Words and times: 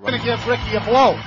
gonna 0.00 0.22
give 0.22 0.46
Ricky 0.46 0.76
a 0.76 0.80
blow. 0.80 1.18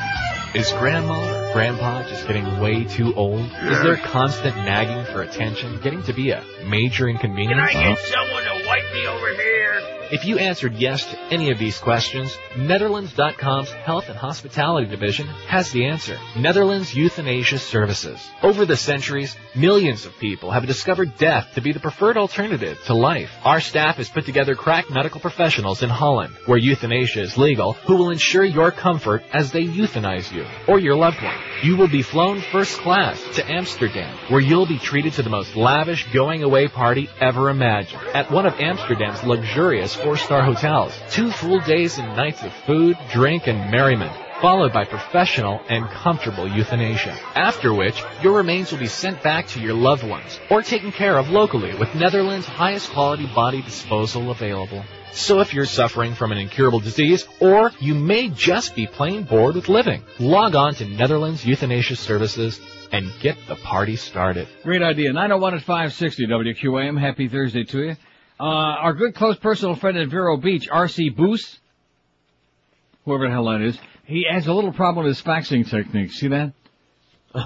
Is 0.54 0.72
grandma 0.72 1.50
or 1.50 1.54
grandpa 1.54 2.08
just 2.08 2.26
getting 2.28 2.60
way 2.60 2.84
too 2.86 3.14
old? 3.16 3.42
Is 3.42 3.82
there 3.84 3.98
constant 3.98 4.56
nagging 4.56 5.06
for 5.14 5.22
attention 5.22 5.80
getting 5.82 6.04
to 6.04 6.14
be 6.14 6.32
a 6.32 6.44
major 6.66 7.08
inconvenience? 7.08 7.72
Can 7.72 7.84
I 7.84 7.90
get 7.90 8.00
someone 8.00 8.44
to 8.44 8.68
wipe 8.68 8.94
me 8.94 9.08
over 9.08 9.34
here? 9.34 9.97
If 10.10 10.24
you 10.24 10.38
answered 10.38 10.76
yes 10.76 11.04
to 11.12 11.20
any 11.34 11.52
of 11.52 11.60
these 11.60 11.78
questions, 11.80 12.38
Netherlands.com's 12.56 13.72
Health 13.72 14.08
and 14.08 14.18
Hospitality 14.18 14.88
Division 14.88 15.28
has 15.48 15.70
the 15.72 15.86
answer. 15.86 16.18
Netherlands 16.38 16.96
Euthanasia 16.96 17.60
Services. 17.60 18.26
Over 18.42 18.66
the 18.66 18.78
centuries, 18.78 19.36
millions 19.54 20.06
of 20.06 20.18
people 20.18 20.52
have 20.52 20.66
discovered 20.66 21.18
death 21.18 21.50
to 21.56 21.62
be 21.62 21.74
the 21.74 21.82
preferred 21.82 22.16
alternative 22.16 22.82
to 22.86 22.94
life. 22.94 23.30
Our 23.44 23.60
staff 23.60 23.98
has 23.98 24.08
put 24.08 24.26
together 24.26 24.56
crack 24.56 24.90
medical 24.90 25.20
professionals 25.20 25.84
in 25.84 25.90
Holland, 25.90 26.34
where 26.46 26.58
euthanasia 26.58 27.24
is 27.24 27.38
legal, 27.38 27.74
who 27.74 27.98
will 27.98 28.12
ensure 28.12 28.46
your 28.46 28.72
comfort 28.72 29.24
as 29.34 29.52
they 29.52 29.66
euthanize 29.66 30.32
you 30.32 30.46
or 30.70 30.80
your 30.80 30.96
loved 30.96 31.22
one. 31.22 31.36
You 31.64 31.76
will 31.76 31.90
be 31.90 32.02
flown 32.02 32.40
first 32.40 32.78
class 32.80 33.22
to 33.36 33.52
Amsterdam, 33.52 34.18
where 34.30 34.40
you'll 34.40 34.68
be 34.68 34.80
treated 34.80 35.14
to 35.14 35.24
the 35.24 35.30
most 35.30 35.58
lavish 35.58 36.08
going 36.14 36.44
away 36.44 36.70
party 36.70 37.10
ever 37.20 37.50
imagined 37.50 38.02
at 38.14 38.32
one 38.32 38.46
of 38.46 38.54
Amsterdam's 38.60 39.24
luxurious 39.24 39.97
four-star 39.98 40.44
hotels. 40.44 40.94
Two 41.12 41.32
full 41.32 41.60
days 41.62 41.98
and 41.98 42.16
nights 42.16 42.44
of 42.44 42.54
food, 42.66 42.98
drink, 43.12 43.48
and 43.48 43.72
merriment 43.72 44.16
followed 44.42 44.72
by 44.72 44.86
professional 44.86 45.60
and 45.68 45.90
comfortable 45.90 46.48
euthanasia. 46.48 47.18
After 47.36 47.74
which, 47.74 48.04
your 48.22 48.38
remains 48.38 48.72
will 48.72 48.80
be 48.80 48.88
sent 48.88 49.24
back 49.24 49.48
to 49.50 49.60
your 49.60 49.74
loved 49.74 50.04
ones 50.04 50.40
or 50.50 50.62
taken 50.62 50.92
care 50.92 51.18
of 51.18 51.30
locally 51.30 51.76
with 51.76 51.96
Netherlands' 51.96 52.46
highest 52.46 52.92
quality 52.92 53.26
body 53.34 53.62
disposal 53.62 54.30
available. 54.30 54.84
So 55.12 55.40
if 55.40 55.54
you're 55.54 55.66
suffering 55.66 56.14
from 56.14 56.32
an 56.32 56.38
incurable 56.38 56.80
disease, 56.80 57.28
or 57.40 57.72
you 57.80 57.96
may 57.96 58.30
just 58.30 58.76
be 58.76 58.86
plain 58.86 59.24
bored 59.24 59.56
with 59.56 59.70
living, 59.70 60.04
log 60.20 60.56
on 60.56 60.76
to 60.76 60.86
Netherlands 60.86 61.46
Euthanasia 61.46 61.96
Services 61.96 62.60
and 62.92 63.12
get 63.20 63.38
the 63.48 63.56
party 63.56 63.96
started. 63.96 64.48
Great 64.64 64.84
idea. 64.84 65.12
901 65.12 65.56
at 65.56 65.62
560 65.62 66.28
WQAM. 66.28 67.00
Happy 67.00 67.28
Thursday 67.28 67.64
to 67.64 67.80
you. 67.84 67.96
Uh, 68.40 68.44
our 68.44 68.94
good 68.94 69.16
close 69.16 69.38
personal 69.38 69.76
friend 69.76 69.98
at 69.98 70.10
Vero 70.10 70.38
Beach, 70.38 70.68
R.C. 70.72 71.10
Boos, 71.10 71.60
whoever 73.06 73.26
the 73.28 73.32
hell 73.32 73.46
that 73.46 73.62
is, 73.62 73.80
he 74.06 74.26
has 74.30 74.48
a 74.48 74.54
little 74.54 74.72
problem 74.74 75.06
with 75.06 75.16
his 75.16 75.24
faxing 75.26 75.68
technique. 75.70 76.12
See 76.12 76.28
that? 76.28 76.54
He'll 77.38 77.44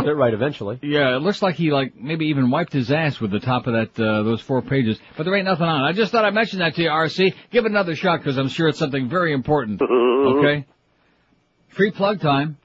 get 0.00 0.08
it 0.08 0.14
right 0.14 0.32
eventually. 0.32 0.78
Yeah, 0.82 1.16
it 1.16 1.20
looks 1.20 1.42
like 1.42 1.56
he 1.56 1.70
like 1.70 1.96
maybe 1.96 2.26
even 2.26 2.50
wiped 2.50 2.72
his 2.72 2.90
ass 2.90 3.20
with 3.20 3.30
the 3.30 3.40
top 3.40 3.66
of 3.66 3.74
that 3.74 4.00
uh, 4.02 4.22
those 4.22 4.40
four 4.40 4.62
pages, 4.62 4.98
but 5.16 5.24
there 5.24 5.34
ain't 5.34 5.44
nothing 5.46 5.66
on. 5.66 5.84
it. 5.84 5.88
I 5.88 5.92
just 5.92 6.12
thought 6.12 6.24
I'd 6.24 6.32
mention 6.34 6.60
that 6.60 6.74
to 6.76 6.82
you, 6.82 6.88
RC. 6.88 7.34
Give 7.50 7.64
it 7.64 7.70
another 7.70 7.94
shot 7.94 8.18
because 8.20 8.38
I'm 8.38 8.48
sure 8.48 8.68
it's 8.68 8.78
something 8.78 9.08
very 9.08 9.32
important. 9.32 9.80
Okay. 10.26 10.66
Free 11.68 11.90
plug 11.92 12.20
time. 12.20 12.56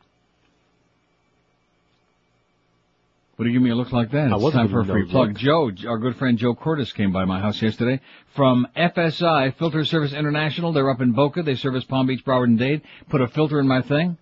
What 3.42 3.46
do 3.46 3.54
you 3.54 3.58
give 3.58 3.64
me 3.64 3.72
a 3.72 3.76
look 3.76 3.92
like 3.92 4.12
that? 4.12 4.32
I 4.32 4.36
It's 4.36 4.44
wasn't 4.44 4.54
time 4.54 4.70
for 4.70 4.82
a 4.82 4.86
free 4.86 5.06
plug. 5.10 5.36
Joe, 5.36 5.72
our 5.88 5.98
good 5.98 6.16
friend 6.18 6.38
Joe 6.38 6.54
Cordes 6.54 6.94
came 6.94 7.12
by 7.12 7.26
my 7.26 7.40
house 7.40 7.60
yesterday 7.60 8.00
from 8.36 8.68
FSI 8.78 9.56
Filter 9.58 9.84
Service 9.84 10.14
International. 10.14 10.74
They're 10.74 10.92
up 10.92 11.02
in 11.02 11.14
Boca. 11.14 11.42
They 11.42 11.56
service 11.56 11.84
Palm 11.84 12.06
Beach, 12.06 12.24
Broward, 12.24 12.50
and 12.50 12.60
Dade. 12.60 12.84
Put 13.10 13.20
a 13.20 13.28
filter 13.28 13.60
in 13.60 13.68
my 13.68 13.82
thing. 13.82 14.20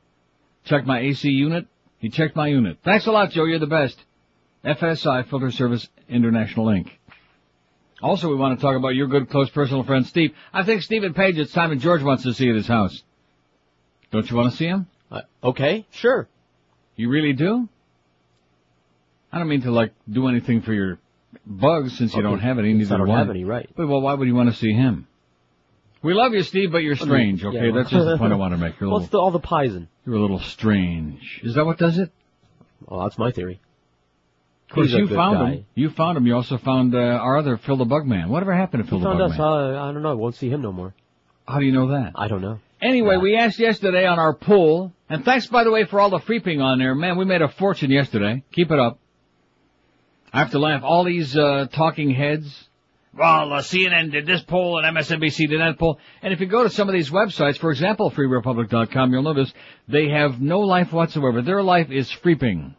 Checked 0.64 0.88
my 0.88 1.02
AC 1.02 1.28
unit. 1.28 1.68
He 1.98 2.08
checked 2.08 2.38
my 2.38 2.48
unit. 2.48 2.78
Thanks 2.86 3.08
a 3.08 3.12
lot, 3.12 3.32
Joe. 3.32 3.44
You're 3.44 3.60
the 3.60 3.68
best. 3.68 4.02
FSI 4.64 5.28
Filter 5.30 5.52
Service 5.52 5.90
International 6.08 6.68
Inc. 6.68 6.88
Also, 8.02 8.30
we 8.30 8.36
want 8.36 8.58
to 8.58 8.62
talk 8.62 8.78
about 8.78 8.96
your 8.96 9.08
good 9.08 9.30
close 9.30 9.50
personal 9.50 9.84
friend 9.84 10.08
Steve. 10.08 10.34
I 10.54 10.64
think 10.64 10.82
Stephen 10.82 11.14
Page 11.14 11.38
at 11.40 11.50
Simon 11.50 11.82
George 11.82 12.04
wants 12.04 12.24
to 12.24 12.34
see 12.34 12.48
at 12.48 12.56
his 12.56 12.68
house. 12.68 13.04
Don't 14.12 14.30
you 14.32 14.38
want 14.38 14.52
to 14.52 14.56
see 14.56 14.68
him? 14.68 14.88
Uh, 15.12 15.24
okay, 15.44 15.86
sure. 15.92 16.30
You 16.96 17.10
really 17.10 17.34
do? 17.34 17.68
I 19.32 19.38
don't 19.40 19.48
mean 19.48 19.62
to 19.64 19.72
like 19.72 19.94
do 20.10 20.28
anything 20.28 20.62
for 20.62 20.74
your 20.74 21.00
bugs 21.46 21.98
since 21.98 22.14
you 22.14 22.20
Okay, 22.20 22.30
don't 22.30 22.40
have 22.40 22.60
any. 22.60 22.74
Neither 22.74 22.96
I 22.96 22.98
don't 22.98 23.08
do 23.08 23.14
have 23.14 23.30
any, 23.30 23.44
right. 23.46 23.70
But 23.76 23.88
well, 23.88 24.02
why 24.02 24.14
would 24.14 24.28
you 24.28 24.36
want 24.36 24.50
to 24.50 24.56
see 24.56 24.74
him? 24.74 25.08
We 26.02 26.14
love 26.14 26.34
you, 26.34 26.44
Steve, 26.44 26.72
but 26.72 26.78
you're 26.80 26.96
strange. 26.96 27.44
yeah, 27.44 27.50
Okay, 27.50 27.66
well- 27.72 27.74
that's 27.76 27.90
just 27.92 28.06
the 28.06 28.18
point 28.18 28.32
I 28.34 28.38
want 28.38 28.54
to 28.54 28.58
make. 28.58 28.76
You're 28.80 28.90
What's 28.90 29.06
little, 29.06 29.20
the, 29.20 29.24
all 29.24 29.32
the 29.32 29.40
poison? 29.40 29.90
you're 30.06 30.16
a 30.16 30.22
little 30.22 30.40
strange. 30.40 31.42
Is 31.44 31.56
that 31.56 31.66
what 31.66 31.78
does 31.78 31.98
it? 32.00 32.10
Well, 32.86 33.02
that's 33.04 33.18
my 33.18 33.32
theory. 33.32 33.60
Of 34.70 34.76
course, 34.76 34.92
you 34.92 35.08
found 35.08 35.38
guy. 35.40 35.52
him. 35.52 35.66
You 35.76 35.90
found 35.90 36.18
him. 36.18 36.26
You 36.28 36.36
also 36.36 36.58
found 36.58 36.96
uh, 36.96 37.00
our 37.00 37.38
other 37.38 37.58
Phil 37.58 37.76
the 37.76 37.86
Bugman. 37.86 38.28
Whatever 38.30 38.54
happened 38.56 38.84
to 38.84 38.90
Phil 38.90 39.00
He 39.00 39.04
the 39.04 39.10
found 39.10 39.22
us. 39.24 39.32
Bugman? 39.38 39.76
Uh, 39.76 39.84
I 39.90 39.92
don't 39.92 40.04
know. 40.04 40.12
I 40.12 40.14
won't 40.14 40.36
see 40.36 40.50
him 40.50 40.62
no 40.62 40.72
more. 40.72 40.94
How 41.48 41.60
do 41.60 41.66
you 41.66 41.72
know 41.72 41.88
that? 41.90 42.12
I 42.16 42.28
don't 42.28 42.42
know. 42.42 42.60
Anyway, 42.82 43.18
we 43.18 43.36
asked 43.36 43.60
yesterday 43.60 44.06
on 44.06 44.20
our 44.20 44.34
poll, 44.34 44.94
and 45.10 45.26
thanks 45.26 45.48
by 45.48 45.64
the 45.66 45.72
way 45.72 45.84
for 45.86 46.00
all 46.00 46.12
the 46.12 46.20
freeping 46.20 46.62
on 46.62 46.80
there. 46.80 46.96
Man, 46.96 47.18
we 47.18 47.26
made 47.26 47.42
a 47.42 47.50
fortune 47.50 47.92
yesterday. 47.92 48.44
Keep 48.54 48.72
it 48.72 48.80
up. 48.80 49.00
I 50.32 50.40
have 50.40 50.52
to 50.52 50.60
laugh. 50.60 50.84
All 50.84 51.04
these 51.04 51.36
uh, 51.38 51.68
talking 51.72 52.12
heads. 52.12 52.68
Well, 53.18 53.52
uh, 53.54 53.62
CNN 53.62 54.12
did 54.12 54.28
this 54.28 54.42
poll 54.44 54.78
and 54.80 54.96
MSNBC 54.96 55.50
did 55.50 55.60
that 55.60 55.80
poll. 55.80 56.00
And 56.22 56.32
if 56.32 56.40
you 56.40 56.46
go 56.46 56.64
to 56.64 56.70
some 56.70 56.88
of 56.88 56.94
these 56.94 57.10
websites, 57.10 57.58
for 57.58 57.72
example, 57.72 58.12
freerepublic.com, 58.12 59.12
you'll 59.12 59.24
notice 59.24 59.52
they 59.88 60.10
have 60.10 60.40
no 60.40 60.60
life 60.60 60.94
whatsoever. 60.94 61.42
Their 61.42 61.64
life 61.64 61.90
is 61.90 62.12
freeping. 62.12 62.76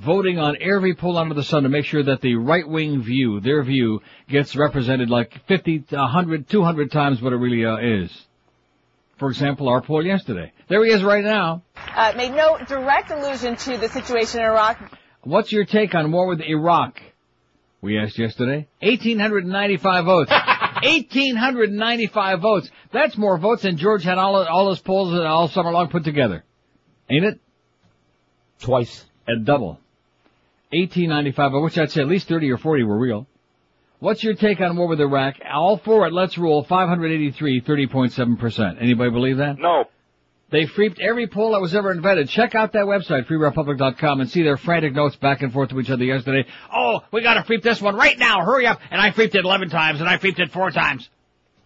Voting 0.00 0.38
on 0.38 0.56
every 0.62 0.94
poll 0.94 1.18
under 1.18 1.34
the 1.34 1.44
sun 1.44 1.64
to 1.64 1.68
make 1.68 1.84
sure 1.84 2.02
that 2.02 2.22
the 2.22 2.36
right-wing 2.36 3.02
view, 3.02 3.40
their 3.40 3.62
view, 3.62 4.00
gets 4.30 4.56
represented 4.56 5.10
like 5.10 5.46
50, 5.46 5.84
100, 5.90 6.48
200 6.48 6.90
times 6.90 7.20
what 7.20 7.34
it 7.34 7.36
really 7.36 7.66
uh, 7.66 7.76
is. 7.76 8.26
For 9.18 9.28
example, 9.28 9.68
our 9.68 9.82
poll 9.82 10.02
yesterday. 10.04 10.50
There 10.68 10.82
he 10.82 10.90
is 10.90 11.02
right 11.04 11.22
now. 11.22 11.62
uh, 11.94 12.14
made 12.16 12.32
no 12.32 12.56
direct 12.66 13.10
allusion 13.10 13.56
to 13.56 13.76
the 13.76 13.90
situation 13.90 14.40
in 14.40 14.46
Iraq. 14.46 14.78
What's 15.22 15.52
your 15.52 15.64
take 15.64 15.94
on 15.94 16.12
war 16.12 16.26
with 16.26 16.40
Iraq? 16.40 17.00
We 17.82 17.98
asked 17.98 18.18
yesterday. 18.18 18.68
1,895 18.82 20.04
votes. 20.04 20.30
1,895 20.82 22.40
votes. 22.40 22.70
That's 22.92 23.16
more 23.16 23.38
votes 23.38 23.62
than 23.62 23.76
George 23.76 24.04
had 24.04 24.18
all, 24.18 24.36
all 24.36 24.70
his 24.70 24.80
polls 24.80 25.14
uh, 25.14 25.22
all 25.22 25.48
summer 25.48 25.72
long 25.72 25.88
put 25.88 26.04
together. 26.04 26.44
Ain't 27.10 27.24
it? 27.24 27.40
Twice. 28.60 29.04
At 29.28 29.44
double. 29.44 29.78
1895, 30.72 31.54
of 31.54 31.62
which 31.62 31.78
I'd 31.78 31.90
say 31.90 32.00
at 32.00 32.08
least 32.08 32.28
30 32.28 32.50
or 32.52 32.58
40 32.58 32.84
were 32.84 32.98
real. 32.98 33.26
What's 33.98 34.22
your 34.22 34.34
take 34.34 34.60
on 34.60 34.76
war 34.76 34.88
with 34.88 35.00
Iraq? 35.00 35.36
All 35.52 35.76
for 35.76 36.06
it, 36.06 36.12
let's 36.12 36.38
rule, 36.38 36.64
583, 36.64 37.60
30.7%. 37.60 38.80
Anybody 38.80 39.10
believe 39.10 39.36
that? 39.38 39.58
No. 39.58 39.84
They 40.50 40.66
freeped 40.66 41.00
every 41.00 41.28
poll 41.28 41.52
that 41.52 41.60
was 41.60 41.74
ever 41.74 41.92
invented. 41.92 42.28
Check 42.28 42.54
out 42.54 42.72
that 42.72 42.86
website, 42.86 43.26
freerepublic.com, 43.26 44.20
and 44.20 44.28
see 44.28 44.42
their 44.42 44.56
frantic 44.56 44.92
notes 44.94 45.16
back 45.16 45.42
and 45.42 45.52
forth 45.52 45.70
to 45.70 45.80
each 45.80 45.90
other 45.90 46.04
yesterday. 46.04 46.48
Oh, 46.74 47.00
we 47.12 47.22
gotta 47.22 47.42
freep 47.42 47.62
this 47.62 47.80
one 47.80 47.94
right 47.94 48.18
now, 48.18 48.44
hurry 48.44 48.66
up! 48.66 48.80
And 48.90 49.00
I 49.00 49.12
freeped 49.12 49.34
it 49.34 49.44
11 49.44 49.70
times, 49.70 50.00
and 50.00 50.08
I 50.08 50.18
freeped 50.18 50.40
it 50.40 50.50
4 50.50 50.70
times. 50.72 51.08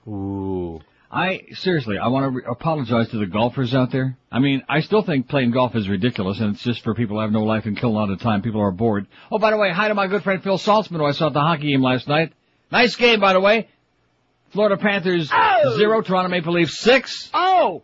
Ooh. 0.06 0.80
I, 1.10 1.42
seriously, 1.52 1.96
I 1.96 2.08
want 2.08 2.24
to 2.24 2.30
re- 2.30 2.42
apologize 2.50 3.08
to 3.10 3.18
the 3.18 3.26
golfers 3.26 3.72
out 3.72 3.92
there. 3.92 4.18
I 4.32 4.40
mean, 4.40 4.64
I 4.68 4.80
still 4.80 5.02
think 5.02 5.28
playing 5.28 5.52
golf 5.52 5.76
is 5.76 5.88
ridiculous, 5.88 6.40
and 6.40 6.54
it's 6.54 6.64
just 6.64 6.82
for 6.82 6.92
people 6.94 7.16
who 7.16 7.22
have 7.22 7.30
no 7.30 7.44
life 7.44 7.66
and 7.66 7.78
kill 7.78 7.90
a 7.90 7.92
lot 7.92 8.10
of 8.10 8.20
time. 8.20 8.42
People 8.42 8.60
are 8.60 8.72
bored. 8.72 9.06
Oh, 9.30 9.38
by 9.38 9.52
the 9.52 9.56
way, 9.56 9.70
hi 9.70 9.86
to 9.88 9.94
my 9.94 10.08
good 10.08 10.24
friend 10.24 10.42
Phil 10.42 10.58
Saltzman, 10.58 10.96
who 10.96 11.04
I 11.04 11.12
saw 11.12 11.28
at 11.28 11.32
the 11.32 11.40
hockey 11.40 11.70
game 11.70 11.82
last 11.82 12.08
night. 12.08 12.32
Nice 12.72 12.96
game, 12.96 13.20
by 13.20 13.32
the 13.32 13.40
way. 13.40 13.68
Florida 14.50 14.76
Panthers 14.76 15.30
oh! 15.32 15.76
zero, 15.76 16.00
Toronto 16.00 16.30
Maple 16.30 16.52
Leafs 16.52 16.80
six. 16.80 17.30
Oh! 17.32 17.82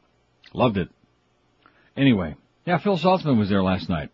Loved 0.53 0.77
it. 0.79 0.89
Anyway, 1.97 2.37
yeah, 2.67 2.79
Phil 2.79 2.99
Saltzman 2.99 3.39
was 3.39 3.49
there 3.49 3.63
last 3.63 3.89
night. 3.89 4.11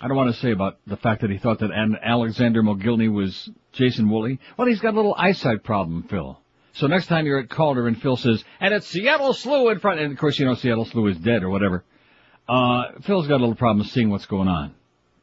I 0.00 0.06
don't 0.06 0.16
want 0.16 0.32
to 0.34 0.40
say 0.40 0.52
about 0.52 0.78
the 0.86 0.96
fact 0.96 1.22
that 1.22 1.30
he 1.30 1.38
thought 1.38 1.58
that 1.58 1.72
An- 1.72 1.98
Alexander 2.02 2.62
Mogilny 2.62 3.12
was 3.12 3.50
Jason 3.72 4.08
Woolley. 4.08 4.38
Well, 4.56 4.68
he's 4.68 4.80
got 4.80 4.94
a 4.94 4.96
little 4.96 5.14
eyesight 5.16 5.64
problem, 5.64 6.04
Phil. 6.04 6.38
So 6.74 6.86
next 6.86 7.08
time 7.08 7.26
you're 7.26 7.40
at 7.40 7.48
Calder 7.48 7.88
and 7.88 8.00
Phil 8.00 8.16
says, 8.16 8.44
and 8.60 8.72
it's 8.72 8.86
Seattle 8.86 9.32
Slew 9.32 9.70
in 9.70 9.80
front, 9.80 9.98
and 9.98 10.12
of 10.12 10.18
course 10.18 10.38
you 10.38 10.46
know 10.46 10.54
Seattle 10.54 10.84
Slew 10.84 11.08
is 11.08 11.18
dead 11.18 11.42
or 11.42 11.50
whatever. 11.50 11.84
Uh, 12.48 12.92
Phil's 13.02 13.26
got 13.26 13.36
a 13.36 13.42
little 13.42 13.56
problem 13.56 13.84
seeing 13.86 14.10
what's 14.10 14.26
going 14.26 14.48
on. 14.48 14.74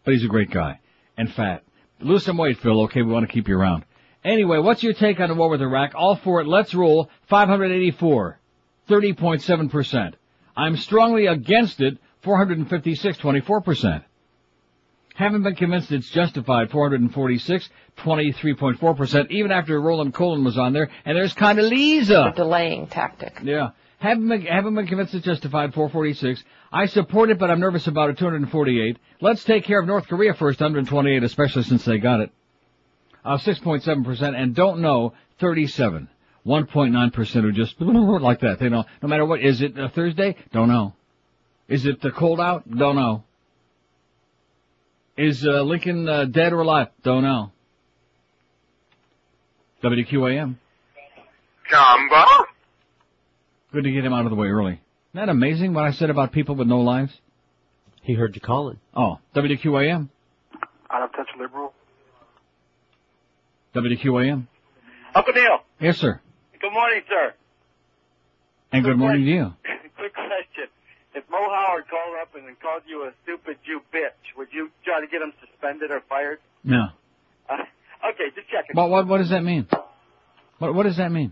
But 0.04 0.14
he's 0.14 0.26
a 0.26 0.28
great 0.30 0.52
guy. 0.52 0.80
And 1.18 1.31
fat. 1.34 1.64
Lose 2.02 2.26
some 2.26 2.38
weight, 2.38 2.60
Phil, 2.60 2.81
okay? 2.84 3.02
We 3.02 3.12
want 3.12 3.26
to 3.26 3.34
keep 3.34 3.48
you 3.48 3.58
around. 3.58 3.86
Anyway, 4.24 4.60
what's 4.60 4.84
your 4.84 4.94
take 4.94 5.20
on 5.20 5.30
the 5.30 5.36
war 5.36 5.50
with 5.50 5.62
Iraq? 5.62 5.94
All 5.96 6.18
for 6.18 6.42
it. 6.42 6.48
Let's 6.48 6.74
rule. 6.74 7.10
584. 7.30 8.40
30.7%. 8.90 10.14
I'm 10.56 10.78
strongly 10.78 11.28
against 11.28 11.82
it. 11.82 11.98
456, 12.22 13.18
24%. 13.18 14.04
Haven't 15.16 15.44
been 15.44 15.56
convinced 15.56 15.92
it's 15.92 16.10
justified. 16.10 16.72
446, 16.72 17.70
23.4%. 17.98 19.32
Even 19.32 19.52
after 19.52 19.80
Roland 19.80 20.14
Colin 20.14 20.44
was 20.44 20.58
on 20.58 20.74
there. 20.74 20.90
And 21.06 21.16
there's 21.16 21.34
Condoleezza. 21.34 22.34
A 22.34 22.36
delaying 22.36 22.88
tactic. 22.88 23.40
Yeah. 23.42 23.70
Haven't 24.00 24.28
been, 24.28 24.42
haven't 24.42 24.76
been 24.76 24.88
convinced 24.88 25.14
it's 25.14 25.26
justified. 25.26 25.74
446. 25.74 26.44
I 26.72 26.88
support 26.88 27.30
it, 27.30 27.40
but 27.40 27.50
I'm 27.50 27.62
nervous 27.62 27.88
about 27.88 28.10
it. 28.10 28.18
248. 28.18 28.98
Let's 29.22 29.46
take 29.46 29.64
care 29.64 29.80
of 29.80 29.88
North 29.88 30.08
Korea 30.08 30.34
first. 30.34 30.60
128, 30.60 31.24
especially 31.24 31.64
since 31.64 31.86
they 31.86 31.98
got 31.98 32.20
it. 32.20 32.31
Uh, 33.24 33.38
6.7% 33.38 34.36
and 34.36 34.54
don't 34.54 34.81
know. 34.81 35.14
37. 35.40 36.10
1.9% 36.45 37.42
who 37.42 37.51
just 37.51 37.75
like 37.81 38.42
that. 38.42 38.59
They 38.59 38.69
don't, 38.69 38.88
no 39.01 39.09
matter 39.09 39.25
what, 39.25 39.42
is 39.42 39.62
it 39.62 39.77
a 39.77 39.89
Thursday? 39.89 40.36
Don't 40.51 40.68
know. 40.69 40.94
Is 41.68 41.86
it 41.86 42.01
the 42.01 42.12
cold 42.12 42.39
out? 42.39 42.69
Don't 42.69 42.95
know. 42.95 43.24
Is 45.18 45.45
uh, 45.45 45.63
Lincoln 45.63 46.07
uh, 46.07 46.25
dead 46.25 46.53
or 46.53 46.62
alive? 46.62 46.89
Don't 47.03 47.24
know. 47.24 47.51
WQAM. 49.83 50.57
Combo? 51.69 52.25
Good 53.71 53.86
to 53.86 53.92
get 53.92 54.06
him 54.06 54.13
out 54.13 54.25
of 54.25 54.30
the 54.30 54.36
way 54.36 54.47
early. 54.47 54.74
Isn't 54.74 55.25
that 55.25 55.30
amazing 55.30 55.74
what 55.74 55.86
I 55.86 55.92
said 55.92 56.09
about 56.09 56.31
people 56.31 56.56
with 56.56 56.68
no 56.68 56.81
lives? 56.81 57.13
He 58.01 58.13
heard 58.13 58.36
you 58.36 58.42
calling. 58.42 58.80
Oh, 58.94 59.19
WQAM. 59.36 60.09
Out 60.92 61.01
of 61.03 61.12
touch 61.13 61.27
liberal. 61.39 61.74
WQAM. 63.74 64.47
Uncle 65.15 65.33
Neil. 65.33 65.59
Yes, 65.80 65.97
sir. 65.97 66.21
Good 66.75 66.81
morning, 66.81 67.04
sir. 67.07 67.33
And 68.74 68.83
good 68.83 68.89
Quick 68.89 69.00
morning 69.00 69.24
to 69.24 69.31
you. 69.31 69.44
Quick 69.95 70.13
question. 70.13 70.68
If 71.13 71.24
Mo 71.31 71.38
Howard 71.38 71.86
called 71.88 72.18
up 72.22 72.36
and 72.36 72.44
called 72.60 72.81
you 72.86 73.04
a 73.04 73.12
stupid 73.24 73.60
Jew 73.66 73.80
bitch, 73.94 74.36
would 74.38 74.50
you 74.51 74.69
try 74.83 75.00
to 75.00 75.07
get 75.07 75.22
him 75.22 75.31
suspended 75.39 75.89
or 75.89 76.04
fired? 76.10 76.39
No. 76.66 76.88
Uh, 77.50 77.54
okay, 78.10 78.25
just 78.36 78.50
checking. 78.50 78.74
What, 78.74 78.89
what, 78.89 79.07
what 79.07 79.19
does 79.19 79.30
that 79.30 79.42
mean? 79.42 79.69
What, 80.60 80.75
what 80.75 80.83
does 80.83 80.98
that 80.98 81.13
mean? 81.13 81.31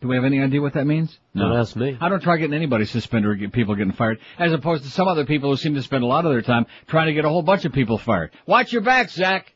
Do 0.00 0.08
we 0.08 0.16
have 0.16 0.24
any 0.24 0.40
idea 0.40 0.60
what 0.60 0.74
that 0.74 0.84
means? 0.84 1.16
Don't 1.36 1.56
ask 1.56 1.76
me. 1.76 1.96
I 2.00 2.08
don't 2.08 2.20
try 2.20 2.38
getting 2.38 2.54
anybody 2.54 2.86
suspended 2.86 3.30
or 3.30 3.36
get 3.36 3.52
people 3.52 3.76
getting 3.76 3.92
fired, 3.92 4.18
as 4.40 4.52
opposed 4.52 4.82
to 4.82 4.90
some 4.90 5.06
other 5.06 5.24
people 5.24 5.50
who 5.50 5.56
seem 5.56 5.76
to 5.76 5.82
spend 5.82 6.02
a 6.02 6.08
lot 6.08 6.26
of 6.26 6.32
their 6.32 6.42
time 6.42 6.66
trying 6.88 7.06
to 7.06 7.12
get 7.14 7.24
a 7.24 7.28
whole 7.28 7.42
bunch 7.42 7.64
of 7.64 7.72
people 7.72 7.96
fired. 7.96 8.32
Watch 8.44 8.72
your 8.72 8.82
back, 8.82 9.10
Zach. 9.10 9.54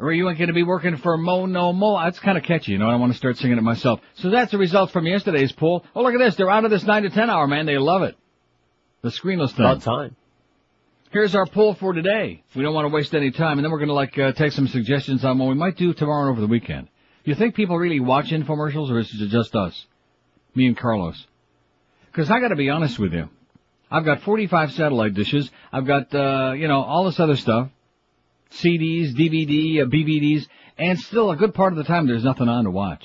Or 0.00 0.12
you 0.12 0.28
ain't 0.30 0.38
going 0.38 0.48
to 0.48 0.54
be 0.54 0.62
working 0.62 0.96
for 0.96 1.18
Mo 1.18 1.44
No 1.44 1.74
Mo. 1.74 1.98
That's 1.98 2.18
kind 2.18 2.38
of 2.38 2.44
catchy, 2.44 2.72
you 2.72 2.78
know. 2.78 2.88
I 2.88 2.96
want 2.96 3.12
to 3.12 3.18
start 3.18 3.36
singing 3.36 3.58
it 3.58 3.62
myself. 3.62 4.00
So 4.14 4.30
that's 4.30 4.50
the 4.50 4.56
result 4.56 4.92
from 4.92 5.06
yesterday's 5.06 5.52
poll. 5.52 5.84
Oh, 5.94 6.02
look 6.02 6.14
at 6.14 6.18
this. 6.18 6.36
They're 6.36 6.50
out 6.50 6.64
of 6.64 6.70
this 6.70 6.84
9 6.84 7.02
to 7.02 7.10
10 7.10 7.28
hour, 7.28 7.46
man. 7.46 7.66
They 7.66 7.76
love 7.76 8.02
it. 8.02 8.16
The 9.02 9.10
screenless 9.10 9.50
thing. 9.50 9.66
About 9.66 9.82
time. 9.82 10.16
Here's 11.10 11.34
our 11.34 11.44
poll 11.44 11.74
for 11.74 11.92
today. 11.92 12.42
We 12.54 12.62
don't 12.62 12.72
want 12.72 12.88
to 12.88 12.94
waste 12.94 13.14
any 13.14 13.30
time, 13.30 13.58
and 13.58 13.64
then 13.64 13.72
we're 13.72 13.78
going 13.78 13.88
to 13.88 13.94
like 13.94 14.16
uh, 14.16 14.32
take 14.32 14.52
some 14.52 14.68
suggestions 14.68 15.24
on 15.24 15.38
what 15.38 15.48
we 15.48 15.54
might 15.54 15.76
do 15.76 15.92
tomorrow 15.92 16.22
and 16.22 16.30
over 16.30 16.40
the 16.40 16.46
weekend. 16.46 16.88
Do 17.24 17.30
you 17.30 17.34
think 17.34 17.54
people 17.54 17.76
really 17.76 18.00
watch 18.00 18.30
infomercials, 18.30 18.90
or 18.90 19.00
is 19.00 19.20
it 19.20 19.28
just 19.28 19.54
us, 19.54 19.86
me 20.54 20.66
and 20.66 20.76
Carlos? 20.76 21.26
Because 22.06 22.30
I 22.30 22.40
got 22.40 22.48
to 22.48 22.56
be 22.56 22.70
honest 22.70 22.98
with 22.98 23.12
you, 23.12 23.28
I've 23.90 24.04
got 24.04 24.22
45 24.22 24.72
satellite 24.72 25.14
dishes. 25.14 25.50
I've 25.72 25.86
got 25.86 26.14
uh, 26.14 26.52
you 26.52 26.68
know 26.68 26.80
all 26.80 27.04
this 27.04 27.18
other 27.18 27.36
stuff, 27.36 27.70
CDs, 28.52 29.12
DVD, 29.14 29.82
uh, 29.82 29.86
BVDs, 29.86 30.46
and 30.78 30.98
still 30.98 31.30
a 31.30 31.36
good 31.36 31.54
part 31.54 31.72
of 31.72 31.76
the 31.78 31.84
time 31.84 32.06
there's 32.06 32.24
nothing 32.24 32.48
on 32.48 32.64
to 32.64 32.70
watch. 32.70 33.04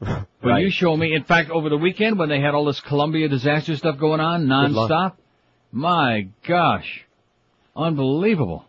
But 0.00 0.26
Right. 0.42 0.64
you 0.64 0.70
show 0.70 0.96
me, 0.96 1.14
in 1.14 1.24
fact, 1.24 1.50
over 1.50 1.68
the 1.68 1.76
weekend 1.76 2.18
when 2.18 2.30
they 2.30 2.40
had 2.40 2.54
all 2.54 2.64
this 2.64 2.80
Columbia 2.80 3.28
disaster 3.28 3.76
stuff 3.76 3.98
going 3.98 4.20
on 4.20 4.46
nonstop, 4.46 5.12
my 5.70 6.28
gosh, 6.48 7.04
unbelievable. 7.76 8.64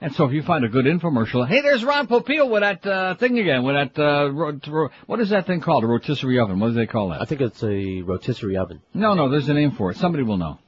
And 0.00 0.12
so 0.14 0.24
if 0.24 0.32
you 0.32 0.42
find 0.42 0.64
a 0.64 0.68
good 0.68 0.84
infomercial, 0.86 1.46
hey, 1.46 1.60
there's 1.60 1.84
Ron 1.84 2.08
Popeil 2.08 2.50
with 2.50 2.62
that 2.62 2.84
uh, 2.86 3.14
thing 3.16 3.38
again, 3.38 3.62
with 3.62 3.76
that 3.76 4.02
uh, 4.02 4.30
ro- 4.32 4.58
ro- 4.66 4.88
what 5.06 5.20
is 5.20 5.28
that 5.30 5.46
thing 5.46 5.60
called? 5.60 5.84
A 5.84 5.86
rotisserie 5.86 6.40
oven? 6.40 6.58
What 6.58 6.68
do 6.68 6.72
they 6.74 6.86
call 6.86 7.10
that? 7.10 7.20
I 7.22 7.24
think 7.26 7.40
it's 7.40 7.62
a 7.62 8.00
rotisserie 8.02 8.56
oven. 8.56 8.80
No, 8.94 9.14
no, 9.14 9.28
there's 9.30 9.48
a 9.48 9.54
name 9.54 9.72
for 9.72 9.90
it. 9.92 9.98
Somebody 9.98 10.24
will 10.24 10.38
know. 10.38 10.58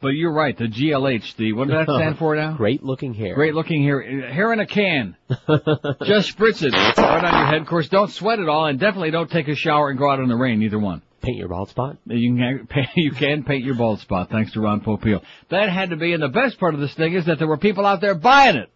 But 0.00 0.10
you're 0.10 0.32
right, 0.32 0.56
the 0.56 0.66
GLH, 0.66 1.34
the 1.36 1.52
what 1.54 1.66
does 1.66 1.86
that 1.86 1.92
stand 1.92 2.18
for 2.18 2.36
now? 2.36 2.56
Great 2.56 2.84
looking 2.84 3.14
hair. 3.14 3.34
Great 3.34 3.54
looking 3.54 3.82
hair, 3.82 4.00
hair 4.00 4.52
in 4.52 4.60
a 4.60 4.66
can. 4.66 5.16
Just 5.28 6.36
spritz 6.36 6.62
it 6.62 6.72
right 6.72 7.24
on 7.24 7.34
your 7.36 7.46
head. 7.46 7.60
Of 7.62 7.66
course, 7.66 7.88
don't 7.88 8.10
sweat 8.10 8.38
it 8.38 8.48
all, 8.48 8.66
and 8.66 8.78
definitely 8.78 9.10
don't 9.10 9.30
take 9.30 9.48
a 9.48 9.56
shower 9.56 9.90
and 9.90 9.98
go 9.98 10.08
out 10.08 10.20
in 10.20 10.28
the 10.28 10.36
rain. 10.36 10.60
Neither 10.60 10.78
one. 10.78 11.02
Paint 11.20 11.36
your 11.36 11.48
bald 11.48 11.70
spot. 11.70 11.96
You 12.06 12.36
can 12.36 12.68
you 12.96 13.10
can 13.10 13.42
paint 13.42 13.64
your 13.64 13.74
bald 13.74 13.98
spot 13.98 14.30
thanks 14.30 14.52
to 14.52 14.60
Ron 14.60 14.82
Popeil. 14.82 15.20
That 15.48 15.68
had 15.68 15.90
to 15.90 15.96
be, 15.96 16.12
and 16.12 16.22
the 16.22 16.28
best 16.28 16.60
part 16.60 16.74
of 16.74 16.80
this 16.80 16.94
thing 16.94 17.14
is 17.14 17.26
that 17.26 17.38
there 17.38 17.48
were 17.48 17.56
people 17.56 17.84
out 17.84 18.00
there 18.00 18.14
buying 18.14 18.56
it. 18.56 18.70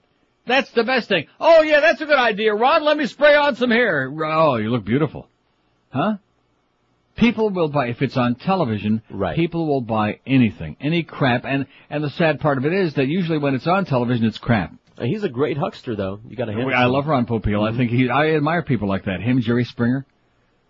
That's 0.45 0.71
the 0.73 0.83
best 0.83 1.09
thing. 1.09 1.27
Oh 1.39 1.63
yeah, 1.63 1.79
that's 1.79 2.01
a 2.01 2.07
good 2.07 2.19
idea, 2.19 2.53
Ron. 2.53 2.85
Let 2.85 2.97
me 2.97 3.07
spray 3.07 3.37
on 3.37 3.55
some 3.55 3.71
hair. 3.71 4.13
Oh, 4.25 4.57
you 4.57 4.71
look 4.71 4.85
beautiful, 4.85 5.29
huh? 5.91 6.15
People 7.17 7.51
will 7.51 7.69
buy 7.69 7.89
if 7.89 8.01
it's 8.03 8.17
on 8.17 8.35
television. 8.37 9.03
Right. 9.11 9.37
People 9.37 9.67
will 9.67 9.81
buy 9.83 10.21
anything, 10.27 10.77
any 10.81 11.03
crap, 11.03 11.45
and 11.45 11.67
and 11.91 12.03
the 12.03 12.11
sad 12.11 12.41
part 12.41 12.59
of 12.59 12.65
it 12.67 12.73
is 12.73 12.95
that 12.95 13.07
usually 13.07 13.39
when 13.39 13.55
it's 13.55 13.67
on 13.67 13.85
television, 13.85 14.25
it's 14.25 14.39
crap. 14.39 14.73
Uh, 14.99 15.05
He's 15.05 15.23
a 15.23 15.29
great 15.29 15.57
huckster, 15.59 15.95
though. 15.95 16.21
You 16.29 16.37
got 16.37 16.47
to 16.47 16.53
hand. 16.53 16.75
I 16.75 16.87
love 16.87 17.07
Ron 17.07 17.27
Popeil. 17.27 17.63
I 17.71 17.77
think 17.77 17.91
he. 17.91 18.09
I 18.09 18.35
admire 18.35 18.63
people 18.63 18.89
like 18.89 19.05
that. 19.05 19.21
Him, 19.21 19.41
Jerry 19.41 19.65
Springer. 19.65 20.07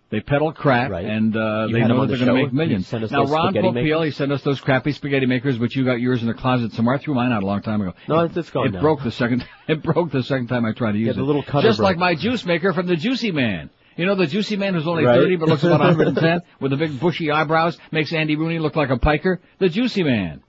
They 0.09 0.19
peddle 0.19 0.51
crap, 0.53 0.91
Right. 0.91 1.05
and 1.05 1.35
uh, 1.35 1.65
You 1.69 1.73
they 1.73 1.79
know 1.87 2.01
on 2.01 2.07
they're 2.07 2.17
going 2.17 2.27
to 2.27 2.33
make 2.35 2.53
millions. 2.53 2.91
Now, 2.93 3.23
Ron 3.25 3.51
Popeil, 3.53 3.73
makers. 3.73 4.03
he 4.05 4.11
sent 4.11 4.31
us 4.31 4.43
those 4.43 4.61
crappy 4.61 4.91
spaghetti 4.91 5.25
makers, 5.25 5.57
but 5.57 5.73
you 5.73 5.83
got 5.85 5.99
yours 5.99 6.21
in 6.21 6.27
the 6.27 6.35
closet 6.35 6.71
somewhere. 6.73 6.95
I 6.95 6.99
threw 6.99 7.15
mine 7.15 7.31
out 7.31 7.41
a 7.41 7.45
long 7.47 7.63
time 7.63 7.81
ago. 7.81 7.93
No, 8.07 8.19
it, 8.19 8.25
it's- 8.25 8.37
it's 8.37 8.49
gone 8.51 8.67
It 8.67 8.73
now. 8.73 8.81
broke 8.81 9.01
the 9.01 9.11
second. 9.11 9.43
It 9.67 9.81
broke 9.81 10.11
the 10.11 10.21
second 10.21 10.47
time 10.47 10.65
I 10.65 10.73
tried 10.73 10.91
to 10.91 10.97
use 10.99 11.07
Yeah, 11.07 11.13
it. 11.13 11.15
the 11.15 11.23
little 11.23 11.41
cutter 11.41 11.67
Just 11.67 11.79
like 11.79 11.97
my 11.97 12.13
juice 12.15 12.45
maker 12.45 12.73
from 12.73 12.85
the 12.85 12.95
Juicy 12.97 13.31
Man. 13.31 13.69
You 13.95 14.05
know 14.05 14.15
the 14.15 14.27
Juicy 14.27 14.55
Man 14.55 14.73
who's 14.73 14.87
only 14.87 15.05
Right. 15.05 15.19
30 15.19 15.35
but 15.37 15.49
looks 15.49 15.63
about 15.63 15.79
110 15.79 16.41
with 16.59 16.71
the 16.71 16.77
big 16.77 16.99
bushy 16.99 17.29
eyebrows, 17.31 17.77
makes 17.91 18.11
Andy 18.13 18.35
Rooney 18.35 18.59
look 18.59 18.75
like 18.75 18.89
a 18.89 18.97
piker. 18.97 19.39
The 19.59 19.69
Juicy 19.69 20.03
Man. 20.03 20.41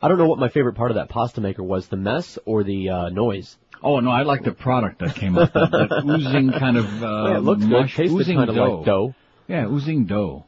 I 0.00 0.08
don't 0.08 0.18
know 0.18 0.26
what 0.28 0.38
my 0.38 0.48
favorite 0.48 0.74
part 0.74 0.90
of 0.90 0.96
that 0.96 1.08
pasta 1.08 1.40
maker 1.40 1.62
was: 1.62 1.88
the 1.88 1.96
mess 1.96 2.38
or 2.44 2.64
the 2.64 2.88
uh, 2.90 3.08
noise. 3.10 3.56
Oh 3.82 4.00
no, 4.00 4.10
I 4.10 4.22
like 4.22 4.42
the 4.44 4.52
product 4.52 5.00
that 5.00 5.14
came 5.14 5.36
up. 5.38 5.52
That, 5.52 5.70
that 5.70 6.02
oozing 6.06 6.52
kind 6.52 6.76
of 6.76 7.02
uh, 7.02 7.24
yeah, 7.28 7.36
it 7.36 7.40
looked 7.40 7.62
mush, 7.62 7.96
Tasted 7.96 8.14
oozing 8.14 8.36
kind 8.36 8.50
of 8.50 8.56
dough. 8.56 8.76
like 8.76 8.86
dough. 8.86 9.14
Yeah, 9.48 9.66
oozing 9.66 10.06
dough. 10.06 10.44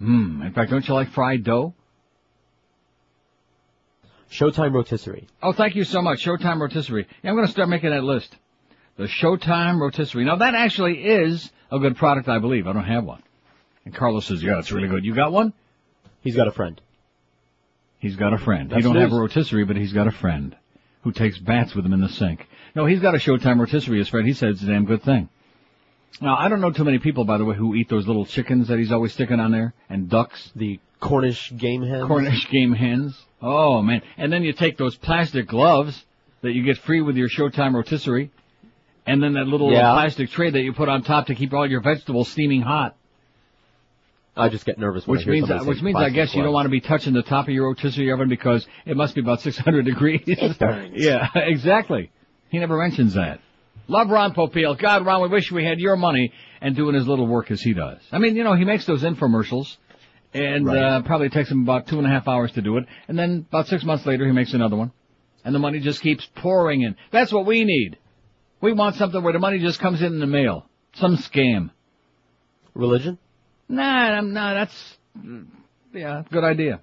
Mmm. 0.00 0.44
In 0.44 0.52
fact, 0.52 0.70
don't 0.70 0.86
you 0.86 0.94
like 0.94 1.10
fried 1.10 1.42
dough? 1.42 1.74
Showtime 4.30 4.72
rotisserie. 4.74 5.26
Oh, 5.42 5.52
thank 5.52 5.76
you 5.76 5.84
so 5.84 6.02
much. 6.02 6.24
Showtime 6.24 6.60
rotisserie. 6.60 7.06
Yeah, 7.22 7.30
I'm 7.30 7.36
going 7.36 7.46
to 7.46 7.52
start 7.52 7.68
making 7.68 7.90
that 7.90 8.02
list. 8.04 8.36
The 8.96 9.04
Showtime 9.04 9.80
rotisserie. 9.80 10.24
Now 10.24 10.36
that 10.36 10.54
actually 10.54 11.04
is 11.04 11.50
a 11.70 11.78
good 11.78 11.96
product, 11.96 12.28
I 12.28 12.38
believe. 12.38 12.66
I 12.66 12.72
don't 12.72 12.84
have 12.84 13.04
one. 13.04 13.22
And 13.84 13.94
Carlos 13.94 14.26
says, 14.26 14.42
yeah, 14.42 14.58
it's 14.58 14.72
really 14.72 14.88
good. 14.88 15.04
You 15.04 15.14
got 15.14 15.32
one? 15.32 15.52
He's 16.22 16.34
got 16.34 16.48
a 16.48 16.52
friend. 16.52 16.80
He's 17.98 18.16
got 18.16 18.32
a 18.32 18.38
friend. 18.38 18.70
That's 18.70 18.78
he 18.78 18.82
don't 18.82 19.00
have 19.00 19.12
a 19.12 19.16
rotisserie, 19.16 19.64
but 19.64 19.76
he's 19.76 19.92
got 19.92 20.06
a 20.06 20.12
friend 20.12 20.56
who 21.02 21.12
takes 21.12 21.38
bats 21.38 21.74
with 21.74 21.86
him 21.86 21.92
in 21.92 22.00
the 22.00 22.08
sink. 22.08 22.46
No, 22.74 22.84
he's 22.84 23.00
got 23.00 23.14
a 23.14 23.18
Showtime 23.18 23.58
rotisserie, 23.58 23.98
his 23.98 24.08
friend. 24.08 24.26
He 24.26 24.34
said 24.34 24.50
it's 24.50 24.62
a 24.62 24.66
damn 24.66 24.84
good 24.84 25.02
thing. 25.02 25.28
Now, 26.20 26.36
I 26.36 26.48
don't 26.48 26.60
know 26.60 26.70
too 26.70 26.84
many 26.84 26.98
people, 26.98 27.24
by 27.24 27.38
the 27.38 27.44
way, 27.44 27.56
who 27.56 27.74
eat 27.74 27.88
those 27.88 28.06
little 28.06 28.24
chickens 28.24 28.68
that 28.68 28.78
he's 28.78 28.92
always 28.92 29.12
sticking 29.12 29.38
on 29.38 29.52
there, 29.52 29.74
and 29.88 30.08
ducks. 30.08 30.50
The 30.56 30.80
Cornish 31.00 31.52
game 31.56 31.82
hens. 31.82 32.06
Cornish 32.06 32.48
game 32.50 32.72
hens. 32.72 33.16
Oh 33.42 33.82
man. 33.82 34.02
And 34.16 34.32
then 34.32 34.42
you 34.42 34.52
take 34.52 34.78
those 34.78 34.96
plastic 34.96 35.46
gloves 35.46 36.04
that 36.40 36.52
you 36.52 36.62
get 36.64 36.78
free 36.78 37.02
with 37.02 37.16
your 37.16 37.28
Showtime 37.28 37.74
rotisserie, 37.74 38.30
and 39.06 39.22
then 39.22 39.34
that 39.34 39.46
little 39.46 39.72
Yeah. 39.72 39.92
plastic 39.92 40.30
tray 40.30 40.50
that 40.50 40.60
you 40.60 40.72
put 40.72 40.88
on 40.88 41.02
top 41.02 41.26
to 41.26 41.34
keep 41.34 41.52
all 41.52 41.66
your 41.66 41.80
vegetables 41.80 42.28
steaming 42.28 42.62
hot. 42.62 42.96
I 44.36 44.50
just 44.50 44.66
get 44.66 44.78
nervous 44.78 45.06
when 45.06 45.16
I 45.16 45.20
Which 45.20 45.26
means, 45.28 45.48
somebody 45.48 45.68
which 45.68 45.82
means 45.82 45.96
I 45.96 46.10
guess 46.10 46.34
you 46.34 46.42
don't 46.42 46.52
want 46.52 46.66
to 46.66 46.70
be 46.70 46.80
touching 46.80 47.14
the 47.14 47.22
top 47.22 47.48
of 47.48 47.54
your 47.54 47.68
rotisserie 47.68 48.12
oven 48.12 48.28
because 48.28 48.66
it 48.84 48.94
must 48.96 49.14
be 49.14 49.22
about 49.22 49.40
600 49.40 49.84
degrees. 49.84 50.22
yeah, 50.92 51.28
exactly. 51.34 52.10
He 52.50 52.58
never 52.58 52.76
mentions 52.76 53.14
that. 53.14 53.40
Love 53.88 54.10
Ron 54.10 54.34
Popeil. 54.34 54.74
God, 54.78 55.06
Ron, 55.06 55.22
we 55.22 55.28
wish 55.28 55.50
we 55.50 55.64
had 55.64 55.78
your 55.78 55.96
money 55.96 56.32
and 56.60 56.76
doing 56.76 56.94
as 56.96 57.06
little 57.08 57.26
work 57.26 57.50
as 57.50 57.62
he 57.62 57.72
does. 57.72 57.98
I 58.12 58.18
mean, 58.18 58.36
you 58.36 58.44
know, 58.44 58.54
he 58.54 58.64
makes 58.64 58.84
those 58.84 59.02
infomercials 59.02 59.76
and 60.34 60.66
Right. 60.66 60.76
uh, 60.82 61.02
probably 61.02 61.30
takes 61.30 61.50
him 61.50 61.62
about 61.62 61.86
two 61.86 61.96
and 61.98 62.06
a 62.06 62.10
half 62.10 62.28
hours 62.28 62.52
to 62.52 62.62
do 62.62 62.76
it. 62.76 62.84
And 63.08 63.18
then 63.18 63.46
about 63.48 63.68
six 63.68 63.84
months 63.84 64.04
later, 64.04 64.26
he 64.26 64.32
makes 64.32 64.52
another 64.52 64.76
one. 64.76 64.90
And 65.44 65.54
the 65.54 65.60
money 65.60 65.78
just 65.80 66.02
keeps 66.02 66.26
pouring 66.34 66.82
in. 66.82 66.96
That's 67.10 67.32
what 67.32 67.46
we 67.46 67.64
need. 67.64 67.96
We 68.66 68.72
want 68.72 68.96
something 68.96 69.22
where 69.22 69.32
the 69.32 69.38
money 69.38 69.60
just 69.60 69.78
comes 69.78 70.00
in 70.02 70.14
in 70.14 70.18
the 70.18 70.26
mail. 70.26 70.66
Some 70.94 71.18
scam. 71.18 71.70
Religion? 72.74 73.16
Nah, 73.68 74.08
I'm- 74.16 74.32
nah, 74.32 74.54
that's, 74.54 74.98
yeah, 75.94 76.24
good 76.32 76.42
idea. 76.42 76.80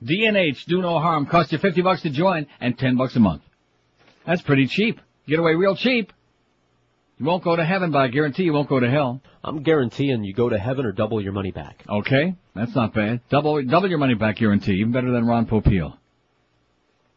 DNH, 0.00 0.64
do 0.66 0.80
no 0.80 1.00
harm, 1.00 1.26
cost 1.26 1.50
you 1.50 1.58
50 1.58 1.82
bucks 1.82 2.02
to 2.02 2.10
join 2.10 2.46
and 2.60 2.78
10 2.78 2.96
bucks 2.96 3.16
a 3.16 3.18
month. 3.18 3.42
That's 4.24 4.42
pretty 4.42 4.68
cheap. 4.68 5.00
Get 5.26 5.40
away 5.40 5.56
real 5.56 5.74
cheap. 5.74 6.12
You 7.18 7.26
won't 7.26 7.42
go 7.42 7.56
to 7.56 7.64
heaven, 7.64 7.90
but 7.90 7.98
I 7.98 8.08
guarantee 8.08 8.44
you 8.44 8.52
won't 8.52 8.68
go 8.68 8.78
to 8.78 8.88
hell. 8.88 9.20
I'm 9.42 9.64
guaranteeing 9.64 10.22
you 10.22 10.32
go 10.34 10.48
to 10.48 10.56
heaven 10.56 10.86
or 10.86 10.92
double 10.92 11.20
your 11.20 11.32
money 11.32 11.50
back. 11.50 11.82
Okay, 11.88 12.36
that's 12.54 12.76
not 12.76 12.94
bad. 12.94 13.22
Double, 13.28 13.60
double 13.64 13.88
your 13.88 13.98
money 13.98 14.14
back 14.14 14.36
guarantee, 14.36 14.74
even 14.74 14.92
better 14.92 15.10
than 15.10 15.26
Ron 15.26 15.46
Popeil. 15.46 15.96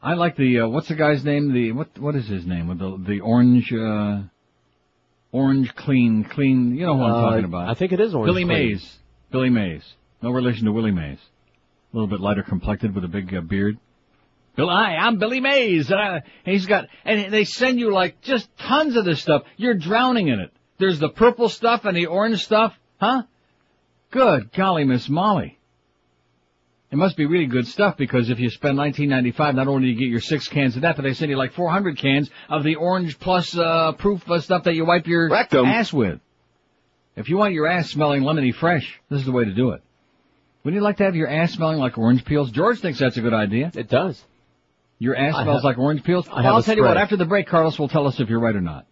I 0.03 0.15
like 0.15 0.35
the, 0.35 0.59
uh, 0.59 0.67
what's 0.67 0.89
the 0.89 0.95
guy's 0.95 1.23
name? 1.23 1.53
The, 1.53 1.71
what, 1.71 1.97
what 1.97 2.15
is 2.15 2.27
his 2.27 2.45
name? 2.45 2.67
With 2.67 2.79
the, 2.79 3.01
the 3.07 3.19
orange, 3.21 3.71
uh, 3.71 4.23
orange 5.31 5.73
clean, 5.75 6.25
clean, 6.25 6.75
you 6.75 6.85
know 6.85 6.97
who 6.97 7.03
I'm 7.03 7.13
Uh, 7.13 7.29
talking 7.29 7.45
about. 7.45 7.69
I 7.69 7.73
think 7.73 7.93
it 7.93 8.01
is 8.01 8.13
orange. 8.13 8.27
Billy 8.27 8.43
Clean. 8.43 8.69
Mays. 8.71 8.97
Billy 9.31 9.49
Mays. 9.49 9.83
No 10.21 10.31
relation 10.31 10.65
to 10.65 10.73
Willie 10.73 10.91
Mays. 10.91 11.19
A 11.19 11.95
little 11.95 12.07
bit 12.07 12.19
lighter 12.19 12.43
complected 12.43 12.93
with 12.93 13.05
a 13.05 13.07
big 13.07 13.33
uh, 13.33 13.39
beard. 13.41 13.77
Bill, 14.57 14.69
hi, 14.69 14.95
I'm 14.97 15.19
Billy 15.19 15.39
Mays. 15.39 15.89
Uh, 15.89 16.19
he's 16.43 16.65
got, 16.65 16.87
and 17.05 17.31
they 17.33 17.45
send 17.45 17.79
you 17.79 17.91
like 17.93 18.21
just 18.21 18.47
tons 18.57 18.97
of 18.97 19.05
this 19.05 19.21
stuff. 19.21 19.43
You're 19.55 19.73
drowning 19.73 20.27
in 20.27 20.39
it. 20.41 20.51
There's 20.79 20.99
the 20.99 21.09
purple 21.09 21.47
stuff 21.47 21.85
and 21.85 21.95
the 21.95 22.07
orange 22.07 22.43
stuff, 22.43 22.73
huh? 22.99 23.23
Good 24.11 24.51
golly, 24.51 24.83
Miss 24.83 25.07
Molly. 25.07 25.57
It 26.93 26.97
must 26.97 27.17
be 27.17 27.25
really 27.25 27.47
good 27.47 27.67
stuff 27.67 27.97
because 27.97 28.29
if 28.29 28.39
you 28.39 28.51
spend 28.51 28.77
19.95, 28.77 29.55
not 29.55 29.67
only 29.67 29.81
do 29.81 29.87
you 29.93 29.97
get 29.97 30.09
your 30.09 30.19
six 30.21 30.47
cans 30.47 30.75
of 30.75 30.83
that, 30.83 30.95
but 30.95 31.01
they 31.01 31.15
send 31.15 31.31
you 31.31 31.37
like 31.37 31.53
400 31.53 31.97
cans 31.97 32.29
of 32.49 32.63
the 32.63 32.75
orange 32.75 33.17
plus 33.19 33.57
uh, 33.57 33.93
proof 33.93 34.21
uh, 34.29 34.39
stuff 34.39 34.65
that 34.65 34.75
you 34.75 34.85
wipe 34.85 35.07
your 35.07 35.27
Rectum. 35.27 35.65
ass 35.65 35.91
with. 35.91 36.19
If 37.15 37.29
you 37.29 37.37
want 37.37 37.55
your 37.55 37.65
ass 37.65 37.89
smelling 37.89 38.21
lemony 38.21 38.53
fresh, 38.53 39.01
this 39.09 39.21
is 39.21 39.25
the 39.25 39.31
way 39.31 39.43
to 39.43 39.53
do 39.55 39.71
it. 39.71 39.81
Wouldn't 40.63 40.79
you 40.79 40.83
like 40.83 40.97
to 40.97 41.03
have 41.05 41.15
your 41.15 41.27
ass 41.27 41.53
smelling 41.53 41.79
like 41.79 41.97
orange 41.97 42.25
peels? 42.25 42.51
George 42.51 42.79
thinks 42.79 42.99
that's 42.99 43.17
a 43.17 43.21
good 43.21 43.33
idea. 43.33 43.71
It 43.73 43.89
does. 43.89 44.23
Your 44.99 45.15
ass 45.15 45.33
I 45.33 45.41
smells 45.45 45.61
have- 45.61 45.63
like 45.63 45.79
orange 45.79 46.03
peels. 46.03 46.27
I 46.29 46.43
well, 46.43 46.53
I'll 46.53 46.57
a 46.59 46.63
tell 46.63 46.75
you 46.75 46.83
what. 46.83 46.97
After 46.97 47.17
the 47.17 47.25
break, 47.25 47.47
Carlos 47.47 47.79
will 47.79 47.89
tell 47.89 48.05
us 48.05 48.19
if 48.19 48.29
you're 48.29 48.39
right 48.39 48.55
or 48.55 48.61
not. 48.61 48.85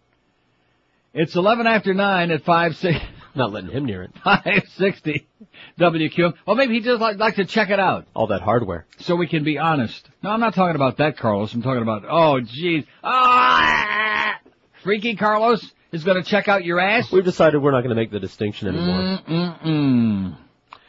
It's 1.14 1.36
11 1.36 1.68
after 1.68 1.94
9 1.94 2.30
at 2.32 2.42
5, 2.42 2.76
six, 2.78 2.98
Not 3.34 3.52
letting 3.52 3.70
him 3.70 3.84
near 3.86 4.02
it. 4.02 4.10
560 4.24 5.26
WQ. 5.80 6.34
Well, 6.46 6.56
maybe 6.56 6.74
he'd 6.74 6.84
just 6.84 7.00
like, 7.00 7.16
like 7.18 7.36
to 7.36 7.44
check 7.46 7.70
it 7.70 7.80
out 7.80 8.06
All 8.14 8.26
that 8.28 8.42
hardware. 8.42 8.86
so 8.98 9.16
we 9.16 9.26
can 9.26 9.42
be 9.44 9.58
honest. 9.58 10.08
No, 10.22 10.30
I'm 10.30 10.40
not 10.40 10.54
talking 10.54 10.76
about 10.76 10.98
that, 10.98 11.16
Carlos. 11.16 11.52
I'm 11.54 11.62
talking 11.62 11.82
about, 11.82 12.04
oh, 12.04 12.40
jeez. 12.42 12.84
Ah! 13.02 14.38
Freaky 14.82 15.16
Carlos 15.16 15.64
is 15.92 16.04
going 16.04 16.22
to 16.22 16.28
check 16.28 16.48
out 16.48 16.64
your 16.64 16.80
ass? 16.80 17.10
We've 17.12 17.24
decided 17.24 17.62
we're 17.62 17.70
not 17.70 17.80
going 17.82 17.90
to 17.90 18.00
make 18.00 18.10
the 18.10 18.20
distinction 18.20 18.68
anymore. 18.68 19.18
Mm-mm-mm. 19.28 20.36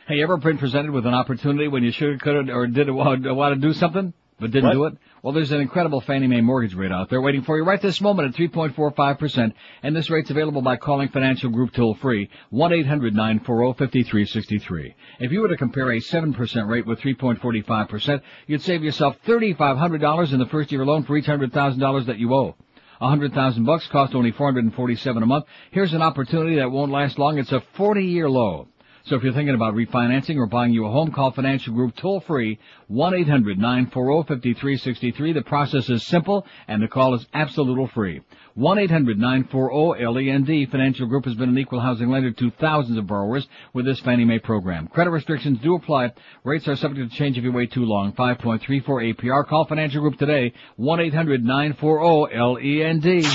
Hey, 0.07 0.15
you 0.15 0.23
ever 0.23 0.37
been 0.37 0.57
presented 0.57 0.91
with 0.91 1.05
an 1.05 1.13
opportunity 1.13 1.67
when 1.69 1.83
you 1.83 1.91
should, 1.91 2.11
have, 2.13 2.19
could, 2.21 2.49
or 2.49 2.67
did 2.67 2.89
want 2.91 3.23
to 3.23 3.55
do 3.55 3.71
something, 3.73 4.13
but 4.39 4.51
didn't 4.51 4.77
What? 4.77 4.89
do 4.91 4.95
it? 4.95 4.97
Well, 5.23 5.33
there's 5.33 5.53
an 5.53 5.61
incredible 5.61 6.01
Fannie 6.01 6.27
Mae 6.27 6.41
mortgage 6.41 6.75
rate 6.75 6.91
out 6.91 7.09
there 7.09 7.21
waiting 7.21 7.43
for 7.43 7.55
you 7.55 7.63
right 7.63 7.81
this 7.81 8.01
moment 8.01 8.27
at 8.27 8.35
3.45%, 8.35 9.53
and 9.81 9.95
this 9.95 10.09
rate's 10.09 10.31
available 10.31 10.61
by 10.61 10.75
calling 10.75 11.07
Financial 11.07 11.49
Group 11.49 11.71
toll 11.71 11.95
free, 11.95 12.29
1-800-940-5363. 12.51 14.93
If 15.21 15.31
you 15.31 15.39
were 15.39 15.47
to 15.47 15.55
compare 15.55 15.91
a 15.91 16.01
7% 16.01 16.67
rate 16.67 16.85
with 16.85 16.99
3.45%, 16.99 18.21
you'd 18.47 18.63
save 18.63 18.83
yourself 18.83 19.15
$3,500 19.25 20.33
in 20.33 20.39
the 20.39 20.45
first 20.47 20.73
year 20.73 20.85
loan 20.85 21.03
for 21.03 21.15
each 21.15 21.27
$100,000 21.27 22.05
that 22.05 22.19
you 22.19 22.33
owe. 22.33 22.57
A 22.99 23.07
hundred 23.07 23.33
thousand 23.33 23.63
bucks 23.65 23.87
cost 23.87 24.13
only 24.15 24.31
four 24.31 24.47
hundred 24.47 24.65
and 24.65 24.75
forty-seven 24.75 25.23
a 25.23 25.25
month. 25.25 25.45
Here's 25.71 25.93
an 25.93 26.01
opportunity 26.01 26.57
that 26.57 26.71
won't 26.71 26.91
last 26.91 27.17
long. 27.19 27.37
It's 27.37 27.51
a 27.51 27.61
forty-year 27.73 28.29
low. 28.29 28.69
So 29.05 29.17
if 29.17 29.23
you're 29.23 29.33
thinking 29.33 29.53
about 29.53 29.73
refinancing 29.73 30.37
or 30.37 30.45
buying 30.45 30.71
you 30.71 30.85
a 30.85 30.89
home, 30.89 31.11
call 31.11 31.31
Financial 31.31 31.73
Group 31.73 31.93
toll 31.97 32.21
free 32.21 32.57
one 32.87 33.13
eight 33.13 33.27
hundred 33.27 33.57
nine 33.57 33.87
four 33.87 34.05
zero 34.05 34.23
fifty 34.23 34.53
three 34.53 34.77
sixty 34.77 35.11
three. 35.11 35.33
The 35.33 35.41
process 35.41 35.89
is 35.89 36.07
simple 36.07 36.47
and 36.69 36.81
the 36.81 36.87
call 36.87 37.13
is 37.13 37.27
absolutely 37.33 37.87
free. 37.87 38.21
One 38.53 38.79
eight 38.79 38.91
hundred 38.91 39.19
nine 39.19 39.43
four 39.51 39.73
oh 39.73 39.93
zero 39.97 40.13
LEND. 40.13 40.47
Financial 40.71 41.05
Group 41.07 41.25
has 41.25 41.35
been 41.35 41.49
an 41.49 41.57
equal 41.57 41.81
housing 41.81 42.09
lender 42.09 42.31
to 42.31 42.51
thousands 42.51 42.97
of 42.97 43.05
borrowers 43.05 43.45
with 43.73 43.85
this 43.85 43.99
Fannie 43.99 44.23
Mae 44.23 44.39
program. 44.39 44.87
Credit 44.87 45.11
restrictions 45.11 45.59
do 45.59 45.75
apply. 45.75 46.13
Rates 46.45 46.69
are 46.69 46.77
subject 46.77 47.11
to 47.11 47.17
change 47.17 47.37
if 47.37 47.43
you 47.43 47.51
wait 47.51 47.73
too 47.73 47.83
long. 47.83 48.13
5.34 48.13 49.15
APR. 49.15 49.45
Call 49.45 49.65
Financial 49.65 49.99
Group 49.99 50.17
today. 50.17 50.53
One 50.77 51.01
eight 51.01 51.13
hundred 51.13 51.43
nine 51.43 51.73
four 51.73 51.99
oh 52.01 52.29
zero 52.29 52.53
LEND. 52.53 53.03
Live 53.03 53.25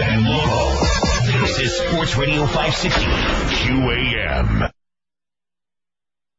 and 0.00 0.24
local. 0.24 0.68
This 1.40 1.58
is 1.58 1.76
Sports 1.78 2.16
Radio 2.16 2.46
560 2.46 3.61
QAM. 3.72 4.70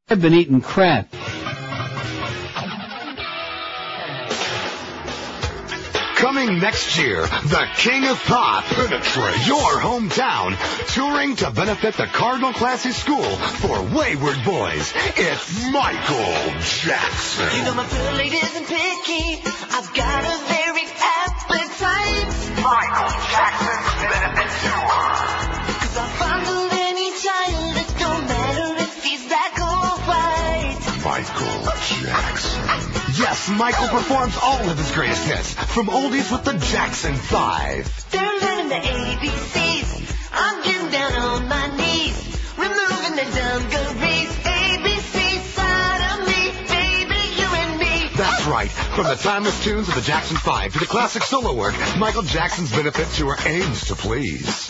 I've 0.07 0.21
been 0.21 0.35
eating 0.35 0.61
crap. 0.61 1.11
Coming 6.15 6.59
next 6.59 6.97
year, 6.97 7.21
the 7.21 7.67
King 7.75 8.07
of 8.07 8.23
Pop, 8.25 8.63
Penetrate 8.65 9.47
your 9.47 9.79
hometown, 9.81 10.55
touring 10.93 11.35
to 11.37 11.49
benefit 11.49 11.95
the 11.95 12.05
Cardinal 12.05 12.53
Classic 12.53 12.93
School 12.93 13.23
for 13.23 13.81
Wayward 13.81 14.43
Boys. 14.45 14.93
It's 15.17 15.71
Michael 15.71 16.59
Jackson. 16.61 17.57
You 17.57 17.63
know 17.63 17.73
my 17.73 17.85
food 17.85 18.17
lady 18.17 18.37
isn't 18.37 18.67
picky. 18.67 19.41
I've 19.71 19.93
got 19.95 20.23
a 20.23 20.37
very 20.53 20.85
appetite. 20.85 21.82
Yes, 33.23 33.49
Michael 33.49 33.87
performs 33.87 34.37
all 34.43 34.69
of 34.69 34.77
his 34.77 34.91
greatest 34.91 35.25
hits, 35.25 35.53
from 35.53 35.87
oldies 35.87 36.29
with 36.29 36.43
the 36.43 36.57
Jackson 36.59 37.15
5. 37.15 38.11
They're 38.11 38.21
learning 38.21 38.67
the 38.67 38.75
ABCs. 38.75 40.15
I'm 40.33 40.61
getting 40.61 40.91
down 40.91 41.13
on 41.13 41.47
my 41.47 41.67
knees. 41.77 42.19
Removing 42.57 43.15
the 43.15 43.23
dungarees. 43.33 44.29
ABC 44.43 45.39
side 45.55 46.19
of 46.19 46.27
me. 46.27 46.51
Baby, 46.67 47.21
you 47.39 47.47
and 47.47 47.79
me. 47.79 48.09
That's 48.17 48.45
right. 48.45 48.69
From 48.69 49.05
the 49.05 49.15
timeless 49.15 49.63
tunes 49.63 49.87
of 49.87 49.95
the 49.95 50.01
Jackson 50.01 50.35
5 50.35 50.73
to 50.73 50.79
the 50.79 50.85
classic 50.85 51.23
solo 51.23 51.53
work, 51.55 51.75
Michael 51.97 52.23
Jackson's 52.23 52.71
benefit 52.71 53.07
tour 53.15 53.37
aims 53.45 53.85
to 53.87 53.95
please. 53.95 54.62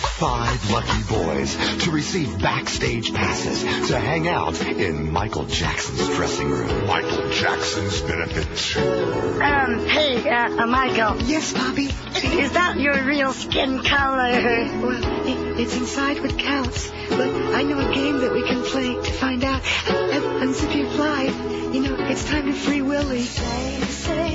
Five 0.00 0.70
lucky 0.70 1.02
boys 1.08 1.56
to 1.84 1.90
receive 1.90 2.40
backstage 2.40 3.12
passes 3.12 3.88
to 3.88 3.98
hang 3.98 4.28
out 4.28 4.60
in 4.62 5.10
Michael 5.12 5.44
Jackson's 5.44 6.06
dressing 6.08 6.50
room. 6.50 6.86
Michael 6.86 7.28
Jackson's 7.30 8.00
benefit 8.02 8.56
tour. 8.56 9.42
Um, 9.42 9.86
hey, 9.86 10.28
uh, 10.28 10.62
uh, 10.62 10.66
Michael. 10.66 11.22
Yes, 11.22 11.52
Bobby. 11.52 11.86
Is 11.86 12.52
that 12.52 12.78
your 12.78 13.02
real 13.04 13.32
skin 13.32 13.82
color? 13.82 14.32
Well, 14.80 15.26
it, 15.26 15.60
it's 15.60 15.76
inside 15.76 16.20
what 16.20 16.38
counts. 16.38 16.90
But 17.08 17.28
I 17.54 17.62
know 17.62 17.78
a 17.78 17.94
game 17.94 18.18
that 18.18 18.32
we 18.32 18.42
can 18.46 18.62
play 18.62 18.94
to 18.94 19.12
find 19.12 19.44
out. 19.44 19.62
Un- 19.88 20.48
Unzip 20.48 20.74
your 20.74 20.88
fly. 20.90 21.24
You 21.72 21.80
know, 21.82 21.96
it's 22.08 22.24
time 22.24 22.46
to 22.46 22.52
free 22.52 22.82
Willy. 22.82 23.22
Say, 23.22 23.80
say, 23.80 23.84
say 23.90 24.29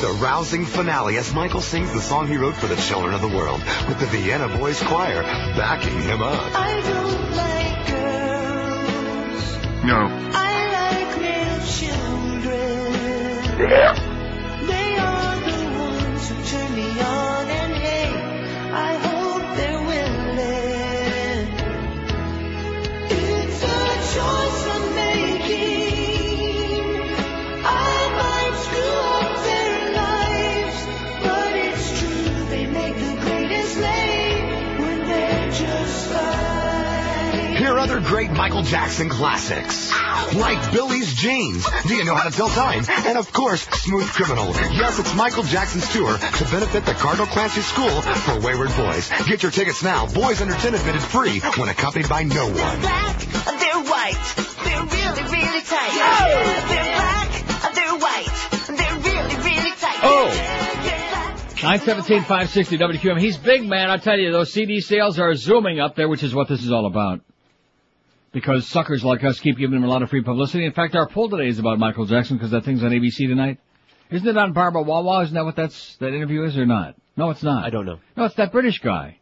the 0.00 0.12
rousing 0.20 0.66
finale 0.66 1.16
as 1.16 1.32
Michael 1.32 1.60
sings 1.60 1.92
the 1.92 2.00
song 2.00 2.26
he 2.28 2.36
wrote 2.36 2.54
for 2.54 2.66
the 2.66 2.76
children 2.76 3.14
of 3.14 3.20
the 3.22 3.28
world 3.28 3.60
with 3.88 3.98
the 3.98 4.06
Vienna 4.06 4.48
Boys 4.48 4.82
Choir 4.82 5.22
backing 5.22 6.00
him 6.02 6.22
up. 6.22 6.52
I 6.54 6.80
don't 6.82 7.30
like 7.36 7.86
girls. 7.88 9.58
No. 9.84 10.08
I 10.34 10.68
like 10.72 11.16
little 11.16 11.66
children. 11.66 13.58
They 13.58 14.05
great 38.16 38.30
Michael 38.30 38.62
Jackson 38.62 39.10
classics. 39.10 39.92
Like 40.36 40.72
Billy's 40.72 41.12
Jeans, 41.12 41.66
Do 41.86 41.94
You 41.94 42.02
Know 42.06 42.14
How 42.14 42.26
to 42.26 42.34
Tell 42.34 42.48
Time? 42.48 42.82
And 43.04 43.18
of 43.18 43.30
course, 43.30 43.60
Smooth 43.84 44.08
Criminal. 44.08 44.54
Yes, 44.72 44.98
it's 44.98 45.14
Michael 45.14 45.42
Jackson's 45.42 45.86
tour 45.92 46.16
to 46.16 46.44
benefit 46.44 46.86
the 46.86 46.94
Cardinal 46.94 47.26
Clancy 47.26 47.60
School 47.60 48.00
for 48.00 48.40
Wayward 48.40 48.74
Boys. 48.74 49.10
Get 49.26 49.42
your 49.42 49.52
tickets 49.52 49.82
now. 49.82 50.06
Boys 50.06 50.40
under 50.40 50.54
10 50.54 50.74
admitted 50.74 51.02
free 51.02 51.40
when 51.58 51.68
accompanied 51.68 52.08
by 52.08 52.22
no 52.22 52.46
one. 52.46 52.56
They're 52.56 52.80
black, 52.80 53.20
they're 53.60 53.84
white, 53.84 54.16
they're 54.64 54.86
really, 54.96 55.22
really 55.36 55.60
tight. 55.60 55.92
They're 56.72 56.96
black, 56.96 57.74
they're 57.74 57.98
white, 58.00 58.32
they're 58.78 58.98
really, 59.12 59.36
really 59.44 59.72
tight. 59.76 60.00
Oh! 60.00 60.28
917 61.62 62.20
560 62.20 62.78
WQM. 62.78 63.20
He's 63.20 63.36
big, 63.36 63.62
man. 63.62 63.90
I 63.90 63.98
tell 63.98 64.18
you, 64.18 64.32
those 64.32 64.54
CD 64.54 64.80
sales 64.80 65.18
are 65.18 65.34
zooming 65.34 65.80
up 65.80 65.96
there, 65.96 66.08
which 66.08 66.22
is 66.22 66.34
what 66.34 66.48
this 66.48 66.62
is 66.62 66.72
all 66.72 66.86
about. 66.86 67.20
Because 68.36 68.66
suckers 68.68 69.02
like 69.02 69.24
us 69.24 69.40
keep 69.40 69.56
giving 69.56 69.78
him 69.78 69.84
a 69.84 69.88
lot 69.88 70.02
of 70.02 70.10
free 70.10 70.22
publicity. 70.22 70.66
In 70.66 70.72
fact, 70.72 70.94
our 70.94 71.08
poll 71.08 71.30
today 71.30 71.48
is 71.48 71.58
about 71.58 71.78
Michael 71.78 72.04
Jackson 72.04 72.36
because 72.36 72.50
that 72.50 72.66
thing's 72.66 72.84
on 72.84 72.90
ABC 72.90 73.26
tonight. 73.26 73.56
Isn't 74.10 74.28
it 74.28 74.36
on 74.36 74.52
Barbara 74.52 74.82
Wawa? 74.82 75.22
Isn't 75.22 75.34
that 75.34 75.46
what 75.46 75.56
that's, 75.56 75.96
that 76.00 76.12
interview 76.12 76.44
is 76.44 76.58
or 76.58 76.66
not? 76.66 76.96
No, 77.16 77.30
it's 77.30 77.42
not. 77.42 77.64
I 77.64 77.70
don't 77.70 77.86
know. 77.86 77.98
No, 78.14 78.24
it's 78.24 78.34
that 78.34 78.52
British 78.52 78.80
guy. 78.80 79.20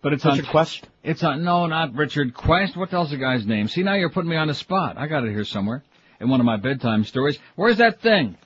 But 0.00 0.12
it's 0.12 0.24
Richard 0.24 0.44
on 0.44 0.50
Quest? 0.52 0.86
It's 1.02 1.24
on 1.24 1.42
no, 1.42 1.66
not 1.66 1.94
Richard 1.94 2.32
Quest. 2.32 2.76
What 2.76 2.90
the 2.90 2.98
hell's 2.98 3.10
the 3.10 3.16
guy's 3.16 3.44
name? 3.44 3.66
See 3.66 3.82
now 3.82 3.94
you're 3.94 4.10
putting 4.10 4.30
me 4.30 4.36
on 4.36 4.46
the 4.46 4.54
spot. 4.54 4.96
I 4.96 5.08
got 5.08 5.24
it 5.24 5.32
here 5.32 5.44
somewhere 5.44 5.82
in 6.20 6.28
one 6.28 6.38
of 6.38 6.46
my 6.46 6.56
bedtime 6.56 7.02
stories. 7.02 7.36
Where's 7.56 7.78
that 7.78 8.00
thing? 8.00 8.38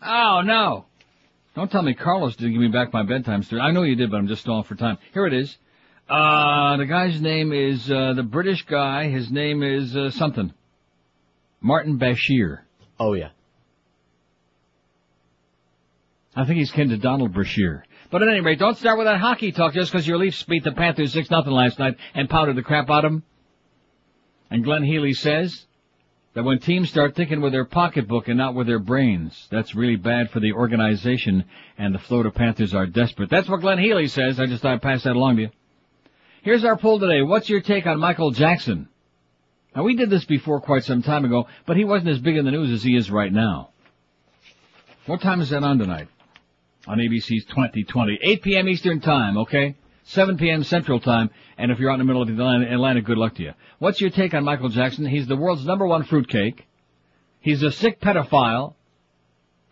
Oh 0.00 0.42
no! 0.44 0.84
Don't 1.56 1.68
tell 1.68 1.82
me 1.82 1.94
Carlos 1.94 2.36
didn't 2.36 2.52
give 2.52 2.62
me 2.62 2.68
back 2.68 2.92
my 2.92 3.02
bedtime 3.02 3.42
story. 3.42 3.60
I 3.60 3.72
know 3.72 3.82
you 3.82 3.96
did, 3.96 4.12
but 4.12 4.18
I'm 4.18 4.28
just 4.28 4.42
stalling 4.42 4.62
for 4.62 4.76
time. 4.76 4.98
Here 5.12 5.26
it 5.26 5.34
is. 5.34 5.58
Uh, 6.10 6.76
the 6.76 6.86
guy's 6.86 7.20
name 7.20 7.52
is 7.52 7.88
uh, 7.88 8.14
the 8.14 8.24
British 8.24 8.64
guy. 8.66 9.08
His 9.08 9.30
name 9.30 9.62
is 9.62 9.96
uh, 9.96 10.10
something. 10.10 10.52
Martin 11.60 12.00
Bashir. 12.00 12.62
Oh 12.98 13.14
yeah. 13.14 13.28
I 16.34 16.44
think 16.46 16.58
he's 16.58 16.72
kin 16.72 16.88
to 16.88 16.96
Donald 16.96 17.32
Brashear. 17.32 17.84
But 18.10 18.22
at 18.22 18.28
any 18.28 18.40
rate, 18.40 18.58
don't 18.58 18.76
start 18.76 18.98
with 18.98 19.06
that 19.06 19.20
hockey 19.20 19.52
talk 19.52 19.72
just 19.72 19.92
because 19.92 20.04
your 20.04 20.18
Leafs 20.18 20.42
beat 20.42 20.64
the 20.64 20.72
Panthers 20.72 21.12
6 21.12 21.30
nothing 21.30 21.52
last 21.52 21.78
night 21.78 21.96
and 22.12 22.28
pounded 22.28 22.56
the 22.56 22.62
crap 22.62 22.90
out 22.90 23.04
of 23.04 23.12
them. 23.12 23.22
And 24.50 24.64
Glenn 24.64 24.82
Healy 24.82 25.12
says 25.12 25.64
that 26.34 26.42
when 26.42 26.58
teams 26.58 26.90
start 26.90 27.14
thinking 27.14 27.40
with 27.40 27.52
their 27.52 27.64
pocketbook 27.64 28.26
and 28.26 28.36
not 28.36 28.56
with 28.56 28.66
their 28.66 28.80
brains, 28.80 29.46
that's 29.52 29.76
really 29.76 29.94
bad 29.94 30.30
for 30.30 30.40
the 30.40 30.54
organization 30.54 31.44
and 31.78 31.94
the 31.94 32.00
Florida 32.00 32.32
Panthers 32.32 32.74
are 32.74 32.86
desperate. 32.86 33.30
That's 33.30 33.48
what 33.48 33.60
Glenn 33.60 33.78
Healy 33.78 34.08
says. 34.08 34.40
I 34.40 34.46
just 34.46 34.62
thought 34.62 34.72
I'd 34.72 34.82
pass 34.82 35.04
that 35.04 35.14
along 35.14 35.36
to 35.36 35.42
you. 35.42 35.50
Here's 36.42 36.64
our 36.64 36.76
poll 36.76 36.98
today. 36.98 37.20
What's 37.22 37.50
your 37.50 37.60
take 37.60 37.86
on 37.86 37.98
Michael 37.98 38.30
Jackson? 38.30 38.88
Now 39.76 39.82
we 39.82 39.94
did 39.94 40.08
this 40.08 40.24
before 40.24 40.60
quite 40.60 40.84
some 40.84 41.02
time 41.02 41.24
ago, 41.24 41.46
but 41.66 41.76
he 41.76 41.84
wasn't 41.84 42.10
as 42.10 42.18
big 42.18 42.36
in 42.36 42.44
the 42.44 42.50
news 42.50 42.72
as 42.72 42.82
he 42.82 42.96
is 42.96 43.10
right 43.10 43.32
now. 43.32 43.70
What 45.06 45.20
time 45.20 45.42
is 45.42 45.50
that 45.50 45.62
on 45.62 45.78
tonight? 45.78 46.08
On 46.86 46.98
ABC's 46.98 47.44
2020. 47.44 48.18
8 48.22 48.42
p.m. 48.42 48.68
Eastern 48.68 49.00
Time, 49.00 49.36
okay? 49.38 49.76
7 50.04 50.38
p.m. 50.38 50.64
Central 50.64 50.98
Time, 50.98 51.30
and 51.58 51.70
if 51.70 51.78
you're 51.78 51.90
out 51.90 52.00
in 52.00 52.06
the 52.06 52.12
middle 52.12 52.22
of 52.22 52.28
Atlantic, 52.28 53.04
good 53.04 53.18
luck 53.18 53.34
to 53.34 53.42
you. 53.42 53.52
What's 53.78 54.00
your 54.00 54.10
take 54.10 54.32
on 54.32 54.44
Michael 54.44 54.70
Jackson? 54.70 55.04
He's 55.04 55.26
the 55.26 55.36
world's 55.36 55.66
number 55.66 55.86
one 55.86 56.04
fruitcake. 56.04 56.66
He's 57.40 57.62
a 57.62 57.70
sick 57.70 58.00
pedophile. 58.00 58.74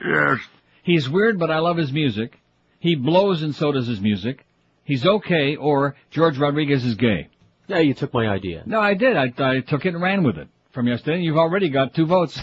Yes. 0.05 0.39
He's 0.83 1.09
weird, 1.09 1.39
but 1.39 1.51
I 1.51 1.59
love 1.59 1.79
his 1.79 1.93
music. 1.93 2.39
He 2.79 2.95
blows 2.95 3.43
and 3.43 3.55
so 3.55 3.73
does 3.73 3.87
his 3.87 4.01
music. 4.01 4.45
He's 4.89 5.05
okay, 5.05 5.55
or 5.55 5.97
George 6.11 6.39
Rodriguez 6.39 6.83
is 6.83 6.95
gay. 6.95 7.29
Yeah, 7.67 7.81
you 7.81 7.93
took 7.93 8.15
my 8.15 8.27
idea. 8.27 8.63
No, 8.65 8.81
I 8.81 8.95
did. 8.95 9.19
I, 9.19 9.31
I 9.37 9.61
took 9.61 9.85
it 9.85 9.93
and 9.93 10.03
ran 10.03 10.25
with 10.25 10.39
it 10.39 10.49
from 10.71 10.89
yesterday. 10.89 11.21
You've 11.21 11.37
already 11.37 11.69
got 11.69 11.93
two 11.93 12.07
votes. 12.07 12.35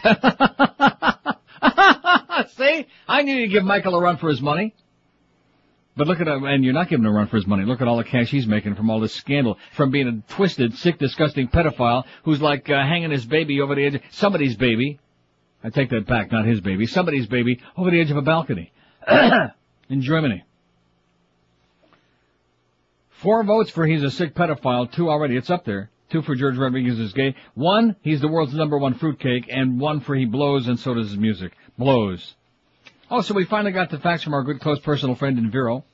See? 2.56 2.86
I 3.08 3.24
knew 3.24 3.34
you'd 3.34 3.50
give 3.50 3.64
Michael 3.64 3.96
a 3.96 4.00
run 4.00 4.18
for 4.18 4.30
his 4.30 4.44
money. 4.44 4.76
But 5.98 6.06
look 6.06 6.22
at 6.22 6.28
him, 6.28 6.44
and 6.44 6.64
you're 6.64 6.76
not 6.76 6.88
giving 6.88 7.04
him 7.04 7.10
a 7.10 7.16
run 7.16 7.26
for 7.30 7.38
his 7.38 7.48
money. 7.48 7.66
Look 7.66 7.82
at 7.82 7.88
all 7.88 7.98
the 7.98 8.04
cash 8.04 8.30
he's 8.30 8.46
making 8.46 8.76
from 8.76 8.92
all 8.92 9.00
this 9.00 9.16
scandal, 9.16 9.58
from 9.76 9.90
being 9.90 10.08
a 10.08 10.22
twisted, 10.34 10.76
sick, 10.76 11.00
disgusting 11.00 11.48
pedophile 11.48 12.04
who's 12.26 12.44
like 12.44 12.70
uh, 12.70 12.76
hanging 12.76 13.10
his 13.10 13.26
baby 13.26 13.60
over 13.60 13.74
the 13.74 13.86
edge, 13.86 14.00
somebody's 14.12 14.56
baby. 14.56 15.00
I 15.64 15.72
take 15.72 15.90
that 15.90 16.06
back, 16.06 16.32
not 16.32 16.46
his 16.46 16.62
baby, 16.62 16.86
somebody's 16.86 17.26
baby 17.26 17.60
over 17.76 17.90
the 17.90 18.00
edge 18.00 18.12
of 18.12 18.18
a 18.18 18.22
balcony 18.22 18.72
in 19.90 20.02
Germany. 20.02 20.44
Four 23.26 23.44
votes 23.44 23.72
for 23.72 23.88
he's 23.88 24.04
a 24.04 24.12
sick 24.12 24.36
pedophile, 24.36 24.92
two 24.92 25.10
already, 25.10 25.36
it's 25.36 25.50
up 25.50 25.66
there. 25.66 25.90
Two 26.12 26.22
for 26.22 26.36
George 26.36 26.58
Rodriguez 26.58 27.00
is 27.00 27.12
gay. 27.12 27.34
One, 27.56 27.96
he's 28.04 28.22
the 28.22 28.28
world's 28.28 28.54
number 28.54 28.78
one 28.78 28.94
fruitcake, 28.94 29.48
and 29.50 29.80
one 29.80 30.02
for 30.02 30.14
he 30.14 30.26
blows 30.26 30.68
and 30.68 30.80
so 30.80 30.94
does 30.94 31.08
his 31.10 31.18
music. 31.18 31.54
Blows. 31.76 32.36
Oh, 33.10 33.22
so 33.22 33.34
we 33.34 33.46
finally 33.46 33.72
got 33.72 33.90
the 33.90 33.98
facts 33.98 34.22
from 34.22 34.36
our 34.36 34.44
good 34.44 34.60
close 34.62 34.80
personal 34.80 35.16
friend 35.16 35.40
in 35.40 35.50
Vero. 35.50 35.86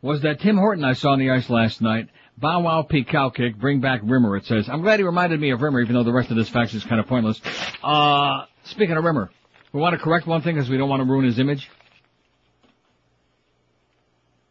Was 0.00 0.22
that 0.22 0.40
Tim 0.40 0.56
Horton 0.56 0.86
I 0.86 0.94
saw 0.94 1.10
on 1.10 1.18
the 1.18 1.30
ice 1.30 1.50
last 1.50 1.82
night. 1.82 2.08
Bow 2.38 2.60
wow 2.60 2.80
peak 2.80 3.08
cow 3.08 3.28
kick, 3.28 3.58
bring 3.58 3.82
back 3.82 4.00
Rimmer, 4.02 4.34
it 4.38 4.46
says. 4.46 4.70
I'm 4.70 4.80
glad 4.80 5.00
he 5.00 5.04
reminded 5.04 5.38
me 5.38 5.50
of 5.50 5.60
Rimmer, 5.60 5.82
even 5.82 5.94
though 5.94 6.02
the 6.02 6.14
rest 6.14 6.30
of 6.30 6.38
this 6.38 6.48
fax 6.48 6.72
is 6.72 6.82
kind 6.82 6.98
of 6.98 7.06
pointless. 7.08 7.42
Uh, 7.84 8.46
speaking 8.64 8.96
of 8.96 9.04
Rimmer, 9.04 9.30
we 9.74 9.80
want 9.80 9.92
to 9.92 10.02
correct 10.02 10.26
one 10.26 10.40
thing 10.40 10.54
because 10.54 10.70
we 10.70 10.78
don't 10.78 10.88
want 10.88 11.02
to 11.02 11.06
ruin 11.06 11.26
his 11.26 11.38
image. 11.38 11.68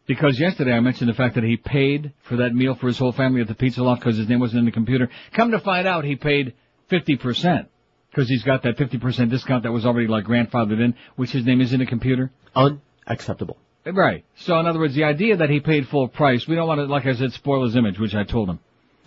Because 0.06 0.38
yesterday 0.38 0.72
I 0.72 0.80
mentioned 0.80 1.08
the 1.08 1.14
fact 1.14 1.36
that 1.36 1.44
he 1.44 1.56
paid 1.56 2.12
for 2.22 2.36
that 2.36 2.54
meal 2.54 2.74
for 2.74 2.88
his 2.88 2.98
whole 2.98 3.12
family 3.12 3.40
at 3.40 3.48
the 3.48 3.54
pizza 3.54 3.82
loft 3.82 4.00
because 4.00 4.18
his 4.18 4.28
name 4.28 4.40
wasn't 4.40 4.60
in 4.60 4.64
the 4.64 4.72
computer. 4.72 5.08
Come 5.32 5.52
to 5.52 5.60
find 5.60 5.86
out, 5.86 6.04
he 6.04 6.16
paid 6.16 6.54
50% 6.90 7.66
because 8.10 8.28
he's 8.28 8.42
got 8.42 8.62
that 8.64 8.76
50% 8.76 9.30
discount 9.30 9.62
that 9.62 9.72
was 9.72 9.86
already 9.86 10.08
like 10.08 10.24
grandfathered 10.24 10.80
in, 10.80 10.94
which 11.16 11.30
his 11.30 11.46
name 11.46 11.60
is 11.60 11.72
in 11.72 11.80
the 11.80 11.86
computer. 11.86 12.30
Unacceptable. 12.54 13.56
Right. 13.86 14.24
So 14.36 14.58
in 14.58 14.66
other 14.66 14.78
words, 14.78 14.94
the 14.94 15.04
idea 15.04 15.36
that 15.36 15.50
he 15.50 15.60
paid 15.60 15.88
full 15.88 16.08
price, 16.08 16.46
we 16.46 16.56
don't 16.56 16.68
want 16.68 16.78
to, 16.78 16.86
like 16.86 17.06
I 17.06 17.14
said, 17.14 17.32
spoil 17.32 17.64
his 17.64 17.76
image, 17.76 17.98
which 17.98 18.14
I 18.14 18.24
told 18.24 18.48
him. 18.48 18.60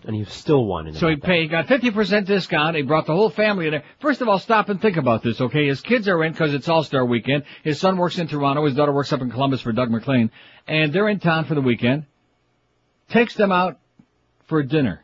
And 0.05 0.15
you 0.15 0.25
still 0.25 0.65
won. 0.65 0.93
So 0.93 1.07
he 1.07 1.15
paid, 1.15 1.41
He 1.43 1.47
got 1.47 1.65
50% 1.65 2.25
discount. 2.25 2.75
He 2.75 2.83
brought 2.83 3.07
the 3.07 3.13
whole 3.13 3.31
family 3.31 3.65
in 3.65 3.71
there. 3.71 3.83
First 3.99 4.21
of 4.21 4.27
all, 4.27 4.37
stop 4.37 4.69
and 4.69 4.79
think 4.79 4.97
about 4.97 5.23
this, 5.23 5.41
okay? 5.41 5.67
His 5.67 5.81
kids 5.81 6.07
are 6.07 6.23
in 6.23 6.31
because 6.31 6.53
it's 6.53 6.69
All-Star 6.69 7.03
weekend. 7.05 7.43
His 7.63 7.79
son 7.79 7.97
works 7.97 8.19
in 8.19 8.27
Toronto. 8.27 8.65
His 8.65 8.75
daughter 8.75 8.93
works 8.93 9.11
up 9.11 9.21
in 9.21 9.31
Columbus 9.31 9.61
for 9.61 9.71
Doug 9.71 9.89
MacLean. 9.89 10.29
And 10.67 10.93
they're 10.93 11.09
in 11.09 11.19
town 11.19 11.45
for 11.45 11.55
the 11.55 11.61
weekend. 11.61 12.05
Takes 13.09 13.33
them 13.33 13.51
out 13.51 13.79
for 14.47 14.61
dinner. 14.61 15.03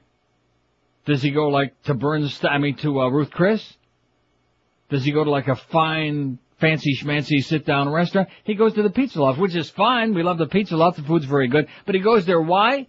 Does 1.05 1.23
he 1.23 1.31
go 1.31 1.47
like 1.47 1.81
to 1.83 1.95
Burns, 1.95 2.39
I 2.43 2.59
mean 2.59 2.75
to 2.77 3.01
uh, 3.01 3.09
Ruth 3.09 3.31
Chris? 3.31 3.77
Does 4.89 5.03
he 5.03 5.11
go 5.11 5.23
to 5.23 5.31
like 5.31 5.47
a 5.47 5.55
fine, 5.55 6.37
fancy 6.59 6.95
schmancy 6.95 7.43
sit 7.43 7.65
down 7.65 7.89
restaurant? 7.89 8.29
He 8.43 8.53
goes 8.53 8.73
to 8.73 8.83
the 8.83 8.91
Pizza 8.91 9.19
Loft, 9.19 9.39
which 9.39 9.55
is 9.55 9.69
fine. 9.71 10.13
We 10.13 10.21
love 10.21 10.37
the 10.37 10.45
Pizza 10.45 10.77
Loft. 10.77 10.97
The 10.97 11.03
food's 11.03 11.25
very 11.25 11.47
good. 11.47 11.67
But 11.87 11.95
he 11.95 12.01
goes 12.01 12.25
there. 12.25 12.41
Why? 12.41 12.85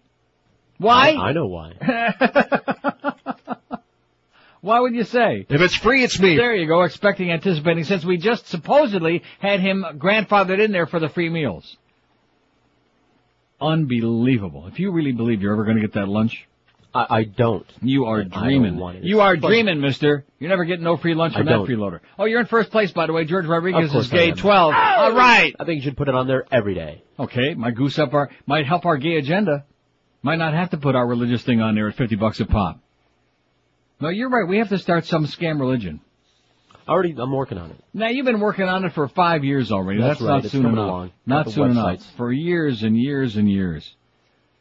Why? 0.83 1.11
I, 1.13 1.29
I 1.29 1.33
know 1.33 1.47
why. 1.47 1.73
Why 4.63 4.79
would 4.79 4.95
you 4.95 5.03
say? 5.03 5.45
If 5.49 5.61
it's 5.61 5.75
free, 5.75 6.05
it's 6.05 6.21
me. 6.21 6.37
There 6.37 6.55
you 6.55 6.69
go, 6.69 6.83
expecting, 6.83 7.33
anticipating, 7.33 7.83
since 7.83 8.05
we 8.05 8.17
just 8.17 8.47
supposedly 8.47 9.25
had 9.41 9.59
him 9.59 9.85
grandfathered 9.99 10.65
in 10.65 10.71
there 10.71 10.87
for 10.87 11.01
the 11.01 11.09
free 11.09 11.29
meals. 11.29 11.77
Unbelievable. 13.61 14.69
If 14.69 14.79
you 14.79 14.93
really 14.93 15.11
believe 15.11 15.43
you're 15.43 15.53
ever 15.53 15.65
going 15.65 15.77
to 15.77 15.83
get 15.83 15.95
that 15.95 16.09
lunch, 16.09 16.47
I, 16.95 17.07
I 17.11 17.25
don't. 17.25 17.67
you 17.83 18.05
are 18.05 18.23
dreaming. 18.23 18.81
You 19.03 19.21
are 19.21 19.37
But- 19.37 19.49
dreaming, 19.49 19.81
mister. 19.81 20.25
You're 20.39 20.51
never 20.51 20.65
getting 20.65 20.85
no 20.85 20.97
free 20.97 21.15
lunch 21.15 21.35
from 21.35 21.47
that 21.47 21.53
don't. 21.53 21.67
freeloader. 21.69 21.99
Oh, 22.17 22.27
you're 22.27 22.41
in 22.41 22.47
first 22.47 22.71
place, 22.71 22.93
by 22.93 23.07
the 23.07 23.13
way. 23.13 23.25
George 23.25 23.47
Rodriguez 23.47 23.93
is 23.93 24.09
gay 24.09 24.31
am. 24.31 24.37
12. 24.37 24.75
All 24.75 25.13
right. 25.13 25.57
I 25.59 25.65
think 25.65 25.79
you 25.79 25.83
should 25.83 25.97
put 25.97 26.09
it 26.09 26.15
on 26.15 26.29
there 26.29 26.45
every 26.53 26.75
day. 26.75 27.03
Okay, 27.19 27.55
my 27.55 27.73
goose 27.73 27.99
up 27.99 28.15
our, 28.15 28.31
might 28.47 28.67
help 28.67 28.85
our 28.85 28.97
gay 28.97 29.17
agenda. 29.17 29.65
Might 30.23 30.37
not 30.39 30.55
have 30.55 30.71
to 30.71 30.77
put 30.77 30.95
our 30.95 31.07
religious 31.07 31.43
thing 31.43 31.61
on 31.61 31.75
there 31.75 31.89
at 31.89 31.97
50 31.97 32.17
bucks 32.17 32.39
a 32.41 32.47
pop. 32.47 32.79
No, 34.01 34.09
you're 34.09 34.29
right. 34.31 34.47
We 34.49 34.59
have 34.59 34.69
to 34.71 34.79
start 34.79 35.05
some 35.07 35.27
scam 35.27 35.59
religion. 35.61 36.01
Already, 36.89 37.15
I'm 37.17 37.33
working 37.33 37.59
on 37.59 37.71
it. 37.71 37.77
Now 37.95 38.09
you've 38.09 38.27
been 38.27 38.41
working 38.41 38.65
on 38.67 38.85
it 38.85 38.93
for 38.93 39.07
five 39.09 39.45
years 39.45 39.71
already. 39.71 40.01
That's 40.01 40.19
That's, 40.19 40.21
right. 40.23 40.29
not 40.37 40.45
It's 40.45 40.53
soon 40.53 40.67
enough. 40.67 40.77
along. 40.79 41.13
Not 41.27 41.51
soon 41.51 41.71
enough. 41.71 42.03
For 42.17 42.33
years 42.33 42.83
and 42.83 42.97
years 42.97 43.37
and 43.37 43.49
years. 43.51 43.95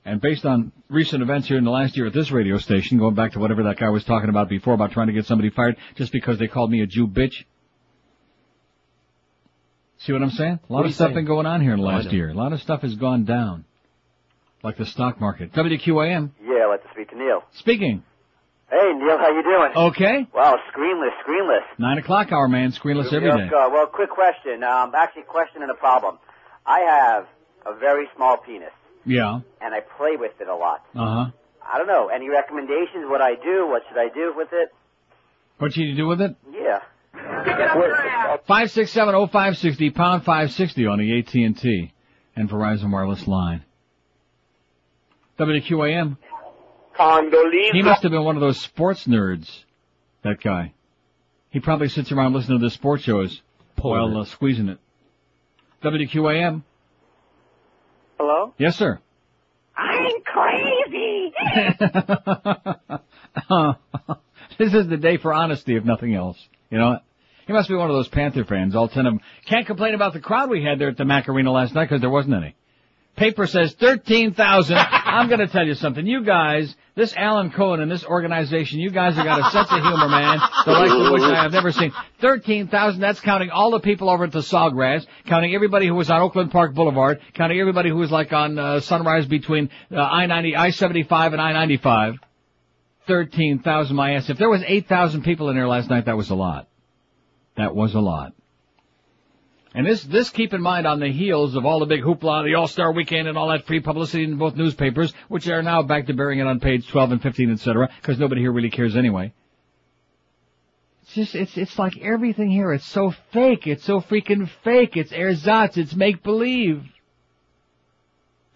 And 0.06 0.20
based 0.22 0.46
on 0.46 0.72
recent 0.90 1.22
events 1.22 1.48
here 1.48 1.58
in 1.58 1.64
the 1.64 1.72
last 1.72 1.96
year 1.98 2.08
at 2.08 2.14
this 2.14 2.32
radio 2.32 2.58
station, 2.58 2.98
going 2.98 3.14
back 3.16 3.34
to 3.34 3.40
whatever 3.40 3.64
that 3.64 3.78
guy 3.78 3.90
was 3.90 4.04
talking 4.04 4.30
about 4.30 4.50
before 4.50 4.74
about 4.74 4.92
trying 4.92 5.08
to 5.08 5.14
get 5.14 5.26
somebody 5.26 5.50
fired 5.52 5.78
just 5.96 6.12
because 6.12 6.38
they 6.40 6.48
called 6.48 6.72
me 6.72 6.82
a 6.82 6.88
Jew 6.88 7.08
bitch. 7.08 7.44
See 10.00 10.14
what 10.14 10.24
I'm 10.24 10.32
saying? 10.32 10.60
A 10.70 10.74
lot 10.74 10.80
What 10.80 10.86
of 10.88 10.96
stuff 10.96 11.08
saying? 11.08 11.16
been 11.16 11.26
going 11.26 11.46
on 11.46 11.62
here 11.62 11.74
in 11.74 11.80
the 11.80 11.86
Oh, 11.86 11.90
last 11.90 12.12
year. 12.12 12.30
A 12.30 12.34
lot 12.34 12.54
of 12.54 12.62
stuff 12.62 12.82
has 12.82 12.96
gone 12.96 13.26
down. 13.26 13.66
Like 14.64 14.78
the 14.78 14.86
stock 14.86 15.20
market. 15.20 15.52
WQAM. 15.54 16.32
Yeah, 16.44 16.54
I'd 16.54 16.68
like 16.70 16.84
to 16.84 16.90
speak 16.94 17.10
to 17.10 17.18
Neil. 17.18 17.44
Speaking. 17.54 18.04
Hey, 18.70 18.94
Neil, 18.96 19.18
how 19.18 19.30
you 19.36 19.44
doing? 19.44 19.72
Okay. 19.92 20.28
Wow, 20.34 20.58
screenless, 20.74 21.10
screenless. 21.28 21.64
Nine 21.78 21.98
o'clock 21.98 22.32
hour, 22.32 22.48
man. 22.48 22.72
Screenless 22.72 23.12
every 23.12 23.30
day. 23.30 23.50
good. 23.50 23.72
Well, 23.72 23.88
quick 23.88 24.10
question. 24.12 24.64
Um, 24.64 24.94
actually, 24.96 25.24
question 25.24 25.62
and 25.62 25.72
a 25.72 25.74
problem. 25.76 26.20
I 26.66 26.80
have 26.82 27.28
a 27.66 27.78
very 27.78 28.08
small 28.16 28.38
penis, 28.38 28.70
Yeah. 29.06 29.40
and 29.62 29.74
I 29.74 29.80
play 29.98 30.16
with 30.16 30.40
it 30.40 30.48
a 30.48 30.56
lot. 30.56 30.86
Uh 30.96 31.26
huh. 31.26 31.32
I 31.74 31.78
don't 31.80 31.88
know. 31.88 32.08
Any 32.08 32.30
recommendations? 32.30 33.06
What 33.10 33.22
I 33.22 33.36
do? 33.36 33.68
What 33.68 33.82
should 33.90 33.98
I 33.98 34.08
do 34.14 34.34
with 34.36 34.50
it? 34.54 34.70
What 35.58 35.74
should 35.74 35.84
you 35.84 35.96
do 35.96 36.08
with 36.08 36.22
it? 36.22 36.36
Yeah. 36.52 36.80
Five 38.48 38.72
six 38.72 38.92
seven 38.92 39.16
oh 39.16 39.28
five 39.28 39.58
sixty 39.58 39.90
pound 39.90 40.24
five 40.24 40.52
sixty 40.54 40.86
on 40.88 41.00
the 41.00 41.20
AT 41.20 41.34
and 41.36 41.58
T 41.58 41.94
and 42.36 42.50
Verizon 42.50 42.92
wireless 42.92 43.28
line. 43.28 43.64
WQAM. 45.40 46.18
Condoleezza. 46.98 47.72
He 47.74 47.82
must 47.82 48.04
have 48.04 48.12
been 48.12 48.24
one 48.24 48.36
of 48.36 48.42
those 48.42 48.60
sports 48.62 49.06
nerds. 49.08 49.50
That 50.24 50.42
guy. 50.42 50.74
He 51.50 51.60
probably 51.60 51.90
sits 51.90 52.12
around 52.12 52.34
listening 52.34 52.60
to 52.60 52.66
the 52.66 52.72
sports 52.72 53.04
shows. 53.04 53.42
while 53.82 54.18
uh, 54.18 54.26
squeezing 54.26 54.70
it. 54.70 54.78
WQAM. 55.84 56.64
Hello? 58.18 58.54
Yes, 58.58 58.78
sir. 58.78 59.00
I'm 59.76 60.12
crazy. 60.26 61.34
this 64.60 64.74
is 64.74 64.88
the 64.88 64.98
day 64.98 65.18
for 65.18 65.34
honesty, 65.34 65.76
if 65.76 65.84
nothing 65.84 66.14
else. 66.14 66.38
You 66.70 66.78
know, 66.78 67.00
he 67.48 67.54
must 67.54 67.68
be 67.68 67.76
one 67.76 67.90
of 67.90 67.96
those 67.96 68.08
Panther 68.08 68.46
fans. 68.46 68.76
All 68.76 68.88
ten 68.88 69.08
of 69.08 69.14
them 69.14 69.22
can't 69.46 69.66
complain 69.66 69.96
about 69.96 70.14
the 70.14 70.20
crowd 70.20 70.50
we 70.50 70.64
had 70.64 70.78
there 70.78 70.90
at 70.90 70.98
the 70.98 71.06
Mac 71.06 71.28
Arena 71.28 71.52
last 71.52 71.74
night 71.74 71.86
because 71.86 72.02
there 72.02 72.10
wasn't 72.10 72.36
any. 72.36 72.56
Paper 73.16 73.48
says 73.48 73.74
13,000. 73.74 74.78
I'm 75.12 75.28
going 75.28 75.40
to 75.40 75.48
tell 75.48 75.66
you 75.66 75.76
something. 75.76 76.06
You 76.08 76.24
guys, 76.24 76.74
this 76.96 77.14
Alan 77.16 77.52
Cohen 77.52 77.82
and 77.82 77.92
this 77.92 78.06
organization, 78.06 78.80
you 78.80 78.92
guys 78.92 79.16
have 79.16 79.26
got 79.26 79.40
a 79.40 79.52
sense 79.52 79.70
of 79.70 79.82
humor, 79.82 80.08
man, 80.08 80.40
the 80.66 80.72
likes 80.72 80.94
of 80.94 81.12
which 81.12 81.22
I 81.24 81.44
have 81.44 81.52
never 81.52 81.72
seen. 81.72 81.92
13,000, 82.22 83.00
that's 83.02 83.20
counting 83.20 83.50
all 83.50 83.72
the 83.72 83.80
people 83.80 84.10
over 84.10 84.24
at 84.24 84.32
the 84.32 84.40
Sawgrass, 84.40 85.06
counting 85.26 85.54
everybody 85.54 85.88
who 85.88 85.96
was 85.96 86.10
on 86.10 86.22
Oakland 86.22 86.52
Park 86.52 86.74
Boulevard, 86.74 87.20
counting 87.34 87.60
everybody 87.60 87.90
who 87.90 87.98
was 87.98 88.12
like 88.12 88.32
on 88.32 88.58
uh, 88.58 88.80
Sunrise 88.80 89.26
between 89.26 89.70
uh, 89.92 89.98
I-90, 89.98 90.58
I-75 90.58 91.34
and 91.34 91.42
I-95. 91.42 92.18
13,000, 93.08 93.96
my 93.96 94.14
ass. 94.14 94.30
If 94.30 94.38
there 94.38 94.50
was 94.50 94.64
8,000 94.66 95.24
people 95.24 95.50
in 95.50 95.56
there 95.56 95.68
last 95.68 95.90
night, 95.90 96.06
that 96.06 96.16
was 96.16 96.30
a 96.30 96.36
lot. 96.36 96.68
That 97.58 97.76
was 97.76 97.94
a 97.96 98.00
lot. 98.00 98.34
And 99.74 99.86
this, 99.86 100.04
this 100.04 100.30
keep 100.30 100.54
in 100.54 100.62
mind 100.62 100.86
on 100.86 101.00
the 101.00 101.12
heels 101.12 101.56
of 101.56 101.66
all 101.66 101.80
the 101.80 101.86
big 101.86 102.02
hoopla, 102.02 102.44
the 102.44 102.56
All-Star 102.56 102.92
Weekend 102.92 103.30
and 103.30 103.38
all 103.38 103.50
that 103.50 103.66
free 103.66 103.80
publicity 103.80 104.26
in 104.26 104.38
both 104.38 104.56
newspapers, 104.56 105.14
which 105.30 105.48
are 105.48 105.64
now 105.64 105.82
back 105.82 106.08
to 106.08 106.14
burying 106.14 106.40
it 106.40 106.48
on 106.48 106.60
page 106.60 106.88
12 106.90 107.14
and 107.14 107.22
15, 107.22 107.52
etc., 107.54 107.90
because 108.02 108.20
nobody 108.20 108.42
here 108.42 108.52
really 108.52 108.70
cares 108.70 108.98
anyway. 108.98 109.34
It's 111.04 111.14
just, 111.14 111.36
it's, 111.36 111.58
it's 111.58 111.80
like 111.80 111.98
everything 112.00 112.50
here, 112.50 112.74
it's 112.74 112.86
so 112.86 113.14
fake, 113.32 113.66
it's 113.66 113.86
so 113.86 114.02
freaking 114.02 114.50
fake, 114.64 114.98
it's 114.98 115.14
ersatz, 115.14 115.78
it's 115.78 115.96
make-believe. 115.96 116.84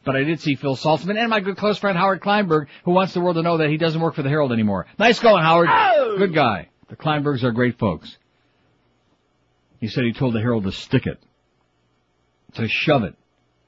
But 0.03 0.17
I 0.17 0.23
did 0.23 0.41
see 0.41 0.55
Phil 0.55 0.75
Saltzman 0.75 1.17
and 1.17 1.29
my 1.29 1.39
good 1.39 1.57
close 1.57 1.77
friend 1.77 1.97
Howard 1.97 2.21
Kleinberg, 2.21 2.67
who 2.83 2.91
wants 2.91 3.13
the 3.13 3.21
world 3.21 3.37
to 3.37 3.41
know 3.41 3.57
that 3.57 3.69
he 3.69 3.77
doesn't 3.77 3.99
work 3.99 4.15
for 4.15 4.21
the 4.21 4.29
Herald 4.29 4.51
anymore. 4.51 4.85
Nice 4.99 5.19
going, 5.19 5.43
Howard. 5.43 5.69
Oh! 5.71 6.15
Good 6.17 6.33
guy. 6.33 6.69
The 6.89 6.95
Kleinbergs 6.95 7.43
are 7.43 7.51
great 7.51 7.79
folks. 7.79 8.17
He 9.85 9.91
said 9.91 10.03
he 10.03 10.13
told 10.13 10.33
the 10.33 10.39
Herald 10.39 10.63
to 10.63 10.71
stick 10.71 11.05
it. 11.05 11.19
To 12.55 12.67
shove 12.67 13.03
it. 13.03 13.13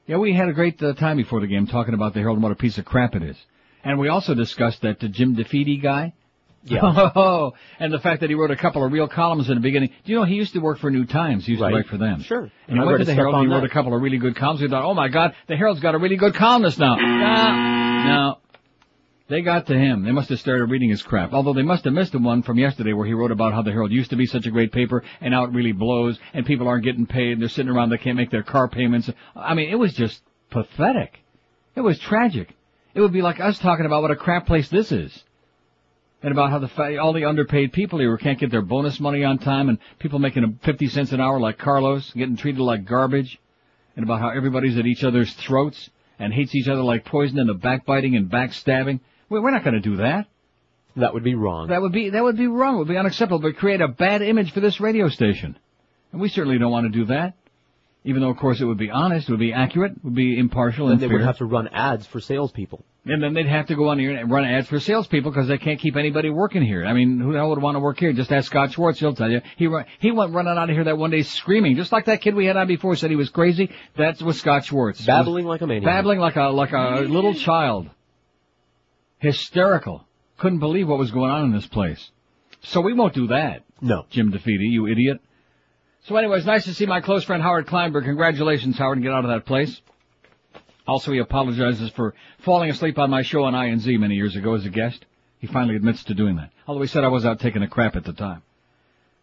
Yeah, 0.08 0.18
we 0.18 0.34
had 0.34 0.50
a 0.50 0.54
great 0.54 0.82
uh, 0.82 0.96
time 0.96 1.18
before 1.18 1.42
the 1.42 1.46
game 1.48 1.68
talking 1.68 1.94
about 1.94 2.16
the 2.16 2.22
Herald 2.22 2.38
and 2.38 2.44
what 2.44 2.52
a 2.52 2.56
piece 2.56 2.80
of 2.80 2.86
crap 2.86 3.14
it 3.14 3.22
is. 3.22 3.38
And 3.84 4.00
we 4.00 4.08
also 4.08 4.34
discussed 4.34 4.82
that 4.82 5.04
uh, 5.04 5.10
Jim 5.10 5.36
DeFede 5.36 5.80
guy. 5.84 6.14
Yeah. 6.64 6.80
Oh, 7.16 7.54
and 7.80 7.94
the 7.94 8.00
fact 8.00 8.22
that 8.22 8.32
he 8.32 8.36
wrote 8.36 8.50
a 8.50 8.56
couple 8.56 8.84
of 8.84 8.92
real 8.92 9.08
columns 9.08 9.48
in 9.48 9.54
the 9.56 9.62
beginning. 9.62 9.90
Do 10.06 10.12
you 10.12 10.18
know 10.18 10.26
he 10.26 10.34
used 10.34 10.54
to 10.54 10.60
work 10.60 10.80
for 10.80 10.90
New 10.90 11.06
Times? 11.06 11.46
He 11.46 11.52
used 11.52 11.62
Right. 11.62 11.70
to 11.70 11.76
write 11.76 11.86
for 11.86 11.98
them. 11.98 12.24
Sure. 12.24 12.50
And 12.68 12.78
he 12.78 12.80
I 12.80 12.84
went 12.84 12.98
to 12.98 13.06
the 13.06 13.14
Herald 13.14 13.36
and 13.36 13.48
he 13.48 13.54
wrote 13.54 13.64
a 13.64 13.70
couple 13.70 13.94
of 13.96 14.02
really 14.02 14.18
good 14.18 14.36
columns. 14.36 14.60
We 14.60 14.68
thought, 14.70 14.84
oh 14.84 14.96
my 14.96 15.10
God, 15.10 15.36
the 15.48 15.56
Herald's 15.56 15.82
got 15.82 15.94
a 15.94 16.00
really 16.00 16.16
good 16.18 16.34
columnist 16.34 16.80
now. 16.80 16.96
No, 16.96 18.04
no. 18.10 18.38
They 19.30 19.42
got 19.42 19.68
to 19.68 19.78
him. 19.78 20.04
They 20.04 20.12
must 20.12 20.30
have 20.30 20.40
started 20.40 20.70
reading 20.70 20.90
his 20.90 21.04
crap. 21.04 21.34
Although 21.34 21.54
they 21.54 21.62
must 21.62 21.84
have 21.84 21.94
missed 21.94 22.14
the 22.14 22.20
one 22.20 22.44
from 22.44 22.58
yesterday 22.58 22.94
where 22.94 23.06
he 23.06 23.14
wrote 23.14 23.32
about 23.32 23.54
how 23.54 23.62
the 23.62 23.72
Herald 23.72 23.92
used 23.92 24.12
to 24.12 24.16
be 24.16 24.26
such 24.26 24.46
a 24.46 24.52
great 24.52 24.72
paper 24.72 25.04
and 25.20 25.32
now 25.32 25.44
it 25.44 25.52
really 25.52 25.74
blows 25.74 26.18
and 26.34 26.46
people 26.46 26.68
aren't 26.68 26.86
getting 26.86 27.06
paid 27.06 27.34
and 27.34 27.42
they're 27.42 27.50
sitting 27.50 27.72
around, 27.72 27.90
they 27.90 27.98
can't 27.98 28.16
make 28.16 28.32
their 28.32 28.44
car 28.44 28.70
payments. 28.70 29.10
I 29.36 29.54
mean, 29.54 29.70
it 29.70 29.76
was 29.76 29.94
just 29.94 30.22
pathetic. 30.50 31.20
It 31.76 31.82
was 31.82 32.00
tragic. 32.00 32.56
It 32.94 33.02
would 33.02 33.14
be 33.14 33.22
like 33.22 33.40
us 33.40 33.60
talking 33.60 33.86
about 33.86 34.02
what 34.02 34.12
a 34.12 34.16
crap 34.16 34.48
place 34.48 34.70
this 34.70 34.92
is. 34.92 35.24
And 36.24 36.32
about 36.32 36.50
how 36.50 36.58
the 36.58 36.68
fa- 36.68 37.00
all 37.00 37.14
the 37.14 37.26
underpaid 37.26 37.74
people 37.74 38.00
here 38.00 38.18
can't 38.18 38.40
get 38.40 38.50
their 38.50 38.64
bonus 38.64 39.00
money 39.00 39.24
on 39.24 39.38
time, 39.38 39.70
and 39.70 39.78
people 40.00 40.18
making 40.18 40.60
50 40.64 40.88
cents 40.88 41.12
an 41.12 41.22
hour 41.22 41.40
like 41.40 41.60
Carlos, 41.60 42.12
getting 42.14 42.36
treated 42.36 42.60
like 42.60 42.86
garbage, 42.86 43.40
and 43.96 44.04
about 44.04 44.20
how 44.20 44.30
everybody's 44.30 44.80
at 44.80 44.88
each 44.88 45.04
other's 45.04 45.32
throats 45.34 45.92
and 46.18 46.34
hates 46.34 46.56
each 46.56 46.68
other 46.68 46.82
like 46.82 47.06
poison, 47.06 47.38
and 47.38 47.48
the 47.48 47.54
backbiting 47.54 48.16
and 48.16 48.32
backstabbing. 48.32 49.00
We- 49.30 49.40
We're 49.40 49.52
not 49.52 49.64
going 49.64 49.76
to 49.76 49.80
do 49.80 49.98
that. 49.98 50.28
That 50.96 51.14
would 51.14 51.24
be 51.24 51.36
wrong. 51.36 51.68
That 51.68 51.82
would 51.82 51.92
be 51.92 52.10
that 52.10 52.24
would 52.24 52.38
be 52.38 52.48
wrong. 52.48 52.76
It 52.76 52.78
would 52.80 52.88
be 52.88 52.98
unacceptable. 52.98 53.40
It 53.40 53.44
would 53.44 53.58
create 53.58 53.82
a 53.82 53.88
bad 53.88 54.24
image 54.24 54.52
for 54.52 54.62
this 54.62 54.80
radio 54.80 55.10
station, 55.10 55.56
and 56.12 56.20
we 56.20 56.28
certainly 56.28 56.58
don't 56.58 56.72
want 56.72 56.92
to 56.92 56.98
do 57.00 57.06
that. 57.06 57.36
Even 58.04 58.22
though, 58.22 58.30
of 58.30 58.38
course, 58.38 58.62
it 58.62 58.66
would 58.66 58.78
be 58.78 58.90
honest, 58.90 59.28
it 59.28 59.32
would 59.32 59.40
be 59.40 59.52
accurate, 59.52 59.92
it 59.92 60.04
would 60.04 60.16
be 60.16 60.40
impartial 60.40 60.88
and 60.88 61.00
they 61.00 61.08
fair. 61.08 61.18
would 61.18 61.26
have 61.26 61.40
to 61.40 61.46
run 61.46 61.68
ads 61.68 62.08
for 62.08 62.22
salespeople. 62.22 62.86
And 63.06 63.22
then 63.22 63.34
they'd 63.34 63.48
have 63.48 63.68
to 63.68 63.76
go 63.76 63.90
on 63.90 64.00
here 64.00 64.16
and 64.16 64.32
run 64.32 64.46
ads 64.46 64.68
for 64.70 64.80
salespeople 64.80 65.30
because 65.32 65.50
they 65.50 65.58
can't 65.58 65.80
keep 65.80 65.98
anybody 65.98 66.30
working 66.30 66.62
here. 66.62 66.86
I 66.86 66.94
mean, 66.94 67.20
who 67.20 67.34
the 67.34 67.38
hell 67.40 67.50
would 67.50 67.62
want 67.62 67.76
to 67.76 67.80
work 67.80 68.00
here? 68.00 68.14
Just 68.14 68.32
ask 68.32 68.48
Scott 68.48 68.72
Schwartz, 68.72 69.00
he'll 69.00 69.14
tell 69.14 69.30
you. 69.30 69.42
He 69.58 69.68
run, 69.68 69.86
he 70.00 70.12
went 70.12 70.34
running 70.34 70.58
out 70.58 70.70
of 70.70 70.74
here 70.76 70.86
that 70.86 70.98
one 70.98 71.10
day 71.12 71.24
screaming, 71.24 71.76
just 71.76 71.92
like 71.92 72.06
that 72.06 72.22
kid 72.22 72.34
we 72.34 72.46
had 72.46 72.56
on 72.56 72.68
before 72.68 72.96
said 72.96 73.10
he 73.10 73.18
was 73.18 73.30
crazy. 73.30 73.70
That's 73.98 74.22
what 74.22 74.36
Scott 74.36 74.64
Schwartz. 74.66 75.06
Babbling 75.06 75.46
like 75.46 75.62
a 75.62 75.68
maniac. 75.68 75.86
Babbling 75.86 76.20
like 76.20 76.38
a, 76.38 76.44
like 76.50 76.72
a 76.72 77.02
little 77.02 77.34
child. 77.34 77.90
Hysterical. 79.20 80.06
Couldn't 80.38 80.60
believe 80.60 80.88
what 80.88 81.00
was 81.00 81.12
going 81.12 81.32
on 81.32 81.46
in 81.46 81.52
this 81.52 81.68
place. 81.68 82.12
So 82.62 82.82
we 82.82 82.94
won't 82.94 83.14
do 83.14 83.28
that. 83.28 83.64
No. 83.82 84.06
Jim 84.10 84.32
DeFede, 84.32 84.72
you 84.72 84.88
idiot. 84.88 85.20
So 86.04 86.16
anyways, 86.16 86.46
nice 86.46 86.66
to 86.66 86.74
see 86.74 86.86
my 86.86 87.02
close 87.02 87.24
friend 87.24 87.42
Howard 87.42 87.68
Kleinberg. 87.68 88.06
Congratulations, 88.06 88.78
Howard, 88.78 88.98
and 88.98 89.04
get 89.04 89.14
out 89.14 89.26
of 89.26 89.32
that 89.32 89.46
place. 89.46 89.82
Also, 90.88 91.12
he 91.12 91.20
apologizes 91.20 91.90
for 91.92 92.14
falling 92.40 92.70
asleep 92.70 92.98
on 92.98 93.10
my 93.10 93.22
show 93.22 93.44
on 93.44 93.54
INZ 93.54 94.00
many 94.00 94.16
years 94.16 94.36
ago 94.36 94.54
as 94.54 94.66
a 94.66 94.70
guest. 94.70 95.06
He 95.40 95.48
finally 95.48 95.76
admits 95.76 96.04
to 96.06 96.14
doing 96.14 96.38
that. 96.38 96.52
Although 96.66 96.82
he 96.82 96.88
said 96.88 97.04
I 97.04 97.10
was 97.10 97.26
out 97.26 97.40
taking 97.40 97.62
a 97.62 97.68
crap 97.68 97.96
at 97.96 98.06
the 98.06 98.14
time. 98.14 98.42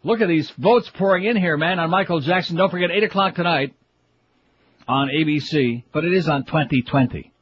Look 0.03 0.21
at 0.21 0.29
these 0.29 0.51
votes 0.51 0.91
pouring 0.91 1.25
in 1.25 1.37
here, 1.37 1.57
man, 1.57 1.79
on 1.79 1.89
Michael 1.89 2.21
Jackson. 2.21 2.57
Don't 2.57 2.71
forget, 2.71 2.91
8 2.91 3.05
o'clock 3.05 3.35
tonight 3.35 3.75
on 4.87 5.09
ABC, 5.09 5.85
but 5.93 6.05
it 6.05 6.13
is 6.13 6.29
on 6.29 6.45
2020. 6.45 7.33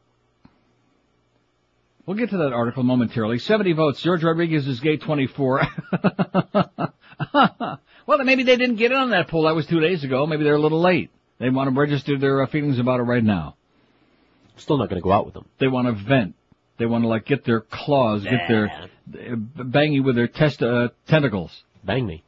We'll 2.04 2.16
get 2.16 2.30
to 2.30 2.38
that 2.38 2.52
article 2.52 2.82
momentarily. 2.82 3.38
70 3.38 3.74
votes. 3.74 4.02
George 4.02 4.24
Rodriguez 4.24 4.66
is 4.66 4.80
gay 4.80 4.96
24. 4.96 5.62
well, 7.34 8.18
then 8.18 8.26
maybe 8.26 8.42
they 8.42 8.56
didn't 8.56 8.76
get 8.76 8.90
in 8.90 8.98
on 8.98 9.10
that 9.10 9.28
poll. 9.28 9.44
That 9.44 9.54
was 9.54 9.66
two 9.66 9.80
days 9.80 10.02
ago. 10.02 10.26
Maybe 10.26 10.42
they're 10.42 10.56
a 10.56 10.60
little 10.60 10.80
late. 10.80 11.10
They 11.38 11.48
want 11.50 11.72
to 11.72 11.78
register 11.78 12.18
their 12.18 12.42
uh, 12.42 12.46
feelings 12.46 12.80
about 12.80 13.00
it 13.00 13.04
right 13.04 13.22
now. 13.22 13.56
Still 14.56 14.78
not 14.78 14.88
going 14.88 15.00
to 15.00 15.04
go 15.04 15.12
out 15.12 15.26
with 15.26 15.34
them. 15.34 15.46
They 15.58 15.68
want 15.68 15.86
to 15.86 15.92
vent. 15.92 16.34
They 16.78 16.86
want 16.86 17.04
to 17.04 17.08
like 17.08 17.24
get 17.24 17.44
their 17.44 17.60
claws, 17.60 18.24
get 18.24 18.48
their 18.48 18.88
bang 19.06 19.92
you 19.92 20.02
with 20.02 20.16
their 20.16 20.26
test 20.26 20.62
uh, 20.62 20.88
tentacles. 21.06 21.62
Bang 21.84 22.06
me. 22.06 22.24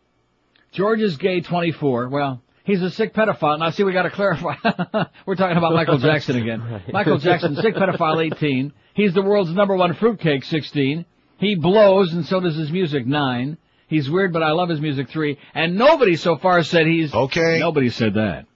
George 0.72 1.00
is 1.00 1.16
gay 1.16 1.40
24. 1.40 2.08
Well, 2.08 2.42
he's 2.64 2.82
a 2.82 2.90
sick 2.90 3.14
pedophile. 3.14 3.58
Now, 3.58 3.70
see, 3.70 3.84
we 3.84 3.92
got 3.92 4.02
to 4.02 4.10
clarify. 4.10 4.54
We're 5.26 5.36
talking 5.36 5.56
about 5.56 5.72
Michael 5.72 5.98
Jackson 5.98 6.36
again. 6.36 6.60
Right. 6.74 6.92
Michael 6.92 7.18
Jackson, 7.18 7.54
sick 7.56 7.74
pedophile 7.74 8.24
18. 8.34 8.72
He's 8.94 9.14
the 9.14 9.22
world's 9.22 9.52
number 9.52 9.76
one 9.76 9.94
fruitcake 9.94 10.44
16. 10.44 11.04
He 11.38 11.54
blows, 11.54 12.12
and 12.12 12.24
so 12.26 12.40
does 12.40 12.56
his 12.56 12.72
music 12.72 13.06
9. 13.06 13.58
He's 13.86 14.10
weird, 14.10 14.32
but 14.32 14.42
I 14.42 14.52
love 14.52 14.68
his 14.70 14.80
music 14.80 15.08
3. 15.10 15.38
And 15.54 15.76
nobody 15.76 16.16
so 16.16 16.36
far 16.36 16.62
said 16.62 16.86
he's... 16.86 17.14
Okay. 17.14 17.58
Nobody 17.60 17.90
said 17.90 18.14
that. 18.14 18.46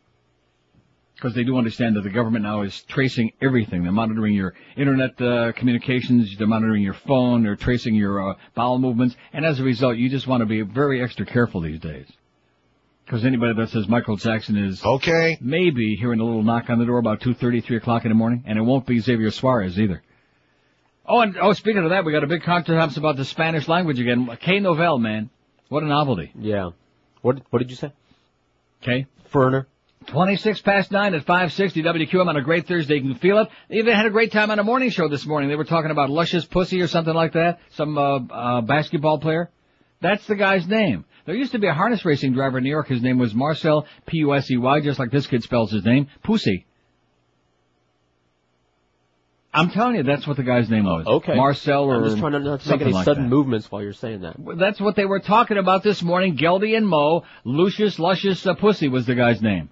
Because 1.14 1.34
they 1.34 1.44
do 1.44 1.58
understand 1.58 1.96
that 1.96 2.02
the 2.02 2.10
government 2.10 2.44
now 2.44 2.62
is 2.62 2.82
tracing 2.84 3.32
everything. 3.42 3.82
They're 3.82 3.92
monitoring 3.92 4.34
your 4.34 4.54
internet 4.76 5.20
uh, 5.20 5.52
communications, 5.52 6.36
they're 6.38 6.46
monitoring 6.46 6.82
your 6.82 6.94
phone, 6.94 7.42
they're 7.42 7.56
tracing 7.56 7.94
your 7.96 8.30
uh, 8.30 8.34
bowel 8.54 8.78
movements, 8.78 9.16
and 9.32 9.44
as 9.44 9.58
a 9.58 9.64
result, 9.64 9.96
you 9.96 10.08
just 10.08 10.28
want 10.28 10.42
to 10.42 10.46
be 10.46 10.62
very 10.62 11.02
extra 11.02 11.26
careful 11.26 11.60
these 11.60 11.80
days. 11.80 12.06
Because 13.08 13.24
anybody 13.24 13.54
that 13.54 13.70
says 13.70 13.88
Michael 13.88 14.16
Jackson 14.16 14.58
is 14.58 14.84
okay, 14.84 15.38
maybe 15.40 15.96
hearing 15.96 16.20
a 16.20 16.24
little 16.24 16.42
knock 16.42 16.68
on 16.68 16.78
the 16.78 16.84
door 16.84 16.98
about 16.98 17.22
two 17.22 17.32
thirty, 17.32 17.62
three 17.62 17.78
o'clock 17.78 18.04
in 18.04 18.10
the 18.10 18.14
morning, 18.14 18.44
and 18.46 18.58
it 18.58 18.60
won't 18.60 18.84
be 18.84 19.00
Xavier 19.00 19.30
Suarez 19.30 19.80
either. 19.80 20.02
Oh, 21.06 21.20
and 21.20 21.38
oh, 21.40 21.54
speaking 21.54 21.82
of 21.82 21.88
that, 21.88 22.04
we 22.04 22.12
got 22.12 22.22
a 22.22 22.26
big 22.26 22.42
contest 22.42 22.98
about 22.98 23.16
the 23.16 23.24
Spanish 23.24 23.66
language 23.66 23.98
again. 23.98 24.28
K 24.42 24.58
Novell, 24.58 25.00
man, 25.00 25.30
what 25.70 25.82
a 25.82 25.86
novelty. 25.86 26.32
Yeah. 26.38 26.72
What 27.22 27.40
What 27.48 27.60
did 27.60 27.70
you 27.70 27.76
say? 27.76 27.94
K. 28.82 29.06
Ferner. 29.32 29.64
26 30.08 30.60
past 30.60 30.92
9 30.92 31.14
at 31.14 31.24
560 31.24 31.82
WQM 31.82 32.28
on 32.28 32.36
a 32.36 32.42
great 32.42 32.66
Thursday. 32.66 32.96
You 32.96 33.00
can 33.00 33.14
feel 33.14 33.38
it. 33.38 33.48
They 33.70 33.76
even 33.76 33.94
had 33.94 34.04
a 34.04 34.10
great 34.10 34.32
time 34.32 34.50
on 34.50 34.58
a 34.58 34.64
morning 34.64 34.90
show 34.90 35.08
this 35.08 35.24
morning. 35.24 35.48
They 35.48 35.56
were 35.56 35.64
talking 35.64 35.90
about 35.90 36.10
Luscious 36.10 36.44
Pussy 36.44 36.80
or 36.82 36.86
something 36.86 37.14
like 37.14 37.32
that. 37.32 37.58
Some, 37.70 37.96
uh, 37.96 38.20
uh, 38.30 38.60
basketball 38.60 39.18
player. 39.18 39.50
That's 40.00 40.26
the 40.26 40.36
guy's 40.36 40.66
name. 40.66 41.04
There 41.26 41.34
used 41.34 41.52
to 41.52 41.58
be 41.58 41.66
a 41.66 41.74
harness 41.74 42.04
racing 42.04 42.32
driver 42.32 42.58
in 42.58 42.64
New 42.64 42.70
York. 42.70 42.88
His 42.88 43.02
name 43.02 43.18
was 43.18 43.34
Marcel 43.34 43.86
P-U-S-E-Y, 44.06 44.80
just 44.80 44.98
like 44.98 45.10
this 45.10 45.26
kid 45.26 45.42
spells 45.42 45.72
his 45.72 45.84
name. 45.84 46.08
Pussy. 46.22 46.66
I'm 49.52 49.70
telling 49.70 49.96
you, 49.96 50.02
that's 50.02 50.26
what 50.26 50.36
the 50.36 50.42
guy's 50.42 50.70
name 50.70 50.84
was. 50.84 51.06
Okay. 51.06 51.34
Marcel 51.34 51.84
or 51.84 51.96
I'm 51.96 52.04
just 52.04 52.18
trying 52.18 52.32
to 52.32 52.38
not 52.38 52.60
to 52.60 52.70
make 52.70 52.80
any 52.82 52.92
like 52.92 53.04
sudden 53.04 53.24
that. 53.24 53.28
movements 53.28 53.70
while 53.72 53.82
you're 53.82 53.92
saying 53.92 54.20
that. 54.20 54.36
That's 54.56 54.80
what 54.80 54.94
they 54.94 55.06
were 55.06 55.20
talking 55.20 55.56
about 55.58 55.82
this 55.82 56.02
morning. 56.02 56.36
Geldy 56.36 56.76
and 56.76 56.86
Mo. 56.86 57.24
Lucius 57.44 57.98
Luscious 57.98 58.46
uh, 58.46 58.54
Pussy 58.54 58.88
was 58.88 59.06
the 59.06 59.14
guy's 59.14 59.42
name. 59.42 59.70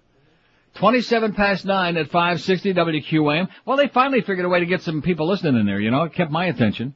27 0.74 1.34
past 1.34 1.64
9 1.64 1.96
at 1.96 2.10
560 2.10 2.74
WQAM. 2.74 3.48
Well, 3.64 3.76
they 3.76 3.88
finally 3.88 4.20
figured 4.22 4.44
a 4.44 4.48
way 4.48 4.60
to 4.60 4.66
get 4.66 4.82
some 4.82 5.02
people 5.02 5.28
listening 5.28 5.56
in 5.56 5.66
there, 5.66 5.80
you 5.80 5.90
know. 5.90 6.02
It 6.02 6.14
kept 6.14 6.30
my 6.30 6.46
attention. 6.46 6.94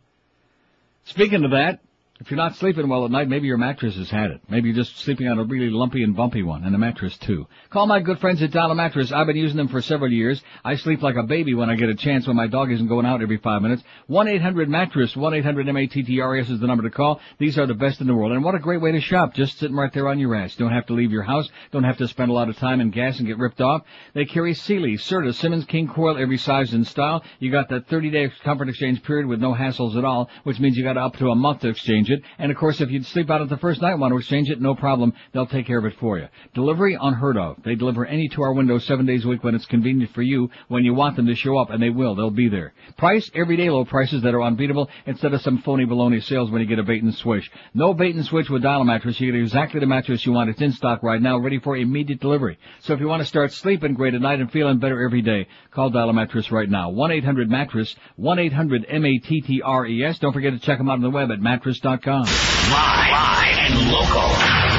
Speaking 1.04 1.44
of 1.44 1.52
that, 1.52 1.80
If 2.20 2.30
you're 2.30 2.36
not 2.36 2.54
sleeping 2.56 2.86
well 2.86 3.06
at 3.06 3.10
night, 3.10 3.30
maybe 3.30 3.46
your 3.46 3.56
mattress 3.56 3.96
has 3.96 4.10
had 4.10 4.30
it. 4.30 4.42
Maybe 4.46 4.68
you're 4.68 4.76
just 4.76 4.98
sleeping 4.98 5.26
on 5.28 5.38
a 5.38 5.44
really 5.44 5.70
lumpy 5.70 6.02
and 6.02 6.14
bumpy 6.14 6.42
one, 6.42 6.64
and 6.64 6.74
the 6.74 6.78
mattress 6.78 7.16
too. 7.16 7.46
Call 7.70 7.86
my 7.86 8.00
good 8.00 8.18
friends 8.18 8.42
at 8.42 8.50
Dial 8.50 8.74
Mattress. 8.74 9.10
I've 9.10 9.26
been 9.26 9.38
using 9.38 9.56
them 9.56 9.68
for 9.68 9.80
several 9.80 10.12
years. 10.12 10.42
I 10.62 10.76
sleep 10.76 11.00
like 11.00 11.16
a 11.16 11.22
baby 11.22 11.54
when 11.54 11.70
I 11.70 11.76
get 11.76 11.88
a 11.88 11.94
chance 11.94 12.26
when 12.26 12.36
my 12.36 12.46
dog 12.46 12.70
isn't 12.72 12.88
going 12.88 13.06
out 13.06 13.22
every 13.22 13.38
five 13.38 13.62
minutes. 13.62 13.82
1-800-MATTRESS, 14.10 15.14
1-800-M-A-T-T-R-E-S 15.16 16.50
is 16.50 16.60
the 16.60 16.66
number 16.66 16.82
to 16.82 16.90
call. 16.90 17.22
These 17.38 17.58
are 17.58 17.66
the 17.66 17.72
best 17.72 18.02
in 18.02 18.06
the 18.06 18.14
world. 18.14 18.32
And 18.32 18.44
what 18.44 18.54
a 18.54 18.58
great 18.58 18.82
way 18.82 18.92
to 18.92 19.00
shop, 19.00 19.32
just 19.32 19.58
sitting 19.58 19.76
right 19.76 19.90
there 19.90 20.08
on 20.08 20.18
your 20.18 20.34
ass. 20.34 20.56
Don't 20.56 20.72
have 20.72 20.86
to 20.86 20.92
leave 20.92 21.12
your 21.12 21.22
house, 21.22 21.48
don't 21.72 21.84
have 21.84 21.96
to 21.96 22.08
spend 22.08 22.30
a 22.30 22.34
lot 22.34 22.50
of 22.50 22.56
time 22.58 22.82
and 22.82 22.92
gas 22.92 23.18
and 23.18 23.26
get 23.26 23.38
ripped 23.38 23.62
off. 23.62 23.80
They 24.12 24.26
carry 24.26 24.52
Sealy, 24.52 24.98
Serta, 24.98 25.34
Simmons, 25.34 25.64
King 25.64 25.88
Coil, 25.88 26.18
every 26.18 26.36
size 26.36 26.74
and 26.74 26.86
style. 26.86 27.24
You 27.38 27.50
got 27.50 27.70
that 27.70 27.88
30-day 27.88 28.30
comfort 28.44 28.68
exchange 28.68 29.02
period 29.04 29.26
with 29.26 29.40
no 29.40 29.54
hassles 29.54 29.96
at 29.96 30.04
all, 30.04 30.28
which 30.44 30.60
means 30.60 30.76
you 30.76 30.84
got 30.84 30.98
up 30.98 31.16
to 31.16 31.30
a 31.30 31.34
month 31.34 31.60
to 31.60 31.68
exchange 31.68 32.09
it. 32.10 32.22
And 32.38 32.50
of 32.50 32.56
course, 32.56 32.80
if 32.80 32.90
you 32.90 33.02
sleep 33.02 33.30
out 33.30 33.42
at 33.42 33.48
the 33.48 33.58
first 33.58 33.80
night 33.80 33.94
want 33.94 34.12
to 34.12 34.18
exchange 34.18 34.50
it, 34.50 34.60
no 34.60 34.74
problem. 34.74 35.12
They'll 35.32 35.46
take 35.46 35.66
care 35.66 35.78
of 35.78 35.84
it 35.84 35.98
for 36.00 36.18
you. 36.18 36.28
Delivery 36.54 36.96
unheard 37.00 37.36
of. 37.36 37.62
They 37.62 37.74
deliver 37.74 38.06
any 38.06 38.28
to 38.30 38.42
our 38.42 38.52
window 38.52 38.78
seven 38.78 39.06
days 39.06 39.24
a 39.24 39.28
week 39.28 39.44
when 39.44 39.54
it's 39.54 39.66
convenient 39.66 40.12
for 40.12 40.22
you, 40.22 40.50
when 40.68 40.84
you 40.84 40.94
want 40.94 41.16
them 41.16 41.26
to 41.26 41.34
show 41.34 41.58
up, 41.58 41.70
and 41.70 41.82
they 41.82 41.90
will. 41.90 42.14
They'll 42.14 42.30
be 42.30 42.48
there. 42.48 42.72
Price, 42.96 43.30
everyday 43.34 43.70
low 43.70 43.84
prices 43.84 44.22
that 44.22 44.34
are 44.34 44.42
unbeatable 44.42 44.88
instead 45.06 45.34
of 45.34 45.42
some 45.42 45.62
phony 45.62 45.84
baloney 45.84 46.22
sales 46.22 46.50
when 46.50 46.60
you 46.60 46.66
get 46.66 46.78
a 46.78 46.82
bait 46.82 47.02
and 47.02 47.14
switch. 47.14 47.50
No 47.74 47.94
bait 47.94 48.14
and 48.14 48.24
switch 48.24 48.48
with 48.48 48.62
Dial 48.62 48.84
Mattress. 48.84 49.20
You 49.20 49.32
get 49.32 49.40
exactly 49.40 49.80
the 49.80 49.86
mattress 49.86 50.24
you 50.24 50.32
want. 50.32 50.50
It's 50.50 50.60
in 50.60 50.72
stock 50.72 51.02
right 51.02 51.20
now, 51.20 51.38
ready 51.38 51.60
for 51.60 51.76
immediate 51.76 52.20
delivery. 52.20 52.58
So 52.80 52.94
if 52.94 53.00
you 53.00 53.06
want 53.06 53.20
to 53.20 53.26
start 53.26 53.52
sleeping 53.52 53.94
great 53.94 54.14
at 54.14 54.20
night 54.20 54.40
and 54.40 54.50
feeling 54.50 54.78
better 54.78 55.04
every 55.04 55.22
day, 55.22 55.46
call 55.70 55.90
Dial 55.90 56.12
Mattress 56.12 56.50
right 56.50 56.68
now. 56.68 56.90
1-800-MATTRESS, 56.90 57.96
1-800-M-A-T-T-R-E-S. 58.18 60.18
Don't 60.18 60.32
forget 60.32 60.52
to 60.52 60.58
check 60.58 60.78
them 60.78 60.88
out 60.88 60.94
on 60.94 61.02
the 61.02 61.10
web 61.10 61.30
at 61.30 61.40
mattress.com. 61.40 61.99
Live, 62.06 63.10
live 63.10 63.58
and 63.58 63.92
local. 63.92 64.30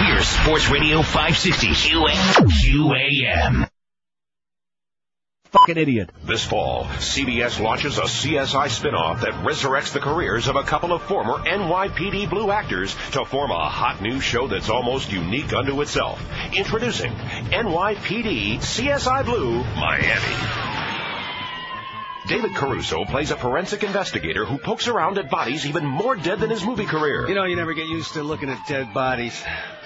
We're 0.09 0.23
Sports 0.23 0.71
Radio 0.71 1.03
560 1.03 1.67
QAM. 1.67 3.69
Fucking 5.51 5.77
idiot. 5.77 6.09
This 6.23 6.43
fall, 6.43 6.85
CBS 6.85 7.59
launches 7.59 7.99
a 7.99 8.03
CSI 8.03 8.69
spinoff 8.69 9.21
that 9.21 9.33
resurrects 9.45 9.93
the 9.93 9.99
careers 9.99 10.47
of 10.47 10.55
a 10.55 10.63
couple 10.63 10.93
of 10.93 11.03
former 11.03 11.33
NYPD 11.33 12.27
Blue 12.27 12.49
actors 12.49 12.95
to 13.11 13.23
form 13.25 13.51
a 13.51 13.69
hot 13.69 14.01
new 14.01 14.19
show 14.19 14.47
that's 14.47 14.69
almost 14.69 15.11
unique 15.11 15.53
unto 15.53 15.79
itself. 15.81 16.19
Introducing 16.57 17.11
NYPD 17.11 18.57
CSI 18.57 19.25
Blue 19.25 19.63
Miami. 19.75 20.80
David 22.27 22.53
Caruso 22.53 23.03
plays 23.05 23.31
a 23.31 23.35
forensic 23.35 23.83
investigator 23.83 24.45
who 24.45 24.57
pokes 24.57 24.87
around 24.87 25.17
at 25.17 25.29
bodies 25.29 25.65
even 25.65 25.85
more 25.85 26.15
dead 26.15 26.39
than 26.39 26.49
his 26.49 26.63
movie 26.63 26.85
career. 26.85 27.27
You 27.27 27.35
know, 27.35 27.45
you 27.45 27.55
never 27.55 27.73
get 27.73 27.87
used 27.87 28.13
to 28.13 28.23
looking 28.23 28.49
at 28.49 28.67
dead 28.67 28.93
bodies. 28.93 29.41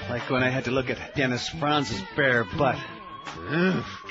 Like 0.10 0.30
when 0.30 0.44
I 0.44 0.50
had 0.50 0.66
to 0.66 0.72
look 0.72 0.90
at 0.90 1.16
Dennis 1.16 1.48
Franz's 1.48 2.02
bare 2.16 2.44
butt. 2.44 2.78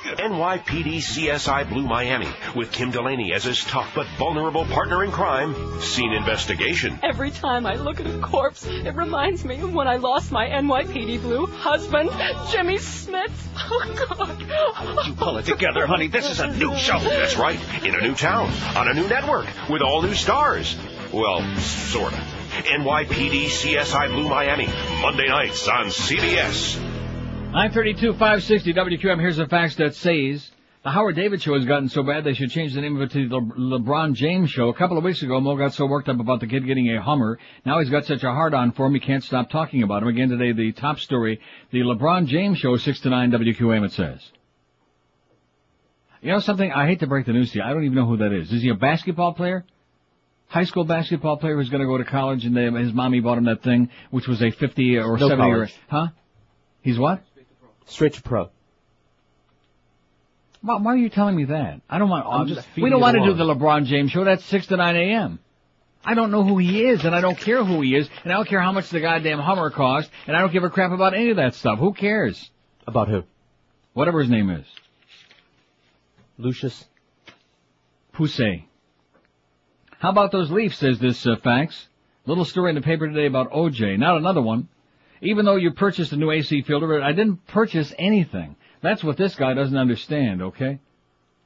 NYPD 0.04 0.98
CSI 0.98 1.68
Blue 1.68 1.86
Miami 1.86 2.28
with 2.54 2.70
Kim 2.70 2.90
Delaney 2.90 3.32
as 3.32 3.44
his 3.44 3.64
tough 3.64 3.90
but 3.94 4.06
vulnerable 4.18 4.66
partner 4.66 5.02
in 5.02 5.10
crime. 5.10 5.80
Scene 5.80 6.12
investigation. 6.12 6.98
Every 7.02 7.30
time 7.30 7.64
I 7.64 7.76
look 7.76 8.00
at 8.00 8.06
a 8.06 8.18
corpse, 8.18 8.66
it 8.66 8.94
reminds 8.94 9.44
me 9.46 9.60
of 9.60 9.72
when 9.72 9.88
I 9.88 9.96
lost 9.96 10.30
my 10.30 10.46
NYPD 10.46 11.22
Blue 11.22 11.46
husband, 11.46 12.10
Jimmy 12.50 12.76
Smits. 12.76 13.30
Oh, 13.66 14.06
God. 14.08 15.06
You 15.06 15.14
pull 15.14 15.38
it 15.38 15.46
together, 15.46 15.86
honey. 15.86 16.08
This 16.08 16.28
is 16.28 16.38
a 16.38 16.48
new 16.48 16.76
show. 16.76 16.98
That's 16.98 17.36
right. 17.36 17.58
In 17.82 17.94
a 17.94 18.00
new 18.02 18.14
town, 18.14 18.50
on 18.76 18.88
a 18.88 18.94
new 18.94 19.08
network, 19.08 19.46
with 19.70 19.80
all 19.80 20.02
new 20.02 20.12
stars. 20.12 20.76
Well, 21.12 21.56
sorta. 21.58 22.16
NYPD 22.16 23.46
CSI 23.46 24.08
Blue 24.08 24.28
Miami, 24.28 24.68
Monday 25.00 25.28
nights 25.28 25.66
on 25.66 25.86
CBS. 25.86 26.93
932 27.54 28.14
560 28.14 28.74
WQM. 28.74 29.20
Here's 29.20 29.38
a 29.38 29.46
fax 29.46 29.76
that 29.76 29.94
says 29.94 30.50
the 30.82 30.90
Howard 30.90 31.14
David 31.14 31.40
show 31.40 31.54
has 31.54 31.64
gotten 31.64 31.88
so 31.88 32.02
bad 32.02 32.24
they 32.24 32.34
should 32.34 32.50
change 32.50 32.74
the 32.74 32.80
name 32.80 32.96
of 32.96 33.02
it 33.02 33.12
to 33.12 33.28
the 33.28 33.36
Le- 33.36 33.78
LeBron 33.78 34.14
James 34.14 34.50
show. 34.50 34.70
A 34.70 34.74
couple 34.74 34.98
of 34.98 35.04
weeks 35.04 35.22
ago, 35.22 35.40
Mo 35.40 35.56
got 35.56 35.72
so 35.72 35.86
worked 35.86 36.08
up 36.08 36.18
about 36.18 36.40
the 36.40 36.48
kid 36.48 36.66
getting 36.66 36.88
a 36.96 37.00
Hummer. 37.00 37.38
Now 37.64 37.78
he's 37.78 37.90
got 37.90 38.06
such 38.06 38.24
a 38.24 38.32
hard 38.32 38.54
on 38.54 38.72
for 38.72 38.86
him, 38.86 38.94
he 38.94 38.98
can't 38.98 39.22
stop 39.22 39.50
talking 39.50 39.84
about 39.84 40.02
him. 40.02 40.08
Again 40.08 40.30
today, 40.30 40.50
the 40.50 40.72
top 40.72 40.98
story, 40.98 41.40
the 41.70 41.82
LeBron 41.82 42.26
James 42.26 42.58
show, 42.58 42.76
6 42.76 43.00
to 43.00 43.10
9 43.10 43.30
WQM, 43.30 43.84
it 43.86 43.92
says. 43.92 44.20
You 46.22 46.32
know 46.32 46.40
something? 46.40 46.72
I 46.72 46.88
hate 46.88 46.98
to 47.00 47.06
break 47.06 47.24
the 47.26 47.32
news 47.34 47.52
to 47.52 47.58
you. 47.58 47.64
I 47.64 47.72
don't 47.72 47.84
even 47.84 47.94
know 47.94 48.06
who 48.06 48.16
that 48.16 48.32
is. 48.32 48.52
Is 48.52 48.62
he 48.62 48.70
a 48.70 48.74
basketball 48.74 49.32
player? 49.32 49.64
High 50.48 50.64
school 50.64 50.84
basketball 50.84 51.36
player 51.36 51.54
who's 51.56 51.68
going 51.68 51.82
to 51.82 51.86
go 51.86 51.98
to 51.98 52.04
college 52.04 52.44
and 52.46 52.56
they, 52.56 52.68
his 52.82 52.92
mommy 52.92 53.20
bought 53.20 53.38
him 53.38 53.44
that 53.44 53.62
thing, 53.62 53.90
which 54.10 54.26
was 54.26 54.42
a 54.42 54.50
50 54.50 54.98
or 54.98 55.18
No 55.18 55.28
70 55.28 55.50
or, 55.50 55.54
college. 55.54 55.74
huh? 55.88 56.08
He's 56.82 56.98
what? 56.98 57.22
Straight 57.86 58.14
to 58.14 58.22
pro. 58.22 58.50
Why, 60.62 60.76
why 60.76 60.94
are 60.94 60.96
you 60.96 61.10
telling 61.10 61.36
me 61.36 61.44
that? 61.46 61.82
I 61.88 61.98
don't 61.98 62.08
want. 62.08 62.26
I'm 62.26 62.46
just 62.46 62.66
we 62.76 62.88
don't 62.88 63.00
want 63.00 63.16
to 63.16 63.24
do 63.24 63.34
the 63.34 63.44
LeBron 63.44 63.84
James 63.84 64.10
show. 64.10 64.24
That's 64.24 64.44
six 64.44 64.66
to 64.68 64.76
nine 64.76 64.96
a.m. 64.96 65.38
I 66.04 66.14
don't 66.14 66.30
know 66.30 66.44
who 66.44 66.58
he 66.58 66.84
is, 66.86 67.04
and 67.04 67.14
I 67.14 67.20
don't 67.20 67.38
care 67.38 67.64
who 67.64 67.80
he 67.80 67.96
is, 67.96 68.08
and 68.22 68.32
I 68.32 68.36
don't 68.36 68.48
care 68.48 68.60
how 68.60 68.72
much 68.72 68.90
the 68.90 69.00
goddamn 69.00 69.38
Hummer 69.38 69.70
cost, 69.70 70.10
and 70.26 70.36
I 70.36 70.40
don't 70.40 70.52
give 70.52 70.64
a 70.64 70.70
crap 70.70 70.92
about 70.92 71.14
any 71.14 71.30
of 71.30 71.36
that 71.36 71.54
stuff. 71.54 71.78
Who 71.78 71.94
cares? 71.94 72.50
About 72.86 73.08
who? 73.08 73.24
Whatever 73.94 74.20
his 74.20 74.28
name 74.28 74.50
is. 74.50 74.66
Lucius. 76.36 76.84
Poussey. 78.12 78.64
How 79.98 80.10
about 80.10 80.30
those 80.30 80.50
Leafs, 80.50 80.76
says 80.76 80.98
this 80.98 81.26
uh, 81.26 81.36
fax. 81.42 81.88
Little 82.26 82.44
story 82.44 82.70
in 82.70 82.74
the 82.74 82.82
paper 82.82 83.06
today 83.06 83.26
about 83.26 83.52
OJ. 83.52 83.98
Not 83.98 84.18
another 84.18 84.42
one. 84.42 84.68
Even 85.24 85.46
though 85.46 85.56
you 85.56 85.72
purchased 85.72 86.12
a 86.12 86.16
new 86.16 86.30
AC 86.30 86.62
filter, 86.62 87.02
I 87.02 87.12
didn't 87.12 87.46
purchase 87.46 87.92
anything. 87.98 88.56
That's 88.82 89.02
what 89.02 89.16
this 89.16 89.34
guy 89.34 89.54
doesn't 89.54 89.76
understand, 89.76 90.42
okay? 90.42 90.78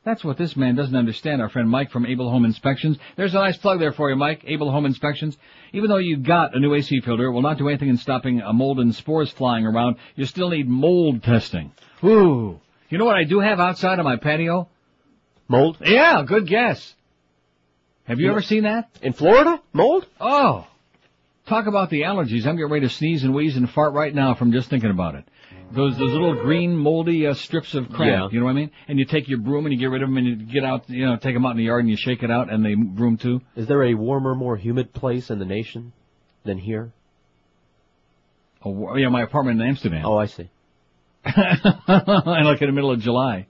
That's 0.04 0.24
what 0.24 0.36
this 0.36 0.56
man 0.56 0.74
doesn't 0.74 0.96
understand, 0.96 1.40
our 1.40 1.48
friend 1.48 1.70
Mike 1.70 1.92
from 1.92 2.04
Able 2.04 2.28
Home 2.30 2.44
Inspections. 2.44 2.98
There's 3.16 3.34
a 3.34 3.38
nice 3.38 3.56
plug 3.56 3.78
there 3.78 3.92
for 3.92 4.10
you, 4.10 4.16
Mike. 4.16 4.42
Able 4.46 4.70
Home 4.72 4.84
Inspections. 4.84 5.36
Even 5.72 5.90
though 5.90 5.98
you 5.98 6.16
got 6.16 6.56
a 6.56 6.60
new 6.60 6.74
AC 6.74 7.00
filter, 7.00 7.26
it 7.26 7.32
will 7.32 7.42
not 7.42 7.58
do 7.58 7.68
anything 7.68 7.88
in 7.88 7.98
stopping 7.98 8.42
uh, 8.42 8.52
mold 8.52 8.80
and 8.80 8.94
spores 8.94 9.30
flying 9.30 9.64
around. 9.64 9.96
You 10.16 10.24
still 10.24 10.48
need 10.48 10.68
mold 10.68 11.22
testing. 11.22 11.72
Ooh. 12.02 12.60
You 12.88 12.98
know 12.98 13.04
what 13.04 13.16
I 13.16 13.24
do 13.24 13.38
have 13.38 13.60
outside 13.60 13.98
on 13.98 14.04
my 14.04 14.16
patio? 14.16 14.68
Mold? 15.46 15.78
Yeah, 15.80 16.24
good 16.26 16.48
guess. 16.48 16.94
Have 18.04 18.18
you 18.18 18.30
ever 18.30 18.42
seen 18.42 18.64
that? 18.64 18.88
In 19.02 19.12
Florida? 19.12 19.60
Mold? 19.72 20.06
Oh. 20.20 20.66
Talk 21.48 21.66
about 21.66 21.88
the 21.90 22.02
allergies. 22.02 22.46
I'm 22.46 22.56
getting 22.56 22.70
ready 22.70 22.86
to 22.86 22.92
sneeze 22.92 23.24
and 23.24 23.34
wheeze 23.34 23.56
and 23.56 23.68
fart 23.70 23.94
right 23.94 24.14
now 24.14 24.34
from 24.34 24.52
just 24.52 24.68
thinking 24.68 24.90
about 24.90 25.14
it. 25.14 25.24
Those 25.72 25.96
those 25.98 26.12
little 26.12 26.34
green 26.34 26.76
moldy 26.76 27.26
uh, 27.26 27.34
strips 27.34 27.74
of 27.74 27.90
crap, 27.90 28.06
Yeah. 28.08 28.28
you 28.30 28.38
know 28.40 28.46
what 28.46 28.52
I 28.52 28.54
mean? 28.54 28.70
And 28.86 28.98
you 28.98 29.04
take 29.04 29.28
your 29.28 29.38
broom 29.38 29.66
and 29.66 29.72
you 29.72 29.78
get 29.78 29.86
rid 29.90 30.02
of 30.02 30.08
them 30.08 30.16
and 30.18 30.26
you 30.26 30.36
get 30.36 30.64
out, 30.64 30.88
you 30.88 31.04
know, 31.06 31.16
take 31.16 31.34
them 31.34 31.44
out 31.46 31.52
in 31.52 31.56
the 31.58 31.64
yard 31.64 31.80
and 31.80 31.90
you 31.90 31.96
shake 31.96 32.22
it 32.22 32.30
out 32.30 32.50
and 32.52 32.64
they 32.64 32.74
broom 32.74 33.16
too. 33.18 33.40
Is 33.56 33.66
there 33.66 33.82
a 33.84 33.94
warmer, 33.94 34.34
more 34.34 34.56
humid 34.56 34.92
place 34.92 35.30
in 35.30 35.38
the 35.38 35.44
nation 35.44 35.92
than 36.44 36.58
here? 36.58 36.92
Oh, 38.64 38.96
yeah, 38.96 39.08
my 39.08 39.22
apartment 39.22 39.60
in 39.60 39.66
Amsterdam. 39.68 40.04
Oh, 40.04 40.16
I 40.18 40.26
see. 40.26 40.50
and 41.24 42.46
like 42.46 42.60
in 42.60 42.66
the 42.68 42.72
middle 42.72 42.90
of 42.90 43.00
July. 43.00 43.46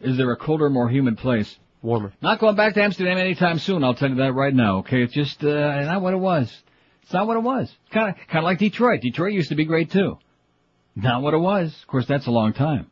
Is 0.00 0.16
there 0.16 0.30
a 0.32 0.36
colder, 0.36 0.70
more 0.70 0.88
humid 0.88 1.18
place? 1.18 1.58
Warmer. 1.82 2.12
Not 2.22 2.38
going 2.38 2.54
back 2.56 2.74
to 2.74 2.82
Amsterdam 2.82 3.18
anytime 3.18 3.58
soon. 3.58 3.82
I'll 3.84 3.94
tell 3.94 4.08
you 4.10 4.14
that 4.16 4.32
right 4.34 4.54
now. 4.54 4.78
Okay, 4.78 5.02
it's 5.02 5.12
just 5.12 5.42
uh, 5.42 5.82
not 5.82 6.00
what 6.00 6.14
it 6.14 6.18
was. 6.18 6.52
It's 7.02 7.12
not 7.12 7.26
what 7.26 7.36
it 7.36 7.42
was. 7.42 7.74
Kind 7.90 8.10
of, 8.10 8.16
kind 8.28 8.38
of 8.38 8.44
like 8.44 8.58
Detroit. 8.58 9.00
Detroit 9.00 9.32
used 9.32 9.48
to 9.50 9.54
be 9.54 9.64
great 9.64 9.90
too. 9.90 10.18
Not 10.94 11.22
what 11.22 11.34
it 11.34 11.38
was. 11.38 11.74
Of 11.80 11.86
course, 11.88 12.06
that's 12.06 12.26
a 12.26 12.30
long 12.30 12.52
time. 12.52 12.90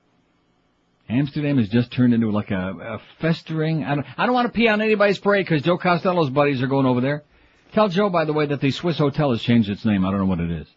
Amsterdam 1.09 1.59
has 1.59 1.69
just 1.69 1.91
turned 1.91 2.15
into 2.15 2.31
like 2.31 2.51
a, 2.51 2.55
a 2.55 3.01
festering. 3.21 3.85
I 3.85 3.97
don't, 3.97 4.07
I 4.17 4.27
don't 4.27 4.35
want 4.35 4.47
to 4.47 4.53
pee 4.53 4.69
on 4.69 4.81
anybody's 4.81 5.19
parade 5.19 5.45
because 5.45 5.63
Joe 5.63 5.77
Costello's 5.77 6.31
buddies 6.31 6.63
are 6.63 6.69
going 6.69 6.87
over 6.87 7.01
there. 7.01 7.25
Tell 7.73 7.89
Joe, 7.89 8.11
by 8.11 8.25
the 8.25 8.33
way, 8.33 8.47
that 8.47 8.61
the 8.61 8.71
Swiss 8.71 8.99
Hotel 8.99 9.31
has 9.31 9.43
changed 9.43 9.69
its 9.69 9.85
name. 9.85 10.05
I 10.05 10.11
don't 10.11 10.21
know 10.21 10.27
what 10.27 10.41
it 10.41 10.51
is. 10.51 10.69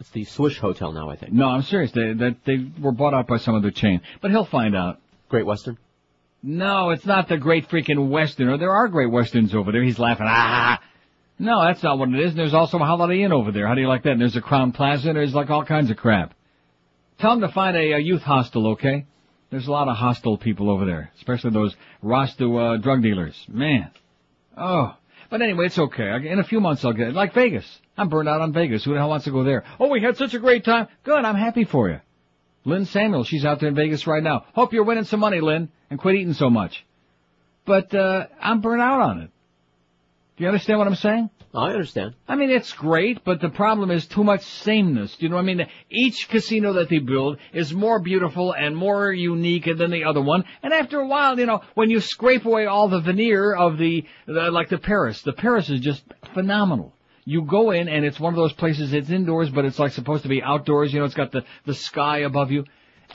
It's 0.00 0.10
the 0.10 0.24
Swish 0.24 0.58
Hotel 0.58 0.92
now, 0.92 1.08
I 1.08 1.16
think. 1.16 1.32
No, 1.32 1.48
I'm 1.48 1.62
serious. 1.62 1.92
They 1.92 2.12
that 2.14 2.44
they 2.44 2.66
were 2.80 2.92
bought 2.92 3.14
out 3.14 3.28
by 3.28 3.36
some 3.36 3.54
other 3.54 3.70
chain, 3.70 4.00
but 4.20 4.30
he'll 4.30 4.44
find 4.44 4.74
out. 4.74 5.00
Great 5.28 5.46
Western? 5.46 5.78
No, 6.42 6.90
it's 6.90 7.06
not 7.06 7.28
the 7.28 7.38
great 7.38 7.68
freaking 7.68 8.08
Westerner. 8.08 8.58
There 8.58 8.72
are 8.72 8.88
great 8.88 9.10
Westerns 9.10 9.54
over 9.54 9.70
there. 9.70 9.82
He's 9.82 9.98
laughing. 9.98 10.26
Ah. 10.28 10.80
No, 11.42 11.60
that's 11.64 11.82
not 11.82 11.98
what 11.98 12.08
it 12.08 12.20
is. 12.20 12.30
And 12.30 12.38
there's 12.38 12.54
also 12.54 12.78
a 12.78 12.84
Holiday 12.84 13.24
Inn 13.24 13.32
over 13.32 13.50
there. 13.50 13.66
How 13.66 13.74
do 13.74 13.80
you 13.80 13.88
like 13.88 14.04
that? 14.04 14.12
And 14.12 14.20
there's 14.20 14.36
a 14.36 14.40
Crowne 14.40 14.72
Plaza. 14.72 15.08
And 15.08 15.16
there's 15.16 15.34
like 15.34 15.50
all 15.50 15.64
kinds 15.64 15.90
of 15.90 15.96
crap. 15.96 16.34
Tell 17.18 17.32
him 17.32 17.40
to 17.40 17.48
find 17.48 17.76
a, 17.76 17.94
a 17.94 17.98
youth 17.98 18.22
hostel, 18.22 18.68
okay? 18.68 19.06
There's 19.50 19.66
a 19.66 19.72
lot 19.72 19.88
of 19.88 19.96
hostile 19.96 20.38
people 20.38 20.70
over 20.70 20.84
there, 20.84 21.10
especially 21.16 21.50
those 21.50 21.74
Rasta 22.00 22.48
uh, 22.48 22.76
drug 22.76 23.02
dealers. 23.02 23.34
Man. 23.48 23.90
Oh. 24.56 24.96
But 25.30 25.42
anyway, 25.42 25.66
it's 25.66 25.78
okay. 25.80 26.28
In 26.28 26.38
a 26.38 26.44
few 26.44 26.60
months 26.60 26.84
I'll 26.84 26.92
get 26.92 27.08
it. 27.08 27.14
Like 27.14 27.34
Vegas. 27.34 27.66
I'm 27.98 28.08
burned 28.08 28.28
out 28.28 28.40
on 28.40 28.52
Vegas. 28.52 28.84
Who 28.84 28.92
the 28.92 28.98
hell 28.98 29.10
wants 29.10 29.24
to 29.24 29.32
go 29.32 29.42
there? 29.42 29.64
Oh, 29.80 29.88
we 29.88 30.00
had 30.00 30.16
such 30.16 30.34
a 30.34 30.38
great 30.38 30.64
time. 30.64 30.86
Good. 31.02 31.24
I'm 31.24 31.34
happy 31.34 31.64
for 31.64 31.90
you. 31.90 32.00
Lynn 32.64 32.84
Samuel, 32.84 33.24
she's 33.24 33.44
out 33.44 33.58
there 33.58 33.68
in 33.68 33.74
Vegas 33.74 34.06
right 34.06 34.22
now. 34.22 34.44
Hope 34.54 34.72
you're 34.72 34.84
winning 34.84 35.04
some 35.04 35.18
money, 35.18 35.40
Lynn, 35.40 35.70
and 35.90 35.98
quit 35.98 36.14
eating 36.14 36.34
so 36.34 36.50
much. 36.50 36.86
But, 37.64 37.92
uh, 37.92 38.26
I'm 38.40 38.60
burnt 38.60 38.80
out 38.80 39.00
on 39.00 39.20
it. 39.22 39.30
You 40.42 40.48
understand 40.48 40.80
what 40.80 40.88
I'm 40.88 40.96
saying? 40.96 41.30
I 41.54 41.70
understand. 41.70 42.14
I 42.26 42.34
mean, 42.34 42.50
it's 42.50 42.72
great, 42.72 43.22
but 43.24 43.40
the 43.40 43.48
problem 43.48 43.92
is 43.92 44.06
too 44.06 44.24
much 44.24 44.42
sameness. 44.42 45.14
Do 45.14 45.24
you 45.24 45.28
know 45.28 45.36
what 45.36 45.42
I 45.42 45.54
mean? 45.54 45.66
Each 45.88 46.28
casino 46.28 46.72
that 46.72 46.88
they 46.88 46.98
build 46.98 47.38
is 47.52 47.72
more 47.72 48.00
beautiful 48.00 48.52
and 48.52 48.76
more 48.76 49.12
unique 49.12 49.66
than 49.76 49.92
the 49.92 50.02
other 50.02 50.20
one. 50.20 50.42
And 50.64 50.72
after 50.72 50.98
a 50.98 51.06
while, 51.06 51.38
you 51.38 51.46
know, 51.46 51.60
when 51.74 51.90
you 51.90 52.00
scrape 52.00 52.44
away 52.44 52.66
all 52.66 52.88
the 52.88 53.00
veneer 53.00 53.54
of 53.54 53.78
the, 53.78 54.04
the 54.26 54.50
like 54.50 54.68
the 54.68 54.78
Paris, 54.78 55.22
the 55.22 55.32
Paris 55.32 55.70
is 55.70 55.78
just 55.78 56.02
phenomenal. 56.34 56.92
You 57.24 57.42
go 57.42 57.70
in 57.70 57.88
and 57.88 58.04
it's 58.04 58.18
one 58.18 58.32
of 58.32 58.36
those 58.36 58.52
places, 58.54 58.92
it's 58.92 59.10
indoors, 59.10 59.48
but 59.48 59.64
it's 59.64 59.78
like 59.78 59.92
supposed 59.92 60.24
to 60.24 60.28
be 60.28 60.42
outdoors. 60.42 60.92
You 60.92 60.98
know, 60.98 61.04
it's 61.04 61.14
got 61.14 61.30
the, 61.30 61.44
the 61.66 61.74
sky 61.74 62.18
above 62.20 62.50
you. 62.50 62.64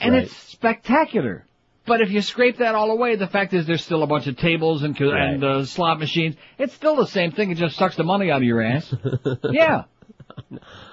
And 0.00 0.14
Right. 0.14 0.22
it's 0.22 0.34
spectacular. 0.34 1.44
But 1.88 2.00
if 2.02 2.10
you 2.10 2.20
scrape 2.22 2.58
that 2.58 2.74
all 2.74 2.90
away, 2.90 3.16
the 3.16 3.26
fact 3.26 3.54
is 3.54 3.66
there's 3.66 3.82
still 3.82 4.02
a 4.02 4.06
bunch 4.06 4.26
of 4.26 4.36
tables 4.36 4.82
and, 4.82 4.96
co- 4.96 5.10
and 5.10 5.42
uh, 5.42 5.64
slot 5.64 5.98
machines. 5.98 6.36
It's 6.58 6.74
still 6.74 6.96
the 6.96 7.06
same 7.06 7.32
thing. 7.32 7.50
It 7.50 7.56
just 7.56 7.76
sucks 7.76 7.96
the 7.96 8.04
money 8.04 8.30
out 8.30 8.38
of 8.38 8.44
your 8.44 8.62
ass. 8.62 8.94
yeah. 9.50 9.84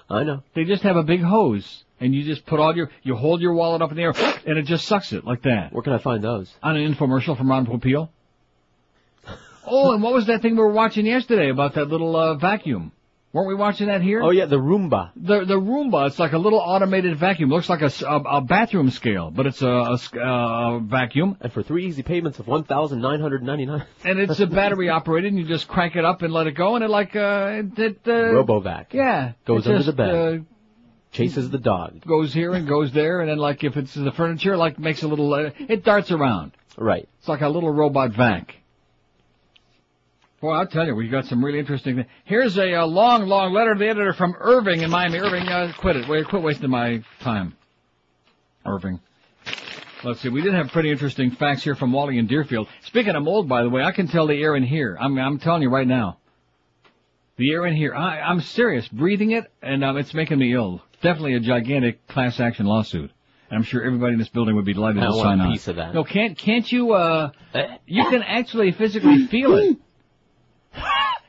I 0.09 0.23
know. 0.23 0.43
They 0.53 0.63
just 0.63 0.83
have 0.83 0.95
a 0.95 1.03
big 1.03 1.21
hose, 1.21 1.83
and 1.99 2.13
you 2.15 2.23
just 2.23 2.45
put 2.45 2.59
all 2.59 2.75
your, 2.75 2.89
you 3.03 3.15
hold 3.15 3.41
your 3.41 3.53
wallet 3.53 3.81
up 3.81 3.91
in 3.91 3.97
the 3.97 4.03
air, 4.03 4.13
and 4.47 4.57
it 4.57 4.65
just 4.65 4.87
sucks 4.87 5.11
it 5.13 5.25
like 5.25 5.43
that. 5.43 5.73
Where 5.73 5.83
can 5.83 5.93
I 5.93 5.97
find 5.99 6.23
those? 6.23 6.51
On 6.63 6.75
an 6.75 6.93
infomercial 6.95 7.37
from 7.37 7.49
Ron 7.49 7.65
Popeil. 7.65 8.09
Oh, 9.67 9.93
and 9.93 10.03
what 10.03 10.13
was 10.13 10.27
that 10.27 10.43
thing 10.43 10.51
we 10.51 10.59
were 10.59 10.69
watching 10.69 11.07
yesterday 11.07 11.49
about 11.49 11.73
that 11.73 11.85
little 11.85 12.15
uh, 12.15 12.35
vacuum? 12.35 12.91
Weren't 13.35 13.49
we 13.49 13.55
watching 13.55 13.87
that 13.87 14.01
here? 14.01 14.23
Oh 14.23 14.29
yeah, 14.29 14.45
the 14.45 14.55
Roomba. 14.55 15.11
The 15.17 15.43
the 15.43 15.59
Roomba, 15.59 16.07
it's 16.07 16.17
like 16.17 16.31
a 16.31 16.37
little 16.37 16.59
automated 16.59 17.17
vacuum. 17.17 17.49
Looks 17.49 17.67
like 17.67 17.81
a, 17.81 17.91
a, 18.07 18.37
a 18.37 18.41
bathroom 18.41 18.89
scale, 18.91 19.29
but 19.29 19.45
it's 19.45 19.61
a, 19.61 19.67
a 19.67 19.99
uh, 20.15 20.77
a 20.77 20.79
vacuum. 20.79 21.35
And 21.41 21.51
for 21.51 21.61
three 21.61 21.85
easy 21.85 22.01
payments 22.01 22.39
of 22.39 22.47
one 22.47 22.63
thousand 22.63 23.01
nine 23.01 23.19
hundred 23.19 23.43
ninety 23.43 23.65
nine. 23.65 23.85
And 24.05 24.19
it's 24.19 24.39
a 24.39 24.47
battery 24.47 24.87
operated, 24.87 25.33
and 25.33 25.37
you 25.37 25.45
just 25.45 25.67
crank 25.67 25.97
it 25.97 26.05
up 26.05 26.21
and 26.21 26.31
let 26.31 26.47
it 26.47 26.53
go, 26.53 26.75
and 26.75 26.83
it 26.85 26.89
like 26.89 27.13
uh, 27.17 27.59
it, 27.59 27.77
it 27.77 27.99
uh, 28.05 28.31
Robovac. 28.31 28.93
Yeah, 28.93 29.33
Goes 29.45 29.67
under 29.67 29.79
just, 29.79 29.87
the 29.87 29.93
bed. 29.93 30.15
Uh, 30.15 30.43
Chases 31.11 31.49
the 31.49 31.57
dog. 31.57 32.05
goes 32.05 32.33
here 32.33 32.53
and 32.53 32.65
goes 32.65 32.93
there, 32.93 33.19
and 33.19 33.29
then 33.29 33.37
like 33.37 33.65
if 33.65 33.75
it's 33.75 33.93
the 33.93 34.13
furniture, 34.13 34.55
like 34.55 34.79
makes 34.79 35.03
a 35.03 35.09
little, 35.09 35.33
uh, 35.33 35.49
it 35.59 35.83
darts 35.83 36.09
around. 36.09 36.53
Right. 36.77 37.09
It's 37.19 37.27
like 37.27 37.41
a 37.41 37.49
little 37.49 37.69
robot 37.69 38.11
vac. 38.11 38.55
Boy, 40.45 40.51
I'll 40.51 40.67
tell 40.67 40.85
you, 40.85 40.93
we've 40.93 41.09
got 41.09 41.25
some 41.25 41.43
really 41.43 41.57
interesting. 41.57 41.95
Th- 41.95 42.07
Here's 42.23 42.55
a, 42.55 42.75
uh 42.75 42.85
long, 42.85 43.25
long 43.25 43.51
letter 43.51 43.73
to 43.73 43.79
the 43.79 43.87
editor 43.89 44.13
from 44.13 44.35
Irving 44.39 44.81
in 44.81 44.91
Miami. 44.91 45.17
Irving, 45.17 45.47
uh, 45.49 45.73
quit 45.79 45.95
it. 45.95 46.07
Wait, 46.07 46.27
quit 46.27 46.43
wasting 46.43 46.69
my 46.69 47.03
time. 47.21 47.55
Irving. 48.63 48.99
Let's 50.03 50.21
see. 50.21 50.29
We 50.29 50.43
did 50.43 50.53
have 50.53 50.67
pretty 50.67 50.91
interesting 50.91 51.31
facts 51.31 51.63
here 51.63 51.73
from 51.73 51.91
Wally 51.91 52.19
and 52.19 52.29
Deerfield. 52.29 52.67
Speaking 52.83 53.15
of 53.15 53.23
mold, 53.23 53.49
by 53.49 53.63
the 53.63 53.69
way, 53.71 53.81
I 53.81 53.91
can 53.91 54.07
tell 54.07 54.27
the 54.27 54.35
air 54.35 54.55
in 54.55 54.61
here. 54.61 54.95
I'm, 55.01 55.17
I'm 55.17 55.39
telling 55.39 55.63
you 55.63 55.69
right 55.71 55.87
now. 55.87 56.19
The 57.37 57.51
air 57.51 57.65
in 57.65 57.75
here. 57.75 57.95
I, 57.95 58.19
I'm 58.19 58.39
serious. 58.39 58.87
Breathing 58.89 59.31
it, 59.31 59.51
and 59.63 59.83
um, 59.83 59.97
it's 59.97 60.13
making 60.13 60.37
me 60.37 60.53
ill. 60.53 60.79
Definitely 61.01 61.33
a 61.33 61.39
gigantic 61.39 62.05
class 62.05 62.39
action 62.39 62.67
lawsuit. 62.67 63.09
And 63.49 63.57
I'm 63.57 63.63
sure 63.63 63.83
everybody 63.83 64.13
in 64.13 64.19
this 64.19 64.29
building 64.29 64.55
would 64.57 64.65
be 64.65 64.75
delighted 64.75 65.01
I 65.01 65.07
to 65.07 65.13
sign 65.13 65.39
a 65.39 65.43
on. 65.45 65.51
piece 65.53 65.67
of 65.67 65.77
that. 65.77 65.95
No, 65.95 66.03
can't 66.03 66.37
can't 66.37 66.71
you? 66.71 66.93
uh 66.93 67.31
You 67.87 68.03
can 68.11 68.21
actually 68.21 68.73
physically 68.73 69.25
feel 69.25 69.57
it. 69.57 69.77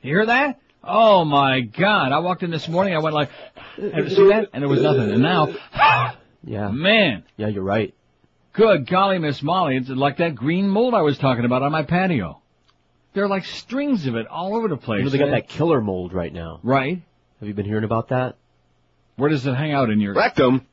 You 0.03 0.15
hear 0.17 0.27
that? 0.27 0.61
Oh 0.85 1.25
my 1.25 1.61
God! 1.61 2.13
I 2.13 2.19
walked 2.21 2.43
in 2.45 2.51
this 2.51 2.69
morning. 2.69 2.95
I 2.95 2.99
went 2.99 3.15
like, 3.15 3.29
"Have 3.77 4.05
you 4.05 4.11
seen 4.11 4.29
that?" 4.29 4.51
And 4.53 4.63
there 4.63 4.69
was 4.69 4.83
nothing. 4.83 5.11
And 5.11 5.23
now, 5.23 5.49
Yeah. 6.45 6.71
man, 6.71 7.25
Yeah, 7.37 7.49
you're 7.49 7.65
right. 7.65 7.93
good 8.53 8.87
golly, 8.89 9.19
Miss 9.19 9.43
Molly, 9.43 9.77
it's 9.79 9.89
like 9.89 10.19
that 10.19 10.37
green 10.37 10.69
mold 10.69 10.95
I 10.95 11.03
was 11.03 11.19
talking 11.19 11.45
about 11.45 11.63
on 11.63 11.73
my 11.73 11.83
patio. 11.83 12.41
There 13.15 13.25
are 13.25 13.29
like 13.29 13.45
strings 13.47 14.07
of 14.07 14.15
it 14.15 14.27
all 14.29 14.55
over 14.57 14.69
the 14.69 14.77
place. 14.77 14.99
You 14.99 15.05
know 15.07 15.11
they 15.11 15.19
got 15.19 15.31
that 15.31 15.49
killer 15.49 15.81
mold 15.81 16.13
right 16.13 16.33
now. 16.33 16.61
right. 16.63 17.03
Have 17.41 17.49
you 17.49 17.55
been 17.55 17.67
hearing 17.67 17.85
about 17.85 18.09
that? 18.11 18.37
Where 19.17 19.29
does 19.29 19.45
it 19.47 19.55
hang 19.55 19.73
out 19.73 19.91
in 19.91 20.01
your? 20.01 20.15
Rectum. 20.15 20.67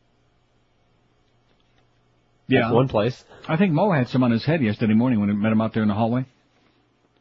Yeah. 2.47 2.61
That's 2.63 2.73
one 2.73 2.87
place. 2.87 3.23
I 3.47 3.57
think 3.57 3.73
Mo 3.73 3.91
had 3.91 4.09
some 4.09 4.23
on 4.23 4.31
his 4.31 4.45
head 4.45 4.61
yesterday 4.61 4.93
morning 4.93 5.19
when 5.19 5.29
we 5.29 5.35
met 5.35 5.51
him 5.51 5.61
out 5.61 5.73
there 5.73 5.81
in 5.81 5.89
the 5.89 5.95
hallway. 5.95 6.25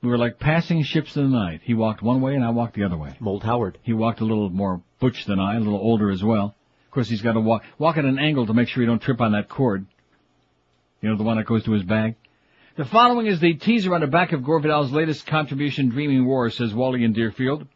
We 0.03 0.09
were 0.09 0.19
like 0.19 0.41
passing 0.41 0.83
ships 0.83 1.17
in 1.17 1.31
the 1.31 1.39
night. 1.39 1.61
He 1.63 1.75
walked 1.75 2.03
one 2.03 2.21
way 2.21 2.35
and 2.35 2.45
I 2.45 2.51
walked 2.51 2.75
the 2.75 2.83
other 2.83 2.97
way. 2.97 3.15
Mold 3.21 3.45
Howard. 3.45 3.79
He 3.83 3.93
walked 3.93 4.21
a 4.21 4.25
little 4.25 4.51
more 4.51 4.83
butch 4.99 5.25
than 5.27 5.39
I, 5.39 5.55
a 5.55 5.61
little 5.61 5.79
older 5.79 6.11
as 6.11 6.25
well. 6.25 6.57
Of 6.87 6.91
course, 6.91 7.09
he's 7.09 7.23
got 7.23 7.33
to 7.35 7.41
walk 7.41 7.63
walk 7.79 7.97
at 7.97 8.05
an 8.05 8.19
angle 8.19 8.47
to 8.47 8.53
make 8.53 8.69
sure 8.69 8.83
he 8.83 8.87
don't 8.87 9.01
trip 9.01 9.21
on 9.21 9.33
that 9.33 9.49
cord. 9.49 9.87
You 11.01 11.09
know, 11.09 11.17
the 11.17 11.23
one 11.23 11.37
that 11.37 11.47
goes 11.47 11.65
to 11.65 11.73
his 11.73 11.85
bag. 11.85 12.17
The 12.77 12.85
following 12.85 13.27
is 13.27 13.39
the 13.39 13.55
teaser 13.55 13.95
on 13.95 14.01
the 14.01 14.07
back 14.07 14.33
of 14.33 14.43
Gore 14.43 14.61
Vidal's 14.61 14.93
latest 14.93 15.27
contribution, 15.27 15.91
Dreaming 15.91 16.25
War, 16.27 16.51
says 16.51 16.75
Wally 16.75 17.05
in 17.05 17.13
Deerfield. 17.13 17.67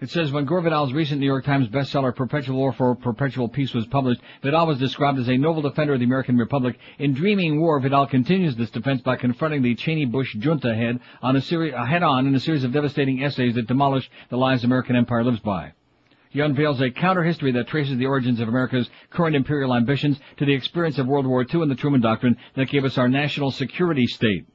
It 0.00 0.08
says 0.08 0.32
when 0.32 0.46
Gore 0.46 0.62
Vidal's 0.62 0.94
recent 0.94 1.20
New 1.20 1.26
York 1.26 1.44
Times 1.44 1.68
bestseller 1.68 2.16
Perpetual 2.16 2.56
War 2.56 2.72
for 2.72 2.94
Perpetual 2.94 3.48
Peace 3.48 3.74
was 3.74 3.86
published, 3.86 4.22
Vidal 4.42 4.66
was 4.66 4.78
described 4.78 5.18
as 5.18 5.28
a 5.28 5.36
noble 5.36 5.60
defender 5.60 5.92
of 5.92 5.98
the 5.98 6.06
American 6.06 6.38
Republic. 6.38 6.78
In 6.98 7.12
Dreaming 7.12 7.60
War, 7.60 7.78
Vidal 7.80 8.06
continues 8.06 8.56
this 8.56 8.70
defense 8.70 9.02
by 9.02 9.16
confronting 9.16 9.60
the 9.60 9.74
Cheney-Bush 9.74 10.36
junta 10.36 10.74
head 10.74 11.00
on 11.20 11.36
a 11.36 11.86
head-on 11.86 12.26
in 12.26 12.34
a 12.34 12.40
series 12.40 12.64
of 12.64 12.72
devastating 12.72 13.22
essays 13.22 13.56
that 13.56 13.66
demolish 13.66 14.10
the 14.30 14.38
lies 14.38 14.62
the 14.62 14.68
American 14.68 14.96
empire 14.96 15.22
lives 15.22 15.40
by. 15.40 15.74
He 16.30 16.40
unveils 16.40 16.80
a 16.80 16.90
counter-history 16.90 17.52
that 17.52 17.66
traces 17.66 17.98
the 17.98 18.06
origins 18.06 18.40
of 18.40 18.48
America's 18.48 18.88
current 19.10 19.36
imperial 19.36 19.74
ambitions 19.74 20.18
to 20.38 20.46
the 20.46 20.54
experience 20.54 20.98
of 20.98 21.08
World 21.08 21.26
War 21.26 21.42
II 21.44 21.60
and 21.60 21.70
the 21.70 21.74
Truman 21.74 22.00
Doctrine 22.00 22.38
that 22.56 22.70
gave 22.70 22.86
us 22.86 22.96
our 22.96 23.08
national 23.10 23.50
security 23.50 24.06
state. 24.06 24.46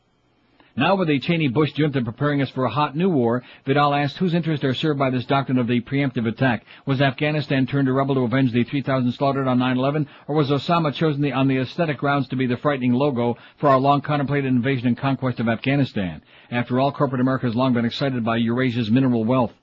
Now 0.77 0.95
with 0.95 1.07
the 1.07 1.19
Cheney-Bush 1.19 1.71
junta 1.71 2.01
preparing 2.01 2.41
us 2.41 2.49
for 2.49 2.65
a 2.65 2.69
hot 2.69 2.97
new 2.97 3.09
war, 3.09 3.43
Vidal 3.65 3.93
asked 3.93 4.17
whose 4.17 4.33
interests 4.33 4.65
are 4.65 4.73
served 4.73 4.99
by 4.99 5.09
this 5.09 5.23
doctrine 5.23 5.57
of 5.57 5.67
the 5.67 5.79
preemptive 5.79 6.27
attack. 6.27 6.65
Was 6.85 7.01
Afghanistan 7.01 7.65
turned 7.65 7.85
to 7.85 7.93
rebel 7.93 8.15
to 8.15 8.21
avenge 8.23 8.51
the 8.51 8.65
3,000 8.65 9.13
slaughtered 9.13 9.47
on 9.47 9.57
9-11, 9.57 10.05
or 10.27 10.35
was 10.35 10.49
Osama 10.49 10.93
chosen 10.93 11.21
the, 11.21 11.31
on 11.31 11.47
the 11.47 11.59
aesthetic 11.59 11.97
grounds 11.97 12.27
to 12.27 12.35
be 12.35 12.45
the 12.45 12.57
frightening 12.57 12.91
logo 12.91 13.37
for 13.55 13.69
our 13.69 13.79
long 13.79 14.01
contemplated 14.01 14.51
invasion 14.51 14.87
and 14.87 14.97
conquest 14.97 15.39
of 15.39 15.47
Afghanistan? 15.47 16.21
After 16.51 16.77
all, 16.77 16.91
corporate 16.91 17.21
America 17.21 17.45
has 17.45 17.55
long 17.55 17.73
been 17.73 17.85
excited 17.85 18.25
by 18.25 18.35
Eurasia's 18.35 18.91
mineral 18.91 19.23
wealth. 19.23 19.53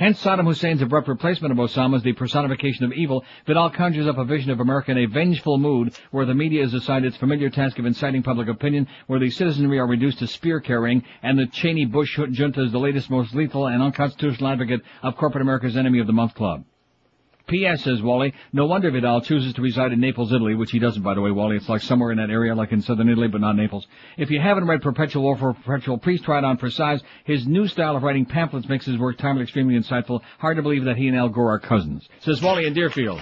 Hence 0.00 0.24
Saddam 0.24 0.46
Hussein's 0.46 0.80
abrupt 0.80 1.08
replacement 1.08 1.52
of 1.52 1.58
Osama 1.58 1.96
as 1.96 2.02
the 2.02 2.14
personification 2.14 2.86
of 2.86 2.92
evil, 2.94 3.22
Vidal 3.46 3.68
conjures 3.68 4.06
up 4.06 4.16
a 4.16 4.24
vision 4.24 4.50
of 4.50 4.58
America 4.58 4.90
in 4.92 4.96
a 4.96 5.04
vengeful 5.04 5.58
mood 5.58 5.94
where 6.10 6.24
the 6.24 6.32
media 6.32 6.64
is 6.64 6.72
assigned 6.72 7.04
its 7.04 7.18
familiar 7.18 7.50
task 7.50 7.78
of 7.78 7.84
inciting 7.84 8.22
public 8.22 8.48
opinion, 8.48 8.86
where 9.08 9.20
the 9.20 9.28
citizenry 9.28 9.78
are 9.78 9.86
reduced 9.86 10.20
to 10.20 10.26
spear 10.26 10.58
carrying, 10.58 11.04
and 11.22 11.38
the 11.38 11.48
Cheney-Bush 11.48 12.18
junta 12.30 12.62
is 12.62 12.72
the 12.72 12.78
latest, 12.80 13.10
most 13.10 13.34
lethal 13.34 13.66
and 13.66 13.82
unconstitutional 13.82 14.48
advocate 14.48 14.80
of 15.02 15.18
corporate 15.18 15.42
America's 15.42 15.76
enemy 15.76 15.98
of 15.98 16.06
the 16.06 16.14
month 16.14 16.34
club. 16.34 16.64
P.S. 17.50 17.82
says 17.82 18.00
Wally, 18.00 18.32
no 18.52 18.66
wonder 18.66 18.92
Vidal 18.92 19.20
chooses 19.20 19.52
to 19.54 19.60
reside 19.60 19.92
in 19.92 19.98
Naples, 20.00 20.32
Italy, 20.32 20.54
which 20.54 20.70
he 20.70 20.78
doesn't, 20.78 21.02
by 21.02 21.14
the 21.14 21.20
way, 21.20 21.32
Wally. 21.32 21.56
It's 21.56 21.68
like 21.68 21.82
somewhere 21.82 22.12
in 22.12 22.18
that 22.18 22.30
area, 22.30 22.54
like 22.54 22.70
in 22.70 22.80
southern 22.80 23.08
Italy, 23.08 23.26
but 23.26 23.40
not 23.40 23.56
Naples. 23.56 23.88
If 24.16 24.30
you 24.30 24.40
haven't 24.40 24.68
read 24.68 24.82
Perpetual 24.82 25.24
War 25.24 25.36
for 25.36 25.52
Perpetual 25.52 25.98
Priest, 25.98 26.22
try 26.22 26.38
it 26.38 26.44
on 26.44 26.58
for 26.58 26.70
size. 26.70 27.02
His 27.24 27.48
new 27.48 27.66
style 27.66 27.96
of 27.96 28.04
writing 28.04 28.24
pamphlets 28.24 28.68
makes 28.68 28.86
his 28.86 28.96
work 28.98 29.18
timely, 29.18 29.42
extremely 29.42 29.74
insightful. 29.74 30.20
Hard 30.38 30.58
to 30.58 30.62
believe 30.62 30.84
that 30.84 30.96
he 30.96 31.08
and 31.08 31.16
Al 31.16 31.28
Gore 31.28 31.52
are 31.54 31.58
cousins. 31.58 32.08
Says 32.20 32.40
Wally 32.40 32.66
in 32.66 32.72
Deerfield. 32.72 33.20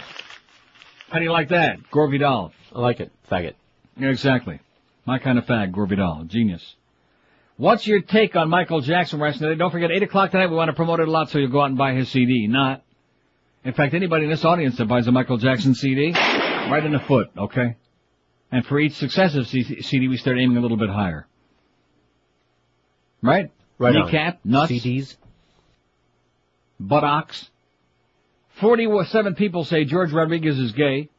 How 1.08 1.18
do 1.18 1.24
you 1.24 1.32
like 1.32 1.48
that? 1.48 1.78
Gore 1.90 2.10
Vidal. 2.10 2.52
I 2.76 2.80
like 2.80 3.00
it. 3.00 3.10
Faggot. 3.30 3.54
Yeah, 3.96 4.10
exactly. 4.10 4.60
My 5.06 5.18
kind 5.18 5.38
of 5.38 5.46
fag, 5.46 5.72
Gore 5.72 5.86
Vidal. 5.86 6.24
Genius. 6.24 6.76
What's 7.56 7.86
your 7.86 8.02
take 8.02 8.36
on 8.36 8.50
Michael 8.50 8.82
Jackson 8.82 9.18
night? 9.18 9.58
Don't 9.58 9.70
forget, 9.70 9.90
8 9.90 10.02
o'clock 10.02 10.32
tonight, 10.32 10.48
we 10.48 10.56
want 10.56 10.68
to 10.68 10.74
promote 10.74 11.00
it 11.00 11.08
a 11.08 11.10
lot 11.10 11.30
so 11.30 11.38
you'll 11.38 11.50
go 11.50 11.62
out 11.62 11.70
and 11.70 11.78
buy 11.78 11.94
his 11.94 12.10
CD. 12.10 12.46
Not. 12.46 12.82
In 13.68 13.74
fact, 13.74 13.92
anybody 13.92 14.24
in 14.24 14.30
this 14.30 14.46
audience 14.46 14.78
that 14.78 14.86
buys 14.86 15.06
a 15.08 15.12
Michael 15.12 15.36
Jackson 15.36 15.74
CD, 15.74 16.12
right 16.14 16.82
in 16.82 16.90
the 16.90 17.00
foot, 17.00 17.28
okay? 17.36 17.76
And 18.50 18.64
for 18.64 18.80
each 18.80 18.94
successive 18.94 19.46
C- 19.46 19.82
CD, 19.82 20.08
we 20.08 20.16
start 20.16 20.38
aiming 20.38 20.56
a 20.56 20.60
little 20.62 20.78
bit 20.78 20.88
higher. 20.88 21.26
Right? 23.20 23.52
Right 23.76 23.94
on. 23.94 24.06
Kneecap, 24.06 24.40
nuts, 24.42 24.72
CDs. 24.72 25.18
buttocks. 26.80 27.50
47 28.58 29.34
people 29.34 29.64
say 29.64 29.84
George 29.84 30.14
Rodriguez 30.14 30.58
is 30.58 30.72
gay, 30.72 31.10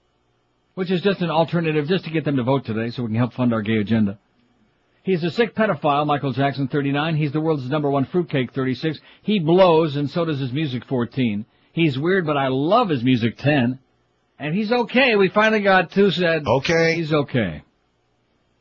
which 0.73 0.89
is 0.89 1.01
just 1.01 1.21
an 1.21 1.29
alternative 1.29 1.87
just 1.87 2.05
to 2.05 2.09
get 2.09 2.25
them 2.25 2.37
to 2.37 2.43
vote 2.43 2.65
today 2.65 2.89
so 2.89 3.03
we 3.03 3.09
can 3.09 3.15
help 3.15 3.33
fund 3.33 3.53
our 3.53 3.61
gay 3.61 3.77
agenda. 3.77 4.17
He's 5.03 5.23
a 5.23 5.29
sick 5.29 5.53
pedophile, 5.53 6.07
Michael 6.07 6.33
Jackson, 6.33 6.67
39. 6.67 7.15
He's 7.15 7.31
the 7.31 7.41
world's 7.41 7.69
number 7.69 7.91
one 7.91 8.05
fruitcake, 8.05 8.53
36. 8.53 8.99
He 9.21 9.37
blows, 9.37 9.95
and 9.95 10.09
so 10.09 10.25
does 10.25 10.39
his 10.39 10.51
music, 10.51 10.85
14. 10.85 11.45
He's 11.73 11.97
weird, 11.97 12.25
but 12.25 12.37
I 12.37 12.47
love 12.47 12.89
his 12.89 13.03
music, 13.03 13.37
10. 13.37 13.79
And 14.39 14.55
he's 14.55 14.71
okay. 14.71 15.15
We 15.15 15.29
finally 15.29 15.61
got 15.61 15.91
two 15.91 16.11
said. 16.11 16.47
Okay. 16.47 16.95
He's 16.95 17.13
okay. 17.13 17.63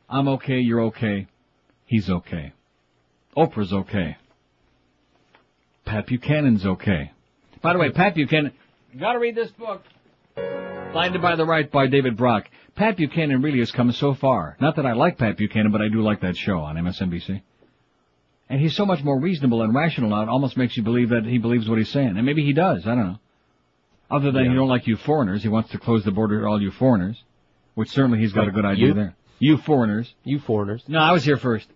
I'm 0.09 0.27
okay, 0.27 0.59
you're 0.59 0.81
okay. 0.85 1.27
He's 1.85 2.09
okay. 2.09 2.53
Oprah's 3.37 3.71
okay. 3.71 4.17
Pat 5.85 6.07
Buchanan's 6.07 6.65
okay. 6.65 7.11
By 7.61 7.73
the 7.73 7.79
way, 7.79 7.91
Pat 7.91 8.15
Buchanan, 8.15 8.53
gotta 8.99 9.19
read 9.19 9.35
this 9.35 9.51
book. 9.51 9.83
Blinded 10.35 11.21
by 11.21 11.35
the 11.35 11.45
Right 11.45 11.71
by 11.71 11.87
David 11.87 12.17
Brock. 12.17 12.45
Pat 12.75 12.97
Buchanan 12.97 13.41
really 13.41 13.59
has 13.59 13.71
come 13.71 13.91
so 13.91 14.15
far. 14.15 14.57
Not 14.59 14.75
that 14.77 14.85
I 14.85 14.93
like 14.93 15.17
Pat 15.17 15.37
Buchanan, 15.37 15.71
but 15.71 15.81
I 15.81 15.89
do 15.89 16.01
like 16.01 16.21
that 16.21 16.35
show 16.35 16.59
on 16.59 16.75
MSNBC. 16.75 17.41
And 18.49 18.59
he's 18.59 18.75
so 18.75 18.85
much 18.85 19.03
more 19.03 19.19
reasonable 19.19 19.61
and 19.61 19.75
rational 19.75 20.09
now, 20.09 20.23
it 20.23 20.29
almost 20.29 20.57
makes 20.57 20.75
you 20.75 20.83
believe 20.83 21.09
that 21.09 21.23
he 21.23 21.37
believes 21.37 21.69
what 21.69 21.77
he's 21.77 21.89
saying. 21.89 22.17
And 22.17 22.25
maybe 22.25 22.43
he 22.43 22.53
does, 22.53 22.85
I 22.87 22.95
don't 22.95 23.05
know. 23.05 23.19
Other 24.09 24.31
than 24.31 24.45
Yeah. 24.45 24.51
he 24.51 24.55
don't 24.55 24.67
like 24.69 24.87
you 24.87 24.97
foreigners, 24.97 25.43
he 25.43 25.49
wants 25.49 25.69
to 25.71 25.77
close 25.77 26.03
the 26.03 26.11
border 26.11 26.41
to 26.41 26.47
all 26.47 26.59
you 26.59 26.71
foreigners, 26.71 27.21
which 27.75 27.89
certainly 27.89 28.19
he's 28.19 28.33
got 28.33 28.47
a 28.47 28.49
oh, 28.49 28.53
good 28.53 28.65
idea 28.65 28.87
You? 28.87 28.93
there. 28.95 29.15
You 29.37 29.57
foreigners. 29.57 30.13
You 30.23 30.39
foreigners. 30.39 30.83
No, 30.87 30.99
I 30.99 31.11
was 31.11 31.23
here 31.23 31.37
first. 31.37 31.67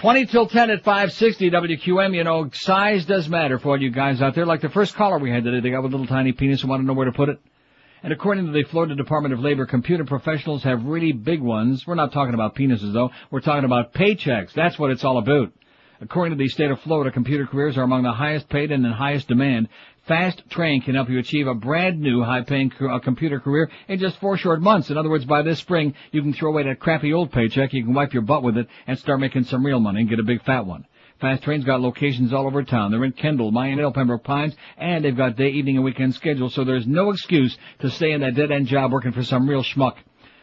20 0.00 0.26
till 0.26 0.46
10 0.46 0.70
at 0.70 0.84
560 0.84 1.50
WQM. 1.50 2.14
You 2.14 2.24
know, 2.24 2.50
size 2.52 3.04
does 3.06 3.28
matter 3.28 3.58
for 3.58 3.70
all 3.70 3.80
you 3.80 3.90
guys 3.90 4.20
out 4.20 4.34
there. 4.34 4.46
Like 4.46 4.60
the 4.60 4.68
first 4.68 4.94
caller 4.94 5.18
we 5.18 5.30
had 5.30 5.44
today, 5.44 5.60
they 5.60 5.70
got 5.70 5.80
a 5.80 5.86
little 5.88 6.06
tiny 6.06 6.32
penis 6.32 6.60
and 6.60 6.70
want 6.70 6.82
to 6.82 6.86
know 6.86 6.92
where 6.92 7.06
to 7.06 7.12
put 7.12 7.28
it. 7.28 7.38
And 8.02 8.12
according 8.12 8.46
to 8.46 8.52
the 8.52 8.62
Florida 8.64 8.94
Department 8.94 9.34
of 9.34 9.40
Labor, 9.40 9.66
computer 9.66 10.04
professionals 10.04 10.62
have 10.62 10.84
really 10.84 11.12
big 11.12 11.40
ones. 11.40 11.84
We're 11.86 11.96
not 11.96 12.12
talking 12.12 12.34
about 12.34 12.54
penises 12.54 12.92
though. 12.92 13.10
We're 13.30 13.40
talking 13.40 13.64
about 13.64 13.92
paychecks. 13.92 14.52
That's 14.52 14.78
what 14.78 14.90
it's 14.90 15.04
all 15.04 15.18
about. 15.18 15.52
According 16.00 16.38
to 16.38 16.42
the 16.42 16.48
state 16.48 16.70
of 16.70 16.80
Florida, 16.82 17.10
computer 17.10 17.44
careers 17.44 17.76
are 17.76 17.82
among 17.82 18.04
the 18.04 18.12
highest 18.12 18.48
paid 18.48 18.70
and 18.70 18.86
in 18.86 18.92
highest 18.92 19.26
demand. 19.26 19.68
Fast 20.06 20.48
Train 20.48 20.80
can 20.80 20.94
help 20.94 21.10
you 21.10 21.18
achieve 21.18 21.48
a 21.48 21.54
brand 21.54 22.00
new 22.00 22.22
high-paying 22.22 22.72
uh, 22.80 23.00
computer 23.00 23.40
career 23.40 23.68
in 23.88 23.98
just 23.98 24.18
four 24.20 24.36
short 24.36 24.62
months. 24.62 24.90
In 24.90 24.96
other 24.96 25.10
words, 25.10 25.24
by 25.24 25.42
this 25.42 25.58
spring, 25.58 25.94
you 26.12 26.22
can 26.22 26.32
throw 26.32 26.50
away 26.50 26.62
that 26.62 26.78
crappy 26.78 27.12
old 27.12 27.32
paycheck, 27.32 27.72
you 27.72 27.82
can 27.82 27.94
wipe 27.94 28.12
your 28.12 28.22
butt 28.22 28.44
with 28.44 28.56
it, 28.56 28.68
and 28.86 28.96
start 28.96 29.18
making 29.18 29.44
some 29.44 29.66
real 29.66 29.80
money 29.80 30.00
and 30.00 30.08
get 30.08 30.20
a 30.20 30.22
big 30.22 30.42
fat 30.44 30.64
one. 30.66 30.86
Fast 31.20 31.42
Train's 31.42 31.64
got 31.64 31.80
locations 31.80 32.32
all 32.32 32.46
over 32.46 32.62
town. 32.62 32.92
They're 32.92 33.04
in 33.04 33.10
Kendall, 33.10 33.50
Mayandale, 33.50 33.92
Pembroke 33.92 34.22
Pines, 34.22 34.54
and 34.76 35.04
they've 35.04 35.16
got 35.16 35.34
day, 35.34 35.48
evening, 35.48 35.76
and 35.76 35.84
weekend 35.84 36.14
schedules, 36.14 36.54
so 36.54 36.62
there's 36.62 36.86
no 36.86 37.10
excuse 37.10 37.58
to 37.80 37.90
stay 37.90 38.12
in 38.12 38.20
that 38.20 38.36
dead-end 38.36 38.68
job 38.68 38.92
working 38.92 39.12
for 39.12 39.24
some 39.24 39.48
real 39.48 39.64
schmuck. 39.64 39.96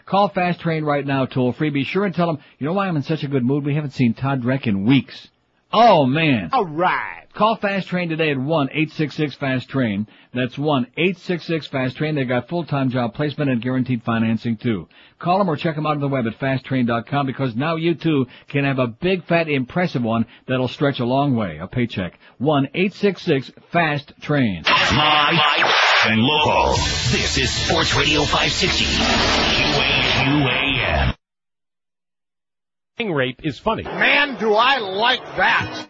Call 0.05 0.27
Fast 0.27 0.59
Train 0.59 0.83
right 0.83 1.05
now, 1.05 1.25
toll 1.25 1.53
free. 1.53 1.69
Be 1.69 1.85
sure 1.85 2.03
and 2.03 2.13
tell 2.13 2.27
them, 2.27 2.39
you 2.59 2.67
know 2.67 2.73
why 2.73 2.87
I'm 2.87 2.97
in 2.97 3.03
such 3.03 3.23
a 3.23 3.29
good 3.29 3.45
mood? 3.45 3.65
We 3.65 3.73
haven't 3.73 3.93
seen 3.93 4.13
Todd 4.13 4.43
Dreck 4.43 4.67
in 4.67 4.85
weeks. 4.85 5.29
Oh 5.77 6.05
man. 6.05 6.51
Alright. 6.53 7.33
Call 7.33 7.57
Fast 7.57 7.89
Train 7.89 8.07
today 8.07 8.31
at 8.31 8.37
1-866-FAST-TRAIN. 8.37 10.07
That's 10.33 10.55
1-866-FAST-TRAIN. 10.55 12.15
They've 12.15 12.25
got 12.25 12.47
full-time 12.47 12.91
job 12.91 13.13
placement 13.13 13.51
and 13.51 13.61
guaranteed 13.61 14.01
financing 14.03 14.55
too. 14.55 14.87
Call 15.19 15.37
them 15.37 15.49
or 15.49 15.57
check 15.57 15.75
them 15.75 15.85
out 15.85 15.95
on 15.95 15.99
the 15.99 16.07
web 16.07 16.27
at 16.27 16.39
fasttrain.com 16.39 17.25
because 17.25 17.57
now 17.57 17.75
you 17.75 17.93
too 17.93 18.25
can 18.47 18.63
have 18.63 18.79
a 18.79 18.87
big 18.87 19.25
fat 19.25 19.49
impressive 19.49 20.01
one 20.01 20.25
that'll 20.47 20.69
stretch 20.69 21.01
a 21.01 21.05
long 21.05 21.35
way. 21.35 21.57
A 21.57 21.67
paycheck. 21.67 22.19
1-866-FAST-TRAIN. 22.39 24.63
Live 24.63 25.73
and 26.05 26.21
local. 26.21 26.71
This 27.11 27.37
is 27.37 27.53
Sports 27.53 27.93
Radio 27.95 28.21
560. 28.21 28.85
QAQAM. 30.23 31.15
Rape 32.97 33.41
is 33.43 33.59
funny. 33.59 33.83
Man, 33.83 34.39
do 34.39 34.53
I 34.53 34.77
like 34.77 35.19
that! 35.35 35.87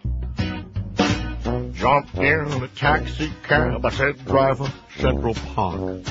Jumped 1.74 2.16
in 2.16 2.64
a 2.64 2.68
taxi 2.70 3.32
cab. 3.44 3.86
I 3.86 3.90
said, 3.92 4.26
driver, 4.26 4.74
Central 4.98 5.36
Park. 5.36 6.02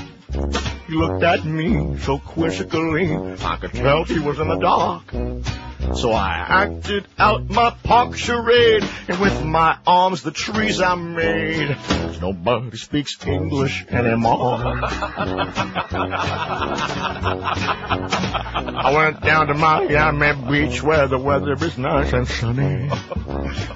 He 0.86 0.94
looked 0.94 1.22
at 1.22 1.44
me 1.44 1.96
so 1.98 2.18
quizzically, 2.18 3.14
I 3.44 3.56
could 3.56 3.72
tell 3.72 4.04
he 4.04 4.18
was 4.18 4.40
in 4.40 4.48
the 4.48 4.56
dark. 4.56 5.12
So 5.92 6.12
I 6.12 6.44
acted 6.48 7.06
out 7.18 7.48
my 7.50 7.70
park 7.84 8.16
charade, 8.16 8.82
and 9.06 9.20
with 9.20 9.44
my 9.44 9.78
arms 9.86 10.22
the 10.22 10.30
trees 10.30 10.80
I 10.80 10.94
made. 10.94 11.76
Nobody 12.20 12.76
speaks 12.78 13.16
English 13.26 13.84
anymore. 13.90 14.80
I 18.76 18.92
went 18.94 19.20
down 19.20 19.48
to 19.48 19.54
Miami 19.54 20.50
Beach 20.50 20.82
where 20.82 21.06
the 21.06 21.18
weather 21.18 21.52
is 21.52 21.76
nice 21.76 22.12
and 22.12 22.26
sunny. 22.26 22.90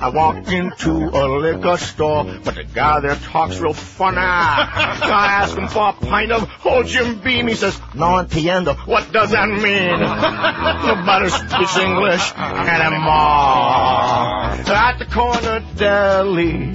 I 0.00 0.08
walked 0.08 0.48
into 0.48 0.90
a 0.90 1.28
liquor 1.38 1.76
store, 1.76 2.24
but 2.42 2.54
the 2.54 2.64
guy 2.64 3.00
there 3.00 3.16
talks 3.16 3.58
real 3.58 3.74
funny. 3.74 4.16
I 4.18 5.40
asked 5.42 5.58
him 5.58 5.68
for 5.68 5.90
a 5.90 5.92
pint 5.92 6.32
of 6.32 6.47
old 6.64 6.86
Jim 6.86 7.20
Beam. 7.20 7.46
He 7.48 7.54
says, 7.54 7.78
no 7.94 8.22
entiendo. 8.22 8.76
What 8.86 9.12
does 9.12 9.30
that 9.32 9.48
mean? 9.48 10.00
Nobody 10.88 11.28
speaks 11.30 11.76
English 11.76 12.32
anymore. 12.36 13.18
At 14.68 14.98
the 14.98 15.06
corner 15.06 15.60
deli. 15.76 16.74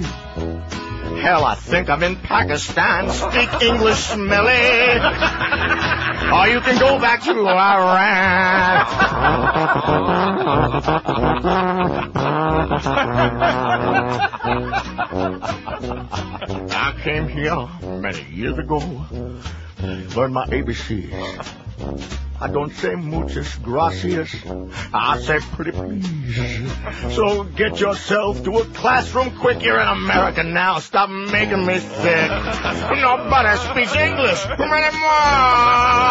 Hell, 1.20 1.44
I 1.44 1.54
think 1.54 1.88
I'm 1.88 2.02
in 2.02 2.16
Pakistan. 2.16 3.08
Speak 3.08 3.62
English, 3.62 3.98
smelly. 3.98 4.98
Or 6.32 6.48
you 6.48 6.60
can 6.60 6.78
go 6.78 6.98
back 6.98 7.22
to 7.22 7.30
Iran. 7.30 8.84
I 16.70 16.94
came 17.02 17.28
here 17.28 17.68
many 18.00 18.22
years 18.30 18.58
ago. 18.58 18.80
Learned 19.84 20.34
my 20.34 20.46
ABCs. 20.46 21.60
I 22.40 22.48
don't 22.48 22.72
say 22.72 22.94
muchas 22.94 23.54
gracias. 23.56 24.34
I 24.92 25.20
say 25.20 25.38
pretty 25.40 25.72
please. 25.72 27.14
So 27.14 27.44
get 27.44 27.80
yourself 27.80 28.42
to 28.44 28.58
a 28.58 28.64
classroom 28.66 29.36
quick. 29.38 29.62
You're 29.62 29.80
in 29.80 29.88
America 29.88 30.42
now. 30.42 30.78
Stop 30.78 31.10
making 31.10 31.64
me 31.66 31.78
sick. 31.78 32.30
Nobody 32.30 33.56
speaks 33.58 33.94
English 33.94 34.44
anymore. 34.46 36.04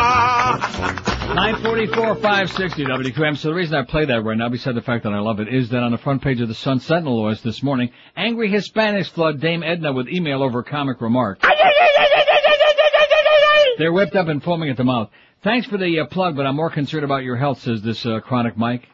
944 1.36 2.16
560 2.16 2.86
WQM. 2.86 3.38
So 3.38 3.48
the 3.50 3.56
reason 3.56 3.76
I 3.76 3.84
play 3.84 4.06
that 4.06 4.24
right 4.24 4.38
now, 4.38 4.50
beside 4.50 4.76
the 4.76 4.82
fact 4.82 5.04
that 5.04 5.14
I 5.14 5.20
love 5.20 5.40
it, 5.40 5.48
is 5.54 5.70
that 5.70 5.82
on 5.82 5.92
the 5.92 5.98
front 5.98 6.22
page 6.22 6.42
of 6.42 6.48
the 6.48 6.54
Sun 6.54 6.80
Sentinel 6.80 7.24
was 7.24 7.42
this 7.42 7.64
morning, 7.64 7.92
angry 8.16 8.50
Hispanics 8.52 9.10
flood 9.10 9.40
Dame 9.40 9.64
Edna 9.64 9.94
with 9.94 10.08
email 10.10 10.44
over 10.44 10.62
comic 10.64 11.02
remark. 11.02 11.40
They're 13.78 13.94
whipped 13.94 14.16
up 14.16 14.28
and 14.28 14.44
foaming 14.44 14.70
at 14.70 14.78
the 14.78 14.84
mouth. 14.84 15.10
Thanks 15.44 15.68
for 15.68 15.78
the 15.78 16.00
uh, 16.00 16.06
plug, 16.06 16.36
but 16.36 16.46
I'm 16.46 16.56
more 16.56 16.70
concerned 16.70 17.04
about 17.04 17.24
your 17.24 17.36
health, 17.36 17.60
says 17.62 17.82
this 17.82 18.06
uh, 18.06 18.20
chronic 18.22 18.58
Mike 18.58 18.88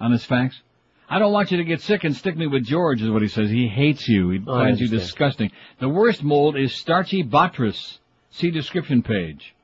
on 0.00 0.12
his 0.12 0.24
fax. 0.24 0.60
I 1.08 1.18
don't 1.18 1.32
want 1.32 1.50
you 1.50 1.56
to 1.58 1.64
get 1.64 1.80
sick 1.80 2.04
and 2.04 2.14
stick 2.16 2.36
me 2.36 2.46
with 2.46 2.64
George, 2.64 3.02
is 3.02 3.10
what 3.10 3.22
he 3.22 3.28
says. 3.28 3.50
He 3.50 3.66
hates 3.66 4.08
you. 4.08 4.30
He 4.30 4.38
Oh, 4.46 4.54
finds 4.54 4.80
you 4.80 4.86
disgusting. 4.88 5.50
The 5.80 5.88
worst 5.88 6.22
mold 6.22 6.56
is 6.56 6.72
starchy 6.74 7.24
botrytis. 7.24 7.98
See 8.30 8.50
description 8.52 9.02
page. 9.02 9.54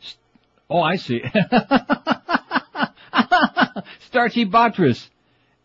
St- 0.00 0.16
oh, 0.70 0.80
I 0.80 0.96
see. 0.96 1.20
starchy 4.00 4.46
botrytis. 4.46 5.06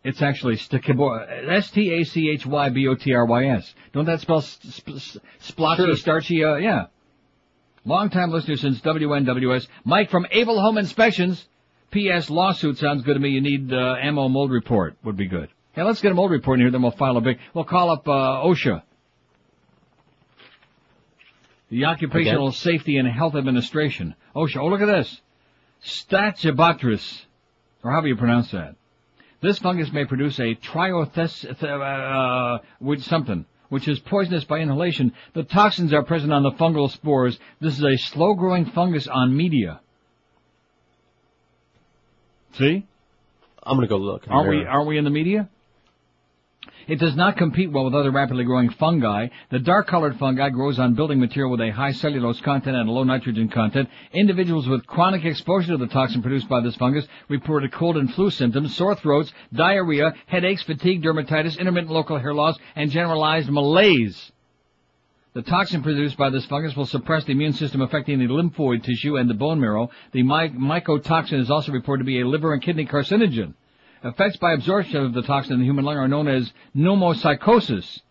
It's 0.03 0.21
actually 0.21 0.57
stickabo- 0.57 1.25
S-T-A-C-H-Y-B-O-T-R-Y-S. 1.49 3.73
Don't 3.93 4.05
that 4.05 4.19
spell 4.19 4.41
sp- 4.43 4.99
sp- 4.99 5.23
splotchy, 5.39 5.85
Sure. 5.85 5.95
starchy, 5.95 6.43
uh, 6.43 6.55
yeah. 6.55 6.87
Long-time 7.85 8.31
listener 8.31 8.55
since 8.55 8.79
WNWS. 8.79 9.67
Mike 9.83 10.09
from 10.09 10.25
Able 10.31 10.61
Home 10.61 10.77
Inspections. 10.77 11.45
P.S. 11.91 12.29
Lawsuit 12.29 12.77
sounds 12.77 13.03
good 13.03 13.15
to 13.15 13.19
me. 13.19 13.29
You 13.29 13.41
need 13.41 13.73
uh, 13.73 13.95
ammo 14.01 14.29
mold 14.29 14.51
report. 14.51 14.95
Would 15.03 15.17
be 15.17 15.27
good. 15.27 15.49
Hey, 15.73 15.83
let's 15.83 16.01
get 16.01 16.11
a 16.11 16.15
mold 16.15 16.31
report 16.31 16.59
in 16.59 16.65
here, 16.65 16.71
then 16.71 16.81
we'll 16.81 16.91
file 16.91 17.17
a 17.17 17.21
big... 17.21 17.39
We'll 17.53 17.65
call 17.65 17.89
up 17.89 18.07
uh, 18.07 18.43
OSHA. 18.45 18.83
The 21.69 21.85
Occupational? 21.85 22.51
Safety 22.51 22.97
and 22.97 23.07
Health 23.07 23.35
Administration. 23.35 24.15
OSHA. 24.35 24.57
Oh, 24.57 24.67
look 24.67 24.81
at 24.81 24.85
this. 24.85 25.21
Stachybotrys. 25.83 27.21
Or 27.83 27.91
however 27.91 28.07
you 28.07 28.15
pronounce 28.15 28.51
that. 28.51 28.75
This 29.41 29.59
fungus 29.59 29.91
may 29.91 30.05
produce 30.05 30.39
a 30.39 30.55
triothes... 30.55 31.43
Uh, 31.63 32.59
with 32.79 33.03
something 33.03 33.45
which 33.73 33.87
is 33.87 33.99
poisonous 33.99 34.43
by 34.43 34.59
inhalation. 34.59 35.11
The 35.33 35.41
toxins 35.41 35.93
are 35.93 36.03
present 36.03 36.31
on 36.31 36.43
the 36.43 36.51
fungal 36.51 36.91
spores. 36.91 37.39
This 37.59 37.75
is 37.77 37.83
a 37.83 37.97
slow-growing 37.97 38.67
fungus 38.67 39.07
on 39.07 39.35
media. 39.35 39.81
See? 42.53 42.85
I'm 43.63 43.77
gonna 43.77 43.87
go 43.87 43.97
look. 43.97 44.25
Aren't 44.29 44.49
we, 44.49 44.63
aren't 44.63 44.87
we 44.87 44.99
in 44.99 45.05
the 45.05 45.09
media? 45.09 45.49
It 46.87 46.99
does 46.99 47.15
not 47.15 47.37
compete 47.37 47.71
well 47.71 47.85
with 47.85 47.95
other 47.95 48.11
rapidly 48.11 48.43
growing 48.43 48.69
fungi. 48.69 49.27
The 49.49 49.59
dark-colored 49.59 50.17
fungi 50.17 50.49
grows 50.49 50.79
on 50.79 50.95
building 50.95 51.19
material 51.19 51.51
with 51.51 51.61
a 51.61 51.71
high 51.71 51.91
cellulose 51.91 52.41
content 52.41 52.75
and 52.75 52.89
a 52.89 52.91
low 52.91 53.03
nitrogen 53.03 53.47
content. 53.47 53.89
Individuals 54.11 54.67
with 54.67 54.85
chronic 54.85 55.23
exposure 55.23 55.71
to 55.73 55.77
the 55.77 55.87
toxin 55.87 56.21
produced 56.21 56.49
by 56.49 56.59
this 56.59 56.75
fungus 56.75 57.07
reported 57.29 57.71
cold 57.71 57.95
and 57.95 58.13
flu 58.13 58.29
symptoms, 58.29 58.75
sore 58.75 58.95
throats, 58.95 59.31
diarrhea, 59.53 60.13
headaches, 60.25 60.63
fatigue, 60.63 61.01
dermatitis, 61.03 61.57
intermittent 61.57 61.91
local 61.91 62.19
hair 62.19 62.33
loss, 62.33 62.57
and 62.75 62.91
generalized 62.91 63.49
malaise. 63.49 64.31
The 65.33 65.41
toxin 65.41 65.81
produced 65.81 66.17
by 66.17 66.29
this 66.29 66.45
fungus 66.45 66.75
will 66.75 66.85
suppress 66.85 67.23
the 67.23 67.31
immune 67.31 67.53
system 67.53 67.81
affecting 67.81 68.19
the 68.19 68.27
lymphoid 68.27 68.83
tissue 68.83 69.17
and 69.17 69.29
the 69.29 69.33
bone 69.33 69.59
marrow. 69.59 69.89
The 70.11 70.21
my- 70.21 70.49
mycotoxin 70.49 71.39
is 71.39 71.49
also 71.49 71.71
reported 71.71 72.03
to 72.03 72.05
be 72.05 72.21
a 72.21 72.27
liver 72.27 72.53
and 72.53 72.61
kidney 72.61 72.85
carcinogen. 72.85 73.55
Effects 74.03 74.37
by 74.37 74.53
absorption 74.53 74.97
of 74.97 75.13
the 75.13 75.21
toxin 75.21 75.53
in 75.53 75.59
the 75.59 75.65
human 75.65 75.85
lung 75.85 75.97
are 75.97 76.07
known 76.07 76.27
as 76.27 76.51
pneumopsychosis. 76.75 78.01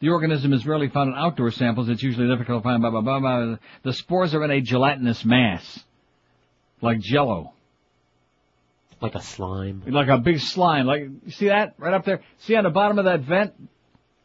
The 0.00 0.08
organism 0.08 0.52
is 0.52 0.66
rarely 0.66 0.88
found 0.88 1.10
in 1.10 1.18
outdoor 1.18 1.50
samples. 1.50 1.88
It's 1.88 2.02
usually 2.02 2.28
difficult 2.28 2.62
to 2.62 2.64
find. 2.64 2.80
Blah, 2.80 2.90
blah, 2.90 3.00
blah, 3.00 3.20
blah. 3.20 3.56
The 3.82 3.92
spores 3.92 4.34
are 4.34 4.44
in 4.44 4.50
a 4.50 4.60
gelatinous 4.60 5.24
mass, 5.24 5.84
like 6.80 6.98
jello. 6.98 7.52
Like 9.00 9.14
a 9.14 9.22
slime. 9.22 9.82
Like 9.86 10.08
a 10.08 10.18
big 10.18 10.40
slime. 10.40 10.86
Like, 10.86 11.02
you 11.02 11.30
see 11.30 11.48
that? 11.48 11.74
Right 11.78 11.92
up 11.92 12.06
there? 12.06 12.22
See 12.38 12.56
on 12.56 12.64
the 12.64 12.70
bottom 12.70 12.98
of 12.98 13.04
that 13.04 13.20
vent? 13.20 13.52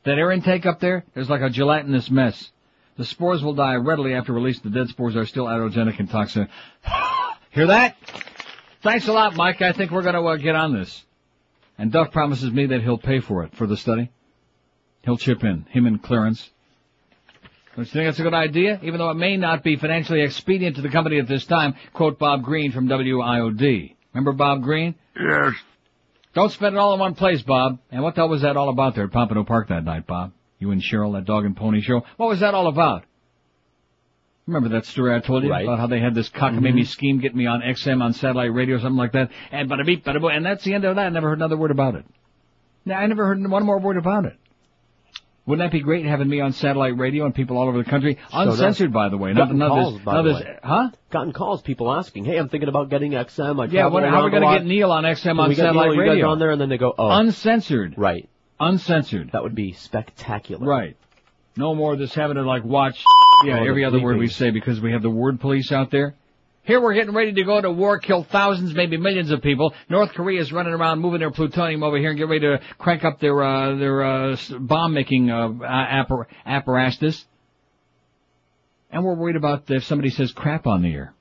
That 0.04 0.18
air 0.18 0.32
intake 0.32 0.66
up 0.66 0.80
there? 0.80 1.04
There's 1.14 1.30
like 1.30 1.42
a 1.42 1.50
gelatinous 1.50 2.10
mess. 2.10 2.52
The 2.96 3.04
spores 3.04 3.44
will 3.44 3.56
die 3.56 3.76
readily 3.76 4.14
after 4.14 4.32
release. 4.32 4.60
The 4.60 4.70
dead 4.70 4.88
spores 4.88 5.18
are 5.18 5.26
still 5.26 5.46
aerogenic 5.46 6.00
and 6.00 6.10
toxic. 6.10 6.48
Hear 7.52 7.68
that? 7.68 7.98
Thanks 8.82 9.08
a 9.10 9.14
lot, 9.14 9.36
Mike. 9.36 9.62
I 9.62 9.74
think 9.74 9.92
we're 9.92 10.04
gonna 10.04 10.24
uh, 10.24 10.38
get 10.38 10.56
on 10.56 10.74
this. 10.74 11.06
And 11.80 11.94
Duff 11.94 12.12
promises 12.12 12.52
me 12.52 12.66
that 12.68 12.82
he'll 12.82 12.98
pay 12.98 13.22
for 13.22 13.46
it, 13.46 13.56
for 13.56 13.66
the 13.66 13.78
study. 13.78 14.12
He'll 15.04 15.18
chip 15.18 15.46
in. 15.46 15.66
Him 15.70 15.86
and 15.86 16.04
Clarence. 16.04 16.50
Don't 17.74 17.86
you 17.86 17.92
think 17.92 18.08
that's 18.08 18.20
a 18.20 18.24
good 18.24 18.34
idea? 18.34 18.82
Even 18.84 19.00
though 19.00 19.12
it 19.12 19.16
may 19.16 19.38
not 19.38 19.64
be 19.64 19.78
financially 19.78 20.22
expedient 20.22 20.76
to 20.76 20.82
the 20.82 20.90
company 20.90 21.20
at 21.20 21.28
this 21.30 21.46
time, 21.46 21.76
quote 21.94 22.20
Bob 22.20 22.44
Green 22.44 22.74
from 22.74 22.90
WIOD. 22.90 23.96
Remember 24.14 24.34
Bob 24.34 24.62
Green? 24.62 24.94
Yes. 25.18 25.54
Don't 26.34 26.52
spend 26.52 26.76
it 26.76 26.80
all 26.80 26.94
in 26.94 27.00
one 27.00 27.16
place, 27.16 27.42
Bob. 27.44 27.80
And 27.92 28.04
what 28.04 28.14
the 28.14 28.22
hell 28.22 28.30
was 28.30 28.42
that 28.42 28.58
all 28.58 28.68
about 28.68 28.96
there 28.96 29.06
at 29.06 29.12
Pompano 29.12 29.46
Park 29.46 29.70
that 29.70 29.86
night, 29.86 30.06
Bob? 30.06 30.34
You 30.60 30.72
and 30.72 30.82
Cheryl, 30.82 31.14
that 31.14 31.24
dog 31.24 31.46
and 31.46 31.56
pony 31.56 31.80
show. 31.80 32.04
What 32.18 32.28
was 32.28 32.42
that 32.42 32.54
all 32.54 32.68
about? 32.68 33.06
Remember 34.50 34.70
that 34.70 34.86
story 34.86 35.16
I 35.16 35.20
told 35.20 35.44
you 35.44 35.52
Right. 35.52 35.64
about 35.64 35.80
how 35.80 35.88
they 35.88 36.00
had 36.00 36.16
this 36.16 36.30
cockamamie 36.30 36.74
mm-hmm. 36.74 36.84
scheme 36.84 37.20
getting 37.20 37.38
me 37.38 37.46
on 37.46 37.62
XM 37.62 38.02
on 38.02 38.14
satellite 38.14 38.52
radio 38.54 38.78
or 38.78 38.80
something 38.80 38.98
like 38.98 39.12
that? 39.14 39.30
And 39.52 39.70
bada 39.70 39.86
beep, 39.86 40.04
bada 40.04 40.20
boo, 40.20 40.30
and 40.30 40.46
that's 40.46 40.64
the 40.64 40.74
end 40.74 40.86
of 40.86 40.96
that. 40.96 41.06
I 41.06 41.10
never 41.10 41.30
heard 41.30 41.38
another 41.38 41.58
word 41.58 41.72
about 41.72 41.96
it. 41.96 42.06
Now, 42.86 42.98
I 42.98 43.06
never 43.06 43.26
heard 43.26 43.48
one 43.48 43.64
more 43.64 43.80
word 43.80 43.98
about 43.98 44.26
it. 44.26 44.34
Wouldn't 45.46 45.66
that 45.66 45.72
be 45.76 45.82
great 45.82 46.06
having 46.06 46.30
me 46.30 46.42
on 46.42 46.54
satellite 46.54 46.98
radio 46.98 47.26
and 47.26 47.34
people 47.34 47.58
all 47.58 47.68
over 47.68 47.78
the 47.78 47.90
country? 47.90 48.18
So. 48.32 48.40
Uncensored, 48.40 48.94
by 48.94 49.10
the 49.10 49.18
way. 49.18 49.34
Not, 49.34 49.46
Gotten 49.46 49.58
not 49.58 49.70
calls, 49.70 49.94
this, 49.96 50.04
by 50.04 50.14
not 50.14 50.22
the 50.24 50.34
this, 50.34 50.42
way. 50.44 50.58
huh? 50.64 50.90
Gotten 51.12 51.34
calls, 51.34 51.62
people 51.62 51.92
asking, 51.92 52.26
hey, 52.26 52.38
I'm 52.38 52.50
thinking 52.50 52.70
about 52.70 52.90
getting 52.90 53.14
XM. 53.14 53.60
I 53.60 53.72
Yeah, 53.72 53.88
what, 53.88 54.04
how 54.04 54.22
are 54.22 54.26
we 54.26 54.32
going 54.32 54.44
to 54.44 54.60
get 54.60 54.66
Neil 54.66 54.92
on 54.92 55.04
XM 55.04 55.40
on 55.40 55.50
get 55.50 55.58
satellite 55.58 55.90
Neil, 55.90 55.96
you 55.96 56.02
guys 56.02 56.10
radio? 56.10 56.30
on 56.30 56.40
there, 56.40 56.52
and 56.52 56.62
then 56.62 56.70
they 56.70 56.78
go, 56.78 56.94
oh. 56.98 57.10
Uncensored. 57.10 57.96
Right. 57.98 58.30
Uncensored. 58.60 59.32
That 59.32 59.42
would 59.44 59.56
be 59.56 59.74
spectacular. 59.74 60.68
Right. 60.68 60.98
No 61.56 61.76
more 61.76 61.94
of 61.94 62.00
this 62.00 62.14
having 62.14 62.36
to 62.36 62.44
like 62.44 62.64
watch, 62.64 63.04
yeah, 63.46 63.60
every 63.60 63.84
other 63.84 64.00
word 64.00 64.18
we 64.18 64.28
say 64.28 64.52
because 64.52 64.80
we 64.80 64.92
have 64.92 65.02
the 65.02 65.10
word 65.10 65.40
police 65.40 65.72
out 65.72 65.92
there. 65.92 66.16
Here 66.64 66.80
we're 66.80 66.94
getting 66.94 67.16
ready 67.16 67.34
to 67.34 67.44
go 67.44 67.60
to 67.60 67.72
war, 67.72 67.98
kill 67.98 68.24
thousands, 68.24 68.76
maybe 68.76 68.96
millions 68.98 69.32
of 69.32 69.42
people. 69.42 69.74
North 69.90 70.12
Korea 70.12 70.40
is 70.40 70.52
running 70.52 70.74
around 70.74 71.00
moving 71.00 71.20
their 71.20 71.32
plutonium 71.32 71.82
over 71.82 71.98
here 71.98 72.12
and 72.12 72.18
get 72.20 72.28
ready 72.28 72.42
to 72.42 72.60
crank 72.78 73.04
up 73.04 73.20
their, 73.20 73.42
uh, 73.42 73.76
their, 73.76 74.04
uh, 74.04 74.38
bomb 74.60 74.94
making, 74.94 75.32
uh, 75.32 75.48
appar- 75.48 76.26
apparatus. 76.46 77.26
And 78.92 79.04
we're 79.04 79.16
worried 79.16 79.36
about 79.36 79.70
if 79.72 79.84
somebody 79.86 80.10
says 80.10 80.32
crap 80.32 80.68
on 80.68 80.84
the 80.84 80.94
air. 80.94 81.14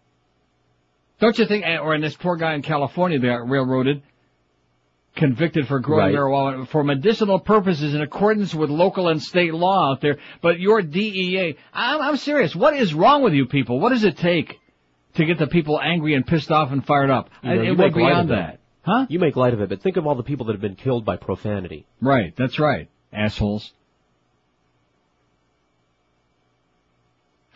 Don't 1.20 1.38
you 1.38 1.46
think, 1.46 1.64
or 1.64 1.94
in 1.94 2.00
this 2.00 2.16
poor 2.16 2.36
guy 2.36 2.54
in 2.54 2.62
California 2.62 3.18
that 3.18 3.26
got 3.26 3.48
railroaded, 3.48 4.02
convicted 5.16 5.66
for 5.66 5.80
growing 5.80 6.06
Right. 6.06 6.14
marijuana 6.14 6.68
for 6.68 6.84
medicinal 6.84 7.40
purposes 7.40 7.94
in 7.94 8.00
accordance 8.00 8.54
with 8.54 8.70
local 8.70 9.08
and 9.08 9.20
state 9.22 9.52
law 9.52 9.90
out 9.92 10.00
there. 10.00 10.18
But 10.40 10.60
your 10.60 10.80
DEA, 10.82 11.56
I'm, 11.72 12.00
I'm 12.00 12.16
serious. 12.16 12.54
What 12.54 12.74
is 12.74 12.94
wrong 12.94 13.22
with 13.22 13.34
you 13.34 13.46
people? 13.46 13.80
What 13.80 13.90
does 13.90 14.04
it 14.04 14.16
take 14.16 14.58
to 15.14 15.24
get 15.24 15.38
the 15.38 15.48
people 15.48 15.80
angry 15.80 16.14
and 16.14 16.26
pissed 16.26 16.50
off 16.52 16.70
and 16.70 16.86
fired 16.86 17.10
up? 17.10 17.30
You 17.42 17.54
know, 17.54 17.62
it 17.62 17.66
went 17.66 17.78
make 17.78 17.94
light 17.94 18.10
beyond 18.10 18.30
of 18.30 18.36
that. 18.36 18.60
Huh? 18.82 19.06
You 19.08 19.18
make 19.18 19.36
light 19.36 19.52
of 19.54 19.60
it, 19.60 19.68
but 19.68 19.82
think 19.82 19.96
of 19.96 20.06
all 20.06 20.14
the 20.14 20.22
people 20.22 20.46
that 20.46 20.52
have 20.52 20.62
been 20.62 20.76
killed 20.76 21.04
by 21.04 21.16
profanity. 21.16 21.86
Right, 22.00 22.34
that's 22.36 22.58
right. 22.58 22.88
Assholes. 23.12 23.72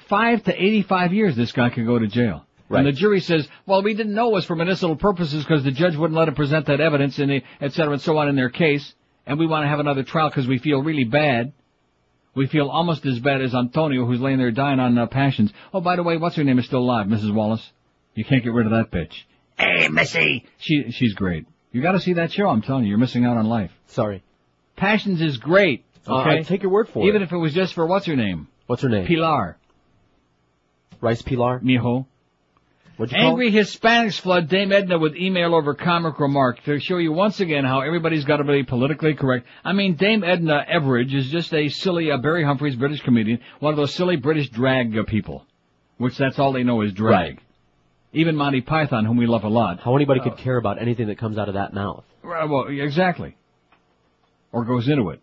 Five 0.09 0.43
to 0.45 0.53
85 0.63 1.15
years 1.15 1.37
this 1.37 1.53
guy 1.53 1.71
could 1.71 1.87
go 1.87 1.99
to 1.99 2.07
jail. 2.07 2.45
Right. 2.73 2.87
And 2.87 2.89
the 2.89 2.99
jury 2.99 3.21
says, 3.21 3.47
well, 3.67 3.83
we 3.83 3.93
didn't 3.93 4.15
know 4.15 4.31
it 4.31 4.33
was 4.33 4.47
for 4.47 4.57
medicinal 4.57 4.97
purposes 4.97 5.45
because 5.45 5.63
the 5.63 5.73
judge 5.73 5.95
wouldn't 5.95 6.19
let 6.19 6.29
him 6.29 6.35
present 6.35 6.67
that 6.67 6.81
evidence 6.81 7.19
and 7.19 7.31
the, 7.31 7.43
et 7.61 7.73
cetera 7.75 7.93
and 7.93 8.01
so 8.01 8.17
on 8.17 8.29
in 8.29 8.37
their 8.37 8.49
case. 8.49 8.95
And 9.27 9.39
we 9.39 9.47
want 9.47 9.65
to 9.65 9.69
have 9.69 9.79
another 9.79 10.03
trial 10.03 10.31
because 10.31 10.47
we 10.49 10.59
feel 10.59 10.83
really 10.83 11.05
bad. 11.05 11.53
We 12.35 12.47
feel 12.47 12.69
almost 12.69 13.05
as 13.05 13.21
bad 13.21 13.43
as 13.43 13.55
Antonio 13.55 14.07
who's 14.07 14.21
laying 14.21 14.39
there 14.39 14.51
dying 14.51 14.81
on 14.81 14.97
uh, 14.97 15.07
passions. 15.07 15.53
Oh, 15.75 15.83
by 15.83 15.97
the 15.97 16.03
way, 16.03 16.17
what's 16.17 16.37
her 16.37 16.45
name 16.45 16.59
is 16.59 16.65
still 16.65 16.81
alive, 16.81 17.07
Mrs. 17.07 17.33
Wallace. 17.35 17.71
You 18.15 18.25
can't 18.25 18.43
get 18.43 18.53
rid 18.55 18.67
of 18.67 18.73
that 18.73 18.91
bitch. 18.91 19.13
Hey, 19.59 19.89
Missy! 19.89 20.47
She, 20.59 20.91
she's 20.93 21.13
great. 21.13 21.47
You 21.73 21.83
gotta 21.83 22.01
see 22.01 22.15
that 22.15 22.33
show, 22.33 22.49
I'm 22.49 22.63
telling 22.63 22.85
you, 22.85 22.89
you're 22.89 22.99
missing 22.99 23.27
out 23.27 23.37
on 23.37 23.47
life. 23.47 23.71
Sorry. 23.89 24.23
Passions 24.77 25.21
is 25.21 25.37
great. 25.37 25.85
Uh, 26.09 26.21
Okay? 26.23 26.39
I 26.39 26.43
take 26.43 26.63
your 26.63 26.73
word 26.73 26.89
for 26.89 27.01
Even 27.01 27.05
it. 27.05 27.09
Even 27.11 27.23
if 27.23 27.33
it 27.33 27.37
was 27.37 27.53
just 27.53 27.75
for 27.75 27.87
what's 27.87 28.07
her 28.07 28.17
name? 28.17 28.49
What's 28.67 28.83
her 28.83 28.89
name? 28.89 29.07
Pilar. 29.07 29.57
Rice 31.01 31.23
Pilar? 31.23 31.61
Mijo. 31.61 32.07
What'd 32.97 33.13
you 33.13 33.19
call 33.19 33.31
Angry 33.31 33.51
Hispanics 33.51 34.21
flood 34.21 34.49
Dame 34.49 34.71
Edna 34.73 34.99
with 34.99 35.17
email 35.17 35.55
over 35.55 35.75
comic 35.75 36.21
remark 36.21 36.63
to 36.65 36.79
show 36.79 36.99
you 36.99 37.13
once 37.13 37.41
again 37.41 37.65
how 37.65 37.81
everybody's 37.81 38.25
got 38.25 38.37
to 38.37 38.45
be 38.45 38.63
politically 38.65 39.15
correct. 39.15 39.47
I 39.65 39.73
mean, 39.73 39.97
Dame 39.97 40.23
Edna 40.23 40.65
Everage 40.71 41.15
is 41.15 41.29
just 41.29 41.53
a 41.55 41.69
silly 41.69 42.11
uh, 42.11 42.19
Barry 42.19 42.45
Humphries 42.45 42.77
British 42.77 43.01
comedian, 43.01 43.41
one 43.61 43.73
of 43.73 43.77
those 43.79 43.95
silly 43.95 44.17
British 44.17 44.51
drag 44.51 44.97
uh, 44.97 45.05
people, 45.05 45.47
which 45.97 46.17
that's 46.19 46.39
all 46.39 46.53
they 46.53 46.65
know 46.65 46.83
is 46.83 46.93
drag. 46.93 47.37
Right. 47.37 47.39
Even 48.13 48.37
Monty 48.37 48.61
Python, 48.61 49.07
whom 49.07 49.17
we 49.17 49.27
love 49.27 49.45
a 49.45 49.49
lot. 49.49 49.81
How 49.81 49.97
anybody 49.97 50.21
could 50.21 50.37
care 50.37 50.59
about 50.59 50.81
anything 50.81 51.07
that 51.07 51.17
comes 51.17 51.39
out 51.39 51.49
of 51.49 51.55
that 51.55 51.73
mouth? 51.73 52.05
Right, 52.23 52.49
well, 52.49 52.67
exactly. 52.69 53.37
Or 54.53 54.67
goes 54.67 54.87
into 54.87 55.09
it. 55.11 55.21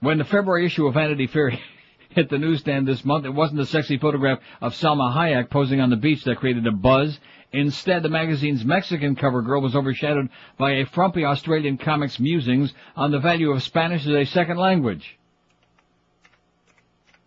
When 0.00 0.18
the 0.18 0.24
February 0.24 0.66
issue 0.66 0.86
of 0.86 0.94
Vanity 0.94 1.26
Fair 1.26 1.52
hit 2.16 2.28
the 2.30 2.38
newsstand 2.38 2.88
this 2.88 3.04
month, 3.04 3.26
it 3.26 3.34
wasn't 3.34 3.58
the 3.58 3.66
sexy 3.66 3.98
photograph 3.98 4.38
of 4.62 4.72
Salma 4.72 5.14
Hayek 5.14 5.50
posing 5.50 5.80
on 5.80 5.90
the 5.90 5.96
beach 5.96 6.24
that 6.24 6.38
created 6.38 6.66
a 6.66 6.72
buzz. 6.72 7.20
Instead, 7.52 8.02
the 8.02 8.08
magazine's 8.08 8.64
Mexican 8.64 9.14
cover 9.14 9.42
girl 9.42 9.60
was 9.60 9.76
overshadowed 9.76 10.30
by 10.58 10.72
a 10.72 10.86
frumpy 10.86 11.26
Australian 11.26 11.76
comic's 11.76 12.18
musings 12.18 12.72
on 12.96 13.10
the 13.10 13.18
value 13.18 13.50
of 13.50 13.62
Spanish 13.62 14.06
as 14.06 14.12
a 14.12 14.24
second 14.24 14.56
language. 14.56 15.18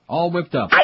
All 0.07 0.31
whipped 0.31 0.55
up. 0.55 0.71
The 0.71 0.77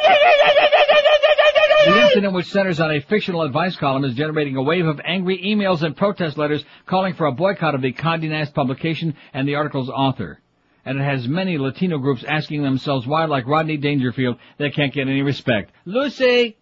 incident, 2.03 2.34
which 2.34 2.45
centers 2.45 2.80
on 2.80 2.91
a 2.91 3.01
fictional 3.01 3.41
advice 3.41 3.76
column, 3.76 4.06
is 4.06 4.14
generating 4.14 4.56
a 4.56 4.62
wave 4.62 4.86
of 4.86 5.01
angry 5.03 5.41
emails 5.43 5.82
and 5.82 5.97
protest 5.97 6.38
letters 6.38 6.64
calling 6.86 7.16
for 7.16 7.26
a 7.26 7.32
boycott 7.32 7.74
of 7.74 7.82
the 7.82 7.91
Condé 7.91 8.30
Nast 8.30 8.53
publication 8.53 9.16
and 9.34 9.47
the 9.47 9.56
article's 9.56 9.89
author. 9.89 10.41
And 10.86 11.00
it 11.00 11.04
has 11.04 11.28
many 11.28 11.58
Latino 11.58 11.98
groups 11.98 12.24
asking 12.24 12.62
themselves 12.62 13.08
why, 13.08 13.26
like 13.26 13.48
Rodney 13.48 13.78
Dangerfield, 13.78 14.38
they 14.58 14.70
can't 14.70 14.94
get 14.94 15.08
any 15.08 15.24
respect. 15.24 15.72
Lucy! 15.86 16.58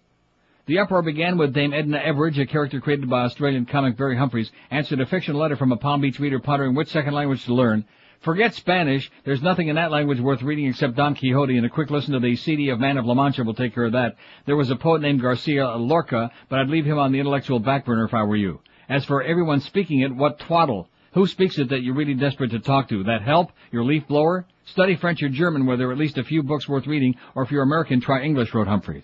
The 0.65 0.79
uproar 0.79 1.01
began 1.01 1.37
with 1.37 1.53
Dame 1.53 1.73
Edna 1.73 1.99
Everage, 1.99 2.39
a 2.39 2.45
character 2.45 2.79
created 2.79 3.09
by 3.09 3.23
Australian 3.23 3.65
comic 3.65 3.97
Barry 3.97 4.15
Humphries, 4.15 4.49
answered 4.71 5.01
a 5.01 5.05
fictional 5.05 5.41
letter 5.41 5.57
from 5.57 5.73
a 5.73 5.77
Palm 5.77 5.99
Beach 5.99 6.19
reader 6.19 6.39
pondering 6.39 6.73
which 6.73 6.87
second 6.87 7.13
language 7.13 7.43
to 7.43 7.53
learn. 7.53 7.83
Forget 8.21 8.53
Spanish. 8.53 9.11
There's 9.25 9.41
nothing 9.41 9.67
in 9.67 9.75
that 9.75 9.91
language 9.91 10.21
worth 10.21 10.41
reading 10.41 10.67
except 10.67 10.95
Don 10.95 11.15
Quixote, 11.15 11.57
and 11.57 11.65
a 11.65 11.69
quick 11.69 11.89
listen 11.89 12.13
to 12.13 12.21
the 12.21 12.37
CD 12.37 12.69
of 12.69 12.79
Man 12.79 12.97
of 12.97 13.05
La 13.05 13.13
Mancha 13.13 13.43
will 13.43 13.53
take 13.53 13.75
care 13.75 13.83
of 13.83 13.91
that. 13.91 14.15
There 14.45 14.55
was 14.55 14.69
a 14.69 14.77
poet 14.77 15.01
named 15.01 15.21
Garcia 15.21 15.75
Lorca, 15.75 16.31
but 16.47 16.59
I'd 16.59 16.69
leave 16.69 16.85
him 16.85 16.97
on 16.97 17.11
the 17.11 17.19
intellectual 17.19 17.59
back 17.59 17.85
burner 17.85 18.05
if 18.05 18.13
I 18.13 18.23
were 18.23 18.37
you. 18.37 18.61
As 18.87 19.03
for 19.03 19.21
everyone 19.21 19.59
speaking 19.59 19.99
it, 19.99 20.15
what 20.15 20.39
twaddle? 20.39 20.87
Who 21.13 21.27
speaks 21.27 21.57
it 21.59 21.69
that 21.69 21.81
you're 21.83 21.93
really 21.95 22.13
desperate 22.15 22.51
to 22.51 22.59
talk 22.59 22.89
to? 22.89 23.03
That 23.03 23.21
help? 23.21 23.51
Your 23.71 23.83
leaf 23.83 24.07
blower? 24.07 24.45
Study 24.65 24.95
French 24.95 25.21
or 25.21 25.29
German 25.29 25.65
where 25.65 25.77
there 25.77 25.89
are 25.89 25.91
at 25.91 25.97
least 25.97 26.17
a 26.17 26.23
few 26.23 26.41
books 26.43 26.67
worth 26.67 26.87
reading, 26.87 27.15
or 27.35 27.43
if 27.43 27.51
you're 27.51 27.63
American, 27.63 28.01
try 28.01 28.21
English, 28.23 28.53
wrote 28.53 28.67
Humphries. 28.67 29.03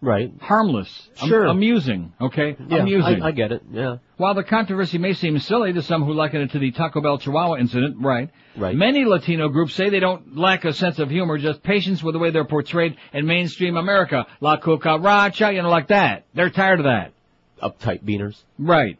Right. 0.00 0.32
Harmless. 0.40 1.08
Am- 1.20 1.28
Sure. 1.28 1.46
amusing, 1.46 2.12
okay? 2.20 2.56
Yeah, 2.68 2.78
amusing. 2.78 3.20
I, 3.20 3.28
I 3.28 3.30
get 3.32 3.50
it. 3.50 3.62
Yeah. 3.72 3.96
While 4.16 4.34
the 4.34 4.44
controversy 4.44 4.96
may 4.96 5.12
seem 5.12 5.38
silly 5.40 5.72
to 5.72 5.82
some 5.82 6.04
who 6.04 6.12
liken 6.14 6.40
it 6.40 6.52
to 6.52 6.60
the 6.60 6.70
Taco 6.70 7.00
Bell 7.00 7.18
Chihuahua 7.18 7.56
incident, 7.56 7.96
right? 8.00 8.30
Right. 8.56 8.76
Many 8.76 9.04
Latino 9.04 9.48
groups 9.48 9.74
say 9.74 9.88
they 9.90 9.98
don't 9.98 10.36
lack 10.36 10.64
a 10.64 10.72
sense 10.72 11.00
of 11.00 11.10
humor, 11.10 11.36
just 11.36 11.64
patience 11.64 12.00
with 12.00 12.12
the 12.12 12.20
way 12.20 12.30
they're 12.30 12.44
portrayed 12.44 12.96
in 13.12 13.26
mainstream 13.26 13.76
America. 13.76 14.26
La 14.40 14.56
cucaracha, 14.58 15.52
you 15.54 15.62
know, 15.62 15.68
like 15.68 15.88
that. 15.88 16.26
They're 16.32 16.50
tired 16.50 16.78
of 16.78 16.84
that. 16.84 17.12
Uptight 17.60 18.04
beaners. 18.04 18.40
Right. 18.56 18.98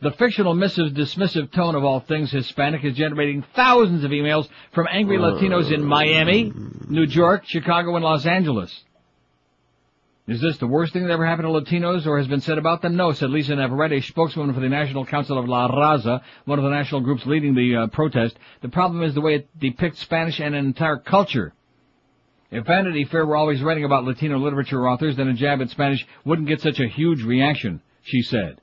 The 0.00 0.10
fictional 0.10 0.54
dismissive 0.54 1.52
tone 1.52 1.74
of 1.74 1.82
all 1.82 2.00
things 2.00 2.30
Hispanic 2.30 2.84
is 2.84 2.94
generating 2.94 3.42
thousands 3.54 4.04
of 4.04 4.10
emails 4.10 4.46
from 4.72 4.86
angry 4.90 5.16
Latinos 5.16 5.72
in 5.72 5.82
Miami, 5.82 6.52
New 6.88 7.04
York, 7.04 7.46
Chicago, 7.46 7.96
and 7.96 8.04
Los 8.04 8.26
Angeles. 8.26 8.84
Is 10.26 10.40
this 10.40 10.58
the 10.58 10.66
worst 10.66 10.92
thing 10.92 11.04
that 11.04 11.12
ever 11.12 11.24
happened 11.24 11.46
to 11.46 11.52
Latinos 11.52 12.04
or 12.06 12.18
has 12.18 12.26
been 12.26 12.40
said 12.42 12.58
about 12.58 12.82
them? 12.82 12.96
No, 12.96 13.12
said 13.12 13.30
Lisa 13.30 13.54
Navarrete, 13.54 14.02
spokeswoman 14.02 14.54
for 14.54 14.60
the 14.60 14.68
National 14.68 15.06
Council 15.06 15.38
of 15.38 15.48
La 15.48 15.68
Raza, 15.68 16.20
one 16.44 16.58
of 16.58 16.64
the 16.64 16.70
national 16.70 17.00
groups 17.00 17.24
leading 17.24 17.54
the 17.54 17.76
uh, 17.76 17.86
protest. 17.86 18.36
The 18.60 18.68
problem 18.68 19.02
is 19.02 19.14
the 19.14 19.20
way 19.20 19.36
it 19.36 19.58
depicts 19.58 20.00
Spanish 20.00 20.40
and 20.40 20.54
an 20.54 20.66
entire 20.66 20.98
culture. 20.98 21.54
If 22.50 22.66
Vanity 22.66 23.04
Fair 23.04 23.24
were 23.24 23.36
always 23.36 23.62
writing 23.62 23.84
about 23.84 24.04
Latino 24.04 24.38
literature 24.38 24.86
authors, 24.88 25.16
then 25.16 25.28
a 25.28 25.34
jab 25.34 25.62
at 25.62 25.70
Spanish 25.70 26.06
wouldn't 26.24 26.48
get 26.48 26.60
such 26.60 26.80
a 26.80 26.88
huge 26.88 27.22
reaction, 27.22 27.80
she 28.02 28.22
said. 28.22 28.60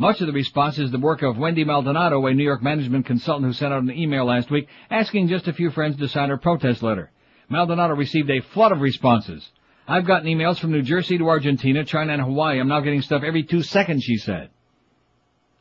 Much 0.00 0.20
of 0.20 0.28
the 0.28 0.32
response 0.32 0.78
is 0.78 0.92
the 0.92 0.98
work 0.98 1.22
of 1.22 1.36
Wendy 1.36 1.64
Maldonado, 1.64 2.24
a 2.24 2.32
New 2.32 2.44
York 2.44 2.62
management 2.62 3.04
consultant 3.04 3.46
who 3.46 3.52
sent 3.52 3.72
out 3.72 3.82
an 3.82 3.90
email 3.90 4.24
last 4.24 4.48
week 4.48 4.68
asking 4.90 5.26
just 5.26 5.48
a 5.48 5.52
few 5.52 5.72
friends 5.72 5.96
to 5.96 6.06
sign 6.06 6.28
her 6.28 6.36
protest 6.36 6.84
letter. 6.84 7.10
Maldonado 7.48 7.94
received 7.94 8.30
a 8.30 8.40
flood 8.40 8.70
of 8.70 8.80
responses. 8.80 9.50
I've 9.88 10.06
gotten 10.06 10.28
emails 10.28 10.60
from 10.60 10.70
New 10.70 10.82
Jersey 10.82 11.18
to 11.18 11.28
Argentina, 11.28 11.84
China, 11.84 12.12
and 12.12 12.22
Hawaii. 12.22 12.60
I'm 12.60 12.68
now 12.68 12.78
getting 12.78 13.02
stuff 13.02 13.24
every 13.24 13.42
two 13.42 13.62
seconds, 13.62 14.04
she 14.04 14.18
said. 14.18 14.50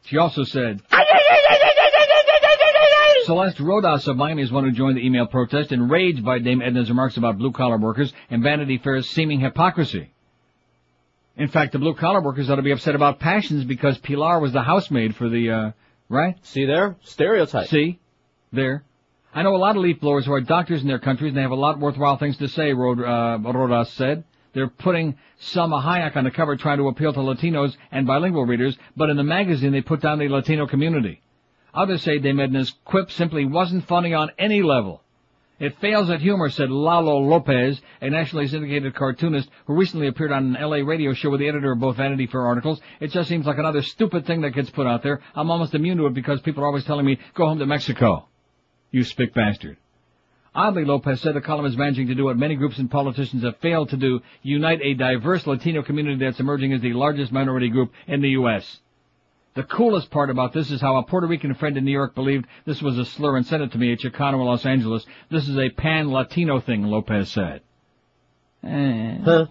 She 0.06 0.18
also 0.18 0.44
said, 0.44 0.82
Celeste 3.26 3.58
Rodas 3.58 4.08
of 4.08 4.18
Miami 4.18 4.44
is 4.44 4.52
one 4.52 4.66
who 4.66 4.72
joined 4.72 4.98
the 4.98 5.06
email 5.06 5.26
protest, 5.26 5.72
enraged 5.72 6.24
by 6.24 6.38
Dame 6.40 6.62
Edna's 6.62 6.90
remarks 6.90 7.18
about 7.18 7.40
blue-collar 7.40 7.78
workers 7.78 8.14
and 8.30 8.44
Vanity 8.44 8.78
Fair's 8.78 9.10
seeming 9.10 9.40
hypocrisy. 9.40 10.12
In 11.38 11.50
fact, 11.50 11.72
the 11.72 11.80
blue-collar 11.80 12.22
workers 12.22 12.50
ought 12.50 12.56
to 12.56 12.64
be 12.64 12.72
upset 12.72 12.96
about 12.96 13.20
passions 13.20 13.64
because 13.64 13.98
Pilar 14.00 14.40
was 14.40 14.54
the 14.54 14.64
housemaid 14.64 15.16
for 15.16 15.30
the, 15.30 15.52
uh, 15.52 15.72
right? 16.10 16.36
See 16.44 16.66
there? 16.66 16.98
Stereotype. 17.04 17.68
See? 17.68 18.00
There. 18.52 18.84
I 19.36 19.44
know 19.44 19.56
a 19.56 19.58
lot 19.58 19.76
of 19.76 19.84
leaf 19.84 20.00
blowers 20.00 20.26
who 20.26 20.34
are 20.34 20.42
doctors 20.42 20.82
in 20.82 20.88
their 20.88 20.98
countries 20.98 21.30
and 21.30 21.38
they 21.38 21.44
have 21.44 21.52
a 21.52 21.56
lot 21.56 21.80
worthwhile 21.80 22.18
things 22.18 22.38
to 22.38 22.48
say, 22.48 22.74
Rod, 22.74 23.00
uh, 23.00 23.38
Rodas 23.52 23.90
said. 23.90 24.24
They're 24.54 24.68
putting 24.68 25.16
Salma 25.40 25.84
Hayek 25.84 26.16
on 26.16 26.24
the 26.24 26.32
cover 26.32 26.56
trying 26.56 26.80
to 26.80 26.88
appeal 26.88 27.14
to 27.14 27.20
Latinos 27.20 27.78
and 27.92 28.08
bilingual 28.08 28.46
readers, 28.46 28.76
but 28.96 29.12
in 29.12 29.18
the 29.18 29.24
magazine 29.24 29.72
they 29.72 29.82
put 29.82 30.02
down 30.02 30.18
the 30.18 30.30
Latino 30.30 30.66
community. 30.66 31.22
Others 31.76 32.02
say 32.02 32.18
Dame 32.18 32.40
Edna's 32.40 32.74
quip 32.84 33.12
simply 33.12 33.46
wasn't 33.46 33.86
funny 33.86 34.16
on 34.16 34.32
any 34.40 34.64
level. 34.64 35.04
It 35.60 35.80
fails 35.80 36.12
at 36.12 36.22
humor, 36.22 36.50
said 36.50 36.70
Lalo 36.70 37.18
Lopez, 37.18 37.82
a 38.00 38.10
nationally 38.12 38.48
syndicated 38.48 38.94
cartoonist 38.94 39.50
who 39.66 39.74
recently 39.74 40.08
appeared 40.08 40.32
on 40.32 40.56
an 40.56 40.70
LA 40.70 40.78
radio 40.78 41.14
show 41.14 41.32
with 41.32 41.40
the 41.40 41.48
editor 41.48 41.72
of 41.72 41.80
both 41.80 41.98
Vanity 41.98 42.28
Fair 42.28 42.46
articles. 42.46 42.80
It 43.00 43.08
just 43.08 43.28
seems 43.28 43.48
like 43.48 43.58
another 43.58 43.82
stupid 43.82 44.28
thing 44.28 44.42
that 44.42 44.52
gets 44.52 44.70
put 44.70 44.86
out 44.86 45.02
there. 45.02 45.20
I'm 45.34 45.50
almost 45.50 45.74
immune 45.74 45.98
to 45.98 46.06
it 46.06 46.14
because 46.14 46.42
people 46.42 46.64
are 46.64 46.68
always 46.68 46.86
telling 46.86 47.08
me, 47.08 47.18
go 47.34 47.48
home 47.48 47.58
to 47.58 47.66
Mexico. 47.66 48.28
You 48.92 49.04
spick 49.04 49.34
bastard. 49.34 49.78
Oddly, 50.54 50.86
Lopez 50.86 51.22
said 51.22 51.36
the 51.36 51.42
column 51.42 51.66
is 51.66 51.78
managing 51.78 52.08
to 52.08 52.16
do 52.16 52.26
what 52.26 52.38
many 52.38 52.56
groups 52.56 52.78
and 52.78 52.90
politicians 52.90 53.44
have 53.44 53.58
failed 53.58 53.90
to 53.90 53.98
do, 53.98 54.22
unite 54.44 54.82
a 54.84 54.94
diverse 54.94 55.46
Latino 55.48 55.82
community 55.82 56.24
that's 56.24 56.40
emerging 56.40 56.74
as 56.74 56.82
the 56.82 56.94
largest 56.94 57.32
minority 57.32 57.70
group 57.70 57.92
in 58.08 58.22
the 58.22 58.30
U.S. 58.30 58.80
The 59.58 59.64
coolest 59.64 60.12
part 60.12 60.30
about 60.30 60.54
this 60.54 60.70
is 60.70 60.80
how 60.80 60.98
a 60.98 61.04
Puerto 61.04 61.26
Rican 61.26 61.56
friend 61.56 61.76
in 61.78 61.84
New 61.84 61.92
York 61.92 62.14
believed 62.14 62.46
this 62.66 62.80
was 62.80 62.96
a 63.00 63.06
slur 63.06 63.38
and 63.38 63.44
sent 63.44 63.64
it 63.64 63.72
to 63.72 63.80
me 63.80 63.92
at 63.92 63.98
Chicano, 63.98 64.46
Los 64.46 64.64
Angeles. 64.68 65.04
This 65.32 65.50
is 65.50 65.58
a 65.58 65.72
pan-Latino 65.72 66.60
thing, 66.60 66.84
Lopez 66.84 67.32
said. 67.32 67.62
Eh. 68.64 69.46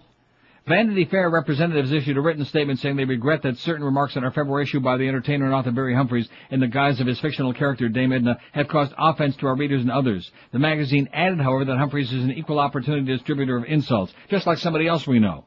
Vanity 0.65 1.03
Fair 1.03 1.29
representatives 1.29 1.91
issued 1.91 2.15
a 2.15 2.21
written 2.21 2.45
statement 2.45 2.79
saying 2.79 2.95
they 2.95 3.03
regret 3.03 3.41
that 3.41 3.57
certain 3.57 3.83
remarks 3.83 4.15
in 4.15 4.23
our 4.23 4.31
February 4.31 4.63
issue 4.63 4.79
by 4.79 4.95
the 4.95 5.09
entertainer 5.09 5.43
and 5.43 5.53
author 5.53 5.71
Barry 5.71 5.93
Humphries 5.93 6.29
in 6.51 6.61
the 6.61 6.67
guise 6.67 7.01
of 7.01 7.07
his 7.07 7.19
fictional 7.19 7.51
character 7.51 7.89
Dame 7.89 8.13
Edna 8.13 8.37
have 8.53 8.69
caused 8.69 8.93
offense 8.97 9.35
to 9.37 9.47
our 9.47 9.57
readers 9.57 9.81
and 9.81 9.91
others. 9.91 10.31
The 10.53 10.59
magazine 10.59 11.09
added, 11.11 11.41
however, 11.41 11.65
that 11.65 11.77
Humphries 11.77 12.13
is 12.13 12.23
an 12.23 12.31
equal 12.31 12.59
opportunity 12.59 13.05
distributor 13.05 13.57
of 13.57 13.65
insults, 13.65 14.13
just 14.29 14.47
like 14.47 14.59
somebody 14.59 14.87
else 14.87 15.05
we 15.05 15.19
know. 15.19 15.43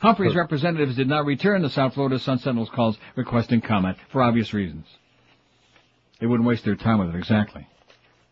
Humphries' 0.00 0.34
representatives 0.36 0.96
did 0.96 1.08
not 1.08 1.24
return 1.26 1.62
the 1.62 1.70
South 1.70 1.94
Florida 1.94 2.18
Sun 2.18 2.38
Sentinel's 2.38 2.70
calls 2.70 2.96
requesting 3.16 3.60
comment 3.60 3.96
for 4.12 4.22
obvious 4.22 4.54
reasons. 4.54 4.86
They 6.20 6.26
wouldn't 6.26 6.48
waste 6.48 6.64
their 6.64 6.76
time 6.76 6.98
with 6.98 7.14
it, 7.14 7.18
exactly. 7.18 7.66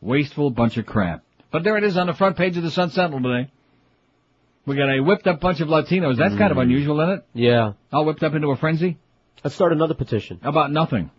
Wasteful 0.00 0.50
bunch 0.50 0.76
of 0.76 0.86
crap. 0.86 1.22
But 1.50 1.64
there 1.64 1.76
it 1.76 1.84
is 1.84 1.96
on 1.96 2.06
the 2.06 2.14
front 2.14 2.36
page 2.36 2.56
of 2.56 2.62
the 2.62 2.70
Sun 2.70 2.90
Sentinel 2.90 3.20
today. 3.22 3.50
We 4.66 4.76
got 4.76 4.90
a 4.90 5.00
whipped 5.00 5.26
up 5.26 5.40
bunch 5.40 5.60
of 5.60 5.68
Latinos. 5.68 6.16
That's 6.16 6.36
kind 6.36 6.50
of 6.50 6.56
Mm. 6.58 6.62
unusual, 6.62 7.00
isn't 7.00 7.14
it? 7.18 7.24
Yeah. 7.34 7.72
All 7.92 8.04
whipped 8.04 8.22
up 8.22 8.34
into 8.34 8.48
a 8.50 8.56
frenzy? 8.56 8.98
Let's 9.44 9.54
start 9.54 9.72
another 9.72 9.94
petition. 9.94 10.40
About 10.42 10.72
nothing. 10.72 11.10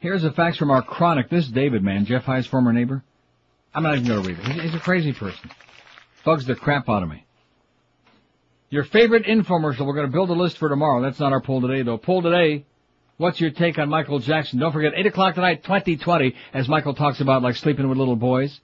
Here's 0.00 0.22
the 0.22 0.32
facts 0.32 0.56
from 0.58 0.70
our 0.70 0.82
chronic. 0.82 1.28
This 1.30 1.48
David 1.48 1.82
man, 1.82 2.04
Jeff 2.04 2.24
High's 2.24 2.46
former 2.46 2.72
neighbor. 2.72 3.02
I'm 3.74 3.82
not 3.82 3.94
even 3.96 4.06
going 4.08 4.22
to 4.22 4.28
read 4.28 4.38
it. 4.38 4.44
He's, 4.44 4.62
he's 4.64 4.74
a 4.74 4.80
crazy 4.80 5.12
person. 5.12 5.50
Bugs 6.24 6.44
the 6.44 6.54
crap 6.54 6.88
out 6.88 7.02
of 7.02 7.08
me. 7.08 7.24
Your 8.72 8.84
favorite 8.84 9.26
infomercial. 9.26 9.84
We're 9.84 9.92
going 9.92 10.06
to 10.06 10.12
build 10.12 10.30
a 10.30 10.32
list 10.32 10.56
for 10.56 10.70
tomorrow. 10.70 11.02
That's 11.02 11.20
not 11.20 11.30
our 11.30 11.42
poll 11.42 11.60
today, 11.60 11.82
though. 11.82 11.98
Poll 11.98 12.22
today. 12.22 12.64
What's 13.18 13.38
your 13.38 13.50
take 13.50 13.78
on 13.78 13.90
Michael 13.90 14.18
Jackson? 14.18 14.58
Don't 14.58 14.72
forget, 14.72 14.94
8 14.96 15.08
o'clock 15.08 15.34
tonight, 15.34 15.62
2020, 15.62 16.34
as 16.54 16.70
Michael 16.70 16.94
talks 16.94 17.20
about, 17.20 17.42
like, 17.42 17.56
sleeping 17.56 17.86
with 17.86 17.98
little 17.98 18.16
boys. 18.16 18.58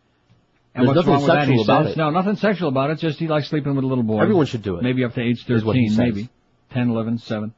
And 0.75 0.89
There's 0.89 0.97
what's 0.97 1.09
wrong 1.09 1.21
with 1.21 1.27
that, 1.27 1.47
he 1.47 1.59
sexual 1.59 1.65
about 1.65 1.85
says. 1.85 1.93
it. 1.93 1.99
No, 1.99 2.09
nothing 2.09 2.37
sexual 2.37 2.71
about 2.71 2.89
it. 2.89 3.01
Just 3.01 3.19
he 3.19 3.29
likes 3.29 3.51
sleeping 3.51 3.75
with 3.75 3.85
little 3.85 4.03
boys. 4.03 4.23
Everyone 4.23 4.47
should 4.47 4.63
do 4.63 4.77
it. 4.77 4.83
Maybe 4.83 5.05
up 5.05 5.13
to 5.13 5.21
age 5.21 5.45
Is 5.47 5.63
what 5.63 5.77
he 5.77 5.91
13, 5.91 6.15
maybe. 6.15 6.31
10, 6.73 6.89
11, 6.89 7.19
7. 7.19 7.55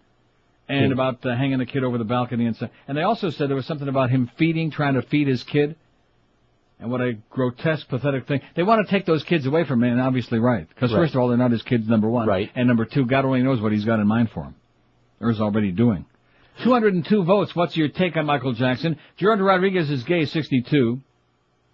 And 0.69 0.93
about 0.93 1.25
uh, 1.25 1.37
hanging 1.37 1.59
the 1.59 1.67
kid 1.67 1.85
over 1.85 1.99
the 1.99 2.05
balcony 2.05 2.47
and 2.47 2.57
stuff. 2.57 2.71
And 2.89 2.99
they 2.99 3.03
also 3.03 3.31
said 3.31 3.49
there 3.49 3.55
was 3.55 3.67
something 3.67 3.89
about 3.89 4.11
him 4.11 4.29
feeding, 4.37 4.73
trying 4.73 4.95
to 4.95 5.03
feed 5.03 5.29
his 5.29 5.45
kid. 5.45 5.77
And 6.81 6.91
what 6.91 7.03
a 7.03 7.19
grotesque, 7.29 7.89
pathetic 7.89 8.27
thing. 8.27 8.41
They 8.57 8.63
want 8.63 8.87
to 8.87 8.91
take 8.91 9.05
those 9.05 9.23
kids 9.23 9.45
away 9.47 9.65
from 9.65 9.85
him, 9.85 9.93
and 9.93 10.01
obviously 10.01 10.39
right. 10.39 10.67
Because 10.67 10.93
Right. 10.93 11.01
first 11.01 11.15
of 11.15 11.21
all, 11.21 11.29
they're 11.29 11.37
not 11.37 11.51
his 11.51 11.63
kids, 11.63 11.87
number 11.89 12.09
one. 12.09 12.27
Right. 12.27 12.51
And 12.55 12.67
number 12.67 12.87
two, 12.87 13.05
God 13.05 13.25
only 13.27 13.43
knows 13.43 13.61
what 13.61 13.73
he's 13.73 13.85
got 13.85 14.01
in 14.01 14.07
mind 14.07 14.31
for 14.31 14.45
him. 14.45 14.55
Or 15.21 15.31
is 15.31 15.41
already 15.41 15.73
doing. 15.73 16.07
202 16.63 17.23
votes. 17.25 17.55
What's 17.55 17.77
your 17.77 17.89
take 17.89 18.17
on 18.17 18.25
Michael 18.27 18.53
Jackson? 18.55 18.97
Gerardo 19.19 19.45
Rodriguez 19.45 19.91
is 19.91 20.03
gay, 20.05 20.25
62. 20.25 21.01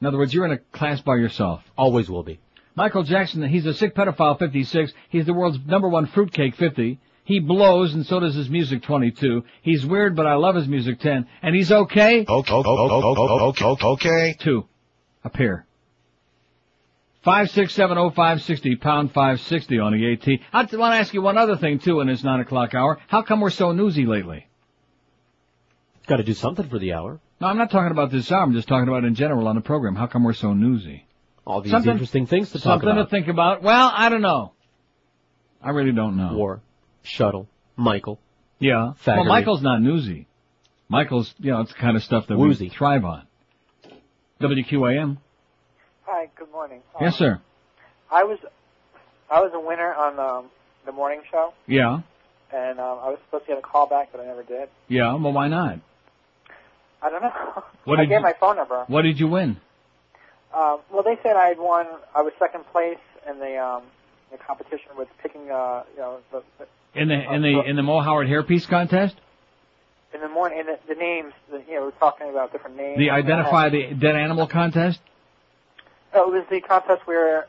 In 0.01 0.07
other 0.07 0.19
words, 0.19 0.35
you're 0.35 0.45
in 0.45 0.53
a 0.53 0.59
class 0.59 1.01
by 1.01 1.17
yourself. 1.17 1.63
Always 1.79 2.11
will 2.11 2.23
be. 2.25 2.41
Michael 2.75 3.05
Jackson, 3.05 3.43
he's 3.49 3.65
a 3.65 3.75
sick 3.75 3.95
pedophile, 3.95 4.39
56. 4.39 4.93
He's 5.09 5.25
the 5.25 5.33
world's 5.33 5.59
number 5.67 5.89
one 5.89 6.07
fruitcake, 6.07 6.57
50. 6.57 6.99
He 7.25 7.41
blows, 7.41 7.95
and 7.95 8.05
so 8.05 8.21
does 8.21 8.35
his 8.35 8.51
music, 8.51 8.83
22. 8.83 9.43
He's 9.63 9.85
weird, 9.87 10.15
but 10.15 10.27
I 10.27 10.35
love 10.35 10.55
his 10.55 10.69
music, 10.69 11.01
10. 11.01 11.27
And 11.43 11.55
he's 11.57 11.73
okay? 11.73 12.25
Okay, 12.29 12.55
okay, 12.55 12.71
okay, 12.71 13.85
okay. 13.85 14.37
Two. 14.39 14.67
A 15.27 15.29
pair. 15.29 15.67
5670560, 17.27 18.81
pound 18.81 19.13
560 19.13 19.79
on 19.81 19.93
the 19.93 20.13
AT. 20.13 20.29
I 20.53 20.59
want 20.77 20.93
to 20.95 20.99
ask 20.99 21.13
you 21.13 21.21
one 21.21 21.37
other 21.37 21.57
thing, 21.57 21.81
too, 21.81 21.99
in 22.01 22.07
this 22.07 22.23
9 22.23 22.41
o'clock 22.41 22.75
hour. 22.75 23.01
How 23.09 23.23
come 23.23 23.41
we're 23.41 23.51
so 23.51 23.73
newsy 23.73 24.07
lately? 24.07 24.47
Got 26.07 26.19
to 26.19 26.23
do 26.23 26.35
something 26.35 26.69
for 26.69 26.79
the 26.79 26.93
hour. 26.93 27.19
No, 27.41 27.49
I'm 27.49 27.59
not 27.59 27.73
talking 27.73 27.91
about 27.91 28.13
this 28.13 28.31
hour. 28.31 28.45
I'm 28.45 28.53
just 28.53 28.69
talking 28.69 28.87
about 28.87 29.03
in 29.03 29.17
general 29.17 29.49
on 29.49 29.57
the 29.57 29.61
program. 29.63 29.97
How 29.97 30.07
come 30.07 30.23
we're 30.23 30.33
so 30.35 30.55
newsy? 30.55 31.05
All 31.45 31.61
these 31.61 31.73
Something- 31.73 31.91
interesting 31.91 32.27
things 32.27 32.53
to 32.53 32.59
talk 32.59 32.63
Something 32.83 32.91
about. 32.91 32.99
Something 33.01 33.07
to 33.07 33.11
think 33.27 33.29
about. 33.29 33.63
Well, 33.65 33.91
I 33.93 34.09
don't 34.09 34.23
know. 34.23 34.53
I 35.61 35.71
really 35.71 35.91
don't 35.93 36.17
know. 36.17 36.35
War, 36.37 36.61
shuttle, 37.03 37.49
Michael. 37.75 38.21
Yeah. 38.61 38.93
Well, 39.05 39.25
Michael's 39.25 39.63
not 39.63 39.83
newsy. 39.83 40.29
Michael's, 40.89 41.35
you 41.41 41.51
know, 41.51 41.63
it's 41.63 41.73
the 41.73 41.79
kind 41.79 41.97
of 41.97 42.05
stuff 42.05 42.29
that 42.29 42.39
Woozy. 42.39 42.67
we 42.67 42.69
thrive 42.71 43.05
on. 43.05 43.26
WQAM. 44.41 45.17
Hi, 46.05 46.29
good 46.39 46.51
morning. 46.53 46.83
Yes, 47.01 47.15
sir. 47.17 47.41
I 48.11 48.25
was 48.25 48.39
I 49.31 49.41
was 49.41 49.51
a 49.55 49.61
winner 49.61 49.93
on 49.95 50.19
um, 50.19 50.51
the 50.85 50.93
morning 50.93 51.23
show, 51.31 51.53
Yeah. 51.67 52.01
and 52.53 52.79
um, 52.79 52.99
I 53.03 53.09
was 53.11 53.19
supposed 53.27 53.47
to 53.47 53.53
get 53.53 53.59
a 53.59 53.63
call 53.63 53.89
back, 53.89 54.11
but 54.13 54.21
I 54.21 54.27
never 54.27 54.43
did. 54.43 54.69
Yeah. 54.89 55.15
Well, 55.15 55.33
why 55.33 55.49
not? 55.49 55.79
I 57.03 57.11
don't 57.11 57.23
know. 57.23 57.65
What 57.85 57.99
I 57.99 58.03
did 58.03 58.11
gave 58.11 58.19
you- 58.19 58.23
my 58.25 58.35
phone 58.39 58.57
number. 58.57 58.85
What 58.89 59.03
did 59.03 59.19
you 59.19 59.29
win? 59.29 59.57
Um, 60.55 60.81
well, 60.93 61.03
they 61.03 61.17
said 61.23 61.37
I 61.37 61.49
had 61.49 61.59
won. 61.59 61.87
I 62.15 62.23
was 62.23 62.33
second 62.39 62.65
place 62.73 62.99
in 63.29 63.39
the 63.39 63.57
um, 63.59 63.83
the 64.31 64.39
competition 64.39 64.91
with 64.97 65.09
picking. 65.23 65.51
Uh, 65.51 65.83
you 65.95 66.01
know, 66.01 66.19
the, 66.33 66.43
the, 66.59 67.01
In 67.01 67.09
the 67.09 67.35
in 67.35 67.43
the 67.43 67.63
in 67.63 67.77
the 67.77 67.83
Mo 67.83 68.01
Howard 68.01 68.29
hairpiece 68.29 68.69
contest? 68.69 69.17
In 70.17 70.23
the 70.23 70.29
morning, 70.29 70.59
in 70.61 70.67
the, 70.67 70.79
the 70.89 70.95
names. 70.95 71.33
The, 71.51 71.59
you 71.69 71.75
know, 71.75 71.83
we're 71.83 71.91
talking 71.93 72.29
about 72.31 72.53
different 72.53 72.77
names. 72.77 72.99
The 72.99 73.11
identify 73.11 73.69
the 73.69 73.95
dead 73.95 74.17
animal 74.17 74.47
contest? 74.49 74.99
Oh, 76.13 76.33
it 76.33 76.37
was 76.39 76.45
the 76.51 76.61
contest 76.61 77.07
where 77.07 77.47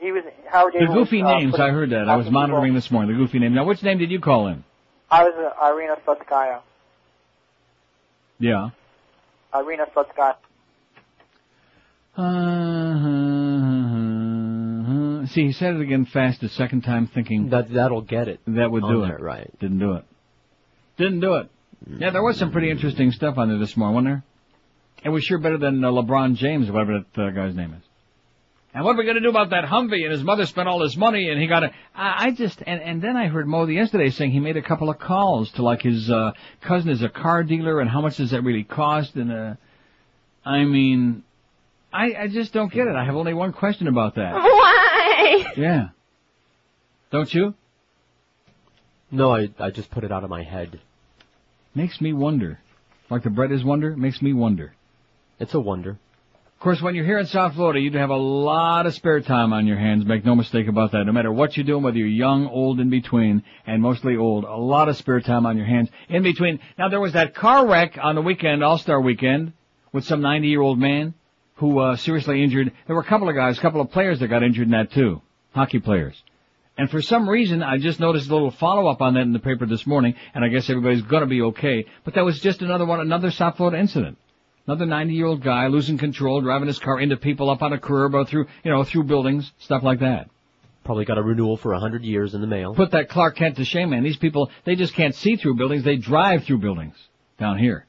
he 0.00 0.12
was 0.12 0.24
Howard 0.50 0.74
The 0.74 0.80
David 0.80 0.94
goofy 0.94 1.22
was, 1.22 1.30
uh, 1.30 1.38
names, 1.38 1.50
putting 1.52 1.66
I 1.66 1.70
heard 1.70 1.90
that. 1.90 2.08
I 2.08 2.16
was 2.16 2.26
the 2.26 2.30
people- 2.30 2.40
monitoring 2.40 2.74
this 2.74 2.90
morning, 2.90 3.16
the 3.16 3.24
goofy 3.24 3.38
name. 3.38 3.54
Now, 3.54 3.64
which 3.64 3.82
name 3.82 3.98
did 3.98 4.10
you 4.10 4.20
call 4.20 4.48
in? 4.48 4.64
I 5.10 5.24
was 5.24 5.34
uh, 5.36 5.66
Irina 5.66 5.96
Slutskaya. 6.06 6.60
Yeah. 8.38 8.70
Irina 9.54 9.86
Slutskaya. 9.94 10.36
Uh, 12.16 12.26
see, 15.26 15.46
he 15.46 15.52
said 15.52 15.74
it 15.74 15.80
again 15.80 16.06
fast 16.06 16.40
the 16.40 16.48
second 16.48 16.82
time 16.82 17.06
thinking 17.12 17.50
that 17.50 17.72
that'll 17.72 18.02
get 18.02 18.28
it. 18.28 18.40
that 18.46 18.70
would 18.70 18.82
on 18.84 18.92
do 18.92 19.00
there, 19.02 19.16
it. 19.18 19.22
right. 19.22 19.50
Didn't 19.60 19.78
do 19.78 19.92
it. 19.94 20.04
Didn't 21.00 21.20
do 21.20 21.34
it. 21.36 21.48
Yeah, 21.98 22.10
there 22.10 22.22
was 22.22 22.36
some 22.38 22.52
pretty 22.52 22.70
interesting 22.70 23.10
stuff 23.10 23.38
on 23.38 23.48
there 23.48 23.58
this 23.58 23.74
morning, 23.74 23.94
wasn't 23.94 24.22
there? 25.02 25.04
It 25.06 25.08
was 25.08 25.24
sure 25.24 25.38
better 25.38 25.56
than 25.56 25.82
uh, 25.82 25.90
LeBron 25.90 26.34
James, 26.34 26.70
whatever 26.70 27.02
that 27.14 27.22
uh, 27.22 27.30
guy's 27.30 27.54
name 27.54 27.72
is. 27.72 27.82
And 28.74 28.84
what 28.84 28.94
are 28.94 28.98
we 28.98 29.04
going 29.04 29.16
to 29.16 29.22
do 29.22 29.30
about 29.30 29.48
that 29.48 29.64
Humvee? 29.64 30.02
And 30.02 30.12
his 30.12 30.22
mother 30.22 30.44
spent 30.44 30.68
all 30.68 30.82
his 30.82 30.98
money, 30.98 31.30
and 31.30 31.40
he 31.40 31.46
got 31.46 31.64
a. 31.64 31.70
I, 31.94 32.26
I 32.26 32.30
just 32.32 32.62
and 32.66 32.82
and 32.82 33.00
then 33.00 33.16
I 33.16 33.28
heard 33.28 33.48
Mo 33.48 33.64
yesterday 33.66 34.10
saying 34.10 34.30
he 34.30 34.40
made 34.40 34.58
a 34.58 34.62
couple 34.62 34.90
of 34.90 34.98
calls 34.98 35.50
to 35.52 35.62
like 35.62 35.80
his 35.80 36.10
uh, 36.10 36.32
cousin 36.60 36.90
is 36.90 37.02
a 37.02 37.08
car 37.08 37.44
dealer, 37.44 37.80
and 37.80 37.88
how 37.88 38.02
much 38.02 38.18
does 38.18 38.32
that 38.32 38.42
really 38.42 38.64
cost? 38.64 39.14
And 39.14 39.32
uh, 39.32 39.54
I 40.44 40.64
mean, 40.64 41.24
I 41.94 42.14
I 42.14 42.28
just 42.28 42.52
don't 42.52 42.70
get 42.70 42.88
it. 42.88 42.94
I 42.94 43.06
have 43.06 43.16
only 43.16 43.32
one 43.32 43.54
question 43.54 43.88
about 43.88 44.16
that. 44.16 44.34
Why? 44.34 45.52
Yeah. 45.56 45.88
Don't 47.10 47.32
you? 47.32 47.54
No, 49.10 49.34
I 49.34 49.48
I 49.58 49.70
just 49.70 49.90
put 49.90 50.04
it 50.04 50.12
out 50.12 50.24
of 50.24 50.30
my 50.30 50.42
head. 50.42 50.78
Makes 51.74 52.00
me 52.00 52.12
wonder. 52.12 52.58
Like 53.08 53.22
the 53.22 53.30
bread 53.30 53.52
is 53.52 53.64
wonder, 53.64 53.96
makes 53.96 54.20
me 54.22 54.32
wonder. 54.32 54.74
It's 55.38 55.54
a 55.54 55.60
wonder. 55.60 55.98
Of 56.60 56.64
course, 56.64 56.82
when 56.82 56.94
you're 56.94 57.06
here 57.06 57.18
in 57.18 57.26
South 57.26 57.54
Florida, 57.54 57.80
you'd 57.80 57.94
have 57.94 58.10
a 58.10 58.16
lot 58.16 58.84
of 58.84 58.92
spare 58.92 59.20
time 59.20 59.54
on 59.54 59.66
your 59.66 59.78
hands. 59.78 60.04
Make 60.04 60.26
no 60.26 60.34
mistake 60.34 60.68
about 60.68 60.92
that. 60.92 61.04
No 61.04 61.12
matter 61.12 61.32
what 61.32 61.56
you're 61.56 61.64
doing, 61.64 61.82
whether 61.82 61.96
you're 61.96 62.06
young, 62.06 62.46
old, 62.48 62.80
in 62.80 62.90
between, 62.90 63.42
and 63.66 63.80
mostly 63.80 64.16
old, 64.16 64.44
a 64.44 64.56
lot 64.56 64.90
of 64.90 64.98
spare 64.98 65.22
time 65.22 65.46
on 65.46 65.56
your 65.56 65.64
hands 65.64 65.88
in 66.10 66.22
between. 66.22 66.60
Now, 66.76 66.90
there 66.90 67.00
was 67.00 67.14
that 67.14 67.34
car 67.34 67.66
wreck 67.66 67.98
on 68.02 68.14
the 68.14 68.20
weekend, 68.20 68.62
All-Star 68.62 69.00
weekend, 69.00 69.54
with 69.92 70.04
some 70.04 70.20
90-year-old 70.20 70.78
man 70.78 71.14
who 71.54 71.78
uh, 71.78 71.96
seriously 71.96 72.42
injured. 72.44 72.72
There 72.86 72.94
were 72.94 73.02
a 73.02 73.06
couple 73.06 73.30
of 73.30 73.34
guys, 73.34 73.56
a 73.56 73.62
couple 73.62 73.80
of 73.80 73.90
players 73.90 74.20
that 74.20 74.28
got 74.28 74.42
injured 74.42 74.66
in 74.66 74.72
that 74.72 74.92
too, 74.92 75.22
hockey 75.52 75.78
players. 75.78 76.22
And 76.80 76.90
for 76.90 77.02
some 77.02 77.28
reason, 77.28 77.62
I 77.62 77.76
just 77.76 78.00
noticed 78.00 78.30
a 78.30 78.32
little 78.32 78.52
follow-up 78.52 79.02
on 79.02 79.12
that 79.12 79.20
in 79.20 79.34
the 79.34 79.38
paper 79.38 79.66
this 79.66 79.86
morning, 79.86 80.14
and 80.32 80.42
I 80.42 80.48
guess 80.48 80.70
everybody's 80.70 81.02
gonna 81.02 81.26
be 81.26 81.42
okay. 81.42 81.84
But 82.04 82.14
that 82.14 82.24
was 82.24 82.40
just 82.40 82.62
another 82.62 82.86
one, 82.86 83.00
another 83.00 83.30
South 83.30 83.58
Florida 83.58 83.78
incident. 83.78 84.16
Another 84.66 84.86
90-year-old 84.86 85.42
guy 85.42 85.66
losing 85.66 85.98
control, 85.98 86.40
driving 86.40 86.68
his 86.68 86.78
car 86.78 86.98
into 86.98 87.18
people 87.18 87.50
up 87.50 87.60
on 87.60 87.74
a 87.74 87.78
curb 87.78 88.14
or 88.14 88.24
through, 88.24 88.46
you 88.64 88.70
know, 88.70 88.82
through 88.82 89.04
buildings, 89.04 89.52
stuff 89.58 89.82
like 89.82 90.00
that. 90.00 90.30
Probably 90.82 91.04
got 91.04 91.18
a 91.18 91.22
renewal 91.22 91.58
for 91.58 91.74
a 91.74 91.78
hundred 91.78 92.02
years 92.02 92.32
in 92.32 92.40
the 92.40 92.46
mail. 92.46 92.74
Put 92.74 92.92
that 92.92 93.10
Clark 93.10 93.36
Kent 93.36 93.56
to 93.56 93.64
shame, 93.66 93.90
man. 93.90 94.02
These 94.02 94.16
people, 94.16 94.50
they 94.64 94.74
just 94.74 94.94
can't 94.94 95.14
see 95.14 95.36
through 95.36 95.56
buildings, 95.56 95.84
they 95.84 95.96
drive 95.96 96.44
through 96.44 96.60
buildings. 96.60 96.94
Down 97.36 97.58
here. 97.58 97.84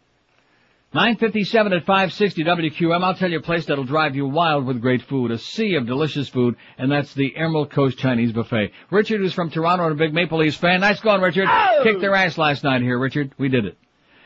957 0.94 1.72
at 1.72 1.86
560 1.86 2.44
WQM. 2.44 3.02
I'll 3.02 3.16
tell 3.16 3.32
you 3.32 3.40
a 3.40 3.42
place 3.42 3.66
that'll 3.66 3.86
drive 3.86 4.14
you 4.14 4.26
wild 4.26 4.66
with 4.66 4.82
great 4.82 5.02
food. 5.04 5.32
A 5.32 5.38
sea 5.38 5.76
of 5.76 5.88
delicious 5.88 6.28
food, 6.28 6.58
and 6.78 6.92
that's 6.92 7.14
the 7.14 7.34
Emerald 7.38 7.72
Coast 7.72 7.98
Chinese 7.98 8.34
Buffet. 8.34 8.72
Richard, 8.90 9.22
who's 9.22 9.34
from 9.34 9.50
Toronto 9.50 9.86
and 9.86 9.94
a 9.94 9.96
big 9.96 10.14
Maple 10.14 10.40
Leafs 10.40 10.58
fan. 10.58 10.82
Nice 10.82 11.00
going, 11.00 11.22
Richard. 11.22 11.48
Oh! 11.50 11.80
Kicked 11.84 12.02
their 12.02 12.14
ass 12.14 12.38
last 12.38 12.66
night 12.66 12.82
here, 12.82 13.00
Richard. 13.00 13.34
We 13.38 13.48
did 13.48 13.64
it. 13.64 13.78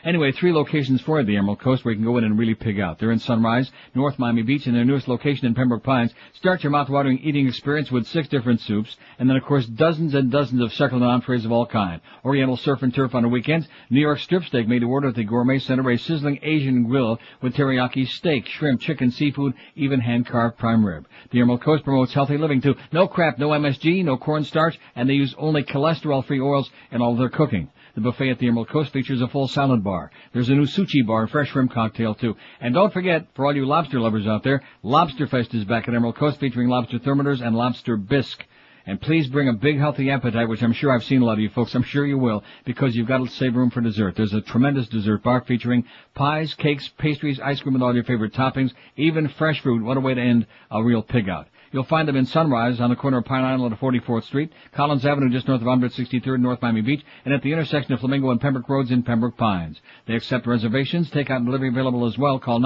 Anyway, 0.06 0.32
three 0.32 0.54
locations 0.54 1.02
for 1.02 1.24
the 1.24 1.36
Emerald 1.36 1.60
Coast 1.60 1.84
where 1.84 1.92
you 1.92 1.98
can 1.98 2.06
go 2.06 2.20
in 2.20 2.24
and 2.24 2.38
really 2.38 2.54
pig 2.54 2.80
out. 2.80 3.00
They're 3.00 3.12
in 3.12 3.18
Sunrise, 3.18 3.72
North 3.96 4.20
Miami 4.20 4.44
Beach, 4.44 4.68
and 4.68 4.76
their 4.76 4.86
newest 4.86 5.08
location 5.08 5.48
in 5.48 5.56
Pembroke 5.56 5.82
Pines. 5.82 6.14
Start 6.34 6.62
your 6.62 6.70
mouth-watering 6.70 7.18
eating 7.24 7.48
experience 7.48 7.92
with 7.92 8.06
six 8.06 8.28
different 8.28 8.62
soups, 8.62 8.96
and 9.18 9.28
then 9.28 9.36
of 9.36 9.44
course 9.44 9.66
dozens 9.66 10.14
and 10.14 10.30
dozens 10.30 10.62
of 10.62 10.72
succulent 10.74 11.12
entrees 11.12 11.44
of 11.44 11.52
all 11.52 11.66
kind. 11.66 12.02
Oriental 12.24 12.56
surf 12.56 12.84
and 12.84 12.94
turf 12.94 13.16
on 13.16 13.24
the 13.24 13.30
weekends, 13.30 13.68
New 13.90 14.00
York 14.00 14.20
strip 14.20 14.44
steak 14.44 14.68
made 14.68 14.82
to 14.82 14.88
order 14.88 15.08
at 15.08 15.16
the 15.16 15.24
Gourmet 15.24 15.58
Center, 15.58 15.90
a 15.90 15.98
sizzling 15.98 16.38
Asian 16.44 16.84
grill 16.84 17.18
with 17.42 17.56
teriyaki 17.56 18.08
steak, 18.08 18.46
shrimp, 18.46 18.82
chicken, 18.82 19.10
seafood, 19.10 19.56
even 19.76 20.00
hand-carved 20.00 20.60
prime 20.60 20.86
rib. 20.86 21.08
The 21.32 21.42
Emerald 21.42 21.64
Coast 21.64 21.84
promotes 21.84 22.14
healthy 22.14 22.38
living 22.38 22.62
too. 22.62 22.76
No 22.92 23.08
crap, 23.08 23.40
no 23.40 23.50
MSG, 23.50 24.06
no 24.06 24.18
cornstarch, 24.18 24.78
and 24.96 25.10
they 25.10 25.16
use 25.16 25.34
only 25.40 25.64
cholesterol-free 25.64 26.42
oils 26.42 26.70
in 26.92 27.02
all 27.02 27.16
their 27.16 27.30
cooking. 27.30 27.72
The 27.96 28.02
buffet 28.02 28.30
at 28.30 28.40
the 28.40 28.48
Emerald 28.48 28.68
Coast 28.68 28.92
features 28.92 29.22
a 29.22 29.28
full 29.30 29.48
salad 29.48 29.82
bar. 29.82 30.12
There's 30.34 30.50
a 30.50 30.54
new 30.54 30.66
sushi 30.66 31.06
bar, 31.08 31.28
fresh 31.28 31.50
shrimp 31.52 31.72
cocktail 31.72 32.14
too. 32.14 32.36
And 32.60 32.74
don't 32.74 32.92
forget, 32.92 33.28
for 33.36 33.46
all 33.46 33.56
you 33.56 33.66
lobster 33.66 34.02
lovers 34.02 34.28
out 34.28 34.44
there, 34.44 34.62
Lobster 34.84 35.28
Fest 35.28 35.54
is 35.54 35.64
back 35.64 35.88
at 35.88 35.94
Emerald 35.94 36.18
Coast 36.18 36.42
featuring 36.42 36.68
lobster 36.68 37.00
thermometers 37.00 37.40
and 37.40 37.56
lobster 37.56 37.96
bisque. 37.96 38.46
And 38.86 39.02
please 39.02 39.28
bring 39.28 39.48
a 39.48 39.54
big 39.54 39.80
healthy 39.80 40.12
appetite, 40.12 40.50
which 40.50 40.62
I'm 40.62 40.74
sure 40.74 40.92
I've 40.92 41.06
seen 41.06 41.22
a 41.22 41.26
lot 41.26 41.34
of 41.34 41.40
you 41.40 41.50
folks. 41.50 41.74
I'm 41.74 41.84
sure 41.84 42.06
you 42.06 42.18
will, 42.18 42.44
because 42.66 42.96
you've 42.96 43.08
got 43.08 43.20
to 43.20 43.28
save 43.28 43.56
room 43.56 43.72
for 43.72 43.80
dessert. 43.80 44.16
There's 44.18 44.34
a 44.34 44.42
tremendous 44.42 44.88
dessert 44.90 45.24
bar 45.24 45.42
featuring 45.48 45.86
pies, 46.14 46.54
cakes, 46.54 46.90
pastries, 46.98 47.40
ice 47.40 47.62
cream 47.62 47.74
with 47.74 47.82
all 47.82 47.96
your 47.96 48.04
favorite 48.04 48.34
toppings, 48.34 48.74
even 48.98 49.30
fresh 49.30 49.62
fruit. 49.62 49.84
What 49.84 49.98
a 49.98 50.02
way 50.02 50.14
to 50.14 50.22
end 50.22 50.48
a 50.70 50.84
real 50.84 51.02
pig 51.02 51.30
out. 51.30 51.48
You'll 51.76 51.84
find 51.84 52.08
them 52.08 52.16
in 52.16 52.26
Sunrise 52.26 52.80
on 52.80 52.90
the 52.90 52.96
corner 52.96 53.18
of 53.18 53.26
Pine 53.26 53.44
Island 53.44 53.74
and 53.74 53.82
44th 53.82 54.24
Street, 54.24 54.50
Collins 54.72 55.06
Avenue 55.06 55.30
just 55.30 55.46
north 55.46 55.60
of 55.60 55.68
163rd 55.68 56.40
North 56.40 56.62
Miami 56.62 56.80
Beach, 56.80 57.04
and 57.26 57.34
at 57.34 57.42
the 57.42 57.52
intersection 57.52 57.92
of 57.92 58.00
Flamingo 58.00 58.32
and 58.32 58.40
Pembroke 58.40 58.70
Roads 58.70 58.92
in 58.92 59.04
Pembroke 59.04 59.36
Pines. 59.36 59.82
They 60.08 60.16
accept 60.16 60.48
reservations, 60.48 61.10
take 61.12 61.30
out 61.30 61.40
and 61.40 61.46
delivery 61.46 61.68
available 61.68 62.06
as 62.06 62.18
well. 62.18 62.40
Call 62.40 62.62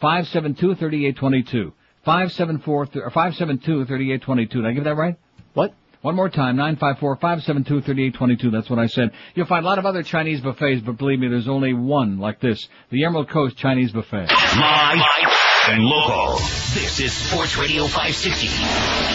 954-572-3822. 0.00 1.72
574 2.04 2.88
or 2.94 3.10
572-3822. 3.10 4.48
Did 4.48 4.64
I 4.64 4.70
give 4.70 4.84
that 4.84 4.94
right? 4.94 5.16
What? 5.54 5.74
One 6.02 6.14
more 6.14 6.28
time, 6.28 6.56
954-572-3822. 6.56 8.52
That's 8.52 8.70
what 8.70 8.78
I 8.78 8.86
said. 8.86 9.10
You'll 9.34 9.46
find 9.46 9.64
a 9.64 9.68
lot 9.68 9.80
of 9.80 9.86
other 9.86 10.04
Chinese 10.04 10.40
buffets, 10.40 10.82
but 10.82 10.98
believe 10.98 11.18
me, 11.18 11.26
there's 11.26 11.48
only 11.48 11.74
one 11.74 12.20
like 12.20 12.38
this. 12.38 12.68
The 12.90 13.04
Emerald 13.04 13.28
Coast 13.28 13.56
Chinese 13.56 13.90
Buffet. 13.90 14.28
Live 14.28 15.37
and 15.70 15.84
local. 15.84 16.38
This 16.72 16.98
is 16.98 17.12
Sports 17.12 17.58
Radio 17.58 17.86
560. 17.86 18.46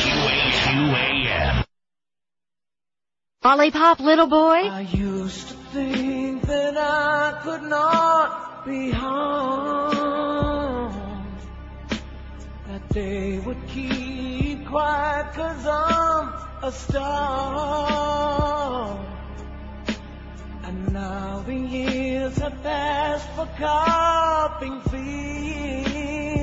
QAQAM. 0.05 1.63
Lollipop, 3.43 3.99
little 3.99 4.27
boy? 4.27 4.69
I 4.69 4.81
used 4.81 5.47
to 5.47 5.55
think 5.73 6.43
that 6.43 6.77
I 6.77 7.39
could 7.43 7.63
not 7.63 8.65
be 8.67 8.91
harmed. 8.91 10.03
That 12.67 12.87
they 12.89 13.39
would 13.39 13.67
keep 13.67 14.67
quiet 14.67 15.33
cause 15.33 15.65
I'm 15.65 16.33
a 16.61 16.71
star. 16.71 17.03
And 20.65 20.93
now 20.93 21.41
the 21.47 21.55
years 21.55 22.37
have 22.37 22.61
passed 22.61 23.27
for 23.31 23.47
carping 23.57 24.81
fields. 24.91 26.42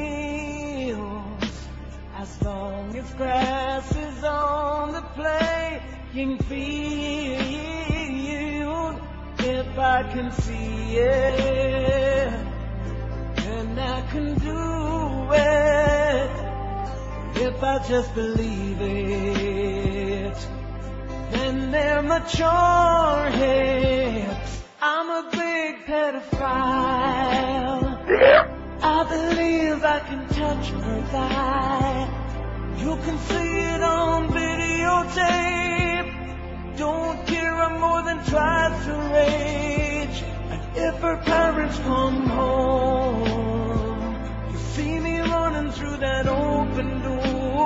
As 2.21 2.43
long 2.43 2.95
as 2.97 3.15
grass 3.15 3.97
is 3.97 4.23
on 4.25 4.93
the 4.93 5.01
playing 5.17 6.37
field, 6.51 7.41
if 9.39 9.79
I 9.79 10.03
can 10.13 10.31
see 10.31 10.97
it, 10.99 12.31
then 13.37 13.79
I 13.79 14.03
can 14.11 14.35
do 14.35 15.33
it. 15.33 16.31
If 17.41 17.63
I 17.63 17.79
just 17.89 18.15
believe 18.15 18.83
it, 18.83 20.37
then 21.31 21.71
they're 21.71 22.03
mature 22.03 23.31
hips. 23.31 24.63
I'm 24.83 25.09
a 25.09 25.23
big 25.31 25.87
pedophile. 25.87 27.31
I 28.83 29.05
believe 29.09 29.83
I 29.85 30.00
touch 30.41 30.69
her 30.71 31.01
thigh. 31.13 32.09
You 32.79 32.97
can 33.05 33.17
see 33.29 33.53
it 33.75 33.83
on 33.83 34.29
videotape. 34.29 36.09
Don't 36.79 37.27
care, 37.27 37.55
I'm 37.67 37.79
more 37.79 38.03
than 38.09 38.25
tried 38.25 38.75
to 38.87 38.93
rage. 39.17 40.19
And 40.53 40.63
if 40.87 40.95
her 41.07 41.19
parents 41.19 41.79
come 41.81 42.27
home, 42.27 44.17
you 44.51 44.59
see 44.75 44.99
me 44.99 45.21
running 45.21 45.71
through 45.73 45.99
that 45.99 46.27
open 46.27 46.89
door. 47.03 47.61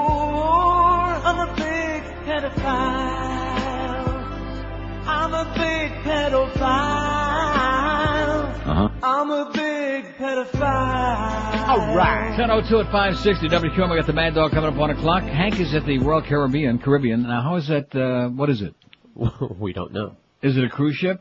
I'm 1.28 1.38
a 1.48 1.50
big 1.54 2.02
pedophile. 2.26 4.08
I'm 5.06 5.32
a 5.32 5.44
big 5.54 5.92
pedophile. 6.06 7.63
Uh-huh. 8.74 8.88
I'm 9.04 9.30
a 9.30 9.52
big 9.52 10.16
pedophile. 10.16 11.68
All 11.68 11.94
right. 11.94 12.36
10.02 12.36 12.84
at 12.84 12.90
560 12.90 13.48
WQM. 13.48 13.88
We 13.88 13.96
got 13.96 14.06
the 14.08 14.12
Mad 14.12 14.34
Dog 14.34 14.50
coming 14.50 14.68
up 14.68 14.74
1 14.74 14.90
o'clock. 14.90 15.22
Hank 15.22 15.60
is 15.60 15.72
at 15.76 15.86
the 15.86 15.98
Royal 16.00 16.22
Caribbean. 16.22 16.80
Caribbean. 16.80 17.22
Now, 17.22 17.40
how 17.42 17.54
is 17.54 17.68
that, 17.68 17.94
uh, 17.94 18.30
what 18.30 18.50
is 18.50 18.62
it? 18.62 18.74
we 19.60 19.72
don't 19.72 19.92
know. 19.92 20.16
Is 20.42 20.56
it 20.56 20.64
a 20.64 20.68
cruise 20.68 20.96
ship? 20.96 21.20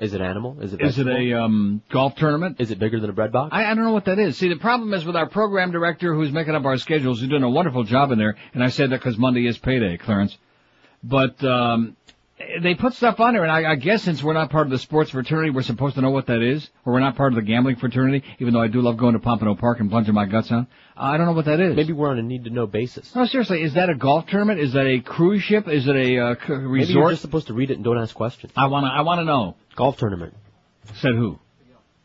Is 0.00 0.14
it 0.14 0.22
animal? 0.22 0.56
Is 0.62 0.72
it 0.72 0.80
Is 0.80 0.98
it 0.98 1.04
vegetable? 1.04 1.34
a, 1.34 1.44
um, 1.44 1.82
golf 1.90 2.14
tournament? 2.16 2.56
Is 2.60 2.70
it 2.70 2.78
bigger 2.78 2.98
than 2.98 3.10
a 3.10 3.12
bread 3.12 3.30
box? 3.30 3.50
I, 3.52 3.66
I 3.66 3.74
don't 3.74 3.84
know 3.84 3.92
what 3.92 4.06
that 4.06 4.18
is. 4.18 4.38
See, 4.38 4.48
the 4.48 4.56
problem 4.56 4.94
is 4.94 5.04
with 5.04 5.16
our 5.16 5.28
program 5.28 5.70
director 5.70 6.14
who's 6.14 6.32
making 6.32 6.54
up 6.54 6.64
our 6.64 6.78
schedules, 6.78 7.20
who's 7.20 7.28
doing 7.28 7.42
a 7.42 7.50
wonderful 7.50 7.84
job 7.84 8.10
in 8.10 8.18
there, 8.18 8.36
and 8.54 8.64
I 8.64 8.70
said 8.70 8.88
that 8.92 9.00
because 9.00 9.18
Monday 9.18 9.46
is 9.46 9.58
payday, 9.58 9.98
Clarence. 9.98 10.34
But, 11.04 11.44
um, 11.44 11.97
they 12.60 12.74
put 12.74 12.94
stuff 12.94 13.18
on 13.20 13.34
there, 13.34 13.42
and 13.42 13.50
I, 13.50 13.72
I 13.72 13.74
guess 13.74 14.02
since 14.02 14.22
we're 14.22 14.32
not 14.32 14.50
part 14.50 14.66
of 14.66 14.70
the 14.70 14.78
sports 14.78 15.10
fraternity, 15.10 15.50
we're 15.50 15.62
supposed 15.62 15.96
to 15.96 16.00
know 16.00 16.10
what 16.10 16.26
that 16.26 16.40
is, 16.40 16.68
or 16.84 16.92
we're 16.92 17.00
not 17.00 17.16
part 17.16 17.32
of 17.32 17.36
the 17.36 17.42
gambling 17.42 17.76
fraternity, 17.76 18.24
even 18.38 18.54
though 18.54 18.62
I 18.62 18.68
do 18.68 18.80
love 18.80 18.96
going 18.96 19.14
to 19.14 19.18
Pompano 19.18 19.54
Park 19.56 19.80
and 19.80 19.90
plunging 19.90 20.14
my 20.14 20.24
guts 20.26 20.52
out. 20.52 20.66
I 20.96 21.16
don't 21.16 21.26
know 21.26 21.32
what 21.32 21.46
that 21.46 21.60
is. 21.60 21.74
Maybe 21.76 21.92
we're 21.92 22.10
on 22.10 22.18
a 22.18 22.22
need-to-know 22.22 22.66
basis. 22.68 23.14
No, 23.14 23.26
seriously, 23.26 23.62
is 23.62 23.74
that 23.74 23.90
a 23.90 23.94
golf 23.94 24.26
tournament? 24.26 24.60
Is 24.60 24.72
that 24.74 24.86
a 24.86 25.00
cruise 25.00 25.42
ship? 25.42 25.68
Is 25.68 25.88
it 25.88 25.96
a 25.96 26.18
uh, 26.18 26.34
c- 26.34 26.54
Maybe 26.54 26.92
you're 26.92 27.10
just 27.10 27.22
supposed 27.22 27.48
to 27.48 27.54
read 27.54 27.70
it 27.70 27.74
and 27.74 27.84
don't 27.84 27.98
ask 27.98 28.14
questions. 28.14 28.52
I 28.56 28.66
wanna, 28.66 28.88
I 28.88 29.02
wanna 29.02 29.24
know. 29.24 29.56
Golf 29.74 29.96
tournament. 29.96 30.34
Said 30.94 31.14
who? 31.14 31.38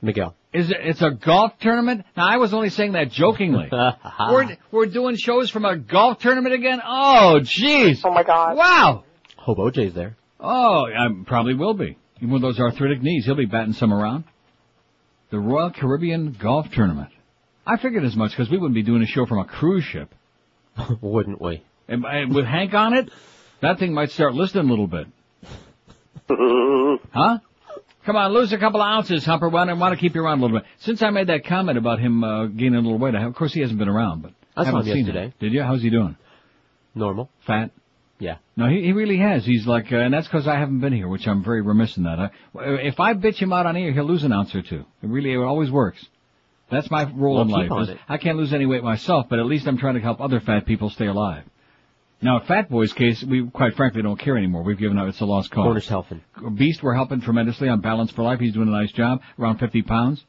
Miguel. 0.02 0.36
Is 0.52 0.70
it, 0.70 0.78
it's 0.82 1.02
a 1.02 1.12
golf 1.12 1.54
tournament? 1.60 2.06
Now 2.18 2.28
I 2.28 2.38
was 2.38 2.54
only 2.54 2.70
saying 2.70 2.92
that 2.94 3.12
jokingly. 3.12 3.70
we're, 4.20 4.58
we're 4.72 4.86
doing 4.88 5.16
shows 5.16 5.50
from 5.50 5.66
a 5.66 5.78
golf 5.78 6.20
tournament 6.20 6.54
again? 6.54 6.82
Oh, 6.86 7.40
jeez. 7.42 8.02
Oh 8.04 8.12
my 8.12 8.24
god. 8.24 8.58
Wow. 8.58 9.04
Hope 9.38 9.58
OJ's 9.58 9.94
there. 9.94 10.16
Oh, 10.44 10.86
I 10.86 11.08
probably 11.26 11.56
will 11.56 11.74
be. 11.74 11.98
Even 12.18 12.32
with 12.32 12.42
those 12.42 12.60
arthritic 12.60 13.02
knees, 13.02 13.26
he'll 13.26 13.36
be 13.36 13.46
batting 13.46 13.74
some 13.74 13.94
around. 13.94 14.26
The 15.32 15.40
Royal 15.40 15.72
Caribbean 15.72 16.38
Golf 16.40 16.70
Tournament. 16.72 17.10
I 17.66 17.78
figured 17.78 18.04
as 18.04 18.16
much 18.16 18.32
because 18.32 18.50
we 18.52 18.58
wouldn't 18.58 18.76
be 18.76 18.84
doing 18.84 19.02
a 19.02 19.08
show 19.08 19.26
from 19.26 19.40
a 19.40 19.46
cruise 19.46 19.86
ship. 19.86 20.14
Wouldn't 21.02 21.42
we? 21.42 21.64
And, 21.88 22.04
and 22.04 22.36
with 22.36 22.46
Hank 22.46 22.74
on 22.74 22.94
it, 22.94 23.10
that 23.62 23.80
thing 23.80 23.94
might 23.94 24.12
start 24.12 24.34
listening 24.34 24.68
a 24.68 24.70
little 24.70 24.88
bit. 24.88 25.08
Huh? 27.14 27.40
Come 28.06 28.16
on, 28.16 28.34
lose 28.34 28.52
a 28.54 28.58
couple 28.58 28.82
of 28.82 28.88
ounces, 28.88 29.24
Humper. 29.26 29.50
Why 29.50 29.66
don't 29.66 29.80
want 29.80 29.94
to 29.94 30.00
keep 30.00 30.16
you 30.16 30.24
around 30.24 30.40
a 30.40 30.42
little 30.42 30.60
bit? 30.60 30.68
Since 30.80 31.02
I 31.02 31.10
made 31.10 31.28
that 31.28 31.46
comment 31.46 31.78
about 31.78 32.00
him 32.00 32.24
uh, 32.24 32.48
gaining 32.48 32.76
a 32.76 32.82
little 32.82 32.98
weight, 32.98 33.16
I, 33.16 33.24
of 33.24 33.36
course 33.36 33.54
he 33.54 33.62
hasn't 33.62 33.80
been 33.80 33.88
around, 33.88 34.24
but 34.24 34.32
I 34.56 34.64
saw 34.66 34.80
him 34.80 34.86
seen 34.86 35.06
yesterday. 35.06 35.34
Did 35.40 35.54
you? 35.54 35.62
How's 35.62 35.82
he 35.82 35.90
doing? 35.90 36.18
Normal. 36.96 37.30
Fat? 37.46 37.72
Yeah. 38.20 38.38
No, 38.56 38.68
he, 38.70 38.84
he 38.84 38.94
really 38.94 39.18
has. 39.18 39.46
He's 39.46 39.68
like, 39.68 39.92
uh, 39.92 39.98
and 39.98 40.14
that's 40.14 40.28
because 40.28 40.48
I 40.48 40.56
haven't 40.56 40.80
been 40.80 40.94
here, 40.94 41.08
which 41.08 41.28
I'm 41.28 41.44
very 41.44 41.62
remiss 41.62 41.98
in 41.98 42.04
that. 42.04 42.20
I, 42.20 42.30
if 42.56 43.00
I 43.00 43.14
bitch 43.14 43.38
him 43.38 43.52
out 43.52 43.66
on 43.66 43.76
air, 43.76 43.92
he'll 43.92 44.06
lose 44.06 44.24
an 44.24 44.32
ounce 44.32 44.54
or 44.56 44.62
two. 44.62 44.86
It 45.02 45.08
really, 45.10 45.34
it 45.34 45.38
always 45.38 45.72
works. 45.72 46.06
That's 46.72 46.90
my 46.90 47.04
role 47.12 47.36
Well, 47.36 47.44
in 47.44 47.70
life. 47.70 47.90
is. 47.90 47.96
I 48.08 48.18
can't 48.18 48.38
lose 48.38 48.54
any 48.54 48.66
weight 48.66 48.84
myself, 48.84 49.28
but 49.30 49.40
at 49.40 49.46
least 49.46 49.68
I'm 49.68 49.78
trying 49.78 49.96
to 49.96 50.00
help 50.00 50.22
other 50.22 50.40
fat 50.40 50.66
people 50.66 50.90
stay 50.90 51.08
alive. 51.08 51.44
Now, 52.22 52.38
at 52.38 52.48
Fat 52.48 52.70
Boy's 52.70 52.94
case, 52.94 53.22
we 53.22 53.50
quite 53.50 53.76
frankly 53.76 54.02
don't 54.02 54.18
care 54.18 54.38
anymore. 54.38 54.64
We've 54.64 54.78
given 54.78 54.98
up. 54.98 55.10
It's 55.10 55.20
a 55.20 55.26
lost 55.26 55.52
cause. 55.52 55.66
Cornish 55.66 55.88
helping. 55.88 56.22
Beast, 56.56 56.82
we're 56.82 56.94
helping 56.94 57.20
tremendously 57.20 57.68
on 57.68 57.82
Balance 57.82 58.12
for 58.12 58.24
Life. 58.24 58.40
He's 58.40 58.54
doing 58.54 58.70
a 58.70 58.72
nice 58.72 58.94
job. 58.94 59.22
Around 59.38 59.58
50 59.58 59.82
pounds. 59.82 60.24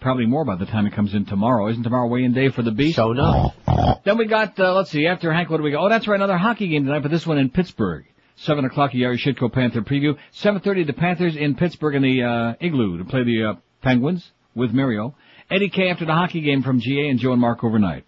Probably 0.00 0.26
more 0.26 0.44
by 0.44 0.54
the 0.56 0.66
time 0.66 0.86
it 0.86 0.92
comes 0.92 1.12
in 1.12 1.24
tomorrow. 1.24 1.68
Isn't 1.68 1.82
tomorrow 1.82 2.06
weigh-in 2.06 2.32
day 2.32 2.50
for 2.50 2.62
the 2.62 2.70
Beast? 2.70 2.96
So 2.96 3.12
no. 3.12 3.52
Then 4.04 4.16
we 4.16 4.26
got, 4.26 4.58
uh, 4.58 4.74
let's 4.74 4.90
see, 4.90 5.06
after 5.06 5.32
Hank, 5.32 5.50
what 5.50 5.56
do 5.56 5.64
we 5.64 5.72
go? 5.72 5.80
Oh, 5.84 5.88
that's 5.88 6.06
right, 6.06 6.14
another 6.16 6.36
hockey 6.38 6.68
game 6.68 6.84
tonight, 6.84 7.00
but 7.00 7.10
this 7.10 7.26
one 7.26 7.38
in 7.38 7.50
Pittsburgh. 7.50 8.04
7 8.36 8.64
o'clock, 8.64 8.92
Yari 8.92 9.18
Shitko 9.18 9.52
Panther 9.52 9.82
preview. 9.82 10.16
7.30, 10.34 10.86
the 10.86 10.92
Panthers 10.92 11.34
in 11.36 11.56
Pittsburgh 11.56 11.96
in 11.96 12.02
the, 12.02 12.22
uh, 12.22 12.54
Igloo 12.64 12.98
to 12.98 13.04
play 13.04 13.24
the, 13.24 13.44
uh, 13.44 13.54
Penguins 13.82 14.30
with 14.54 14.72
Mario. 14.72 15.16
Eddie 15.50 15.70
K 15.70 15.88
after 15.88 16.04
the 16.04 16.12
hockey 16.12 16.42
game 16.42 16.62
from 16.62 16.78
GA 16.80 17.08
and 17.08 17.18
Joe 17.18 17.32
and 17.32 17.40
Mark 17.40 17.64
overnight. 17.64 18.04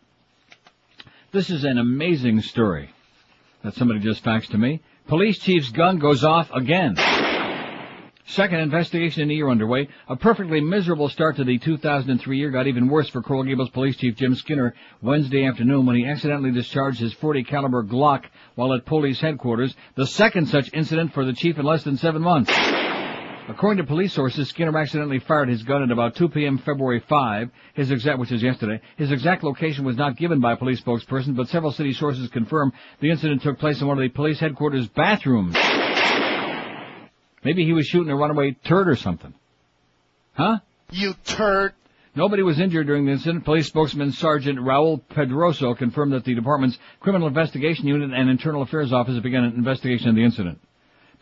This 1.33 1.51
is 1.51 1.65
an 1.65 1.79
amazing 1.79 2.43
story 2.43 2.91
that 3.63 3.75
somebody 3.75 4.01
just 4.01 4.23
faxed 4.23 4.51
to 4.51 4.59
me. 4.59 4.81
Police 5.09 5.39
chief's 5.39 5.71
gun 5.71 5.99
goes 5.99 6.23
off 6.23 6.51
again. 6.53 6.97
Second 8.31 8.61
investigation 8.61 9.23
in 9.23 9.29
the 9.29 9.35
year 9.35 9.49
underway. 9.49 9.89
A 10.09 10.15
perfectly 10.15 10.61
miserable 10.61 11.09
start 11.09 11.35
to 11.37 11.45
the 11.45 11.59
2003 11.59 12.39
year 12.39 12.51
got 12.51 12.69
even 12.69 12.89
worse 12.89 13.09
for 13.09 13.23
Coral 13.23 13.43
Gables 13.43 13.71
Police 13.71 13.97
Chief 13.97 14.15
Jim 14.15 14.37
Skinner 14.37 14.73
Wednesday 15.03 15.45
afternoon 15.47 15.85
when 15.85 15.97
he 15.97 16.07
accidentally 16.07 16.53
discharged 16.53 17.01
his 17.01 17.13
40 17.15 17.43
caliber 17.43 17.83
Glock 17.83 18.27
while 18.55 18.73
at 18.73 18.87
police 18.87 19.21
headquarters. 19.21 19.75
The 19.97 20.07
second 20.07 20.47
such 20.47 20.73
incident 20.73 21.13
for 21.13 21.25
the 21.25 21.33
chief 21.33 21.59
in 21.59 21.65
less 21.65 21.83
than 21.83 21.97
seven 21.97 22.23
months. 22.23 22.53
According 23.49 23.83
to 23.83 23.89
police 23.89 24.13
sources, 24.13 24.49
Skinner 24.49 24.79
accidentally 24.79 25.19
fired 25.19 25.49
his 25.49 25.65
gun 25.65 25.83
at 25.83 25.91
about 25.91 26.15
2 26.15 26.29
p.m. 26.29 26.59
February 26.59 27.01
5, 27.01 27.51
his 27.75 27.91
exact, 27.91 28.21
which 28.21 28.31
is 28.31 28.45
yesterday. 28.45 28.81
His 28.97 29.11
exact 29.11 29.43
location 29.43 29.85
was 29.85 29.97
not 29.97 30.17
given 30.17 30.39
by 30.39 30.53
a 30.53 30.57
police 30.57 30.81
spokesperson, 30.81 31.35
but 31.35 31.49
several 31.49 31.73
city 31.73 31.93
sources 31.93 32.29
confirm 32.29 32.73
the 33.01 33.11
incident 33.11 33.43
took 33.43 33.59
place 33.59 33.81
in 33.81 33.89
one 33.89 33.99
of 33.99 34.03
the 34.03 34.09
police 34.09 34.39
headquarters 34.39 34.87
bathrooms. 34.87 35.57
Maybe 37.45 37.65
he 37.65 37.73
was 37.73 37.87
shooting 37.87 38.11
a 38.11 38.17
runaway 38.17 38.53
turd 38.65 38.89
or 38.89 38.97
something. 38.97 39.35
Huh? 40.35 40.59
You 40.91 41.15
turd. 41.25 41.75
Nobody 42.15 42.43
was 42.43 42.59
injured 42.59 42.87
during 42.87 43.07
the 43.07 43.13
incident. 43.13 43.45
Police 43.45 43.69
spokesman 43.69 44.13
Sergeant 44.13 44.59
Raul 44.59 45.01
Pedroso 45.11 45.77
confirmed 45.77 46.13
that 46.13 46.25
the 46.25 46.35
department's 46.35 46.77
Criminal 46.99 47.29
Investigation 47.29 47.87
Unit 47.87 48.13
and 48.13 48.29
Internal 48.29 48.63
Affairs 48.63 48.93
Office 48.93 49.15
have 49.15 49.23
begun 49.23 49.45
an 49.45 49.55
investigation 49.55 50.09
of 50.09 50.17
the 50.17 50.25
incident. 50.25 50.61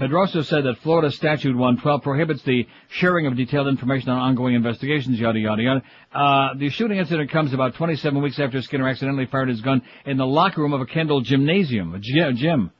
Pedroso 0.00 0.44
said 0.44 0.64
that 0.64 0.78
Florida 0.78 1.10
Statute 1.10 1.56
112 1.56 2.02
prohibits 2.02 2.42
the 2.42 2.66
sharing 2.88 3.26
of 3.26 3.36
detailed 3.36 3.66
information 3.66 4.10
on 4.10 4.18
ongoing 4.18 4.54
investigations, 4.54 5.18
yada, 5.18 5.40
yada, 5.40 5.62
yada. 5.62 5.82
Uh, 6.12 6.54
the 6.56 6.68
shooting 6.70 6.98
incident 6.98 7.30
comes 7.30 7.52
about 7.52 7.74
27 7.74 8.22
weeks 8.22 8.38
after 8.38 8.62
Skinner 8.62 8.88
accidentally 8.88 9.26
fired 9.26 9.48
his 9.48 9.60
gun 9.60 9.82
in 10.06 10.16
the 10.16 10.26
locker 10.26 10.62
room 10.62 10.72
of 10.72 10.80
a 10.80 10.86
Kendall 10.86 11.20
gymnasium, 11.20 11.94
a 11.94 11.98
gym. 11.98 12.70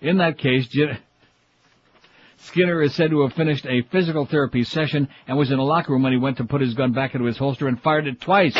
In 0.00 0.16
that 0.16 0.38
case, 0.38 0.66
Skinner 2.38 2.82
is 2.82 2.94
said 2.94 3.10
to 3.10 3.22
have 3.22 3.32
finished 3.32 3.66
a 3.66 3.82
physical 3.90 4.26
therapy 4.26 4.64
session 4.64 5.08
and 5.26 5.38
was 5.38 5.50
in 5.50 5.58
a 5.58 5.64
locker 5.64 5.92
room 5.92 6.02
when 6.02 6.12
he 6.12 6.18
went 6.18 6.36
to 6.36 6.44
put 6.44 6.60
his 6.60 6.74
gun 6.74 6.92
back 6.92 7.14
into 7.14 7.26
his 7.26 7.38
holster 7.38 7.68
and 7.68 7.80
fired 7.82 8.06
it 8.06 8.20
twice. 8.20 8.54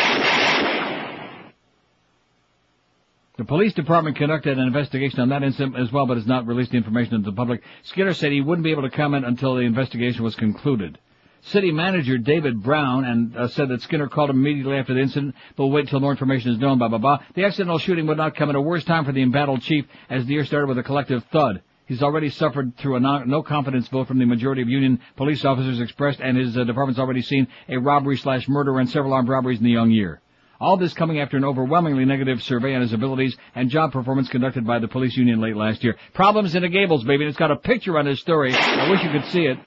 The 3.37 3.45
police 3.45 3.75
department 3.75 4.17
conducted 4.17 4.59
an 4.59 4.67
investigation 4.67 5.21
on 5.21 5.29
that 5.29 5.43
incident 5.43 5.77
as 5.77 5.93
well, 5.93 6.07
but 6.07 6.17
has 6.17 6.27
not 6.27 6.47
released 6.47 6.71
the 6.71 6.79
information 6.79 7.23
to 7.23 7.31
the 7.31 7.37
public. 7.37 7.63
Skinner 7.83 8.15
said 8.15 8.33
he 8.33 8.41
wouldn't 8.41 8.65
be 8.65 8.71
able 8.71 8.83
to 8.83 8.91
comment 8.91 9.27
until 9.27 9.55
the 9.55 9.61
investigation 9.61 10.25
was 10.25 10.35
concluded. 10.35 10.99
City 11.43 11.71
manager 11.71 12.17
David 12.17 12.63
Brown 12.63 13.05
and 13.05 13.37
uh, 13.37 13.49
said 13.49 13.69
that 13.69 13.83
Skinner 13.83 14.09
called 14.09 14.31
him 14.31 14.39
immediately 14.39 14.79
after 14.79 14.95
the 14.95 15.01
incident, 15.01 15.35
but 15.55 15.67
wait 15.67 15.87
till 15.87 16.01
more 16.01 16.11
information 16.13 16.51
is 16.51 16.59
known. 16.59 16.79
Blah 16.79 16.89
blah 16.89 16.99
blah. 16.99 17.19
The 17.35 17.45
accidental 17.45 17.79
shooting 17.79 18.07
would 18.07 18.17
not 18.17 18.35
come 18.35 18.49
at 18.49 18.57
a 18.57 18.61
worse 18.61 18.85
time 18.85 19.05
for 19.05 19.13
the 19.13 19.23
embattled 19.23 19.61
chief, 19.61 19.85
as 20.09 20.25
the 20.25 20.33
year 20.33 20.45
started 20.47 20.67
with 20.67 20.79
a 20.79 20.83
collective 20.83 21.23
thud. 21.31 21.63
He's 21.87 22.03
already 22.03 22.31
suffered 22.31 22.77
through 22.77 22.97
a 22.97 23.01
no 23.01 23.43
confidence 23.43 23.87
vote 23.89 24.09
from 24.09 24.19
the 24.19 24.25
majority 24.25 24.61
of 24.61 24.69
union 24.69 25.01
police 25.15 25.45
officers 25.45 25.81
expressed, 25.81 26.21
and 26.21 26.37
his 26.37 26.57
uh, 26.57 26.65
department's 26.65 26.99
already 26.99 27.23
seen 27.23 27.47
a 27.69 27.79
robbery 27.79 28.17
slash 28.17 28.49
murder 28.49 28.79
and 28.81 28.91
several 28.91 29.13
armed 29.13 29.29
robberies 29.29 29.59
in 29.59 29.65
the 29.65 29.71
young 29.71 29.93
year. 29.93 30.21
All 30.59 30.77
this 30.77 30.95
coming 30.95 31.21
after 31.21 31.37
an 31.37 31.45
overwhelmingly 31.45 32.05
negative 32.05 32.43
survey 32.43 32.75
on 32.75 32.81
his 32.81 32.93
abilities 32.93 33.37
and 33.55 33.71
job 33.71 33.93
performance 33.93 34.29
conducted 34.29 34.67
by 34.67 34.81
the 34.81 34.89
police 34.89 35.17
union 35.17 35.41
late 35.41 35.57
last 35.57 35.85
year. 35.85 35.97
Problems 36.13 36.55
in 36.55 36.63
the 36.63 36.69
Gables, 36.69 37.05
baby, 37.05 37.25
and 37.25 37.29
it's 37.29 37.39
got 37.39 37.51
a 37.51 37.57
picture 37.57 37.97
on 37.99 38.07
his 38.07 38.21
story. 38.21 38.53
I 38.53 38.91
wish 38.91 39.05
you 39.05 39.11
could 39.11 39.27
see 39.27 39.45
it. 39.45 39.59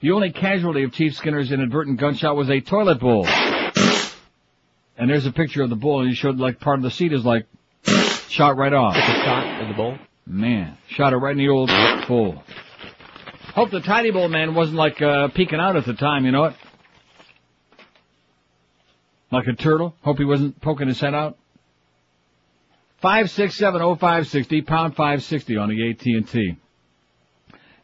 The 0.00 0.12
only 0.12 0.30
casualty 0.30 0.84
of 0.84 0.92
Chief 0.92 1.14
Skinner's 1.16 1.50
inadvertent 1.50 1.98
gunshot 1.98 2.36
was 2.36 2.50
a 2.50 2.60
toilet 2.60 3.00
bowl. 3.00 3.26
And 4.98 5.08
there's 5.10 5.26
a 5.26 5.32
picture 5.32 5.62
of 5.62 5.70
the 5.70 5.76
bowl, 5.76 6.00
and 6.00 6.10
he 6.10 6.14
showed 6.14 6.38
like 6.38 6.60
part 6.60 6.78
of 6.78 6.82
the 6.82 6.90
seat 6.90 7.12
is 7.12 7.24
like 7.24 7.46
shot 8.28 8.56
right 8.56 8.72
off. 8.72 8.94
A 8.94 9.00
shot 9.00 9.62
in 9.62 9.68
the 9.68 9.74
bowl. 9.74 9.96
Man, 10.26 10.76
shot 10.88 11.12
it 11.12 11.16
right 11.16 11.32
in 11.32 11.38
the 11.38 11.48
old 11.48 11.70
bowl. 12.08 12.42
Hope 13.54 13.70
the 13.70 13.80
tidy 13.80 14.10
bowl 14.10 14.28
man 14.28 14.54
wasn't 14.54 14.78
like 14.78 15.02
uh, 15.02 15.28
peeking 15.28 15.60
out 15.60 15.76
at 15.76 15.84
the 15.84 15.94
time, 15.94 16.24
you 16.24 16.32
know 16.32 16.44
it? 16.44 16.54
Like 19.30 19.46
a 19.46 19.52
turtle. 19.52 19.94
Hope 20.02 20.18
he 20.18 20.24
wasn't 20.24 20.60
poking 20.60 20.88
his 20.88 21.00
head 21.00 21.14
out. 21.14 21.36
Five 23.00 23.30
six 23.30 23.56
seven 23.56 23.82
oh 23.82 23.96
five 23.96 24.28
sixty 24.28 24.62
pound 24.62 24.94
five 24.94 25.22
sixty 25.24 25.56
on 25.56 25.68
the 25.68 25.90
AT 25.90 26.06
and 26.06 26.28
T 26.28 26.56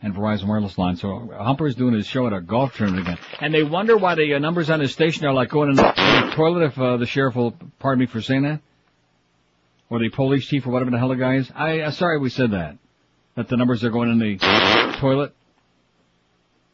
and 0.01 0.15
Verizon 0.15 0.47
wireless 0.47 0.79
line. 0.79 0.97
So 0.97 1.31
Humper's 1.37 1.75
doing 1.75 1.95
his 1.95 2.07
show 2.07 2.27
at 2.27 2.33
a 2.33 2.41
golf 2.41 2.75
tournament 2.77 3.09
again, 3.09 3.19
and 3.41 3.53
they 3.53 3.63
wonder 3.65 3.97
why 3.97 4.15
the 4.15 4.35
uh, 4.35 4.39
numbers 4.39 4.71
on 4.71 4.81
his 4.81 4.93
station 4.93 5.27
are 5.27 5.35
like 5.35 5.49
going 5.49 5.71
in 5.71 5.77
the 5.77 6.33
toilet. 6.35 6.67
If 6.67 6.79
uh, 6.79 6.99
the 6.99 7.07
sheriff 7.07 7.35
will 7.35 7.55
pardon 7.79 8.01
me 8.01 8.07
for 8.07 8.23
saying 8.23 8.43
that, 8.43 8.61
or 9.91 9.99
the 9.99 10.11
police 10.11 10.47
chief 10.47 10.67
or 10.67 10.71
whatever 10.71 10.91
the 10.91 10.99
hell 10.99 11.09
the 11.09 11.17
guy 11.17 11.37
is. 11.37 11.51
I 11.55 11.81
uh, 11.81 11.91
sorry 11.91 12.19
we 12.19 12.31
said 12.31 12.53
that. 12.53 12.77
That 13.37 13.49
the 13.49 13.57
numbers 13.57 13.85
are 13.85 13.91
going 13.91 14.11
in 14.11 14.19
the 14.19 14.97
toilet, 14.99 15.33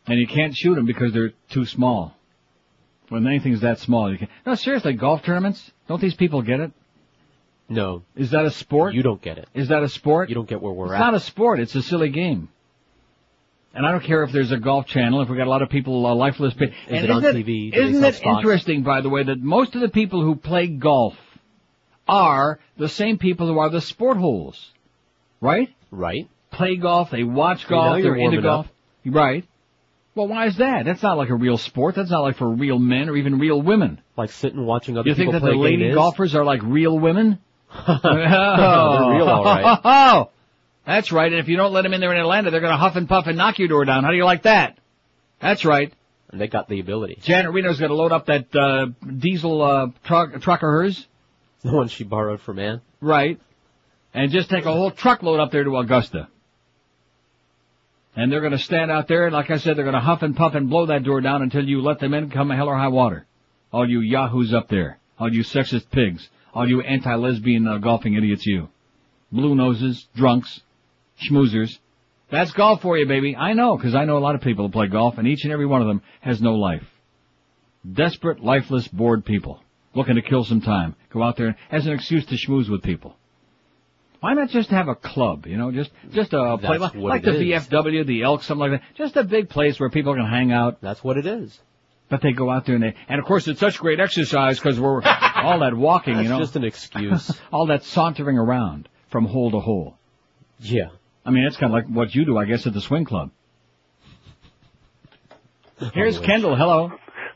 and 0.07 0.19
you 0.19 0.27
can't 0.27 0.57
shoot 0.57 0.75
them 0.75 0.87
because 0.87 1.13
they're 1.13 1.33
too 1.51 1.67
small. 1.67 2.15
When 3.11 3.27
anything's 3.27 3.61
that 3.61 3.81
small, 3.81 4.11
you 4.11 4.19
can't. 4.19 4.31
No, 4.47 4.55
seriously, 4.55 4.95
golf 4.95 5.23
tournaments. 5.23 5.73
Don't 5.89 6.01
these 6.01 6.15
people 6.15 6.41
get 6.41 6.61
it? 6.61 6.73
No. 7.69 8.03
Is 8.17 8.31
that 8.31 8.45
a 8.45 8.51
sport? 8.51 8.95
You 8.95 9.03
don't 9.03 9.21
get 9.21 9.39
it. 9.39 9.49
Is 9.55 9.69
that 9.69 9.83
a 9.83 9.89
sport? 9.89 10.29
You 10.29 10.35
don't 10.35 10.49
get 10.49 10.61
where 10.61 10.73
we're 10.73 10.87
It's 10.87 10.95
at. 10.95 10.97
It's 10.97 11.01
not 11.01 11.15
a 11.15 11.21
sport. 11.21 11.61
It's 11.61 11.75
a 11.75 11.83
silly 11.83 12.09
game. 12.11 12.49
And 13.75 13.85
I 13.85 13.91
don't 13.91 14.05
care 14.05 14.23
if 14.23 14.31
there's 14.31 14.53
a 14.53 14.57
golf 14.57 14.87
channel, 14.87 15.21
if 15.23 15.29
we 15.29 15.37
got 15.37 15.49
a 15.49 15.51
lot 15.51 15.63
of 15.63 15.69
people 15.69 16.07
uh, 16.07 16.15
lifeless. 16.15 16.55
Is 16.55 16.61
and 16.89 17.05
it 17.05 17.11
on 17.11 17.25
isn't 17.25 17.45
TV? 17.45 17.73
Do 17.73 17.81
isn't 17.83 18.05
it 18.05 18.23
interesting, 18.25 18.83
by 18.85 19.01
the 19.01 19.09
way, 19.09 19.25
that 19.25 19.41
most 19.41 19.75
of 19.75 19.81
the 19.81 19.89
people 19.89 20.23
who 20.23 20.37
play 20.37 20.69
golf 20.69 21.15
are 22.07 22.59
the 22.77 22.89
same 22.89 23.19
people 23.19 23.47
who 23.47 23.59
are 23.59 23.71
the 23.71 23.81
sport 23.81 24.17
holes, 24.17 24.73
right? 25.41 25.71
Right. 25.91 26.29
Play 26.51 26.77
golf, 26.77 27.11
they 27.11 27.25
watch 27.25 27.67
golf, 27.67 28.03
they're 28.03 28.17
into 28.17 28.43
golf, 28.43 28.67
up. 28.67 28.73
right? 29.07 29.45
Well, 30.15 30.29
why 30.29 30.47
is 30.47 30.59
that? 30.59 30.85
That's 30.85 31.03
not 31.03 31.19
like 31.19 31.31
a 31.31 31.35
real 31.35 31.59
sport. 31.59 31.97
That's 31.97 32.11
not 32.11 32.21
like 32.21 32.37
for 32.37 32.49
real 32.49 32.79
men 32.79 33.09
or 33.09 33.17
even 33.17 33.41
real 33.41 33.61
women. 33.61 34.01
Like 34.17 34.31
sitting 34.31 34.65
watching 34.65 34.97
other 34.97 35.11
people. 35.11 35.25
You 35.25 35.33
think 35.33 35.43
that 35.43 35.51
the 35.51 35.57
lady 35.57 35.93
golfers 35.93 36.37
are 36.37 36.45
like 36.45 36.63
real 36.63 36.97
women? 36.97 37.41
They're 37.87 37.97
real, 37.97 39.29
all 39.29 39.45
right. 39.45 39.81
Oh, 39.85 40.31
that's 40.87 41.11
right. 41.11 41.33
And 41.33 41.41
if 41.41 41.49
you 41.49 41.57
don't 41.57 41.73
let 41.73 41.83
them 41.83 41.93
in 41.93 42.01
there 42.01 42.13
in 42.13 42.21
Atlanta, 42.21 42.53
they're 42.53 42.61
going 42.61 42.73
to 42.73 42.79
huff 42.79 42.95
and 42.95 43.09
puff 43.09 43.27
and 43.27 43.37
knock 43.37 43.59
your 43.59 43.67
door 43.67 43.85
down. 43.85 44.05
How 44.05 44.11
do 44.11 44.17
you 44.17 44.25
like 44.25 44.43
that? 44.43 44.79
That's 45.41 45.65
right. 45.65 45.93
And 46.31 46.41
they 46.41 46.47
got 46.47 46.69
the 46.69 46.79
ability. 46.79 47.19
Janet 47.23 47.53
Reno's 47.53 47.81
going 47.81 47.91
to 47.91 47.97
load 47.97 48.13
up 48.13 48.27
that 48.27 48.55
uh, 48.55 48.87
diesel 49.19 49.63
uh, 49.63 49.87
truck, 50.05 50.41
truck 50.41 50.63
of 50.63 50.69
hers, 50.69 51.07
The 51.71 51.73
one 51.73 51.89
she 51.89 52.05
borrowed 52.05 52.43
from 52.43 52.59
Ann. 52.59 52.83
right? 53.01 53.41
And 54.13 54.31
just 54.31 54.51
take 54.51 54.67
a 54.67 54.73
whole 54.73 54.91
truckload 54.91 55.41
up 55.41 55.51
there 55.51 55.65
to 55.65 55.77
Augusta. 55.79 56.29
And 58.15 58.31
they're 58.31 58.41
to 58.53 58.59
stand 58.59 58.91
out 58.91 59.09
there, 59.09 59.25
and 59.25 59.33
like 59.33 59.51
I 59.51 59.57
said, 59.57 59.77
they're 59.77 59.91
to 59.91 59.99
huff 59.99 60.23
and 60.23 60.37
puff 60.37 60.55
and 60.55 60.69
blow 60.71 60.87
that 60.87 61.03
door 61.03 61.21
down 61.21 61.43
until 61.43 61.65
you 61.65 61.81
let 61.81 61.99
them 61.99 62.15
in, 62.15 62.31
come 62.31 62.51
hell 62.51 62.69
or 62.69 62.77
high 62.77 62.89
water. 62.89 63.27
All 63.73 63.89
you 63.89 64.01
yahoos 64.01 64.55
up 64.55 64.69
there. 64.69 64.99
All 65.19 65.33
you 65.33 65.43
sexist 65.43 65.91
pigs. 65.91 66.29
All 66.53 66.69
you 66.69 66.81
anti-lesbian 66.83 67.67
uh, 67.67 67.79
golfing 67.79 68.15
idiots 68.15 68.47
you. 68.47 68.69
Blue 69.33 69.57
noses, 69.57 70.07
drunks, 70.15 70.61
schmoozers. 71.29 71.77
That's 72.31 72.53
golf 72.53 72.83
for 72.83 72.97
you, 72.97 73.07
baby. 73.07 73.35
I 73.35 73.55
know, 73.55 73.77
because 73.77 73.95
I 73.95 74.05
know 74.05 74.19
a 74.19 74.21
lot 74.21 74.37
of 74.37 74.43
people 74.43 74.67
who 74.67 74.73
play 74.73 74.87
golf, 74.87 75.19
and 75.19 75.27
each 75.27 75.43
and 75.45 75.53
every 75.53 75.67
one 75.67 75.81
of 75.81 75.89
them 75.89 76.03
has 76.21 76.41
no 76.41 76.55
life. 76.55 76.85
Desperate, 77.91 78.45
lifeless, 78.45 78.87
bored 78.87 79.25
people. 79.25 79.61
Looking 79.95 80.17
to 80.17 80.23
kill 80.23 80.45
some 80.45 80.61
time. 80.61 80.95
Go 81.15 81.23
out 81.23 81.37
there 81.37 81.57
as 81.71 81.87
an 81.87 81.93
excuse 81.93 82.27
to 82.27 82.35
schmooze 82.35 82.69
with 82.69 82.83
people. 82.83 83.17
Why 84.19 84.35
not 84.35 84.49
just 84.51 84.71
have 84.71 84.89
a 84.89 84.97
club? 84.97 85.47
You 85.47 85.57
know, 85.57 85.71
just 85.71 85.93
just 86.11 86.33
a 86.33 86.59
place 86.59 86.81
like, 86.81 86.95
like 86.97 87.23
the 87.23 87.35
is. 87.53 87.69
VFW, 87.69 88.05
the 88.05 88.23
Elks, 88.23 88.47
something 88.47 88.73
like 88.73 88.81
that. 88.81 88.97
Just 88.97 89.17
a 89.17 89.23
big 89.23 89.49
place 89.49 89.79
where 89.79 89.91
people 89.91 90.15
can 90.15 90.27
hang 90.27 90.51
out. 90.51 90.81
That's 90.81 91.05
what 91.05 91.17
it 91.17 91.25
is. 91.25 91.57
But 92.09 92.21
they 92.21 92.33
go 92.33 92.51
out 92.51 92.67
there 92.67 92.75
and 92.75 92.83
they, 92.83 92.95
and 93.09 93.21
of 93.21 93.27
course 93.27 93.47
it's 93.47 93.61
such 93.61 93.79
great 93.79 94.01
exercise 94.01 94.59
because 94.59 94.81
we're 94.81 95.03
all 95.37 95.61
that 95.61 95.75
walking. 95.75 96.19
You 96.19 96.29
know, 96.29 96.41
just 96.41 96.57
an 96.57 96.65
excuse. 96.65 97.31
all 97.53 97.67
that 97.67 97.85
sauntering 97.85 98.39
around 98.39 98.89
from 99.09 99.25
hole 99.25 99.53
to 99.53 99.61
hole. 99.61 99.97
Yeah. 100.59 100.89
I 101.25 101.31
mean, 101.31 101.45
it's 101.45 101.57
kind 101.57 101.73
of 101.73 101.75
like 101.75 101.87
what 101.87 102.13
you 102.13 102.25
do, 102.25 102.37
I 102.37 102.45
guess, 102.45 102.67
at 102.67 102.73
the 102.73 102.81
swing 102.81 103.05
club. 103.05 103.31
Here's 105.93 106.19
Kendall. 106.19 106.57
Hello. 106.57 106.93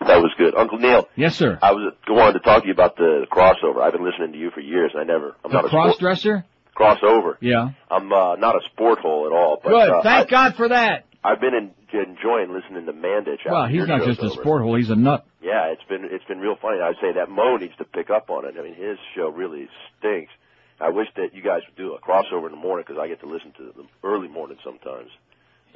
That 0.09 0.22
was 0.22 0.32
good. 0.38 0.54
Uncle 0.56 0.78
Neil, 0.78 1.06
Yes, 1.16 1.36
sir. 1.36 1.59
I 1.62 1.72
was 1.72 1.92
wanted 2.09 2.32
to 2.34 2.38
talk 2.40 2.62
to 2.62 2.66
you 2.66 2.72
about 2.72 2.96
the 2.96 3.26
crossover. 3.30 3.82
I've 3.82 3.92
been 3.92 4.04
listening 4.04 4.32
to 4.32 4.38
you 4.38 4.50
for 4.50 4.61
years, 4.61 4.90
and 4.94 5.02
I 5.02 5.04
never. 5.04 5.36
I'm 5.44 5.50
The 5.50 5.56
not 5.56 5.64
a 5.66 5.68
cross 5.68 5.94
sport, 5.96 6.00
dresser. 6.00 6.44
crossover. 6.74 7.36
Yeah. 7.40 7.70
I'm 7.90 8.12
uh, 8.12 8.36
not 8.36 8.56
a 8.56 8.61
sport 8.72 9.00
hole 9.00 9.26
at 9.26 9.32
all. 9.32 9.61
But, 9.62 9.68
Good. 9.70 9.90
Uh, 9.90 10.02
Thank 10.02 10.30
God 10.30 10.54
for 10.56 10.68
that. 10.68 11.04
I, 11.22 11.32
I've 11.32 11.40
been 11.40 11.54
in, 11.54 11.70
enjoying 11.92 12.52
listening 12.52 12.86
to 12.86 12.92
Mandich. 12.92 13.38
Well, 13.48 13.66
he's 13.66 13.86
not 13.86 14.04
just 14.04 14.20
a 14.22 14.30
sport 14.30 14.62
hole. 14.62 14.76
He's 14.76 14.90
a 14.90 14.96
nut. 14.96 15.26
Yeah, 15.42 15.72
it's 15.72 15.84
been 15.88 16.04
it's 16.11 16.24
been 16.24 16.40
real 16.40 16.56
funny. 16.61 16.80
I'd 16.80 16.96
say 17.00 17.12
that 17.14 17.28
Mo 17.30 17.56
needs 17.56 17.76
to 17.76 17.84
pick 17.84 18.11
up 18.11 18.30
on 18.30 18.44
it. 18.46 18.54
I 18.59 18.62
mean, 18.62 18.74
his 18.74 18.98
show 19.14 19.28
really 19.28 19.68
stinks. 19.98 20.32
I 20.80 20.90
wish 20.90 21.09
that 21.16 21.34
you 21.34 21.42
guys 21.42 21.61
would 21.66 21.76
do 21.76 21.94
a 21.94 22.00
crossover 22.00 22.46
in 22.46 22.52
the 22.52 22.56
morning 22.61 22.84
because 22.86 23.00
I 23.02 23.09
get 23.09 23.20
to 23.20 23.26
listen 23.26 23.52
to 23.59 23.72
them 23.76 23.88
early 24.04 24.28
morning 24.28 24.59
sometimes. 24.64 25.11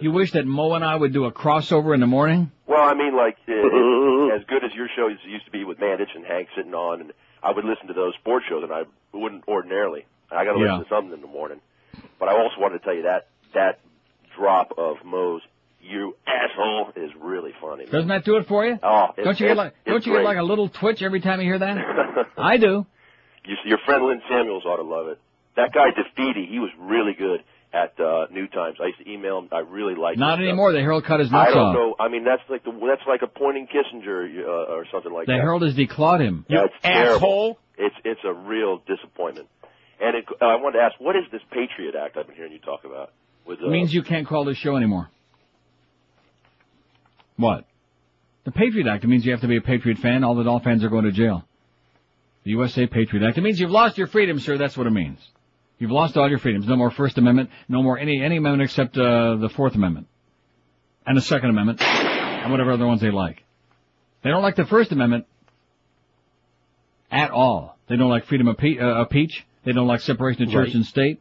You 0.03 0.11
wish 0.13 0.33
that 0.33 0.47
Mo 0.47 0.73
and 0.75 0.85
I 0.85 0.97
would 0.97 1.13
do 1.13 1.25
a 1.27 1.33
crossover 1.33 1.95
in 1.95 2.01
the 2.01 2.07
morning? 2.07 2.51
Well, 2.67 2.83
I 2.83 2.95
mean, 2.95 3.17
like 3.17 3.37
uh, 3.49 3.53
as 4.35 4.43
good 4.49 4.65
as 4.65 4.73
your 4.75 4.89
shows 4.97 5.13
used 5.27 5.45
to 5.45 5.51
be 5.51 5.65
with 5.65 5.79
Mandich 5.79 6.15
and 6.15 6.25
Hank 6.25 6.49
sitting 6.57 6.75
on, 6.75 7.01
and 7.01 7.13
I 7.43 7.53
would 7.53 7.65
listen 7.65 7.87
to 7.89 7.93
those 7.95 8.15
sports 8.21 8.47
shows, 8.49 8.63
and 8.65 8.73
I 8.73 8.83
wouldn't 9.13 9.45
ordinarily. 9.47 10.05
I 10.31 10.45
got 10.45 10.55
to 10.55 10.59
Yeah. 10.61 10.73
listen 10.79 10.85
to 10.85 10.89
something 10.91 11.13
in 11.15 11.21
the 11.21 11.27
morning. 11.27 11.61
But 12.19 12.29
I 12.29 12.33
also 12.33 12.55
wanted 12.59 12.79
to 12.79 12.85
tell 12.85 12.95
you 12.95 13.03
that 13.03 13.27
that 13.55 13.81
drop 14.37 14.73
of 14.79 14.97
Mo's 15.05 15.43
"you 15.81 16.17
asshole" 16.27 16.93
is 16.97 17.11
really 17.21 17.53
funny. 17.61 17.85
man. 17.85 17.93
Doesn't 17.93 18.09
that 18.09 18.25
do 18.25 18.37
it 18.39 18.47
for 18.49 18.65
you? 18.67 18.79
Oh, 18.83 19.09
it's, 19.17 19.25
don't 19.25 19.39
you 19.41 19.47
get 19.49 19.57
like 19.57 19.75
don't 19.87 20.05
you 20.07 20.13
great. 20.13 20.23
get 20.23 20.29
like 20.29 20.39
a 20.39 20.43
little 20.43 20.69
twitch 20.69 21.03
every 21.03 21.21
time 21.21 21.41
you 21.41 21.47
hear 21.47 21.59
that? 21.59 21.77
I 22.39 22.57
do. 22.57 22.87
You, 23.45 23.57
your 23.67 23.79
friend 23.85 24.05
Lynn 24.05 24.23
Samuels 24.29 24.65
ought 24.65 24.77
to 24.77 24.83
love 24.83 25.09
it. 25.09 25.19
That 25.57 25.73
guy 25.73 25.91
DeFede, 25.91 26.49
he 26.49 26.59
was 26.59 26.71
really 26.79 27.13
good 27.13 27.43
at 27.73 27.99
uh, 27.99 28.27
New 28.31 28.47
Times. 28.49 28.77
I 28.83 28.87
used 28.87 28.99
to 28.99 29.11
email 29.11 29.39
him. 29.39 29.49
I 29.53 29.61
really 29.61 29.95
liked. 29.95 30.19
Not 30.19 30.39
his 30.39 30.45
stuff. 30.45 30.49
anymore. 30.49 30.73
The 30.73 30.81
Herald 30.81 31.05
cut 31.05 31.21
his 31.21 31.33
I 31.33 31.47
don't 31.51 31.57
off. 31.59 31.75
know. 31.75 31.95
I 31.99 32.09
mean, 32.09 32.25
that's 32.25 32.43
like 32.51 32.65
the 32.65 32.71
that's 32.73 33.07
like 33.09 33.23
appointing 33.23 33.67
Kissinger 33.69 34.29
uh, 34.45 34.73
or 34.75 34.87
something 34.93 35.13
like 35.13 35.27
that. 35.27 35.33
The. 35.33 35.39
Herald 35.39 35.63
has 35.63 35.75
declawed 35.75 36.21
him. 36.21 36.45
Yeah, 36.49 36.65
it's 36.65 36.75
terrible. 36.83 37.59
It's 37.79 37.95
it's 38.05 38.21
a 38.25 38.33
real 38.33 38.83
disappointment. 38.87 39.49
And 40.01 40.17
it, 40.17 40.25
uh, 40.41 40.45
I 40.45 40.57
wanted 40.57 40.79
to 40.79 40.85
ask, 40.85 40.95
what 41.01 41.15
is 41.17 41.23
this 41.31 41.41
Patriot 41.51 41.95
Act 41.95 42.17
I've 42.17 42.27
been 42.27 42.35
hearing 42.37 42.53
you 42.53 42.59
talk 42.59 42.85
about? 42.85 43.13
With 43.47 43.61
uh, 43.61 43.67
It 43.69 43.71
means 43.71 43.95
you 43.95 44.03
can't 44.03 44.27
call 44.27 44.45
this 44.45 44.57
show 44.59 44.77
anymore. 44.77 45.09
What? 47.37 47.65
The 48.45 48.51
Patriot 48.51 48.87
Act. 48.89 49.05
It 49.05 49.07
means 49.07 49.25
you 49.25 49.33
have 49.33 49.41
to 49.43 49.49
be 49.49 49.57
a 49.57 49.61
Patriot 49.63 49.99
fan. 49.99 50.25
All 50.25 50.35
the 50.35 50.43
Dolphin 50.45 50.65
fans 50.73 50.85
are 50.85 50.89
going 50.89 51.05
to 51.05 51.13
jail. 51.13 51.45
The 52.45 52.51
USA 52.51 52.87
Patriot 52.87 53.27
Act. 53.27 53.39
It 53.39 53.43
means 53.43 53.61
you've 53.61 53.71
lost 53.71 53.97
your 53.97 54.09
freedom, 54.09 54.41
sir. 54.41 54.59
That's 54.59 54.77
what 54.77 54.87
it 54.87 54.91
means. 54.93 55.19
You've 55.83 55.91
lost 55.91 56.17
all 56.17 56.31
your 56.31 56.39
freedoms. 56.39 56.69
No 56.69 56.77
more 56.77 56.93
First 56.93 57.19
Amendment. 57.19 57.51
No 57.69 57.83
more 57.83 57.99
any 57.99 58.23
any 58.23 58.37
amendment 58.37 58.71
except 58.71 58.97
uh, 58.97 59.35
the 59.35 59.49
Fourth 59.49 59.75
Amendment 59.75 60.07
and 61.05 61.17
the 61.17 61.21
Second 61.21 61.51
Amendment 61.51 61.83
and 61.83 62.53
whatever 62.53 62.71
other 62.71 62.87
ones 62.87 63.01
they 63.01 63.11
like. 63.11 63.43
They 64.23 64.31
don't 64.31 64.43
like 64.45 64.55
the 64.55 64.65
First 64.65 64.93
Amendment 64.93 65.27
at 67.11 67.33
all. 67.33 67.77
They 67.89 67.97
don't 67.97 68.11
like 68.11 68.27
freedom 68.27 68.47
of, 68.47 68.59
pe- 68.59 68.79
uh, 68.79 68.85
of 69.03 69.09
speech. 69.09 69.45
They 69.65 69.73
don't 69.73 69.89
like 69.89 70.03
separation 70.03 70.45
of 70.45 70.51
church 70.51 70.69
Right. 70.69 70.75
and 70.77 70.87
state. 70.87 71.21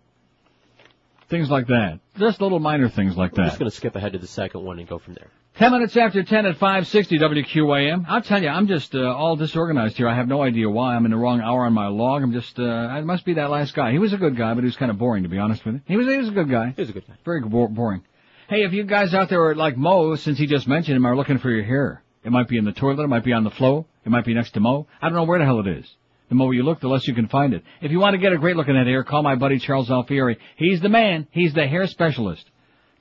Things 1.27 1.49
like 1.49 1.65
that. 1.67 1.99
Just 2.19 2.39
little 2.39 2.59
minor 2.59 2.87
things 2.87 3.17
like 3.17 3.33
that. 3.33 3.45
just 3.47 3.57
going 3.57 3.71
to 3.71 3.75
skip 3.75 3.95
ahead 3.95 4.13
to 4.13 4.19
the 4.19 4.27
second 4.27 4.63
one 4.63 4.77
and 4.77 4.87
go 4.87 4.99
from 4.99 5.15
there. 5.15 5.31
Ten 5.61 5.73
minutes 5.73 5.95
after 5.95 6.23
ten 6.23 6.47
at 6.47 6.57
560 6.57 7.19
WQAM. 7.19 8.05
I'll 8.07 8.23
tell 8.23 8.41
you, 8.41 8.49
I'm 8.49 8.65
just 8.65 8.95
uh, 8.95 9.13
all 9.13 9.35
disorganized 9.35 9.95
here. 9.95 10.09
I 10.09 10.15
have 10.15 10.27
no 10.27 10.41
idea 10.41 10.67
why. 10.67 10.95
I'm 10.95 11.05
in 11.05 11.11
the 11.11 11.17
wrong 11.17 11.39
hour 11.39 11.67
on 11.67 11.73
my 11.73 11.85
log. 11.85 12.23
I'm 12.23 12.33
just, 12.33 12.57
uh, 12.57 12.63
I 12.63 13.01
must 13.01 13.25
be 13.25 13.35
that 13.35 13.51
last 13.51 13.75
guy. 13.75 13.91
He 13.91 13.99
was 13.99 14.11
a 14.11 14.17
good 14.17 14.35
guy, 14.35 14.55
but 14.55 14.61
he 14.61 14.65
was 14.65 14.75
kind 14.75 14.89
of 14.89 14.97
boring, 14.97 15.21
to 15.21 15.29
be 15.29 15.37
honest 15.37 15.63
with 15.63 15.75
you. 15.75 15.81
He 15.85 15.97
was, 15.97 16.07
he 16.07 16.17
was 16.17 16.29
a 16.29 16.31
good 16.31 16.49
guy. 16.49 16.73
He 16.75 16.81
was 16.81 16.89
a 16.89 16.93
good 16.93 17.07
guy. 17.07 17.13
Very 17.23 17.41
bo- 17.41 17.67
boring. 17.67 18.01
Hey, 18.49 18.63
if 18.63 18.73
you 18.73 18.85
guys 18.85 19.13
out 19.13 19.29
there 19.29 19.43
are 19.49 19.53
like 19.53 19.77
Mo, 19.77 20.15
since 20.15 20.39
he 20.39 20.47
just 20.47 20.67
mentioned 20.67 20.97
him, 20.97 21.05
are 21.05 21.15
looking 21.15 21.37
for 21.37 21.51
your 21.51 21.63
hair, 21.63 22.01
it 22.23 22.31
might 22.31 22.47
be 22.47 22.57
in 22.57 22.65
the 22.65 22.71
toilet, 22.71 23.03
it 23.03 23.09
might 23.09 23.23
be 23.23 23.33
on 23.33 23.43
the 23.43 23.51
flow, 23.51 23.85
it 24.03 24.09
might 24.09 24.25
be 24.25 24.33
next 24.33 24.55
to 24.55 24.59
Mo. 24.59 24.87
I 24.99 25.09
don't 25.09 25.15
know 25.15 25.25
where 25.25 25.37
the 25.37 25.45
hell 25.45 25.59
it 25.59 25.67
is. 25.67 25.95
The 26.29 26.33
more 26.33 26.55
you 26.55 26.63
look, 26.63 26.79
the 26.79 26.87
less 26.87 27.07
you 27.07 27.13
can 27.13 27.27
find 27.27 27.53
it. 27.53 27.63
If 27.81 27.91
you 27.91 27.99
want 27.99 28.15
to 28.15 28.17
get 28.17 28.33
a 28.33 28.37
great 28.39 28.55
looking 28.55 28.75
head 28.75 28.87
hair, 28.87 29.03
call 29.03 29.21
my 29.21 29.35
buddy 29.35 29.59
Charles 29.59 29.91
Alfieri. 29.91 30.39
He's 30.55 30.81
the 30.81 30.89
man. 30.89 31.27
He's 31.29 31.53
the 31.53 31.67
hair 31.67 31.85
specialist. 31.85 32.49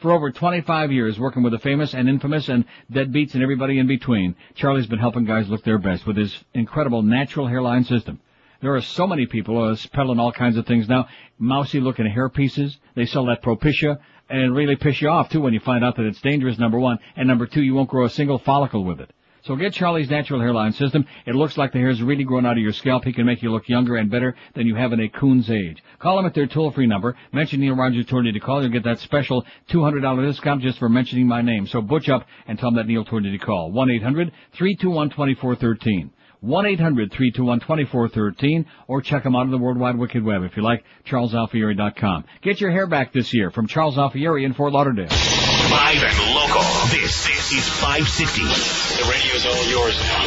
For 0.01 0.13
over 0.13 0.31
25 0.31 0.93
years, 0.93 1.21
working 1.21 1.43
with 1.43 1.53
the 1.53 1.59
famous 1.59 1.93
and 1.93 2.09
infamous 2.09 2.49
and 2.49 2.65
deadbeats 2.91 3.35
and 3.35 3.43
everybody 3.43 3.79
in 3.79 3.87
between, 3.87 4.35
Charlie's 4.55 4.87
been 4.87 4.99
helping 4.99 5.27
guys 5.27 5.51
look 5.51 5.63
their 5.63 5.77
best 5.77 6.07
with 6.07 6.17
his 6.17 6.43
incredible 6.55 7.03
natural 7.03 7.47
hairline 7.47 7.85
system. 7.85 8.19
There 8.63 8.75
are 8.75 8.81
so 8.81 9.07
many 9.07 9.27
people 9.27 9.63
uh, 9.63 9.77
peddling 9.93 10.19
all 10.19 10.33
kinds 10.33 10.57
of 10.57 10.67
things 10.67 10.89
now. 10.89 11.07
Mousy 11.39 11.81
looking 11.81 12.07
hair 12.07 12.31
pieces. 12.31 12.79
They 12.95 13.05
sell 13.05 13.27
that 13.27 13.43
Propecia, 13.43 13.99
and 14.31 14.55
really 14.55 14.77
piss 14.77 15.03
you 15.03 15.11
off 15.11 15.29
too 15.29 15.43
when 15.43 15.53
you 15.53 15.61
find 15.61 15.85
out 15.85 15.97
that 15.97 16.07
it's 16.07 16.23
dangerous, 16.23 16.59
number 16.59 16.79
one, 16.79 16.99
and 17.15 17.29
number 17.29 17.47
two, 17.47 17.63
you 17.63 17.75
won't 17.75 17.91
grow 17.91 18.07
a 18.07 18.11
single 18.11 18.39
follicle 18.39 18.85
with 18.85 19.01
it. 19.01 19.13
So 19.43 19.57
get 19.57 19.73
Charlie's 19.73 20.11
natural 20.11 20.41
hairline 20.41 20.73
system. 20.73 21.07
It 21.27 21.35
looks 21.35 21.57
like 21.57 21.73
the 21.73 21.79
hair's 21.79 22.03
really 22.03 22.25
grown 22.25 22.45
out 22.45 22.59
of 22.59 22.63
your 22.63 22.73
scalp. 22.73 23.05
He 23.05 23.13
can 23.13 23.27
make 23.27 23.43
you 23.43 23.51
look 23.51 23.69
younger 23.69 23.97
and 23.97 24.11
better 24.11 24.35
than 24.55 24.67
you 24.67 24.75
have 24.75 24.93
in 24.93 25.01
a 25.01 25.09
coon's 25.09 25.51
age. 25.51 25.83
Call 25.99 26.19
him 26.19 26.27
at 26.27 26.35
their 26.35 26.47
toll-free 26.47 26.87
number. 26.87 27.17
Mention 27.33 27.61
Neil 27.61 27.75
Rogers 27.75 28.07
told 28.07 28.27
you 28.27 28.33
to 28.33 28.41
call. 28.41 28.63
You'll 28.63 28.71
get 28.71 28.85
that 28.85 29.01
special 29.01 29.45
$200 29.71 30.27
discount 30.27 30.63
just 30.63 30.79
for 30.79 30.89
mentioning 30.89 31.27
my 31.27 31.43
name. 31.43 31.67
So 31.67 31.81
butch 31.81 32.09
up 32.09 32.27
and 32.47 32.59
tell 32.59 32.69
him 32.69 32.77
that 32.77 32.87
Neil 32.87 33.05
told 33.05 33.25
you 33.25 33.33
to 33.33 33.39
call. 33.39 33.73
1-800-321-2413. 33.73 36.11
1-800-321-2413 36.45 38.65
or 38.89 39.01
check 39.03 39.23
them 39.25 39.37
out 39.37 39.41
on 39.43 39.51
the 39.51 39.59
World 39.59 39.79
Wide 39.79 39.97
Wicked 39.97 40.25
Web 40.25 40.43
if 40.43 40.57
you 40.57 40.63
like, 40.63 40.85
charlesalfieri.com. 41.07 42.25
Get 42.43 42.61
your 42.61 42.71
hair 42.71 42.87
back 42.87 43.13
this 43.13 43.33
year 43.35 43.51
from 43.51 43.67
Charles 43.67 43.97
Alfieri 43.97 44.45
in 44.45 44.55
Fort 44.55 44.73
Lauderdale. 44.73 45.09
Live 45.09 46.03
and 46.03 46.35
local. 46.35 46.63
This, 46.91 47.27
this 47.27 47.53
is 47.53 47.69
560. 47.81 48.43
The 48.43 49.09
radio's 49.11 49.47
all 49.47 49.65
yours 49.71 49.99
now. 50.01 50.27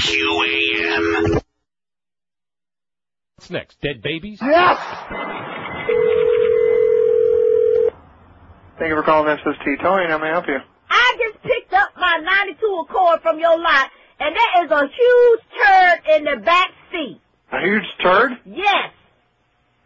QAM. 0.00 1.40
What's 3.36 3.50
next? 3.50 3.80
Dead 3.80 4.02
babies? 4.02 4.38
Yes! 4.42 4.78
Thank 8.78 8.88
you 8.90 8.96
for 8.96 9.02
calling 9.04 9.36
SST. 9.38 9.64
Tony, 9.82 10.06
how 10.08 10.18
may 10.18 10.28
I 10.28 10.32
help 10.32 10.46
you? 10.48 10.58
I 10.90 11.16
just 11.18 11.42
picked 11.42 11.72
up 11.74 11.90
my 11.96 12.18
92 12.46 12.84
Accord 12.88 13.20
from 13.22 13.38
your 13.38 13.56
lot, 13.58 13.90
and 14.20 14.34
there 14.36 14.64
is 14.64 14.70
a 14.70 14.86
huge 14.86 15.40
turd 15.58 16.16
in 16.16 16.24
the 16.24 16.36
back 16.44 16.70
seat. 16.92 17.20
A 17.52 17.60
huge 17.60 17.84
turd? 18.02 18.32
Yes, 18.46 18.90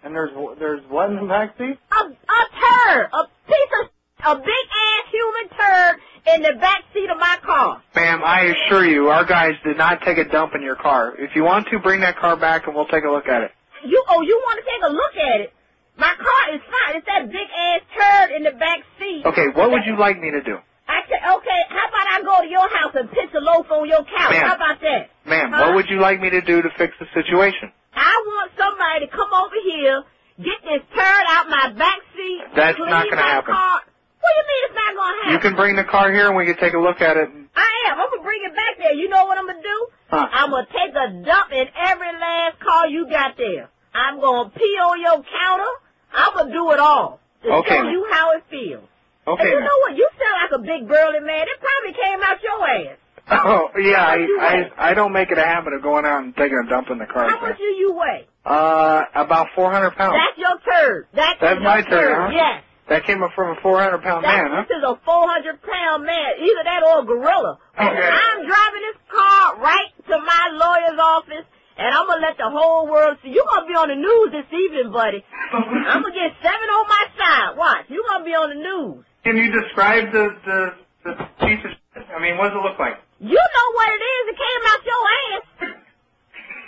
And 0.05 0.15
there's 0.15 0.31
there's 0.59 0.81
what 0.89 1.11
in 1.11 1.17
the 1.17 1.27
back 1.27 1.57
seat? 1.59 1.77
a, 1.93 2.05
a 2.05 2.43
turd, 2.61 3.09
a 3.13 3.25
piece 3.47 3.73
of, 3.83 3.91
a 4.27 4.35
big 4.37 4.47
ass 4.49 5.05
human 5.13 5.49
turd 5.59 6.01
in 6.35 6.43
the 6.43 6.61
back 6.61 6.83
seat 6.95 7.11
of 7.11 7.19
my 7.19 7.37
car. 7.45 7.83
Ma'am, 7.95 8.21
I 8.25 8.53
assure 8.55 8.85
you, 8.85 9.09
our 9.09 9.25
guys 9.25 9.53
did 9.65 9.77
not 9.77 10.01
take 10.03 10.19
a 10.19 10.25
dump 10.25 10.53
in 10.55 10.63
your 10.63 10.77
car. 10.77 11.15
If 11.19 11.35
you 11.35 11.43
want 11.45 11.67
to, 11.71 11.79
bring 11.79 12.01
that 12.01 12.17
car 12.19 12.37
back 12.37 12.67
and 12.67 12.75
we'll 12.77 12.87
take 12.87 13.05
a 13.05 13.11
look 13.11 13.27
at 13.27 13.43
it. 13.43 13.51
You, 13.85 14.03
oh, 14.09 14.23
you 14.23 14.41
want 14.45 14.59
to 14.65 14.71
take 14.71 14.83
a 14.83 14.93
look 14.93 15.17
at 15.35 15.41
it? 15.43 15.53
My 15.97 16.15
car 16.15 16.55
is 16.55 16.61
fine. 16.63 16.97
It's 16.97 17.07
that 17.07 17.27
big 17.31 17.49
ass 17.49 17.81
turd 17.97 18.37
in 18.37 18.43
the 18.45 18.53
back 18.53 18.81
seat. 18.99 19.23
Okay, 19.27 19.49
what 19.55 19.71
would 19.71 19.83
you 19.87 19.97
like 19.99 20.21
me 20.21 20.31
to 20.31 20.43
do? 20.43 20.59
I 20.89 21.05
said, 21.09 21.21
okay, 21.21 21.61
how 21.69 21.85
about 21.89 22.07
I 22.17 22.23
go 22.25 22.43
to 22.43 22.49
your 22.49 22.69
house 22.69 22.93
and 22.97 23.11
piss 23.11 23.29
a 23.37 23.41
loaf 23.41 23.71
on 23.71 23.87
your 23.89 24.05
couch? 24.05 24.35
How 24.41 24.55
about 24.57 24.81
that? 24.81 25.11
Ma'am, 25.27 25.53
Huh? 25.53 25.67
what 25.67 25.75
would 25.77 25.89
you 25.91 26.01
like 26.01 26.21
me 26.21 26.31
to 26.31 26.41
do 26.41 26.63
to 26.63 26.71
fix 26.79 26.95
the 26.99 27.07
situation? 27.13 27.71
I 27.95 28.15
want 28.27 28.53
somebody 28.57 29.07
to 29.07 29.11
come 29.13 29.29
over 29.33 29.57
here, 29.69 30.03
get 30.41 30.59
this 30.65 30.83
turd 30.97 31.25
out 31.29 31.49
my 31.49 31.73
back 31.77 32.01
seat. 32.17 32.41
That's 32.57 32.79
not 32.79 33.05
gonna 33.05 33.17
my 33.17 33.29
happen. 33.29 33.55
Car. 33.55 33.81
What 34.19 34.31
do 34.33 34.41
you 34.41 34.47
mean 34.49 34.61
it's 34.65 34.75
not 34.81 34.93
gonna 34.97 35.17
happen? 35.23 35.33
You 35.33 35.39
can 35.41 35.55
bring 35.57 35.77
the 35.77 35.85
car 35.85 36.11
here 36.11 36.27
and 36.29 36.37
we 36.37 36.47
can 36.47 36.57
take 36.57 36.75
a 36.75 36.79
look 36.81 37.01
at 37.01 37.17
it. 37.17 37.29
I 37.55 37.71
am. 37.93 38.01
I'm 38.01 38.09
gonna 38.11 38.23
bring 38.23 38.41
it 38.45 38.55
back 38.55 38.79
there. 38.79 38.93
You 38.95 39.09
know 39.09 39.27
what 39.27 39.37
I'm 39.39 39.47
gonna 39.47 39.63
do? 39.63 39.79
Huh. 40.09 40.27
I'm 40.33 40.51
gonna 40.51 40.67
take 40.73 40.95
a 40.97 41.09
dump 41.23 41.53
in 41.53 41.67
every 41.77 42.13
last 42.17 42.59
car 42.61 42.89
you 42.89 43.07
got 43.09 43.37
there. 43.37 43.69
I'm 43.95 44.21
gonna 44.21 44.51
pee 44.51 44.79
on 44.81 45.01
your 45.01 45.23
counter. 45.23 45.73
I'm 46.15 46.33
gonna 46.35 46.53
do 46.53 46.71
it 46.73 46.79
all 46.81 47.21
to 47.43 47.49
Okay. 47.61 47.77
show 47.77 47.89
you 47.89 48.07
how 48.11 48.33
it 48.33 48.45
feels. 48.51 48.85
Okay. 49.27 49.43
And 49.43 49.51
you 49.53 49.61
know 49.61 49.79
what? 49.87 49.97
You 49.97 50.08
sound 50.29 50.39
like 50.45 50.53
a 50.61 50.63
big 50.63 50.89
burly 50.89 51.21
man. 51.25 51.49
It 51.49 51.59
probably 51.59 51.95
came 51.97 52.21
out 52.21 52.43
your 52.45 52.69
ass. 52.69 52.99
Oh, 53.31 53.69
yeah, 53.77 54.01
I, 54.01 54.09
How 54.09 54.17
much 54.17 54.29
you 54.29 54.39
weigh? 54.39 54.71
I, 54.79 54.91
I 54.91 54.95
don't 54.95 55.13
make 55.13 55.31
it 55.31 55.37
a 55.39 55.45
habit 55.45 55.73
of 55.75 55.83
going 55.83 56.05
out 56.05 56.25
and 56.25 56.35
taking 56.37 56.57
a 56.65 56.69
dump 56.69 56.89
in 56.91 56.99
the 56.99 57.05
car. 57.05 57.29
How 57.29 57.41
much 57.41 57.59
do 57.59 57.65
you 57.65 57.93
weigh? 57.93 58.27
Uh, 58.45 59.05
about 59.15 59.49
400 59.55 59.91
pounds. 59.97 60.17
That's 60.17 60.39
your 60.39 60.57
turd. 60.65 61.07
That's, 61.13 61.41
That's 61.41 61.61
my 61.61 61.83
turd, 61.83 62.17
huh? 62.17 62.31
Yes. 62.33 62.65
That 62.89 63.05
came 63.05 63.23
up 63.23 63.33
from 63.37 63.53
a 63.53 63.61
400 63.61 64.01
pound 64.01 64.25
That, 64.25 64.33
man, 64.33 64.49
huh? 64.49 64.65
This 64.65 64.81
is 64.81 64.85
a 64.85 64.97
400 65.05 65.61
pound 65.61 66.09
man. 66.09 66.41
Either 66.41 66.65
that 66.65 66.81
or 66.89 67.01
a 67.01 67.05
gorilla. 67.05 67.59
Okay. 67.77 67.85
I'm 67.85 68.41
driving 68.49 68.83
this 68.89 69.01
car 69.13 69.61
right 69.61 69.93
to 70.09 70.17
my 70.25 70.45
lawyer's 70.57 70.97
office, 70.97 71.45
And 71.77 71.93
I'm 71.93 72.09
gonna 72.09 72.25
let 72.25 72.39
the 72.41 72.49
whole 72.49 72.89
world 72.89 73.19
see. 73.23 73.29
You're 73.29 73.45
gonna 73.45 73.69
be 73.69 73.77
on 73.77 73.93
the 73.93 74.01
news 74.01 74.33
this 74.33 74.49
evening, 74.57 74.89
buddy. 74.91 75.21
I'm 75.53 76.01
gonna 76.01 76.17
get 76.17 76.33
seven 76.41 76.69
on 76.73 76.89
my 76.89 77.05
side. 77.13 77.51
Watch. 77.61 77.85
You're 77.93 78.09
gonna 78.09 78.25
be 78.25 78.33
on 78.33 78.49
the 78.57 78.61
news. 78.65 79.05
Can 79.25 79.37
you 79.37 79.51
describe 79.51 80.13
the, 80.13 80.25
the, 80.47 80.61
the 81.05 81.13
piece 81.45 81.63
of 81.65 81.71
shit? 81.71 82.07
I 82.15 82.21
mean, 82.23 82.39
what 82.39 82.51
does 82.51 82.59
it 82.59 82.65
look 82.65 82.79
like? 82.79 82.97
You 83.21 83.35
know 83.35 83.69
what 83.75 83.89
it 83.91 84.03
is. 84.03 84.23
It 84.31 84.39
came 84.39 84.63
out 84.71 84.81
your 84.87 85.05
ass. 85.19 85.47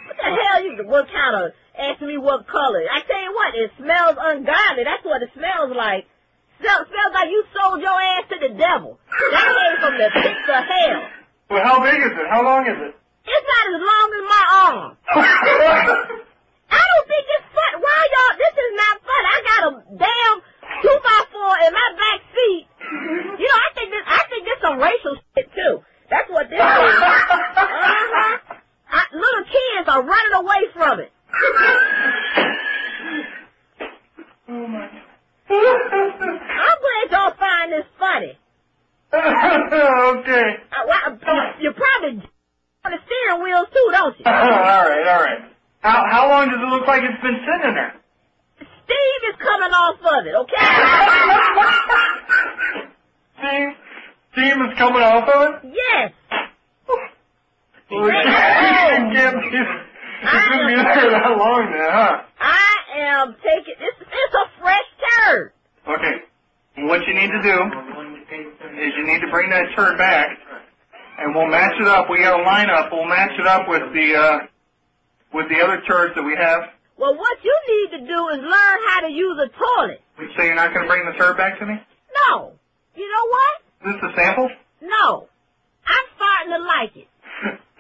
What 0.07 0.17
the 0.19 0.29
hell? 0.35 0.59
You 0.65 0.71
what 0.85 1.07
kind 1.09 1.35
of 1.39 1.53
asking 1.79 2.09
me 2.09 2.19
what 2.19 2.47
color? 2.51 2.83
I 2.91 3.01
tell 3.07 3.23
you 3.23 3.33
what, 3.33 3.55
it 3.55 3.71
smells 3.79 4.17
ungodly. 4.19 4.83
That's 4.85 5.05
what 5.07 5.23
it 5.23 5.31
smells 5.35 5.71
like. 5.75 6.11
Smell, 6.59 6.85
smells 6.91 7.13
like 7.15 7.31
you 7.31 7.41
sold 7.55 7.81
your 7.81 7.95
ass 7.95 8.25
to 8.29 8.37
the 8.43 8.53
devil. 8.59 8.99
That 9.09 9.47
came 9.49 9.77
from 9.81 9.95
the 9.97 10.09
pits 10.11 10.47
of 10.51 10.63
hell. 10.67 11.01
Well, 11.49 11.63
how 11.65 11.81
big 11.81 11.99
is 12.03 12.13
it? 12.13 12.27
How 12.29 12.43
long 12.43 12.67
is 12.67 12.77
it? 12.77 12.93
It's 13.25 13.47
not 13.47 13.65
as 13.73 13.81
long 13.81 14.07
as 14.11 14.25
my 14.27 14.45
arm. 14.51 14.89
I 16.71 16.83
don't 16.83 17.07
think 17.09 17.25
it's 17.31 17.49
fun. 17.55 17.73
Why 17.81 17.99
y'all? 18.11 18.35
This 18.37 18.55
is 18.59 18.73
not 18.75 18.95
fun. 19.07 19.23
I 19.25 19.39
got 19.47 19.61
a 19.65 19.71
damn 19.99 20.37
two 20.83 20.99
by 21.03 21.21
four 21.33 21.55
in 21.67 21.73
my 21.73 21.89
back 21.97 22.21
seat. 22.35 22.67
You 23.39 23.47
know, 23.49 23.59
I 23.61 23.69
think 23.75 23.91
this. 23.91 24.05
I 24.07 24.23
think 24.29 24.45
this 24.45 24.59
some 24.61 24.79
racial 24.79 25.17
shit 25.35 25.49
too. 25.55 25.85
That's 26.11 26.29
what 26.31 26.51
this 26.51 26.59
is. 26.59 26.61
Uh-huh. 26.61 28.39
I, 28.91 29.03
little 29.15 29.45
kids 29.47 29.89
are 29.89 30.03
running 30.03 30.35
away 30.35 30.63
from 30.75 31.01
it. 31.01 31.13
Oh 34.49 34.67
my. 34.67 34.91
I'm 35.51 36.79
glad 36.83 37.11
y'all 37.11 37.35
find 37.39 37.73
this 37.73 37.87
funny. 37.99 38.39
okay. 39.13 40.49
Uh, 40.71 40.87
well, 40.87 41.19
you 41.61 41.73
probably 41.73 42.23
on 42.85 42.93
the 42.93 42.99
steering 43.07 43.43
wheels 43.43 43.67
too, 43.73 43.89
don't 43.93 44.19
you? 44.19 44.25
all 44.27 44.33
right, 44.33 45.07
all 45.07 45.23
right. 45.23 45.43
How 45.81 46.05
how 46.11 46.29
long 46.29 46.51
does 46.51 46.61
it 46.61 46.69
look 46.69 46.87
like 46.87 47.03
it's 47.03 47.23
been 47.23 47.39
sitting 47.47 47.75
there? 47.75 47.95
Steve 48.91 49.23
is 49.31 49.37
coming 49.39 49.71
off 49.71 50.03
of 50.03 50.27
it, 50.27 50.35
okay? 50.35 50.67
Steam, 53.39 53.75
steam 54.33 54.57
is 54.67 54.75
coming 54.79 55.03
off 55.03 55.29
of 55.29 55.65
it. 55.65 55.73
yes. 55.79 56.13
Well, 57.91 58.07
it 58.07 58.13
can't 58.13 59.13
be. 59.13 59.59
It's 60.23 60.49
gonna 60.49 60.67
be 60.67 60.75
there 60.75 61.11
that 61.11 61.35
long 61.39 61.71
then, 61.73 61.91
huh? 61.91 62.23
I 62.39 62.75
am 62.99 63.35
taking 63.43 63.75
this. 63.79 63.95
It's 64.01 64.35
a 64.35 64.61
fresh 64.61 64.89
turd. 65.01 65.53
Okay. 65.89 66.17
What 66.87 67.07
you 67.07 67.15
need 67.15 67.31
to 67.31 67.43
do 67.43 67.57
is 68.79 68.93
you 68.97 69.07
need 69.07 69.21
to 69.21 69.31
bring 69.31 69.51
that 69.51 69.75
turd 69.75 69.99
back, 69.99 70.29
and 71.19 71.35
we'll 71.35 71.49
match 71.49 71.75
it 71.81 71.87
up. 71.89 72.09
We 72.11 72.19
got 72.19 72.39
a 72.41 72.45
lineup. 72.45 72.93
We'll 72.93 73.07
match 73.09 73.33
it 73.39 73.47
up 73.47 73.67
with 73.69 73.93
the 73.93 74.15
uh, 74.15 74.39
with 75.33 75.49
the 75.49 75.61
other 75.61 75.81
turds 75.89 76.15
that 76.17 76.23
we 76.23 76.37
have. 76.37 76.63
Well, 77.01 77.17
what 77.17 77.39
you 77.43 77.57
need 77.73 77.97
to 77.97 78.01
do 78.05 78.29
is 78.29 78.39
learn 78.45 78.79
how 78.93 79.01
to 79.09 79.11
use 79.11 79.39
a 79.41 79.49
toilet. 79.49 80.03
So 80.37 80.43
you're 80.45 80.55
not 80.55 80.75
going 80.75 80.85
to 80.85 80.91
bring 80.93 81.07
the 81.07 81.17
turd 81.17 81.39
back 81.39 81.59
to 81.59 81.65
me? 81.65 81.81
No. 82.29 82.53
You 82.95 83.09
know 83.09 83.25
what? 83.33 83.55
Is 83.89 83.97
this 83.97 84.13
a 84.13 84.17
sample? 84.21 84.51
No. 84.83 85.27
I'm 85.89 86.07
starting 86.13 86.53
to 86.53 86.61
like 86.61 86.93
it. 87.01 87.09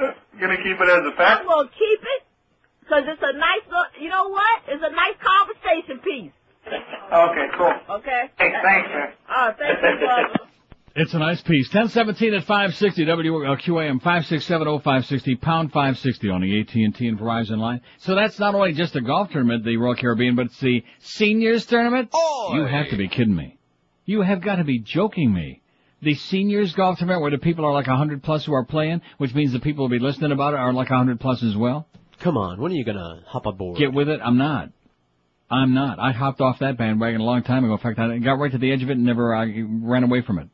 You're 0.00 0.48
going 0.48 0.56
to 0.56 0.62
keep 0.64 0.80
it 0.80 0.88
as 0.88 1.04
a 1.04 1.14
fact? 1.20 1.42
I'm 1.42 1.46
going 1.46 1.68
to 1.68 1.74
keep 1.76 2.00
it 2.00 2.22
because 2.80 3.04
it's 3.12 3.20
a 3.20 3.36
nice, 3.36 3.60
you 4.00 4.08
know 4.08 4.30
what? 4.32 4.56
It's 4.68 4.82
a 4.82 4.88
nice 4.88 5.20
conversation 5.20 6.00
piece. 6.00 6.32
Okay, 7.12 7.46
cool. 7.60 7.74
Okay? 8.00 8.30
Hey, 8.40 8.52
thanks, 8.56 8.88
man. 8.88 9.12
Oh, 9.28 9.50
thank 9.58 9.82
you, 9.84 10.06
brother. 10.06 10.48
It's 11.00 11.14
a 11.14 11.18
nice 11.18 11.40
piece. 11.40 11.66
1017 11.68 12.34
at 12.34 12.44
560 12.44 13.06
WQAM 13.06 14.02
5670560 14.02 15.40
pound 15.40 15.72
560 15.72 16.28
on 16.28 16.42
the 16.42 16.60
AT&T 16.60 16.82
and 16.82 17.18
Verizon 17.18 17.56
line. 17.56 17.80
So 18.00 18.14
that's 18.14 18.38
not 18.38 18.54
only 18.54 18.74
just 18.74 18.94
a 18.96 19.00
golf 19.00 19.30
tournament, 19.30 19.64
the 19.64 19.78
Royal 19.78 19.94
Caribbean, 19.94 20.36
but 20.36 20.46
it's 20.46 20.60
the 20.60 20.84
seniors 20.98 21.64
tournament. 21.64 22.10
You 22.52 22.66
have 22.66 22.90
to 22.90 22.98
be 22.98 23.08
kidding 23.08 23.34
me. 23.34 23.56
You 24.04 24.20
have 24.20 24.42
got 24.42 24.56
to 24.56 24.64
be 24.64 24.78
joking 24.78 25.32
me. 25.32 25.62
The 26.02 26.12
seniors 26.16 26.74
golf 26.74 26.98
tournament 26.98 27.22
where 27.22 27.30
the 27.30 27.38
people 27.38 27.64
are 27.64 27.72
like 27.72 27.86
100 27.86 28.22
plus 28.22 28.44
who 28.44 28.52
are 28.52 28.66
playing, 28.66 29.00
which 29.16 29.34
means 29.34 29.54
the 29.54 29.60
people 29.60 29.86
who 29.86 29.90
will 29.90 29.98
be 29.98 30.04
listening 30.04 30.32
about 30.32 30.52
it 30.52 30.60
are 30.60 30.74
like 30.74 30.90
100 30.90 31.18
plus 31.18 31.42
as 31.42 31.56
well. 31.56 31.86
Come 32.18 32.36
on, 32.36 32.60
when 32.60 32.72
are 32.72 32.74
you 32.74 32.84
gonna 32.84 33.22
hop 33.26 33.46
aboard? 33.46 33.78
Get 33.78 33.94
with 33.94 34.10
it. 34.10 34.20
I'm 34.22 34.36
not. 34.36 34.68
I'm 35.50 35.72
not. 35.72 35.98
I 35.98 36.12
hopped 36.12 36.42
off 36.42 36.58
that 36.58 36.76
bandwagon 36.76 37.22
a 37.22 37.24
long 37.24 37.42
time 37.42 37.64
ago. 37.64 37.72
In 37.72 37.78
fact, 37.78 37.98
I 37.98 38.18
got 38.18 38.38
right 38.38 38.52
to 38.52 38.58
the 38.58 38.70
edge 38.70 38.82
of 38.82 38.90
it 38.90 38.98
and 38.98 39.06
never 39.06 39.34
uh, 39.34 39.46
ran 39.46 40.04
away 40.04 40.20
from 40.20 40.38
it. 40.38 40.48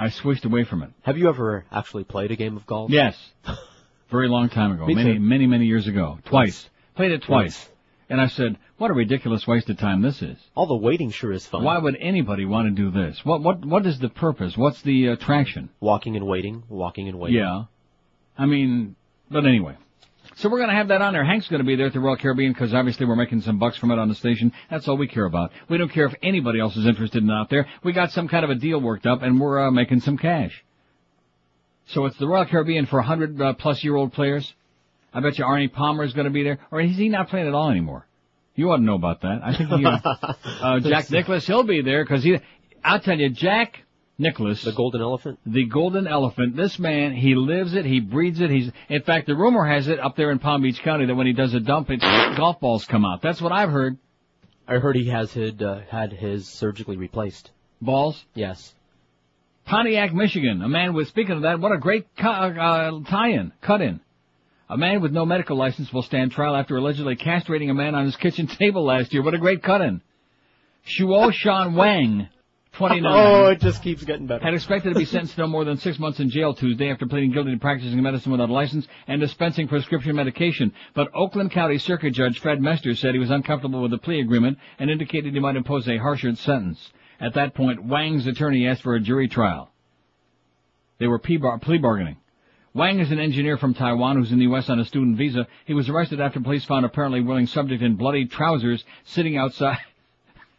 I 0.00 0.08
switched 0.08 0.46
away 0.46 0.64
from 0.64 0.82
it. 0.82 0.90
Have 1.02 1.18
you 1.18 1.28
ever 1.28 1.66
actually 1.70 2.04
played 2.04 2.30
a 2.30 2.36
game 2.36 2.56
of 2.56 2.66
golf? 2.66 2.90
Yes. 2.90 3.14
Very 4.10 4.28
long 4.28 4.48
time 4.48 4.72
ago. 4.72 4.86
Me 4.86 4.94
many, 4.94 5.14
too. 5.14 5.20
many, 5.20 5.46
many 5.46 5.66
years 5.66 5.86
ago. 5.86 6.18
Twice. 6.24 6.68
Played 6.96 7.12
it 7.12 7.22
twice. 7.22 7.68
And 8.08 8.18
I 8.18 8.28
said, 8.28 8.58
what 8.78 8.90
a 8.90 8.94
ridiculous 8.94 9.46
waste 9.46 9.68
of 9.68 9.78
time 9.78 10.00
this 10.00 10.22
is. 10.22 10.38
All 10.54 10.66
the 10.66 10.74
waiting 10.74 11.10
sure 11.10 11.32
is 11.32 11.46
fun. 11.46 11.64
Why 11.64 11.76
would 11.76 11.96
anybody 12.00 12.46
want 12.46 12.66
to 12.66 12.82
do 12.82 12.90
this? 12.90 13.20
What, 13.24 13.42
what, 13.42 13.64
what 13.64 13.84
is 13.86 13.98
the 13.98 14.08
purpose? 14.08 14.56
What's 14.56 14.80
the 14.82 15.08
attraction? 15.08 15.68
Walking 15.80 16.16
and 16.16 16.26
waiting, 16.26 16.64
walking 16.70 17.06
and 17.06 17.18
waiting. 17.18 17.38
Yeah. 17.38 17.64
I 18.38 18.46
mean, 18.46 18.96
but 19.30 19.44
anyway. 19.44 19.76
So 20.40 20.48
we're 20.48 20.56
going 20.56 20.70
to 20.70 20.76
have 20.76 20.88
that 20.88 21.02
on 21.02 21.12
there. 21.12 21.22
Hank's 21.22 21.48
going 21.48 21.60
to 21.60 21.66
be 21.66 21.76
there 21.76 21.88
at 21.88 21.92
the 21.92 22.00
Royal 22.00 22.16
Caribbean 22.16 22.54
because 22.54 22.72
obviously 22.72 23.04
we're 23.04 23.14
making 23.14 23.42
some 23.42 23.58
bucks 23.58 23.76
from 23.76 23.90
it 23.90 23.98
on 23.98 24.08
the 24.08 24.14
station. 24.14 24.52
That's 24.70 24.88
all 24.88 24.96
we 24.96 25.06
care 25.06 25.26
about. 25.26 25.50
We 25.68 25.76
don't 25.76 25.90
care 25.90 26.06
if 26.06 26.14
anybody 26.22 26.58
else 26.60 26.74
is 26.78 26.86
interested 26.86 27.22
in 27.22 27.28
it 27.28 27.32
out 27.34 27.50
there. 27.50 27.66
We 27.84 27.92
got 27.92 28.10
some 28.12 28.26
kind 28.26 28.42
of 28.42 28.50
a 28.50 28.54
deal 28.54 28.80
worked 28.80 29.04
up 29.04 29.20
and 29.20 29.38
we're 29.38 29.68
uh, 29.68 29.70
making 29.70 30.00
some 30.00 30.16
cash. 30.16 30.64
So 31.88 32.06
it's 32.06 32.16
the 32.16 32.26
Royal 32.26 32.46
Caribbean 32.46 32.86
for 32.86 32.96
100 33.00 33.38
uh, 33.38 33.52
plus 33.52 33.84
year 33.84 33.94
old 33.94 34.14
players. 34.14 34.50
I 35.12 35.20
bet 35.20 35.36
you 35.36 35.44
Arnie 35.44 35.70
Palmer 35.70 36.04
is 36.04 36.14
going 36.14 36.24
to 36.24 36.30
be 36.30 36.42
there. 36.42 36.58
Or 36.70 36.80
is 36.80 36.96
he 36.96 37.10
not 37.10 37.28
playing 37.28 37.46
at 37.46 37.52
all 37.52 37.70
anymore? 37.70 38.06
You 38.54 38.70
ought 38.70 38.78
to 38.78 38.82
know 38.82 38.94
about 38.94 39.20
that. 39.20 39.40
I 39.44 39.54
think 39.54 39.68
he, 39.68 39.84
uh, 39.84 39.98
uh, 40.62 40.80
Jack 40.88 41.10
Nicklaus, 41.10 41.46
he'll 41.46 41.64
be 41.64 41.82
there 41.82 42.02
because 42.02 42.24
he, 42.24 42.38
I'll 42.82 43.00
tell 43.00 43.18
you, 43.18 43.28
Jack 43.28 43.82
Nicklaus. 44.20 44.62
The 44.62 44.72
golden 44.72 45.00
elephant? 45.00 45.38
The 45.46 45.64
golden 45.66 46.06
elephant. 46.06 46.56
This 46.56 46.78
man, 46.78 47.12
he 47.12 47.34
lives 47.34 47.74
it, 47.74 47.84
he 47.84 48.00
breeds 48.00 48.40
it, 48.40 48.50
he's, 48.50 48.70
in 48.88 49.02
fact, 49.02 49.26
the 49.26 49.34
rumor 49.34 49.66
has 49.66 49.88
it 49.88 49.98
up 49.98 50.16
there 50.16 50.30
in 50.30 50.38
Palm 50.38 50.62
Beach 50.62 50.80
County 50.82 51.06
that 51.06 51.14
when 51.14 51.26
he 51.26 51.32
does 51.32 51.54
a 51.54 51.60
dump, 51.60 51.90
it, 51.90 52.00
golf 52.36 52.60
balls 52.60 52.84
come 52.84 53.04
out. 53.04 53.22
That's 53.22 53.40
what 53.40 53.52
I've 53.52 53.70
heard. 53.70 53.96
I 54.68 54.74
heard 54.74 54.94
he 54.94 55.08
has 55.08 55.32
had, 55.32 55.62
uh, 55.62 55.80
had 55.88 56.12
his 56.12 56.46
surgically 56.46 56.96
replaced. 56.96 57.50
Balls? 57.80 58.22
Yes. 58.34 58.74
Pontiac, 59.64 60.12
Michigan. 60.12 60.62
A 60.62 60.68
man 60.68 60.94
with, 60.94 61.08
speaking 61.08 61.36
of 61.36 61.42
that, 61.42 61.58
what 61.58 61.72
a 61.72 61.78
great 61.78 62.06
cu- 62.16 62.28
uh, 62.28 63.00
tie-in, 63.08 63.52
cut-in. 63.62 64.00
A 64.68 64.76
man 64.76 65.00
with 65.00 65.12
no 65.12 65.26
medical 65.26 65.56
license 65.56 65.92
will 65.92 66.02
stand 66.02 66.30
trial 66.30 66.54
after 66.54 66.76
allegedly 66.76 67.16
castrating 67.16 67.70
a 67.70 67.74
man 67.74 67.94
on 67.94 68.04
his 68.04 68.16
kitchen 68.16 68.46
table 68.58 68.84
last 68.84 69.12
year. 69.12 69.22
What 69.22 69.34
a 69.34 69.38
great 69.38 69.62
cut-in. 69.62 70.02
Shuo 70.86 71.32
Shan 71.32 71.74
Wang, 71.74 72.28
29. 72.72 73.12
Oh, 73.30 73.46
it 73.48 73.60
just 73.60 73.82
keeps 73.82 74.04
getting 74.04 74.26
better. 74.26 74.44
Had 74.44 74.54
expected 74.54 74.92
to 74.92 74.98
be 74.98 75.04
sentenced 75.04 75.34
to 75.34 75.42
no 75.42 75.46
more 75.46 75.64
than 75.64 75.76
six 75.78 75.98
months 75.98 76.20
in 76.20 76.30
jail 76.30 76.54
Tuesday 76.54 76.90
after 76.90 77.06
pleading 77.06 77.32
guilty 77.32 77.52
to 77.52 77.58
practicing 77.58 78.00
medicine 78.02 78.32
without 78.32 78.50
a 78.50 78.52
license 78.52 78.86
and 79.06 79.20
dispensing 79.20 79.68
prescription 79.68 80.14
medication. 80.16 80.72
But 80.94 81.10
Oakland 81.14 81.50
County 81.50 81.78
Circuit 81.78 82.12
Judge 82.12 82.38
Fred 82.38 82.60
Mester 82.60 82.94
said 82.94 83.14
he 83.14 83.20
was 83.20 83.30
uncomfortable 83.30 83.82
with 83.82 83.90
the 83.90 83.98
plea 83.98 84.20
agreement 84.20 84.58
and 84.78 84.90
indicated 84.90 85.34
he 85.34 85.40
might 85.40 85.56
impose 85.56 85.88
a 85.88 85.98
harsher 85.98 86.34
sentence. 86.36 86.92
At 87.18 87.34
that 87.34 87.54
point, 87.54 87.84
Wang's 87.84 88.26
attorney 88.26 88.66
asked 88.66 88.82
for 88.82 88.94
a 88.94 89.00
jury 89.00 89.28
trial. 89.28 89.70
They 90.98 91.06
were 91.06 91.18
plea 91.18 91.38
plea 91.60 91.78
bargaining. 91.78 92.16
Wang 92.72 93.00
is 93.00 93.10
an 93.10 93.18
engineer 93.18 93.56
from 93.56 93.74
Taiwan 93.74 94.16
who's 94.16 94.30
in 94.30 94.38
the 94.38 94.44
U.S. 94.44 94.70
on 94.70 94.78
a 94.78 94.84
student 94.84 95.16
visa. 95.16 95.48
He 95.64 95.74
was 95.74 95.88
arrested 95.88 96.20
after 96.20 96.38
police 96.38 96.64
found 96.64 96.86
apparently 96.86 97.20
willing 97.20 97.48
subject 97.48 97.82
in 97.82 97.96
bloody 97.96 98.26
trousers 98.26 98.84
sitting 99.04 99.36
outside 99.36 99.78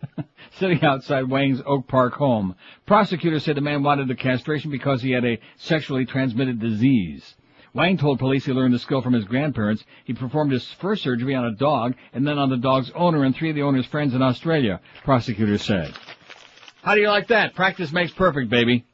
sitting 0.59 0.83
outside 0.83 1.29
Wang's 1.29 1.61
Oak 1.65 1.87
Park 1.87 2.13
home. 2.13 2.55
Prosecutors 2.85 3.43
said 3.43 3.55
the 3.55 3.61
man 3.61 3.83
wanted 3.83 4.07
the 4.07 4.15
castration 4.15 4.71
because 4.71 5.01
he 5.01 5.11
had 5.11 5.25
a 5.25 5.39
sexually 5.57 6.05
transmitted 6.05 6.59
disease. 6.59 7.35
Wang 7.73 7.97
told 7.97 8.19
police 8.19 8.45
he 8.45 8.51
learned 8.51 8.73
the 8.73 8.79
skill 8.79 9.01
from 9.01 9.13
his 9.13 9.23
grandparents. 9.23 9.83
He 10.03 10.13
performed 10.13 10.51
his 10.51 10.69
first 10.73 11.03
surgery 11.03 11.35
on 11.35 11.45
a 11.45 11.55
dog 11.55 11.95
and 12.11 12.27
then 12.27 12.37
on 12.37 12.49
the 12.49 12.57
dog's 12.57 12.91
owner 12.93 13.23
and 13.23 13.35
three 13.35 13.49
of 13.49 13.55
the 13.55 13.61
owner's 13.61 13.85
friends 13.85 14.13
in 14.13 14.21
Australia, 14.21 14.81
prosecutors 15.03 15.63
said. 15.63 15.93
How 16.83 16.95
do 16.95 17.01
you 17.01 17.07
like 17.07 17.29
that? 17.29 17.55
Practice 17.55 17.91
makes 17.91 18.11
perfect, 18.11 18.49
baby. 18.49 18.85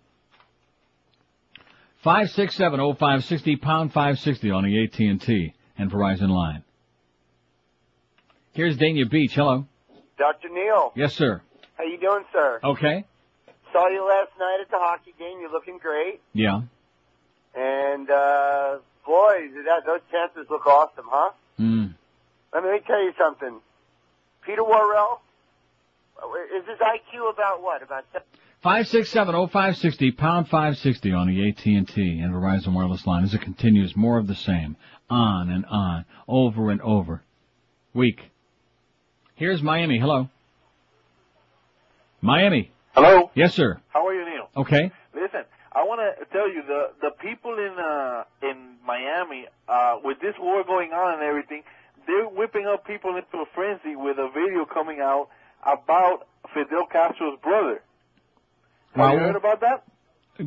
5670560 2.05 3.61
pound 3.61 3.91
560 3.91 4.51
on 4.51 4.63
the 4.63 4.83
AT&T 4.83 5.53
and 5.77 5.91
Verizon 5.91 6.29
line. 6.29 6.63
Here's 8.53 8.77
Dania 8.77 9.09
Beach. 9.09 9.33
Hello. 9.33 9.65
Dr. 10.17 10.49
Neal, 10.49 10.91
Yes, 10.95 11.13
sir. 11.13 11.41
how 11.77 11.83
you 11.83 11.99
doing, 11.99 12.23
sir? 12.33 12.59
Okay. 12.63 13.05
Saw 13.71 13.87
you 13.87 14.07
last 14.07 14.31
night 14.39 14.59
at 14.61 14.69
the 14.71 14.77
hockey 14.79 15.13
game. 15.19 15.39
You're 15.41 15.51
looking 15.51 15.77
great. 15.77 16.21
Yeah. 16.33 16.61
And, 17.55 18.09
uh, 18.09 18.77
boy, 19.05 19.35
that, 19.65 19.85
those 19.85 19.99
Panthers 20.11 20.47
look 20.49 20.65
awesome, 20.65 21.05
huh? 21.07 21.31
Mm. 21.59 21.93
Let 22.53 22.63
me, 22.63 22.79
tell 22.85 23.01
you 23.03 23.13
something. 23.17 23.59
Peter 24.45 24.63
Worrell, 24.63 25.21
is 26.57 26.65
his 26.67 26.79
IQ 26.79 27.31
about 27.33 27.61
what? 27.61 27.83
About 27.83 28.05
seven? 28.13 28.27
5670560, 28.65 30.17
pound 30.17 30.47
560 30.49 31.11
on 31.11 31.27
the 31.27 31.49
AT&T 31.49 31.73
and 32.19 32.33
Verizon 32.33 32.73
wireless 32.73 33.05
line 33.05 33.23
as 33.23 33.33
it 33.33 33.41
continues 33.41 33.95
more 33.95 34.17
of 34.17 34.27
the 34.27 34.35
same. 34.35 34.75
On 35.09 35.49
and 35.49 35.65
on, 35.67 36.05
over 36.27 36.71
and 36.71 36.81
over. 36.81 37.21
Week. 37.93 38.19
Here's 39.37 39.61
Miami. 39.61 39.99
Hello. 39.99 40.29
Miami. 42.21 42.71
Hello. 42.93 43.29
Yes, 43.35 43.53
sir. 43.53 43.79
How 43.89 44.05
are 44.07 44.13
you, 44.13 44.25
Neil? 44.25 44.49
Okay. 44.57 44.91
Listen, 45.13 45.43
I 45.71 45.83
want 45.83 46.01
to 46.01 46.25
tell 46.33 46.51
you 46.51 46.63
the 46.67 46.89
the 47.01 47.11
people 47.21 47.53
in 47.53 47.75
uh 47.79 48.23
in 48.41 48.77
Miami 48.85 49.45
uh 49.69 49.97
with 50.03 50.19
this 50.19 50.33
war 50.39 50.63
going 50.63 50.91
on 50.91 51.13
and 51.15 51.23
everything, 51.23 51.61
they're 52.07 52.25
whipping 52.27 52.65
up 52.65 52.85
people 52.85 53.11
into 53.15 53.37
a 53.37 53.45
frenzy 53.53 53.95
with 53.95 54.17
a 54.17 54.29
video 54.33 54.65
coming 54.65 54.99
out 55.01 55.29
about 55.63 56.27
Fidel 56.53 56.87
Castro's 56.91 57.37
brother. 57.43 57.81
Have 58.95 59.13
you 59.13 59.19
heard 59.19 59.35
about 59.35 59.61
that? 59.61 59.83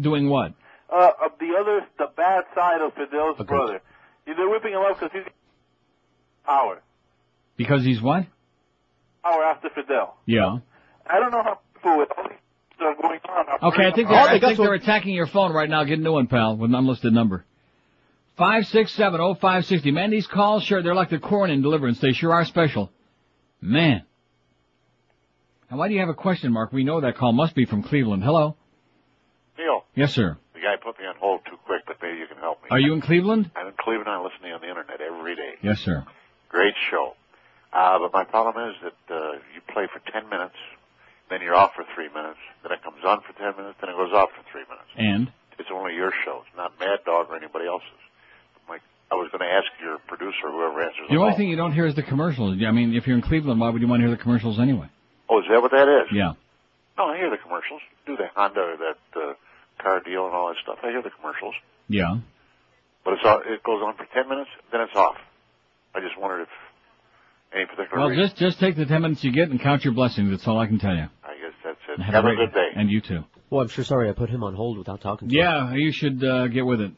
Doing 0.01 0.29
what? 0.29 0.53
Uh, 0.93 1.11
of 1.25 1.33
the 1.39 1.55
other, 1.59 1.87
the 1.99 2.09
bad 2.17 2.45
side 2.57 2.81
of 2.81 2.93
Fidel's 2.95 3.39
Okay. 3.39 3.45
brother. 3.47 3.81
They're 4.27 4.49
whipping 4.49 4.73
him 4.73 4.81
up 4.81 4.99
because 4.99 5.13
he's 5.13 5.33
power, 6.45 6.81
Because 7.57 7.85
he's 7.85 8.01
what? 8.03 8.27
Power 9.23 9.45
after 9.45 9.69
Fidel. 9.75 10.17
Yeah. 10.27 10.59
I 11.09 11.19
don't 11.21 11.31
know 11.33 11.43
how 11.43 11.59
people 11.75 11.99
with 11.99 12.09
all 12.17 12.25
these 12.25 12.39
things 12.79 12.81
are 12.81 12.95
going 13.03 13.21
on. 13.29 13.47
are 13.49 13.69
Okay, 13.73 13.87
I 13.87 13.93
think 13.93 14.09
they're, 14.09 14.19
up- 14.19 14.31
I 14.31 14.39
think 14.41 14.59
they're 14.59 14.75
attacking 14.75 15.15
your 15.15 15.27
phone 15.27 15.53
right 15.53 15.69
now. 15.69 15.85
Get 15.85 15.99
a 15.99 16.03
new 16.03 16.13
one, 16.13 16.27
pal, 16.27 16.57
with 16.57 16.71
an 16.71 16.75
unlisted 16.75 17.13
number. 17.13 17.45
Five 18.37 18.67
six 18.67 18.93
seven 18.95 19.21
oh 19.21 19.35
five 19.35 19.67
sixty. 19.67 19.91
Man, 19.91 20.11
these 20.11 20.27
calls 20.27 20.63
sure 20.65 20.83
they're 20.83 20.95
like 20.95 21.11
the 21.11 21.19
corn 21.19 21.51
in 21.51 21.61
Deliverance. 21.63 21.99
They 22.01 22.13
sure 22.13 22.33
are 22.33 22.45
special. 22.47 22.91
Man. 23.61 24.03
And 25.69 25.79
why 25.79 25.89
do 25.89 25.95
you 25.95 26.01
have 26.01 26.09
a 26.09 26.15
question 26.15 26.53
mark? 26.53 26.73
We 26.73 26.83
know 26.83 27.01
that 27.03 27.17
call 27.17 27.33
must 27.33 27.55
be 27.55 27.65
from 27.67 27.83
Cleveland. 27.83 28.25
Hello. 28.25 28.57
Neil, 29.59 29.85
Yes, 29.95 30.15
sir. 30.15 30.37
the 30.55 30.61
guy 30.61 30.77
put 30.83 30.99
me 30.99 31.05
on 31.07 31.15
hold 31.21 31.43
too 31.45 31.57
quick, 31.67 31.83
but 31.87 31.97
maybe 32.03 32.19
you 32.19 32.27
can 32.27 32.39
help 32.39 32.63
me. 32.63 32.69
Are 32.71 32.79
you 32.81 32.93
in 32.95 33.01
Cleveland? 33.03 33.51
I'm 33.55 33.67
in 33.69 33.75
Cleveland. 33.79 34.09
I 34.09 34.23
listen 34.23 34.41
to 34.43 34.49
you 34.49 34.55
on 34.55 34.61
the 34.63 34.69
internet 34.69 35.01
every 35.01 35.37
day. 35.37 35.53
Yes, 35.63 35.79
sir. 35.81 36.05
Great 36.49 36.75
show. 36.91 37.13
Uh, 37.73 37.99
but 37.99 38.13
my 38.13 38.25
problem 38.25 38.71
is 38.71 38.77
that 38.83 39.15
uh, 39.15 39.33
you 39.55 39.61
play 39.73 39.87
for 39.93 40.01
10 40.13 40.29
minutes, 40.29 40.57
then 41.31 41.41
you're 41.41 41.55
off 41.55 41.73
for 41.77 41.85
three 41.95 42.09
minutes, 42.09 42.39
then 42.63 42.73
it 42.73 42.83
comes 42.83 43.05
on 43.05 43.21
for 43.23 43.33
10 43.39 43.57
minutes, 43.57 43.79
then 43.81 43.91
it 43.91 43.97
goes 43.97 44.13
off 44.13 44.31
for 44.35 44.43
three 44.51 44.67
minutes. 44.67 44.91
And 44.97 45.31
It's 45.59 45.71
only 45.73 45.95
your 45.95 46.13
show. 46.25 46.43
It's 46.47 46.57
not 46.57 46.73
Mad 46.81 47.01
Dog 47.07 47.27
or 47.31 47.37
anybody 47.37 47.67
else's. 47.67 48.03
Like, 48.69 48.83
I 49.11 49.15
was 49.15 49.31
going 49.31 49.47
to 49.47 49.53
ask 49.53 49.67
your 49.81 49.99
producer, 50.09 50.51
whoever 50.51 50.83
answers 50.83 51.07
the 51.09 51.15
the 51.15 51.21
only 51.21 51.37
thing 51.37 51.49
you 51.49 51.57
don't 51.57 51.73
hear 51.73 51.87
is 51.87 51.95
the 51.95 52.03
commercials. 52.03 52.59
I 52.67 52.71
mean, 52.73 52.95
if 52.95 53.07
you're 53.07 53.17
in 53.17 53.23
Cleveland, 53.23 53.61
why 53.61 53.71
would 53.71 53.81
you 53.81 53.87
want 53.89 54.01
to 54.03 54.07
hear 54.09 54.17
the 54.17 54.21
commercials 54.23 54.59
anyway? 54.59 54.89
Oh, 55.29 55.39
is 55.39 55.47
that 55.49 55.63
what 55.63 55.71
that 55.71 55.87
is? 55.87 56.11
Yeah. 56.13 56.33
No, 56.99 57.05
I 57.07 57.17
hear 57.17 57.31
the 57.31 57.39
commercials. 57.39 57.81
Do 58.07 58.17
the 58.17 58.27
Honda, 58.35 58.61
or 58.61 58.77
that 58.77 58.99
uh, 59.15 59.35
car 59.81 60.01
deal 60.01 60.27
and 60.27 60.35
all 60.35 60.49
that 60.49 60.57
stuff. 60.63 60.79
I 60.83 60.91
hear 60.91 61.03
the 61.03 61.11
commercials. 61.11 61.55
Yeah. 61.89 62.19
But 63.05 63.15
it's 63.15 63.23
all, 63.25 63.41
it 63.47 63.63
goes 63.63 63.81
on 63.83 63.95
for 63.97 64.07
10 64.13 64.29
minutes, 64.29 64.51
then 64.73 64.83
it's 64.83 64.95
off. 64.95 65.17
I 65.95 66.01
just 66.01 66.19
wondered 66.19 66.43
if 66.43 66.49
any 67.55 67.67
particular 67.67 67.99
Well, 68.01 68.09
reason. 68.11 68.25
just 68.25 68.37
just 68.37 68.59
take 68.61 68.77
the 68.77 68.87
ten 68.87 69.03
minutes 69.03 69.23
you 69.25 69.33
get 69.33 69.49
and 69.51 69.61
count 69.61 69.85
your 69.85 69.95
blessings. 69.95 70.31
That's 70.31 70.47
all 70.47 70.59
I 70.59 70.67
can 70.67 70.79
tell 70.79 70.95
you. 70.95 71.09
I 71.25 71.35
guess 71.35 71.53
that's 71.65 71.79
it. 71.89 71.95
And 71.97 72.03
Have, 72.05 72.25
a 72.25 72.29
great- 72.29 72.37
good 72.39 72.55
day. 72.55 72.69
And 72.77 72.91
you 72.91 73.01
too. 73.01 73.25
Well, 73.51 73.63
I'm 73.63 73.69
sure 73.69 73.85
sorry 73.85 74.09
I 74.09 74.13
put 74.13 74.31
him 74.31 74.45
on 74.45 74.55
hold 74.55 74.79
without 74.79 75.01
talking 75.01 75.29
to 75.29 75.35
him. 75.35 75.39
Yeah, 75.41 75.75
you 75.75 75.91
should 75.93 76.23
uh, 76.23 76.47
get 76.49 76.65
with 76.65 76.81
it. 76.81 76.93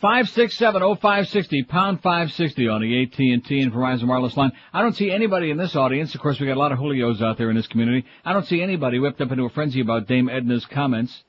Five 0.00 0.28
six 0.30 0.56
seven 0.56 0.82
oh 0.82 0.94
five 0.94 1.28
sixty 1.28 1.64
pound 1.64 2.00
five 2.02 2.30
sixty 2.32 2.68
on 2.68 2.80
the 2.80 3.02
AT 3.02 3.18
and 3.18 3.44
T 3.44 3.60
and 3.60 3.72
Verizon 3.72 4.06
wireless 4.06 4.36
line. 4.36 4.52
I 4.72 4.80
don't 4.80 4.94
see 4.94 5.10
anybody 5.10 5.50
in 5.50 5.56
this 5.56 5.74
audience. 5.74 6.14
Of 6.14 6.20
course, 6.20 6.38
we 6.38 6.46
got 6.46 6.56
a 6.56 6.60
lot 6.60 6.70
of 6.72 6.78
Julios 6.78 7.20
out 7.20 7.36
there 7.36 7.50
in 7.50 7.56
this 7.56 7.66
community. 7.66 8.06
I 8.24 8.32
don't 8.32 8.46
see 8.46 8.62
anybody 8.62 9.00
whipped 9.00 9.20
up 9.20 9.32
into 9.32 9.42
a 9.44 9.50
frenzy 9.50 9.80
about 9.80 10.06
Dame 10.06 10.28
Edna's 10.28 10.64
comments, 10.66 11.24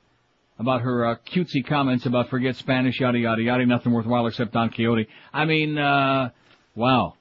about 0.59 0.81
her 0.81 1.03
uh, 1.07 1.15
cutesy 1.33 1.65
comments 1.65 2.05
about 2.05 2.29
forget 2.29 2.55
Spanish, 2.57 2.99
yada 2.99 3.17
yada 3.17 3.41
yada, 3.41 3.65
nothing 3.65 3.91
worthwhile 3.91 4.27
except 4.27 4.53
Don 4.53 4.69
Quixote. 4.69 5.07
I 5.33 5.45
mean, 5.45 5.77
uh, 5.79 6.29
wow. 6.75 7.15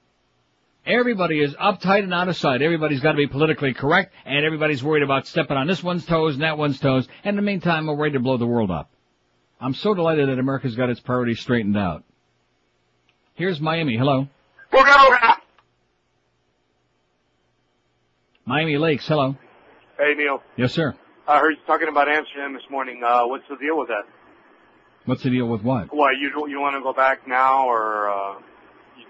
Everybody 0.86 1.40
is 1.42 1.54
uptight 1.54 2.04
and 2.04 2.14
out 2.14 2.28
of 2.28 2.36
sight. 2.36 2.62
Everybody's 2.62 3.00
got 3.00 3.12
to 3.12 3.16
be 3.16 3.26
politically 3.26 3.74
correct, 3.74 4.14
and 4.24 4.44
everybody's 4.44 4.82
worried 4.82 5.02
about 5.02 5.26
stepping 5.26 5.56
on 5.56 5.66
this 5.66 5.82
one's 5.82 6.06
toes 6.06 6.34
and 6.34 6.42
that 6.42 6.56
one's 6.56 6.80
toes. 6.80 7.06
And 7.24 7.36
in 7.38 7.44
the 7.44 7.50
meantime, 7.50 7.86
we're 7.86 7.96
ready 7.96 8.14
to 8.14 8.20
blow 8.20 8.38
the 8.38 8.46
world 8.46 8.70
up. 8.70 8.90
I'm 9.60 9.74
so 9.74 9.92
delighted 9.92 10.28
that 10.28 10.38
America's 10.38 10.76
got 10.76 10.88
its 10.88 11.00
priorities 11.00 11.40
straightened 11.40 11.76
out. 11.76 12.04
Here's 13.34 13.60
Miami. 13.60 13.96
Hello. 13.96 14.28
Miami 18.46 18.78
Lakes. 18.78 19.06
Hello. 19.06 19.36
Hey 19.98 20.14
Neil, 20.14 20.42
Yes, 20.56 20.72
sir. 20.72 20.94
I 21.26 21.38
heard 21.40 21.50
you 21.50 21.56
talking 21.66 21.88
about 21.88 22.08
Amsterdam 22.08 22.54
this 22.54 22.62
morning. 22.70 23.02
Uh, 23.04 23.26
what's 23.26 23.44
the 23.50 23.56
deal 23.56 23.76
with 23.76 23.88
that? 23.88 24.04
What's 25.04 25.22
the 25.22 25.30
deal 25.30 25.46
with 25.46 25.62
what? 25.62 25.92
Why 25.94 26.12
you 26.12 26.48
you 26.48 26.60
want 26.60 26.76
to 26.76 26.82
go 26.82 26.92
back 26.92 27.26
now, 27.28 27.68
or 27.68 28.08
uh, 28.08 28.34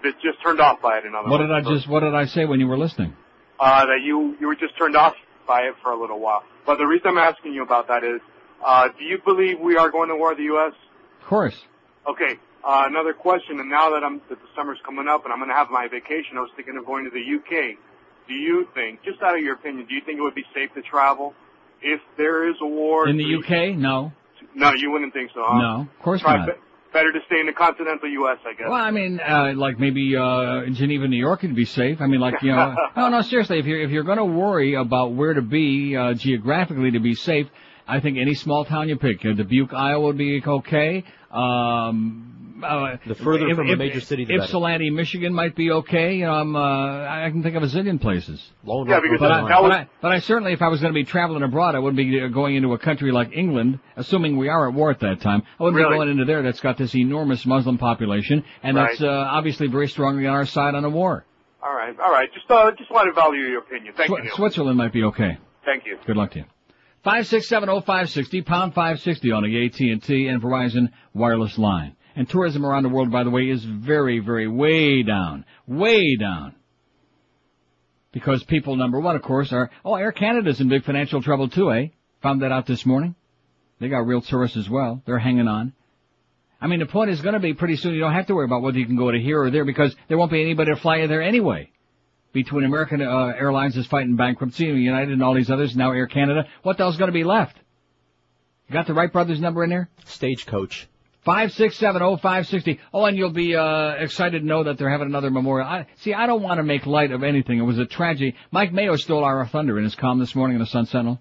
you've 0.03 0.15
just 0.21 0.41
turned 0.43 0.59
off 0.59 0.81
by 0.81 0.97
it? 0.97 1.05
In 1.05 1.15
other 1.15 1.29
What 1.29 1.39
did 1.39 1.51
I 1.51 1.61
just 1.61 1.87
What 1.87 2.01
did 2.01 2.15
I 2.15 2.25
say 2.25 2.45
when 2.45 2.59
you 2.59 2.67
were 2.67 2.77
listening? 2.77 3.15
Uh, 3.59 3.85
that 3.85 4.01
you 4.03 4.35
you 4.39 4.47
were 4.47 4.55
just 4.55 4.77
turned 4.77 4.95
off 4.95 5.15
by 5.47 5.61
it 5.61 5.75
for 5.81 5.91
a 5.91 5.99
little 5.99 6.19
while. 6.19 6.43
But 6.65 6.77
the 6.77 6.85
reason 6.85 7.07
I'm 7.07 7.17
asking 7.17 7.53
you 7.53 7.63
about 7.63 7.87
that 7.87 8.03
is, 8.03 8.21
uh, 8.65 8.89
do 8.97 9.03
you 9.03 9.19
believe 9.23 9.59
we 9.59 9.77
are 9.77 9.89
going 9.89 10.09
to 10.09 10.15
war 10.15 10.29
with 10.29 10.37
the 10.37 10.45
U.S.? 10.45 10.73
Of 11.21 11.27
course. 11.27 11.59
Okay. 12.07 12.39
Uh, 12.63 12.83
another 12.87 13.13
question, 13.13 13.59
and 13.59 13.69
now 13.69 13.89
that 13.91 14.03
I'm 14.03 14.21
that 14.29 14.39
the 14.39 14.47
summer's 14.55 14.79
coming 14.85 15.07
up 15.07 15.23
and 15.23 15.33
I'm 15.33 15.39
going 15.39 15.49
to 15.49 15.55
have 15.55 15.69
my 15.69 15.87
vacation, 15.87 16.37
I 16.37 16.41
was 16.41 16.51
thinking 16.55 16.77
of 16.77 16.85
going 16.85 17.05
to 17.05 17.11
the 17.11 17.23
UK. 17.23 17.77
Do 18.27 18.33
you 18.35 18.67
think, 18.75 19.01
just 19.03 19.21
out 19.21 19.35
of 19.35 19.41
your 19.41 19.55
opinion, 19.55 19.87
do 19.87 19.95
you 19.95 20.01
think 20.05 20.19
it 20.19 20.21
would 20.21 20.35
be 20.35 20.45
safe 20.53 20.73
to 20.75 20.81
travel 20.81 21.33
if 21.81 21.99
there 22.17 22.49
is 22.49 22.57
a 22.61 22.67
war? 22.67 23.07
In 23.07 23.17
the 23.17 23.23
UK? 23.23 23.75
No. 23.75 24.11
No, 24.55 24.71
you 24.73 24.91
wouldn't 24.91 25.13
think 25.13 25.31
so. 25.33 25.41
Huh? 25.43 25.57
No. 25.57 25.81
Of 25.81 26.03
course 26.03 26.21
Probably 26.21 26.47
not. 26.47 26.57
Better 26.93 27.11
to 27.11 27.19
stay 27.27 27.39
in 27.39 27.45
the 27.45 27.53
continental 27.53 28.09
U.S., 28.09 28.37
I 28.45 28.53
guess. 28.53 28.67
Well, 28.69 28.81
I 28.81 28.91
mean, 28.91 29.19
uh, 29.19 29.53
like 29.55 29.79
maybe 29.79 30.15
uh, 30.15 30.63
in 30.63 30.75
Geneva, 30.75 31.07
New 31.07 31.17
York, 31.17 31.43
it'd 31.43 31.55
be 31.55 31.65
safe. 31.65 32.01
I 32.01 32.07
mean, 32.07 32.19
like 32.19 32.41
you 32.41 32.51
know, 32.51 32.75
no, 32.97 33.09
no, 33.09 33.21
seriously. 33.21 33.59
If 33.59 33.65
you're 33.65 33.81
if 33.81 33.91
you're 33.91 34.03
going 34.03 34.17
to 34.17 34.25
worry 34.25 34.75
about 34.75 35.13
where 35.13 35.33
to 35.33 35.41
be 35.41 35.95
uh, 35.95 36.13
geographically 36.13 36.91
to 36.91 36.99
be 36.99 37.15
safe, 37.15 37.47
I 37.87 37.99
think 37.99 38.17
any 38.17 38.35
small 38.35 38.65
town 38.65 38.89
you 38.89 38.97
pick, 38.97 39.25
uh, 39.25 39.33
Dubuque, 39.33 39.73
Iowa, 39.73 40.07
would 40.07 40.17
be 40.17 40.41
okay. 40.45 41.03
Um, 41.31 42.63
uh, 42.63 42.97
The 43.07 43.15
further 43.15 43.47
if- 43.49 43.55
from 43.55 43.69
a 43.69 43.75
major 43.75 44.01
city, 44.01 44.25
the 44.25 44.37
better. 44.37 44.91
Michigan, 44.91 45.33
might 45.33 45.55
be 45.55 45.71
okay. 45.71 46.15
You 46.15 46.25
know, 46.25 46.33
I'm, 46.33 46.55
uh, 46.55 46.59
I 46.59 47.25
I 47.25 47.29
can 47.29 47.41
think 47.43 47.55
of 47.55 47.63
a 47.63 47.67
zillion 47.67 48.01
places. 48.01 48.51
Lone 48.65 48.89
Yeah, 48.89 48.99
because 48.99 49.19
but, 49.19 49.31
I, 49.31 49.41
that 49.47 49.61
but, 49.61 49.71
I, 49.71 49.87
but 50.01 50.11
I 50.11 50.19
certainly, 50.19 50.51
if 50.53 50.61
I 50.61 50.67
was 50.67 50.81
going 50.81 50.93
to 50.93 50.97
be 50.97 51.05
traveling 51.05 51.43
abroad, 51.43 51.75
I 51.75 51.79
wouldn't 51.79 51.97
be 51.97 52.21
uh, 52.21 52.27
going 52.27 52.55
into 52.55 52.73
a 52.73 52.77
country 52.77 53.11
like 53.11 53.29
England, 53.33 53.79
assuming 53.95 54.37
we 54.37 54.49
are 54.49 54.67
at 54.67 54.73
war 54.73 54.89
at 54.91 54.99
that 54.99 55.21
time. 55.21 55.43
I 55.59 55.63
wouldn't 55.63 55.77
Really? 55.77 55.93
be 55.93 55.97
going 55.97 56.09
into 56.09 56.25
there 56.25 56.41
that's 56.41 56.59
got 56.59 56.77
this 56.77 56.93
enormous 56.95 57.45
Muslim 57.45 57.77
population, 57.77 58.43
and 58.63 58.75
that's 58.75 59.01
uh, 59.01 59.07
obviously 59.07 59.67
very 59.67 59.87
strongly 59.87 60.27
on 60.27 60.35
our 60.35 60.45
side 60.45 60.75
on 60.75 60.83
a 60.83 60.89
war. 60.89 61.25
All 61.63 61.73
right, 61.73 61.95
all 61.99 62.11
right. 62.11 62.29
Just 62.33 62.49
uh, 62.49 62.71
just 62.77 62.91
want 62.91 63.07
to 63.07 63.13
value 63.13 63.41
your 63.41 63.59
opinion. 63.59 63.93
Thank 63.95 64.09
you, 64.09 64.23
Neil. 64.23 64.35
Switzerland 64.35 64.77
might 64.77 64.93
be 64.93 65.03
okay. 65.03 65.37
Thank 65.65 65.85
you. 65.85 65.97
Good 66.05 66.17
luck 66.17 66.31
to 66.31 66.39
you. 66.39 66.45
Five 67.03 67.27
six 67.27 67.47
seven 67.47 67.69
oh 67.69 67.79
five 67.81 68.09
sixty 68.09 68.41
pound 68.41 68.73
five 68.73 68.99
sixty 68.99 69.31
on 69.31 69.43
the 69.43 69.65
AT 69.65 69.79
and 69.79 70.03
T 70.03 70.27
and 70.27 70.41
Verizon 70.41 70.89
wireless 71.13 71.57
line. 71.57 71.95
And 72.15 72.27
tourism 72.27 72.65
around 72.65 72.83
the 72.83 72.89
world, 72.89 73.11
by 73.11 73.23
the 73.23 73.29
way, 73.29 73.49
is 73.49 73.63
very, 73.63 74.19
very 74.19 74.47
way 74.47 75.03
down, 75.03 75.45
way 75.65 76.17
down. 76.17 76.55
Because 78.11 78.43
people, 78.43 78.75
number 78.75 78.99
one, 78.99 79.15
of 79.15 79.21
course, 79.21 79.53
are 79.53 79.69
oh, 79.85 79.95
Air 79.95 80.11
Canada's 80.11 80.59
in 80.59 80.67
big 80.67 80.83
financial 80.83 81.21
trouble 81.21 81.47
too, 81.47 81.71
eh? 81.71 81.87
Found 82.21 82.41
that 82.41 82.51
out 82.51 82.65
this 82.65 82.85
morning. 82.85 83.15
They 83.79 83.87
got 83.87 84.05
real 84.05 84.21
tourists 84.21 84.57
as 84.57 84.69
well. 84.69 85.01
They're 85.05 85.19
hanging 85.19 85.47
on. 85.47 85.71
I 86.59 86.67
mean, 86.67 86.79
the 86.79 86.85
point 86.85 87.11
is 87.11 87.21
going 87.21 87.35
to 87.35 87.39
be 87.39 87.53
pretty 87.53 87.77
soon. 87.77 87.93
You 87.93 88.01
don't 88.01 88.11
have 88.13 88.27
to 88.27 88.35
worry 88.35 88.43
about 88.43 88.61
whether 88.61 88.77
you 88.77 88.85
can 88.85 88.97
go 88.97 89.09
to 89.09 89.17
here 89.17 89.41
or 89.41 89.51
there 89.51 89.63
because 89.63 89.95
there 90.09 90.17
won't 90.17 90.31
be 90.31 90.41
anybody 90.41 90.73
to 90.73 90.81
fly 90.81 90.97
you 90.97 91.07
there 91.07 91.21
anyway 91.21 91.71
between 92.31 92.65
American 92.65 93.01
uh, 93.01 93.33
Airlines 93.37 93.75
is 93.75 93.87
fighting 93.87 94.15
bankruptcy 94.15 94.69
and 94.69 94.81
United 94.81 95.13
and 95.13 95.23
all 95.23 95.33
these 95.33 95.49
others, 95.49 95.75
now 95.75 95.91
Air 95.91 96.07
Canada, 96.07 96.45
what 96.63 96.77
the 96.77 96.83
hell's 96.83 96.97
going 96.97 97.09
to 97.09 97.13
be 97.13 97.23
left? 97.23 97.57
You 98.67 98.73
got 98.73 98.87
the 98.87 98.93
Wright 98.93 99.11
brothers 99.11 99.39
number 99.39 99.63
in 99.63 99.69
there? 99.69 99.89
Stagecoach. 100.05 100.87
Five 101.25 101.51
six 101.51 101.75
seven 101.77 102.01
oh 102.01 102.17
five 102.17 102.47
sixty. 102.47 102.79
Oh, 102.93 103.03
and 103.05 103.17
you'll 103.17 103.31
be 103.31 103.55
uh, 103.55 103.91
excited 103.97 104.39
to 104.39 104.45
know 104.45 104.63
that 104.63 104.77
they're 104.77 104.89
having 104.89 105.07
another 105.07 105.29
memorial. 105.29 105.67
I, 105.67 105.87
see, 105.97 106.13
I 106.13 106.27
don't 106.27 106.41
want 106.41 106.59
to 106.59 106.63
make 106.63 106.85
light 106.85 107.11
of 107.11 107.23
anything. 107.23 107.59
It 107.59 107.63
was 107.63 107.77
a 107.77 107.85
tragedy. 107.85 108.35
Mike 108.51 108.71
Mayo 108.71 108.95
stole 108.95 109.23
our 109.23 109.45
thunder 109.47 109.77
in 109.77 109.83
his 109.83 109.95
column 109.95 110.19
this 110.19 110.33
morning 110.33 110.55
in 110.55 110.61
the 110.61 110.67
Sun 110.67 110.85
Sentinel. 110.85 111.19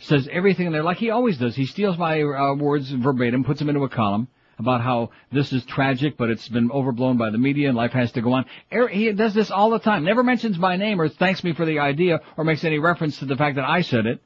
Says 0.00 0.28
everything 0.30 0.66
in 0.66 0.72
there 0.72 0.82
like 0.82 0.98
he 0.98 1.10
always 1.10 1.38
does. 1.38 1.56
He 1.56 1.66
steals 1.66 1.96
my 1.96 2.22
uh, 2.22 2.54
words 2.54 2.90
verbatim, 2.90 3.44
puts 3.44 3.58
them 3.58 3.68
into 3.68 3.84
a 3.84 3.88
column 3.88 4.28
about 4.60 4.82
how 4.82 5.10
this 5.32 5.52
is 5.52 5.64
tragic, 5.64 6.16
but 6.16 6.30
it's 6.30 6.48
been 6.48 6.70
overblown 6.70 7.16
by 7.16 7.30
the 7.30 7.38
media 7.38 7.68
and 7.68 7.76
life 7.76 7.92
has 7.92 8.12
to 8.12 8.20
go 8.22 8.34
on. 8.34 8.44
Er- 8.72 8.88
He 8.88 9.10
does 9.12 9.34
this 9.34 9.50
all 9.50 9.70
the 9.70 9.78
time. 9.80 10.04
Never 10.04 10.22
mentions 10.22 10.58
my 10.58 10.76
name 10.76 11.00
or 11.00 11.08
thanks 11.08 11.42
me 11.42 11.52
for 11.54 11.64
the 11.66 11.78
idea 11.80 12.20
or 12.36 12.44
makes 12.44 12.62
any 12.62 12.78
reference 12.78 13.18
to 13.18 13.24
the 13.24 13.36
fact 13.36 13.56
that 13.56 13.64
I 13.64 13.80
said 13.80 14.06
it. 14.06 14.20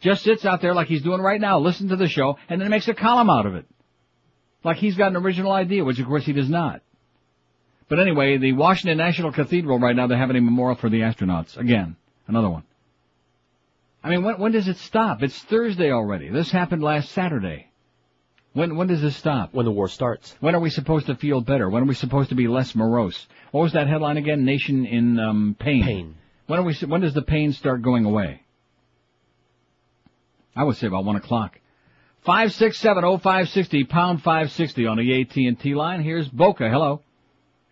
Just 0.00 0.24
sits 0.24 0.44
out 0.44 0.60
there 0.62 0.74
like 0.74 0.88
he's 0.88 1.02
doing 1.02 1.20
right 1.20 1.40
now, 1.40 1.58
listen 1.58 1.88
to 1.88 1.96
the 1.96 2.08
show, 2.08 2.38
and 2.48 2.60
then 2.60 2.70
makes 2.70 2.88
a 2.88 2.94
column 2.94 3.30
out 3.30 3.46
of 3.46 3.54
it. 3.54 3.66
Like 4.64 4.78
he's 4.78 4.96
got 4.96 5.08
an 5.12 5.16
original 5.16 5.52
idea, 5.52 5.84
which 5.84 6.00
of 6.00 6.06
course 6.06 6.24
he 6.24 6.32
does 6.32 6.48
not. 6.48 6.82
But 7.88 8.00
anyway, 8.00 8.38
the 8.38 8.52
Washington 8.52 8.98
National 8.98 9.32
Cathedral 9.32 9.78
right 9.78 9.94
now, 9.96 10.06
they're 10.06 10.18
having 10.18 10.36
a 10.36 10.40
memorial 10.40 10.76
for 10.76 10.88
the 10.90 11.00
astronauts. 11.00 11.56
Again, 11.56 11.96
another 12.26 12.50
one. 12.50 12.64
I 14.02 14.10
mean, 14.10 14.22
when, 14.24 14.38
when 14.38 14.52
does 14.52 14.68
it 14.68 14.76
stop? 14.78 15.22
It's 15.22 15.38
Thursday 15.44 15.90
already. 15.90 16.28
This 16.28 16.50
happened 16.50 16.82
last 16.82 17.10
Saturday. 17.12 17.67
When 18.54 18.76
when 18.76 18.86
does 18.88 19.02
this 19.02 19.16
stop? 19.16 19.52
When 19.52 19.66
the 19.66 19.70
war 19.72 19.88
starts. 19.88 20.34
When 20.40 20.54
are 20.54 20.60
we 20.60 20.70
supposed 20.70 21.06
to 21.06 21.14
feel 21.14 21.40
better? 21.40 21.68
When 21.68 21.82
are 21.82 21.86
we 21.86 21.94
supposed 21.94 22.30
to 22.30 22.34
be 22.34 22.48
less 22.48 22.74
morose? 22.74 23.26
What 23.50 23.62
was 23.62 23.72
that 23.74 23.86
headline 23.88 24.16
again? 24.16 24.44
Nation 24.44 24.86
in 24.86 25.18
um, 25.20 25.56
pain. 25.58 25.82
Pain. 25.84 26.14
When 26.46 26.58
are 26.58 26.62
we? 26.62 26.74
When 26.86 27.00
does 27.02 27.14
the 27.14 27.22
pain 27.22 27.52
start 27.52 27.82
going 27.82 28.04
away? 28.04 28.42
I 30.56 30.64
would 30.64 30.76
say 30.76 30.86
about 30.86 31.04
one 31.04 31.16
o'clock. 31.16 31.58
Five 32.22 32.52
six 32.52 32.78
seven 32.78 33.04
oh 33.04 33.18
five 33.18 33.48
sixty 33.50 33.84
pound 33.84 34.22
five 34.22 34.50
sixty 34.52 34.86
on 34.86 34.96
the 34.96 35.20
AT 35.20 35.36
and 35.36 35.58
T 35.60 35.74
line. 35.74 36.02
Here's 36.02 36.28
Boca. 36.28 36.68
Hello. 36.68 37.02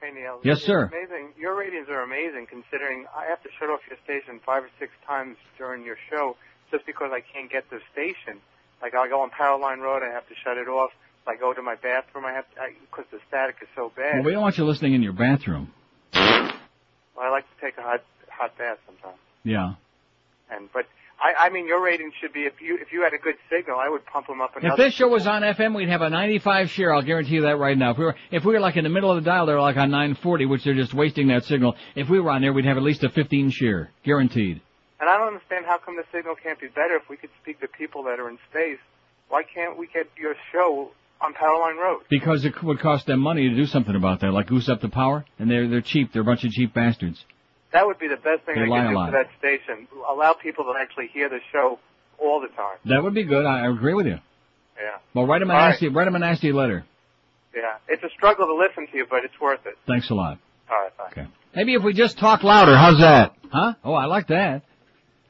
Hey 0.00 0.12
Neil. 0.12 0.40
Yes, 0.44 0.58
It's 0.58 0.66
sir. 0.66 0.84
Amazing. 0.84 1.32
Your 1.38 1.58
ratings 1.58 1.88
are 1.88 2.02
amazing 2.02 2.46
considering 2.48 3.06
I 3.16 3.26
have 3.26 3.42
to 3.42 3.48
shut 3.58 3.70
off 3.70 3.80
your 3.88 3.98
station 4.04 4.40
five 4.46 4.62
or 4.64 4.70
six 4.78 4.92
times 5.06 5.36
during 5.58 5.84
your 5.84 5.96
show 6.10 6.36
just 6.70 6.86
because 6.86 7.10
I 7.12 7.20
can't 7.20 7.50
get 7.50 7.64
the 7.70 7.80
station. 7.92 8.40
Like 8.82 8.94
I 8.94 9.08
go 9.08 9.22
on 9.22 9.30
Powerline 9.30 9.80
Road, 9.80 10.02
I 10.02 10.12
have 10.12 10.26
to 10.28 10.34
shut 10.44 10.58
it 10.58 10.68
off. 10.68 10.90
If 11.22 11.28
I 11.28 11.36
go 11.36 11.52
to 11.52 11.62
my 11.62 11.74
bathroom, 11.74 12.24
I 12.24 12.32
have 12.32 12.44
to 12.54 12.60
because 12.90 13.06
the 13.10 13.18
static 13.28 13.56
is 13.62 13.68
so 13.74 13.90
bad. 13.96 14.16
Well, 14.16 14.24
we 14.24 14.32
don't 14.32 14.42
want 14.42 14.58
you 14.58 14.64
listening 14.64 14.94
in 14.94 15.02
your 15.02 15.12
bathroom. 15.12 15.72
Well, 16.14 17.24
I 17.26 17.30
like 17.30 17.44
to 17.44 17.60
take 17.64 17.78
a 17.78 17.82
hot 17.82 18.02
hot 18.28 18.56
bath 18.58 18.78
sometimes. 18.86 19.18
Yeah. 19.42 19.74
And 20.50 20.68
but 20.72 20.84
I 21.18 21.46
I 21.46 21.50
mean 21.50 21.66
your 21.66 21.82
ratings 21.82 22.12
should 22.20 22.32
be 22.32 22.42
if 22.42 22.60
you 22.60 22.78
if 22.80 22.92
you 22.92 23.02
had 23.02 23.12
a 23.12 23.18
good 23.18 23.36
signal, 23.50 23.78
I 23.78 23.88
would 23.88 24.04
pump 24.06 24.26
them 24.26 24.40
up 24.40 24.54
Another 24.54 24.74
If 24.74 24.78
this 24.78 24.94
show 24.94 25.08
was 25.08 25.26
on 25.26 25.42
FM, 25.42 25.74
we'd 25.74 25.88
have 25.88 26.02
a 26.02 26.10
95 26.10 26.70
share. 26.70 26.94
I'll 26.94 27.02
guarantee 27.02 27.36
you 27.36 27.42
that 27.42 27.58
right 27.58 27.76
now. 27.76 27.92
If 27.92 27.98
we 27.98 28.04
were, 28.04 28.16
if 28.30 28.44
we 28.44 28.52
were 28.52 28.60
like 28.60 28.76
in 28.76 28.84
the 28.84 28.90
middle 28.90 29.10
of 29.10 29.22
the 29.22 29.28
dial, 29.28 29.46
they're 29.46 29.60
like 29.60 29.76
on 29.76 29.90
940, 29.90 30.46
which 30.46 30.64
they're 30.64 30.74
just 30.74 30.94
wasting 30.94 31.28
that 31.28 31.44
signal. 31.44 31.74
If 31.94 32.08
we 32.08 32.20
were 32.20 32.30
on 32.30 32.42
there, 32.42 32.52
we'd 32.52 32.66
have 32.66 32.76
at 32.76 32.82
least 32.82 33.02
a 33.02 33.08
15 33.08 33.50
share, 33.50 33.90
guaranteed. 34.04 34.60
And 35.00 35.08
I 35.10 35.18
don't 35.18 35.28
understand 35.28 35.66
how 35.66 35.78
come 35.78 35.96
the 35.96 36.04
signal 36.12 36.34
can't 36.42 36.60
be 36.60 36.68
better 36.68 36.96
if 36.96 37.08
we 37.08 37.16
could 37.16 37.30
speak 37.42 37.60
to 37.60 37.68
people 37.68 38.04
that 38.04 38.18
are 38.18 38.28
in 38.30 38.38
space. 38.50 38.78
Why 39.28 39.42
can't 39.42 39.78
we 39.78 39.88
get 39.92 40.06
your 40.18 40.34
show 40.52 40.90
on 41.20 41.34
Powerline 41.34 41.76
Road? 41.78 42.02
Because 42.08 42.44
it 42.44 42.54
would 42.62 42.80
cost 42.80 43.06
them 43.06 43.20
money 43.20 43.48
to 43.48 43.54
do 43.54 43.66
something 43.66 43.94
about 43.94 44.20
that, 44.20 44.32
like 44.32 44.46
goose 44.46 44.68
up 44.68 44.80
the 44.80 44.88
power, 44.88 45.24
and 45.38 45.50
they're 45.50 45.68
they're 45.68 45.80
cheap. 45.82 46.12
They're 46.12 46.22
a 46.22 46.24
bunch 46.24 46.44
of 46.44 46.50
cheap 46.52 46.72
bastards. 46.72 47.22
That 47.72 47.86
would 47.86 47.98
be 47.98 48.08
the 48.08 48.16
best 48.16 48.44
thing 48.46 48.54
They 48.54 48.62
they 48.62 48.68
could 48.68 48.88
do 48.88 48.94
for 48.94 49.10
that 49.12 49.28
station. 49.38 49.88
Allow 50.08 50.34
people 50.34 50.64
to 50.64 50.74
actually 50.80 51.08
hear 51.08 51.28
the 51.28 51.40
show 51.52 51.78
all 52.18 52.40
the 52.40 52.48
time. 52.48 52.78
That 52.86 53.02
would 53.02 53.14
be 53.14 53.24
good. 53.24 53.44
I, 53.44 53.66
I 53.66 53.70
agree 53.70 53.94
with 53.94 54.06
you. 54.06 54.18
Yeah. 54.78 54.98
Well, 55.14 55.26
write 55.26 55.42
him 55.42 55.50
a 55.50 55.54
All 55.54 55.58
right. 55.58 55.70
nasty, 55.70 55.88
write 55.88 56.06
him 56.06 56.14
a 56.14 56.18
nasty 56.18 56.52
letter. 56.52 56.84
Yeah. 57.54 57.76
It's 57.88 58.02
a 58.02 58.10
struggle 58.16 58.46
to 58.46 58.54
listen 58.54 58.86
to 58.90 58.96
you, 58.96 59.06
but 59.08 59.24
it's 59.24 59.38
worth 59.40 59.60
it. 59.66 59.74
Thanks 59.86 60.10
a 60.10 60.14
lot. 60.14 60.38
All 60.70 60.76
right, 60.76 60.96
bye. 60.96 61.08
Okay. 61.12 61.28
Maybe 61.54 61.74
if 61.74 61.82
we 61.82 61.92
just 61.94 62.18
talk 62.18 62.42
louder, 62.42 62.76
how's 62.76 62.98
that? 63.00 63.34
Huh? 63.50 63.74
Oh, 63.84 63.94
I 63.94 64.06
like 64.06 64.28
that. 64.28 64.62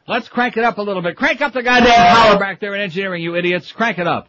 Let's 0.08 0.28
crank 0.28 0.56
it 0.56 0.64
up 0.64 0.78
a 0.78 0.82
little 0.82 1.02
bit. 1.02 1.16
Crank 1.16 1.40
up 1.40 1.52
the 1.52 1.62
goddamn 1.62 2.16
power 2.16 2.38
back 2.38 2.60
there 2.60 2.74
in 2.74 2.80
engineering, 2.80 3.22
you 3.22 3.34
idiots. 3.34 3.72
Crank 3.72 3.98
it 3.98 4.06
up. 4.06 4.28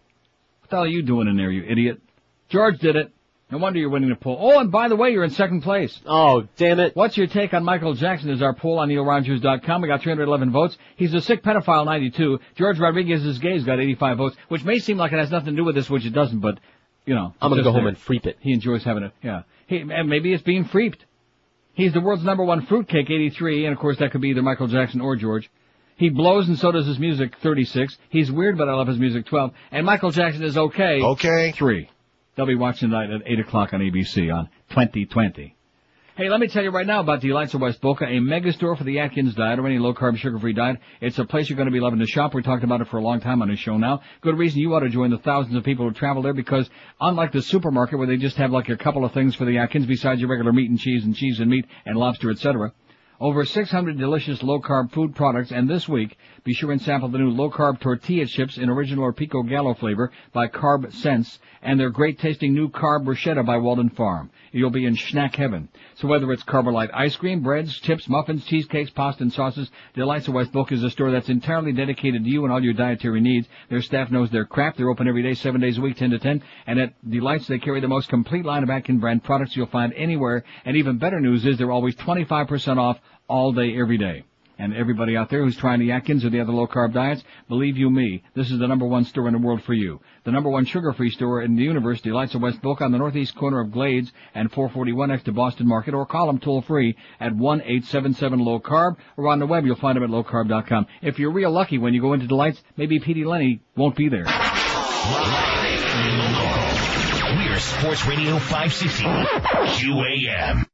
What 0.62 0.70
the 0.70 0.76
hell 0.78 0.86
are 0.86 0.88
you 0.88 1.04
doing 1.04 1.28
in 1.28 1.38
there, 1.38 1.52
you 1.52 1.64
idiot? 1.64 2.02
George 2.50 2.80
did 2.80 2.96
it. 2.96 3.12
No 3.50 3.60
wonder 3.60 3.80
you're 3.80 3.90
winning 3.90 4.10
the 4.10 4.16
poll. 4.16 4.38
Oh, 4.42 4.60
and 4.60 4.70
by 4.72 4.90
the 4.90 4.98
way, 4.98 5.12
you're 5.12 5.24
in 5.24 5.30
second 5.30 5.62
place. 5.62 5.98
Oh, 6.06 6.48
damn 6.58 6.82
it. 6.82 6.96
What's 6.98 7.16
your 7.16 7.28
take 7.28 7.54
on 7.54 7.64
Michael 7.64 7.94
Jackson 7.94 8.30
is 8.30 8.42
our 8.42 8.54
poll 8.54 8.80
on 8.80 8.90
NeilRogers.com. 8.90 9.82
We 9.82 9.88
got 9.88 10.02
311 10.02 10.52
votes. 10.52 10.78
He's 10.98 11.14
a 11.14 11.22
sick 11.22 11.44
pedophile, 11.44 11.86
92. 11.86 12.40
George 12.56 12.78
Rodriguez 12.78 13.24
is 13.24 13.38
gay. 13.40 13.54
He's 13.54 13.64
got 13.64 13.80
85 13.80 14.18
votes, 14.18 14.36
which 14.50 14.66
may 14.66 14.80
seem 14.80 14.98
like 14.98 15.14
it 15.14 15.20
has 15.20 15.32
nothing 15.32 15.52
to 15.52 15.56
do 15.56 15.64
with 15.64 15.76
this, 15.76 15.90
which 15.90 16.06
it 16.06 16.10
doesn't, 16.10 16.40
but, 16.42 16.60
you 17.06 17.16
know. 17.16 17.34
I'm 17.42 17.50
gonna 17.50 17.62
go 17.64 17.70
just 17.70 17.76
home 17.76 17.86
there. 17.86 17.90
and 17.90 17.98
freep 17.98 18.26
it. 18.26 18.38
He 18.42 18.52
enjoys 18.52 18.84
having 18.84 19.04
it, 19.04 19.14
yeah. 19.24 19.44
He, 19.68 19.78
and 19.78 20.10
maybe 20.10 20.34
it's 20.34 20.44
being 20.44 20.66
freeped. 20.66 21.06
He's 21.74 21.94
the 21.94 22.02
world's 22.02 22.26
number 22.26 22.44
one 22.44 22.66
fruitcake, 22.66 23.10
83, 23.10 23.66
and 23.66 23.74
of 23.74 23.80
course 23.80 23.98
that 24.00 24.12
could 24.12 24.20
be 24.20 24.30
either 24.30 24.42
Michael 24.42 24.68
Jackson 24.68 25.00
or 25.00 25.16
George. 25.16 25.50
He 25.98 26.10
blows 26.10 26.48
and 26.48 26.58
so 26.58 26.72
does 26.72 26.86
his 26.86 27.00
music, 27.00 27.36
36. 27.42 27.98
He's 28.10 28.32
weird, 28.32 28.58
but 28.58 28.70
I 28.70 28.74
love 28.74 28.88
his 28.88 29.00
music, 29.00 29.26
12. 29.26 29.52
And 29.72 29.86
Michael 29.86 30.12
Jackson 30.12 30.44
is 30.44 30.58
okay. 30.58 31.02
Okay. 31.02 31.52
3. 31.52 31.90
They'll 32.36 32.46
be 32.46 32.56
watching 32.56 32.90
tonight 32.90 33.10
at 33.10 33.24
8 33.26 33.40
o'clock 33.40 33.74
on 33.74 33.80
ABC 33.80 34.32
on 34.34 34.48
2020. 34.70 35.56
Hey, 36.18 36.30
let 36.30 36.40
me 36.40 36.48
tell 36.48 36.64
you 36.64 36.72
right 36.72 36.86
now 36.86 37.00
about 37.00 37.22
Delights 37.22 37.54
of 37.54 37.62
West 37.62 37.80
Boca, 37.80 38.06
a 38.06 38.20
mega 38.20 38.52
store 38.52 38.76
for 38.76 38.84
the 38.84 39.00
Atkins 39.00 39.36
diet 39.36 39.60
or 39.60 39.68
any 39.68 39.78
low 39.78 39.94
carb, 39.94 40.18
sugar 40.18 40.40
free 40.40 40.54
diet. 40.54 40.78
It's 41.00 41.20
a 41.20 41.26
place 41.26 41.48
you're 41.48 41.58
going 41.58 41.68
to 41.68 41.72
be 41.72 41.80
loving 41.80 42.00
to 42.00 42.08
shop. 42.08 42.34
We 42.34 42.42
talked 42.42 42.64
about 42.64 42.82
it 42.82 42.88
for 42.88 42.98
a 42.98 43.04
long 43.04 43.20
time 43.20 43.44
on 43.44 43.50
this 43.50 43.60
show 43.60 43.78
now. 43.78 44.02
Good 44.22 44.36
reason 44.36 44.60
you 44.60 44.74
ought 44.74 44.80
to 44.80 44.90
join 44.90 45.12
the 45.12 45.20
thousands 45.20 45.56
of 45.56 45.64
people 45.64 45.88
who 45.88 45.94
travel 45.94 46.24
there 46.24 46.34
because 46.34 46.68
unlike 47.00 47.34
the 47.34 47.42
supermarket 47.44 48.00
where 48.00 48.08
they 48.08 48.18
just 48.18 48.38
have 48.38 48.52
like 48.52 48.70
a 48.70 48.78
couple 48.78 49.06
of 49.06 49.14
things 49.14 49.36
for 49.36 49.46
the 49.46 49.60
Atkins 49.60 49.86
besides 49.86 50.20
your 50.20 50.30
regular 50.30 50.54
meat 50.54 50.72
and 50.72 50.80
cheese 50.80 51.06
and 51.06 51.16
cheese 51.16 51.40
and 51.40 51.52
meat 51.52 51.66
and 51.86 51.98
lobster, 51.98 52.32
etc. 52.32 52.72
Over 53.20 53.46
600 53.46 53.98
delicious 53.98 54.44
low 54.44 54.62
carb 54.62 54.92
food 54.92 55.16
products 55.16 55.52
and 55.52 55.68
this 55.68 55.90
week, 55.90 56.20
be 56.44 56.54
sure 56.54 56.72
and 56.72 56.80
sample 56.80 57.10
the 57.10 57.18
new 57.18 57.32
low 57.32 57.50
carb 57.50 57.80
tortilla 57.80 58.28
chips 58.28 58.60
in 58.60 58.70
original 58.70 59.04
or 59.06 59.12
pico 59.12 59.42
gallo 59.42 59.74
flavor 59.74 60.12
by 60.34 60.48
Carb 60.48 60.94
Sense 60.94 61.40
and 61.64 61.80
their 61.80 61.90
great 61.90 62.20
tasting 62.20 62.54
new 62.54 62.70
carb 62.70 63.06
bruschetta 63.06 63.44
by 63.44 63.58
Walden 63.58 63.90
Farm. 63.90 64.30
You'll 64.52 64.70
be 64.70 64.86
in 64.86 64.96
snack 64.96 65.36
heaven. 65.36 65.70
So 65.96 66.08
whether 66.08 66.32
it's 66.32 66.44
Carbolite 66.44 66.90
ice 66.94 67.16
cream, 67.16 67.42
breads, 67.42 67.78
chips, 67.80 68.08
muffins, 68.08 68.46
cheesecakes, 68.46 68.90
pasta 68.92 69.24
and 69.24 69.34
sauces, 69.34 69.70
Delights 69.94 70.28
of 70.28 70.34
West 70.34 70.52
Boca 70.52 70.74
is 70.74 70.84
a 70.84 70.90
store 70.90 71.12
that's 71.12 71.30
entirely 71.30 71.74
dedicated 71.74 72.24
to 72.24 72.30
you 72.30 72.44
and 72.44 72.54
all 72.54 72.64
your 72.64 72.74
dietary 72.74 73.22
needs. 73.22 73.48
Their 73.70 73.82
staff 73.82 74.12
knows 74.12 74.30
their 74.30 74.46
crap. 74.46 74.78
They're 74.78 74.90
open 74.90 75.08
every 75.08 75.24
day, 75.24 75.34
seven 75.34 75.62
days 75.62 75.78
a 75.78 75.82
week, 75.82 75.98
10 75.98 76.12
to 76.12 76.20
10. 76.20 76.44
And 76.66 76.80
at 76.80 77.10
Delights, 77.10 77.48
they 77.48 77.60
carry 77.60 77.82
the 77.82 77.88
most 77.88 78.10
complete 78.10 78.46
line 78.46 78.64
of 78.64 78.70
Atkin 78.70 79.00
brand 79.00 79.24
products 79.24 79.56
you'll 79.56 79.68
find 79.68 79.94
anywhere. 79.94 80.44
And 80.66 80.78
even 80.78 80.98
better 80.98 81.20
news 81.20 81.46
is 81.46 81.58
they're 81.58 81.72
always 81.72 81.96
25% 81.96 82.78
off 82.78 82.98
all 83.28 83.52
day, 83.52 83.78
every 83.80 83.98
day. 83.98 84.24
And 84.60 84.74
everybody 84.74 85.16
out 85.16 85.30
there 85.30 85.44
who's 85.44 85.56
trying 85.56 85.80
the 85.80 85.92
Atkins 85.92 86.26
or 86.26 86.30
the 86.30 86.40
other 86.40 86.52
low 86.52 86.68
carb 86.68 86.94
diets, 86.94 87.24
believe 87.48 87.78
you 87.78 87.90
me, 87.90 88.24
this 88.34 88.50
is 88.50 88.60
the 88.60 88.68
number 88.68 88.86
one 88.86 89.06
store 89.06 89.28
in 89.28 89.34
the 89.34 89.40
world 89.40 89.62
for 89.64 89.74
you. 89.74 90.00
The 90.24 90.32
number 90.32 90.50
one 90.50 90.66
sugar 90.66 90.94
free 90.94 91.12
store 91.12 91.44
in 91.44 91.56
the 91.56 91.64
universe, 91.64 92.02
Delights 92.02 92.36
of 92.36 92.42
West 92.42 92.60
on 92.64 92.92
the 92.92 92.98
northeast 92.98 93.36
corner 93.36 93.60
of 93.62 93.72
Glades 93.72 94.12
and 94.34 94.52
441 94.52 95.10
next 95.10 95.24
to 95.24 95.32
Boston 95.32 95.68
Market 95.68 95.94
or 95.94 96.06
call 96.06 96.28
them 96.28 96.40
toll 96.40 96.62
free 96.62 96.96
at 97.20 97.34
1-877 97.34 98.44
low 98.44 98.60
carb 98.60 98.98
or 99.16 99.28
on 99.28 99.40
the 99.40 99.46
web 99.46 99.66
you'll 99.66 99.76
find 99.76 99.96
them 99.96 100.04
at 100.04 100.10
lowcarb.com. 100.10 100.88
If 101.02 101.20
you're 101.20 101.32
real 101.32 101.52
lucky 101.52 101.78
when 101.78 101.94
you 101.94 102.02
go 102.02 102.14
into 102.14 102.28
Delights, 102.28 102.62
maybe 102.76 103.00
Petey 103.00 103.26
Lenny 103.26 103.62
won't 103.76 103.96
be 103.96 104.10
there. 104.10 104.26
We're 107.38 107.60
Sports 107.60 108.06
Radio 108.06 108.40
560 108.40 109.04
QAM. 109.04 110.66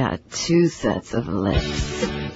Got 0.00 0.30
two 0.30 0.68
sets 0.68 1.12
of 1.12 1.28
lips. 1.28 2.29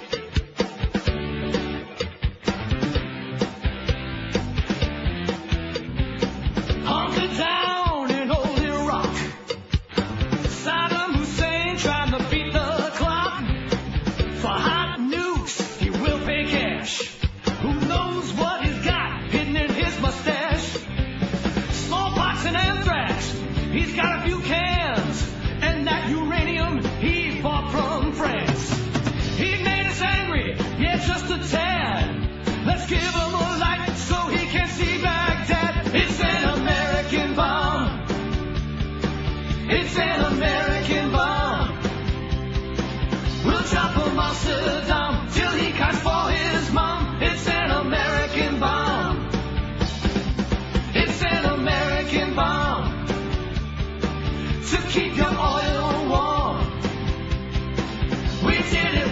Keep 54.95 55.17
your 55.17 55.27
oil 55.27 56.09
warm. 56.09 56.24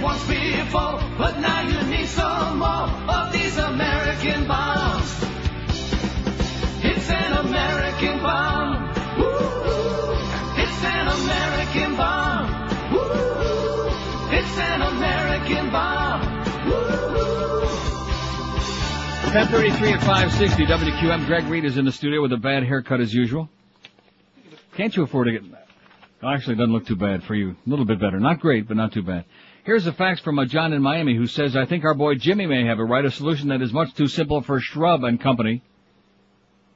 Once 0.02 0.26
before, 0.26 0.98
but 1.16 1.38
now 1.38 1.62
you 1.62 1.80
need 1.88 2.08
some 2.08 2.58
more 2.58 2.90
of 3.08 3.32
these 3.32 3.56
American 3.56 4.48
bombs. 4.48 5.24
It's 6.82 7.08
an 7.08 7.32
American 7.46 8.18
bomb. 8.18 8.88
Woo! 9.16 9.32
It's 10.60 10.84
an 10.84 11.06
American 11.06 11.96
bomb. 11.96 12.92
Woo! 12.92 14.36
It's 14.36 14.58
an 14.58 14.82
American 14.82 15.70
bomb. 15.70 16.20
Woo! 16.66 17.02
1033 19.32 19.92
at 19.92 20.00
560 20.00 20.66
WQM. 20.66 21.26
Greg 21.26 21.44
Reed 21.44 21.64
is 21.64 21.76
in 21.78 21.84
the 21.84 21.92
studio 21.92 22.20
with 22.22 22.32
a 22.32 22.36
bad 22.36 22.64
haircut 22.64 23.00
as 23.00 23.14
usual. 23.14 23.48
Can't 24.76 24.96
you 24.96 25.04
afford 25.04 25.28
to 25.28 25.32
get... 25.32 25.42
Well, 26.20 26.32
actually, 26.32 26.54
it 26.54 26.58
doesn't 26.58 26.72
look 26.72 26.86
too 26.86 26.96
bad 26.96 27.22
for 27.22 27.36
you. 27.36 27.50
A 27.50 27.70
little 27.70 27.84
bit 27.84 28.00
better. 28.00 28.18
Not 28.18 28.40
great, 28.40 28.66
but 28.66 28.76
not 28.76 28.92
too 28.92 29.02
bad. 29.02 29.26
Here's 29.64 29.86
a 29.86 29.92
fax 29.92 30.20
from 30.20 30.40
a 30.40 30.46
John 30.46 30.72
in 30.72 30.82
Miami 30.82 31.14
who 31.14 31.28
says, 31.28 31.54
I 31.54 31.66
think 31.66 31.84
our 31.84 31.94
boy 31.94 32.16
Jimmy 32.16 32.46
may 32.46 32.66
have 32.66 32.80
it 32.80 32.82
right, 32.82 33.04
a 33.04 33.12
solution 33.12 33.48
that 33.48 33.62
is 33.62 33.72
much 33.72 33.94
too 33.94 34.08
simple 34.08 34.42
for 34.42 34.58
Shrub 34.58 35.04
and 35.04 35.20
company. 35.20 35.62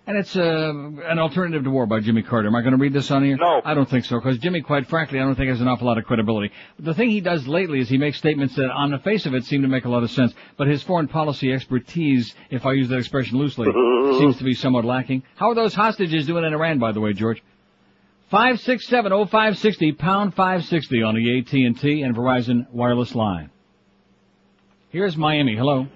And 0.06 0.16
it's 0.16 0.36
uh, 0.36 0.72
an 0.72 1.18
alternative 1.18 1.64
to 1.64 1.70
war 1.70 1.86
by 1.86 1.98
Jimmy 1.98 2.22
Carter. 2.22 2.46
Am 2.46 2.54
I 2.54 2.60
going 2.60 2.74
to 2.74 2.78
read 2.78 2.92
this 2.92 3.10
on 3.10 3.24
here? 3.24 3.36
No. 3.38 3.60
I 3.64 3.74
don't 3.74 3.90
think 3.90 4.04
so, 4.04 4.20
because 4.20 4.38
Jimmy, 4.38 4.60
quite 4.60 4.86
frankly, 4.86 5.18
I 5.18 5.24
don't 5.24 5.34
think 5.34 5.48
has 5.48 5.60
an 5.60 5.66
awful 5.66 5.88
lot 5.88 5.98
of 5.98 6.04
credibility. 6.04 6.52
The 6.78 6.94
thing 6.94 7.10
he 7.10 7.20
does 7.20 7.48
lately 7.48 7.80
is 7.80 7.88
he 7.88 7.98
makes 7.98 8.18
statements 8.18 8.54
that, 8.54 8.70
on 8.70 8.92
the 8.92 9.00
face 9.00 9.26
of 9.26 9.34
it, 9.34 9.44
seem 9.44 9.62
to 9.62 9.68
make 9.68 9.84
a 9.84 9.88
lot 9.88 10.04
of 10.04 10.12
sense, 10.12 10.32
but 10.56 10.68
his 10.68 10.84
foreign 10.84 11.08
policy 11.08 11.52
expertise, 11.52 12.36
if 12.50 12.64
I 12.64 12.74
use 12.74 12.88
that 12.90 12.98
expression 12.98 13.36
loosely, 13.36 13.66
seems 14.20 14.36
to 14.38 14.44
be 14.44 14.54
somewhat 14.54 14.84
lacking. 14.84 15.24
How 15.34 15.50
are 15.50 15.56
those 15.56 15.74
hostages 15.74 16.28
doing 16.28 16.44
in 16.44 16.54
Iran, 16.54 16.78
by 16.78 16.92
the 16.92 17.00
way, 17.00 17.12
George? 17.12 17.42
Five 18.31 18.61
six 18.61 18.89
seven 18.89 19.12
oh 19.12 19.27
five 19.27 19.57
sixty 19.59 19.93
pound 19.93 20.35
five 20.35 20.65
sixty 20.65 21.03
on 21.03 21.15
the 21.15 21.39
AT 21.39 21.53
and 21.53 21.78
T 21.78 22.03
and 22.03 22.15
Verizon 22.15 22.69
wireless 22.73 23.15
line. 23.15 23.51
Here's 24.90 25.16
Miami. 25.16 25.55
Hello. 25.57 25.86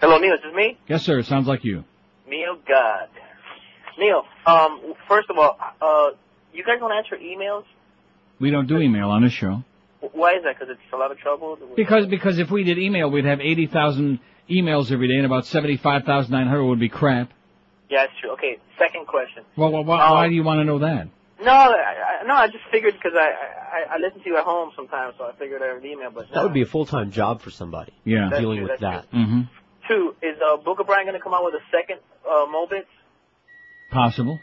Hello, 0.00 0.18
Neil. 0.18 0.34
Is 0.34 0.40
this 0.42 0.54
me? 0.54 0.78
Yes, 0.88 1.02
sir. 1.02 1.22
Sounds 1.22 1.46
like 1.46 1.64
you. 1.64 1.84
Neil 2.26 2.56
God. 2.66 3.08
Neil, 3.98 4.24
um, 4.46 4.94
first 5.06 5.30
of 5.30 5.38
all, 5.38 5.56
uh, 5.80 6.16
you 6.52 6.64
guys 6.64 6.80
don't 6.80 6.92
answer 6.92 7.16
emails? 7.16 7.64
We 8.40 8.50
don't 8.50 8.66
do 8.66 8.78
email 8.78 9.10
on 9.10 9.22
this 9.22 9.32
show 9.32 9.62
Why 10.12 10.32
is 10.32 10.42
that? 10.44 10.58
Because 10.58 10.70
it's 10.70 10.92
a 10.92 10.96
lot 10.96 11.12
of 11.12 11.18
trouble? 11.18 11.56
because 11.76 12.06
because 12.06 12.38
if 12.38 12.50
we 12.50 12.64
did 12.64 12.78
email, 12.78 13.10
we'd 13.10 13.24
have 13.26 13.40
eighty 13.40 13.66
thousand 13.66 14.20
emails 14.50 14.90
every 14.90 15.08
day, 15.08 15.16
and 15.16 15.26
about 15.26 15.46
seventy 15.46 15.76
five 15.76 16.04
thousand 16.04 16.32
nine 16.32 16.46
hundred 16.46 16.64
would 16.66 16.80
be 16.80 16.88
crap. 16.88 17.30
Yeah, 17.90 18.04
it's 18.04 18.12
true. 18.20 18.30
Okay, 18.32 18.58
second 18.78 19.06
question. 19.06 19.44
Well, 19.56 19.70
well 19.70 19.84
why, 19.84 20.10
why 20.10 20.28
do 20.28 20.34
you 20.34 20.42
want 20.42 20.60
to 20.60 20.64
know 20.64 20.78
that? 20.78 21.08
No, 21.44 21.52
I, 21.52 22.22
I, 22.22 22.26
no, 22.26 22.34
I 22.34 22.46
just 22.46 22.64
figured 22.72 22.94
because 22.94 23.12
I, 23.14 23.28
I 23.90 23.94
I 23.94 23.98
listen 23.98 24.20
to 24.22 24.26
you 24.28 24.36
at 24.38 24.44
home 24.44 24.70
sometimes, 24.74 25.14
so 25.18 25.24
I 25.24 25.32
figured 25.38 25.60
I 25.62 25.74
would 25.74 25.84
email. 25.84 26.10
But 26.10 26.26
That 26.32 26.42
would 26.42 26.54
be 26.54 26.62
a 26.62 26.66
full-time 26.66 27.10
job 27.10 27.42
for 27.42 27.50
somebody. 27.50 27.92
Yeah. 28.04 28.28
That's 28.30 28.40
Dealing 28.40 28.58
true, 28.60 28.68
with 28.70 28.80
that's 28.80 29.06
that. 29.06 29.12
Mm-hmm. 29.12 29.40
two 29.88 30.14
is 30.22 30.36
uh, 30.40 30.56
Booker 30.56 30.84
Bryan 30.84 31.04
going 31.06 31.18
to 31.18 31.22
come 31.22 31.34
out 31.34 31.44
with 31.44 31.54
a 31.54 31.64
second 31.70 31.98
uh, 32.26 32.46
Mobits? 32.46 32.88
Possible. 33.90 34.40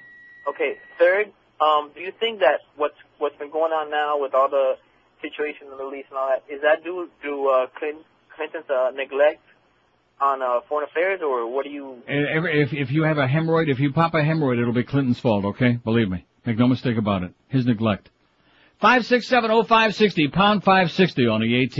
Okay. 0.48 0.78
Third, 1.00 1.32
um, 1.60 1.92
do 1.96 2.02
you 2.02 2.12
think 2.20 2.40
that 2.40 2.60
what's 2.76 2.96
what's 3.18 3.38
been 3.38 3.52
going 3.52 3.72
on 3.72 3.90
now 3.90 4.22
with 4.22 4.34
all 4.34 4.50
the 4.50 4.76
situation 5.22 5.66
in 5.66 5.70
the 5.72 5.78
Middle 5.78 5.94
East 5.96 6.08
and 6.10 6.18
all 6.18 6.30
that 6.30 6.44
is 6.54 6.62
that 6.62 6.84
due 6.84 7.10
to 7.24 7.48
uh, 7.48 7.68
Clinton, 7.78 8.04
Clinton's 8.36 8.70
uh, 8.70 8.92
neglect 8.96 9.42
on 10.20 10.42
uh, 10.42 10.62
foreign 10.70 10.88
affairs, 10.88 11.22
or 11.24 11.52
what 11.52 11.66
do 11.66 11.72
you? 11.72 12.02
If 12.08 12.74
if 12.74 12.92
you 12.92 13.04
have 13.04 13.18
a 13.18 13.28
hemorrhoid, 13.28 13.70
if 13.72 13.80
you 13.80 13.92
pop 13.92 14.14
a 14.14 14.18
hemorrhoid, 14.18 14.62
it'll 14.62 14.74
be 14.74 14.84
Clinton's 14.84 15.20
fault. 15.20 15.46
Okay, 15.46 15.74
believe 15.84 16.10
me. 16.10 16.26
Make 16.46 16.58
no 16.58 16.68
mistake 16.68 16.98
about 16.98 17.24
it. 17.24 17.34
His 17.50 17.66
neglect. 17.66 18.10
Five 18.80 19.06
six 19.06 19.28
seven 19.28 19.52
oh 19.52 19.64
five 19.64 19.94
sixty 19.94 20.28
pound 20.28 20.64
five 20.64 20.92
sixty 20.92 21.28
on 21.28 21.42
the 21.42 21.64
AT 21.64 21.78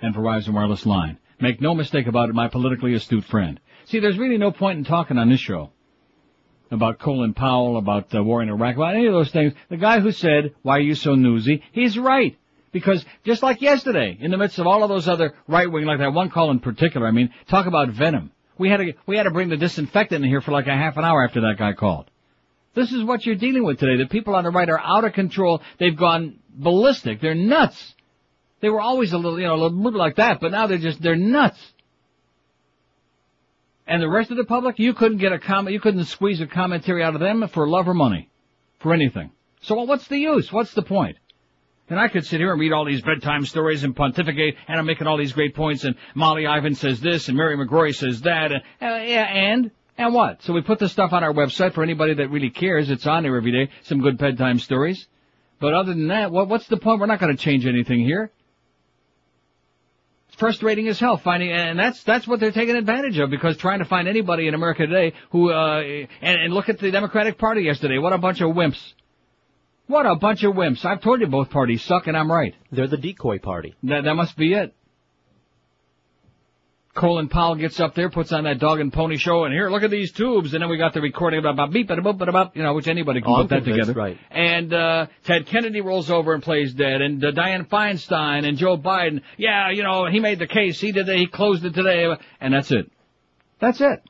and 0.00 0.14
Verizon 0.14 0.52
wireless 0.52 0.84
line. 0.84 1.18
Make 1.40 1.60
no 1.60 1.74
mistake 1.74 2.08
about 2.08 2.28
it, 2.28 2.34
my 2.34 2.48
politically 2.48 2.94
astute 2.94 3.24
friend. 3.24 3.60
See, 3.84 4.00
there's 4.00 4.18
really 4.18 4.38
no 4.38 4.50
point 4.50 4.78
in 4.78 4.84
talking 4.84 5.16
on 5.16 5.28
this 5.28 5.40
show 5.40 5.70
about 6.72 6.98
Colin 6.98 7.34
Powell, 7.34 7.76
about 7.76 8.10
the 8.10 8.22
war 8.22 8.42
in 8.42 8.48
Iraq, 8.48 8.74
about 8.74 8.96
any 8.96 9.06
of 9.06 9.12
those 9.12 9.30
things. 9.30 9.54
The 9.68 9.76
guy 9.76 10.00
who 10.00 10.10
said, 10.10 10.54
"Why 10.62 10.78
are 10.78 10.80
you 10.80 10.96
so 10.96 11.14
newsy?" 11.14 11.62
He's 11.70 11.96
right. 11.96 12.36
Because 12.72 13.04
just 13.24 13.42
like 13.42 13.62
yesterday, 13.62 14.18
in 14.20 14.30
the 14.32 14.36
midst 14.36 14.58
of 14.58 14.66
all 14.66 14.82
of 14.82 14.88
those 14.88 15.08
other 15.08 15.34
right 15.46 15.70
wing, 15.70 15.86
like 15.86 16.00
that 16.00 16.12
one 16.12 16.30
call 16.30 16.50
in 16.50 16.58
particular, 16.58 17.06
I 17.06 17.12
mean, 17.12 17.30
talk 17.46 17.66
about 17.66 17.90
venom. 17.90 18.32
We 18.58 18.68
had 18.68 18.78
to 18.78 18.92
we 19.06 19.16
had 19.16 19.22
to 19.22 19.30
bring 19.30 19.48
the 19.48 19.56
disinfectant 19.56 20.24
in 20.24 20.28
here 20.28 20.40
for 20.40 20.50
like 20.50 20.66
a 20.66 20.74
half 20.74 20.96
an 20.96 21.04
hour 21.04 21.24
after 21.24 21.42
that 21.42 21.58
guy 21.58 21.74
called. 21.74 22.10
This 22.74 22.92
is 22.92 23.04
what 23.04 23.26
you're 23.26 23.34
dealing 23.34 23.64
with 23.64 23.78
today. 23.78 23.96
The 24.02 24.08
people 24.08 24.34
on 24.34 24.44
the 24.44 24.50
right 24.50 24.68
are 24.68 24.78
out 24.78 25.04
of 25.04 25.12
control. 25.12 25.62
They've 25.78 25.96
gone 25.96 26.38
ballistic. 26.50 27.20
They're 27.20 27.34
nuts. 27.34 27.94
They 28.60 28.68
were 28.68 28.80
always 28.80 29.12
a 29.12 29.18
little, 29.18 29.38
you 29.38 29.46
know, 29.46 29.54
a 29.54 29.66
little 29.66 29.98
like 29.98 30.16
that, 30.16 30.40
but 30.40 30.52
now 30.52 30.66
they're 30.66 30.78
just 30.78 31.00
they're 31.00 31.16
nuts. 31.16 31.58
And 33.86 34.02
the 34.02 34.08
rest 34.08 34.30
of 34.30 34.36
the 34.36 34.44
public, 34.44 34.78
you 34.78 34.92
couldn't 34.92 35.18
get 35.18 35.32
a 35.32 35.38
comment, 35.38 35.72
you 35.72 35.80
couldn't 35.80 36.04
squeeze 36.04 36.40
a 36.40 36.46
commentary 36.46 37.02
out 37.02 37.14
of 37.14 37.20
them 37.20 37.48
for 37.48 37.66
love 37.66 37.88
or 37.88 37.94
money, 37.94 38.28
for 38.80 38.92
anything. 38.92 39.30
So 39.62 39.82
what's 39.82 40.06
the 40.08 40.18
use? 40.18 40.52
What's 40.52 40.74
the 40.74 40.82
point? 40.82 41.16
And 41.88 41.98
I 41.98 42.08
could 42.08 42.26
sit 42.26 42.38
here 42.38 42.52
and 42.52 42.60
read 42.60 42.72
all 42.72 42.84
these 42.84 43.00
bedtime 43.00 43.46
stories 43.46 43.84
and 43.84 43.96
pontificate, 43.96 44.56
and 44.66 44.78
I'm 44.78 44.84
making 44.84 45.06
all 45.06 45.16
these 45.16 45.32
great 45.32 45.54
points, 45.54 45.84
and 45.84 45.94
Molly 46.14 46.44
Ivins 46.44 46.78
says 46.78 47.00
this, 47.00 47.28
and 47.28 47.36
Mary 47.36 47.56
McGrory 47.56 47.94
says 47.94 48.20
that, 48.22 48.52
and, 48.52 48.62
uh, 48.82 49.02
yeah, 49.04 49.24
and? 49.24 49.70
And 49.98 50.14
what? 50.14 50.42
So 50.44 50.52
we 50.52 50.62
put 50.62 50.78
the 50.78 50.88
stuff 50.88 51.12
on 51.12 51.24
our 51.24 51.32
website 51.32 51.74
for 51.74 51.82
anybody 51.82 52.14
that 52.14 52.28
really 52.28 52.50
cares. 52.50 52.88
It's 52.88 53.06
on 53.06 53.24
there 53.24 53.36
every 53.36 53.50
day. 53.50 53.72
Some 53.82 54.00
good 54.00 54.16
bedtime 54.16 54.60
stories. 54.60 55.06
But 55.60 55.74
other 55.74 55.92
than 55.92 56.06
that, 56.08 56.30
what, 56.30 56.48
what's 56.48 56.68
the 56.68 56.76
point? 56.76 57.00
We're 57.00 57.06
not 57.06 57.18
going 57.18 57.36
to 57.36 57.42
change 57.42 57.66
anything 57.66 58.04
here. 58.04 58.30
It's 60.28 60.36
frustrating 60.36 60.86
as 60.86 61.00
hell 61.00 61.16
finding, 61.16 61.50
and 61.50 61.76
that's 61.76 62.04
that's 62.04 62.28
what 62.28 62.38
they're 62.38 62.52
taking 62.52 62.76
advantage 62.76 63.18
of 63.18 63.30
because 63.30 63.56
trying 63.56 63.80
to 63.80 63.86
find 63.86 64.06
anybody 64.06 64.46
in 64.46 64.54
America 64.54 64.86
today 64.86 65.14
who, 65.30 65.50
uh, 65.50 65.80
and, 65.80 66.08
and 66.42 66.54
look 66.54 66.68
at 66.68 66.78
the 66.78 66.92
Democratic 66.92 67.36
Party 67.36 67.62
yesterday. 67.62 67.98
What 67.98 68.12
a 68.12 68.18
bunch 68.18 68.40
of 68.40 68.50
wimps. 68.50 68.92
What 69.88 70.06
a 70.06 70.14
bunch 70.14 70.44
of 70.44 70.52
wimps. 70.52 70.84
I've 70.84 71.00
told 71.00 71.22
you 71.22 71.26
both 71.26 71.50
parties 71.50 71.82
suck, 71.82 72.06
and 72.06 72.16
I'm 72.16 72.30
right. 72.30 72.54
They're 72.70 72.86
the 72.86 72.98
decoy 72.98 73.38
party. 73.38 73.74
That 73.84 74.04
that 74.04 74.14
must 74.14 74.36
be 74.36 74.52
it. 74.52 74.74
Colin 76.98 77.28
Powell 77.28 77.54
gets 77.54 77.78
up 77.78 77.94
there, 77.94 78.10
puts 78.10 78.32
on 78.32 78.42
that 78.44 78.58
dog 78.58 78.80
and 78.80 78.92
pony 78.92 79.16
show, 79.16 79.44
and 79.44 79.52
here, 79.54 79.70
look 79.70 79.84
at 79.84 79.90
these 79.90 80.10
tubes, 80.10 80.52
and 80.52 80.60
then 80.62 80.68
we 80.68 80.76
got 80.76 80.92
the 80.94 81.00
recording 81.00 81.38
about 81.38 81.54
about 81.54 81.70
beep, 81.72 81.88
bada 81.88 82.32
bop, 82.32 82.56
you 82.56 82.62
know, 82.64 82.74
which 82.74 82.88
anybody 82.88 83.20
can 83.20 83.30
Oh, 83.30 83.36
put 83.42 83.50
that 83.50 83.64
together. 83.64 83.92
right. 83.92 84.18
And 84.32 84.72
uh 84.74 85.06
Ted 85.24 85.46
Kennedy 85.46 85.80
rolls 85.80 86.10
over 86.10 86.34
and 86.34 86.42
plays 86.42 86.74
dead, 86.74 87.00
and 87.00 87.24
uh, 87.24 87.30
Dianne 87.30 87.68
Feinstein 87.68 88.46
and 88.46 88.58
Joe 88.58 88.76
Biden, 88.76 89.22
yeah, 89.36 89.70
you 89.70 89.84
know, 89.84 90.06
he 90.06 90.18
made 90.18 90.40
the 90.40 90.48
case, 90.48 90.80
he 90.80 90.90
did 90.90 91.08
it, 91.08 91.16
he 91.18 91.26
closed 91.28 91.64
it 91.64 91.74
today, 91.74 92.12
and 92.40 92.52
that's 92.52 92.72
it. 92.72 92.90
That's 93.60 93.80
it. 93.80 94.02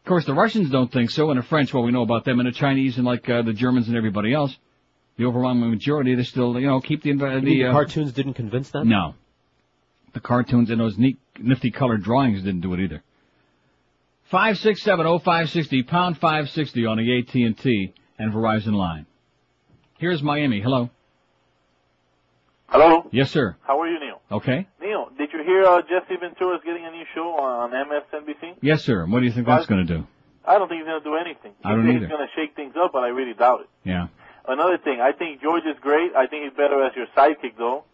Of 0.00 0.08
course, 0.08 0.24
the 0.24 0.34
Russians 0.34 0.70
don't 0.70 0.90
think 0.90 1.10
so, 1.10 1.30
and 1.30 1.38
the 1.38 1.42
French, 1.44 1.74
well, 1.74 1.82
we 1.82 1.92
know 1.92 2.02
about 2.02 2.24
them, 2.24 2.40
and 2.40 2.48
the 2.48 2.52
Chinese, 2.52 2.96
and 2.96 3.04
like 3.04 3.28
uh, 3.28 3.42
the 3.42 3.52
Germans 3.52 3.88
and 3.88 3.96
everybody 3.98 4.32
else. 4.32 4.56
The 5.18 5.26
overwhelming 5.26 5.68
majority, 5.68 6.14
they 6.14 6.22
still, 6.22 6.58
you 6.58 6.66
know, 6.68 6.80
keep 6.80 7.02
the 7.02 7.12
mean 7.12 7.18
the 7.18 7.40
the 7.40 7.64
uh, 7.64 7.72
cartoons 7.72 8.12
didn't 8.12 8.34
convince 8.34 8.70
them? 8.70 8.88
no. 8.88 9.14
The 10.18 10.22
cartoons 10.22 10.68
and 10.68 10.80
those 10.80 10.98
neat, 10.98 11.16
nifty 11.38 11.70
colored 11.70 12.02
drawings 12.02 12.42
didn't 12.42 12.62
do 12.62 12.74
it 12.74 12.80
either. 12.80 13.04
Five 14.24 14.58
six 14.58 14.82
seven 14.82 15.06
oh 15.06 15.20
five 15.20 15.48
sixty 15.48 15.84
pound 15.84 16.18
five 16.18 16.50
sixty 16.50 16.84
on 16.86 16.98
the 16.98 17.18
AT 17.20 17.32
and 17.36 17.56
T 17.56 17.94
and 18.18 18.32
Verizon 18.32 18.72
line. 18.72 19.06
Here's 19.96 20.20
Miami. 20.20 20.60
Hello. 20.60 20.90
Hello. 22.66 23.08
Yes, 23.12 23.30
sir. 23.30 23.54
How 23.60 23.80
are 23.80 23.86
you, 23.86 24.00
Neil? 24.00 24.20
Okay. 24.32 24.66
Neil, 24.80 25.08
did 25.16 25.28
you 25.32 25.44
hear 25.44 25.62
uh, 25.62 25.82
Jesse 25.82 26.16
Ventura's 26.18 26.62
getting 26.64 26.84
a 26.84 26.90
new 26.90 27.04
show 27.14 27.38
on 27.38 27.70
MSNBC? 27.70 28.56
Yes, 28.60 28.82
sir. 28.82 29.06
What 29.06 29.20
do 29.20 29.24
you 29.26 29.30
think 29.30 29.46
that's 29.46 29.66
going 29.66 29.86
to 29.86 29.98
do? 29.98 30.04
I 30.44 30.58
don't 30.58 30.68
think 30.68 30.80
he's 30.80 30.88
going 30.88 31.00
to 31.00 31.08
do 31.08 31.14
anything. 31.14 31.52
I 31.62 31.76
don't 31.76 31.86
he 31.86 31.92
either. 31.92 32.06
He's 32.06 32.08
going 32.08 32.26
to 32.26 32.34
shake 32.34 32.56
things 32.56 32.74
up, 32.76 32.90
but 32.92 33.04
I 33.04 33.08
really 33.08 33.34
doubt 33.34 33.60
it. 33.60 33.68
Yeah. 33.84 34.08
Another 34.48 34.78
thing, 34.78 35.00
I 35.00 35.12
think 35.12 35.40
George 35.42 35.62
is 35.64 35.76
great. 35.80 36.16
I 36.16 36.26
think 36.26 36.42
he's 36.42 36.56
better 36.56 36.82
as 36.82 36.90
your 36.96 37.06
sidekick, 37.16 37.56
though. 37.56 37.84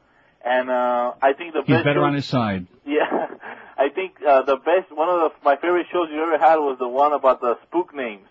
And 0.45 0.69
uh, 0.69 1.15
I 1.23 1.33
think 1.33 1.55
the 1.55 1.63
He's 1.65 1.77
best 1.77 1.85
better 1.85 2.03
on 2.05 2.15
his 2.15 2.27
side. 2.27 2.67
Yeah, 2.87 3.27
I 3.79 3.89
think 3.89 4.13
uh, 4.23 4.43
the 4.43 4.57
best, 4.57 4.93
one 4.95 5.09
of 5.09 5.19
the, 5.19 5.31
my 5.43 5.57
favorite 5.57 5.87
shows 5.91 6.09
you 6.13 6.21
ever 6.23 6.39
had 6.39 6.57
was 6.57 6.77
the 6.79 6.87
one 6.87 7.13
about 7.15 7.41
the 7.41 7.55
spook 7.67 7.95
names. 7.95 8.29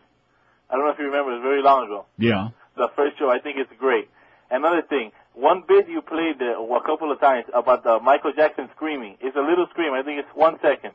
I 0.70 0.76
don't 0.76 0.86
know 0.86 0.92
if 0.92 1.00
you 1.00 1.06
remember, 1.06 1.32
it 1.32 1.36
was 1.38 1.42
very 1.44 1.64
long 1.64 1.86
ago. 1.86 2.06
Yeah. 2.20 2.50
The 2.78 2.88
first 2.96 3.18
show, 3.18 3.30
I 3.32 3.40
think 3.40 3.58
it's 3.58 3.72
great. 3.80 4.10
Another 4.52 4.84
thing, 4.88 5.12
one 5.34 5.64
bit 5.68 5.90
you 5.90 6.02
played 6.02 6.40
uh, 6.40 6.62
a 6.62 6.84
couple 6.86 7.12
of 7.12 7.20
times 7.20 7.46
about 7.54 7.84
the 7.84 8.00
Michael 8.00 8.32
Jackson 8.36 8.70
screaming. 8.76 9.18
It's 9.22 9.36
a 9.36 9.42
little 9.42 9.66
scream. 9.72 9.94
I 9.94 10.04
think 10.04 10.20
it's 10.20 10.30
one 10.36 10.60
second. 10.62 10.94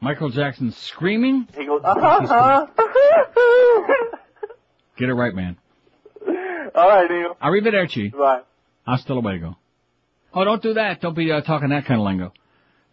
Michael 0.00 0.30
Jackson 0.30 0.72
screaming. 0.72 1.46
He 1.56 1.66
goes, 1.66 1.80
uh-huh. 1.84 2.66
Get 4.96 5.08
it 5.08 5.14
right, 5.14 5.34
man. 5.34 5.56
All 6.74 6.88
right, 6.88 7.08
Neil. 7.08 7.36
Arrivederci. 7.40 8.10
Bye. 8.12 8.40
Hasta 8.84 9.14
luego. 9.14 9.56
Oh, 10.34 10.44
don't 10.44 10.62
do 10.62 10.74
that. 10.74 11.00
Don't 11.00 11.14
be 11.16 11.30
uh, 11.32 11.40
talking 11.40 11.70
that 11.70 11.86
kind 11.86 12.00
of 12.00 12.06
lingo. 12.06 12.32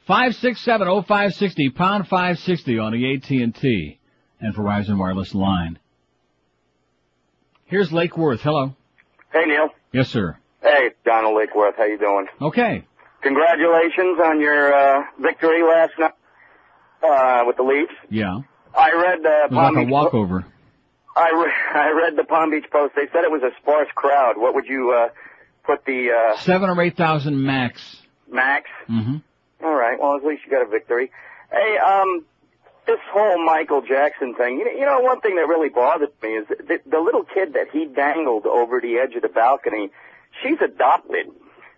Five 0.07 0.35
six 0.35 0.61
seven 0.61 0.87
oh 0.87 1.01
five 1.01 1.33
sixty 1.33 1.69
pound 1.69 2.07
five 2.07 2.37
sixty 2.39 2.77
on 2.79 2.91
the 2.93 3.15
AT 3.15 3.29
and 3.29 3.53
T 3.55 3.99
and 4.39 4.53
Verizon 4.55 4.97
wireless 4.97 5.33
line. 5.33 5.79
Here's 7.65 7.91
Lake 7.91 8.15
Worth. 8.17 8.41
Hello. 8.41 8.75
Hey, 9.33 9.45
Neil. 9.47 9.69
Yes, 9.91 10.09
sir. 10.09 10.37
Hey, 10.61 10.91
Donald 11.03 11.35
Lake 11.35 11.55
Worth. 11.55 11.75
How 11.77 11.85
you 11.85 11.97
doing? 11.97 12.27
Okay. 12.41 12.85
Congratulations 13.23 14.19
on 14.23 14.39
your 14.39 14.71
uh, 14.73 15.01
victory 15.19 15.63
last 15.63 15.93
night 15.97 16.13
uh, 17.03 17.43
with 17.47 17.57
the 17.57 17.63
Leafs. 17.63 17.91
Yeah. 18.11 18.39
I 18.77 18.93
read 18.93 19.19
the 19.23 19.47
Palm 19.49 19.73
like 19.75 19.83
a 19.83 19.85
Beach. 19.85 19.91
walkover. 19.91 20.45
I, 21.15 21.31
re- 21.31 21.53
I 21.81 21.89
read 21.91 22.15
the 22.17 22.23
Palm 22.23 22.51
Beach 22.51 22.65
Post. 22.71 22.93
They 22.95 23.07
said 23.11 23.23
it 23.23 23.31
was 23.31 23.41
a 23.41 23.49
sparse 23.61 23.87
crowd. 23.95 24.35
What 24.37 24.53
would 24.53 24.65
you 24.67 24.91
uh, 24.91 25.09
put 25.65 25.85
the 25.85 26.11
uh, 26.11 26.37
Seven 26.39 26.69
or 26.69 26.81
eight 26.81 26.95
thousand 26.97 27.41
max. 27.43 27.81
max? 28.31 28.69
Mm-hmm. 28.89 29.17
All 29.65 29.73
right. 29.75 29.99
Well, 29.99 30.15
at 30.15 30.23
least 30.23 30.43
you 30.45 30.51
got 30.51 30.61
a 30.61 30.69
victory. 30.69 31.11
Hey, 31.51 31.77
um, 31.77 32.25
this 32.87 32.99
whole 33.11 33.43
Michael 33.43 33.81
Jackson 33.81 34.35
thing. 34.35 34.59
You 34.59 34.65
know, 34.65 34.71
you 34.71 34.85
know 34.85 34.99
one 35.01 35.21
thing 35.21 35.35
that 35.35 35.47
really 35.47 35.69
bothers 35.69 36.09
me 36.21 36.29
is 36.37 36.47
the, 36.47 36.79
the 36.85 36.99
little 36.99 37.23
kid 37.23 37.53
that 37.53 37.67
he 37.71 37.85
dangled 37.85 38.45
over 38.45 38.79
the 38.81 38.97
edge 38.97 39.15
of 39.15 39.21
the 39.21 39.29
balcony. 39.29 39.89
She's 40.43 40.57
adopted. 40.63 41.27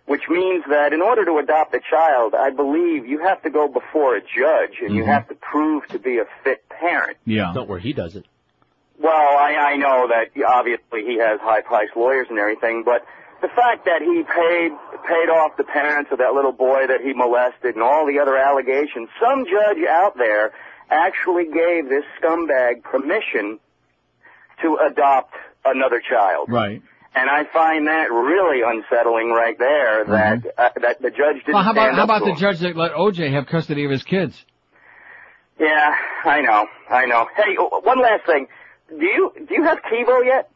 which 0.06 0.22
means 0.30 0.64
that 0.70 0.94
in 0.94 1.02
order 1.02 1.22
to 1.26 1.36
adopt 1.36 1.74
a 1.74 1.80
child, 1.80 2.34
I 2.34 2.48
believe 2.48 3.06
you 3.06 3.18
have 3.18 3.42
to 3.42 3.50
go 3.50 3.68
before 3.68 4.16
a 4.16 4.22
judge 4.22 4.78
and 4.80 4.94
you 4.94 5.02
Mhm. 5.02 5.06
have 5.06 5.28
to 5.28 5.34
prove 5.34 5.86
to 5.88 5.98
be 5.98 6.16
a 6.18 6.24
fit 6.42 6.66
parent. 6.70 7.18
Yeah. 7.26 7.52
Not 7.54 7.68
where 7.68 7.78
he 7.78 7.92
does 7.92 8.16
it. 8.16 8.24
Well, 8.98 9.12
I, 9.38 9.54
I 9.72 9.76
know 9.76 10.08
that 10.08 10.30
obviously 10.44 11.04
he 11.04 11.18
has 11.18 11.38
high-priced 11.40 11.94
lawyers 11.94 12.26
and 12.30 12.38
everything, 12.38 12.84
but 12.84 13.04
the 13.40 13.48
fact 13.48 13.84
that 13.84 14.02
he 14.02 14.22
paid 14.22 14.72
paid 15.06 15.30
off 15.30 15.56
the 15.56 15.64
parents 15.64 16.10
of 16.12 16.18
that 16.18 16.34
little 16.34 16.52
boy 16.52 16.86
that 16.86 17.00
he 17.00 17.12
molested 17.14 17.74
and 17.74 17.82
all 17.82 18.06
the 18.06 18.18
other 18.18 18.36
allegations, 18.36 19.08
some 19.20 19.44
judge 19.44 19.82
out 19.88 20.16
there 20.18 20.52
actually 20.90 21.44
gave 21.44 21.88
this 21.88 22.04
scumbag 22.20 22.82
permission 22.82 23.58
to 24.62 24.78
adopt 24.90 25.34
another 25.64 26.00
child. 26.00 26.48
Right. 26.50 26.82
And 27.14 27.30
I 27.30 27.44
find 27.52 27.86
that 27.86 28.10
really 28.12 28.60
unsettling 28.64 29.30
right 29.30 29.58
there 29.58 30.04
that 30.04 30.44
uh, 30.58 30.68
that 30.82 31.00
the 31.00 31.10
judge 31.10 31.36
didn't 31.44 31.54
Well, 31.54 31.62
how 31.62 31.72
about 31.72 31.94
how 31.94 32.04
about 32.04 32.20
the 32.24 32.30
him. 32.30 32.36
judge 32.36 32.58
that 32.60 32.76
let 32.76 32.92
OJ 32.92 33.32
have 33.32 33.46
custody 33.46 33.84
of 33.84 33.90
his 33.90 34.02
kids? 34.02 34.44
Yeah, 35.58 35.94
I 36.24 36.40
know, 36.42 36.66
I 36.88 37.06
know. 37.06 37.26
Hey, 37.36 37.56
one 37.56 38.00
last 38.00 38.24
thing. 38.26 38.46
Do 38.88 39.04
you 39.04 39.32
do 39.36 39.54
you 39.54 39.64
have 39.64 39.78
TiVo 39.82 40.24
yet? 40.24 40.50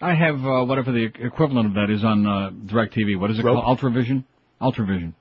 I 0.00 0.14
have 0.14 0.36
uh, 0.44 0.64
whatever 0.64 0.92
the 0.92 1.04
equivalent 1.04 1.66
of 1.66 1.74
that 1.74 1.90
is 1.90 2.04
on 2.04 2.26
uh, 2.26 2.50
DirecTV. 2.50 3.18
What 3.18 3.30
is 3.30 3.38
it 3.38 3.42
called? 3.42 3.64
Ultravision. 3.64 4.24
Ultravision. 4.60 5.14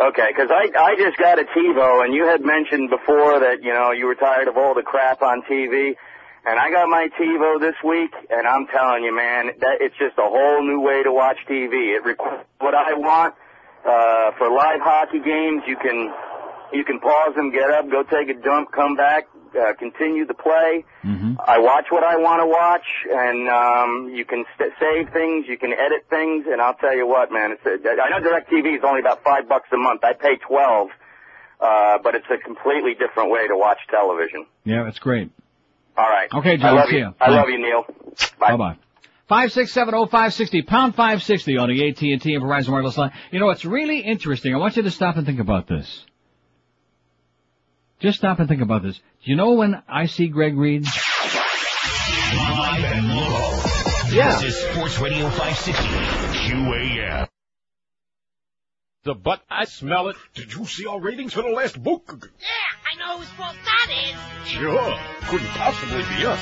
Okay, 0.00 0.28
because 0.28 0.50
I 0.50 0.68
I 0.78 0.96
just 0.96 1.18
got 1.18 1.38
a 1.38 1.44
TiVo, 1.44 2.04
and 2.04 2.14
you 2.14 2.24
had 2.26 2.40
mentioned 2.40 2.88
before 2.90 3.40
that 3.40 3.62
you 3.62 3.72
know 3.72 3.92
you 3.92 4.06
were 4.06 4.14
tired 4.14 4.48
of 4.48 4.56
all 4.56 4.74
the 4.74 4.82
crap 4.82 5.20
on 5.20 5.42
TV, 5.42 5.94
and 6.46 6.58
I 6.58 6.70
got 6.70 6.88
my 6.88 7.08
TiVo 7.20 7.60
this 7.60 7.76
week, 7.84 8.12
and 8.30 8.46
I'm 8.46 8.66
telling 8.66 9.04
you, 9.04 9.14
man, 9.14 9.52
that 9.60 9.80
it's 9.80 9.96
just 9.98 10.16
a 10.16 10.24
whole 10.24 10.62
new 10.62 10.80
way 10.80 11.02
to 11.02 11.12
watch 11.12 11.36
TV. 11.48 11.96
It 11.96 12.04
records 12.04 12.44
what 12.60 12.74
I 12.74 12.94
want 12.94 13.34
uh, 13.84 14.32
for 14.38 14.50
live 14.50 14.80
hockey 14.80 15.20
games. 15.20 15.62
You 15.66 15.76
can 15.76 16.12
you 16.72 16.84
can 16.84 17.00
pause 17.00 17.34
them, 17.36 17.50
get 17.52 17.70
up, 17.70 17.90
go 17.90 18.02
take 18.02 18.28
a 18.28 18.40
dump, 18.40 18.72
come 18.72 18.96
back, 18.96 19.28
uh, 19.56 19.74
continue 19.78 20.26
the 20.26 20.34
play. 20.34 20.84
I 21.46 21.58
watch 21.58 21.86
what 21.90 22.04
I 22.04 22.16
want 22.16 22.42
to 22.42 22.46
watch, 22.46 22.86
and 23.10 23.48
um, 23.48 24.14
you 24.14 24.24
can 24.24 24.44
st- 24.56 24.72
save 24.80 25.12
things, 25.12 25.46
you 25.48 25.56
can 25.58 25.72
edit 25.72 26.06
things, 26.10 26.46
and 26.50 26.60
I'll 26.60 26.74
tell 26.74 26.94
you 26.94 27.06
what, 27.06 27.32
man. 27.32 27.52
It's 27.52 27.64
a, 27.66 28.02
I 28.02 28.10
know 28.10 28.20
DirecTV 28.26 28.76
is 28.78 28.82
only 28.84 29.00
about 29.00 29.22
five 29.24 29.48
bucks 29.48 29.68
a 29.72 29.76
month. 29.76 30.02
I 30.04 30.12
pay 30.12 30.36
twelve, 30.36 30.88
uh, 31.60 31.98
but 32.02 32.14
it's 32.14 32.26
a 32.30 32.38
completely 32.38 32.94
different 32.94 33.30
way 33.30 33.46
to 33.48 33.56
watch 33.56 33.78
television. 33.90 34.46
Yeah, 34.64 34.84
that's 34.84 34.98
great. 34.98 35.30
All 35.96 36.04
right. 36.08 36.28
Okay, 36.32 36.52
I 36.52 36.56
John. 36.56 36.76
love 36.76 36.88
see 36.88 36.96
you. 36.96 37.02
ya. 37.02 37.12
I 37.20 37.30
love 37.30 37.48
you, 37.48 37.58
Neil. 37.58 37.84
Bye 38.38 38.56
bye. 38.56 38.76
Five 39.28 39.52
six 39.52 39.72
seven 39.72 39.94
oh 39.94 40.06
five 40.06 40.34
sixty 40.34 40.62
pound 40.62 40.94
five 40.94 41.22
sixty 41.22 41.56
on 41.56 41.68
the 41.68 41.88
AT 41.88 42.00
and 42.02 42.20
T 42.20 42.34
and 42.34 42.42
Verizon 42.42 42.70
wireless 42.70 42.98
line. 42.98 43.12
You 43.30 43.38
know 43.40 43.50
it's 43.50 43.64
really 43.64 44.00
interesting. 44.00 44.54
I 44.54 44.58
want 44.58 44.76
you 44.76 44.82
to 44.82 44.90
stop 44.90 45.16
and 45.16 45.24
think 45.26 45.38
about 45.40 45.68
this. 45.68 46.04
Just 48.00 48.18
stop 48.18 48.38
and 48.38 48.48
think 48.48 48.62
about 48.62 48.82
this. 48.82 48.96
Do 48.96 49.30
you 49.30 49.36
know 49.36 49.52
when 49.52 49.82
I 49.86 50.06
see 50.06 50.28
Greg 50.28 50.56
Reed? 50.56 50.84
Live 50.84 50.94
and 52.84 53.08
local. 53.08 54.14
Yeah. 54.16 54.38
This 54.40 54.54
is 54.54 54.62
Sports 54.72 54.98
Radio 54.98 55.28
560. 55.28 55.82
QAM. 56.38 57.28
The 59.04 59.14
butt, 59.14 59.42
I 59.50 59.66
smell 59.66 60.08
it. 60.08 60.16
Did 60.34 60.54
you 60.54 60.64
see 60.64 60.86
our 60.86 60.98
ratings 60.98 61.34
for 61.34 61.42
the 61.42 61.50
last 61.50 61.82
book? 61.82 62.30
Yeah, 62.40 62.46
I 62.90 62.94
know 62.98 63.18
whose 63.18 63.28
fault 63.30 63.56
that 63.64 63.90
is. 63.90 64.16
Sure. 64.48 64.98
Couldn't 65.28 65.48
possibly 65.48 66.02
be 66.16 66.24
us. 66.24 66.40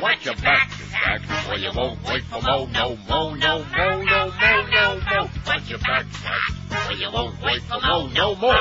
Watch 0.00 0.24
your 0.26 0.36
back, 0.36 0.70
Zach, 0.90 1.22
or 1.50 1.56
you 1.56 1.72
won't 1.74 2.02
wait 2.04 2.22
for 2.24 2.40
mo, 2.42 2.66
no, 2.66 2.96
mo, 3.08 3.34
no, 3.34 3.64
mo, 3.64 4.02
no, 4.02 4.30
mo, 4.30 4.66
no, 4.70 5.00
mo. 5.00 5.28
Watch 5.46 5.70
your 5.70 5.78
back, 5.80 6.04
Zach, 6.12 6.52
or 6.88 6.92
you 6.94 7.10
won't 7.12 7.40
wait 7.42 7.62
for 7.62 7.80
mo, 7.80 8.06
no 8.08 8.34
more. 8.36 8.54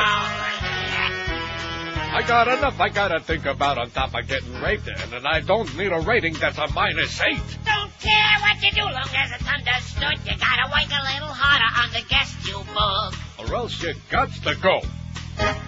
I 2.15 2.25
got 2.25 2.47
enough 2.47 2.79
I 2.79 2.87
gotta 2.87 3.19
think 3.19 3.45
about 3.45 3.77
on 3.77 3.91
top 3.91 4.15
of 4.15 4.25
getting 4.25 4.53
raped, 4.61 4.87
and, 4.87 5.13
and 5.13 5.27
I 5.27 5.41
don't 5.41 5.75
need 5.75 5.91
a 5.91 5.99
rating 5.99 6.33
that's 6.35 6.57
a 6.57 6.71
minus 6.71 7.19
eight. 7.19 7.41
Don't 7.65 7.91
care 7.99 8.39
what 8.39 8.63
you 8.63 8.71
do, 8.71 8.83
long 8.83 9.09
as 9.13 9.31
it's 9.33 9.45
understood. 9.45 10.17
You 10.23 10.37
gotta 10.39 10.71
work 10.71 10.87
a 10.87 11.03
little 11.11 11.27
harder 11.27 11.67
on 11.75 11.91
the 11.91 12.07
guest 12.07 12.47
you 12.47 12.63
book. 12.73 13.13
Or 13.37 13.55
else 13.57 13.83
you 13.83 13.93
got 14.09 14.31
to 14.31 14.55
go. 14.55 14.79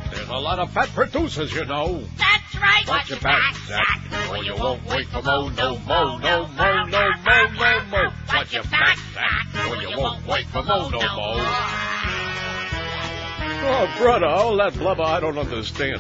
There's 0.10 0.30
a 0.30 0.40
lot 0.40 0.60
of 0.60 0.72
fat 0.72 0.88
producers, 0.96 1.54
you 1.54 1.66
know. 1.66 2.02
That's 2.18 2.56
right. 2.56 2.88
Watch 2.88 3.10
your 3.10 3.20
back, 3.20 3.54
Zach, 3.68 4.30
or 4.32 4.38
you 4.38 4.56
won't 4.56 4.86
wait 4.86 5.08
for 5.08 5.22
mo, 5.22 5.50
no, 5.50 5.78
mo, 5.80 6.18
no, 6.18 6.48
mo, 6.48 6.86
no, 6.86 7.12
mo, 7.26 7.48
no, 7.60 7.86
mo. 7.92 8.10
Watch 8.30 8.54
your 8.54 8.64
back, 8.64 8.98
Zach, 9.14 9.70
or 9.70 9.76
you 9.82 9.98
won't 9.98 10.26
wait 10.26 10.48
for 10.48 10.64
mo, 10.64 10.88
no, 10.88 11.00
mo. 11.00 11.44
Oh, 13.70 13.94
brother, 13.98 14.28
all 14.28 14.56
that 14.56 14.76
blubber 14.76 15.04
I 15.04 15.20
don't 15.20 15.38
understand. 15.38 16.00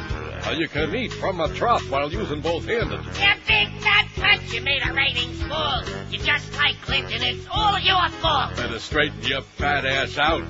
You 0.55 0.67
can 0.67 0.95
eat 0.95 1.13
from 1.13 1.39
a 1.39 1.53
trough 1.53 1.89
while 1.89 2.11
using 2.11 2.41
both 2.41 2.65
hands. 2.65 2.91
You 2.91 3.33
big 3.47 3.81
fat 3.81 4.07
punch, 4.15 4.53
you 4.53 4.61
made 4.61 4.81
our 4.81 4.93
ratings 4.93 5.41
full. 5.41 5.83
You're 6.09 6.23
just 6.23 6.53
like 6.55 6.81
Clinton, 6.81 7.21
it's 7.21 7.45
all 7.51 7.79
your 7.79 8.09
fault. 8.21 8.55
Better 8.55 8.79
straighten 8.79 9.21
your 9.23 9.41
fat 9.41 9.85
ass 9.85 10.17
out. 10.17 10.43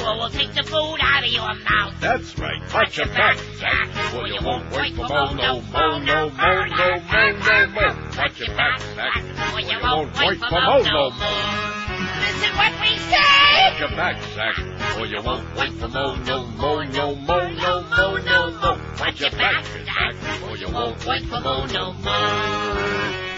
Or 0.00 0.16
we'll 0.18 0.30
take 0.30 0.54
the 0.54 0.62
food 0.62 0.98
out 1.00 1.24
of 1.24 1.30
your 1.30 1.52
mouth. 1.54 1.94
That's 2.00 2.38
right. 2.38 2.62
Watch 2.72 2.98
your 2.98 3.06
back, 3.06 3.38
Zach, 3.56 4.14
or 4.14 4.28
you 4.28 4.38
won't 4.42 4.70
wait 4.72 4.94
for 4.94 5.08
mo, 5.08 5.32
no, 5.32 5.60
mo, 5.62 5.98
no, 5.98 6.30
mo, 6.30 6.64
no, 6.64 7.00
mo, 7.00 7.30
no, 7.32 7.66
mo. 7.68 8.10
Watch 8.16 8.38
your 8.38 8.54
back, 8.56 8.80
Zach, 8.94 9.54
Or 9.54 9.60
you 9.60 9.68
you 9.68 9.78
won't 9.82 10.16
wait 10.16 10.38
for 10.38 10.50
mo, 10.50 10.60
mo, 10.60 10.78
no 10.78 10.90
no, 10.90 11.10
more. 11.10 11.87
Listen 12.20 12.56
what 12.56 12.72
we 12.80 12.96
say. 12.98 13.18
Watch 13.70 13.80
your 13.80 13.90
back, 13.96 14.22
Zach, 14.34 14.98
or 14.98 15.06
you 15.06 15.22
won't 15.22 15.56
wait 15.56 15.72
for 15.72 15.88
mo, 15.88 16.14
no, 16.16 16.44
mo, 16.46 16.82
no, 16.82 17.14
mo, 17.14 17.48
no, 17.48 17.82
mo, 17.82 18.16
no, 18.16 18.50
mo. 18.50 18.80
Watch 19.00 19.20
your 19.20 19.30
back, 19.30 19.64
Zach, 19.64 20.42
or 20.48 20.56
you 20.56 20.68
won't 20.70 21.04
wait 21.06 21.24
for 21.24 21.40
mo, 21.40 21.66
no, 21.66 21.92
mo. 21.92 22.18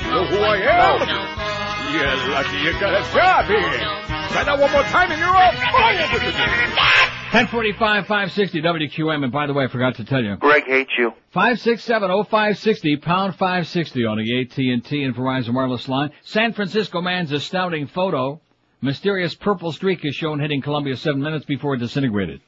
You 0.03 0.11
know 0.11 0.27
who 0.27 0.39
I 0.39 0.57
am? 0.65 1.51
You're 1.93 2.31
lucky 2.31 2.57
you 2.59 2.73
got 2.81 2.95
a 2.95 3.03
job 3.13 3.47
here. 3.47 4.11
Try 4.31 4.45
that 4.45 4.59
one 4.61 4.71
more 4.71 4.83
time 4.85 5.11
and 5.11 5.19
you're 5.19 5.29
all 5.29 5.53
fired. 5.53 7.11
1045 7.33 8.07
560 8.07 8.63
WQM. 8.63 9.25
And 9.25 9.33
by 9.33 9.47
the 9.47 9.53
way, 9.53 9.65
I 9.65 9.69
forgot 9.69 9.97
to 9.97 10.05
tell 10.05 10.23
you. 10.23 10.37
Greg 10.37 10.65
hates 10.67 10.93
you. 10.97 11.13
5670560 11.35 13.03
pound 13.03 13.35
560 13.35 14.05
on 14.05 14.19
the 14.19 14.41
AT&T 14.41 15.03
and 15.03 15.15
Verizon 15.15 15.55
wireless 15.55 15.89
line. 15.89 16.11
San 16.23 16.53
Francisco 16.53 17.01
man's 17.01 17.33
astounding 17.33 17.89
photo. 17.89 18.41
Mysterious 18.83 19.35
purple 19.35 19.73
streak 19.73 20.05
is 20.05 20.15
shown 20.15 20.41
hitting 20.41 20.63
Columbia 20.63 20.97
seven 20.97 21.21
minutes 21.21 21.45
before 21.45 21.75
it 21.75 21.79
disintegrated. 21.79 22.41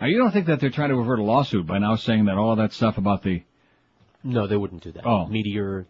Now 0.00 0.06
you 0.06 0.18
don't 0.18 0.30
think 0.30 0.46
that 0.46 0.60
they're 0.60 0.70
trying 0.70 0.90
to 0.90 1.00
avert 1.00 1.18
a 1.18 1.22
lawsuit 1.24 1.66
by 1.66 1.78
now 1.78 1.96
saying 1.96 2.26
that 2.26 2.36
all 2.36 2.54
that 2.56 2.72
stuff 2.72 2.98
about 2.98 3.22
the 3.22 3.42
No, 4.22 4.46
they 4.46 4.56
wouldn't 4.56 4.84
do 4.84 4.92
that. 4.92 5.04
Oh. 5.04 5.26
Meteor. 5.26 5.86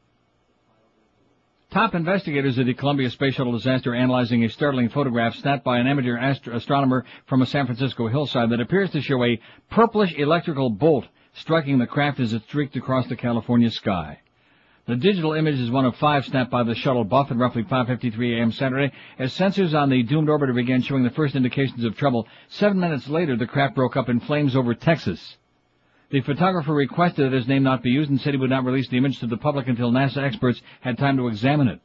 Top 1.70 1.94
investigators 1.94 2.56
of 2.56 2.64
the 2.64 2.72
Columbia 2.72 3.10
Space 3.10 3.34
Shuttle 3.34 3.52
disaster 3.52 3.94
analyzing 3.94 4.42
a 4.42 4.48
startling 4.48 4.88
photograph 4.88 5.34
snapped 5.34 5.64
by 5.64 5.76
an 5.78 5.86
amateur 5.86 6.16
astro- 6.16 6.56
astronomer 6.56 7.04
from 7.26 7.42
a 7.42 7.46
San 7.46 7.66
Francisco 7.66 8.08
hillside 8.08 8.48
that 8.48 8.60
appears 8.60 8.90
to 8.92 9.02
show 9.02 9.22
a 9.22 9.38
purplish 9.70 10.14
electrical 10.16 10.70
bolt 10.70 11.04
striking 11.34 11.78
the 11.78 11.86
craft 11.86 12.20
as 12.20 12.32
it 12.32 12.42
streaked 12.44 12.74
across 12.76 13.06
the 13.08 13.16
California 13.16 13.70
sky. 13.70 14.18
The 14.88 14.96
digital 14.96 15.34
image 15.34 15.60
is 15.60 15.70
one 15.70 15.84
of 15.84 15.96
five 15.96 16.24
snapped 16.24 16.50
by 16.50 16.62
the 16.62 16.74
shuttle 16.74 17.04
buff 17.04 17.30
at 17.30 17.36
roughly 17.36 17.62
5.53 17.62 18.38
a.m. 18.38 18.52
Saturday 18.52 18.90
as 19.18 19.36
sensors 19.36 19.78
on 19.78 19.90
the 19.90 20.02
doomed 20.02 20.28
orbiter 20.28 20.54
began 20.54 20.80
showing 20.80 21.02
the 21.02 21.10
first 21.10 21.36
indications 21.36 21.84
of 21.84 21.94
trouble. 21.94 22.26
Seven 22.48 22.80
minutes 22.80 23.06
later, 23.06 23.36
the 23.36 23.46
craft 23.46 23.74
broke 23.74 23.98
up 23.98 24.08
in 24.08 24.18
flames 24.18 24.56
over 24.56 24.74
Texas. 24.74 25.36
The 26.08 26.22
photographer 26.22 26.72
requested 26.72 27.26
that 27.26 27.36
his 27.36 27.46
name 27.46 27.64
not 27.64 27.82
be 27.82 27.90
used 27.90 28.08
and 28.08 28.18
said 28.18 28.32
he 28.32 28.40
would 28.40 28.48
not 28.48 28.64
release 28.64 28.88
the 28.88 28.96
image 28.96 29.20
to 29.20 29.26
the 29.26 29.36
public 29.36 29.68
until 29.68 29.92
NASA 29.92 30.22
experts 30.22 30.62
had 30.80 30.96
time 30.96 31.18
to 31.18 31.28
examine 31.28 31.68
it. 31.68 31.80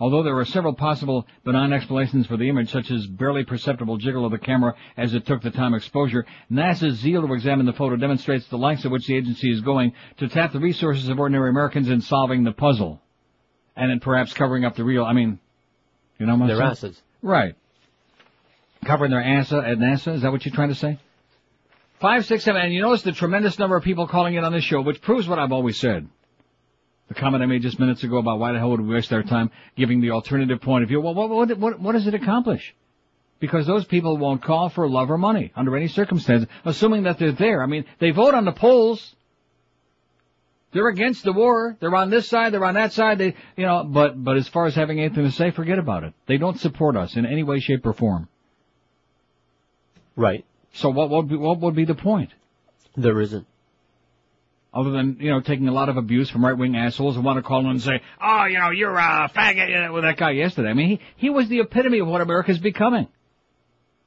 Although 0.00 0.22
there 0.22 0.38
are 0.38 0.46
several 0.46 0.72
possible 0.72 1.26
benign 1.44 1.74
explanations 1.74 2.26
for 2.26 2.38
the 2.38 2.48
image, 2.48 2.70
such 2.72 2.90
as 2.90 3.06
barely 3.06 3.44
perceptible 3.44 3.98
jiggle 3.98 4.24
of 4.24 4.32
the 4.32 4.38
camera 4.38 4.74
as 4.96 5.12
it 5.12 5.26
took 5.26 5.42
the 5.42 5.50
time 5.50 5.74
exposure, 5.74 6.24
NASA's 6.50 6.98
zeal 6.98 7.26
to 7.26 7.34
examine 7.34 7.66
the 7.66 7.74
photo 7.74 7.96
demonstrates 7.96 8.48
the 8.48 8.56
lengths 8.56 8.86
at 8.86 8.90
which 8.90 9.06
the 9.06 9.14
agency 9.14 9.52
is 9.52 9.60
going 9.60 9.92
to 10.16 10.28
tap 10.28 10.52
the 10.52 10.58
resources 10.58 11.08
of 11.10 11.20
ordinary 11.20 11.50
Americans 11.50 11.90
in 11.90 12.00
solving 12.00 12.44
the 12.44 12.52
puzzle. 12.52 13.00
And 13.76 13.92
in 13.92 14.00
perhaps 14.00 14.32
covering 14.32 14.64
up 14.64 14.74
the 14.74 14.84
real, 14.84 15.04
I 15.04 15.12
mean, 15.12 15.38
you 16.18 16.24
know 16.26 16.34
what 16.34 16.42
I'm 16.42 16.48
Their 16.48 16.56
saying? 16.56 16.70
asses. 16.70 17.02
Right. 17.20 17.54
Covering 18.86 19.10
their 19.10 19.22
ass 19.22 19.52
at 19.52 19.78
NASA, 19.78 20.14
is 20.14 20.22
that 20.22 20.32
what 20.32 20.46
you're 20.46 20.54
trying 20.54 20.70
to 20.70 20.74
say? 20.74 20.98
Five, 22.00 22.24
six, 22.24 22.44
seven, 22.44 22.62
and 22.62 22.72
you 22.72 22.80
notice 22.80 23.02
the 23.02 23.12
tremendous 23.12 23.58
number 23.58 23.76
of 23.76 23.84
people 23.84 24.06
calling 24.06 24.34
in 24.34 24.44
on 24.44 24.52
this 24.52 24.64
show, 24.64 24.80
which 24.80 25.02
proves 25.02 25.28
what 25.28 25.38
I've 25.38 25.52
always 25.52 25.78
said. 25.78 26.08
The 27.10 27.14
comment 27.14 27.42
I 27.42 27.46
made 27.46 27.62
just 27.62 27.80
minutes 27.80 28.04
ago 28.04 28.18
about 28.18 28.38
why 28.38 28.52
the 28.52 28.60
hell 28.60 28.70
would 28.70 28.80
we 28.80 28.94
waste 28.94 29.12
our 29.12 29.24
time 29.24 29.50
giving 29.76 30.00
the 30.00 30.12
alternative 30.12 30.60
point 30.60 30.84
of 30.84 30.88
view. 30.88 31.00
Well, 31.00 31.14
what, 31.14 31.28
what, 31.28 31.58
what, 31.58 31.80
what 31.80 31.92
does 31.92 32.06
it 32.06 32.14
accomplish? 32.14 32.72
Because 33.40 33.66
those 33.66 33.84
people 33.84 34.16
won't 34.16 34.44
call 34.44 34.68
for 34.68 34.88
love 34.88 35.10
or 35.10 35.18
money 35.18 35.50
under 35.56 35.76
any 35.76 35.88
circumstance, 35.88 36.46
assuming 36.64 37.02
that 37.02 37.18
they're 37.18 37.32
there. 37.32 37.64
I 37.64 37.66
mean, 37.66 37.84
they 37.98 38.12
vote 38.12 38.34
on 38.34 38.44
the 38.44 38.52
polls. 38.52 39.16
They're 40.72 40.86
against 40.86 41.24
the 41.24 41.32
war. 41.32 41.76
They're 41.80 41.92
on 41.96 42.10
this 42.10 42.28
side. 42.28 42.52
They're 42.52 42.64
on 42.64 42.74
that 42.74 42.92
side. 42.92 43.18
They, 43.18 43.34
you 43.56 43.66
know, 43.66 43.82
but 43.82 44.22
but 44.22 44.36
as 44.36 44.46
far 44.46 44.66
as 44.66 44.76
having 44.76 45.00
anything 45.00 45.24
to 45.24 45.32
say, 45.32 45.50
forget 45.50 45.80
about 45.80 46.04
it. 46.04 46.14
They 46.26 46.38
don't 46.38 46.60
support 46.60 46.96
us 46.96 47.16
in 47.16 47.26
any 47.26 47.42
way, 47.42 47.58
shape, 47.58 47.84
or 47.86 47.92
form. 47.92 48.28
Right. 50.14 50.44
So 50.74 50.90
what 50.90 51.10
would 51.10 51.28
be, 51.28 51.34
what 51.34 51.58
would 51.58 51.74
be 51.74 51.86
the 51.86 51.96
point? 51.96 52.30
There 52.96 53.20
isn't. 53.20 53.48
Other 54.72 54.90
than 54.90 55.16
you 55.20 55.30
know 55.30 55.40
taking 55.40 55.66
a 55.66 55.72
lot 55.72 55.88
of 55.88 55.96
abuse 55.96 56.30
from 56.30 56.44
right 56.44 56.56
wing 56.56 56.76
assholes 56.76 57.16
who 57.16 57.22
want 57.22 57.38
to 57.38 57.42
call 57.42 57.60
in 57.60 57.66
and 57.66 57.82
say, 57.82 58.00
oh, 58.22 58.44
you 58.44 58.58
know, 58.58 58.70
you're 58.70 58.96
a 58.96 59.28
faggot. 59.34 59.68
You 59.68 59.80
know, 59.80 59.92
with 59.92 60.04
that 60.04 60.16
guy 60.16 60.30
yesterday. 60.30 60.68
I 60.70 60.74
mean, 60.74 60.88
he 60.88 61.00
he 61.16 61.30
was 61.30 61.48
the 61.48 61.58
epitome 61.58 61.98
of 61.98 62.06
what 62.06 62.20
America's 62.20 62.58
becoming. 62.58 63.08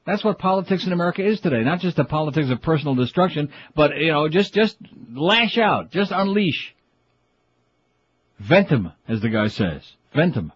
That's 0.06 0.24
what 0.24 0.38
politics 0.38 0.86
in 0.86 0.92
America 0.92 1.24
is 1.24 1.40
today. 1.40 1.62
Not 1.62 1.80
just 1.80 1.96
the 1.96 2.04
politics 2.04 2.50
of 2.50 2.62
personal 2.62 2.94
destruction, 2.94 3.50
but 3.74 3.96
you 3.98 4.12
know, 4.12 4.28
just 4.28 4.54
just 4.54 4.76
lash 5.12 5.58
out, 5.58 5.90
just 5.90 6.12
unleash. 6.12 6.74
Vent 8.38 8.72
'em, 8.72 8.92
as 9.06 9.20
the 9.20 9.28
guy 9.28 9.48
says. 9.48 9.82
Vent 10.14 10.36
'em. 10.36 10.52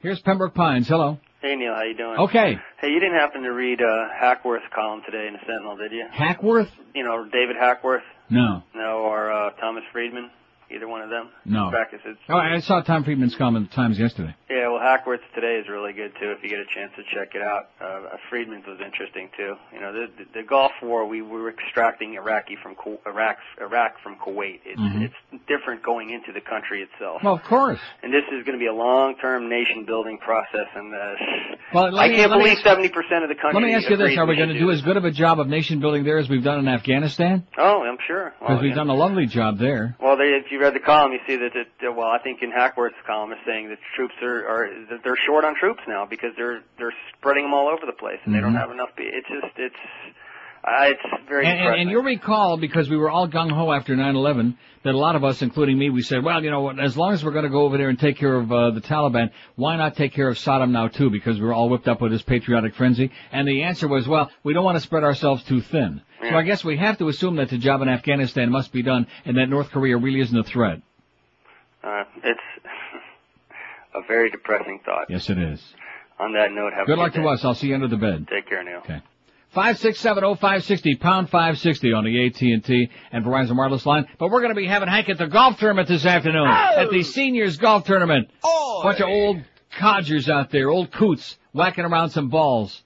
Here's 0.00 0.20
Pembroke 0.20 0.54
Pines. 0.54 0.88
Hello. 0.88 1.18
Hey 1.44 1.56
Neil, 1.56 1.74
how 1.74 1.82
you 1.82 1.94
doing? 1.94 2.16
Okay. 2.20 2.56
Hey, 2.80 2.88
you 2.88 2.98
didn't 3.00 3.20
happen 3.20 3.42
to 3.42 3.50
read 3.52 3.82
uh, 3.82 4.08
Hackworth's 4.18 4.64
column 4.74 5.02
today 5.04 5.26
in 5.26 5.34
the 5.34 5.40
Sentinel, 5.40 5.76
did 5.76 5.92
you? 5.92 6.06
Hackworth? 6.10 6.70
You 6.94 7.04
know, 7.04 7.28
David 7.30 7.56
Hackworth? 7.60 8.02
No. 8.30 8.62
No, 8.74 9.00
or 9.00 9.30
uh, 9.30 9.50
Thomas 9.60 9.84
Friedman? 9.92 10.30
Either 10.70 10.88
one 10.88 11.02
of 11.02 11.10
them? 11.10 11.28
No. 11.44 11.68
In 11.68 11.74
it's, 11.92 12.02
it's 12.04 12.18
Oh, 12.28 12.36
I 12.36 12.58
saw 12.60 12.80
Tom 12.82 13.04
Friedman's 13.04 13.34
column 13.36 13.56
in 13.56 13.64
the 13.64 13.68
Times 13.70 13.98
yesterday. 13.98 14.34
Yeah, 14.50 14.68
well, 14.68 14.80
Hackworth's 14.80 15.22
today 15.34 15.56
is 15.62 15.68
really 15.68 15.92
good 15.92 16.12
too. 16.20 16.30
If 16.32 16.42
you 16.42 16.48
get 16.48 16.58
a 16.60 16.64
chance 16.74 16.92
to 16.96 17.02
check 17.14 17.34
it 17.34 17.42
out, 17.42 17.68
uh, 17.80 18.16
Friedman's 18.30 18.66
was 18.66 18.78
interesting 18.84 19.28
too. 19.36 19.54
You 19.72 19.80
know, 19.80 19.92
the, 19.92 20.06
the, 20.18 20.40
the 20.40 20.46
Gulf 20.46 20.72
War, 20.82 21.06
we 21.06 21.22
were 21.22 21.50
extracting 21.50 22.14
Iraqi 22.14 22.56
from 22.62 22.74
Ku- 22.76 22.98
Iraq, 23.06 23.36
Iraq 23.60 24.00
from 24.02 24.16
Kuwait. 24.16 24.60
It's, 24.64 24.80
Mhm. 24.80 25.04
it's 25.04 25.42
different 25.46 25.82
going 25.82 26.10
into 26.10 26.32
the 26.32 26.40
country 26.40 26.82
itself. 26.82 27.22
Well, 27.22 27.34
of 27.34 27.42
course. 27.44 27.78
And 28.02 28.12
this 28.12 28.24
is 28.32 28.44
going 28.44 28.58
to 28.58 28.62
be 28.62 28.66
a 28.66 28.74
long-term 28.74 29.48
nation-building 29.48 30.18
process, 30.18 30.66
and 30.74 30.94
uh, 30.94 30.98
Well, 31.74 31.90
let 31.92 32.04
I 32.04 32.08
me- 32.08 32.16
can't 32.16 32.32
believe 32.32 32.58
seventy 32.64 32.88
percent 32.88 33.22
of 33.22 33.28
the 33.28 33.34
country. 33.34 33.60
Let 33.60 33.66
me 33.66 33.74
ask 33.74 33.88
you 33.90 33.96
this: 33.96 34.16
Are 34.16 34.26
we 34.26 34.36
going 34.36 34.48
to 34.50 34.58
do 34.58 34.70
as 34.70 34.80
good 34.82 34.96
of 34.96 35.04
a 35.04 35.10
job 35.10 35.40
of 35.40 35.48
nation 35.48 35.80
building 35.80 36.04
there 36.04 36.18
as 36.18 36.28
we've 36.28 36.42
done 36.44 36.58
in 36.58 36.68
Afghanistan? 36.68 37.44
Oh, 37.58 37.82
I'm 37.82 37.98
sure. 38.06 38.32
Because 38.38 38.54
Well, 38.54 38.62
we've 38.62 38.70
yeah. 38.70 38.74
done 38.76 38.88
a 38.88 38.94
lovely 38.94 39.26
job 39.26 39.58
there. 39.58 39.96
Well, 40.00 40.16
they, 40.16 40.24
if 40.34 40.50
you 40.54 40.60
read 40.60 40.72
the 40.74 40.80
column, 40.80 41.12
you 41.12 41.18
see 41.26 41.36
that, 41.36 41.52
that 41.82 41.96
well, 41.96 42.06
I 42.08 42.18
think 42.18 42.40
in 42.42 42.50
Hackworth's 42.52 42.94
column 43.06 43.32
is 43.32 43.38
saying 43.44 43.68
that 43.70 43.78
troops 43.96 44.14
are, 44.22 44.46
are 44.46 44.70
that 44.90 45.00
they're 45.02 45.16
short 45.26 45.44
on 45.44 45.54
troops 45.56 45.82
now 45.88 46.06
because 46.06 46.30
they're 46.36 46.62
they're 46.78 46.94
spreading 47.18 47.44
them 47.44 47.52
all 47.54 47.68
over 47.68 47.84
the 47.84 47.92
place 47.92 48.20
and 48.24 48.34
they 48.34 48.40
don't 48.40 48.54
Mhm. 48.54 48.60
have 48.60 48.70
enough. 48.70 48.90
It's 48.96 49.28
just 49.28 49.58
it's 49.58 49.82
uh, 50.66 50.84
it's 50.84 51.28
very 51.28 51.46
And, 51.46 51.58
and, 51.58 51.80
and 51.82 51.90
you'll 51.90 52.02
recall, 52.02 52.56
because 52.56 52.88
we 52.88 52.96
were 52.96 53.10
all 53.10 53.28
gung 53.28 53.50
ho 53.50 53.70
after 53.72 53.94
9/11, 53.94 54.56
that 54.84 54.94
a 54.94 54.98
lot 54.98 55.16
of 55.16 55.24
us, 55.24 55.40
including 55.42 55.78
me, 55.78 55.90
we 55.90 56.02
said, 56.02 56.22
well, 56.24 56.42
you 56.42 56.50
know, 56.50 56.68
as 56.70 56.96
long 56.96 57.12
as 57.12 57.24
we're 57.24 57.32
going 57.32 57.44
to 57.44 57.50
go 57.50 57.62
over 57.62 57.76
there 57.78 57.88
and 57.88 57.98
take 57.98 58.16
care 58.18 58.36
of 58.36 58.50
uh, 58.52 58.70
the 58.70 58.80
Taliban, 58.80 59.30
why 59.56 59.76
not 59.76 59.96
take 59.96 60.12
care 60.12 60.28
of 60.28 60.36
Saddam 60.36 60.70
now 60.70 60.88
too? 60.88 61.10
Because 61.10 61.38
we 61.38 61.44
were 61.46 61.54
all 61.54 61.68
whipped 61.68 61.88
up 61.88 62.00
with 62.00 62.12
this 62.12 62.22
patriotic 62.22 62.74
frenzy. 62.74 63.10
And 63.32 63.46
the 63.48 63.62
answer 63.62 63.88
was, 63.88 64.06
well, 64.06 64.30
we 64.42 64.52
don't 64.52 64.64
want 64.64 64.76
to 64.76 64.80
spread 64.80 65.04
ourselves 65.04 65.42
too 65.44 65.60
thin. 65.60 66.02
So 66.22 66.34
I 66.34 66.42
guess 66.42 66.64
we 66.64 66.78
have 66.78 66.96
to 66.98 67.08
assume 67.08 67.36
that 67.36 67.50
the 67.50 67.58
job 67.58 67.82
in 67.82 67.88
Afghanistan 67.88 68.50
must 68.50 68.72
be 68.72 68.82
done, 68.82 69.06
and 69.26 69.36
that 69.36 69.50
North 69.50 69.70
Korea 69.70 69.98
really 69.98 70.20
isn't 70.20 70.38
a 70.38 70.44
threat. 70.44 70.80
uh, 71.82 72.04
it's 72.22 72.40
a 73.94 74.00
very 74.08 74.30
depressing 74.30 74.80
thought. 74.86 75.10
Yes, 75.10 75.28
it 75.28 75.36
is. 75.38 75.62
On 76.18 76.32
that 76.32 76.52
note, 76.52 76.72
have 76.72 76.84
a 76.84 76.86
Good 76.86 76.96
luck 76.98 77.12
day. 77.12 77.20
to 77.20 77.28
us. 77.28 77.44
I'll 77.44 77.54
see 77.54 77.66
you 77.68 77.74
under 77.74 77.88
the 77.88 77.96
bed. 77.98 78.26
Take 78.30 78.48
care, 78.48 78.62
Neil. 78.64 78.78
Okay. 78.78 79.02
Five 79.54 79.78
six 79.78 80.00
seven 80.00 80.24
oh 80.24 80.34
five 80.34 80.64
sixty 80.64 80.96
pound 80.96 81.30
five 81.30 81.60
sixty 81.60 81.92
on 81.92 82.04
the 82.04 82.26
AT 82.26 82.40
and 82.42 82.64
T 82.64 82.90
and 83.12 83.24
Verizon 83.24 83.56
wireless 83.56 83.86
line. 83.86 84.08
But 84.18 84.30
we're 84.30 84.40
going 84.40 84.52
to 84.52 84.60
be 84.60 84.66
having 84.66 84.88
Hank 84.88 85.08
at 85.08 85.16
the 85.16 85.28
golf 85.28 85.60
tournament 85.60 85.86
this 85.86 86.04
afternoon 86.04 86.48
oh! 86.48 86.80
at 86.80 86.90
the 86.90 87.04
seniors 87.04 87.56
golf 87.56 87.84
tournament. 87.84 88.30
Oh, 88.42 88.80
Bunch 88.82 88.98
of 88.98 89.08
old 89.08 89.44
codgers 89.78 90.28
out 90.28 90.50
there, 90.50 90.70
old 90.70 90.90
coots 90.90 91.38
whacking 91.52 91.84
around 91.84 92.10
some 92.10 92.30
balls. 92.30 92.82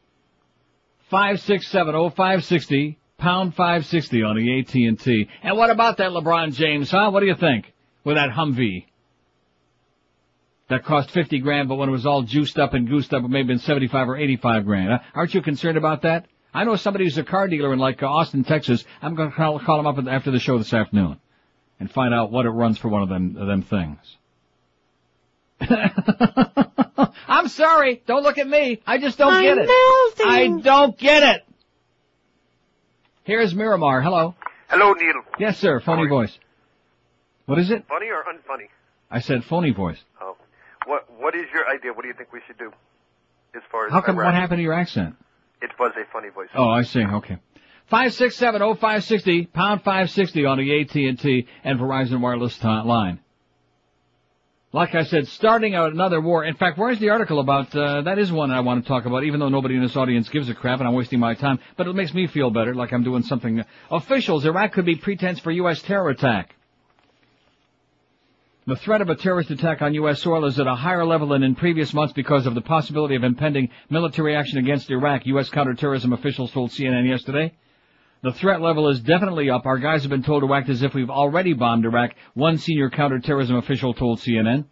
Five 1.08 1.40
six 1.40 1.68
seven 1.68 1.94
oh 1.94 2.10
five 2.10 2.44
sixty 2.44 2.98
pound 3.16 3.54
five 3.54 3.86
sixty 3.86 4.22
on 4.22 4.36
the 4.36 4.60
AT 4.60 4.74
and 4.74 5.00
T. 5.00 5.26
And 5.42 5.56
what 5.56 5.70
about 5.70 5.96
that 5.96 6.10
LeBron 6.10 6.52
James, 6.52 6.90
huh? 6.90 7.10
What 7.10 7.20
do 7.20 7.26
you 7.26 7.36
think 7.36 7.72
with 8.04 8.16
that 8.16 8.28
Humvee? 8.28 8.84
That 10.68 10.84
cost 10.84 11.12
50 11.12 11.38
grand, 11.38 11.70
but 11.70 11.76
when 11.76 11.88
it 11.88 11.92
was 11.92 12.04
all 12.04 12.20
juiced 12.20 12.58
up 12.58 12.74
and 12.74 12.86
goosed 12.86 13.14
up, 13.14 13.24
it 13.24 13.28
may 13.28 13.38
have 13.38 13.46
been 13.46 13.58
75 13.58 14.10
or 14.10 14.18
85 14.18 14.66
grand. 14.66 15.00
Aren't 15.14 15.32
you 15.32 15.40
concerned 15.40 15.78
about 15.78 16.02
that? 16.02 16.26
I 16.58 16.64
know 16.64 16.74
somebody 16.74 17.04
who's 17.04 17.16
a 17.16 17.22
car 17.22 17.46
dealer 17.46 17.72
in 17.72 17.78
like 17.78 18.02
Austin, 18.02 18.42
Texas. 18.42 18.84
I'm 19.00 19.14
going 19.14 19.30
to 19.30 19.36
call, 19.36 19.60
call 19.60 19.78
him 19.78 19.86
up 19.86 19.96
after 20.08 20.32
the 20.32 20.40
show 20.40 20.58
this 20.58 20.74
afternoon 20.74 21.20
and 21.78 21.88
find 21.88 22.12
out 22.12 22.32
what 22.32 22.46
it 22.46 22.50
runs 22.50 22.78
for 22.78 22.88
one 22.88 23.02
of 23.02 23.08
them, 23.08 23.36
of 23.36 23.46
them 23.46 23.62
things. 23.62 24.16
I'm 27.28 27.46
sorry. 27.46 28.02
Don't 28.08 28.24
look 28.24 28.38
at 28.38 28.48
me. 28.48 28.82
I 28.84 28.98
just 28.98 29.18
don't 29.18 29.34
I'm 29.34 29.44
get 29.44 29.58
it. 29.58 29.70
I 29.70 30.48
don't 30.60 30.98
get 30.98 31.22
it. 31.22 31.44
Here's 33.22 33.54
Miramar. 33.54 34.02
Hello. 34.02 34.34
Hello, 34.68 34.94
Neil. 34.94 35.12
Yes, 35.38 35.58
sir. 35.58 35.78
Phony 35.78 36.08
voice. 36.08 36.36
What 37.46 37.60
is 37.60 37.70
it? 37.70 37.86
Funny 37.86 38.06
or 38.06 38.24
unfunny? 38.24 38.66
I 39.12 39.20
said 39.20 39.44
phony 39.44 39.70
voice. 39.70 40.02
Oh, 40.20 40.36
what 40.86 41.06
what 41.20 41.36
is 41.36 41.44
your 41.54 41.68
idea? 41.68 41.92
What 41.92 42.02
do 42.02 42.08
you 42.08 42.14
think 42.14 42.32
we 42.32 42.40
should 42.48 42.58
do 42.58 42.72
as 43.54 43.62
far 43.70 43.86
as 43.86 43.92
How 43.92 44.00
come? 44.00 44.16
What 44.16 44.34
happened 44.34 44.58
to 44.58 44.62
your 44.64 44.74
accent? 44.74 45.14
It 45.60 45.70
was 45.78 45.92
a 45.96 46.10
funny 46.12 46.28
voice. 46.28 46.48
Oh, 46.54 46.68
I 46.68 46.82
see. 46.82 47.04
Okay. 47.04 47.38
Five 47.86 48.12
six 48.12 48.36
seven 48.36 48.60
oh 48.62 48.74
five 48.74 49.04
sixty 49.04 49.46
pound 49.46 49.82
five 49.82 50.10
sixty 50.10 50.44
on 50.44 50.58
the 50.58 50.80
AT 50.80 50.94
and 50.94 51.18
T 51.18 51.46
and 51.64 51.78
Verizon 51.80 52.20
wireless 52.20 52.56
ti- 52.58 52.66
line. 52.66 53.20
Like 54.70 54.94
I 54.94 55.04
said, 55.04 55.26
starting 55.28 55.74
out 55.74 55.92
another 55.92 56.20
war. 56.20 56.44
In 56.44 56.54
fact, 56.54 56.76
where's 56.76 56.98
the 56.98 57.08
article 57.08 57.40
about? 57.40 57.74
Uh, 57.74 58.02
that 58.02 58.18
is 58.18 58.30
one 58.30 58.50
I 58.50 58.60
want 58.60 58.84
to 58.84 58.88
talk 58.88 59.06
about, 59.06 59.24
even 59.24 59.40
though 59.40 59.48
nobody 59.48 59.76
in 59.76 59.82
this 59.82 59.96
audience 59.96 60.28
gives 60.28 60.50
a 60.50 60.54
crap, 60.54 60.80
and 60.80 60.86
I'm 60.86 60.94
wasting 60.94 61.18
my 61.18 61.32
time. 61.34 61.58
But 61.78 61.86
it 61.86 61.94
makes 61.94 62.12
me 62.12 62.26
feel 62.26 62.50
better, 62.50 62.74
like 62.74 62.92
I'm 62.92 63.02
doing 63.02 63.22
something. 63.22 63.64
Officials, 63.90 64.44
Iraq 64.44 64.72
could 64.72 64.84
be 64.84 64.96
pretense 64.96 65.40
for 65.40 65.50
U.S. 65.52 65.80
terror 65.80 66.10
attack. 66.10 66.54
The 68.68 68.76
threat 68.76 69.00
of 69.00 69.08
a 69.08 69.14
terrorist 69.14 69.50
attack 69.50 69.80
on 69.80 69.94
U.S. 69.94 70.20
soil 70.20 70.44
is 70.44 70.60
at 70.60 70.66
a 70.66 70.74
higher 70.74 71.06
level 71.06 71.28
than 71.28 71.42
in 71.42 71.54
previous 71.54 71.94
months 71.94 72.12
because 72.12 72.44
of 72.44 72.54
the 72.54 72.60
possibility 72.60 73.14
of 73.14 73.24
impending 73.24 73.70
military 73.88 74.36
action 74.36 74.58
against 74.58 74.90
Iraq, 74.90 75.24
U.S. 75.24 75.48
counterterrorism 75.48 76.12
officials 76.12 76.52
told 76.52 76.70
CNN 76.70 77.08
yesterday. 77.08 77.54
The 78.22 78.34
threat 78.34 78.60
level 78.60 78.90
is 78.90 79.00
definitely 79.00 79.48
up. 79.48 79.64
Our 79.64 79.78
guys 79.78 80.02
have 80.02 80.10
been 80.10 80.22
told 80.22 80.42
to 80.42 80.52
act 80.52 80.68
as 80.68 80.82
if 80.82 80.92
we've 80.92 81.08
already 81.08 81.54
bombed 81.54 81.86
Iraq, 81.86 82.10
one 82.34 82.58
senior 82.58 82.90
counterterrorism 82.90 83.56
official 83.56 83.94
told 83.94 84.18
CNN. 84.18 84.66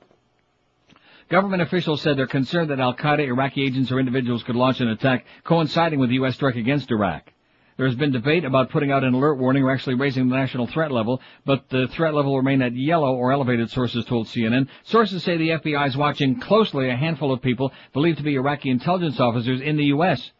Government 1.30 1.62
officials 1.62 2.02
said 2.02 2.18
they're 2.18 2.26
concerned 2.26 2.68
that 2.68 2.80
al-Qaeda, 2.80 3.26
Iraqi 3.26 3.64
agents, 3.64 3.90
or 3.90 3.98
individuals 3.98 4.42
could 4.42 4.56
launch 4.56 4.82
an 4.82 4.88
attack 4.88 5.24
coinciding 5.42 6.00
with 6.00 6.10
the 6.10 6.16
U.S. 6.16 6.34
strike 6.34 6.56
against 6.56 6.90
Iraq. 6.90 7.32
There 7.76 7.86
has 7.86 7.94
been 7.94 8.12
debate 8.12 8.44
about 8.44 8.70
putting 8.70 8.90
out 8.90 9.04
an 9.04 9.12
alert 9.12 9.34
warning 9.34 9.62
or 9.62 9.70
actually 9.70 9.96
raising 9.96 10.28
the 10.28 10.36
national 10.36 10.66
threat 10.66 10.90
level, 10.90 11.20
but 11.44 11.68
the 11.68 11.88
threat 11.88 12.14
level 12.14 12.32
will 12.32 12.38
remain 12.38 12.62
at 12.62 12.74
yellow 12.74 13.14
or 13.14 13.32
elevated, 13.32 13.70
sources 13.70 14.06
told 14.06 14.28
CNN. 14.28 14.68
Sources 14.84 15.22
say 15.22 15.36
the 15.36 15.50
FBI 15.50 15.88
is 15.88 15.96
watching 15.96 16.40
closely 16.40 16.88
a 16.88 16.96
handful 16.96 17.32
of 17.32 17.42
people 17.42 17.72
believed 17.92 18.16
to 18.16 18.24
be 18.24 18.36
Iraqi 18.36 18.70
intelligence 18.70 19.20
officers 19.20 19.60
in 19.60 19.76
the 19.76 19.86
U.S. 19.86 20.32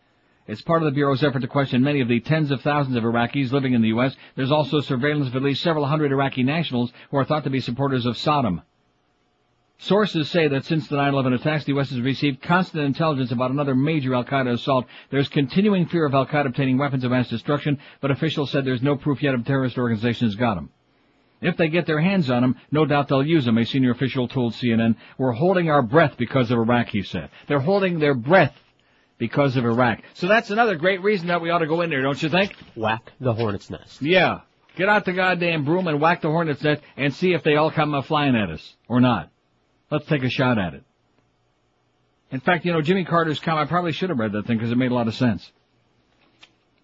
It's 0.46 0.62
part 0.62 0.80
of 0.80 0.86
the 0.86 0.94
Bureau's 0.94 1.22
effort 1.22 1.40
to 1.40 1.48
question 1.48 1.82
many 1.82 2.00
of 2.00 2.08
the 2.08 2.20
tens 2.20 2.50
of 2.50 2.62
thousands 2.62 2.96
of 2.96 3.04
Iraqis 3.04 3.52
living 3.52 3.74
in 3.74 3.82
the 3.82 3.88
U.S. 3.88 4.16
There's 4.34 4.52
also 4.52 4.80
surveillance 4.80 5.28
of 5.28 5.36
at 5.36 5.42
least 5.42 5.62
several 5.62 5.84
hundred 5.84 6.12
Iraqi 6.12 6.42
nationals 6.42 6.90
who 7.10 7.18
are 7.18 7.24
thought 7.26 7.44
to 7.44 7.50
be 7.50 7.60
supporters 7.60 8.06
of 8.06 8.16
Saddam. 8.16 8.62
Sources 9.78 10.30
say 10.30 10.48
that 10.48 10.64
since 10.64 10.88
the 10.88 10.96
9-11 10.96 11.34
attacks, 11.34 11.64
the 11.64 11.72
U.S. 11.72 11.90
has 11.90 12.00
received 12.00 12.40
constant 12.40 12.84
intelligence 12.84 13.30
about 13.30 13.50
another 13.50 13.74
major 13.74 14.14
al-Qaeda 14.14 14.52
assault. 14.52 14.86
There's 15.10 15.28
continuing 15.28 15.86
fear 15.86 16.06
of 16.06 16.14
al-Qaeda 16.14 16.46
obtaining 16.46 16.78
weapons 16.78 17.04
of 17.04 17.10
mass 17.10 17.28
destruction, 17.28 17.78
but 18.00 18.10
officials 18.10 18.50
said 18.50 18.64
there's 18.64 18.82
no 18.82 18.96
proof 18.96 19.22
yet 19.22 19.34
of 19.34 19.44
terrorist 19.44 19.76
organizations 19.76 20.34
got 20.34 20.54
them. 20.54 20.70
If 21.42 21.58
they 21.58 21.68
get 21.68 21.84
their 21.84 22.00
hands 22.00 22.30
on 22.30 22.40
them, 22.40 22.56
no 22.70 22.86
doubt 22.86 23.08
they'll 23.08 23.22
use 23.22 23.44
them, 23.44 23.58
a 23.58 23.66
senior 23.66 23.90
official 23.90 24.26
told 24.26 24.54
CNN. 24.54 24.96
We're 25.18 25.32
holding 25.32 25.68
our 25.68 25.82
breath 25.82 26.16
because 26.16 26.50
of 26.50 26.58
Iraq, 26.58 26.88
he 26.88 27.02
said. 27.02 27.28
They're 27.46 27.60
holding 27.60 27.98
their 27.98 28.14
breath 28.14 28.54
because 29.18 29.56
of 29.56 29.64
Iraq. 29.66 30.00
So 30.14 30.26
that's 30.26 30.50
another 30.50 30.76
great 30.76 31.02
reason 31.02 31.28
that 31.28 31.42
we 31.42 31.50
ought 31.50 31.58
to 31.58 31.66
go 31.66 31.82
in 31.82 31.90
there, 31.90 32.02
don't 32.02 32.22
you 32.22 32.30
think? 32.30 32.54
Whack 32.74 33.12
the 33.20 33.34
hornet's 33.34 33.68
nest. 33.68 34.00
Yeah. 34.00 34.40
Get 34.76 34.88
out 34.88 35.04
the 35.04 35.12
goddamn 35.12 35.64
broom 35.64 35.86
and 35.86 36.00
whack 36.00 36.22
the 36.22 36.28
hornet's 36.28 36.62
nest 36.62 36.82
and 36.96 37.14
see 37.14 37.32
if 37.32 37.42
they 37.42 37.56
all 37.56 37.70
come 37.70 38.00
flying 38.02 38.36
at 38.36 38.50
us. 38.50 38.74
Or 38.88 39.00
not. 39.00 39.30
Let's 39.90 40.06
take 40.06 40.24
a 40.24 40.30
shot 40.30 40.58
at 40.58 40.74
it. 40.74 40.84
In 42.30 42.40
fact, 42.40 42.64
you 42.64 42.72
know, 42.72 42.82
Jimmy 42.82 43.04
Carter's 43.04 43.38
comment, 43.38 43.66
I 43.66 43.70
probably 43.70 43.92
should 43.92 44.10
have 44.10 44.18
read 44.18 44.32
that 44.32 44.46
thing 44.46 44.56
because 44.56 44.72
it 44.72 44.76
made 44.76 44.90
a 44.90 44.94
lot 44.94 45.06
of 45.06 45.14
sense. 45.14 45.50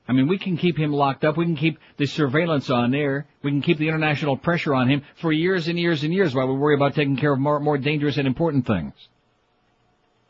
I 0.06 0.12
mean, 0.12 0.28
we 0.28 0.38
can 0.38 0.56
keep 0.56 0.76
him 0.78 0.92
locked 0.92 1.24
up. 1.24 1.36
We 1.36 1.44
can 1.44 1.56
keep 1.56 1.78
the 1.96 2.06
surveillance 2.06 2.70
on 2.70 2.90
there. 2.90 3.26
We 3.42 3.50
can 3.50 3.62
keep 3.62 3.78
the 3.78 3.88
international 3.88 4.36
pressure 4.36 4.74
on 4.74 4.88
him 4.88 5.02
for 5.20 5.32
years 5.32 5.68
and 5.68 5.78
years 5.78 6.02
and 6.04 6.12
years 6.12 6.34
while 6.34 6.46
we 6.48 6.54
worry 6.54 6.74
about 6.74 6.94
taking 6.94 7.16
care 7.16 7.32
of 7.32 7.38
more, 7.38 7.60
more 7.60 7.78
dangerous 7.78 8.18
and 8.18 8.26
important 8.26 8.66
things. 8.66 8.92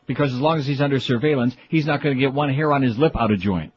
Because 0.05 0.33
as 0.33 0.39
long 0.39 0.59
as 0.59 0.67
he's 0.67 0.81
under 0.81 0.99
surveillance, 0.99 1.55
he's 1.69 1.85
not 1.85 2.01
going 2.01 2.15
to 2.15 2.19
get 2.19 2.33
one 2.33 2.53
hair 2.53 2.71
on 2.71 2.81
his 2.81 2.97
lip 2.97 3.15
out 3.15 3.31
of 3.31 3.39
joint. 3.39 3.73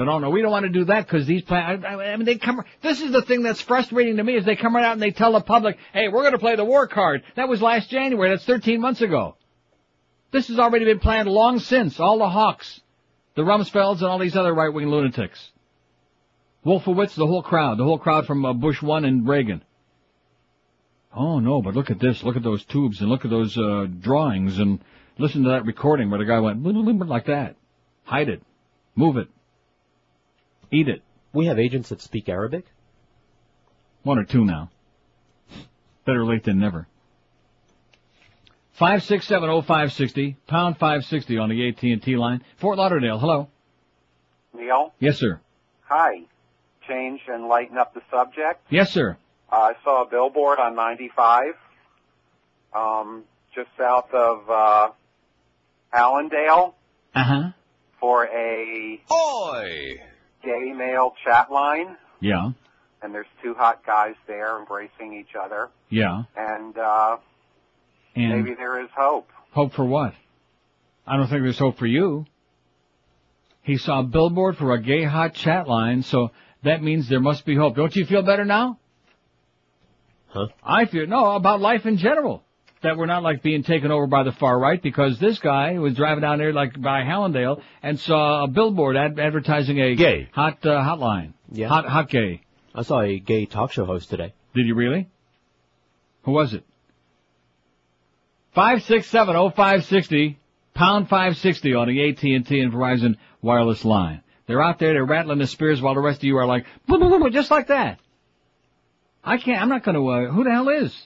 But 0.00 0.08
oh 0.08 0.18
no, 0.18 0.30
we 0.30 0.40
don't 0.40 0.50
want 0.50 0.64
to 0.64 0.70
do 0.70 0.86
that 0.86 1.06
because 1.06 1.26
these 1.26 1.42
plan. 1.42 1.84
I, 1.84 1.94
I 1.94 2.16
mean, 2.16 2.24
they 2.24 2.38
come. 2.38 2.64
This 2.80 3.02
is 3.02 3.12
the 3.12 3.20
thing 3.20 3.42
that's 3.42 3.60
frustrating 3.60 4.16
to 4.16 4.24
me 4.24 4.34
is 4.34 4.46
they 4.46 4.56
come 4.56 4.74
right 4.74 4.82
out 4.82 4.94
and 4.94 5.02
they 5.02 5.10
tell 5.10 5.32
the 5.32 5.42
public, 5.42 5.76
"Hey, 5.92 6.08
we're 6.08 6.22
going 6.22 6.32
to 6.32 6.38
play 6.38 6.56
the 6.56 6.64
war 6.64 6.88
card." 6.88 7.22
That 7.36 7.50
was 7.50 7.60
last 7.60 7.90
January. 7.90 8.30
That's 8.30 8.46
13 8.46 8.80
months 8.80 9.02
ago. 9.02 9.36
This 10.32 10.48
has 10.48 10.58
already 10.58 10.86
been 10.86 11.00
planned 11.00 11.28
long 11.28 11.58
since. 11.58 12.00
All 12.00 12.16
the 12.16 12.30
Hawks, 12.30 12.80
the 13.34 13.42
Rumsfelds, 13.42 13.98
and 13.98 14.06
all 14.06 14.18
these 14.18 14.38
other 14.38 14.54
right-wing 14.54 14.88
lunatics. 14.88 15.50
Wolfowitz, 16.64 17.14
the 17.14 17.26
whole 17.26 17.42
crowd, 17.42 17.76
the 17.76 17.84
whole 17.84 17.98
crowd 17.98 18.24
from 18.24 18.42
uh, 18.46 18.54
Bush 18.54 18.80
one 18.80 19.04
and 19.04 19.28
Reagan. 19.28 19.62
Oh 21.14 21.40
no, 21.40 21.60
but 21.60 21.74
look 21.74 21.90
at 21.90 22.00
this. 22.00 22.22
Look 22.22 22.36
at 22.36 22.42
those 22.42 22.64
tubes 22.64 23.02
and 23.02 23.10
look 23.10 23.26
at 23.26 23.30
those 23.30 23.54
uh, 23.58 23.86
drawings 24.00 24.58
and 24.60 24.82
listen 25.18 25.42
to 25.42 25.50
that 25.50 25.66
recording 25.66 26.08
where 26.08 26.20
the 26.20 26.24
guy 26.24 26.40
went 26.40 26.64
like 27.06 27.26
that. 27.26 27.56
Hide 28.04 28.30
it. 28.30 28.42
Move 28.96 29.18
it. 29.18 29.28
Eat 30.70 30.88
it. 30.88 31.02
We 31.32 31.46
have 31.46 31.58
agents 31.58 31.88
that 31.90 32.00
speak 32.00 32.28
Arabic. 32.28 32.64
One 34.02 34.18
or 34.18 34.24
two 34.24 34.44
now. 34.44 34.70
Better 36.04 36.24
late 36.24 36.44
than 36.44 36.58
never. 36.58 36.86
Five 38.72 39.02
six 39.02 39.26
seven 39.26 39.50
oh 39.50 39.60
five 39.62 39.92
sixty 39.92 40.36
pound 40.46 40.78
five 40.78 41.04
sixty 41.04 41.36
on 41.38 41.50
the 41.50 41.68
AT 41.68 41.82
and 41.82 42.02
T 42.02 42.16
line. 42.16 42.42
Fort 42.58 42.78
Lauderdale. 42.78 43.18
Hello. 43.18 43.48
Neil, 44.56 44.92
Yes, 44.98 45.18
sir. 45.18 45.40
hi. 45.82 46.22
Change 46.88 47.20
and 47.28 47.46
lighten 47.46 47.78
up 47.78 47.94
the 47.94 48.02
subject. 48.10 48.60
Yes, 48.70 48.90
sir. 48.92 49.16
Uh, 49.52 49.56
I 49.56 49.72
saw 49.84 50.02
a 50.02 50.06
billboard 50.10 50.58
on 50.58 50.74
95, 50.74 51.54
um, 52.74 53.22
just 53.54 53.68
south 53.78 54.12
of 54.12 54.50
uh, 54.50 54.88
Hallandale 55.94 56.74
Uh 57.14 57.22
huh. 57.24 57.42
for 58.00 58.24
a 58.26 59.00
Oi! 59.12 60.00
Gay 60.42 60.72
male 60.72 61.12
chat 61.24 61.50
line, 61.52 61.96
Yeah. 62.20 62.50
and 63.02 63.14
there's 63.14 63.26
two 63.42 63.54
hot 63.54 63.84
guys 63.86 64.14
there 64.26 64.58
embracing 64.58 65.14
each 65.14 65.34
other, 65.40 65.70
Yeah. 65.88 66.22
and 66.36 66.76
uh, 66.76 67.16
And 68.16 68.42
maybe 68.44 68.54
there 68.54 68.80
is 68.82 68.88
hope. 68.96 69.28
hope 69.52 69.72
for 69.74 69.84
what? 69.84 70.14
I 71.06 71.16
don't 71.16 71.28
think 71.28 71.42
there's 71.42 71.58
hope 71.58 71.78
for 71.78 71.86
you. 71.86 72.26
He 73.62 73.76
saw 73.76 74.00
a 74.00 74.02
billboard 74.04 74.56
for 74.56 74.72
a 74.72 74.80
gay 74.80 75.04
hot 75.04 75.34
chat 75.34 75.68
line, 75.68 76.02
so 76.02 76.30
that 76.62 76.82
means 76.82 77.08
there 77.08 77.20
must 77.20 77.44
be 77.44 77.54
hope. 77.56 77.76
Don't 77.76 77.94
you 77.94 78.04
feel 78.06 78.22
better 78.22 78.44
now? 78.44 78.78
Huh? 80.28 80.46
I 80.62 80.84
feel 80.86 81.06
no 81.06 81.32
about 81.34 81.60
life 81.60 81.86
in 81.86 81.96
general. 81.96 82.42
That 82.82 82.96
we're 82.96 83.06
not 83.06 83.22
like 83.22 83.42
being 83.42 83.62
taken 83.62 83.90
over 83.90 84.06
by 84.06 84.22
the 84.22 84.32
far 84.32 84.58
right 84.58 84.80
because 84.80 85.18
this 85.18 85.38
guy 85.38 85.78
was 85.78 85.94
driving 85.94 86.22
down 86.22 86.38
there 86.38 86.52
like 86.54 86.80
by 86.80 87.02
Hallandale 87.02 87.60
and 87.82 88.00
saw 88.00 88.44
a 88.44 88.48
billboard 88.48 88.96
ad- 88.96 89.20
advertising 89.20 89.78
a 89.80 89.94
Gay. 89.94 90.28
hot 90.32 90.64
uh, 90.64 90.82
hotline. 90.82 91.34
Yeah. 91.52 91.68
Hot 91.68 91.84
hot 91.84 92.08
gay. 92.08 92.40
I 92.74 92.82
saw 92.82 93.02
a 93.02 93.18
gay 93.18 93.44
talk 93.44 93.72
show 93.72 93.84
host 93.84 94.08
today. 94.08 94.32
Did 94.54 94.66
you 94.66 94.74
really? 94.74 95.08
Who 96.22 96.32
was 96.32 96.54
it? 96.54 96.64
Five 98.54 98.82
six 98.84 99.06
seven 99.08 99.36
oh 99.36 99.50
five 99.50 99.84
sixty 99.84 100.38
pound 100.72 101.08
five 101.10 101.36
sixty 101.36 101.74
on 101.74 101.86
the 101.88 102.08
AT 102.08 102.22
and 102.22 102.46
T 102.46 102.60
and 102.60 102.72
Verizon 102.72 103.16
wireless 103.42 103.84
line. 103.84 104.22
They're 104.46 104.62
out 104.62 104.78
there, 104.78 104.94
they're 104.94 105.04
rattling 105.04 105.38
the 105.38 105.46
spears 105.46 105.82
while 105.82 105.94
the 105.94 106.00
rest 106.00 106.20
of 106.20 106.24
you 106.24 106.36
are 106.38 106.46
like, 106.46 106.64
"Blah, 106.86 106.96
blah, 106.98 107.08
blah, 107.08 107.18
blah," 107.18 107.28
just 107.28 107.50
like 107.50 107.68
that. 107.68 108.00
I 109.22 109.36
can't. 109.36 109.60
I'm 109.60 109.68
not 109.68 109.84
going 109.84 109.94
to. 109.96 110.08
Uh, 110.08 110.32
who 110.32 110.44
the 110.44 110.50
hell 110.50 110.68
is? 110.70 110.96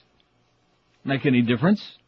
Make 1.05 1.27
any 1.27 1.43
difference? 1.43 1.99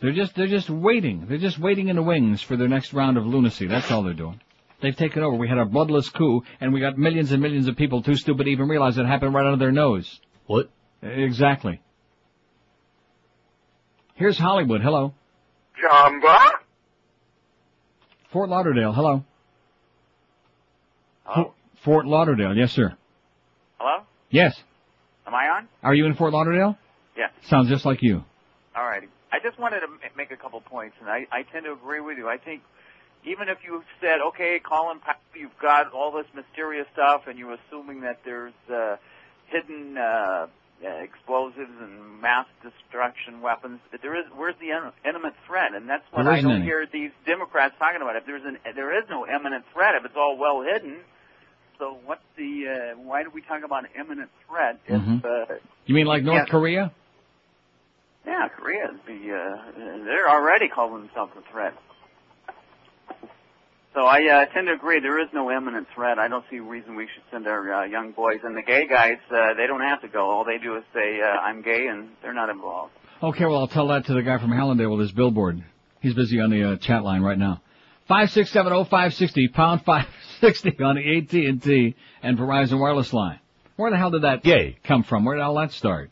They're 0.00 0.12
just 0.12 0.34
they're 0.34 0.46
just 0.46 0.70
waiting. 0.70 1.26
They're 1.28 1.38
just 1.38 1.58
waiting 1.58 1.88
in 1.88 1.96
the 1.96 2.02
wings 2.02 2.42
for 2.42 2.56
their 2.56 2.68
next 2.68 2.92
round 2.92 3.16
of 3.18 3.26
lunacy. 3.26 3.66
That's 3.66 3.90
all 3.90 4.02
they're 4.02 4.14
doing. 4.14 4.40
They've 4.80 4.96
taken 4.96 5.22
over. 5.22 5.36
We 5.36 5.48
had 5.48 5.58
a 5.58 5.66
bloodless 5.66 6.08
coup, 6.08 6.42
and 6.60 6.72
we 6.72 6.80
got 6.80 6.96
millions 6.96 7.32
and 7.32 7.42
millions 7.42 7.68
of 7.68 7.76
people 7.76 8.02
too 8.02 8.16
stupid 8.16 8.44
to 8.44 8.50
even 8.50 8.66
realize 8.66 8.96
it 8.96 9.04
happened 9.04 9.34
right 9.34 9.44
under 9.44 9.58
their 9.58 9.72
nose. 9.72 10.20
What? 10.46 10.70
Exactly. 11.02 11.80
Here's 14.14 14.38
Hollywood. 14.38 14.80
Hello. 14.80 15.14
Jamba? 15.82 16.52
Fort 18.32 18.48
Lauderdale. 18.48 18.92
Hello. 18.92 19.24
Hello? 21.24 21.54
Fort 21.84 22.06
Lauderdale. 22.06 22.56
Yes, 22.56 22.72
sir. 22.72 22.94
Hello? 23.78 24.04
Yes. 24.30 24.62
Am 25.26 25.34
I 25.34 25.44
on? 25.56 25.68
Are 25.82 25.94
you 25.94 26.06
in 26.06 26.14
Fort 26.14 26.32
Lauderdale? 26.32 26.76
Yeah. 27.16 27.28
Sounds 27.48 27.68
just 27.68 27.84
like 27.84 28.02
you. 28.02 28.24
All 28.76 28.84
right. 28.86 29.08
I 29.32 29.38
just 29.40 29.58
wanted 29.58 29.80
to 29.80 29.86
make 30.16 30.30
a 30.30 30.36
couple 30.36 30.60
points, 30.60 30.96
and 31.00 31.08
I, 31.08 31.26
I 31.30 31.42
tend 31.42 31.64
to 31.66 31.72
agree 31.72 32.00
with 32.00 32.18
you. 32.18 32.28
I 32.28 32.36
think 32.38 32.62
even 33.24 33.48
if 33.48 33.58
you 33.64 33.82
said, 34.00 34.20
okay, 34.28 34.60
Colin 34.64 34.98
you've 35.34 35.56
got 35.60 35.92
all 35.92 36.10
this 36.12 36.26
mysterious 36.34 36.86
stuff, 36.92 37.22
and 37.26 37.38
you're 37.38 37.56
assuming 37.68 38.00
that 38.02 38.20
there's 38.24 38.54
uh, 38.72 38.96
hidden 39.48 39.98
uh, 39.98 40.46
explosives 41.02 41.70
and 41.80 42.20
mass 42.20 42.46
destruction 42.62 43.40
weapons, 43.40 43.80
that 43.92 44.02
there 44.02 44.16
is 44.18 44.24
where's 44.34 44.54
the 44.60 44.70
en- 44.72 44.92
imminent 45.04 45.34
threat? 45.46 45.74
And 45.74 45.88
that's 45.88 46.04
what 46.10 46.24
There 46.24 46.32
I 46.32 46.40
don't 46.40 46.62
hear 46.62 46.86
these 46.90 47.10
Democrats 47.26 47.74
talking 47.78 48.00
about. 48.02 48.16
If 48.16 48.26
there's 48.26 48.44
an 48.44 48.58
there 48.74 48.96
is 48.98 49.04
no 49.10 49.26
imminent 49.26 49.64
threat, 49.72 49.94
if 49.96 50.04
it's 50.04 50.16
all 50.16 50.36
well 50.38 50.62
hidden. 50.62 50.96
So 51.78 51.98
what's 52.04 52.22
the 52.36 52.94
uh, 52.94 52.98
why 53.00 53.22
do 53.22 53.30
we 53.32 53.42
talk 53.42 53.62
about 53.64 53.84
imminent 53.98 54.30
threat 54.48 54.80
if 54.86 55.00
Mhm. 55.00 55.24
uh, 55.24 55.54
You 55.86 55.94
mean 55.94 56.06
like 56.06 56.22
North. 56.22 56.48
Korea? 56.48 56.92
Yeah, 58.26 58.48
Korea 58.48 58.84
is 58.92 59.00
be, 59.06 59.30
uh, 59.30 60.04
they're 60.04 60.28
already 60.28 60.68
calling 60.68 61.02
themselves 61.02 61.32
a 61.38 61.52
threat. 61.52 61.74
So 63.92 64.02
I 64.02 64.42
uh, 64.42 64.44
tend 64.54 64.68
to 64.68 64.74
agree 64.74 65.00
there 65.00 65.20
is 65.20 65.28
no 65.32 65.50
imminent 65.50 65.88
threat. 65.94 66.18
I 66.18 66.28
don't 66.28 66.44
see 66.48 66.58
a 66.58 66.62
reason 66.62 66.94
we 66.94 67.08
should 67.12 67.24
send 67.32 67.48
our 67.48 67.72
uh, 67.72 67.84
young 67.86 68.12
boys 68.12 68.38
and 68.44 68.56
the 68.56 68.62
gay 68.62 68.86
guys. 68.86 69.18
Uh, 69.30 69.54
they 69.54 69.66
don't 69.66 69.80
have 69.80 70.00
to 70.02 70.08
go. 70.08 70.30
All 70.30 70.44
they 70.44 70.58
do 70.58 70.76
is 70.76 70.84
say 70.94 71.20
uh, 71.20 71.26
I'm 71.26 71.62
gay 71.62 71.88
and 71.88 72.10
they're 72.22 72.34
not 72.34 72.50
involved. 72.50 72.92
Okay, 73.22 73.44
well 73.44 73.58
I'll 73.58 73.68
tell 73.68 73.88
that 73.88 74.06
to 74.06 74.14
the 74.14 74.22
guy 74.22 74.38
from 74.38 74.50
Hallandale 74.50 74.90
with 74.90 75.00
his 75.00 75.12
billboard. 75.12 75.64
He's 76.00 76.14
busy 76.14 76.40
on 76.40 76.50
the 76.50 76.72
uh, 76.72 76.76
chat 76.76 77.02
line 77.02 77.22
right 77.22 77.36
now. 77.38 77.62
Five 78.06 78.30
six 78.30 78.50
seven 78.50 78.72
oh 78.72 78.84
five 78.84 79.12
sixty 79.14 79.48
pound 79.48 79.82
five 79.84 80.06
sixty 80.40 80.70
on 80.82 80.94
the 80.94 81.18
AT 81.18 81.32
and 81.32 81.62
T 81.62 81.96
and 82.22 82.38
Verizon 82.38 82.78
wireless 82.78 83.12
line. 83.12 83.40
Where 83.76 83.90
the 83.90 83.96
hell 83.96 84.10
did 84.10 84.22
that 84.22 84.44
gay 84.44 84.78
come 84.84 85.02
from? 85.02 85.24
Where 85.24 85.36
did 85.36 85.42
all 85.42 85.56
that 85.56 85.72
start? 85.72 86.10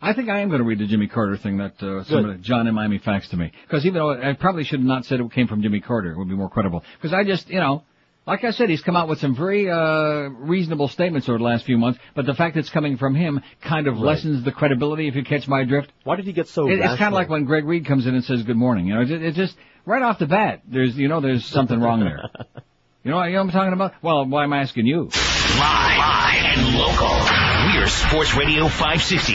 I 0.00 0.12
think 0.12 0.28
I 0.28 0.40
am 0.40 0.48
going 0.48 0.60
to 0.60 0.64
read 0.66 0.78
the 0.78 0.86
Jimmy 0.86 1.06
Carter 1.06 1.36
thing 1.36 1.56
that 1.58 1.82
uh, 1.82 2.04
somebody, 2.04 2.38
John 2.40 2.66
in 2.66 2.74
Miami 2.74 2.98
faxed 2.98 3.30
to 3.30 3.36
me. 3.36 3.50
Because 3.66 3.84
even 3.86 3.94
though 3.94 4.10
I 4.12 4.34
probably 4.34 4.64
should 4.64 4.80
have 4.80 4.86
not 4.86 5.04
said 5.06 5.20
it 5.20 5.32
came 5.32 5.48
from 5.48 5.62
Jimmy 5.62 5.80
Carter, 5.80 6.12
it 6.12 6.18
would 6.18 6.28
be 6.28 6.34
more 6.36 6.50
credible. 6.50 6.84
Because 7.00 7.14
I 7.14 7.24
just, 7.24 7.48
you 7.48 7.60
know, 7.60 7.82
like 8.26 8.44
I 8.44 8.50
said, 8.50 8.68
he's 8.68 8.82
come 8.82 8.94
out 8.96 9.08
with 9.08 9.20
some 9.20 9.34
very 9.34 9.70
uh, 9.70 10.28
reasonable 10.28 10.88
statements 10.88 11.28
over 11.28 11.38
the 11.38 11.44
last 11.44 11.64
few 11.64 11.78
months. 11.78 11.98
But 12.14 12.26
the 12.26 12.34
fact 12.34 12.56
it's 12.56 12.68
coming 12.70 12.98
from 12.98 13.14
him 13.14 13.40
kind 13.62 13.86
of 13.86 13.94
Right. 13.94 14.04
lessens 14.04 14.44
the 14.44 14.52
credibility. 14.52 15.08
If 15.08 15.14
you 15.14 15.24
catch 15.24 15.48
my 15.48 15.64
drift. 15.64 15.90
Why 16.04 16.16
did 16.16 16.26
he 16.26 16.32
get 16.32 16.48
so 16.48 16.68
It, 16.68 16.78
it's 16.80 16.98
kind 16.98 17.02
of 17.08 17.12
like 17.14 17.30
when 17.30 17.44
Greg 17.44 17.64
Reed 17.64 17.86
comes 17.86 18.06
in 18.06 18.14
and 18.14 18.24
says 18.24 18.42
good 18.42 18.56
morning. 18.56 18.86
You 18.86 18.94
know, 18.96 19.00
it, 19.00 19.10
it 19.10 19.34
just 19.34 19.56
right 19.86 20.02
off 20.02 20.18
the 20.18 20.26
bat, 20.26 20.62
there's 20.68 20.96
you 20.96 21.08
know 21.08 21.20
there's 21.20 21.46
something 21.46 21.80
wrong 21.80 22.00
there. 22.00 22.22
You 23.04 23.12
know, 23.12 23.22
you 23.22 23.34
know 23.34 23.44
what 23.44 23.50
I'm 23.50 23.52
talking 23.52 23.72
about? 23.72 23.92
Well, 24.02 24.26
why 24.26 24.42
am 24.42 24.52
I 24.52 24.62
asking 24.62 24.84
you? 24.86 25.02
Live, 25.02 25.12
live 25.60 26.58
and 26.58 26.74
local. 26.76 27.45
We're 27.64 27.88
Sports 27.88 28.36
Radio 28.36 28.68
560 28.68 29.32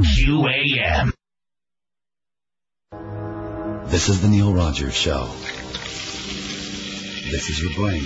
QAM. 0.00 1.12
This 3.90 4.08
is 4.08 4.22
the 4.22 4.28
Neil 4.28 4.54
Rogers 4.54 4.94
Show. 4.94 5.28
This 7.30 7.50
is 7.50 7.62
your 7.62 7.74
brain. 7.74 8.02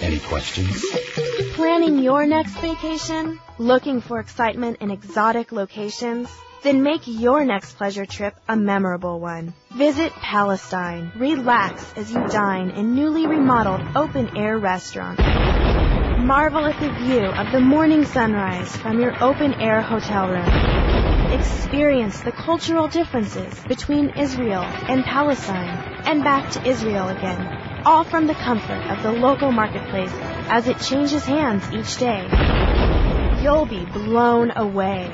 Any 0.00 0.18
questions? 0.18 0.84
Planning 1.54 1.98
your 1.98 2.26
next 2.26 2.52
vacation? 2.58 3.40
Looking 3.56 4.02
for 4.02 4.20
excitement 4.20 4.76
in 4.80 4.90
exotic 4.90 5.50
locations? 5.50 6.28
Then 6.62 6.82
make 6.82 7.06
your 7.06 7.42
next 7.44 7.78
pleasure 7.78 8.04
trip 8.04 8.34
a 8.48 8.56
memorable 8.56 9.18
one. 9.18 9.54
Visit 9.70 10.12
Palestine. 10.12 11.10
Relax 11.16 11.90
as 11.96 12.12
you 12.12 12.28
dine 12.28 12.70
in 12.70 12.94
newly 12.94 13.26
remodeled 13.26 13.80
open-air 13.96 14.58
restaurants. 14.58 15.22
Marvel 15.22 15.57
at 16.30 16.78
the 16.78 16.90
view 17.04 17.24
of 17.24 17.52
the 17.52 17.60
morning 17.60 18.04
sunrise 18.04 18.76
from 18.76 19.00
your 19.00 19.14
open-air 19.24 19.80
hotel 19.80 20.28
room. 20.28 21.32
Experience 21.32 22.20
the 22.20 22.32
cultural 22.32 22.86
differences 22.86 23.58
between 23.66 24.10
Israel 24.10 24.62
and 24.62 25.04
Palestine 25.04 26.02
and 26.04 26.22
back 26.22 26.50
to 26.50 26.68
Israel 26.68 27.08
again, 27.08 27.82
all 27.86 28.04
from 28.04 28.26
the 28.26 28.34
comfort 28.34 28.90
of 28.90 29.02
the 29.02 29.12
local 29.12 29.52
marketplace 29.52 30.12
as 30.50 30.68
it 30.68 30.78
changes 30.80 31.24
hands 31.24 31.64
each 31.72 31.96
day. 31.96 32.28
You'll 33.42 33.66
be 33.66 33.86
blown 33.86 34.50
away. 34.50 35.10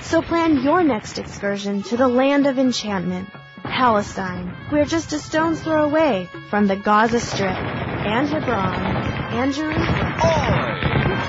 So 0.00 0.22
plan 0.22 0.62
your 0.62 0.84
next 0.84 1.18
excursion 1.18 1.82
to 1.84 1.96
the 1.96 2.08
land 2.08 2.46
of 2.46 2.58
enchantment, 2.58 3.28
Palestine. 3.64 4.54
We're 4.70 4.84
just 4.84 5.12
a 5.12 5.18
stone's 5.18 5.60
throw 5.60 5.84
away 5.84 6.28
from 6.50 6.68
the 6.68 6.76
Gaza 6.76 7.18
Strip 7.18 7.56
and 7.56 8.28
Hebron 8.28 9.11
and 9.32 9.52
Jerusalem. 9.52 10.12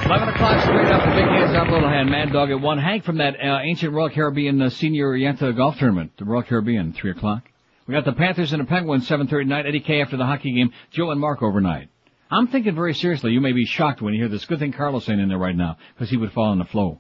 11 0.06 0.30
o'clock 0.30 0.62
straight 0.64 0.92
up, 0.92 1.06
the 1.06 1.16
big 1.16 1.26
hands 1.26 1.56
up, 1.56 1.70
little 1.70 1.88
hand, 1.90 2.10
Mad 2.10 2.32
Dog 2.34 2.52
at 2.52 2.60
1. 2.60 2.78
Hank 2.78 3.06
from 3.06 3.18
that 3.18 3.36
uh, 3.36 3.60
ancient 3.64 3.94
Royal 3.94 4.10
Caribbean 4.10 4.62
uh, 4.62 4.70
Senior 4.70 5.14
Yenta 5.14 5.56
Golf 5.56 5.78
Tournament, 5.78 6.12
the 6.18 6.26
Royal 6.26 6.44
Caribbean, 6.44 6.94
3 6.94 7.12
o'clock. 7.12 7.44
We 7.88 7.94
got 7.94 8.06
the 8.06 8.14
Panthers 8.14 8.54
and 8.54 8.62
the 8.62 8.66
Penguins 8.66 9.08
7:30 9.08 9.30
tonight. 9.30 9.66
Eddie 9.66 9.82
K 9.82 10.02
after 10.02 10.18
the 10.18 10.26
hockey 10.26 10.54
game. 10.54 10.72
Joe 10.92 11.12
and 11.12 11.20
Mark 11.20 11.42
overnight. 11.42 11.90
I'm 12.32 12.48
thinking 12.48 12.76
very 12.76 12.94
seriously. 12.94 13.32
You 13.32 13.42
may 13.42 13.52
be 13.52 13.66
shocked 13.66 14.02
when 14.02 14.14
you 14.14 14.22
hear 14.22 14.30
this. 14.30 14.46
Good 14.46 14.60
thing 14.60 14.72
Carlos 14.72 15.08
ain't 15.10 15.20
in 15.20 15.30
there 15.30 15.38
right 15.38 15.56
now 15.56 15.78
because 15.94 16.10
he 16.10 16.18
would 16.18 16.32
fall 16.32 16.54
in 16.54 16.60
the 16.60 16.66
flow. 16.66 17.00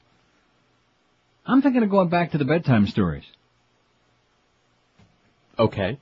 I'm 1.46 1.62
thinking 1.62 1.84
of 1.84 1.90
going 1.90 2.10
back 2.10 2.32
to 2.32 2.38
the 2.38 2.46
bedtime 2.46 2.88
stories. 2.88 3.24
Okay. 5.58 6.00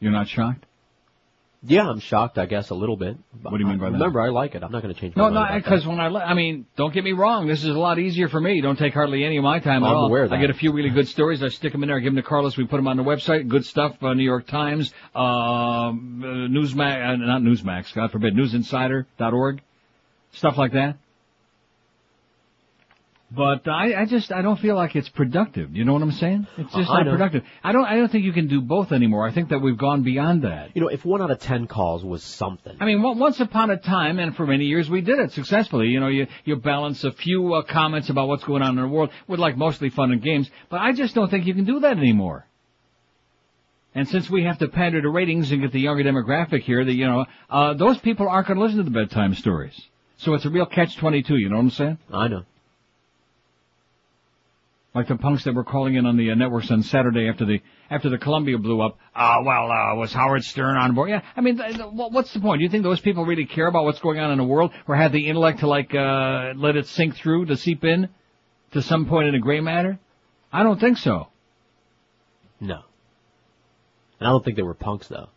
You're 0.00 0.12
not 0.12 0.28
shocked? 0.28 0.64
Yeah, 1.62 1.88
I'm 1.88 1.98
shocked, 1.98 2.38
I 2.38 2.46
guess, 2.46 2.70
a 2.70 2.74
little 2.74 2.96
bit. 2.96 3.16
What 3.42 3.50
do 3.50 3.58
you 3.58 3.66
mean 3.66 3.78
by 3.78 3.86
that? 3.86 3.92
Remember, 3.94 4.20
I 4.20 4.28
like 4.28 4.54
it. 4.54 4.62
I'm 4.62 4.70
not 4.70 4.80
going 4.80 4.94
to 4.94 5.00
change 5.00 5.16
my 5.16 5.28
No, 5.28 5.34
mind 5.34 5.54
no, 5.54 5.58
because 5.60 5.84
when 5.84 5.98
I, 5.98 6.06
I 6.06 6.34
mean, 6.34 6.66
don't 6.76 6.94
get 6.94 7.02
me 7.02 7.12
wrong. 7.12 7.48
This 7.48 7.64
is 7.64 7.70
a 7.74 7.78
lot 7.78 7.98
easier 7.98 8.28
for 8.28 8.40
me. 8.40 8.60
Don't 8.60 8.78
take 8.78 8.94
hardly 8.94 9.24
any 9.24 9.38
of 9.38 9.42
my 9.42 9.58
time 9.58 9.82
at 9.82 9.88
I'm 9.88 9.96
all. 9.96 10.06
aware 10.06 10.22
of 10.24 10.32
I 10.32 10.40
get 10.40 10.50
a 10.50 10.54
few 10.54 10.72
really 10.72 10.90
good 10.90 11.08
stories. 11.08 11.42
I 11.42 11.48
stick 11.48 11.72
them 11.72 11.82
in 11.82 11.88
there. 11.88 11.96
I 11.96 12.00
give 12.00 12.14
them 12.14 12.22
to 12.22 12.28
Carlos. 12.28 12.56
We 12.56 12.64
put 12.64 12.76
them 12.76 12.86
on 12.86 12.96
the 12.96 13.02
website. 13.02 13.48
Good 13.48 13.64
stuff. 13.66 13.96
Uh, 14.00 14.14
New 14.14 14.22
York 14.22 14.46
Times, 14.46 14.94
uh, 15.16 15.18
uh, 15.18 15.92
Newsmax, 15.92 17.12
uh, 17.12 17.16
not 17.16 17.42
Newsmax. 17.42 17.92
God 17.92 18.12
forbid, 18.12 18.34
NewsInsider.org, 18.34 19.60
stuff 20.32 20.56
like 20.58 20.72
that. 20.74 20.96
But 23.30 23.68
I, 23.68 23.92
I 23.94 24.04
just, 24.06 24.32
I 24.32 24.40
don't 24.40 24.58
feel 24.58 24.74
like 24.74 24.96
it's 24.96 25.10
productive. 25.10 25.76
You 25.76 25.84
know 25.84 25.92
what 25.92 26.00
I'm 26.00 26.12
saying? 26.12 26.46
It's 26.56 26.72
just 26.74 26.88
Uh, 26.88 26.94
not 26.94 27.04
know. 27.04 27.10
productive. 27.12 27.44
I 27.62 27.72
don't, 27.72 27.84
I 27.84 27.96
don't 27.96 28.10
think 28.10 28.24
you 28.24 28.32
can 28.32 28.48
do 28.48 28.62
both 28.62 28.90
anymore. 28.90 29.28
I 29.28 29.32
think 29.32 29.50
that 29.50 29.58
we've 29.58 29.76
gone 29.76 30.02
beyond 30.02 30.44
that. 30.44 30.70
You 30.74 30.80
know, 30.80 30.88
if 30.88 31.04
one 31.04 31.20
out 31.20 31.30
of 31.30 31.38
ten 31.38 31.66
calls 31.66 32.02
was 32.02 32.22
something. 32.22 32.74
I 32.80 32.86
mean, 32.86 33.04
on- 33.04 33.18
once 33.18 33.38
upon 33.38 33.68
a 33.70 33.76
time, 33.76 34.18
and 34.18 34.34
for 34.34 34.46
many 34.46 34.64
years, 34.64 34.88
we 34.88 35.02
did 35.02 35.18
it 35.18 35.32
successfully. 35.32 35.88
You 35.88 36.00
know, 36.00 36.08
you 36.08 36.26
you 36.46 36.56
balance 36.56 37.04
a 37.04 37.12
few 37.12 37.52
uh, 37.52 37.62
comments 37.64 38.08
about 38.08 38.28
what's 38.28 38.44
going 38.44 38.62
on 38.62 38.78
in 38.78 38.82
the 38.82 38.88
world 38.88 39.10
with 39.26 39.38
like 39.38 39.58
mostly 39.58 39.90
fun 39.90 40.10
and 40.10 40.22
games, 40.22 40.50
but 40.70 40.80
I 40.80 40.92
just 40.92 41.14
don't 41.14 41.30
think 41.30 41.44
you 41.46 41.52
can 41.52 41.66
do 41.66 41.80
that 41.80 41.98
anymore. 41.98 42.46
And 43.94 44.08
since 44.08 44.30
we 44.30 44.44
have 44.44 44.56
to 44.58 44.68
pander 44.68 45.02
to 45.02 45.08
ratings 45.10 45.50
and 45.50 45.60
get 45.60 45.72
the 45.72 45.80
younger 45.80 46.04
demographic 46.04 46.62
here, 46.62 46.82
that 46.82 46.94
you 46.94 47.06
know, 47.06 47.26
uh, 47.50 47.74
those 47.74 47.98
people 47.98 48.26
aren't 48.26 48.46
going 48.46 48.56
to 48.58 48.62
listen 48.64 48.78
to 48.78 48.84
the 48.84 48.90
bedtime 48.90 49.34
stories. 49.34 49.78
So 50.18 50.32
it's 50.34 50.46
a 50.46 50.50
real 50.50 50.66
catch 50.66 50.96
twenty 50.96 51.22
two. 51.22 51.36
You 51.36 51.50
know 51.50 51.56
what 51.56 51.62
I'm 51.62 51.70
saying? 51.70 51.98
I 52.10 52.28
know. 52.28 52.44
Like 54.94 55.06
the 55.06 55.16
punks 55.16 55.44
that 55.44 55.54
were 55.54 55.64
calling 55.64 55.96
in 55.96 56.06
on 56.06 56.16
the 56.16 56.30
uh, 56.30 56.34
networks 56.34 56.70
on 56.70 56.82
Saturday 56.82 57.28
after 57.28 57.44
the 57.44 57.60
after 57.90 58.08
the 58.08 58.18
Columbia 58.18 58.58
blew 58.58 58.80
up. 58.80 58.98
Uh, 59.14 59.36
well, 59.44 59.70
uh, 59.70 59.94
was 59.94 60.12
Howard 60.12 60.42
Stern 60.44 60.76
on 60.76 60.94
board? 60.94 61.10
Yeah, 61.10 61.20
I 61.36 61.40
mean, 61.42 61.58
th- 61.58 61.76
th- 61.76 61.88
what's 61.92 62.32
the 62.32 62.40
point? 62.40 62.60
Do 62.60 62.64
you 62.64 62.70
think 62.70 62.84
those 62.84 63.00
people 63.00 63.26
really 63.26 63.44
care 63.44 63.66
about 63.66 63.84
what's 63.84 64.00
going 64.00 64.18
on 64.18 64.30
in 64.32 64.38
the 64.38 64.44
world, 64.44 64.72
or 64.88 64.96
have 64.96 65.12
the 65.12 65.28
intellect 65.28 65.60
to 65.60 65.66
like 65.68 65.94
uh, 65.94 66.54
let 66.56 66.76
it 66.76 66.86
sink 66.86 67.16
through, 67.16 67.46
to 67.46 67.56
seep 67.56 67.84
in, 67.84 68.08
to 68.72 68.82
some 68.82 69.06
point 69.06 69.28
in 69.28 69.34
a 69.34 69.38
gray 69.40 69.60
matter? 69.60 69.98
I 70.50 70.62
don't 70.62 70.80
think 70.80 70.96
so. 70.96 71.28
No. 72.58 72.80
And 74.18 74.26
I 74.26 74.30
don't 74.30 74.44
think 74.44 74.56
they 74.56 74.62
were 74.62 74.74
punks, 74.74 75.06
though. 75.08 75.28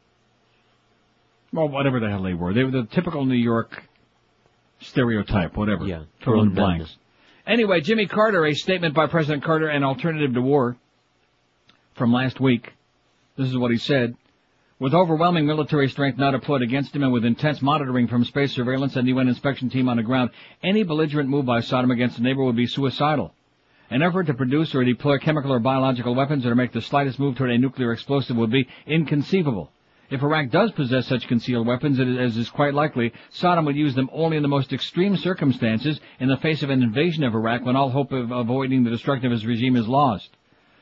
Well, 1.54 1.68
whatever 1.68 2.00
the 2.00 2.10
hell 2.10 2.24
they 2.24 2.34
were, 2.34 2.54
they 2.54 2.64
were 2.64 2.72
the 2.72 2.88
typical 2.90 3.26
New 3.26 3.36
York 3.36 3.84
stereotype, 4.80 5.58
whatever. 5.58 5.86
Yeah, 5.86 6.04
fill 6.24 6.42
in 6.42 6.54
throwing 6.54 6.54
blanks. 6.54 6.98
Anyway, 7.52 7.82
Jimmy 7.82 8.08
Carter, 8.08 8.46
a 8.46 8.54
statement 8.54 8.96
by 8.96 9.08
President 9.08 9.44
Carter, 9.44 9.68
an 9.68 9.84
alternative 9.84 10.34
to 10.36 10.42
war 10.42 10.78
from 11.96 12.14
last 12.14 12.40
week. 12.40 12.72
This 13.36 13.50
is 13.50 13.58
what 13.58 13.72
he 13.72 13.78
said. 13.78 14.16
With 14.80 14.94
overwhelming 14.94 15.46
military 15.46 15.90
strength 15.90 16.18
now 16.18 16.32
deployed 16.32 16.62
against 16.62 16.96
him 16.96 17.04
and 17.04 17.12
with 17.12 17.26
intense 17.26 17.62
monitoring 17.62 18.08
from 18.08 18.24
space 18.24 18.54
surveillance 18.54 18.96
and 18.96 19.06
UN 19.06 19.28
inspection 19.28 19.70
team 19.70 19.90
on 19.90 19.98
the 19.98 20.04
ground, 20.04 20.30
any 20.64 20.84
belligerent 20.84 21.28
move 21.28 21.46
by 21.46 21.60
Saddam 21.60 21.92
against 21.92 22.20
a 22.20 22.24
neighbor 22.24 22.42
would 22.46 22.56
be 22.56 22.68
suicidal. 22.68 23.34
An 23.90 24.02
effort 24.02 24.28
to 24.28 24.34
produce 24.34 24.74
or 24.74 24.86
deploy 24.86 25.18
chemical 25.18 25.52
or 25.52 25.60
biological 25.60 26.16
weapons 26.16 26.46
or 26.46 26.52
to 26.52 26.56
make 26.56 26.72
the 26.72 26.80
slightest 26.80 27.20
move 27.20 27.36
toward 27.36 27.52
a 27.52 27.58
nuclear 27.58 27.92
explosive 27.92 28.38
would 28.38 28.52
be 28.52 28.70
inconceivable. 28.88 29.70
If 30.12 30.24
Iraq 30.24 30.50
does 30.50 30.72
possess 30.74 31.08
such 31.08 31.30
concealed 31.30 31.66
weapons, 31.66 31.98
as 31.98 32.36
is 32.36 32.50
quite 32.50 32.74
likely, 32.74 33.14
Saddam 33.32 33.66
would 33.66 33.78
use 33.78 33.96
them 33.96 34.10
only 34.12 34.36
in 34.36 34.44
the 34.44 34.50
most 34.50 34.74
extreme 34.74 35.16
circumstances 35.16 36.02
in 36.20 36.28
the 36.28 36.36
face 36.36 36.64
of 36.64 36.70
an 36.70 36.84
invasion 36.84 37.24
of 37.24 37.34
Iraq 37.34 37.64
when 37.64 37.78
all 37.78 37.90
hope 37.90 38.12
of 38.12 38.30
avoiding 38.30 38.84
the 38.84 38.90
destruction 38.90 39.28
of 39.28 39.32
his 39.32 39.46
regime 39.46 39.78
is 39.78 39.88
lost. 39.88 40.30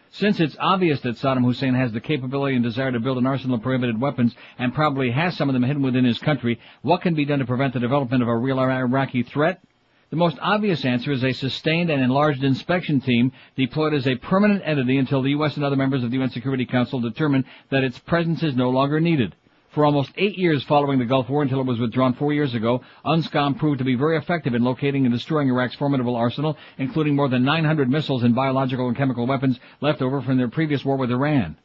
Since 0.10 0.39
it's 0.39 0.57
obvious 0.60 0.99
that 1.01 1.18
Saddam 1.18 1.45
Hussein 1.45 1.76
has 1.76 1.91
the 1.91 2.01
capability 2.01 2.56
and 2.56 2.64
desire 2.64 2.91
to 2.91 2.99
build 2.99 3.19
an 3.19 3.27
arsenal 3.27 3.57
of 3.57 3.61
prohibited 3.61 4.01
weapons 4.01 4.35
and 4.57 4.73
probably 4.73 5.11
has 5.11 5.38
some 5.38 5.47
of 5.47 5.53
them 5.53 5.61
hidden 5.61 5.84
within 5.84 6.06
his 6.06 6.18
country, 6.18 6.60
what 6.81 7.01
can 7.01 7.14
be 7.14 7.26
done 7.26 7.38
to 7.38 7.45
prevent 7.45 7.73
the 7.76 7.80
development 7.80 8.23
of 8.23 8.30
a 8.30 8.35
real 8.35 8.60
Iraqi 8.60 9.22
threat? 9.22 9.61
The 10.10 10.15
most 10.15 10.40
obvious 10.41 10.86
answer 10.86 11.11
is 11.11 11.23
a 11.23 11.34
sustained 11.34 11.91
and 11.91 12.02
enlarged 12.02 12.44
inspection 12.44 12.99
team 12.99 13.31
deployed 13.56 13.94
as 13.94 14.07
a 14.07 14.15
permanent 14.15 14.64
entity 14.65 14.98
until 14.98 15.22
the 15.22 15.30
U.S. 15.31 15.56
and 15.56 15.64
other 15.64 15.76
members 15.76 16.03
of 16.03 16.10
the 16.10 16.18
UN 16.18 16.31
Security 16.31 16.65
Council 16.65 16.99
determine 16.99 17.45
that 17.69 17.84
its 17.84 17.99
presence 17.99 18.41
is 18.41 18.56
no 18.56 18.72
longer 18.72 18.99
needed. 18.99 19.36
For 19.69 19.86
almost 19.86 20.11
eight 20.18 20.36
years 20.36 20.64
following 20.64 20.98
the 20.98 21.06
Gulf 21.06 21.30
War 21.30 21.44
until 21.44 21.60
it 21.60 21.68
was 21.68 21.80
withdrawn 21.80 22.15
four 22.15 22.34
years 22.34 22.56
ago, 22.56 22.81
UNSCOM 23.06 23.60
proved 23.60 23.77
to 23.77 23.86
be 23.86 23.94
very 23.94 24.18
effective 24.18 24.56
in 24.56 24.64
locating 24.64 25.06
and 25.06 25.14
destroying 25.14 25.48
Iraq's 25.48 25.76
formidable 25.76 26.15
arsenal, 26.15 26.57
including 26.80 27.15
more 27.15 27.30
than 27.30 27.44
900 27.44 27.88
missiles 27.88 28.23
and 28.23 28.34
biological 28.34 28.88
and 28.88 28.98
chemical 28.98 29.27
weapons 29.27 29.60
left 29.80 30.02
over 30.02 30.23
from 30.23 30.38
their 30.38 30.48
previous 30.48 30.84
war 30.84 30.98
with 30.98 31.11
Iran. 31.11 31.56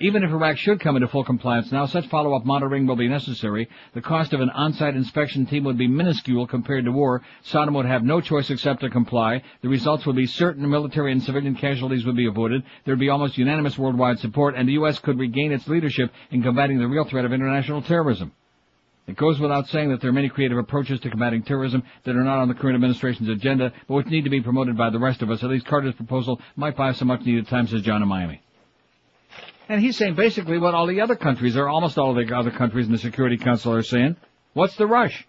Even 0.00 0.24
if 0.24 0.30
Iraq 0.30 0.56
should 0.56 0.80
come 0.80 0.96
into 0.96 1.06
full 1.06 1.22
compliance 1.22 1.70
now, 1.70 1.86
such 1.86 2.06
follow-up 2.08 2.44
monitoring 2.44 2.86
will 2.86 2.96
be 2.96 3.08
necessary. 3.08 3.68
The 3.94 4.00
cost 4.00 4.32
of 4.32 4.40
an 4.40 4.50
on-site 4.50 4.96
inspection 4.96 5.46
team 5.46 5.64
would 5.64 5.78
be 5.78 5.86
minuscule 5.86 6.46
compared 6.46 6.86
to 6.86 6.92
war. 6.92 7.22
Saddam 7.44 7.74
would 7.74 7.86
have 7.86 8.02
no 8.02 8.20
choice 8.20 8.50
except 8.50 8.80
to 8.80 8.90
comply. 8.90 9.42
The 9.60 9.68
results 9.68 10.04
would 10.06 10.16
be 10.16 10.26
certain 10.26 10.68
military 10.68 11.12
and 11.12 11.22
civilian 11.22 11.54
casualties 11.54 12.04
would 12.04 12.16
be 12.16 12.26
avoided. 12.26 12.62
There 12.84 12.94
would 12.94 13.00
be 13.00 13.10
almost 13.10 13.38
unanimous 13.38 13.78
worldwide 13.78 14.18
support, 14.18 14.54
and 14.56 14.68
the 14.68 14.72
U.S. 14.74 14.98
could 14.98 15.18
regain 15.18 15.52
its 15.52 15.68
leadership 15.68 16.10
in 16.30 16.42
combating 16.42 16.78
the 16.78 16.88
real 16.88 17.04
threat 17.04 17.24
of 17.24 17.32
international 17.32 17.82
terrorism. 17.82 18.32
It 19.06 19.16
goes 19.16 19.40
without 19.40 19.68
saying 19.68 19.90
that 19.90 20.00
there 20.00 20.10
are 20.10 20.14
many 20.14 20.28
creative 20.28 20.58
approaches 20.58 21.00
to 21.00 21.10
combating 21.10 21.42
terrorism 21.42 21.82
that 22.04 22.16
are 22.16 22.24
not 22.24 22.38
on 22.38 22.48
the 22.48 22.54
current 22.54 22.76
administration's 22.76 23.28
agenda, 23.28 23.72
but 23.88 23.94
which 23.94 24.06
need 24.06 24.24
to 24.24 24.30
be 24.30 24.40
promoted 24.40 24.76
by 24.76 24.90
the 24.90 24.98
rest 24.98 25.22
of 25.22 25.30
us. 25.30 25.42
At 25.42 25.50
least 25.50 25.66
Carter's 25.66 25.94
proposal 25.94 26.40
might 26.56 26.76
buy 26.76 26.92
some 26.92 27.08
much 27.08 27.22
needed 27.22 27.48
time, 27.48 27.66
says 27.66 27.82
John 27.82 28.02
in 28.02 28.08
Miami. 28.08 28.42
And 29.68 29.80
he's 29.80 29.96
saying 29.96 30.14
basically 30.16 30.58
what 30.58 30.74
all 30.74 30.86
the 30.86 31.00
other 31.00 31.16
countries, 31.16 31.56
or 31.56 31.68
almost 31.68 31.98
all 31.98 32.16
of 32.16 32.26
the 32.26 32.34
other 32.34 32.50
countries 32.50 32.86
in 32.86 32.92
the 32.92 32.98
Security 32.98 33.36
Council 33.36 33.72
are 33.72 33.82
saying. 33.82 34.16
What's 34.54 34.76
the 34.76 34.86
rush? 34.86 35.26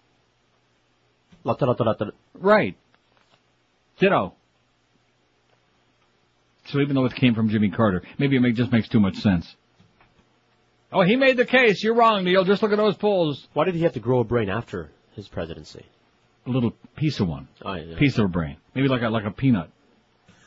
Right. 2.34 2.76
Ditto. 3.98 4.34
So 6.66 6.80
even 6.80 6.94
though 6.94 7.04
it 7.04 7.14
came 7.14 7.34
from 7.34 7.48
Jimmy 7.48 7.70
Carter, 7.70 8.02
maybe 8.18 8.36
it 8.36 8.40
make, 8.40 8.54
just 8.54 8.72
makes 8.72 8.88
too 8.88 9.00
much 9.00 9.16
sense. 9.16 9.54
Oh, 10.92 11.02
he 11.02 11.16
made 11.16 11.36
the 11.36 11.44
case. 11.44 11.82
You're 11.82 11.94
wrong, 11.94 12.24
Neil. 12.24 12.44
Just 12.44 12.62
look 12.62 12.72
at 12.72 12.78
those 12.78 12.96
polls. 12.96 13.46
Why 13.52 13.64
did 13.64 13.74
he 13.74 13.82
have 13.82 13.94
to 13.94 14.00
grow 14.00 14.20
a 14.20 14.24
brain 14.24 14.48
after 14.48 14.90
his 15.14 15.28
presidency? 15.28 15.84
A 16.46 16.50
little 16.50 16.72
piece 16.96 17.20
of 17.20 17.28
one. 17.28 17.48
Oh, 17.62 17.74
yeah. 17.74 17.98
Piece 17.98 18.18
of 18.18 18.26
a 18.26 18.28
brain. 18.28 18.56
Maybe 18.74 18.88
like 18.88 19.02
a, 19.02 19.08
like 19.08 19.24
a 19.24 19.30
peanut. 19.30 19.70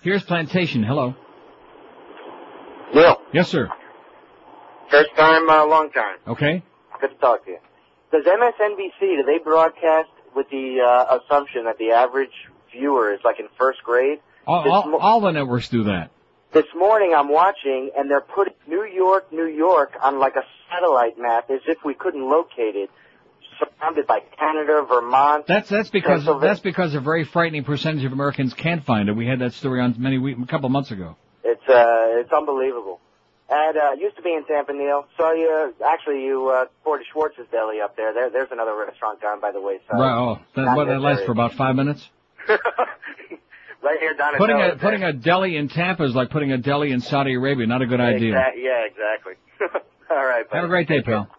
Here's 0.01 0.23
Plantation. 0.23 0.83
Hello. 0.83 1.15
Neil, 2.93 3.17
Yes, 3.33 3.49
sir. 3.49 3.69
first 4.89 5.09
time, 5.15 5.49
uh, 5.49 5.65
long 5.65 5.89
time. 5.91 6.17
Okay. 6.27 6.63
Good 7.01 7.09
to 7.09 7.15
talk 7.17 7.45
to 7.45 7.51
you. 7.51 7.57
Does 8.11 8.23
MSNBC, 8.25 8.99
do 8.99 9.23
they 9.25 9.37
broadcast 9.43 10.09
with 10.35 10.49
the 10.49 10.79
uh, 10.81 11.17
assumption 11.19 11.65
that 11.65 11.77
the 11.77 11.91
average 11.91 12.31
viewer 12.71 13.13
is 13.13 13.19
like 13.23 13.39
in 13.39 13.47
first 13.57 13.83
grade? 13.83 14.19
All, 14.45 14.69
all, 14.71 14.87
mo- 14.89 14.97
all 14.97 15.21
the 15.21 15.31
networks 15.31 15.67
do 15.69 15.83
that. 15.85 16.11
This 16.53 16.65
morning 16.75 17.13
I'm 17.15 17.29
watching 17.29 17.91
and 17.97 18.09
they're 18.09 18.21
putting 18.21 18.53
New 18.67 18.85
York, 18.85 19.33
New 19.33 19.45
York 19.47 19.91
on 20.01 20.19
like 20.19 20.35
a 20.37 20.43
satellite 20.71 21.19
map 21.19 21.49
as 21.51 21.59
if 21.67 21.77
we 21.83 21.93
couldn't 21.93 22.23
locate 22.27 22.75
it, 22.77 22.89
surrounded 23.59 24.07
by 24.07 24.19
Canada, 24.39 24.85
Vermont. 24.87 25.45
That's 25.47 25.67
that's 25.67 25.89
because 25.89 26.25
that's 26.41 26.61
because 26.61 26.95
a 26.95 27.01
very 27.01 27.25
frightening 27.25 27.65
percentage 27.65 28.05
of 28.05 28.13
Americans 28.13 28.53
can't 28.53 28.83
find 28.85 29.09
it. 29.09 29.13
We 29.13 29.27
had 29.27 29.39
that 29.39 29.53
story 29.53 29.81
on 29.81 29.95
many 29.97 30.17
week, 30.17 30.37
a 30.41 30.45
couple 30.47 30.69
months 30.69 30.91
ago. 30.91 31.17
It's 31.43 31.61
uh, 31.67 32.19
it's 32.19 32.31
unbelievable. 32.31 32.99
And 33.49 33.77
uh, 33.77 33.91
used 33.97 34.17
to 34.17 34.21
be 34.21 34.33
in 34.33 34.43
Tampa, 34.45 34.73
Neil. 34.73 35.05
Saw 35.15 35.31
you. 35.31 35.73
Actually, 35.85 36.23
you 36.25 36.49
uh, 36.49 36.65
Schwartz's 37.11 37.47
Deli 37.49 37.79
up 37.79 37.95
there. 37.95 38.13
There, 38.13 38.29
there's 38.29 38.49
another 38.51 38.75
restaurant 38.75 39.21
down 39.21 39.39
by 39.39 39.51
the 39.51 39.61
wayside. 39.61 39.93
right. 39.93 40.17
Oh, 40.17 40.39
that, 40.55 40.75
what, 40.75 40.87
that 40.87 40.99
lasts 40.99 41.25
for 41.25 41.31
about 41.31 41.53
five 41.53 41.75
minutes. 41.75 42.09
right 42.49 43.99
here 43.99 44.13
down 44.15 44.35
at 44.35 44.39
Putting 44.39 44.61
a 44.61 44.75
putting 44.75 45.03
a 45.03 45.13
deli 45.13 45.55
in 45.55 45.69
Tampa 45.69 46.03
is 46.03 46.13
like 46.13 46.29
putting 46.29 46.51
a 46.51 46.57
deli 46.57 46.91
in 46.91 46.99
Saudi 46.99 47.35
Arabia. 47.35 47.67
Not 47.67 47.81
a 47.81 47.85
good 47.85 48.01
idea. 48.01 48.29
Exact- 48.29 48.57
yeah, 48.57 48.85
exactly. 48.85 49.33
All 50.09 50.25
right, 50.25 50.49
buddy. 50.49 50.55
Have 50.57 50.65
a 50.65 50.67
great 50.67 50.87
day, 50.89 51.01
pal. 51.01 51.29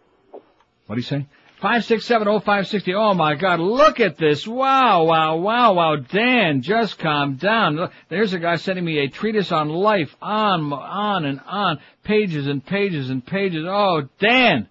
What 0.87 0.95
do 0.95 1.01
you 1.01 1.07
say? 1.07 1.27
Five 1.61 1.85
six 1.85 2.07
seven 2.07 2.29
oh 2.29 2.39
five 2.39 2.69
sixty. 2.69 2.95
Oh 2.95 3.15
my 3.15 3.35
God! 3.35 3.59
Look 3.59 3.99
at 3.99 4.17
this! 4.17 4.47
Wow! 4.47 5.05
Wow! 5.05 5.39
Wow! 5.39 5.73
Wow! 5.73 5.97
Dan, 5.97 6.63
just 6.63 6.99
calm 6.99 7.35
down. 7.35 7.77
Look, 7.77 7.93
there's 8.09 8.33
a 8.33 8.39
guy 8.39 8.57
sending 8.57 8.85
me 8.85 8.99
a 8.99 9.09
treatise 9.09 9.51
on 9.51 9.69
life, 9.69 10.15
on, 10.23 10.73
on 10.73 11.25
and 11.25 11.41
on, 11.45 11.81
pages 12.05 12.47
and 12.47 12.65
pages 12.65 13.11
and 13.11 13.27
pages. 13.27 13.65
Oh, 13.67 14.09
Dan, 14.21 14.69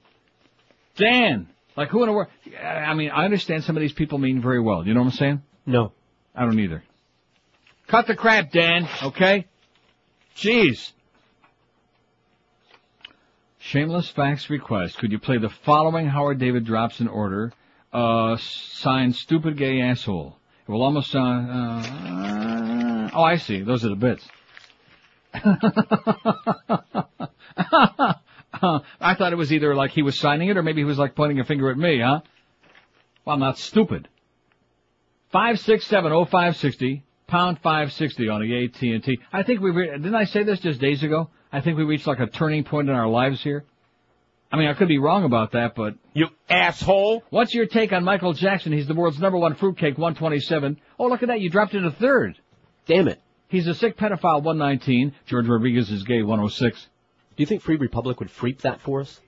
Dan, 0.96 1.48
like 1.76 1.90
who 1.90 2.04
in 2.04 2.08
the 2.08 2.14
world? 2.14 2.30
I 2.58 2.94
mean, 2.94 3.12
I 3.12 3.26
understand 3.26 3.66
some 3.66 3.76
of 3.76 3.82
these 3.82 3.94
people 3.94 4.18
mean 4.18 4.42
very 4.42 4.62
well. 4.62 4.88
You 4.88 4.94
know 4.94 5.02
what 5.02 5.12
I'm 5.12 5.18
saying? 5.18 5.42
No. 5.66 5.92
I 6.34 6.46
don't 6.46 6.60
either. 6.60 6.84
Cut 7.88 8.08
the 8.08 8.16
crap, 8.16 8.52
Dan. 8.52 8.88
Okay? 9.04 9.48
Jeez. 10.38 10.94
Shameless 13.68 14.10
fax 14.12 14.50
request. 14.50 14.98
Could 14.98 15.12
you 15.12 15.20
play 15.20 15.40
the 15.40 15.50
following 15.50 16.08
Howard 16.08 16.40
David 16.40 16.64
drops 16.64 17.02
in 17.02 17.10
order? 17.10 17.52
Uh, 17.92 18.38
signed 18.38 19.14
stupid 19.14 19.58
gay 19.58 19.82
asshole. 19.82 20.38
It 20.66 20.72
will 20.72 20.82
almost 20.82 21.12
sound, 21.12 21.52
uh, 21.52 23.10
oh, 23.14 23.22
I 23.22 23.36
see. 23.36 23.64
Those 23.64 23.84
are 23.84 23.90
the 23.90 23.96
bits. 23.98 24.26
I 29.02 29.16
thought 29.16 29.34
it 29.34 29.38
was 29.38 29.52
either 29.52 29.76
like 29.76 29.92
he 29.92 30.02
was 30.02 30.18
signing 30.18 30.48
it 30.48 30.56
or 30.56 30.64
maybe 30.64 30.80
he 30.80 30.86
was 30.86 30.98
like 30.98 31.14
pointing 31.14 31.42
a 31.42 31.44
finger 31.44 31.70
at 31.70 31.78
me, 31.78 32.00
huh? 32.00 32.22
Well, 33.26 33.34
I'm 33.34 33.42
not 33.42 33.58
stupid. 33.58 34.08
Five 35.34 35.60
six 35.60 35.86
seven 35.88 36.14
oh 36.14 36.24
five 36.24 36.56
sixty 36.56 37.04
pound 37.28 37.60
five 37.60 37.92
sixty 37.92 38.30
on 38.30 38.40
the 38.40 38.64
AT 38.64 38.82
and 38.82 39.04
T. 39.04 39.20
I 39.34 39.44
think 39.44 39.60
we 39.60 39.74
didn't 39.74 40.16
I 40.16 40.24
say 40.24 40.44
this 40.44 40.62
just 40.62 40.80
days 40.80 41.04
ago. 41.04 41.30
I 41.52 41.62
think 41.62 41.78
we 41.78 41.84
reached 41.84 42.08
like 42.08 42.20
a 42.20 42.28
turning 42.28 42.64
point 42.64 42.90
in 42.90 42.96
our 42.96 43.08
lives 43.08 43.42
here. 43.42 43.66
I 44.52 44.58
mean, 44.58 44.68
I 44.68 44.74
could 44.74 44.88
be 44.88 44.98
wrong 44.98 45.26
about 45.26 45.52
that, 45.52 45.76
but 45.76 45.96
you 46.14 46.28
asshole. 46.50 47.24
What's 47.30 47.54
your 47.54 47.66
take 47.66 47.92
on 47.92 48.04
Michael 48.04 48.34
Jackson? 48.34 48.72
He's 48.72 48.88
the 48.88 48.94
world's 48.94 49.20
number 49.20 49.38
one 49.38 49.56
fruitcake, 49.56 49.98
127. 49.98 50.80
Oh, 51.00 51.08
look 51.08 51.22
at 51.22 51.28
that! 51.28 51.42
You 51.42 51.50
dropped 51.50 51.74
into 51.74 51.92
third. 51.92 52.40
Damn 52.86 53.10
it. 53.10 53.22
He's 53.50 53.68
a 53.68 53.74
sick 53.74 53.98
pedophile, 53.98 54.44
119. 54.44 55.14
George 55.26 55.48
Rodriguez 55.48 55.90
is 55.92 56.04
gay, 56.04 56.22
106. 56.22 56.82
Do 56.82 56.88
you 57.44 57.46
think 57.46 57.62
Free 57.62 57.76
Republic 57.76 58.20
would 58.20 58.30
freep 58.30 58.62
that 58.62 58.82
for 58.82 59.02
us? 59.02 59.22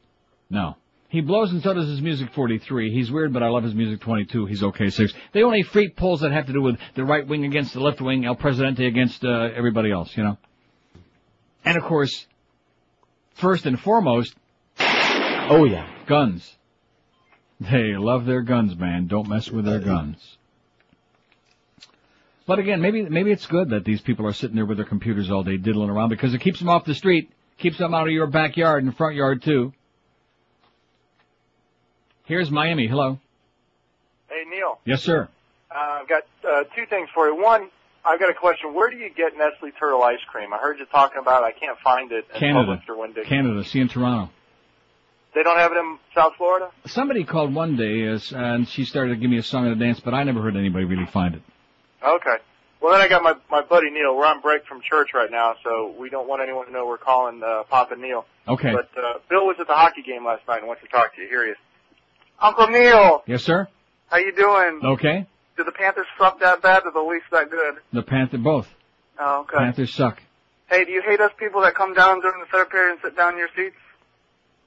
No. 0.50 0.76
He 1.10 1.22
blows 1.22 1.52
and 1.52 1.62
so 1.64 1.74
does 1.74 1.88
his 1.88 2.02
music 2.02 2.34
43. 2.34 2.94
He's 2.94 3.12
weird, 3.12 3.34
but 3.34 3.42
I 3.42 3.48
love 3.48 3.64
his 3.64 3.74
music 3.74 4.00
22. 4.02 4.46
He's 4.46 4.64
okay 4.64 4.90
6. 4.90 5.14
They 5.34 5.44
only 5.44 5.64
freep 5.64 5.96
polls 5.96 6.22
that 6.22 6.32
have 6.32 6.46
to 6.48 6.54
do 6.54 6.62
with 6.62 6.78
the 6.96 7.04
right 7.04 7.28
wing 7.28 7.46
against 7.46 7.74
the 7.74 7.80
left 7.80 8.00
wing, 8.00 8.26
El 8.26 8.36
Presidente 8.36 8.86
against 8.86 9.26
uh, 9.26 9.50
everybody 9.56 9.92
else, 9.92 10.16
you 10.16 10.24
know? 10.24 10.38
And 11.66 11.78
of 11.78 11.84
course, 11.84 12.26
first 13.36 13.66
and 13.66 13.80
foremost, 13.80 14.34
oh 14.80 15.66
yeah, 15.66 15.88
guns. 16.08 16.56
They 17.60 17.96
love 17.98 18.26
their 18.26 18.42
guns, 18.42 18.76
man. 18.78 19.08
Don't 19.08 19.28
mess 19.28 19.50
with 19.52 19.66
their 19.66 19.80
guns. 19.80 20.38
But 22.48 22.58
again, 22.58 22.82
maybe 22.82 23.04
maybe 23.04 23.32
it's 23.32 23.46
good 23.46 23.70
that 23.72 23.86
these 23.86 24.02
people 24.02 24.26
are 24.26 24.34
sitting 24.34 24.56
there 24.56 24.66
with 24.66 24.78
their 24.78 24.86
computers 24.86 25.30
all 25.30 25.44
day 25.44 25.58
diddling 25.58 25.90
around 25.90 26.10
because 26.10 26.34
it 26.34 26.40
keeps 26.40 26.60
them 26.60 26.70
off 26.70 26.86
the 26.86 26.96
street, 26.96 27.32
keeps 27.58 27.78
them 27.78 27.94
out 27.94 28.08
of 28.08 28.14
your 28.14 28.28
backyard 28.28 28.84
and 28.84 28.96
front 28.96 29.16
yard 29.16 29.44
too. 29.44 29.74
Here's 32.26 32.50
Miami. 32.50 32.88
Hello. 32.88 33.20
Hey, 34.30 34.44
Neil. 34.50 34.80
Yes, 34.86 35.04
sir. 35.04 35.28
Uh, 35.70 36.00
I've 36.02 36.08
got 36.08 36.24
uh, 36.48 36.64
two 36.76 36.86
things 36.88 37.10
for 37.14 37.28
you. 37.28 37.42
One, 37.42 37.70
I've 38.06 38.20
got 38.20 38.30
a 38.30 38.34
question. 38.34 38.74
Where 38.74 38.90
do 38.90 38.98
you 38.98 39.10
get 39.10 39.34
Nestle 39.38 39.72
Turtle 39.80 40.02
ice 40.04 40.20
cream? 40.32 40.54
I 40.54 40.58
heard 40.58 40.80
you 40.80 40.86
talking 40.86 41.20
about. 41.22 41.44
it. 41.44 41.48
I 41.56 41.60
can't 41.60 41.78
find 41.84 42.12
it 42.12 42.26
in 42.34 42.40
Canada. 42.40 42.82
Canada. 43.28 43.64
See 43.66 43.80
in 43.80 43.90
Toronto. 43.90 44.32
They 45.36 45.44
don't 45.44 45.58
have 45.58 45.72
it 45.72 45.78
in 45.78 46.00
South 46.16 46.34
Florida. 46.38 46.70
Somebody 46.88 47.24
called 47.24 47.54
one 47.54 47.76
day 47.76 48.04
as, 48.08 48.32
and 48.32 48.68
she 48.68 48.84
started 48.86 49.12
to 49.12 49.16
give 49.18 49.30
me 49.30 49.38
a 49.38 49.44
song 49.44 49.66
and 49.68 49.80
a 49.80 49.86
dance, 49.86 50.00
but 50.00 50.14
I 50.14 50.24
never 50.24 50.42
heard 50.42 50.56
anybody 50.56 50.86
really 50.86 51.06
find 51.06 51.36
it. 51.36 51.42
Okay. 52.04 52.36
Well, 52.82 52.94
then 52.94 53.02
I 53.02 53.10
got 53.10 53.22
my 53.22 53.34
my 53.52 53.62
buddy 53.62 53.90
Neil. 53.92 54.16
We're 54.16 54.26
on 54.26 54.40
break 54.42 54.66
from 54.66 54.80
church 54.82 55.10
right 55.14 55.30
now, 55.30 55.56
so 55.64 55.94
we 56.00 56.10
don't 56.10 56.28
want 56.28 56.42
anyone 56.42 56.66
to 56.66 56.72
know 56.72 56.88
we're 56.88 56.98
calling 56.98 57.44
uh, 57.44 57.64
Papa 57.70 57.96
Neil. 57.98 58.26
Okay. 58.48 58.72
But 58.74 58.90
uh, 58.98 59.20
Bill 59.30 59.46
was 59.46 59.58
at 59.60 59.68
the 59.68 59.74
hockey 59.74 60.02
game 60.02 60.26
last 60.26 60.48
night 60.48 60.60
and 60.60 60.68
wants 60.68 60.82
to 60.84 60.88
talk 60.88 61.14
to 61.16 61.22
you. 61.22 61.28
Here 61.28 61.46
he 61.46 61.52
is. 61.52 61.58
Uncle 62.42 62.68
Neil, 62.68 63.22
Yes, 63.28 63.44
sir. 63.44 63.68
how 64.08 64.18
you 64.18 64.32
doing? 64.34 64.80
Okay. 64.94 65.28
Did 65.60 65.68
the 65.68 65.74
Panthers 65.74 66.06
suck 66.18 66.40
that 66.40 66.62
bad? 66.62 66.84
Or 66.86 66.92
the 66.94 67.02
Leafs 67.02 67.26
that 67.34 67.52
good? 67.52 67.76
The 67.92 68.02
Panthers, 68.02 68.40
both. 68.40 68.66
Oh, 69.20 69.42
okay. 69.42 69.58
Panthers 69.58 69.94
suck. 69.94 70.22
Hey, 70.70 70.86
do 70.86 70.92
you 70.92 71.02
hate 71.06 71.20
us 71.20 71.32
people 71.38 71.60
that 71.64 71.76
come 71.76 71.94
down 71.94 72.22
during 72.22 72.40
the 72.40 72.46
third 72.50 72.70
period 72.70 72.92
and 72.94 73.00
sit 73.04 73.18
down 73.18 73.34
in 73.34 73.40
your 73.40 73.50
seats 73.58 73.76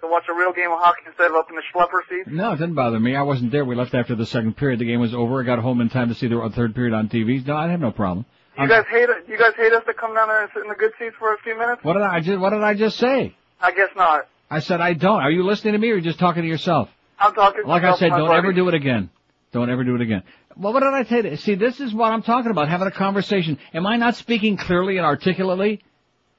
to 0.02 0.06
watch 0.06 0.24
a 0.28 0.34
real 0.34 0.52
game 0.52 0.70
of 0.70 0.78
hockey 0.80 1.00
instead 1.06 1.30
of 1.30 1.36
up 1.36 1.46
in 1.48 1.56
the 1.56 1.62
schlepper 1.72 2.00
seats? 2.10 2.28
No, 2.30 2.52
it 2.52 2.56
didn't 2.56 2.74
bother 2.74 3.00
me. 3.00 3.16
I 3.16 3.22
wasn't 3.22 3.52
there. 3.52 3.64
We 3.64 3.74
left 3.74 3.94
after 3.94 4.14
the 4.14 4.26
second 4.26 4.58
period. 4.58 4.80
The 4.80 4.84
game 4.84 5.00
was 5.00 5.14
over. 5.14 5.40
I 5.40 5.46
got 5.46 5.60
home 5.60 5.80
in 5.80 5.88
time 5.88 6.10
to 6.10 6.14
see 6.14 6.26
the 6.28 6.52
third 6.54 6.74
period 6.74 6.92
on 6.92 7.08
TV. 7.08 7.46
No, 7.46 7.56
I 7.56 7.68
have 7.70 7.80
no 7.80 7.90
problem. 7.90 8.26
You 8.58 8.68
guys 8.68 8.84
hate 8.90 9.08
it? 9.08 9.24
You 9.28 9.38
guys 9.38 9.52
hate 9.56 9.72
us 9.72 9.84
to 9.86 9.94
come 9.94 10.14
down 10.14 10.28
there 10.28 10.42
and 10.42 10.50
sit 10.52 10.62
in 10.64 10.68
the 10.68 10.74
good 10.74 10.92
seats 10.98 11.16
for 11.18 11.32
a 11.32 11.38
few 11.38 11.58
minutes? 11.58 11.82
What 11.82 11.94
did 11.94 12.02
I 12.02 12.20
just? 12.20 12.38
What 12.38 12.50
did 12.50 12.62
I 12.62 12.74
just 12.74 12.98
say? 12.98 13.34
I 13.62 13.70
guess 13.70 13.88
not. 13.96 14.28
I 14.50 14.58
said 14.58 14.82
I 14.82 14.92
don't. 14.92 15.22
Are 15.22 15.30
you 15.30 15.42
listening 15.46 15.72
to 15.72 15.78
me 15.78 15.88
or 15.88 15.94
are 15.94 15.96
you 15.96 16.02
just 16.02 16.18
talking 16.18 16.42
to 16.42 16.48
yourself? 16.48 16.90
I'm 17.18 17.32
talking. 17.32 17.62
to 17.62 17.68
Like 17.68 17.82
I 17.84 17.94
said, 17.96 18.10
don't 18.10 18.26
buddy. 18.26 18.36
ever 18.38 18.52
do 18.52 18.68
it 18.68 18.74
again. 18.74 19.08
Don't 19.52 19.70
ever 19.70 19.84
do 19.84 19.94
it 19.94 20.00
again. 20.00 20.22
Well, 20.56 20.72
what 20.72 20.80
did 20.80 20.92
I 20.94 21.02
tell 21.02 21.24
you? 21.24 21.36
See, 21.36 21.54
this 21.54 21.78
is 21.78 21.94
what 21.94 22.10
I'm 22.10 22.22
talking 22.22 22.50
about, 22.50 22.68
having 22.68 22.88
a 22.88 22.92
conversation. 22.92 23.58
Am 23.74 23.86
I 23.86 23.96
not 23.96 24.16
speaking 24.16 24.56
clearly 24.56 24.96
and 24.96 25.06
articulately? 25.06 25.82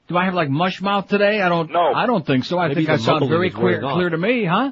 Do 0.07 0.17
I 0.17 0.25
have 0.25 0.33
like 0.33 0.49
mush 0.49 0.81
mouth 0.81 1.07
today? 1.07 1.41
I 1.41 1.47
don't. 1.47 1.71
No. 1.71 1.93
I 1.93 2.05
don't 2.05 2.25
think 2.25 2.43
so. 2.43 2.57
I 2.57 2.67
Maybe 2.67 2.85
think 2.85 2.89
I 2.89 2.97
sound 2.97 3.29
very 3.29 3.51
clear, 3.51 3.79
clear 3.81 4.09
to 4.09 4.17
me, 4.17 4.45
huh? 4.45 4.71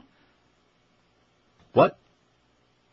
What? 1.74 1.98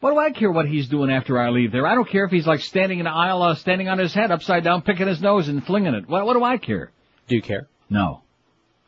What 0.01 0.13
do 0.13 0.19
I 0.19 0.31
care 0.31 0.51
what 0.51 0.67
he's 0.69 0.89
doing 0.89 1.11
after 1.11 1.39
I 1.39 1.51
leave 1.51 1.73
there? 1.73 1.87
I 1.87 1.95
don't 1.95 2.09
care 2.09 2.25
if 2.25 2.31
he's 2.31 2.47
like 2.47 2.61
standing 2.61 3.01
in 3.01 3.07
the 3.07 3.11
aisle, 3.11 3.43
uh, 3.43 3.55
standing 3.57 3.89
on 3.89 3.99
his 3.99 4.15
head 4.15 4.31
upside 4.31 4.63
down, 4.63 4.83
picking 4.83 5.09
his 5.09 5.21
nose 5.21 5.49
and 5.49 5.65
flinging 5.65 5.95
it. 5.95 6.09
What, 6.09 6.25
what 6.25 6.35
do 6.35 6.45
I 6.45 6.59
care? 6.59 6.93
Do 7.27 7.35
you 7.35 7.43
care? 7.43 7.67
No. 7.91 8.23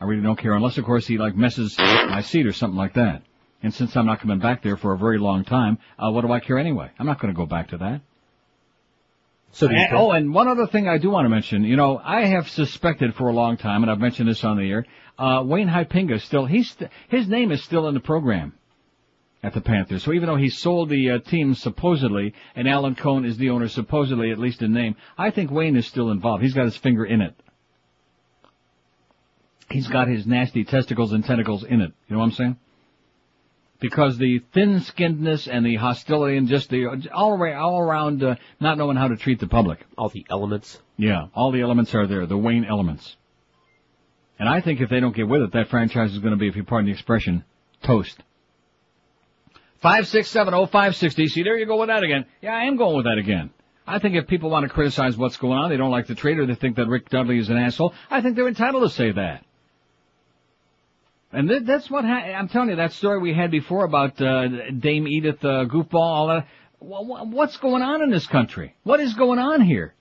I 0.00 0.04
really 0.04 0.22
don't 0.22 0.38
care 0.38 0.54
unless 0.54 0.78
of 0.78 0.84
course 0.84 1.06
he 1.06 1.18
like 1.18 1.34
messes 1.34 1.76
my 1.78 2.22
seat 2.22 2.46
or 2.46 2.52
something 2.52 2.78
like 2.78 2.94
that. 2.94 3.22
And 3.62 3.74
since 3.74 3.94
I'm 3.96 4.06
not 4.06 4.20
coming 4.20 4.38
back 4.38 4.62
there 4.62 4.76
for 4.76 4.92
a 4.92 4.98
very 4.98 5.18
long 5.18 5.44
time, 5.44 5.78
uh, 5.98 6.10
what 6.10 6.22
do 6.22 6.32
I 6.32 6.40
care 6.40 6.58
anyway? 6.58 6.90
I'm 6.98 7.06
not 7.06 7.20
going 7.20 7.32
to 7.32 7.36
go 7.36 7.46
back 7.46 7.68
to 7.68 7.78
that. 7.78 8.00
So 9.52 9.68
And- 9.68 9.92
oh, 9.92 10.12
and 10.12 10.32
one 10.32 10.48
other 10.48 10.66
thing 10.66 10.88
I 10.88 10.98
do 10.98 11.10
want 11.10 11.24
to 11.26 11.28
mention. 11.28 11.64
You 11.64 11.76
know, 11.76 12.00
I 12.02 12.26
have 12.26 12.48
suspected 12.48 13.14
for 13.14 13.28
a 13.28 13.32
long 13.32 13.56
time, 13.56 13.82
and 13.82 13.90
I've 13.90 13.98
mentioned 13.98 14.28
this 14.28 14.44
on 14.44 14.56
the 14.56 14.70
air. 14.70 14.86
Uh, 15.18 15.42
Wayne 15.44 15.68
Huizenga 15.68 16.20
still 16.20 16.46
he's 16.46 16.70
st- 16.70 16.90
his 17.08 17.28
name 17.28 17.52
is 17.52 17.62
still 17.62 17.86
in 17.88 17.94
the 17.94 18.00
program 18.00 18.54
at 19.42 19.52
the 19.52 19.60
Panthers. 19.60 20.02
So 20.04 20.12
even 20.12 20.28
though 20.28 20.36
he 20.36 20.48
sold 20.48 20.88
the 20.88 21.10
uh, 21.10 21.18
team 21.18 21.54
supposedly, 21.54 22.32
and 22.54 22.68
Alan 22.68 22.94
Cohen 22.94 23.24
is 23.24 23.36
the 23.36 23.50
owner 23.50 23.68
supposedly, 23.68 24.30
at 24.30 24.38
least 24.38 24.62
in 24.62 24.72
name, 24.72 24.96
I 25.18 25.30
think 25.30 25.50
Wayne 25.50 25.76
is 25.76 25.86
still 25.86 26.10
involved. 26.10 26.42
He's 26.42 26.54
got 26.54 26.64
his 26.64 26.76
finger 26.76 27.04
in 27.04 27.20
it. 27.20 27.34
He's 29.70 29.88
got 29.88 30.08
his 30.08 30.26
nasty 30.26 30.64
testicles 30.64 31.12
and 31.12 31.24
tentacles 31.24 31.64
in 31.64 31.80
it. 31.80 31.92
You 32.08 32.14
know 32.14 32.18
what 32.18 32.26
I'm 32.26 32.32
saying? 32.32 32.56
Because 33.80 34.18
the 34.18 34.40
thin-skinnedness 34.52 35.48
and 35.50 35.64
the 35.64 35.76
hostility 35.76 36.36
and 36.36 36.48
just 36.48 36.68
the 36.68 37.08
all 37.12 37.32
around, 37.32 37.56
all 37.56 37.80
around 37.80 38.22
uh, 38.22 38.36
not 38.60 38.76
knowing 38.76 38.96
how 38.96 39.08
to 39.08 39.16
treat 39.16 39.40
the 39.40 39.48
public. 39.48 39.78
All 39.96 40.10
the 40.10 40.26
elements. 40.30 40.78
Yeah, 40.98 41.28
all 41.34 41.50
the 41.50 41.62
elements 41.62 41.94
are 41.94 42.06
there, 42.06 42.26
the 42.26 42.36
Wayne 42.36 42.66
elements. 42.66 43.16
And 44.38 44.48
I 44.48 44.60
think 44.60 44.80
if 44.80 44.90
they 44.90 45.00
don't 45.00 45.16
get 45.16 45.28
with 45.28 45.42
it, 45.42 45.52
that 45.52 45.68
franchise 45.68 46.12
is 46.12 46.18
going 46.18 46.32
to 46.32 46.38
be, 46.38 46.48
if 46.48 46.56
you 46.56 46.64
pardon 46.64 46.86
the 46.86 46.92
expression, 46.92 47.44
toast. 47.82 48.18
Five 49.80 50.06
six 50.08 50.28
seven 50.28 50.52
oh 50.52 50.66
five 50.66 50.94
sixty. 50.94 51.26
See, 51.26 51.42
there 51.42 51.56
you 51.56 51.66
go 51.66 51.78
with 51.78 51.88
that 51.88 52.02
again. 52.02 52.26
Yeah, 52.42 52.54
I 52.54 52.64
am 52.64 52.76
going 52.76 52.96
with 52.96 53.06
that 53.06 53.16
again. 53.16 53.50
I 53.86 53.98
think 53.98 54.14
if 54.14 54.26
people 54.26 54.50
want 54.50 54.64
to 54.64 54.68
criticize 54.68 55.16
what's 55.16 55.38
going 55.38 55.58
on, 55.58 55.70
they 55.70 55.78
don't 55.78 55.90
like 55.90 56.06
the 56.06 56.14
trade, 56.14 56.38
or 56.38 56.46
they 56.46 56.54
think 56.54 56.76
that 56.76 56.86
Rick 56.86 57.08
Dudley 57.08 57.38
is 57.38 57.48
an 57.48 57.56
asshole. 57.56 57.94
I 58.10 58.20
think 58.20 58.36
they're 58.36 58.46
entitled 58.46 58.82
to 58.82 58.90
say 58.90 59.10
that. 59.12 59.44
And 61.32 61.48
th- 61.48 61.62
that's 61.64 61.90
what 61.90 62.04
ha- 62.04 62.34
I'm 62.38 62.48
telling 62.48 62.70
you. 62.70 62.76
That 62.76 62.92
story 62.92 63.20
we 63.20 63.32
had 63.34 63.50
before 63.50 63.84
about 63.84 64.20
uh, 64.20 64.48
Dame 64.70 65.06
Edith 65.06 65.44
uh, 65.44 65.64
Goofball, 65.66 65.94
all 65.94 66.26
that. 66.28 66.46
Wh- 66.80 67.06
wh- 67.06 67.32
What's 67.32 67.56
going 67.58 67.82
on 67.82 68.02
in 68.02 68.10
this 68.10 68.26
country? 68.26 68.74
What 68.82 69.00
is 69.00 69.14
going 69.14 69.38
on 69.38 69.60
here? 69.60 69.94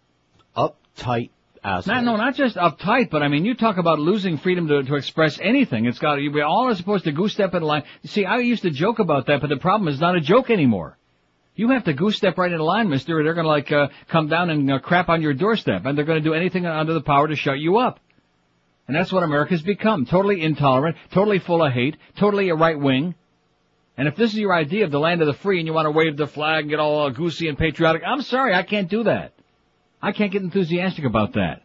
Uptight 0.57 1.29
assholes. 1.63 1.87
Not, 1.87 2.03
no, 2.03 2.15
not 2.15 2.35
just 2.35 2.55
uptight, 2.55 3.09
but 3.11 3.21
I 3.21 3.27
mean, 3.27 3.45
you 3.45 3.53
talk 3.53 3.77
about 3.77 3.99
losing 3.99 4.37
freedom 4.37 4.67
to, 4.69 4.81
to 4.83 4.95
express 4.95 5.39
anything. 5.39 5.85
It's 5.85 5.99
got, 5.99 6.15
we 6.17 6.41
all 6.41 6.67
are 6.67 6.75
supposed 6.75 7.03
to 7.03 7.11
goose 7.11 7.33
step 7.33 7.53
in 7.53 7.61
line. 7.61 7.83
See, 8.05 8.25
I 8.25 8.37
used 8.39 8.63
to 8.63 8.71
joke 8.71 8.97
about 8.99 9.27
that, 9.27 9.41
but 9.41 9.49
the 9.49 9.57
problem 9.57 9.87
is 9.87 9.99
not 9.99 10.15
a 10.15 10.21
joke 10.21 10.49
anymore. 10.49 10.97
You 11.55 11.69
have 11.71 11.83
to 11.83 11.93
goose 11.93 12.15
step 12.15 12.37
right 12.37 12.51
in 12.51 12.59
line, 12.59 12.89
mister, 12.89 13.19
or 13.19 13.23
they're 13.23 13.33
gonna 13.33 13.47
like, 13.49 13.71
uh, 13.71 13.89
come 14.07 14.29
down 14.29 14.49
and 14.49 14.71
uh, 14.71 14.79
crap 14.79 15.09
on 15.09 15.21
your 15.21 15.33
doorstep, 15.33 15.85
and 15.85 15.97
they're 15.97 16.05
gonna 16.05 16.21
do 16.21 16.33
anything 16.33 16.65
under 16.65 16.93
the 16.93 17.01
power 17.01 17.27
to 17.27 17.35
shut 17.35 17.59
you 17.59 17.77
up. 17.77 17.99
And 18.89 18.95
that's 18.95 19.13
what 19.13 19.21
America's 19.21 19.61
become. 19.61 20.07
Totally 20.07 20.41
intolerant, 20.41 20.97
totally 21.11 21.37
full 21.37 21.61
of 21.63 21.71
hate, 21.71 21.95
totally 22.17 22.49
a 22.49 22.55
right 22.55 22.79
wing. 22.79 23.13
And 23.95 24.07
if 24.07 24.15
this 24.15 24.33
is 24.33 24.39
your 24.39 24.51
idea 24.51 24.83
of 24.83 24.89
the 24.89 24.99
land 24.99 25.21
of 25.21 25.27
the 25.27 25.33
free 25.33 25.59
and 25.59 25.67
you 25.67 25.73
want 25.73 25.85
to 25.85 25.91
wave 25.91 26.17
the 26.17 26.25
flag 26.25 26.61
and 26.61 26.71
get 26.71 26.79
all 26.79 27.05
uh, 27.05 27.09
goosey 27.11 27.49
and 27.49 27.55
patriotic, 27.55 28.01
I'm 28.03 28.23
sorry, 28.23 28.55
I 28.55 28.63
can't 28.63 28.89
do 28.89 29.03
that. 29.03 29.33
I 30.01 30.11
can't 30.11 30.31
get 30.31 30.41
enthusiastic 30.41 31.05
about 31.05 31.33
that. 31.33 31.61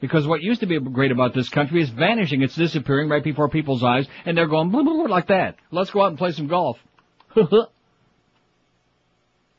Because 0.00 0.26
what 0.26 0.42
used 0.42 0.58
to 0.58 0.66
be 0.66 0.80
great 0.80 1.12
about 1.12 1.34
this 1.34 1.48
country 1.48 1.82
is 1.82 1.90
vanishing. 1.90 2.42
It's 2.42 2.56
disappearing 2.56 3.08
right 3.08 3.22
before 3.22 3.48
people's 3.48 3.84
eyes, 3.84 4.08
and 4.24 4.36
they're 4.36 4.48
going 4.48 4.70
blah, 4.70 4.82
blah, 4.82 4.94
blah, 4.94 5.04
like 5.04 5.28
that. 5.28 5.54
Let's 5.70 5.90
go 5.90 6.02
out 6.02 6.08
and 6.08 6.18
play 6.18 6.32
some 6.32 6.48
golf. 6.48 6.80
oh, 7.36 7.68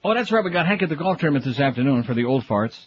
that's 0.03 0.29
right. 0.29 0.43
We 0.43 0.51
got 0.51 0.67
Hank 0.67 0.81
at 0.81 0.89
the 0.89 0.97
golf 0.97 1.19
tournament 1.19 1.45
this 1.45 1.57
afternoon 1.57 2.03
for 2.03 2.13
the 2.13 2.25
old 2.25 2.43
farts. 2.43 2.77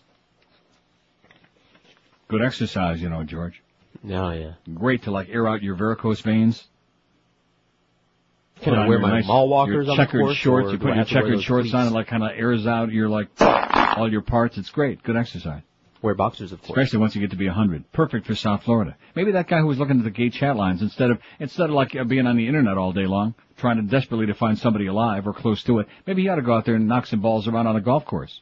Good 2.28 2.42
exercise, 2.42 3.00
you 3.00 3.08
know, 3.08 3.24
George. 3.24 3.63
Oh, 4.02 4.30
yeah. 4.30 4.52
Great 4.74 5.04
to 5.04 5.10
like 5.10 5.28
air 5.28 5.48
out 5.48 5.62
your 5.62 5.76
varicose 5.76 6.20
veins. 6.20 6.62
Can 8.62 8.72
Put 8.74 8.78
I 8.78 8.88
wear 8.88 8.98
my 8.98 9.10
nice- 9.10 9.26
mall 9.26 9.48
walkers 9.48 9.88
on 9.88 9.96
the 9.96 10.06
course, 10.06 10.36
shorts. 10.36 10.72
You 10.72 10.78
put 10.78 10.86
your 10.86 10.94
have 10.94 11.08
to 11.08 11.14
wear 11.14 11.22
checkered 11.24 11.42
shorts 11.42 11.66
on 11.66 11.70
cleats? 11.72 11.86
and 11.86 11.94
like 11.94 12.06
kind 12.06 12.22
of 12.22 12.30
airs 12.34 12.66
out 12.66 12.92
your 12.92 13.08
like 13.08 13.28
all 13.40 14.10
your 14.10 14.22
parts. 14.22 14.56
It's 14.58 14.70
great. 14.70 15.02
Good 15.02 15.16
exercise. 15.16 15.62
Wear 16.02 16.14
boxers, 16.14 16.52
of 16.52 16.60
course. 16.60 16.70
Especially 16.70 16.98
once 16.98 17.14
you 17.14 17.22
get 17.22 17.30
to 17.30 17.36
be 17.36 17.46
100. 17.46 17.90
Perfect 17.92 18.26
for 18.26 18.34
South 18.34 18.62
Florida. 18.62 18.94
Maybe 19.16 19.32
that 19.32 19.48
guy 19.48 19.60
who 19.60 19.66
was 19.66 19.78
looking 19.78 19.96
at 19.98 20.04
the 20.04 20.10
gay 20.10 20.28
chat 20.28 20.54
lines 20.54 20.82
instead 20.82 21.10
of, 21.10 21.18
instead 21.40 21.70
of 21.70 21.74
like 21.74 21.96
uh, 21.96 22.04
being 22.04 22.26
on 22.26 22.36
the 22.36 22.46
internet 22.46 22.76
all 22.76 22.92
day 22.92 23.06
long, 23.06 23.34
trying 23.56 23.76
to 23.76 23.82
desperately 23.82 24.26
to 24.26 24.34
find 24.34 24.58
somebody 24.58 24.84
alive 24.86 25.26
or 25.26 25.32
close 25.32 25.62
to 25.64 25.78
it, 25.78 25.86
maybe 26.06 26.20
he 26.20 26.28
ought 26.28 26.34
to 26.36 26.42
go 26.42 26.54
out 26.54 26.66
there 26.66 26.74
and 26.74 26.86
knock 26.86 27.06
some 27.06 27.20
balls 27.22 27.48
around 27.48 27.66
on 27.68 27.76
a 27.76 27.80
golf 27.80 28.04
course. 28.04 28.38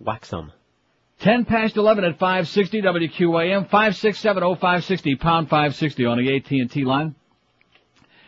Whack 0.00 0.24
some. 0.24 0.50
10 1.20 1.44
past 1.44 1.76
11 1.76 2.04
at 2.04 2.18
560 2.18 2.82
WQAM, 2.82 3.68
5670560, 3.68 5.20
pound 5.20 5.50
560 5.50 6.06
on 6.06 6.18
the 6.18 6.36
AT&T 6.36 6.84
line. 6.84 7.14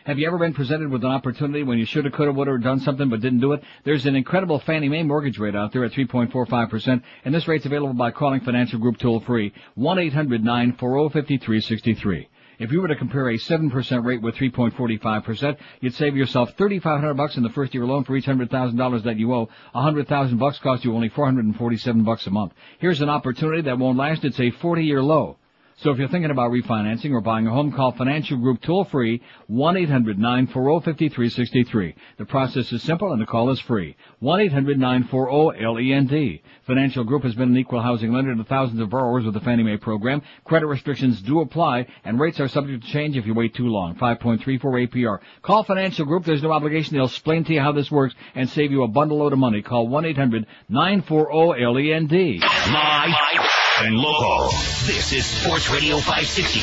Have 0.05 0.19
you 0.19 0.27
ever 0.27 0.37
been 0.37 0.53
presented 0.53 0.91
with 0.91 1.03
an 1.03 1.09
opportunity 1.09 1.63
when 1.63 1.79
you 1.79 1.85
should 1.85 2.05
have, 2.05 2.13
could 2.13 2.27
have, 2.27 2.35
would 2.35 2.47
have 2.47 2.61
done 2.61 2.81
something 2.81 3.09
but 3.09 3.21
didn't 3.21 3.39
do 3.39 3.53
it? 3.53 3.63
There's 3.83 4.05
an 4.05 4.15
incredible 4.15 4.59
Fannie 4.59 4.89
Mae 4.89 5.01
mortgage 5.01 5.39
rate 5.39 5.55
out 5.55 5.71
there 5.71 5.83
at 5.85 5.93
3.45%, 5.93 7.01
and 7.25 7.33
this 7.33 7.47
rate's 7.47 7.65
available 7.65 7.95
by 7.95 8.11
calling 8.11 8.41
Financial 8.41 8.77
Group 8.77 8.99
toll 8.99 9.21
free, 9.21 9.51
1-800-940-5363. 9.77 12.27
If 12.59 12.71
you 12.71 12.81
were 12.81 12.87
to 12.87 12.95
compare 12.95 13.29
a 13.29 13.37
7% 13.37 14.05
rate 14.05 14.21
with 14.21 14.35
3.45%, 14.35 15.57
you'd 15.81 15.93
save 15.93 16.15
yourself 16.15 16.55
3500 16.57 17.13
bucks 17.15 17.37
in 17.37 17.43
the 17.43 17.49
first 17.49 17.73
year 17.73 17.83
alone 17.83 18.03
for 18.03 18.15
each 18.15 18.25
$100,000 18.25 19.03
that 19.03 19.17
you 19.17 19.33
owe. 19.33 19.49
100,000 19.71 20.37
bucks 20.37 20.59
cost 20.59 20.85
you 20.85 20.93
only 20.93 21.09
447 21.09 22.03
bucks 22.03 22.27
a 22.27 22.31
month. 22.31 22.53
Here's 22.79 23.01
an 23.01 23.09
opportunity 23.09 23.61
that 23.63 23.77
won't 23.77 23.97
last. 23.97 24.23
It's 24.23 24.39
a 24.39 24.51
40-year 24.51 25.01
low. 25.01 25.37
So 25.83 25.91
if 25.91 25.97
you're 25.97 26.07
thinking 26.07 26.31
about 26.31 26.51
refinancing 26.51 27.11
or 27.11 27.19
buying 27.19 27.45
a 27.45 27.51
home, 27.51 27.73
call 27.73 27.91
Financial 27.91 28.37
Group 28.37 28.61
toll 28.61 28.85
free 28.85 29.21
1-800-940-5363. 29.51 31.95
The 32.17 32.25
process 32.25 32.71
is 32.71 32.81
simple 32.83 33.11
and 33.11 33.21
the 33.21 33.25
call 33.25 33.49
is 33.49 33.59
free. 33.59 33.97
1-800-940-LEND. 34.21 36.39
Financial 36.65 37.03
Group 37.03 37.23
has 37.23 37.35
been 37.35 37.49
an 37.49 37.57
equal 37.57 37.81
housing 37.81 38.13
lender 38.13 38.33
to 38.33 38.45
thousands 38.45 38.79
of 38.79 38.91
borrowers 38.91 39.25
with 39.25 39.33
the 39.33 39.41
Fannie 39.41 39.63
Mae 39.63 39.75
program. 39.75 40.21
Credit 40.45 40.67
restrictions 40.67 41.21
do 41.21 41.41
apply 41.41 41.85
and 42.05 42.17
rates 42.17 42.39
are 42.39 42.47
subject 42.47 42.85
to 42.85 42.89
change 42.89 43.17
if 43.17 43.25
you 43.25 43.33
wait 43.33 43.53
too 43.53 43.67
long. 43.67 43.95
5.34 43.95 44.87
APR. 44.87 45.19
Call 45.41 45.65
Financial 45.65 46.05
Group. 46.05 46.23
There's 46.23 46.43
no 46.43 46.53
obligation. 46.53 46.95
They'll 46.95 47.07
explain 47.07 47.43
to 47.43 47.53
you 47.53 47.59
how 47.59 47.73
this 47.73 47.91
works 47.91 48.15
and 48.35 48.49
save 48.49 48.71
you 48.71 48.83
a 48.83 48.87
bundle 48.87 49.17
load 49.17 49.33
of 49.33 49.39
money. 49.39 49.61
Call 49.61 49.89
1-800-940-LEND. 49.89 52.41
Live 52.71 53.52
and 53.79 53.95
local. 53.95 54.49
This 54.85 55.11
is 55.13 55.25
Sports 55.25 55.69
Radio 55.71 55.97
560. 55.97 56.59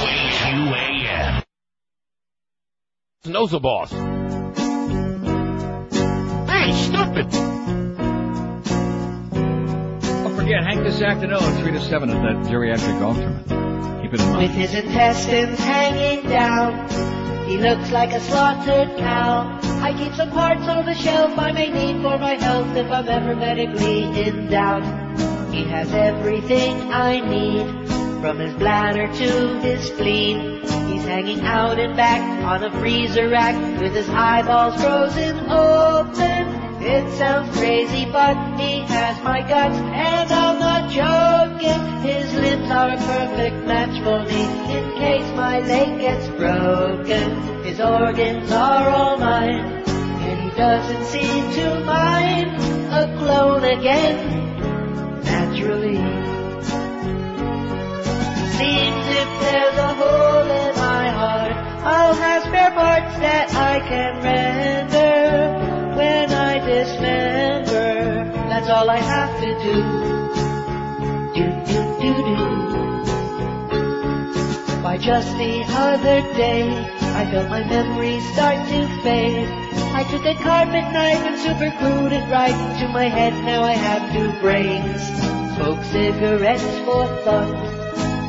QAQAM. 0.00 1.42
Knows 3.26 3.50
the 3.50 3.60
boss. 3.60 3.90
Hey, 6.50 6.72
stop 6.72 7.16
it! 7.16 7.30
Don't 10.22 10.36
forget, 10.36 10.64
Hank 10.64 10.82
this 10.82 11.02
afternoon, 11.02 11.62
3 11.62 11.72
to 11.72 11.80
7 11.80 12.10
at 12.10 12.22
that 12.22 12.50
geriatric 12.50 12.98
golf 13.00 13.16
tournament. 13.16 14.02
Keep 14.02 14.14
it 14.14 14.20
in 14.20 14.28
mind. 14.30 14.42
With 14.42 14.52
his 14.52 14.74
intestines 14.74 15.58
hanging 15.58 16.28
down, 16.28 16.88
he 17.48 17.58
looks 17.58 17.90
like 17.90 18.12
a 18.12 18.20
slaughtered 18.20 18.96
cow. 18.98 19.60
I 19.82 19.92
keep 19.96 20.14
some 20.14 20.30
parts 20.30 20.66
on 20.68 20.86
the 20.86 20.94
shelf 20.94 21.38
I 21.38 21.52
may 21.52 21.70
need 21.70 22.02
for 22.02 22.18
my 22.18 22.34
health 22.34 22.74
if 22.76 22.90
I'm 22.90 23.08
ever 23.08 23.36
medically 23.36 24.04
in 24.22 24.48
doubt. 24.48 25.33
He 25.54 25.62
has 25.66 25.92
everything 25.92 26.92
I 26.92 27.20
need, 27.20 27.88
from 28.20 28.40
his 28.40 28.52
bladder 28.54 29.06
to 29.06 29.60
his 29.60 29.86
spleen. 29.86 30.60
He's 30.88 31.04
hanging 31.04 31.42
out 31.42 31.78
and 31.78 31.96
back 31.96 32.20
on 32.42 32.64
a 32.64 32.72
freezer 32.80 33.28
rack 33.28 33.54
with 33.80 33.94
his 33.94 34.08
eyeballs 34.08 34.74
frozen 34.82 35.38
open. 35.48 36.82
It 36.82 37.08
sounds 37.18 37.56
crazy, 37.56 38.04
but 38.06 38.34
he 38.58 38.80
has 38.80 39.22
my 39.22 39.42
guts, 39.42 39.76
and 39.78 40.32
I'm 40.32 40.58
not 40.58 40.90
joking. 40.90 42.02
His 42.02 42.34
limbs 42.34 42.68
are 42.72 42.90
a 42.90 42.96
perfect 42.96 43.64
match 43.64 43.96
for 44.02 44.24
me 44.24 44.42
in 44.76 44.84
case 44.98 45.36
my 45.36 45.60
leg 45.60 46.00
gets 46.00 46.26
broken. 46.30 47.62
His 47.62 47.78
organs 47.78 48.50
are 48.50 48.88
all 48.88 49.18
mine, 49.18 49.84
and 49.86 50.40
he 50.40 50.50
doesn't 50.56 51.04
seem 51.04 51.52
to 51.52 51.84
mind 51.84 52.50
a 52.92 53.16
clone 53.18 53.62
again. 53.62 54.43
Naturally, 55.24 55.96
seems 58.58 59.06
if 59.22 59.30
there's 59.40 59.78
a 59.78 59.94
hole 59.94 60.50
in 60.50 60.76
my 60.76 61.08
heart, 61.10 61.52
I'll 61.84 62.14
have 62.14 62.42
spare 62.44 62.70
parts 62.72 63.18
that 63.18 63.54
I 63.54 63.80
can 63.80 64.22
render 64.22 65.96
when 65.96 66.32
I 66.32 66.58
dismember. 66.64 68.24
That's 68.48 68.68
all 68.68 68.88
I 68.88 68.98
have 68.98 69.40
to 69.40 69.54
do. 69.66 69.82
Do, 71.34 71.44
do, 71.68 71.78
do, 72.00 72.10
do. 72.28 72.36
Why 74.82 74.98
just 74.98 75.30
the 75.38 75.64
other 75.68 76.22
day, 76.34 77.03
I 77.14 77.30
felt 77.30 77.48
my 77.48 77.62
memories 77.62 78.24
start 78.32 78.56
to 78.70 78.88
fade. 79.02 79.48
I 79.94 80.02
took 80.10 80.24
a 80.26 80.34
carpet 80.42 80.92
knife 80.92 81.22
and 81.24 81.38
super 81.38 81.70
glued 81.78 82.12
it 82.12 82.28
right 82.28 82.78
to 82.80 82.88
my 82.88 83.08
head. 83.08 83.32
Now 83.44 83.62
I 83.62 83.74
have 83.74 84.12
two 84.12 84.32
brains. 84.40 85.00
Smoke 85.54 85.84
cigarettes 85.84 86.78
for 86.84 87.06
fun 87.22 87.50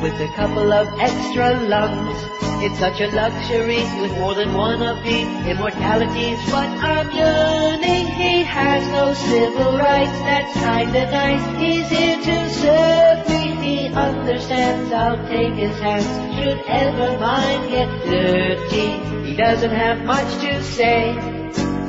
with 0.00 0.14
a 0.20 0.30
couple 0.36 0.72
of 0.72 0.86
extra 1.00 1.58
lungs. 1.66 2.45
It's 2.64 2.78
such 2.78 3.00
a 3.00 3.08
luxury 3.14 3.82
with 4.00 4.12
more 4.18 4.34
than 4.34 4.54
one 4.54 4.82
of 4.82 5.02
the 5.04 5.20
immortalities. 5.50 6.38
But 6.50 6.68
I'm 6.82 7.10
yearning. 7.10 8.06
He 8.08 8.42
has 8.44 8.82
no 8.88 9.12
civil 9.12 9.76
rights. 9.76 10.18
That's 10.20 10.52
kinda 10.54 11.10
nice. 11.10 11.44
He's 11.60 11.88
here 11.88 12.16
to 12.16 12.50
serve 12.50 13.28
me. 13.28 13.44
He 13.66 13.88
understands. 13.88 14.90
I'll 14.92 15.28
take 15.28 15.54
his 15.54 15.78
hands. 15.80 16.08
Should 16.36 16.62
ever 16.66 17.18
mine 17.18 17.68
get 17.68 17.88
dirty, 18.04 18.88
he 19.28 19.36
doesn't 19.36 19.70
have 19.70 20.04
much 20.04 20.30
to 20.40 20.62
say. 20.62 21.10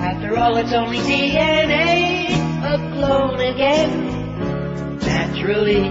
After 0.10 0.38
all, 0.38 0.58
it's 0.58 0.74
only 0.74 1.00
DNA. 1.00 2.28
A 2.64 2.78
clone 2.94 3.40
again. 3.40 3.90
Naturally. 5.00 5.88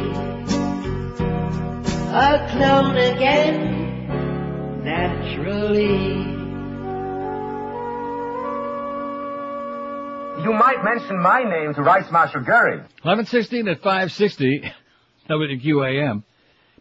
A 2.12 2.48
clone 2.52 2.96
again. 2.96 3.75
Naturally. 4.86 6.14
You 10.44 10.52
might 10.52 10.84
mention 10.84 11.20
my 11.20 11.42
name 11.42 11.74
to 11.74 11.82
Rice 11.82 12.08
Marshal 12.12 12.42
Gurry. 12.42 12.76
1116 13.02 13.66
at 13.66 13.78
560 13.78 14.62
WQAM. 15.28 16.22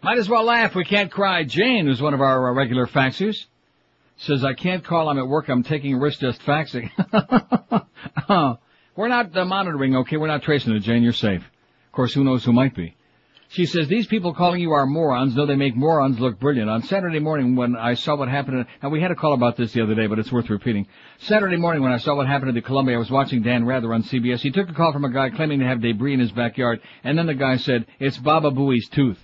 Might 0.04 0.20
as 0.20 0.30
well 0.30 0.44
laugh. 0.44 0.76
We 0.76 0.86
can't 0.86 1.12
cry. 1.12 1.46
Jane, 1.46 1.88
who's 1.88 2.00
one 2.00 2.14
of 2.14 2.22
our 2.22 2.52
uh, 2.52 2.54
regular 2.54 2.86
faxers, 2.86 3.44
says, 4.18 4.46
I 4.46 4.54
can't 4.54 4.84
call. 4.84 5.10
I'm 5.10 5.18
at 5.18 5.28
work. 5.28 5.50
I'm 5.50 5.64
taking 5.64 5.96
a 5.96 5.98
risk 6.00 6.20
just 6.20 6.42
faxing. 6.42 6.92
Oh, 8.30 8.58
We're 8.96 9.08
not 9.08 9.36
uh, 9.36 9.46
monitoring, 9.46 9.96
okay? 9.98 10.18
We're 10.18 10.28
not 10.28 10.42
tracing 10.44 10.74
it, 10.74 10.80
Jane. 10.82 11.04
You're 11.04 11.14
safe. 11.14 11.42
Of 11.42 11.92
course, 11.92 12.14
who 12.14 12.24
knows 12.24 12.44
who 12.46 12.54
might 12.54 12.76
be. 12.76 12.96
She 13.50 13.66
says, 13.66 13.88
these 13.88 14.08
people 14.08 14.34
calling 14.34 14.60
you 14.60 14.72
are 14.72 14.86
morons, 14.86 15.36
though 15.36 15.46
they 15.46 15.56
make 15.56 15.76
morons 15.76 16.20
look 16.20 16.40
brilliant. 16.40 16.70
On 16.70 16.82
Saturday 16.84 17.20
morning 17.20 17.56
when 17.56 17.76
I 17.76 17.94
saw 17.94 18.16
what 18.16 18.28
happened, 18.28 18.66
and 18.82 18.92
we 18.92 19.02
had 19.02 19.12
a 19.12 19.16
call 19.16 19.34
about 19.34 19.56
this 19.56 19.72
the 19.72 19.82
other 19.82 19.96
day, 19.96 20.08
but 20.08 20.20
it's 20.20 20.32
worth 20.32 20.50
repeating. 20.50 20.88
Saturday 21.20 21.56
morning 21.56 21.84
when 21.84 21.92
I 21.92 21.98
saw 21.98 22.16
what 22.16 22.28
happened 22.28 22.50
at 22.50 22.56
the 22.56 22.62
Columbia, 22.62 22.96
I 22.96 23.00
was 23.00 23.12
watching 23.12 23.44
Dan 23.44 23.66
Rather 23.66 23.94
on 23.94 24.04
CBS. 24.04 24.42
He 24.42 24.52
took 24.52 24.70
a 24.70 24.74
call 24.74 24.92
from 24.92 25.06
a 25.06 25.12
guy 25.12 25.30
claiming 25.30 25.60
to 25.60 25.66
have 25.66 25.82
debris 25.82 26.14
in 26.14 26.20
his 26.20 26.32
backyard, 26.32 26.82
and 27.04 27.18
then 27.18 27.28
the 27.28 27.34
guy 27.34 27.58
said, 27.58 27.86
it's 28.00 28.18
Baba 28.18 28.52
Booey's 28.52 28.90
tooth. 28.90 29.20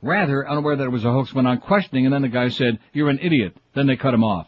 Rather, 0.00 0.48
unaware 0.48 0.76
that 0.76 0.84
it 0.84 0.92
was 0.92 1.04
a 1.04 1.12
hoax, 1.12 1.34
went 1.34 1.48
on 1.48 1.58
questioning, 1.58 2.06
and 2.06 2.14
then 2.14 2.22
the 2.22 2.28
guy 2.28 2.48
said, 2.48 2.78
you're 2.92 3.10
an 3.10 3.18
idiot. 3.20 3.56
Then 3.74 3.86
they 3.86 3.96
cut 3.96 4.14
him 4.14 4.24
off. 4.24 4.46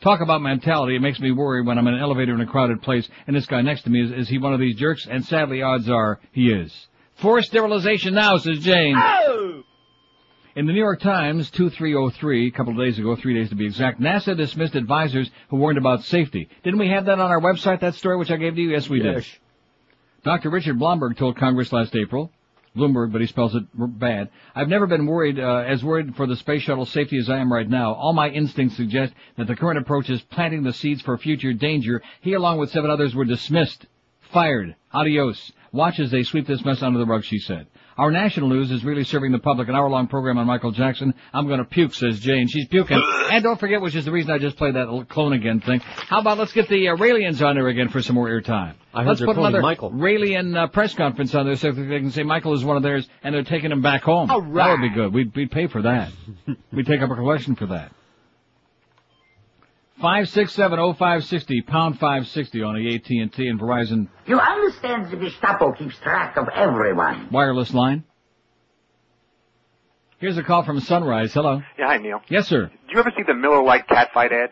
Talk 0.00 0.20
about 0.20 0.42
mentality. 0.42 0.96
It 0.96 1.02
makes 1.02 1.20
me 1.20 1.30
worry 1.32 1.62
when 1.62 1.78
I'm 1.78 1.86
in 1.86 1.94
an 1.94 2.00
elevator 2.00 2.34
in 2.34 2.40
a 2.40 2.46
crowded 2.46 2.82
place, 2.82 3.08
and 3.26 3.36
this 3.36 3.46
guy 3.46 3.62
next 3.62 3.82
to 3.82 3.90
me, 3.90 4.02
is, 4.02 4.10
is 4.10 4.28
he 4.28 4.38
one 4.38 4.54
of 4.54 4.58
these 4.60 4.76
jerks? 4.76 5.06
And 5.08 5.24
sadly, 5.24 5.62
odds 5.62 5.88
are, 5.88 6.18
he 6.32 6.50
is. 6.50 6.88
Forced 7.22 7.50
sterilization 7.50 8.14
now, 8.14 8.36
says 8.38 8.58
Jane. 8.58 8.96
In 10.56 10.66
the 10.66 10.72
New 10.72 10.80
York 10.80 11.00
Times, 11.00 11.48
2303, 11.52 12.48
a 12.48 12.50
couple 12.50 12.72
of 12.72 12.78
days 12.80 12.98
ago, 12.98 13.14
three 13.14 13.32
days 13.32 13.48
to 13.50 13.54
be 13.54 13.64
exact, 13.64 14.00
NASA 14.00 14.36
dismissed 14.36 14.74
advisors 14.74 15.30
who 15.48 15.56
warned 15.56 15.78
about 15.78 16.02
safety. 16.02 16.48
Didn't 16.64 16.80
we 16.80 16.88
have 16.88 17.06
that 17.06 17.20
on 17.20 17.30
our 17.30 17.40
website, 17.40 17.78
that 17.80 17.94
story 17.94 18.16
which 18.16 18.32
I 18.32 18.36
gave 18.36 18.56
to 18.56 18.60
you? 18.60 18.70
Yes, 18.70 18.88
we 18.88 18.98
did. 18.98 19.24
Dr. 20.24 20.50
Richard 20.50 20.80
Blomberg 20.80 21.16
told 21.16 21.36
Congress 21.36 21.72
last 21.72 21.94
April, 21.94 22.32
Bloomberg, 22.76 23.12
but 23.12 23.20
he 23.20 23.28
spells 23.28 23.54
it 23.54 23.66
bad. 23.72 24.30
I've 24.56 24.68
never 24.68 24.88
been 24.88 25.06
worried, 25.06 25.38
uh, 25.38 25.64
as 25.64 25.84
worried 25.84 26.16
for 26.16 26.26
the 26.26 26.34
space 26.34 26.62
shuttle 26.62 26.86
safety 26.86 27.18
as 27.18 27.30
I 27.30 27.38
am 27.38 27.52
right 27.52 27.68
now. 27.68 27.94
All 27.94 28.12
my 28.12 28.30
instincts 28.30 28.76
suggest 28.76 29.14
that 29.36 29.46
the 29.46 29.54
current 29.54 29.78
approach 29.78 30.10
is 30.10 30.20
planting 30.22 30.64
the 30.64 30.72
seeds 30.72 31.02
for 31.02 31.16
future 31.16 31.52
danger. 31.52 32.02
He, 32.20 32.32
along 32.32 32.58
with 32.58 32.72
seven 32.72 32.90
others, 32.90 33.14
were 33.14 33.24
dismissed, 33.24 33.86
fired, 34.32 34.74
adios. 34.92 35.52
Watch 35.72 36.00
as 36.00 36.10
they 36.10 36.22
sweep 36.22 36.46
this 36.46 36.62
mess 36.66 36.82
under 36.82 36.98
the 36.98 37.06
rug, 37.06 37.24
she 37.24 37.38
said. 37.38 37.66
Our 37.96 38.10
national 38.10 38.48
news 38.48 38.70
is 38.70 38.84
really 38.84 39.04
serving 39.04 39.32
the 39.32 39.38
public. 39.38 39.68
An 39.68 39.74
hour-long 39.74 40.06
program 40.06 40.36
on 40.36 40.46
Michael 40.46 40.70
Jackson. 40.70 41.14
I'm 41.32 41.48
gonna 41.48 41.64
puke, 41.64 41.94
says 41.94 42.20
Jane. 42.20 42.46
She's 42.46 42.68
puking. 42.68 43.02
and 43.30 43.42
don't 43.42 43.58
forget, 43.58 43.80
which 43.80 43.94
is 43.94 44.04
the 44.04 44.12
reason 44.12 44.30
I 44.30 44.38
just 44.38 44.56
played 44.56 44.74
that 44.74 45.06
clone 45.08 45.32
again 45.32 45.60
thing. 45.60 45.80
How 45.80 46.20
about 46.20 46.36
let's 46.36 46.52
get 46.52 46.68
the 46.68 46.88
uh, 46.88 46.96
Raelians 46.96 47.40
on 47.46 47.54
there 47.54 47.68
again 47.68 47.88
for 47.88 48.02
some 48.02 48.16
more 48.16 48.28
airtime? 48.28 48.74
I 48.92 49.02
heard 49.02 49.08
let's 49.08 49.20
put 49.22 49.38
another 49.38 49.62
Michael. 49.62 49.90
Raelian 49.90 50.56
uh, 50.56 50.66
press 50.66 50.94
conference 50.94 51.34
on 51.34 51.46
there 51.46 51.56
so 51.56 51.72
they 51.72 52.00
can 52.00 52.10
say 52.10 52.22
Michael 52.22 52.52
is 52.52 52.64
one 52.64 52.76
of 52.76 52.82
theirs 52.82 53.08
and 53.22 53.34
they're 53.34 53.42
taking 53.42 53.72
him 53.72 53.80
back 53.80 54.02
home. 54.02 54.30
All 54.30 54.42
That 54.42 54.70
would 54.70 54.82
be 54.82 54.90
good. 54.90 55.14
We'd, 55.14 55.34
we'd 55.34 55.50
pay 55.50 55.68
for 55.68 55.82
that. 55.82 56.12
we'd 56.72 56.86
take 56.86 57.00
up 57.00 57.10
a 57.10 57.14
collection 57.14 57.56
for 57.56 57.66
that. 57.66 57.92
Five 60.02 60.28
six 60.28 60.52
seven 60.52 60.78
oh 60.80 60.92
five 60.94 61.24
sixty 61.24 61.62
pound 61.62 61.98
five 62.00 62.26
sixty 62.26 62.60
on 62.62 62.74
the 62.74 62.94
AT 62.94 63.08
and 63.08 63.32
T 63.32 63.46
and 63.46 63.58
Verizon 63.60 64.08
You 64.26 64.38
understand 64.38 65.10
the 65.10 65.16
Gestapo 65.16 65.72
keeps 65.72 65.96
track 66.00 66.36
of 66.36 66.48
everyone. 66.52 67.28
wireless 67.30 67.72
line. 67.72 68.02
Here's 70.18 70.36
a 70.36 70.42
call 70.42 70.64
from 70.64 70.80
Sunrise. 70.80 71.32
Hello. 71.32 71.62
Yeah, 71.78 71.86
hi 71.86 71.98
Neil. 71.98 72.20
Yes, 72.28 72.48
sir. 72.48 72.66
Do 72.66 72.92
you 72.92 72.98
ever 72.98 73.12
see 73.16 73.22
the 73.26 73.34
Miller 73.34 73.62
Lite 73.62 73.86
cat 73.88 74.10
fight 74.12 74.32
ad? 74.32 74.50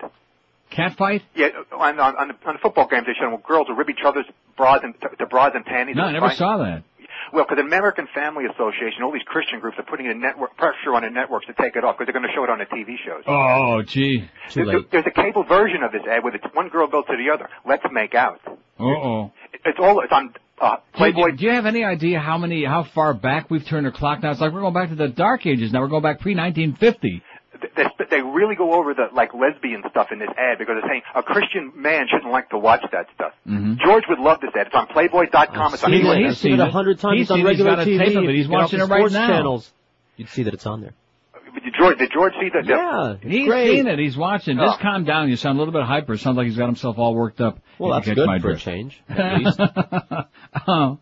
Cat 0.71 0.97
fight? 0.97 1.23
Yeah, 1.35 1.49
on 1.73 1.99
on, 1.99 2.17
on, 2.17 2.29
the, 2.29 2.35
on 2.49 2.55
the 2.55 2.59
football 2.63 2.87
games 2.87 3.07
they 3.07 3.13
show 3.19 3.29
them 3.31 3.41
girls 3.47 3.67
will 3.69 3.75
rip 3.75 3.91
each 3.91 4.05
other's 4.05 4.27
bras 4.57 4.81
and 4.85 4.95
the 5.19 5.27
bras 5.27 5.53
and 5.57 5.65
panties. 5.65 5.97
No, 5.97 6.05
I 6.05 6.13
never 6.13 6.29
fight. 6.29 6.39
saw 6.39 6.59
that. 6.59 6.85
Well, 7.32 7.44
because 7.44 7.57
the 7.57 7.66
American 7.66 8.09
Family 8.15 8.44
Association, 8.47 9.02
all 9.02 9.12
these 9.12 9.23
Christian 9.27 9.61
groups 9.61 9.78
are 9.78 9.85
putting 9.85 10.09
a 10.09 10.15
network 10.15 10.57
pressure 10.57 10.94
on 10.94 11.02
the 11.02 11.11
networks 11.11 11.47
to 11.47 11.52
take 11.55 11.77
it 11.77 11.85
off 11.85 11.97
because 11.98 12.07
they're 12.12 12.19
going 12.20 12.28
to 12.28 12.35
show 12.35 12.44
it 12.44 12.51
on 12.51 12.59
the 12.59 12.66
TV 12.66 12.97
shows. 13.05 13.23
Oh, 13.27 13.82
gee. 13.82 14.28
There- 14.55 14.65
there- 14.66 14.81
There's 14.90 15.07
a 15.07 15.11
cable 15.23 15.44
version 15.44 15.82
of 15.82 15.93
this 15.93 16.02
ad 16.11 16.24
where 16.24 16.35
it's 16.35 16.44
one 16.55 16.69
girl 16.69 16.86
goes 16.89 17.05
to 17.07 17.16
the 17.16 17.31
other. 17.32 17.48
Let's 17.66 17.85
make 17.93 18.15
out. 18.15 18.40
Uh 18.47 18.85
oh. 18.85 19.32
It- 19.52 19.61
It's 19.65 19.78
all 19.78 20.01
it's 20.01 20.12
on 20.12 20.35
uh, 20.61 20.77
Do, 20.77 20.82
Playboy. 20.98 21.27
you- 21.28 21.36
do 21.36 21.44
you 21.47 21.51
have 21.52 21.66
any 21.66 21.85
idea 21.85 22.19
how 22.20 22.36
many, 22.36 22.65
how 22.65 22.82
far 22.94 23.15
back 23.15 23.51
we've 23.51 23.65
turned 23.65 23.86
the 23.86 23.90
clock 23.93 24.23
now? 24.23 24.31
It's 24.32 24.40
like 24.40 24.52
we're 24.52 24.61
going 24.61 24.74
back 24.74 24.89
to 24.90 24.94
the 24.94 25.09
dark 25.09 25.47
ages 25.47 25.73
now. 25.73 25.81
We're 25.81 25.89
going 25.89 26.02
back 26.02 26.20
pre-1950. 26.20 27.23
They, 27.77 27.85
they 28.11 28.23
really 28.23 28.55
go 28.55 28.73
over 28.74 28.95
the 28.95 29.09
like 29.15 29.31
lesbian 29.35 29.82
stuff 29.91 30.09
in 30.12 30.19
this 30.19 30.28
ad 30.39 30.59
because 30.59 30.77
they're 30.81 30.91
saying 30.91 31.03
a 31.15 31.23
Christian 31.23 31.73
man 31.77 32.07
shouldn't 32.11 32.31
like 32.32 32.51
to 32.51 32.59
watch 32.59 32.82
that 32.93 33.07
stuff. 33.15 33.32
Mm-hmm. 33.47 33.74
George 33.85 34.05
would 34.09 34.19
love 34.19 34.41
this 34.41 34.51
ad. 34.59 34.66
It's 34.69 34.74
on 34.77 34.87
Playboy.com. 34.89 35.74
It's 35.74 35.85
on 35.85 35.91
Seen 35.91 36.01
it. 36.01 36.05
Twitter. 36.05 36.35
Seen 36.35 36.53
it 36.55 36.61
a 36.61 36.70
hundred 36.70 36.99
times. 37.01 37.19
He's 37.19 37.31
on 37.31 37.39
seen 37.39 37.47
it. 37.47 37.51
He's 37.51 37.59
regular 37.61 37.77
got 37.77 37.87
a 37.87 37.91
TV. 37.91 37.99
tape 38.07 38.16
of 38.16 38.24
it. 38.24 38.35
He's 38.35 38.49
watching 38.49 38.81
it 38.81 38.85
right 38.85 38.99
sports 39.01 39.15
now. 39.15 39.28
Channels. 39.28 39.73
You'd 40.16 40.28
see 40.28 40.43
that 40.45 40.55
it's 40.55 40.66
on 40.66 40.81
there. 40.81 40.95
Did 41.65 41.74
George, 41.77 41.99
did 41.99 42.11
George 42.12 42.32
see 42.41 42.49
that? 42.55 42.65
Yeah, 42.65 43.16
He's 43.28 43.49
great. 43.49 43.77
seen 43.77 43.87
it. 43.89 43.99
He's 43.99 44.16
watching. 44.16 44.59
Oh. 44.61 44.66
Just 44.66 44.81
calm 44.81 45.05
down. 45.05 45.28
You 45.28 45.37
sound 45.37 45.59
a 45.59 45.61
little 45.61 45.73
bit 45.73 45.82
hyper. 45.85 46.16
Sounds 46.16 46.37
like 46.37 46.47
he's 46.47 46.57
got 46.57 46.66
himself 46.66 46.97
all 46.99 47.15
worked 47.15 47.41
up. 47.41 47.59
Well, 47.78 47.93
If 47.99 48.07
you 48.07 48.15
that's 48.15 48.16
catch 48.16 48.16
good 48.16 48.27
my 48.27 48.39
for 48.39 48.51
a 48.51 48.57
change. 48.57 49.01
At 49.09 49.39
least. 49.39 49.61
oh. 50.69 50.99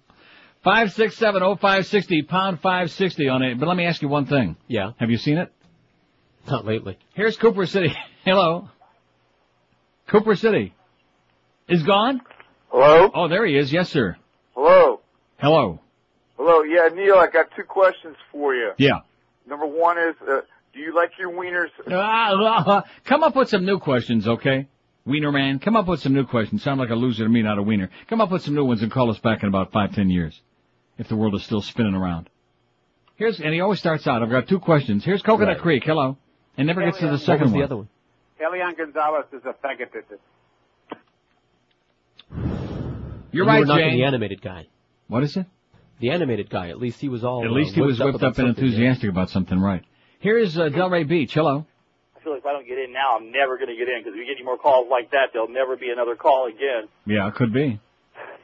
Five 0.64 0.92
six 0.92 1.16
seven 1.16 1.42
oh 1.42 1.54
five 1.56 1.86
sixty 1.86 2.22
pound 2.22 2.60
five 2.60 2.90
sixty 2.90 3.28
on 3.28 3.42
it. 3.42 3.58
But 3.60 3.68
let 3.68 3.76
me 3.76 3.84
ask 3.84 4.02
you 4.02 4.08
one 4.08 4.26
thing. 4.26 4.56
Yeah. 4.66 4.92
Have 4.98 5.10
you 5.10 5.16
seen 5.18 5.38
it? 5.38 5.52
Not 6.48 6.64
lately. 6.64 6.98
Here's 7.14 7.36
Cooper 7.36 7.66
City. 7.66 7.94
Hello. 8.24 8.68
Cooper 10.08 10.34
City. 10.36 10.74
Is 11.68 11.82
gone? 11.82 12.22
Hello? 12.70 13.10
Oh, 13.14 13.28
there 13.28 13.44
he 13.46 13.56
is. 13.56 13.72
Yes, 13.72 13.90
sir. 13.90 14.16
Hello? 14.54 15.00
Hello. 15.38 15.80
Hello? 16.36 16.62
Yeah, 16.62 16.88
Neil, 16.94 17.16
I 17.16 17.26
got 17.30 17.46
two 17.54 17.64
questions 17.64 18.16
for 18.32 18.54
you. 18.54 18.70
Yeah. 18.78 19.00
Number 19.46 19.66
one 19.66 19.98
is, 19.98 20.14
uh, 20.26 20.40
do 20.72 20.80
you 20.80 20.94
like 20.94 21.10
your 21.18 21.30
wieners? 21.32 21.68
Ah, 21.90 22.84
Come 23.04 23.22
up 23.22 23.36
with 23.36 23.48
some 23.48 23.64
new 23.66 23.78
questions, 23.78 24.26
okay? 24.26 24.68
Wiener 25.04 25.32
man, 25.32 25.58
come 25.58 25.74
up 25.74 25.86
with 25.86 26.00
some 26.00 26.12
new 26.12 26.26
questions. 26.26 26.62
Sound 26.62 26.78
like 26.78 26.90
a 26.90 26.94
loser 26.94 27.24
to 27.24 27.30
me, 27.30 27.40
not 27.42 27.56
a 27.58 27.62
wiener. 27.62 27.88
Come 28.08 28.20
up 28.20 28.30
with 28.30 28.42
some 28.42 28.54
new 28.54 28.64
ones 28.64 28.82
and 28.82 28.92
call 28.92 29.10
us 29.10 29.18
back 29.18 29.42
in 29.42 29.48
about 29.48 29.72
five, 29.72 29.94
ten 29.94 30.10
years. 30.10 30.38
If 30.98 31.08
the 31.08 31.16
world 31.16 31.34
is 31.34 31.42
still 31.44 31.62
spinning 31.62 31.94
around. 31.94 32.28
Here's, 33.16 33.40
and 33.40 33.54
he 33.54 33.60
always 33.60 33.78
starts 33.78 34.06
out, 34.06 34.22
I've 34.22 34.30
got 34.30 34.48
two 34.48 34.60
questions. 34.60 35.04
Here's 35.04 35.22
Coconut 35.22 35.54
Right. 35.56 35.62
Creek, 35.62 35.82
hello. 35.84 36.18
And 36.58 36.66
never 36.66 36.84
gets 36.84 36.98
to 36.98 37.08
the 37.08 37.18
second 37.18 37.44
was 37.44 37.52
the 37.54 37.62
other 37.62 37.76
one? 37.76 37.88
Elian 38.44 38.74
Gonzalez 38.76 39.24
is 39.32 39.42
a 39.44 39.54
faggot. 39.64 39.88
You're 42.30 43.44
You 43.44 43.44
right, 43.44 43.60
were 43.60 43.66
knocking 43.66 43.88
Jane. 43.90 43.98
the 43.98 44.04
animated 44.04 44.42
guy. 44.42 44.66
What 45.08 45.22
is 45.22 45.36
it? 45.36 45.46
The 46.00 46.10
animated 46.10 46.50
guy. 46.50 46.68
At 46.68 46.78
least 46.78 47.00
he 47.00 47.08
was 47.08 47.24
all. 47.24 47.44
At 47.44 47.50
least 47.52 47.72
uh, 47.72 47.74
he 47.76 47.80
was 47.82 47.98
whipped 47.98 48.16
about 48.16 48.22
up 48.32 48.38
and 48.38 48.46
something, 48.48 48.64
yeah. 48.64 48.66
enthusiastic 48.70 49.10
about 49.10 49.30
something, 49.30 49.58
right. 49.60 49.82
Here's 50.20 50.56
uh, 50.58 50.64
Delray 50.68 51.06
Beach, 51.08 51.32
hello. 51.34 51.66
I 52.16 52.20
feel 52.20 52.32
like 52.32 52.40
if 52.40 52.46
I 52.46 52.52
don't 52.52 52.66
get 52.66 52.78
in 52.78 52.92
now, 52.92 53.16
I'm 53.16 53.30
never 53.32 53.56
going 53.56 53.68
to 53.68 53.76
get 53.76 53.88
in 53.88 54.00
because 54.00 54.12
if 54.14 54.18
you 54.18 54.26
get 54.26 54.36
any 54.36 54.44
more 54.44 54.58
calls 54.58 54.88
like 54.90 55.10
that, 55.12 55.28
there'll 55.32 55.48
never 55.48 55.76
be 55.76 55.90
another 55.90 56.16
call 56.16 56.46
again. 56.48 56.88
Yeah, 57.06 57.28
it 57.28 57.34
could 57.34 57.52
be. 57.52 57.80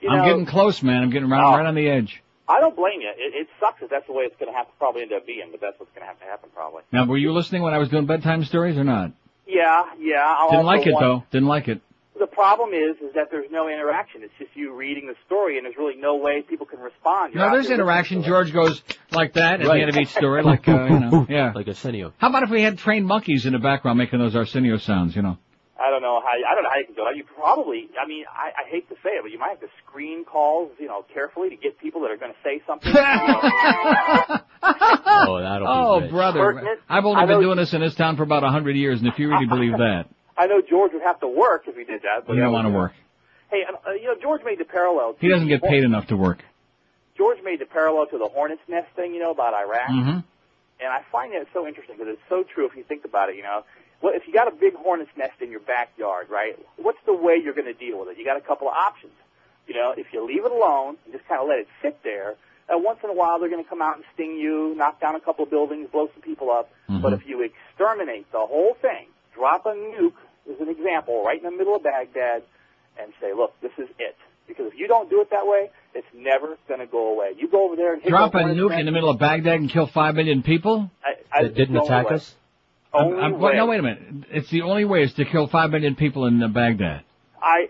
You 0.00 0.08
I'm 0.10 0.18
know, 0.18 0.24
getting 0.24 0.46
close, 0.46 0.82
man. 0.82 1.02
I'm 1.02 1.10
getting 1.10 1.28
right, 1.28 1.42
Oh. 1.42 1.56
right 1.56 1.66
on 1.66 1.74
the 1.74 1.88
edge. 1.88 2.22
I 2.48 2.60
don't 2.60 2.76
blame 2.76 3.00
you. 3.00 3.08
It, 3.16 3.34
it 3.34 3.48
sucks 3.60 3.80
that 3.80 3.90
that's 3.90 4.06
the 4.06 4.12
way 4.12 4.24
it's 4.24 4.36
going 4.38 4.52
to 4.52 4.56
have 4.56 4.66
to 4.66 4.72
probably 4.78 5.02
end 5.02 5.12
up 5.12 5.26
being, 5.26 5.48
but 5.50 5.60
that's 5.60 5.78
what's 5.80 5.92
going 5.92 6.02
to 6.02 6.06
have 6.08 6.18
to 6.20 6.26
happen 6.26 6.50
probably. 6.54 6.82
Now, 6.92 7.06
were 7.06 7.16
you 7.16 7.32
listening 7.32 7.62
when 7.62 7.72
I 7.74 7.78
was 7.78 7.88
doing 7.88 8.06
bedtime 8.06 8.44
stories 8.44 8.76
or 8.76 8.84
not? 8.84 9.12
Yeah, 9.46 9.84
yeah. 9.98 10.24
I 10.26 10.48
Didn't 10.50 10.66
like 10.66 10.86
it 10.86 10.92
want- 10.92 11.02
though. 11.04 11.24
Didn't 11.30 11.48
like 11.48 11.68
it. 11.68 11.80
The 12.16 12.28
problem 12.28 12.70
is, 12.74 12.94
is 13.02 13.12
that 13.16 13.32
there's 13.32 13.50
no 13.50 13.66
interaction. 13.68 14.22
It's 14.22 14.32
just 14.38 14.54
you 14.54 14.72
reading 14.72 15.08
the 15.08 15.16
story, 15.26 15.56
and 15.58 15.66
there's 15.66 15.76
really 15.76 15.96
no 15.96 16.14
way 16.16 16.42
people 16.42 16.64
can 16.64 16.78
respond. 16.78 17.34
You're 17.34 17.44
No, 17.44 17.50
there's 17.52 17.70
interaction. 17.70 18.18
listening. 18.18 18.32
George 18.32 18.52
goes 18.52 18.82
like 19.10 19.32
that 19.32 19.60
at 19.60 19.66
Right. 19.66 19.78
the 19.78 19.80
end 19.82 19.90
of 19.90 19.96
each 19.96 20.10
story, 20.10 20.42
like 20.44 20.68
uh, 20.68 20.84
you 20.84 21.00
know, 21.00 21.26
yeah. 21.30 21.50
Like 21.52 21.66
Arsenio. 21.66 22.12
How 22.18 22.28
about 22.28 22.44
if 22.44 22.50
we 22.50 22.62
had 22.62 22.78
trained 22.78 23.04
monkeys 23.06 23.46
in 23.46 23.52
the 23.52 23.58
background 23.58 23.98
making 23.98 24.20
those 24.20 24.36
Arsenio 24.36 24.76
sounds? 24.76 25.16
You 25.16 25.22
know. 25.22 25.38
I 25.78 25.90
don't 25.90 26.02
know 26.02 26.20
how. 26.20 26.36
You, 26.38 26.44
I 26.48 26.54
don't 26.54 26.62
know 26.64 26.70
how 26.70 26.78
you 26.78 26.86
can 26.86 26.94
do 26.94 27.02
it. 27.08 27.16
You 27.16 27.24
probably. 27.24 27.88
I 28.00 28.06
mean, 28.06 28.24
I, 28.30 28.50
I 28.64 28.68
hate 28.70 28.88
to 28.90 28.94
say 29.02 29.10
it, 29.18 29.22
but 29.22 29.32
you 29.32 29.38
might 29.38 29.50
have 29.50 29.60
to 29.60 29.68
screen 29.84 30.24
calls, 30.24 30.70
you 30.78 30.86
know, 30.86 31.04
carefully 31.12 31.50
to 31.50 31.56
get 31.56 31.78
people 31.80 32.02
that 32.02 32.10
are 32.12 32.16
going 32.16 32.30
to 32.32 32.38
say 32.44 32.62
something. 32.66 32.88
you 32.88 32.94
know. 33.00 34.40
Oh, 34.62 35.40
that'll 35.42 35.66
Oh, 35.68 35.98
be 36.00 36.04
rich. 36.06 36.12
brother, 36.12 36.40
Pertinent. 36.40 36.80
I've 36.88 37.04
only 37.04 37.22
I 37.22 37.26
been 37.26 37.36
know- 37.36 37.42
doing 37.42 37.56
this 37.58 37.72
in 37.74 37.80
this 37.80 37.94
town 37.94 38.16
for 38.16 38.22
about 38.22 38.44
a 38.44 38.50
hundred 38.50 38.76
years, 38.76 39.00
and 39.00 39.08
if 39.08 39.18
you 39.18 39.28
really 39.28 39.46
believe 39.46 39.72
that, 39.72 40.06
I 40.38 40.46
know 40.46 40.60
George 40.62 40.92
would 40.92 41.02
have 41.02 41.20
to 41.20 41.28
work 41.28 41.64
if 41.66 41.76
he 41.76 41.84
did 41.84 42.02
that. 42.02 42.26
But 42.26 42.34
you 42.34 42.40
don't 42.42 42.52
want 42.52 42.66
to 42.66 42.72
work. 42.72 42.92
Hey, 43.50 43.62
um, 43.68 43.76
uh, 43.86 43.92
you 43.92 44.04
know, 44.06 44.14
George 44.20 44.42
made 44.44 44.58
the 44.58 44.64
parallel. 44.64 45.16
He 45.20 45.28
doesn't 45.28 45.48
get 45.48 45.62
paid 45.62 45.84
enough 45.84 46.06
to 46.08 46.16
work. 46.16 46.38
George 47.16 47.38
made 47.44 47.60
the 47.60 47.66
parallel 47.66 48.06
to 48.06 48.18
the 48.18 48.26
hornet's 48.28 48.62
nest 48.68 48.88
thing, 48.96 49.14
you 49.14 49.20
know, 49.20 49.30
about 49.30 49.54
Iraq. 49.54 49.88
Mm-hmm. 49.88 50.18
And 50.80 50.88
I 50.92 51.02
find 51.12 51.32
that 51.34 51.46
so 51.52 51.66
interesting 51.68 51.96
because 51.96 52.14
it's 52.14 52.22
so 52.28 52.42
true 52.42 52.66
if 52.66 52.74
you 52.76 52.82
think 52.82 53.04
about 53.04 53.28
it, 53.28 53.36
you 53.36 53.42
know. 53.44 53.62
Well, 54.04 54.12
if 54.14 54.28
you 54.28 54.34
got 54.34 54.48
a 54.48 54.54
big 54.54 54.74
hornet's 54.74 55.16
nest 55.16 55.40
in 55.40 55.50
your 55.50 55.60
backyard, 55.60 56.28
right, 56.28 56.58
what's 56.76 56.98
the 57.06 57.14
way 57.14 57.40
you're 57.42 57.54
going 57.54 57.72
to 57.72 57.72
deal 57.72 58.00
with 58.00 58.10
it? 58.10 58.18
You 58.18 58.24
got 58.26 58.36
a 58.36 58.42
couple 58.42 58.68
of 58.68 58.74
options. 58.74 59.14
You 59.66 59.72
know, 59.72 59.94
if 59.96 60.08
you 60.12 60.26
leave 60.26 60.44
it 60.44 60.52
alone 60.52 60.98
and 61.06 61.14
just 61.14 61.26
kind 61.26 61.40
of 61.40 61.48
let 61.48 61.60
it 61.60 61.68
sit 61.80 62.00
there, 62.04 62.34
uh, 62.68 62.76
once 62.76 62.98
in 63.02 63.08
a 63.08 63.14
while 63.14 63.40
they're 63.40 63.48
going 63.48 63.64
to 63.64 63.68
come 63.68 63.80
out 63.80 63.96
and 63.96 64.04
sting 64.12 64.36
you, 64.36 64.74
knock 64.76 65.00
down 65.00 65.14
a 65.14 65.20
couple 65.20 65.44
of 65.44 65.50
buildings, 65.50 65.88
blow 65.90 66.10
some 66.12 66.20
people 66.20 66.50
up. 66.50 66.68
Mm-hmm. 66.90 67.00
But 67.00 67.14
if 67.14 67.26
you 67.26 67.48
exterminate 67.48 68.30
the 68.30 68.40
whole 68.40 68.76
thing, 68.82 69.06
drop 69.34 69.64
a 69.64 69.70
nuke, 69.70 70.20
as 70.52 70.60
an 70.60 70.68
example, 70.68 71.24
right 71.24 71.42
in 71.42 71.50
the 71.50 71.56
middle 71.56 71.74
of 71.74 71.82
Baghdad, 71.82 72.42
and 73.00 73.10
say, 73.22 73.32
look, 73.32 73.58
this 73.62 73.72
is 73.78 73.88
it. 73.98 74.16
Because 74.46 74.66
if 74.70 74.78
you 74.78 74.86
don't 74.86 75.08
do 75.08 75.22
it 75.22 75.30
that 75.30 75.46
way, 75.46 75.70
it's 75.94 76.06
never 76.14 76.58
going 76.68 76.80
to 76.80 76.86
go 76.86 77.14
away. 77.14 77.32
You 77.38 77.48
go 77.48 77.64
over 77.64 77.76
there 77.76 77.94
and 77.94 78.02
hit 78.02 78.10
Drop 78.10 78.34
a 78.34 78.38
nuke 78.38 78.78
in 78.78 78.84
the 78.84 78.92
middle 78.92 79.08
of 79.08 79.18
Baghdad 79.18 79.60
and 79.60 79.70
kill 79.70 79.86
five 79.86 80.14
million 80.14 80.42
people? 80.42 80.90
I, 81.02 81.14
I, 81.32 81.42
That 81.44 81.54
didn't 81.54 81.76
it's 81.76 81.88
the 81.88 81.94
only 81.94 82.02
attack 82.02 82.10
way. 82.10 82.16
us. 82.16 82.34
Only 82.94 83.16
I'm- 83.20 83.32
I'm- 83.32 83.40
way. 83.40 83.56
no, 83.56 83.66
wait 83.66 83.80
a 83.80 83.82
minute. 83.82 84.02
It's 84.30 84.50
the 84.50 84.62
only 84.62 84.84
way 84.84 85.02
is 85.02 85.12
to 85.14 85.24
kill 85.24 85.46
five 85.48 85.70
million 85.70 85.94
people 85.96 86.26
in 86.26 86.42
uh, 86.42 86.48
Baghdad. 86.48 87.02
I, 87.42 87.66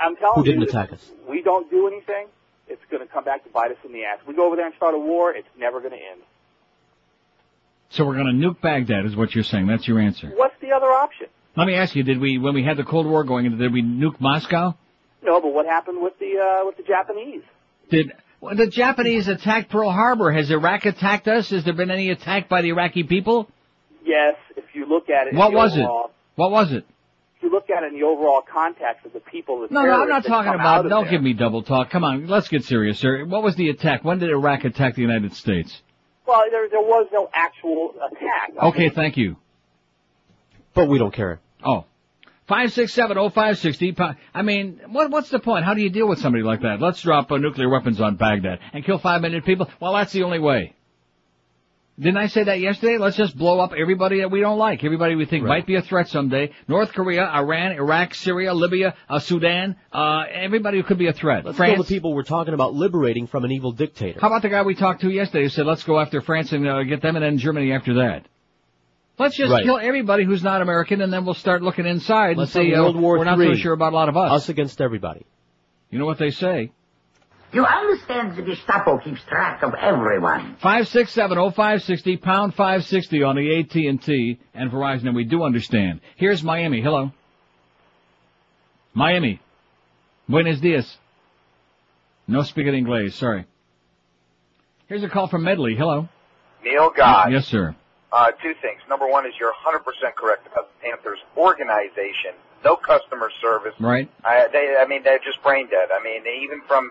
I'm 0.00 0.16
telling 0.16 0.34
Who 0.36 0.44
didn't 0.44 0.60
you, 0.62 0.66
attack 0.68 0.92
us? 0.92 1.10
we 1.28 1.42
don't 1.42 1.68
do 1.70 1.86
anything, 1.86 2.26
it's 2.68 2.80
going 2.90 3.06
to 3.06 3.12
come 3.12 3.24
back 3.24 3.44
to 3.44 3.50
bite 3.50 3.70
us 3.70 3.76
in 3.84 3.92
the 3.92 4.04
ass. 4.04 4.18
We 4.26 4.34
go 4.34 4.46
over 4.46 4.56
there 4.56 4.66
and 4.66 4.74
start 4.76 4.94
a 4.94 4.98
war, 4.98 5.32
it's 5.34 5.48
never 5.58 5.80
going 5.80 5.92
to 5.92 5.98
end. 5.98 6.20
So 7.90 8.04
we're 8.04 8.14
going 8.16 8.26
to 8.40 8.46
nuke 8.46 8.60
Baghdad, 8.60 9.06
is 9.06 9.16
what 9.16 9.34
you're 9.34 9.44
saying. 9.44 9.66
That's 9.66 9.88
your 9.88 9.98
answer. 9.98 10.30
What's 10.34 10.54
the 10.60 10.72
other 10.72 10.86
option? 10.86 11.26
Let 11.56 11.66
me 11.66 11.74
ask 11.74 11.96
you: 11.96 12.02
Did 12.02 12.20
we, 12.20 12.38
when 12.38 12.54
we 12.54 12.62
had 12.62 12.76
the 12.76 12.84
Cold 12.84 13.06
War 13.06 13.24
going, 13.24 13.56
did 13.58 13.72
we 13.72 13.82
nuke 13.82 14.20
Moscow? 14.20 14.76
No, 15.22 15.40
but 15.40 15.52
what 15.52 15.66
happened 15.66 16.00
with 16.00 16.18
the 16.18 16.38
uh, 16.38 16.66
with 16.66 16.76
the 16.76 16.82
Japanese? 16.84 17.42
Did 17.90 18.12
well, 18.40 18.54
the 18.54 18.68
Japanese 18.68 19.26
attacked 19.26 19.70
Pearl 19.70 19.90
Harbor? 19.90 20.30
Has 20.30 20.50
Iraq 20.50 20.84
attacked 20.86 21.26
us? 21.26 21.50
Has 21.50 21.64
there 21.64 21.72
been 21.74 21.90
any 21.90 22.10
attack 22.10 22.48
by 22.48 22.62
the 22.62 22.68
Iraqi 22.68 23.02
people? 23.02 23.50
Yes, 24.08 24.36
if 24.56 24.64
you 24.72 24.86
look 24.88 25.10
at 25.10 25.26
it. 25.26 25.34
What 25.34 25.50
the 25.50 25.56
was 25.56 25.76
it? 25.76 25.86
What 26.36 26.50
was 26.50 26.72
it? 26.72 26.86
If 27.36 27.42
you 27.42 27.50
look 27.50 27.68
at 27.68 27.82
it 27.82 27.92
in 27.92 28.00
the 28.00 28.06
overall 28.06 28.40
context 28.40 29.04
of 29.04 29.12
the 29.12 29.20
people, 29.20 29.60
the 29.60 29.68
No, 29.72 29.82
no, 29.82 30.02
I'm 30.02 30.08
not 30.08 30.24
talking 30.24 30.54
about. 30.54 30.88
Don't 30.88 31.04
there. 31.04 31.10
give 31.10 31.22
me 31.22 31.34
double 31.34 31.62
talk. 31.62 31.90
Come 31.90 32.04
on, 32.04 32.26
let's 32.26 32.48
get 32.48 32.64
serious, 32.64 32.98
sir. 32.98 33.26
What 33.26 33.42
was 33.42 33.54
the 33.56 33.68
attack? 33.68 34.02
When 34.02 34.18
did 34.18 34.30
Iraq 34.30 34.64
attack 34.64 34.94
the 34.94 35.02
United 35.02 35.34
States? 35.34 35.82
Well, 36.26 36.42
there 36.50 36.68
there 36.70 36.80
was 36.80 37.06
no 37.12 37.28
actual 37.34 37.94
attack. 38.10 38.52
Okay, 38.62 38.88
thank 38.88 39.16
you. 39.18 39.36
But 40.74 40.88
we 40.88 40.98
don't 40.98 41.12
care. 41.12 41.40
Oh. 41.62 41.84
Five 42.46 42.72
six 42.72 42.94
seven 42.94 43.18
oh 43.18 43.28
five 43.28 43.58
sixty. 43.58 43.94
I 44.32 44.42
mean, 44.42 44.80
what 44.88 45.10
what's 45.10 45.28
the 45.28 45.38
point? 45.38 45.66
How 45.66 45.74
do 45.74 45.82
you 45.82 45.90
deal 45.90 46.08
with 46.08 46.18
somebody 46.20 46.42
like 46.42 46.62
that? 46.62 46.80
Let's 46.80 47.02
drop 47.02 47.30
uh, 47.30 47.36
nuclear 47.36 47.68
weapons 47.68 48.00
on 48.00 48.16
Baghdad 48.16 48.58
and 48.72 48.84
kill 48.84 48.98
five 48.98 49.20
million 49.20 49.42
people. 49.42 49.68
Well, 49.80 49.92
that's 49.92 50.12
the 50.12 50.22
only 50.22 50.38
way. 50.38 50.74
Didn't 51.98 52.18
I 52.18 52.28
say 52.28 52.44
that 52.44 52.60
yesterday? 52.60 52.96
Let's 52.96 53.16
just 53.16 53.36
blow 53.36 53.58
up 53.58 53.72
everybody 53.76 54.20
that 54.20 54.30
we 54.30 54.40
don't 54.40 54.56
like, 54.56 54.84
everybody 54.84 55.16
we 55.16 55.24
think 55.26 55.44
might 55.44 55.66
be 55.66 55.74
a 55.74 55.82
threat 55.82 56.08
someday. 56.08 56.52
North 56.68 56.92
Korea, 56.92 57.24
Iran, 57.26 57.72
Iraq, 57.72 58.14
Syria, 58.14 58.54
Libya, 58.54 58.94
uh, 59.08 59.18
Sudan, 59.18 59.74
uh, 59.92 60.22
everybody 60.32 60.78
who 60.78 60.84
could 60.84 60.98
be 60.98 61.08
a 61.08 61.12
threat. 61.12 61.44
Let's 61.44 61.56
France. 61.56 61.74
kill 61.74 61.82
the 61.82 61.88
people 61.88 62.14
we're 62.14 62.22
talking 62.22 62.54
about 62.54 62.72
liberating 62.74 63.26
from 63.26 63.44
an 63.44 63.50
evil 63.50 63.72
dictator. 63.72 64.20
How 64.20 64.28
about 64.28 64.42
the 64.42 64.48
guy 64.48 64.62
we 64.62 64.76
talked 64.76 65.00
to 65.00 65.10
yesterday 65.10 65.42
who 65.42 65.48
said, 65.48 65.66
let's 65.66 65.82
go 65.82 65.98
after 65.98 66.20
France 66.20 66.52
and 66.52 66.68
uh, 66.68 66.84
get 66.84 67.02
them 67.02 67.16
and 67.16 67.24
then 67.24 67.36
Germany 67.38 67.72
after 67.72 67.94
that? 67.94 68.26
Let's 69.18 69.36
just 69.36 69.50
Right. 69.50 69.64
kill 69.64 69.78
everybody 69.78 70.22
who's 70.22 70.44
not 70.44 70.62
American 70.62 71.00
and 71.00 71.12
then 71.12 71.24
we'll 71.24 71.34
start 71.34 71.62
looking 71.62 71.84
inside 71.84 72.36
Let's 72.36 72.54
and 72.54 72.66
see, 72.66 72.70
have 72.70 72.78
uh, 72.78 72.82
World 72.84 73.00
War 73.00 73.18
we're 73.18 73.24
not 73.24 73.38
so 73.38 73.54
sure 73.56 73.72
about 73.72 73.92
a 73.92 73.96
lot 73.96 74.08
of 74.08 74.16
us. 74.16 74.30
Us 74.42 74.48
against 74.48 74.80
everybody. 74.80 75.26
You 75.90 75.98
know 75.98 76.06
what 76.06 76.18
they 76.18 76.30
say? 76.30 76.70
You 77.52 77.64
understand 77.64 78.36
the 78.36 78.42
Gestapo 78.42 78.98
keeps 78.98 79.22
track 79.22 79.62
of 79.62 79.74
everyone. 79.74 80.56
Five 80.60 80.86
six 80.88 81.12
seven 81.12 81.38
oh 81.38 81.50
five 81.50 81.82
sixty 81.82 82.16
pound 82.16 82.54
five 82.54 82.84
sixty 82.84 83.22
on 83.22 83.36
the 83.36 83.60
AT 83.60 83.74
and 83.74 84.02
T 84.02 84.38
and 84.54 84.70
Verizon, 84.70 85.06
and 85.06 85.16
we 85.16 85.24
do 85.24 85.42
understand. 85.42 86.00
Here's 86.16 86.42
Miami. 86.42 86.82
Hello, 86.82 87.10
Miami. 88.92 89.40
Buenos 90.28 90.60
dias. 90.60 90.98
No 92.26 92.42
speaking 92.42 92.74
English. 92.74 93.14
Sorry. 93.14 93.46
Here's 94.86 95.02
a 95.02 95.08
call 95.08 95.28
from 95.28 95.44
Medley. 95.44 95.74
Hello. 95.74 96.08
Neil 96.62 96.90
God. 96.94 97.32
Yes, 97.32 97.46
sir. 97.46 97.74
Uh, 98.12 98.30
two 98.42 98.54
things. 98.60 98.80
Number 98.88 99.08
one 99.08 99.26
is 99.26 99.32
you're 99.38 99.52
100% 99.52 100.14
correct 100.14 100.46
about 100.46 100.68
the 100.68 100.88
Panthers 100.90 101.18
organization. 101.36 102.32
No 102.64 102.76
customer 102.76 103.30
service. 103.40 103.74
Right. 103.80 104.10
I, 104.24 104.48
they, 104.52 104.76
I 104.78 104.86
mean, 104.86 105.02
they're 105.02 105.18
just 105.18 105.42
brain 105.42 105.68
dead. 105.68 105.88
I 105.92 106.02
mean, 106.02 106.22
even 106.42 106.62
from 106.66 106.90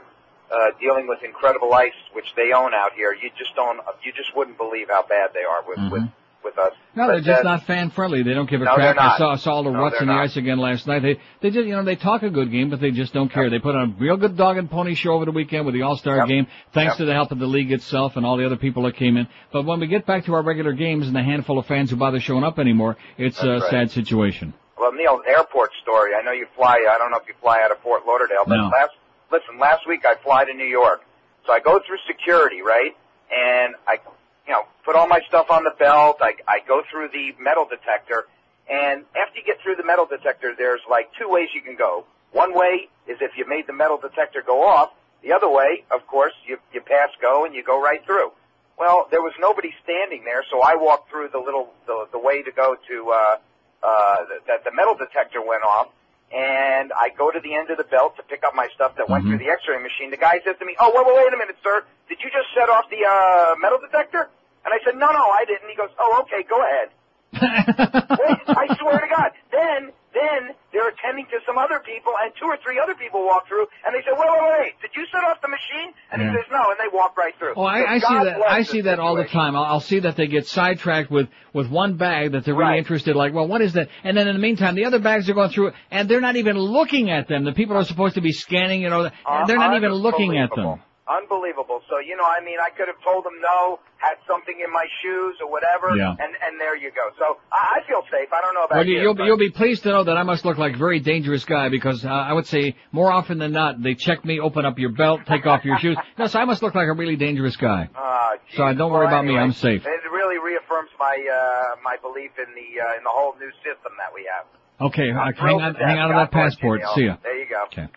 uh, 0.52 0.72
dealing 0.80 1.08
with 1.08 1.20
Incredible 1.24 1.74
Ice, 1.74 1.92
which 2.14 2.26
they 2.36 2.54
own 2.54 2.74
out 2.74 2.94
here, 2.96 3.14
you 3.14 3.30
just 3.38 3.56
don't, 3.56 3.80
you 4.04 4.12
just 4.14 4.36
wouldn't 4.36 4.58
believe 4.58 4.88
how 4.90 5.04
bad 5.08 5.32
they 5.34 5.44
are 5.44 5.64
with 5.68 5.92
with 5.92 6.04
with 6.44 6.58
us. 6.60 6.72
Mm-hmm. 6.72 7.00
No, 7.00 7.08
But 7.08 7.12
they're 7.14 7.34
just 7.34 7.44
not 7.44 7.64
fan 7.66 7.90
friendly. 7.90 8.24
They 8.24 8.34
don't 8.34 8.50
give 8.50 8.62
a 8.62 8.66
No, 8.66 8.76
crap. 8.76 8.96
they're 8.96 9.04
not. 9.04 9.16
I 9.16 9.18
saw, 9.18 9.36
saw 9.36 9.52
all 9.56 9.64
the 9.64 9.72
No, 9.72 9.80
ruts 9.82 10.00
in 10.00 10.08
the 10.08 10.14
not. 10.14 10.24
ice 10.24 10.38
again 10.38 10.60
last 10.60 10.88
night. 10.88 11.02
They 11.02 11.20
they 11.42 11.50
just 11.50 11.68
you 11.68 11.74
know 11.76 11.84
they 11.84 11.96
talk 11.98 12.24
a 12.24 12.30
good 12.30 12.52
game, 12.52 12.70
but 12.70 12.80
they 12.80 12.92
just 12.92 13.12
don't 13.14 13.30
care. 13.30 13.50
They 13.50 13.60
put 13.60 13.76
on 13.76 13.90
a 13.90 14.02
real 14.02 14.16
good 14.18 14.38
dog 14.38 14.56
and 14.58 14.70
pony 14.70 14.94
show 14.94 15.12
over 15.14 15.26
the 15.26 15.32
weekend 15.32 15.66
with 15.66 15.74
the 15.74 15.82
All 15.82 15.98
Star 15.98 16.18
Yep. 16.18 16.28
game, 16.28 16.48
thanks 16.74 16.92
Yep. 16.94 16.98
to 17.00 17.06
the 17.06 17.14
help 17.14 17.32
of 17.32 17.40
the 17.40 17.48
league 17.48 17.72
itself 17.72 18.16
and 18.16 18.26
all 18.26 18.38
the 18.38 18.46
other 18.46 18.56
people 18.56 18.84
that 18.84 18.96
came 18.96 19.18
in. 19.18 19.28
But 19.52 19.66
when 19.66 19.80
we 19.80 19.88
get 19.88 20.06
back 20.06 20.26
to 20.26 20.34
our 20.36 20.42
regular 20.44 20.72
games 20.74 21.08
and 21.08 21.16
the 21.16 21.24
handful 21.24 21.58
of 21.60 21.66
fans 21.66 21.90
who 21.90 21.98
bother 21.98 22.20
showing 22.22 22.44
up 22.46 22.60
anymore, 22.60 22.96
it's 23.18 23.42
a 23.44 23.48
right. 23.60 23.64
sad 23.72 23.92
situation. 23.92 24.54
Well, 24.80 24.92
Neil, 24.94 25.20
airport 25.28 25.72
story. 25.82 26.14
I 26.14 26.22
know 26.22 26.32
you 26.32 26.46
fly. 26.56 26.86
I 26.90 26.98
don't 27.00 27.10
know 27.12 27.18
if 27.18 27.28
you 27.28 27.34
fly 27.42 27.62
out 27.64 27.72
of 27.72 27.80
Fort 27.80 28.04
Lauderdale, 28.08 28.46
but 28.48 28.56
No. 28.58 28.68
last 28.70 28.92
listen, 29.32 29.60
last 29.60 29.88
week 29.88 30.06
I 30.06 30.16
fly 30.16 30.46
to 30.46 30.54
New 30.54 30.66
York, 30.66 31.02
so 31.46 31.54
I 31.54 31.60
go 31.60 31.80
through 31.86 31.98
security, 32.08 32.62
right? 32.62 32.96
And 33.32 33.76
I, 33.88 34.00
you 34.48 34.54
know, 34.54 34.64
put 34.86 34.96
all 34.96 35.08
my 35.08 35.22
stuff 35.28 35.50
on 35.50 35.64
the 35.64 35.74
belt. 35.78 36.18
I 36.22 36.34
I 36.48 36.60
go 36.68 36.82
through 36.90 37.10
the 37.10 37.34
metal 37.40 37.66
detector, 37.70 38.28
and 38.70 39.04
after 39.16 39.40
you 39.40 39.46
get 39.46 39.62
through 39.62 39.76
the 39.76 39.84
metal 39.86 40.06
detector, 40.06 40.54
there's 40.58 40.82
like 40.90 41.10
two 41.20 41.30
ways 41.30 41.50
you 41.54 41.62
can 41.62 41.76
go. 41.76 42.06
One 42.32 42.54
way 42.54 42.90
is 43.08 43.18
if 43.22 43.32
you 43.38 43.48
made 43.48 43.68
the 43.68 43.74
metal 43.74 43.98
detector 43.98 44.44
go 44.46 44.66
off. 44.66 44.92
The 45.24 45.34
other 45.34 45.50
way, 45.50 45.84
of 45.92 46.06
course, 46.08 46.34
you 46.46 46.58
you 46.74 46.82
pass 46.82 47.10
go 47.22 47.46
and 47.46 47.54
you 47.56 47.64
go 47.64 47.82
right 47.82 48.04
through. 48.06 48.32
Well, 48.78 49.08
there 49.10 49.22
was 49.22 49.34
nobody 49.40 49.74
standing 49.84 50.24
there, 50.24 50.44
so 50.52 50.62
I 50.62 50.76
walked 50.76 51.10
through 51.10 51.30
the 51.30 51.40
little 51.40 51.74
the 51.88 52.08
the 52.12 52.20
way 52.20 52.44
to 52.44 52.52
go 52.52 52.78
to 52.88 53.10
uh 53.10 53.38
uh 53.84 54.18
that 54.48 54.64
the 54.64 54.72
metal 54.72 54.96
detector 54.96 55.42
went 55.42 55.64
off 55.64 55.88
and 56.32 56.92
I 56.92 57.10
go 57.18 57.32
to 57.32 57.40
the 57.40 57.56
end 57.56 57.70
of 57.70 57.78
the 57.78 57.88
belt 57.88 58.18
to 58.18 58.24
pick 58.24 58.44
up 58.44 58.54
my 58.54 58.68
stuff 58.76 58.96
that 58.98 59.08
went 59.08 59.24
through 59.26 59.38
the 59.40 59.50
x-ray 59.50 59.80
machine. 59.82 60.12
The 60.12 60.18
guy 60.20 60.40
says 60.44 60.56
to 60.60 60.66
me, 60.66 60.76
"Oh, 60.80 60.92
wait, 60.94 61.06
wait, 61.08 61.16
wait 61.16 61.34
a 61.34 61.38
minute, 61.38 61.58
sir. 61.64 61.84
Did 62.10 62.20
you 62.20 62.30
just 62.30 62.52
set 62.54 62.70
off 62.70 62.90
the 62.90 63.04
uh 63.08 63.56
metal 63.60 63.80
detector?" 63.80 64.30
And 64.66 64.74
I 64.74 64.80
said, 64.84 64.96
"No, 64.96 65.08
no, 65.08 65.24
I 65.32 65.46
didn't." 65.48 65.70
He 65.70 65.76
goes, 65.76 65.90
"Oh, 65.98 66.24
okay, 66.28 66.44
go 66.44 66.60
ahead." 66.60 66.90
Wait, 67.38 68.40
I 68.48 68.76
swear 68.80 69.00
to 69.00 69.08
God. 69.08 69.32
Then, 69.52 69.92
then 70.18 70.42
they're 70.74 70.90
attending 70.90 71.26
to 71.34 71.38
some 71.46 71.58
other 71.58 71.80
people, 71.80 72.14
and 72.22 72.34
two 72.40 72.46
or 72.46 72.58
three 72.64 72.80
other 72.82 72.96
people 72.96 73.22
walk 73.26 73.48
through, 73.48 73.66
and 73.86 73.94
they 73.94 74.02
say, 74.02 74.14
"Wait, 74.18 74.30
wait, 74.34 74.46
wait! 74.60 74.74
Did 74.82 74.92
you 74.98 75.06
set 75.14 75.24
off 75.30 75.38
the 75.42 75.48
machine?" 75.48 75.94
And 76.12 76.22
Yeah. 76.22 76.32
he 76.32 76.36
says, 76.38 76.48
"No," 76.52 76.64
and 76.72 76.78
they 76.82 76.90
walk 76.92 77.18
right 77.18 77.36
through. 77.40 77.54
Oh, 77.56 77.64
I, 77.64 77.96
I 77.96 78.00
see 78.00 78.20
that. 78.28 78.38
I 78.48 78.62
see 78.64 78.82
that 78.82 79.00
all 79.00 79.16
the 79.16 79.26
time. 79.26 79.56
I'll, 79.56 79.64
I'll 79.78 79.88
see 79.92 80.00
that 80.00 80.16
they 80.16 80.28
get 80.28 80.46
sidetracked 80.48 81.10
with 81.12 81.28
with 81.54 81.70
one 81.70 81.98
bag 81.98 82.32
that 82.34 82.46
they're 82.46 82.56
really 82.56 82.78
interested. 82.78 83.16
Like, 83.16 83.34
well, 83.34 83.48
what 83.48 83.62
is 83.62 83.74
that? 83.74 83.90
And 84.04 84.18
then 84.18 84.28
in 84.28 84.36
the 84.36 84.42
meantime, 84.42 84.76
the 84.76 84.86
other 84.86 85.00
bags 85.00 85.30
are 85.30 85.34
going 85.34 85.50
through, 85.52 85.72
and 85.92 86.10
they're 86.10 86.22
not 86.22 86.36
even 86.36 86.58
looking 86.58 87.10
at 87.10 87.28
them. 87.28 87.44
The 87.46 87.54
people 87.54 87.78
are 87.78 87.86
supposed 87.86 88.16
to 88.16 88.22
be 88.22 88.32
scanning. 88.32 88.82
You 88.82 88.90
know, 88.90 89.10
and 89.28 89.50
they're 89.50 89.58
not 89.58 89.76
even 89.76 89.92
looking 89.94 90.38
at 90.38 90.50
them. 90.56 90.82
Unbelievable. 91.08 91.80
So 91.90 92.00
you 92.00 92.16
know, 92.16 92.28
I 92.28 92.44
mean, 92.44 92.58
I 92.60 92.70
could 92.76 92.88
have 92.88 93.00
told 93.04 93.24
them 93.24 93.40
no, 93.42 93.80
had 93.98 94.16
something 94.28 94.56
in 94.60 94.72
my 94.72 94.86
shoes 95.02 95.36
or 95.42 95.50
whatever, 95.50 95.96
Yeah. 95.96 96.12
and 96.12 96.32
and 96.44 96.60
there 96.60 96.76
you 96.76 96.92
go. 96.92 97.10
So 97.18 97.38
I, 97.52 97.80
I 97.80 97.88
feel 97.88 98.02
safe. 98.12 98.28
I 98.32 98.42
don't 98.42 98.54
know 98.54 98.66
about 98.66 98.76
Well, 98.78 98.86
you, 98.86 98.96
you. 98.96 99.02
you'll, 99.02 99.14
but- 99.16 99.24
be, 99.24 99.28
you'll 99.28 99.38
be 99.38 99.50
pleased 99.52 99.84
to 99.84 99.90
know 99.90 100.04
that 100.04 100.18
I 100.18 100.24
must 100.24 100.44
look 100.46 100.58
like 100.58 100.76
a 100.76 100.78
very 100.78 101.00
dangerous 101.00 101.46
guy 101.46 101.70
because 101.70 102.04
uh, 102.04 102.10
I 102.10 102.34
would 102.34 102.46
say 102.48 102.76
more 102.92 103.12
often 103.12 103.38
than 103.40 103.52
not 103.54 103.82
they 103.82 103.96
check 103.96 104.26
me, 104.26 104.40
open 104.40 104.66
up 104.66 104.78
your 104.80 104.92
belt, 104.92 105.22
take 105.28 105.46
off 105.46 105.64
your 105.64 105.78
shoes. 105.80 105.98
No, 106.18 106.28
so 106.28 106.40
I 106.40 106.46
must 106.46 106.62
look 106.64 106.76
like 106.76 106.88
a 106.88 106.94
really 106.94 107.16
dangerous 107.16 107.56
guy. 107.56 107.90
Ah, 107.96 108.32
So 108.56 108.64
uh, 108.64 108.74
don't 108.74 108.92
worry 108.92 109.06
Well, 109.06 109.14
about 109.16 109.26
me. 109.26 109.38
I'm 109.38 109.54
safe. 109.54 109.86
It 109.86 110.12
really 110.12 110.40
reaffirms 110.40 110.90
my 111.00 111.16
uh 111.16 111.76
my 111.84 111.96
belief 112.02 112.32
in 112.38 112.50
the 112.56 112.68
uh, 112.82 112.98
in 112.98 113.04
the 113.04 113.14
whole 113.14 113.34
new 113.40 113.52
system 113.64 113.94
that 114.02 114.12
we 114.14 114.28
have. 114.36 114.46
Okay, 114.90 115.10
uh, 115.10 115.32
hang 115.36 115.62
on, 115.62 115.76
hang 115.76 115.98
on 116.00 116.10
to 116.10 116.16
that 116.16 116.32
bless 116.32 116.54
you, 116.54 116.58
passport. 116.60 116.82
See 116.96 117.06
ya. 117.06 117.18
There 117.24 117.38
you 117.40 117.48
go. 117.50 117.64
Okay. 117.72 117.88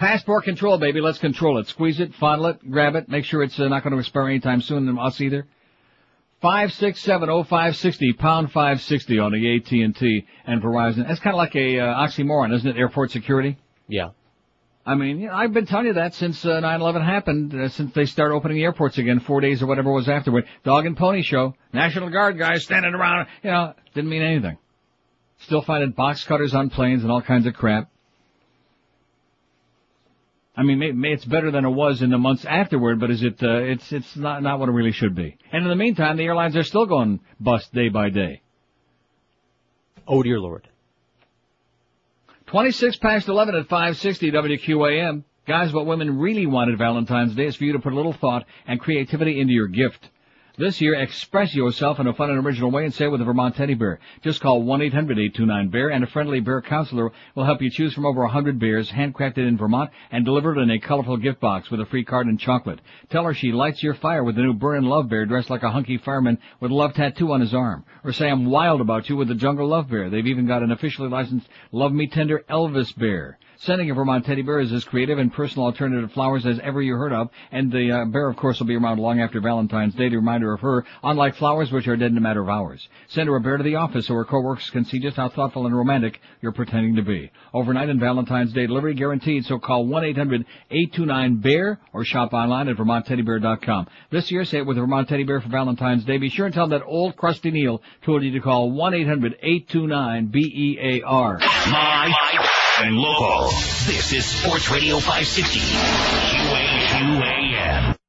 Passport 0.00 0.44
control, 0.44 0.78
baby. 0.78 1.02
Let's 1.02 1.18
control 1.18 1.58
it. 1.58 1.68
Squeeze 1.68 2.00
it, 2.00 2.14
fondle 2.14 2.46
it, 2.46 2.70
grab 2.70 2.94
it. 2.94 3.10
Make 3.10 3.26
sure 3.26 3.42
it's 3.42 3.60
uh, 3.60 3.68
not 3.68 3.82
going 3.82 3.92
to 3.92 3.98
expire 3.98 4.28
anytime 4.28 4.62
soon, 4.62 4.88
and 4.88 4.98
us 4.98 5.20
either. 5.20 5.46
Five 6.40 6.72
six 6.72 7.02
seven 7.02 7.28
oh 7.28 7.44
five 7.44 7.76
sixty 7.76 8.14
pound 8.14 8.50
five 8.50 8.80
sixty 8.80 9.18
on 9.18 9.30
the 9.30 9.56
AT 9.56 9.70
and 9.72 9.94
T 9.94 10.26
and 10.46 10.62
Verizon. 10.62 11.06
That's 11.06 11.20
kind 11.20 11.34
of 11.34 11.38
like 11.38 11.54
a 11.54 11.80
uh, 11.80 12.06
oxymoron, 12.06 12.54
isn't 12.54 12.66
it? 12.66 12.78
Airport 12.78 13.10
security. 13.10 13.58
Yeah. 13.88 14.12
I 14.86 14.94
mean, 14.94 15.20
you 15.20 15.26
know, 15.26 15.34
I've 15.34 15.52
been 15.52 15.66
telling 15.66 15.88
you 15.88 15.92
that 15.92 16.14
since 16.14 16.42
uh, 16.46 16.62
9/11 16.62 17.04
happened, 17.04 17.54
uh, 17.54 17.68
since 17.68 17.92
they 17.92 18.06
started 18.06 18.34
opening 18.34 18.56
the 18.56 18.64
airports 18.64 18.96
again, 18.96 19.20
four 19.20 19.42
days 19.42 19.62
or 19.62 19.66
whatever 19.66 19.90
it 19.90 19.94
was 19.94 20.08
afterward. 20.08 20.46
Dog 20.64 20.86
and 20.86 20.96
pony 20.96 21.20
show, 21.20 21.54
National 21.74 22.08
Guard 22.08 22.38
guys 22.38 22.64
standing 22.64 22.94
around, 22.94 23.26
you 23.42 23.50
know, 23.50 23.74
didn't 23.92 24.08
mean 24.08 24.22
anything. 24.22 24.56
Still 25.40 25.60
finding 25.60 25.90
box 25.90 26.24
cutters 26.24 26.54
on 26.54 26.70
planes 26.70 27.02
and 27.02 27.12
all 27.12 27.20
kinds 27.20 27.44
of 27.44 27.52
crap. 27.52 27.89
I 30.60 30.62
mean, 30.62 30.78
may, 30.78 30.92
may, 30.92 31.12
it's 31.14 31.24
better 31.24 31.50
than 31.50 31.64
it 31.64 31.70
was 31.70 32.02
in 32.02 32.10
the 32.10 32.18
months 32.18 32.44
afterward, 32.44 33.00
but 33.00 33.10
is 33.10 33.22
it? 33.22 33.42
Uh, 33.42 33.62
it's 33.62 33.90
it's 33.92 34.14
not 34.14 34.42
not 34.42 34.60
what 34.60 34.68
it 34.68 34.72
really 34.72 34.92
should 34.92 35.14
be. 35.14 35.38
And 35.50 35.62
in 35.62 35.70
the 35.70 35.74
meantime, 35.74 36.18
the 36.18 36.24
airlines 36.24 36.54
are 36.54 36.64
still 36.64 36.84
going 36.84 37.20
bust 37.40 37.72
day 37.72 37.88
by 37.88 38.10
day. 38.10 38.42
Oh 40.06 40.22
dear 40.22 40.38
Lord. 40.38 40.68
26 42.48 42.98
past 42.98 43.26
11 43.26 43.54
at 43.54 43.68
560 43.68 44.32
WQAM. 44.32 45.24
Guys, 45.48 45.72
what 45.72 45.86
women 45.86 46.18
really 46.18 46.44
wanted 46.44 46.76
Valentine's 46.76 47.34
Day 47.34 47.46
is 47.46 47.56
for 47.56 47.64
you 47.64 47.72
to 47.72 47.78
put 47.78 47.94
a 47.94 47.96
little 47.96 48.12
thought 48.12 48.44
and 48.66 48.78
creativity 48.78 49.40
into 49.40 49.54
your 49.54 49.68
gift. 49.68 50.10
This 50.60 50.78
year, 50.78 50.92
express 50.92 51.54
yourself 51.54 52.00
in 52.00 52.06
a 52.06 52.12
fun 52.12 52.28
and 52.28 52.44
original 52.44 52.70
way 52.70 52.84
and 52.84 52.92
say 52.92 53.06
it 53.06 53.08
with 53.08 53.22
a 53.22 53.24
Vermont 53.24 53.56
teddy 53.56 53.72
bear. 53.72 53.98
Just 54.20 54.42
call 54.42 54.62
1-800-829-BEAR 54.62 55.88
and 55.88 56.04
a 56.04 56.06
friendly 56.08 56.40
bear 56.40 56.60
counselor 56.60 57.12
will 57.34 57.46
help 57.46 57.62
you 57.62 57.70
choose 57.70 57.94
from 57.94 58.04
over 58.04 58.20
100 58.20 58.58
bears 58.58 58.90
handcrafted 58.90 59.38
in 59.38 59.56
Vermont 59.56 59.88
and 60.10 60.22
delivered 60.22 60.58
in 60.58 60.68
a 60.68 60.78
colorful 60.78 61.16
gift 61.16 61.40
box 61.40 61.70
with 61.70 61.80
a 61.80 61.86
free 61.86 62.04
card 62.04 62.26
and 62.26 62.38
chocolate. 62.38 62.78
Tell 63.08 63.24
her 63.24 63.32
she 63.32 63.52
lights 63.52 63.82
your 63.82 63.94
fire 63.94 64.22
with 64.22 64.36
the 64.36 64.42
new 64.42 64.52
Burn 64.52 64.84
Love 64.84 65.08
Bear 65.08 65.24
dressed 65.24 65.48
like 65.48 65.62
a 65.62 65.70
hunky 65.70 65.96
fireman 65.96 66.36
with 66.60 66.70
a 66.70 66.74
love 66.74 66.92
tattoo 66.92 67.32
on 67.32 67.40
his 67.40 67.54
arm. 67.54 67.86
Or 68.04 68.12
say 68.12 68.28
I'm 68.28 68.44
wild 68.44 68.82
about 68.82 69.08
you 69.08 69.16
with 69.16 69.28
the 69.28 69.34
Jungle 69.36 69.68
Love 69.68 69.88
Bear. 69.88 70.10
They've 70.10 70.26
even 70.26 70.46
got 70.46 70.62
an 70.62 70.72
officially 70.72 71.08
licensed 71.08 71.48
Love 71.72 71.94
Me 71.94 72.06
Tender 72.06 72.44
Elvis 72.50 72.94
Bear. 72.98 73.38
Sending 73.62 73.90
a 73.90 73.94
Vermont 73.94 74.24
teddy 74.24 74.40
bear 74.40 74.60
is 74.60 74.72
as 74.72 74.84
creative 74.84 75.18
and 75.18 75.30
personal 75.30 75.66
alternative 75.66 76.08
to 76.08 76.14
flowers 76.14 76.46
as 76.46 76.58
ever 76.60 76.80
you 76.80 76.94
heard 76.94 77.12
of, 77.12 77.28
and 77.52 77.70
the 77.70 77.92
uh, 77.92 78.04
bear, 78.06 78.26
of 78.26 78.36
course, 78.36 78.58
will 78.58 78.66
be 78.66 78.74
around 78.74 78.98
long 78.98 79.20
after 79.20 79.38
Valentine's 79.38 79.94
Day 79.94 80.08
to 80.08 80.16
remind 80.16 80.42
her 80.42 80.49
of 80.52 80.60
her, 80.60 80.84
unlike 81.02 81.34
flowers 81.36 81.72
which 81.72 81.88
are 81.88 81.96
dead 81.96 82.10
in 82.10 82.16
a 82.16 82.20
matter 82.20 82.42
of 82.42 82.48
hours. 82.48 82.88
Send 83.08 83.28
her 83.28 83.36
a 83.36 83.40
bear 83.40 83.56
to 83.56 83.62
the 83.62 83.76
office 83.76 84.06
so 84.06 84.14
her 84.14 84.24
coworkers 84.24 84.70
can 84.70 84.84
see 84.84 84.98
just 84.98 85.16
how 85.16 85.28
thoughtful 85.28 85.66
and 85.66 85.76
romantic 85.76 86.20
you're 86.40 86.52
pretending 86.52 86.96
to 86.96 87.02
be. 87.02 87.30
Overnight 87.52 87.88
and 87.88 88.00
Valentine's 88.00 88.52
Day 88.52 88.66
delivery 88.66 88.94
guaranteed, 88.94 89.44
so 89.44 89.58
call 89.58 89.86
1-800-829-BEAR 89.86 91.78
or 91.92 92.04
shop 92.04 92.32
online 92.32 92.68
at 92.68 92.76
vermontteddybear.com. 92.76 93.86
This 94.10 94.30
year, 94.30 94.44
say 94.44 94.58
it 94.58 94.66
with 94.66 94.76
Vermont 94.76 95.08
Teddy 95.08 95.24
Bear 95.24 95.40
for 95.40 95.48
Valentine's 95.48 96.04
Day. 96.04 96.18
Be 96.18 96.28
sure 96.28 96.46
and 96.46 96.54
tell 96.54 96.68
that 96.68 96.82
old 96.84 97.16
crusty 97.16 97.50
Neil 97.50 97.82
told 98.04 98.22
you 98.22 98.30
to 98.32 98.40
call 98.40 98.70
1-800-829-BEAR. 98.72 101.38
My 101.70 102.12
and 102.80 102.96
local. 102.96 103.50
This 103.86 104.12
is 104.12 104.24
Sports 104.24 104.70
Radio 104.70 105.00
560. 105.00 105.60
QAQAM. 107.10 107.99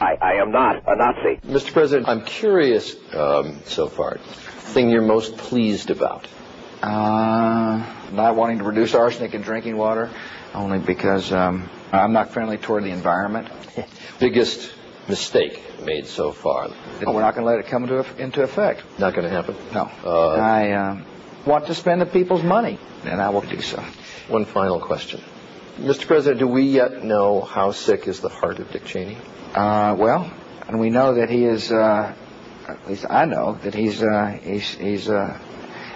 I, 0.00 0.16
I 0.20 0.32
am 0.34 0.50
not 0.50 0.82
a 0.88 0.96
Nazi. 0.96 1.36
Mr. 1.46 1.72
President, 1.72 2.08
I'm 2.08 2.24
curious 2.24 2.96
um, 3.14 3.60
so 3.64 3.86
far. 3.88 4.18
Thing 4.18 4.90
you're 4.90 5.02
most 5.02 5.36
pleased 5.36 5.90
about? 5.90 6.26
Uh, 6.82 7.86
not 8.12 8.34
wanting 8.34 8.58
to 8.58 8.64
reduce 8.64 8.94
arsenic 8.94 9.34
in 9.34 9.42
drinking 9.42 9.76
water, 9.76 10.10
only 10.52 10.80
because 10.80 11.32
um, 11.32 11.70
I'm 11.92 12.12
not 12.12 12.30
friendly 12.30 12.58
toward 12.58 12.82
the 12.82 12.90
environment. 12.90 13.48
Biggest 14.18 14.72
mistake 15.08 15.62
made 15.84 16.06
so 16.06 16.32
far? 16.32 16.70
Oh, 17.06 17.12
we're 17.12 17.20
not 17.20 17.34
going 17.36 17.46
to 17.46 17.50
let 17.52 17.60
it 17.60 17.66
come 17.66 17.84
into, 17.84 18.04
into 18.20 18.42
effect. 18.42 18.82
Not 18.98 19.14
going 19.14 19.28
to 19.28 19.30
happen? 19.30 19.54
No. 19.72 19.90
Uh, 20.04 20.30
I 20.34 20.70
uh, 20.72 21.02
want 21.46 21.66
to 21.66 21.74
spend 21.74 22.00
the 22.00 22.06
people's 22.06 22.42
money, 22.42 22.80
and 23.04 23.22
I 23.22 23.30
will 23.30 23.42
do 23.42 23.60
so. 23.60 23.82
One 24.26 24.44
final 24.44 24.80
question. 24.80 25.22
Mr. 25.78 26.06
President, 26.06 26.38
do 26.38 26.46
we 26.46 26.62
yet 26.62 27.02
know 27.04 27.40
how 27.40 27.72
sick 27.72 28.06
is 28.06 28.20
the 28.20 28.28
heart 28.28 28.58
of 28.60 28.70
Dick 28.70 28.84
Cheney? 28.84 29.16
Uh, 29.54 29.96
well, 29.98 30.32
and 30.68 30.78
we 30.78 30.90
know 30.90 31.14
that 31.14 31.28
he 31.28 31.44
is, 31.44 31.70
uh, 31.72 32.14
at 32.68 32.88
least 32.88 33.06
I 33.10 33.24
know, 33.24 33.58
that 33.64 33.74
he's, 33.74 34.02
uh, 34.02 34.38
he's, 34.42 34.68
he's, 34.74 35.08
uh, 35.08 35.38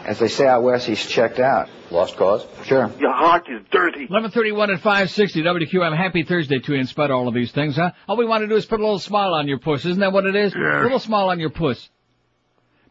as 0.04 0.18
they 0.18 0.28
say 0.28 0.46
out 0.46 0.62
west, 0.62 0.86
he's 0.86 1.04
checked 1.06 1.38
out. 1.38 1.68
Lost 1.90 2.16
cause? 2.16 2.44
Sure. 2.64 2.90
Your 2.98 3.12
heart 3.12 3.48
is 3.48 3.62
dirty. 3.70 4.00
1131 4.00 4.70
at 4.72 4.80
560 4.80 5.42
WQM. 5.42 5.96
Happy 5.96 6.22
Thursday 6.24 6.58
to 6.58 6.72
you 6.74 6.80
in 6.80 6.86
spite 6.86 7.10
of 7.10 7.16
all 7.16 7.28
of 7.28 7.34
these 7.34 7.52
things, 7.52 7.76
huh? 7.76 7.92
All 8.08 8.16
we 8.16 8.26
want 8.26 8.42
to 8.42 8.48
do 8.48 8.56
is 8.56 8.66
put 8.66 8.80
a 8.80 8.82
little 8.82 8.98
smile 8.98 9.32
on 9.32 9.48
your 9.48 9.58
puss. 9.58 9.84
Isn't 9.86 10.00
that 10.00 10.12
what 10.12 10.26
it 10.26 10.36
is? 10.36 10.52
A 10.54 10.82
little 10.82 10.98
smile 10.98 11.30
on 11.30 11.40
your 11.40 11.50
puss. 11.50 11.88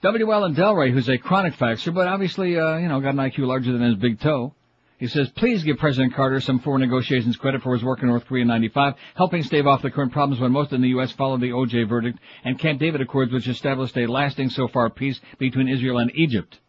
W.L. 0.01 0.43
and 0.45 0.55
Delray, 0.55 0.91
who's 0.91 1.09
a 1.09 1.18
chronic 1.18 1.53
faxer, 1.55 1.93
but 1.93 2.07
obviously, 2.07 2.57
uh, 2.57 2.77
you 2.77 2.88
know, 2.88 2.99
got 3.01 3.09
an 3.09 3.18
IQ 3.18 3.39
larger 3.47 3.72
than 3.72 3.81
his 3.81 3.95
big 3.95 4.19
toe. 4.19 4.53
He 4.97 5.07
says, 5.07 5.29
please 5.29 5.63
give 5.63 5.77
President 5.77 6.15
Carter 6.15 6.41
some 6.41 6.59
foreign 6.59 6.81
negotiations 6.81 7.37
credit 7.37 7.61
for 7.61 7.73
his 7.73 7.83
work 7.83 8.01
in 8.01 8.07
North 8.07 8.25
Korea 8.25 8.41
in 8.41 8.47
95, 8.47 8.95
helping 9.13 9.43
stave 9.43 9.67
off 9.67 9.83
the 9.83 9.91
current 9.91 10.11
problems 10.11 10.41
when 10.41 10.51
most 10.51 10.73
in 10.73 10.81
the 10.81 10.89
U.S. 10.89 11.11
followed 11.11 11.41
the 11.41 11.51
OJ 11.51 11.87
verdict 11.87 12.17
and 12.43 12.57
Camp 12.57 12.79
David 12.79 13.01
Accords, 13.01 13.31
which 13.31 13.47
established 13.47 13.95
a 13.95 14.07
lasting 14.07 14.49
so 14.49 14.67
far 14.67 14.89
peace 14.89 15.19
between 15.37 15.67
Israel 15.67 15.99
and 15.99 16.11
Egypt. 16.15 16.59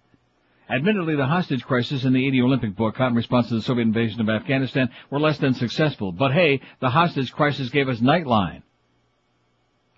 Admittedly, 0.68 1.16
the 1.16 1.26
hostage 1.26 1.64
crisis 1.64 2.04
and 2.04 2.14
the 2.14 2.26
80 2.26 2.42
Olympic 2.42 2.76
boycott 2.76 3.10
in 3.10 3.16
response 3.16 3.48
to 3.48 3.54
the 3.54 3.62
Soviet 3.62 3.84
invasion 3.84 4.20
of 4.20 4.28
Afghanistan 4.28 4.90
were 5.08 5.18
less 5.18 5.38
than 5.38 5.54
successful. 5.54 6.12
But 6.12 6.32
hey, 6.32 6.60
the 6.80 6.90
hostage 6.90 7.32
crisis 7.32 7.70
gave 7.70 7.88
us 7.88 8.00
Nightline. 8.00 8.62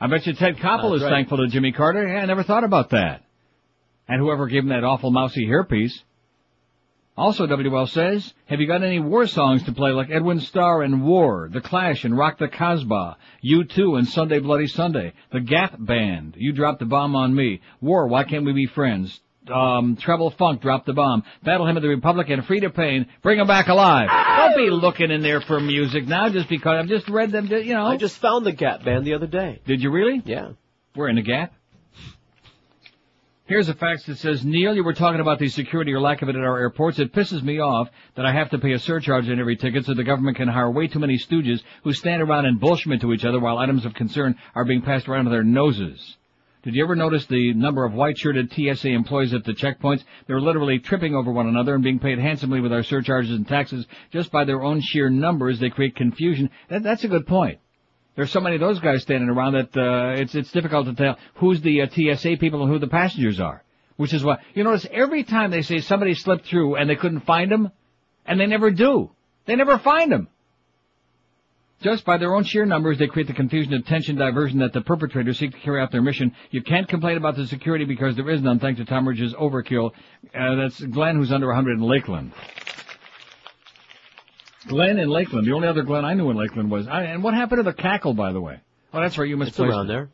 I 0.01 0.07
bet 0.07 0.25
you 0.27 0.35
Ted 0.35 0.59
Koppel 0.59 0.91
That's 0.91 0.97
is 0.97 1.03
right. 1.03 1.11
thankful 1.11 1.39
to 1.39 1.49
Jimmy 1.49 1.73
Carter. 1.73 2.07
Yeah, 2.07 2.23
I 2.23 2.27
never 2.27 2.45
thought 2.45 2.63
about 2.63 2.91
that. 2.91 3.25
And 4.07 4.21
whoever 4.21 4.47
gave 4.47 4.63
him 4.63 4.69
that 4.69 4.85
awful 4.85 5.11
mousy 5.11 5.47
hairpiece. 5.47 6.01
Also, 7.17 7.47
WL 7.47 7.89
says, 7.89 8.33
have 8.47 8.61
you 8.61 8.67
got 8.67 8.83
any 8.83 8.99
war 8.99 9.27
songs 9.27 9.63
to 9.65 9.73
play 9.73 9.91
like 9.91 10.11
Edwin 10.11 10.41
Starr 10.41 10.83
and 10.83 11.05
War, 11.05 11.51
The 11.53 11.61
Clash 11.61 12.05
and 12.05 12.17
Rock 12.17 12.39
the 12.39 12.49
Casbah, 12.49 13.19
U2 13.45 13.99
and 13.99 14.09
Sunday 14.09 14.39
Bloody 14.39 14.69
Sunday, 14.69 15.13
The 15.31 15.41
Gap 15.41 15.75
Band, 15.79 16.35
You 16.39 16.53
Dropped 16.53 16.79
the 16.79 16.87
Bomb 16.87 17.17
on 17.17 17.35
Me, 17.35 17.61
War, 17.81 18.07
Why 18.07 18.25
Can't 18.25 18.47
We 18.47 18.53
Be 18.53 18.67
Friends, 18.67 19.21
um, 19.53 19.97
Trouble 19.97 20.31
Funk, 20.31 20.63
Drop 20.63 20.87
the 20.87 20.93
Bomb, 20.93 21.25
Battle 21.43 21.67
Hymn 21.67 21.77
of 21.77 21.83
the 21.83 21.89
Republic 21.89 22.29
and 22.31 22.43
Freda 22.43 22.73
Payne, 22.75 23.07
Bring 23.23 23.41
'em 23.41 23.47
Back 23.47 23.69
Alive. 23.69 24.09
Don't 24.09 24.57
be 24.65 24.71
looking 24.71 25.11
in 25.11 25.21
there 25.21 25.41
for 25.41 25.61
music 25.61 26.07
now 26.07 26.31
just 26.31 26.49
because 26.49 26.79
I've 26.79 26.89
just 26.89 27.09
read 27.09 27.33
them, 27.33 27.47
you 27.49 27.75
know. 27.75 27.87
I 27.87 27.97
just 27.97 28.19
found 28.19 28.47
the 28.47 28.53
Gap 28.53 28.85
Band 28.85 29.05
the 29.05 29.15
other 29.15 29.27
day. 29.27 29.61
Did 29.67 29.83
you 29.83 29.91
really? 29.91 30.23
Yeah. 30.25 30.51
We're 30.95 31.09
in 31.09 31.17
the 31.17 31.23
gap. 31.23 31.53
Here's 33.51 33.69
a 33.69 33.75
fax 33.75 34.05
that 34.05 34.19
says, 34.19 34.45
Neil, 34.45 34.77
you 34.77 34.85
were 34.85 34.93
talking 34.93 35.21
about 35.21 35.41
the 35.41 35.49
security 35.49 35.93
or 35.93 36.01
lack 36.01 36.23
of 36.23 36.29
it 36.29 36.37
at 36.37 36.41
our 36.41 36.61
airports. 36.61 37.01
It 37.01 37.13
pisses 37.13 37.43
me 37.43 37.59
off 37.59 37.91
that 38.15 38.25
I 38.25 38.33
have 38.33 38.49
to 38.51 38.61
pay 38.61 38.75
a 38.75 38.79
surcharge 38.79 39.29
on 39.29 39.41
every 39.41 39.57
ticket 39.57 39.85
so 39.85 39.93
the 39.93 40.05
government 40.05 40.37
can 40.37 40.47
hire 40.47 40.71
way 40.71 40.87
too 40.87 41.01
many 41.01 41.19
stooges 41.19 41.61
who 41.83 41.93
stand 41.93 42.23
around 42.23 42.47
and 42.47 42.61
bullshit 42.61 43.01
to 43.01 43.13
each 43.13 43.25
other 43.25 43.41
while 43.41 43.59
items 43.59 43.85
of 43.85 43.93
concern 43.93 44.37
are 44.55 44.65
being 44.65 44.83
passed 44.83 45.09
around 45.09 45.25
to 45.25 45.33
their 45.33 45.43
noses. 45.43 46.17
Did 46.63 46.77
you 46.77 46.85
ever 46.85 46.95
notice 46.95 47.27
the 47.27 47.53
number 47.55 47.85
of 47.85 47.93
white-shirted 47.93 48.53
TSA 48.53 48.91
employees 48.91 49.35
at 49.35 49.43
the 49.43 49.53
checkpoints? 49.53 50.05
They're 50.29 50.41
literally 50.41 50.79
tripping 50.79 51.17
over 51.17 51.33
one 51.33 51.49
another 51.49 51.75
and 51.75 51.83
being 51.83 51.99
paid 51.99 52.21
handsomely 52.21 52.61
with 52.61 52.73
our 52.73 52.85
surcharges 52.85 53.33
and 53.33 53.49
taxes 53.49 53.85
just 54.13 54.31
by 54.31 54.45
their 54.45 54.63
own 54.63 54.81
sheer 54.81 55.11
numbers. 55.11 55.59
They 55.59 55.71
create 55.71 55.97
confusion. 55.97 56.51
That, 56.69 56.85
that's 56.85 57.03
a 57.03 57.09
good 57.09 57.27
point. 57.27 57.59
There's 58.21 58.31
so 58.31 58.41
many 58.41 58.57
of 58.57 58.61
those 58.61 58.81
guys 58.81 59.01
standing 59.01 59.31
around 59.31 59.55
that 59.55 59.75
uh, 59.75 60.21
it's 60.21 60.35
it's 60.35 60.53
difficult 60.53 60.85
to 60.85 60.93
tell 60.93 61.17
who's 61.37 61.63
the 61.63 61.81
uh, 61.81 61.87
TSA 61.89 62.37
people 62.37 62.63
and 62.63 62.71
who 62.71 62.79
the 62.79 62.87
passengers 62.87 63.41
are. 63.41 63.65
Which 63.97 64.13
is 64.13 64.23
why 64.23 64.41
you 64.53 64.63
notice 64.63 64.87
every 64.93 65.25
time 65.25 65.51
they 65.51 65.63
say 65.63 65.79
somebody 65.79 66.13
slipped 66.13 66.45
through 66.45 66.77
and 66.77 66.91
they 66.91 66.97
couldn't 66.97 67.21
find 67.21 67.51
them, 67.51 67.71
and 68.27 68.39
they 68.39 68.45
never 68.45 68.71
do. 68.71 69.11
They 69.47 69.57
never 69.57 69.79
find 69.79 70.13
them. 70.13 70.29
Just 71.81 72.05
by 72.05 72.19
their 72.19 72.35
own 72.35 72.45
sheer 72.45 72.67
numbers, 72.67 72.99
they 72.99 73.07
create 73.07 73.27
the 73.27 73.33
confusion 73.33 73.73
and 73.73 73.87
tension 73.87 74.17
diversion 74.17 74.59
that 74.59 74.75
the 74.75 74.83
perpetrators 74.83 75.39
seek 75.39 75.53
to 75.53 75.59
carry 75.61 75.81
out 75.81 75.91
their 75.91 76.03
mission. 76.03 76.37
You 76.51 76.63
can't 76.63 76.89
complain 76.89 77.17
about 77.17 77.37
the 77.37 77.47
security 77.47 77.87
because 77.87 78.17
there 78.17 78.29
is 78.29 78.43
none 78.43 78.59
thanks 78.59 78.81
to 78.81 78.85
Tom 78.85 79.09
Ridge's 79.09 79.33
overkill. 79.33 79.93
Uh, 80.39 80.57
that's 80.57 80.79
Glenn 80.79 81.17
who's 81.17 81.33
under 81.33 81.47
100 81.47 81.79
in 81.79 81.85
Lakeland. 81.85 82.33
Glenn 84.69 84.99
in 84.99 85.09
Lakeland. 85.09 85.47
The 85.47 85.53
only 85.53 85.69
other 85.69 85.83
Glenn 85.83 86.05
I 86.05 86.15
knew 86.15 86.31
in 86.31 86.37
Lakeland 86.37 86.71
was. 86.71 86.87
I, 86.87 87.05
and 87.05 87.23
what 87.23 87.35
happened 87.35 87.61
to 87.61 87.63
the 87.63 87.73
cackle, 87.73 88.15
by 88.15 88.33
the 88.33 88.41
way? 88.41 88.61
Oh, 88.93 89.01
that's 89.01 89.17
right. 89.19 89.29
You 89.29 89.37
misplaced 89.37 89.61
It's 89.69 89.75
around 89.77 89.87
it. 89.87 89.89
there. 89.89 90.09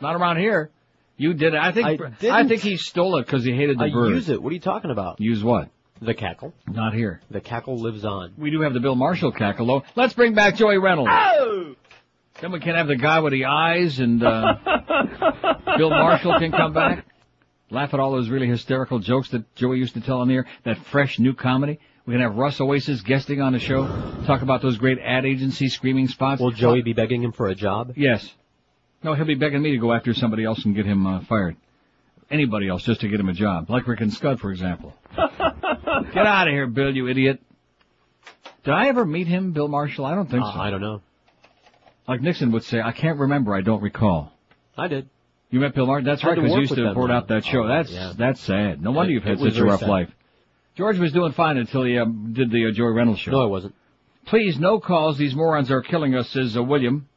Not 0.00 0.16
around 0.16 0.38
here. 0.38 0.70
You 1.16 1.34
did 1.34 1.54
it. 1.54 1.60
I 1.60 1.72
think. 1.72 1.86
I 1.86 1.90
I, 1.92 1.96
didn't. 1.96 2.48
think 2.48 2.62
he 2.62 2.76
stole 2.76 3.18
it 3.18 3.26
because 3.26 3.44
he 3.44 3.52
hated 3.52 3.78
the 3.78 3.84
I 3.84 3.90
bird. 3.90 4.10
use 4.10 4.28
it. 4.28 4.42
What 4.42 4.50
are 4.50 4.54
you 4.54 4.60
talking 4.60 4.90
about? 4.90 5.20
Use 5.20 5.44
what? 5.44 5.68
The 6.00 6.14
cackle. 6.14 6.52
Not 6.66 6.94
here. 6.94 7.20
The 7.30 7.40
cackle 7.40 7.76
lives 7.76 8.04
on. 8.04 8.32
We 8.36 8.50
do 8.50 8.62
have 8.62 8.72
the 8.74 8.80
Bill 8.80 8.96
Marshall 8.96 9.30
cackle 9.30 9.66
though. 9.66 9.82
Let's 9.94 10.14
bring 10.14 10.34
back 10.34 10.56
Joey 10.56 10.78
Reynolds. 10.78 11.10
Oh! 11.12 11.74
Then 12.40 12.50
we 12.50 12.58
can 12.58 12.74
have 12.74 12.88
the 12.88 12.96
guy 12.96 13.20
with 13.20 13.32
the 13.32 13.44
eyes 13.44 14.00
and 14.00 14.20
uh, 14.24 14.54
Bill 15.76 15.90
Marshall 15.90 16.38
can 16.40 16.50
come 16.50 16.72
back. 16.72 17.04
Laugh 17.70 17.94
at 17.94 18.00
all 18.00 18.10
those 18.12 18.28
really 18.28 18.48
hysterical 18.48 18.98
jokes 18.98 19.28
that 19.30 19.54
Joey 19.54 19.78
used 19.78 19.94
to 19.94 20.00
tell 20.00 20.18
on 20.20 20.28
the 20.28 20.34
air. 20.34 20.46
That 20.64 20.78
fresh 20.90 21.20
new 21.20 21.34
comedy. 21.34 21.78
We 22.06 22.14
can 22.14 22.20
have 22.22 22.34
Russ 22.36 22.60
Oasis 22.60 23.00
guesting 23.02 23.40
on 23.40 23.52
the 23.52 23.58
show. 23.60 23.86
Talk 24.26 24.42
about 24.42 24.60
those 24.60 24.76
great 24.76 24.98
ad 24.98 25.24
agency 25.24 25.68
screaming 25.68 26.08
spots. 26.08 26.40
Will 26.40 26.50
Joey 26.50 26.82
be 26.82 26.92
begging 26.92 27.22
him 27.22 27.32
for 27.32 27.48
a 27.48 27.54
job? 27.54 27.92
Yes. 27.96 28.28
No, 29.04 29.14
he'll 29.14 29.24
be 29.24 29.34
begging 29.36 29.62
me 29.62 29.72
to 29.72 29.78
go 29.78 29.92
after 29.92 30.12
somebody 30.14 30.44
else 30.44 30.64
and 30.64 30.74
get 30.74 30.84
him 30.86 31.06
uh, 31.06 31.20
fired. 31.20 31.56
Anybody 32.30 32.68
else 32.68 32.82
just 32.82 33.00
to 33.02 33.08
get 33.08 33.20
him 33.20 33.28
a 33.28 33.32
job. 33.34 33.68
Like 33.70 33.86
Rick 33.86 34.00
and 34.00 34.12
Scud, 34.12 34.40
for 34.40 34.50
example. 34.50 34.94
Get 35.16 36.26
out 36.26 36.48
of 36.48 36.52
here, 36.52 36.66
Bill, 36.66 36.94
you 36.94 37.06
idiot. 37.08 37.40
Did 38.64 38.72
I 38.72 38.88
ever 38.88 39.04
meet 39.04 39.26
him, 39.26 39.52
Bill 39.52 39.68
Marshall? 39.68 40.06
I 40.06 40.14
don't 40.14 40.30
think 40.30 40.42
Uh, 40.42 40.52
so. 40.54 40.58
I 40.60 40.70
don't 40.70 40.80
know. 40.80 41.02
Like 42.08 42.22
Nixon 42.22 42.50
would 42.52 42.64
say, 42.64 42.80
I 42.80 42.92
can't 42.92 43.18
remember, 43.18 43.54
I 43.54 43.60
don't 43.60 43.82
recall. 43.82 44.32
I 44.78 44.88
did. 44.88 45.08
You 45.50 45.60
met 45.60 45.74
Bill 45.74 45.84
Marshall? 45.86 46.06
That's 46.06 46.24
right, 46.24 46.34
to 46.34 46.40
because 46.40 46.54
you 46.54 46.60
used 46.60 46.74
to 46.74 46.80
them, 46.80 46.88
report 46.88 47.10
out 47.10 47.28
that 47.28 47.44
show. 47.44 47.64
Oh, 47.64 47.68
that's 47.68 47.90
yeah. 47.90 48.14
that's 48.16 48.40
sad. 48.40 48.82
No 48.82 48.92
wonder 48.92 49.10
It- 49.10 49.14
you've 49.14 49.24
had 49.24 49.38
such 49.38 49.56
a 49.58 49.64
rough 49.64 49.80
sad. 49.80 49.88
life. 49.90 50.10
George 50.76 50.98
was 50.98 51.12
doing 51.12 51.32
fine 51.32 51.58
until 51.58 51.84
he 51.84 51.98
um, 51.98 52.32
did 52.32 52.50
the 52.50 52.68
uh, 52.68 52.72
Joey 52.72 52.92
Reynolds 52.92 53.20
show. 53.20 53.32
No, 53.32 53.42
I 53.42 53.46
wasn't. 53.46 53.74
Please, 54.26 54.58
no 54.58 54.80
calls. 54.80 55.18
These 55.18 55.34
morons 55.34 55.70
are 55.70 55.82
killing 55.82 56.14
us, 56.14 56.28
says 56.30 56.56
uh, 56.56 56.62
William. 56.62 57.08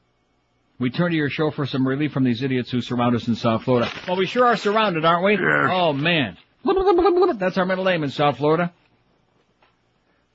We 0.78 0.90
turn 0.90 1.12
to 1.12 1.18
your 1.18 1.30
show 1.30 1.52
for 1.52 1.66
some 1.66 1.88
relief 1.88 2.12
from 2.12 2.26
these 2.26 2.44
idiots 2.44 2.70
who 2.70 2.82
surround 2.82 3.16
us 3.16 3.28
in 3.30 3.36
South 3.36 3.64
Florida. 3.64 3.90
Well, 4.08 4.18
we 4.18 4.26
sure 4.26 4.46
are 4.46 4.58
surrounded, 4.58 5.06
aren't 5.06 5.24
we? 5.24 5.38
Oh, 5.40 5.94
man. 5.94 6.38
That's 7.40 7.58
our 7.58 7.66
middle 7.66 7.86
name 7.86 8.04
in 8.04 8.10
South 8.10 8.38
Florida. 8.38 8.74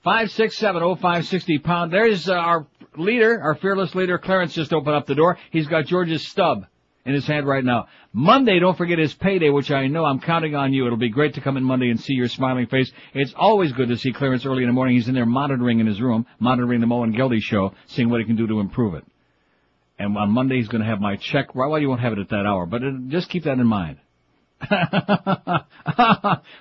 5670560 0.07 1.63
pound. 1.63 1.93
There's 1.93 2.27
uh, 2.27 2.33
our 2.33 2.67
leader, 2.97 3.39
our 3.43 3.55
fearless 3.55 3.95
leader. 3.95 4.17
Clarence 4.17 4.55
just 4.55 4.73
opened 4.73 4.97
up 4.97 5.07
the 5.07 5.15
door. 5.15 5.37
He's 5.51 5.67
got 5.67 5.85
George's 5.85 6.27
stub 6.27 6.65
in 7.05 7.15
his 7.15 7.27
hand 7.27 7.47
right 7.47 7.65
now. 7.65 7.89
Monday, 8.13 8.59
don't 8.59 8.77
forget 8.77 8.99
his 8.99 9.15
payday, 9.15 9.51
which 9.51 9.71
I 9.71 9.87
know 9.87 10.05
I'm 10.05 10.21
counting 10.21 10.55
on 10.55 10.73
you. 10.73 10.87
It'll 10.87 10.99
be 10.99 11.09
great 11.09 11.35
to 11.35 11.41
come 11.41 11.57
in 11.57 11.65
Monday 11.65 11.91
and 11.91 12.01
see 12.01 12.15
your 12.15 12.29
smiling 12.29 12.67
face. 12.67 12.91
It's 13.15 13.33
always 13.35 13.73
good 13.73 13.89
to 13.89 13.97
see 13.97 14.13
Clarence 14.13 14.45
early 14.45 14.63
in 14.63 14.69
the 14.69 14.73
morning. 14.73 14.97
He's 14.97 15.09
in 15.09 15.15
there 15.15 15.27
monitoring 15.27 15.81
in 15.81 15.87
his 15.87 16.01
room, 16.01 16.27
monitoring 16.39 16.81
the 16.81 16.87
and 16.87 17.15
Geldy 17.15 17.41
show, 17.41 17.73
seeing 17.87 18.11
what 18.11 18.21
he 18.21 18.27
can 18.27 18.37
do 18.37 18.47
to 18.47 18.61
improve 18.61 18.95
it. 18.95 19.05
And 19.99 20.17
on 20.17 20.31
Monday, 20.31 20.57
he's 20.57 20.69
going 20.69 20.83
to 20.83 20.89
have 20.89 21.01
my 21.01 21.17
check. 21.17 21.55
Well, 21.55 21.79
you 21.79 21.89
won't 21.89 22.01
have 22.01 22.13
it 22.13 22.19
at 22.19 22.31
that 22.31 22.47
hour, 22.47 22.67
but 22.67 22.83
uh, 22.83 22.91
just 23.09 23.29
keep 23.29 23.45
that 23.45 23.59
in 23.59 23.67
mind. 23.67 23.99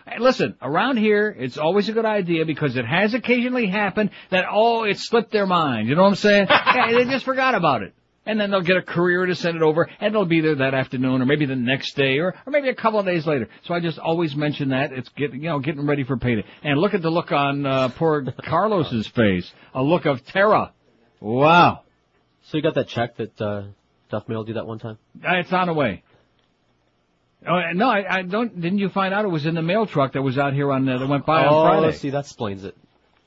Hey, 0.06 0.20
listen, 0.20 0.56
around 0.62 0.98
here, 0.98 1.36
it's 1.38 1.58
always 1.58 1.88
a 1.90 1.94
good 1.94 2.06
idea 2.06 2.46
because 2.46 2.76
it 2.76 2.86
has 2.86 3.14
occasionally 3.14 3.68
happened 3.68 4.10
that, 4.32 4.46
oh, 4.52 4.84
it 4.84 4.98
slipped 4.98 5.32
their 5.32 5.46
mind. 5.46 5.88
You 5.88 5.96
know 5.96 6.04
what 6.04 6.10
I'm 6.10 6.16
saying? 6.16 6.48
yeah, 6.50 6.92
they 6.92 7.06
just 7.06 7.26
forgot 7.26 7.56
about 7.56 7.84
it. 7.84 7.94
And 8.30 8.40
then 8.40 8.52
they'll 8.52 8.62
get 8.62 8.78
a 8.78 8.84
courier 8.84 9.26
to 9.26 9.34
send 9.34 9.56
it 9.56 9.64
over, 9.64 9.90
and 10.00 10.14
it'll 10.14 10.24
be 10.24 10.40
there 10.40 10.54
that 10.54 10.76
afternoon, 10.76 11.20
or 11.20 11.26
maybe 11.26 11.48
the 11.48 11.56
next 11.56 11.96
day, 11.96 12.20
or, 12.20 12.36
or 12.46 12.52
maybe 12.52 12.70
a 12.70 12.76
couple 12.76 13.00
of 13.00 13.06
days 13.08 13.26
later. 13.26 13.50
So 13.64 13.74
I 13.74 13.80
just 13.80 13.98
always 13.98 14.36
mention 14.36 14.70
that. 14.70 14.92
It's 14.92 15.10
getting, 15.10 15.42
you 15.42 15.50
know, 15.50 15.58
getting 15.58 15.88
ready 15.88 16.04
for 16.04 16.16
payday. 16.16 16.46
And 16.64 16.80
look 16.80 16.94
at 16.94 17.02
the 17.02 17.10
look 17.10 17.32
on, 17.32 17.66
uh, 17.66 17.90
poor 17.90 18.24
Carlos's 18.46 19.08
face. 19.08 19.52
A 19.74 19.82
look 19.82 20.06
of 20.06 20.24
terror. 20.26 20.70
Wow. 21.20 21.82
So 22.44 22.58
you 22.58 22.62
got 22.62 22.76
that 22.76 22.88
check 22.88 23.18
that 23.18 23.42
uh, 23.42 23.64
Duff 24.12 24.28
mailed 24.28 24.48
you 24.48 24.54
that 24.54 24.68
one 24.68 24.78
time? 24.78 25.00
Uh, 25.28 25.38
It's 25.38 25.52
on 25.52 25.66
the 25.66 25.74
way. 25.74 26.04
Oh, 27.48 27.60
no, 27.74 27.90
I, 27.90 28.20
I 28.20 28.22
don't, 28.22 28.62
didn't 28.62 28.78
you 28.78 28.90
find 28.90 29.12
out 29.12 29.26
it 29.26 29.30
was 29.30 29.48
in 29.48 29.56
the 29.56 29.64
mail 29.64 29.88
truck 29.88 30.14
that 30.14 30.22
was 30.22 30.38
out 30.38 30.54
here 30.54 30.72
on, 30.72 30.88
uh, 30.88 31.00
that 31.00 31.08
went 31.08 31.26
by 31.26 31.46
oh, 31.46 31.50
on 31.50 31.68
Friday? 31.68 31.88
Oh, 31.88 31.98
see, 31.98 32.10
that 32.12 32.26
explains 32.26 32.64
it. 32.64 32.78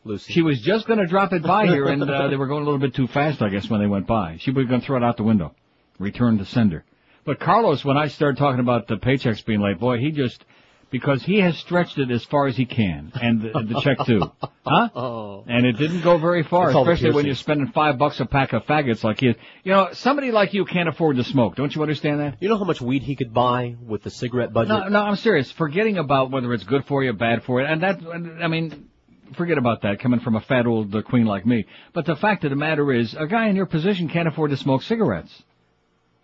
Lucy. 0.04 0.32
She 0.32 0.42
was 0.42 0.60
just 0.60 0.86
going 0.86 0.98
to 0.98 1.06
drop 1.06 1.32
it 1.32 1.42
by 1.42 1.66
here, 1.66 1.86
and 1.86 2.02
uh, 2.02 2.28
they 2.28 2.36
were 2.36 2.46
going 2.46 2.62
a 2.62 2.64
little 2.64 2.80
bit 2.80 2.94
too 2.94 3.06
fast, 3.06 3.40
I 3.40 3.48
guess, 3.48 3.68
when 3.68 3.80
they 3.80 3.86
went 3.86 4.06
by. 4.06 4.36
She 4.40 4.50
was 4.50 4.66
going 4.66 4.80
to 4.80 4.86
throw 4.86 4.96
it 4.96 5.04
out 5.04 5.16
the 5.16 5.22
window, 5.22 5.54
return 5.98 6.38
to 6.38 6.44
sender. 6.44 6.84
But 7.24 7.38
Carlos, 7.38 7.84
when 7.84 7.96
I 7.96 8.08
started 8.08 8.36
talking 8.36 8.60
about 8.60 8.88
the 8.88 8.96
paychecks 8.96 9.44
being 9.44 9.60
late, 9.60 9.78
boy, 9.78 9.98
he 9.98 10.10
just 10.10 10.44
because 10.90 11.22
he 11.22 11.40
has 11.40 11.56
stretched 11.56 11.98
it 11.98 12.10
as 12.10 12.22
far 12.24 12.46
as 12.46 12.56
he 12.56 12.66
can, 12.66 13.12
and 13.14 13.40
the, 13.40 13.48
the 13.48 13.80
check 13.80 14.04
too, 14.04 14.20
huh? 14.66 14.88
Oh. 14.94 15.44
And 15.48 15.64
it 15.64 15.72
didn't 15.72 16.02
go 16.02 16.18
very 16.18 16.42
far, 16.42 16.70
the 16.70 16.78
especially 16.80 17.12
when 17.12 17.24
you're 17.24 17.34
spending 17.34 17.68
five 17.68 17.96
bucks 17.96 18.20
a 18.20 18.26
pack 18.26 18.52
of 18.52 18.64
faggots 18.64 19.02
like 19.02 19.20
he 19.20 19.28
is. 19.28 19.36
You 19.64 19.72
know, 19.72 19.88
somebody 19.92 20.30
like 20.30 20.52
you 20.52 20.66
can't 20.66 20.88
afford 20.88 21.16
to 21.16 21.24
smoke. 21.24 21.56
Don't 21.56 21.74
you 21.74 21.80
understand 21.80 22.20
that? 22.20 22.36
You 22.40 22.48
know 22.50 22.58
how 22.58 22.64
much 22.64 22.80
weed 22.80 23.02
he 23.02 23.16
could 23.16 23.32
buy 23.32 23.74
with 23.80 24.02
the 24.02 24.10
cigarette 24.10 24.52
budget? 24.52 24.68
No, 24.68 24.88
no, 24.88 25.00
I'm 25.00 25.16
serious. 25.16 25.50
Forgetting 25.50 25.96
about 25.96 26.30
whether 26.30 26.52
it's 26.52 26.64
good 26.64 26.84
for 26.84 27.02
you, 27.02 27.12
bad 27.14 27.42
for 27.44 27.60
you, 27.60 27.66
and 27.66 27.82
that, 27.82 28.00
I 28.42 28.48
mean, 28.48 28.90
forget 29.36 29.59
about 29.59 29.82
that 29.82 30.00
coming 30.00 30.20
from 30.20 30.36
a 30.36 30.40
fat 30.40 30.66
old 30.66 30.94
uh, 30.94 31.02
queen 31.02 31.26
like 31.26 31.44
me. 31.44 31.66
But 31.92 32.06
the 32.06 32.16
fact 32.16 32.44
of 32.44 32.50
the 32.50 32.56
matter 32.56 32.92
is, 32.92 33.14
a 33.14 33.26
guy 33.26 33.48
in 33.48 33.56
your 33.56 33.66
position 33.66 34.09
can't 34.09 34.28
afford 34.28 34.50
to 34.50 34.56
smoke 34.56 34.82
cigarettes. 34.82 35.42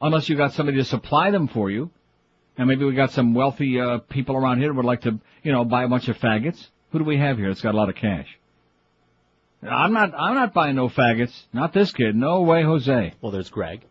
Unless 0.01 0.28
you 0.28 0.36
got 0.36 0.52
somebody 0.52 0.78
to 0.78 0.85
supply 0.85 1.30
them 1.30 1.48
for 1.48 1.70
you. 1.70 1.90
And 2.56 2.68
maybe 2.68 2.85
we 2.85 2.94
got 2.94 3.12
some 3.12 3.35
wealthy, 3.35 3.80
uh, 3.80 3.98
people 3.98 4.36
around 4.36 4.59
here 4.59 4.68
that 4.68 4.74
would 4.74 4.85
like 4.85 5.02
to, 5.02 5.18
you 5.43 5.52
know, 5.52 5.64
buy 5.64 5.85
a 5.85 5.89
bunch 5.89 6.09
of 6.09 6.16
faggots. 6.18 6.64
Who 6.90 6.98
do 6.98 7.05
we 7.05 7.18
have 7.18 7.39
here 7.39 7.48
that's 7.48 7.60
got 7.60 7.74
a 7.74 7.76
lot 7.76 7.89
of 7.89 7.94
cash? 7.94 8.26
I'm 9.62 9.93
not, 9.93 10.12
I'm 10.16 10.35
not 10.35 10.55
buying 10.55 10.76
no 10.76 10.89
faggots. 10.89 11.36
Not 11.52 11.72
this 11.72 11.93
kid. 11.93 12.14
No 12.14 12.43
way, 12.43 12.62
Jose. 12.62 13.14
Well, 13.20 13.32
there's 13.32 13.51
Greg, 13.51 13.82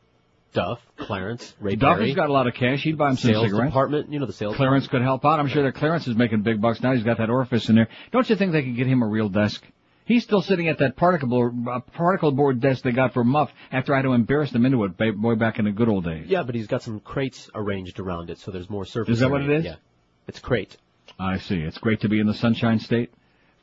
Duff, 0.57 0.79
Clarence, 0.97 1.53
Ray 1.59 1.75
Duff 1.75 1.97
Perry. 1.97 2.07
has 2.07 2.15
got 2.15 2.29
a 2.29 2.33
lot 2.33 2.47
of 2.47 2.55
cash. 2.55 2.81
He'd 2.81 2.97
buy 2.97 3.11
him 3.11 3.17
some 3.17 3.31
sales 3.31 3.45
cigarettes. 3.45 3.69
department, 3.69 4.11
you 4.11 4.19
know 4.19 4.25
the 4.25 4.33
sales 4.33 4.55
Clarence 4.55 4.87
could 4.87 5.03
help 5.03 5.23
out. 5.23 5.39
I'm 5.39 5.47
sure 5.47 5.61
that 5.63 5.75
Clarence 5.75 6.07
is 6.07 6.15
making 6.15 6.41
big 6.41 6.59
bucks 6.59 6.81
now. 6.81 6.93
He's 6.93 7.03
got 7.03 7.19
that 7.19 7.29
orifice 7.29 7.69
in 7.69 7.75
there. 7.75 7.87
Don't 8.11 8.27
you 8.27 8.35
think 8.35 8.53
they 8.53 8.63
could 8.63 8.75
get 8.75 8.87
him 8.87 9.03
a 9.03 9.07
real 9.07 9.29
desk? 9.29 9.63
He's 10.05 10.23
still 10.23 10.41
sitting 10.41 10.67
at 10.67 10.79
that 10.79 10.95
particle 10.95 11.27
board, 11.27 11.53
uh, 11.69 11.81
particle 11.81 12.31
board 12.31 12.59
desk 12.59 12.83
they 12.83 12.91
got 12.91 13.13
for 13.13 13.23
Muff 13.23 13.51
after 13.71 13.93
I 13.93 13.97
had 13.97 14.03
to 14.03 14.13
embarrass 14.13 14.51
them 14.51 14.65
into 14.65 14.83
it 14.85 14.97
boy 14.97 15.35
back 15.35 15.59
in 15.59 15.65
the 15.65 15.71
good 15.71 15.89
old 15.89 16.05
days. 16.05 16.25
Yeah, 16.27 16.41
but 16.43 16.55
he's 16.55 16.65
got 16.67 16.81
some 16.81 17.01
crates 17.01 17.49
arranged 17.53 17.99
around 17.99 18.29
it, 18.29 18.39
so 18.39 18.49
there's 18.49 18.69
more 18.69 18.85
surface. 18.85 19.15
Is 19.15 19.19
that 19.19 19.29
what 19.29 19.41
it 19.41 19.49
is? 19.49 19.65
Yeah, 19.65 19.75
it's 20.27 20.39
crate. 20.39 20.75
I 21.19 21.37
see. 21.37 21.59
It's 21.59 21.77
great 21.77 22.01
to 22.01 22.09
be 22.09 22.19
in 22.19 22.25
the 22.25 22.33
Sunshine 22.33 22.79
State. 22.79 23.11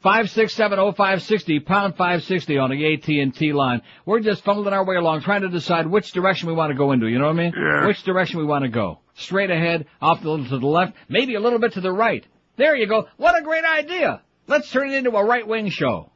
Five 0.05 0.29
six 0.29 0.53
seven 0.53 0.79
oh 0.79 0.93
five 0.93 1.23
sixty 1.23 1.61
pound 1.61 1.97
five 1.97 2.25
sixty 2.25 2.59
on 2.59 2.69
the 2.69 2.93
AT 2.93 3.09
and 3.09 3.35
T 3.35 3.55
line. 3.55 3.81
We're 4.05 4.21
just 4.21 4.45
fumbling 4.45 4.75
our 4.75 4.85
way 4.85 4.97
along, 4.97 5.23
trying 5.23 5.41
to 5.41 5.49
decide 5.49 5.87
which 5.87 6.13
direction 6.13 6.47
we 6.47 6.55
want 6.55 6.73
to 6.73 6.77
go 6.77 6.93
into. 6.93 7.09
You 7.09 7.19
know 7.19 7.25
what 7.25 7.37
I 7.41 7.43
mean? 7.45 7.55
Yeah. 7.57 7.87
Which 7.87 8.03
direction 8.03 8.39
we 8.39 8.45
want 8.45 8.65
to 8.65 8.69
go? 8.69 8.99
Straight 9.15 9.51
ahead, 9.51 9.87
off 10.03 10.23
a 10.23 10.29
little 10.29 10.47
to 10.47 10.59
the 10.59 10.67
left, 10.67 10.93
maybe 11.09 11.37
a 11.37 11.41
little 11.41 11.59
bit 11.59 11.73
to 11.73 11.81
the 11.81 11.91
right. 11.91 12.23
There 12.57 12.77
you 12.77 12.87
go. 12.87 13.09
What 13.17 13.41
a 13.41 13.43
great 13.43 13.65
idea! 13.65 14.21
Let's 14.47 14.71
turn 14.71 14.91
it 14.91 14.97
into 14.97 15.11
a 15.17 15.25
right 15.25 15.49
wing 15.49 15.71
show. 15.71 16.11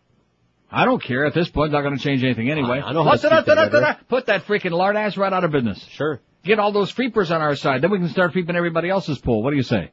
I 0.71 0.85
don't 0.85 1.03
care 1.03 1.25
at 1.25 1.33
this 1.33 1.49
point. 1.49 1.73
Not 1.73 1.81
going 1.81 1.97
to 1.97 2.03
change 2.03 2.23
anything 2.23 2.51
anyway. 2.51 2.83
I 2.85 2.93
know 2.93 3.05
how 3.05 3.13
to 3.13 3.19
speak 3.19 3.31
that 3.31 3.73
rhetoric. 3.73 4.07
Put 4.09 4.27
that 4.27 4.45
freaking 4.45 4.73
lard 4.73 4.97
ass 4.97 5.17
right 5.17 5.33
out 5.33 5.45
of 5.45 5.51
business. 5.51 5.83
Sure. 5.89 6.21
Get 6.45 6.59
all 6.59 6.73
those 6.73 6.91
freepers 6.91 7.31
on 7.31 7.41
our 7.41 7.57
side. 7.57 7.81
Then 7.81 7.91
we 7.91 7.99
can 7.99 8.11
start 8.11 8.35
freeping 8.35 8.55
everybody 8.55 8.91
else's 8.91 9.19
pool. 9.19 9.43
What 9.43 9.53
do 9.53 9.57
you 9.57 9.63
say? 9.63 9.93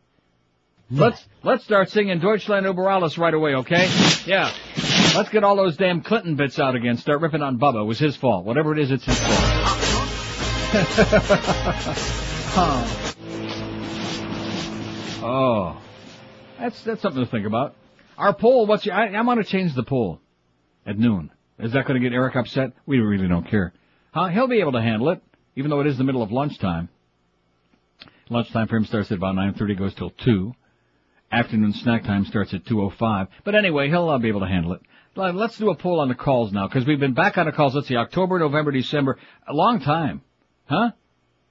Hmm. 0.89 0.99
Let's 0.99 1.25
let's 1.43 1.63
start 1.63 1.89
singing 1.89 2.19
Deutschland 2.19 2.65
über 2.65 2.89
alles 2.89 3.17
right 3.17 3.33
away, 3.33 3.55
okay? 3.55 3.87
Yeah. 4.25 4.51
Let's 5.15 5.29
get 5.29 5.43
all 5.43 5.55
those 5.55 5.77
damn 5.77 6.01
Clinton 6.01 6.35
bits 6.35 6.59
out 6.59 6.75
again. 6.75 6.97
Start 6.97 7.21
ripping 7.21 7.41
on 7.41 7.57
Bubba. 7.57 7.81
It 7.81 7.85
was 7.85 7.99
his 7.99 8.15
fault. 8.15 8.45
Whatever 8.45 8.73
it 8.73 8.79
is, 8.79 8.91
it's 8.91 9.05
his 9.05 9.19
fault. 9.19 9.71
Oh, 15.27 15.81
that's 16.59 16.83
that's 16.83 17.01
something 17.01 17.25
to 17.25 17.31
think 17.31 17.47
about. 17.47 17.73
Our 18.15 18.33
poll. 18.33 18.67
What's 18.67 18.85
your? 18.85 18.93
I, 18.93 19.07
I'm 19.07 19.25
to 19.37 19.43
change 19.43 19.73
the 19.73 19.81
poll 19.83 20.19
at 20.85 20.99
noon. 20.99 21.31
Is 21.57 21.73
that 21.73 21.87
to 21.87 21.99
get 21.99 22.13
Eric 22.13 22.35
upset? 22.35 22.73
We 22.85 22.99
really 22.99 23.27
don't 23.27 23.49
care. 23.49 23.73
Huh? 24.11 24.27
He'll 24.27 24.47
be 24.47 24.59
able 24.59 24.73
to 24.73 24.81
handle 24.81 25.09
it, 25.09 25.23
even 25.55 25.71
though 25.71 25.79
it 25.79 25.87
is 25.87 25.97
the 25.97 26.03
middle 26.03 26.21
of 26.21 26.31
lunchtime. 26.31 26.89
Lunchtime 28.29 28.67
for 28.67 28.75
him 28.77 28.85
starts 28.85 29.11
at 29.11 29.17
about 29.17 29.35
9.30, 29.35 29.77
goes 29.77 29.93
till 29.95 30.11
2. 30.11 30.53
Afternoon 31.35 31.73
snack 31.73 32.03
time 32.05 32.23
starts 32.23 32.53
at 32.53 32.63
2.05. 32.63 33.27
But 33.43 33.55
anyway, 33.55 33.89
he'll 33.89 34.07
uh, 34.07 34.17
be 34.17 34.29
able 34.29 34.39
to 34.39 34.47
handle 34.47 34.71
it. 34.71 34.81
Let- 35.17 35.35
Let's 35.35 35.57
do 35.57 35.69
a 35.69 35.75
poll 35.75 35.99
on 35.99 36.07
the 36.07 36.15
calls 36.15 36.53
now, 36.53 36.65
because 36.65 36.85
we've 36.85 36.99
been 36.99 37.13
back 37.13 37.37
on 37.37 37.45
the 37.45 37.51
calls, 37.51 37.75
let's 37.75 37.89
see, 37.89 37.97
October, 37.97 38.39
November, 38.39 38.71
December, 38.71 39.17
a 39.45 39.53
long 39.53 39.81
time. 39.81 40.21
Huh? 40.67 40.91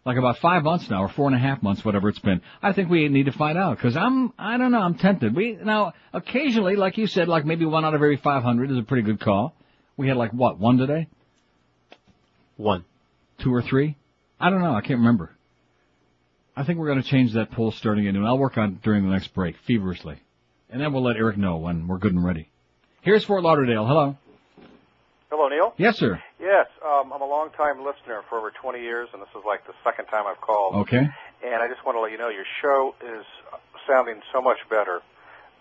Like 0.07 0.17
about 0.17 0.39
five 0.39 0.63
months 0.63 0.89
now, 0.89 1.03
or 1.03 1.09
four 1.11 1.27
and 1.27 1.37
a 1.37 1.39
half 1.39 1.63
months, 1.63 1.85
whatever 1.85 2.09
it's 2.09 2.19
been. 2.19 2.41
I 2.63 2.73
think 2.73 2.89
we 2.89 3.09
need 3.09 3.27
to 3.27 3.33
find 3.33 3.59
out, 3.59 3.77
because 3.77 3.95
I'm, 3.95 4.33
I 4.39 4.57
don't 4.57 4.73
know, 4.73 4.81
I'm 4.81 4.95
tempted. 4.95 5.37
We, 5.37 5.59
now, 5.63 5.93
occasionally, 6.15 6.77
like 6.77 6.97
you 6.97 7.07
said, 7.07 7.29
like 7.29 7.45
maybe 7.45 7.67
one 7.67 7.85
out 7.85 7.93
of 7.93 8.01
every 8.03 8.17
500 8.17 8.71
is 8.71 8.79
a 8.79 8.83
pretty 8.83 9.03
good 9.03 9.21
call. 9.21 9.55
We 9.99 10.09
had 10.09 10.17
like, 10.17 10.33
what, 10.33 10.59
one 10.59 10.79
today? 10.79 11.09
One. 12.57 12.87
Two 13.39 13.53
or 13.53 13.61
three? 13.61 13.97
I 14.41 14.49
don't 14.49 14.63
know, 14.63 14.75
I 14.75 14.81
can't 14.81 15.01
remember. 15.01 15.31
I 16.57 16.63
think 16.63 16.79
we're 16.79 16.87
going 16.87 17.03
to 17.03 17.09
change 17.09 17.33
that 17.33 17.51
poll 17.51 17.73
starting 17.73 18.07
at 18.07 18.15
noon. 18.15 18.25
I'll 18.25 18.39
work 18.39 18.57
on 18.59 18.73
it 18.73 18.83
during 18.83 19.05
the 19.05 19.11
next 19.11 19.35
break, 19.35 19.57
feverishly. 19.67 20.17
And 20.71 20.81
then 20.81 20.93
we'll 20.93 21.03
let 21.03 21.17
Eric 21.17 21.37
know 21.37 21.57
when 21.57 21.89
we're 21.89 21.99
good 21.99 22.13
and 22.13 22.25
ready. 22.25 22.49
Here's 23.03 23.25
Fort 23.25 23.43
Lauderdale. 23.43 23.87
Hello. 23.87 24.17
Hello, 25.31 25.49
Neil. 25.49 25.75
Yes, 25.77 25.99
sir. 25.99 26.23
Yes, 26.41 26.67
um, 26.85 27.13
I'm 27.13 27.23
a 27.23 27.27
long-time 27.27 27.85
listener 27.85 28.23
for 28.29 28.39
over 28.39 28.51
20 28.51 28.81
years, 28.81 29.09
and 29.13 29.21
this 29.21 29.29
is 29.31 29.43
like 29.45 29.67
the 29.67 29.75
second 29.83 30.07
time 30.07 30.27
I've 30.27 30.41
called. 30.41 30.77
Okay. 30.83 31.09
And 31.45 31.55
I 31.57 31.69
just 31.69 31.85
want 31.85 31.97
to 31.97 32.01
let 32.01 32.13
you 32.13 32.19
know 32.19 32.29
your 32.29 32.45
show 32.63 32.95
is 33.05 33.25
sounding 33.87 34.21
so 34.33 34.41
much 34.41 34.59
better. 34.71 35.03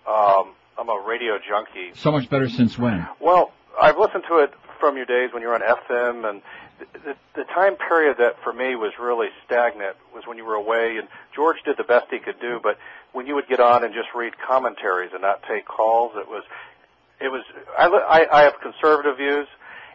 Um, 0.07 0.53
I'm 0.77 0.89
a 0.89 1.03
radio 1.07 1.37
junkie. 1.39 1.91
So 1.95 2.11
much 2.11 2.29
better 2.29 2.49
since 2.49 2.77
when? 2.77 3.07
Well, 3.19 3.51
I've 3.81 3.97
listened 3.97 4.23
to 4.29 4.39
it 4.39 4.53
from 4.79 4.95
your 4.97 5.05
days 5.05 5.31
when 5.33 5.41
you 5.41 5.47
were 5.47 5.55
on 5.55 5.61
FM, 5.61 6.29
and 6.29 6.41
the, 6.79 6.85
the, 6.99 7.15
the 7.35 7.43
time 7.45 7.75
period 7.75 8.17
that 8.19 8.41
for 8.43 8.53
me 8.53 8.75
was 8.75 8.93
really 8.99 9.29
stagnant 9.45 9.95
was 10.13 10.25
when 10.27 10.37
you 10.37 10.45
were 10.45 10.55
away, 10.55 10.97
and 10.97 11.07
George 11.35 11.57
did 11.65 11.77
the 11.77 11.83
best 11.83 12.07
he 12.09 12.19
could 12.19 12.39
do, 12.39 12.59
but 12.61 12.77
when 13.11 13.27
you 13.27 13.35
would 13.35 13.47
get 13.47 13.59
on 13.59 13.83
and 13.83 13.93
just 13.93 14.09
read 14.15 14.33
commentaries 14.39 15.11
and 15.13 15.21
not 15.21 15.43
take 15.47 15.65
calls, 15.65 16.13
it 16.15 16.27
was, 16.27 16.43
it 17.21 17.29
was, 17.29 17.43
I, 17.77 17.87
I, 17.87 18.39
I 18.39 18.43
have 18.43 18.59
conservative 18.61 19.17
views, 19.17 19.47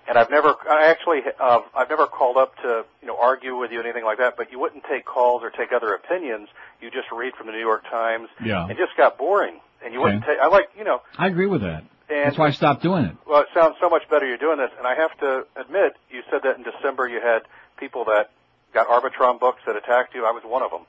and 0.09 0.16
I've 0.16 0.30
never, 0.30 0.55
I 0.68 0.86
actually, 0.90 1.20
uh, 1.38 1.60
I've 1.74 1.90
never 1.90 2.06
called 2.06 2.36
up 2.36 2.56
to, 2.62 2.84
you 3.02 3.09
know, 3.09 3.18
argue 3.20 3.56
with 3.56 3.72
you, 3.72 3.80
or 3.80 3.82
anything 3.82 4.05
like 4.05 4.18
that, 4.18 4.36
but 4.36 4.52
you 4.52 4.59
wouldn't 4.59 4.84
take 4.84 5.05
calls 5.05 5.42
or 5.42 5.50
take 5.50 5.72
other 5.72 5.92
opinions, 5.94 6.48
you 6.80 6.90
just 6.90 7.10
read 7.12 7.34
from 7.34 7.46
the 7.46 7.52
New 7.52 7.60
York 7.60 7.84
Times, 7.90 8.28
Yeah. 8.44 8.68
it 8.68 8.76
just 8.78 8.96
got 8.96 9.18
boring, 9.18 9.60
and 9.84 9.92
you 9.94 10.00
wouldn't 10.00 10.24
take, 10.24 10.38
I 10.42 10.48
like, 10.48 10.68
you 10.76 10.84
know, 10.84 11.02
I 11.16 11.26
agree 11.28 11.46
with 11.46 11.60
that. 11.62 11.84
And- 12.10 12.24
That's 12.24 12.38
why 12.38 12.46
I 12.46 12.50
stopped 12.52 12.82
doing 12.82 13.05
it. 13.05 13.16
well, 13.26 13.40
it 13.42 13.48
sounds 13.55 13.76
so 13.80 13.88
much 13.90 14.09
better 14.09 14.26
you're 14.26 14.38
doing 14.38 14.59
this, 14.59 14.70
and 14.78 14.86
I 14.86 14.94
have 14.94 15.16
to 15.20 15.46
admit, 15.56 15.96
you 16.10 16.22
said 16.30 16.40
that 16.44 16.56
in 16.56 16.62
December 16.62 17.06
you 17.09 17.20
had 17.20 17.42
people 17.78 18.05
that 18.06 18.30
got 18.72 18.86
Arbitron 18.88 19.38
books 19.38 19.60
that 19.66 19.76
attacked 19.76 20.14
you. 20.14 20.24
I 20.26 20.30
was 20.32 20.42
one 20.44 20.62
of 20.62 20.70
them. 20.70 20.82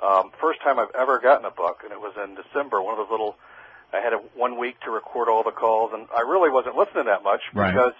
Um, 0.00 0.30
first 0.40 0.60
time 0.62 0.78
I've 0.78 0.94
ever 0.98 1.18
gotten 1.18 1.44
a 1.44 1.50
book, 1.50 1.80
and 1.84 1.92
it 1.92 2.00
was 2.00 2.14
in 2.22 2.36
December. 2.36 2.80
One 2.82 2.92
of 2.92 2.98
those 2.98 3.10
little, 3.10 3.36
I 3.92 4.00
had 4.00 4.12
a, 4.12 4.18
one 4.36 4.58
week 4.58 4.78
to 4.82 4.90
record 4.90 5.28
all 5.28 5.42
the 5.42 5.50
calls, 5.50 5.90
and 5.92 6.06
I 6.16 6.20
really 6.20 6.50
wasn't 6.50 6.76
listening 6.76 7.06
that 7.06 7.24
much 7.24 7.40
Right. 7.54 7.72
because 7.72 7.94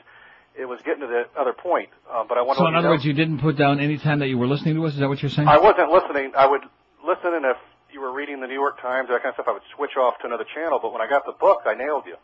it 0.54 0.66
was 0.66 0.80
getting 0.82 1.00
to 1.00 1.06
the 1.06 1.26
other 1.40 1.52
point. 1.52 1.88
Um, 2.14 2.26
but 2.28 2.38
I 2.38 2.42
want 2.42 2.58
to 2.58 2.62
So 2.64 2.68
in 2.68 2.74
other 2.74 2.88
know, 2.88 2.92
words, 2.92 3.04
you 3.04 3.12
didn't 3.14 3.38
put 3.40 3.56
down 3.56 3.80
any 3.80 3.98
time 3.98 4.20
that 4.20 4.28
you 4.28 4.38
were 4.38 4.46
listening 4.46 4.74
to 4.76 4.84
us? 4.86 4.92
Is 4.94 5.00
that 5.00 5.08
what 5.08 5.20
you're 5.22 5.30
saying? 5.30 5.48
I 5.48 5.58
wasn't 5.58 5.90
listening. 5.90 6.32
I 6.36 6.46
would 6.46 6.62
listen, 7.04 7.34
and 7.34 7.44
if 7.46 7.56
you 7.92 8.00
were 8.00 8.12
reading 8.12 8.40
the 8.40 8.46
New 8.46 8.54
York 8.54 8.80
Times, 8.80 9.08
that 9.08 9.22
kind 9.22 9.30
of 9.30 9.34
stuff, 9.34 9.48
I 9.48 9.52
would 9.52 9.62
switch 9.74 9.96
off 9.96 10.18
to 10.20 10.26
another 10.26 10.44
channel. 10.54 10.78
But 10.80 10.92
when 10.92 11.00
I 11.02 11.08
got 11.08 11.24
the 11.26 11.32
book, 11.32 11.62
I 11.66 11.74
nailed 11.74 12.04
you. 12.06 12.16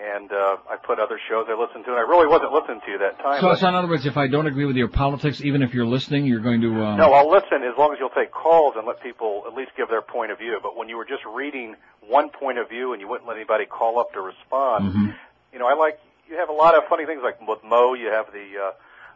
And 0.00 0.30
uh, 0.32 0.56
I 0.70 0.76
put 0.76 0.98
other 0.98 1.18
shows 1.28 1.46
I 1.50 1.54
listened 1.60 1.84
to, 1.84 1.90
and 1.90 1.98
I 1.98 2.02
really 2.08 2.26
wasn't 2.26 2.52
listening 2.52 2.80
to 2.86 2.90
you 2.92 2.98
that 2.98 3.18
time. 3.18 3.40
So, 3.42 3.52
so 3.54 3.68
in 3.68 3.74
other 3.74 3.88
words, 3.88 4.06
if 4.06 4.16
I 4.16 4.28
don't 4.28 4.46
agree 4.46 4.64
with 4.64 4.76
your 4.76 4.88
politics, 4.88 5.42
even 5.42 5.62
if 5.62 5.74
you're 5.74 5.84
listening, 5.84 6.24
you're 6.24 6.40
going 6.40 6.60
to, 6.62 6.68
um, 6.82 6.96
No, 6.96 7.12
I'll 7.12 7.28
listen 7.28 7.62
as 7.64 7.76
long 7.76 7.92
as 7.92 7.98
you'll 7.98 8.08
take 8.16 8.30
calls 8.30 8.74
and 8.76 8.86
let 8.86 9.02
people 9.02 9.44
at 9.46 9.52
least 9.52 9.72
give 9.76 9.88
their 9.88 10.00
point 10.00 10.30
of 10.30 10.38
view. 10.38 10.58
But 10.62 10.76
when 10.76 10.88
you 10.88 10.96
were 10.96 11.04
just 11.04 11.24
reading 11.26 11.74
one 12.06 12.30
point 12.30 12.58
of 12.58 12.68
view 12.68 12.92
and 12.92 13.00
you 13.02 13.08
wouldn't 13.08 13.28
let 13.28 13.36
anybody 13.36 13.66
call 13.66 13.98
up 13.98 14.12
to 14.14 14.20
respond, 14.22 14.94
Mhm. 14.94 15.14
you 15.52 15.58
know, 15.58 15.66
I 15.66 15.74
like 15.74 15.98
you 16.30 16.36
have 16.38 16.48
a 16.48 16.52
lot 16.54 16.76
of 16.76 16.84
funny 16.88 17.04
things 17.04 17.20
like 17.22 17.40
with 17.46 17.62
Mo. 17.64 17.92
You 17.94 18.06
have 18.10 18.32
the 18.32 18.46
uh, 18.58 18.70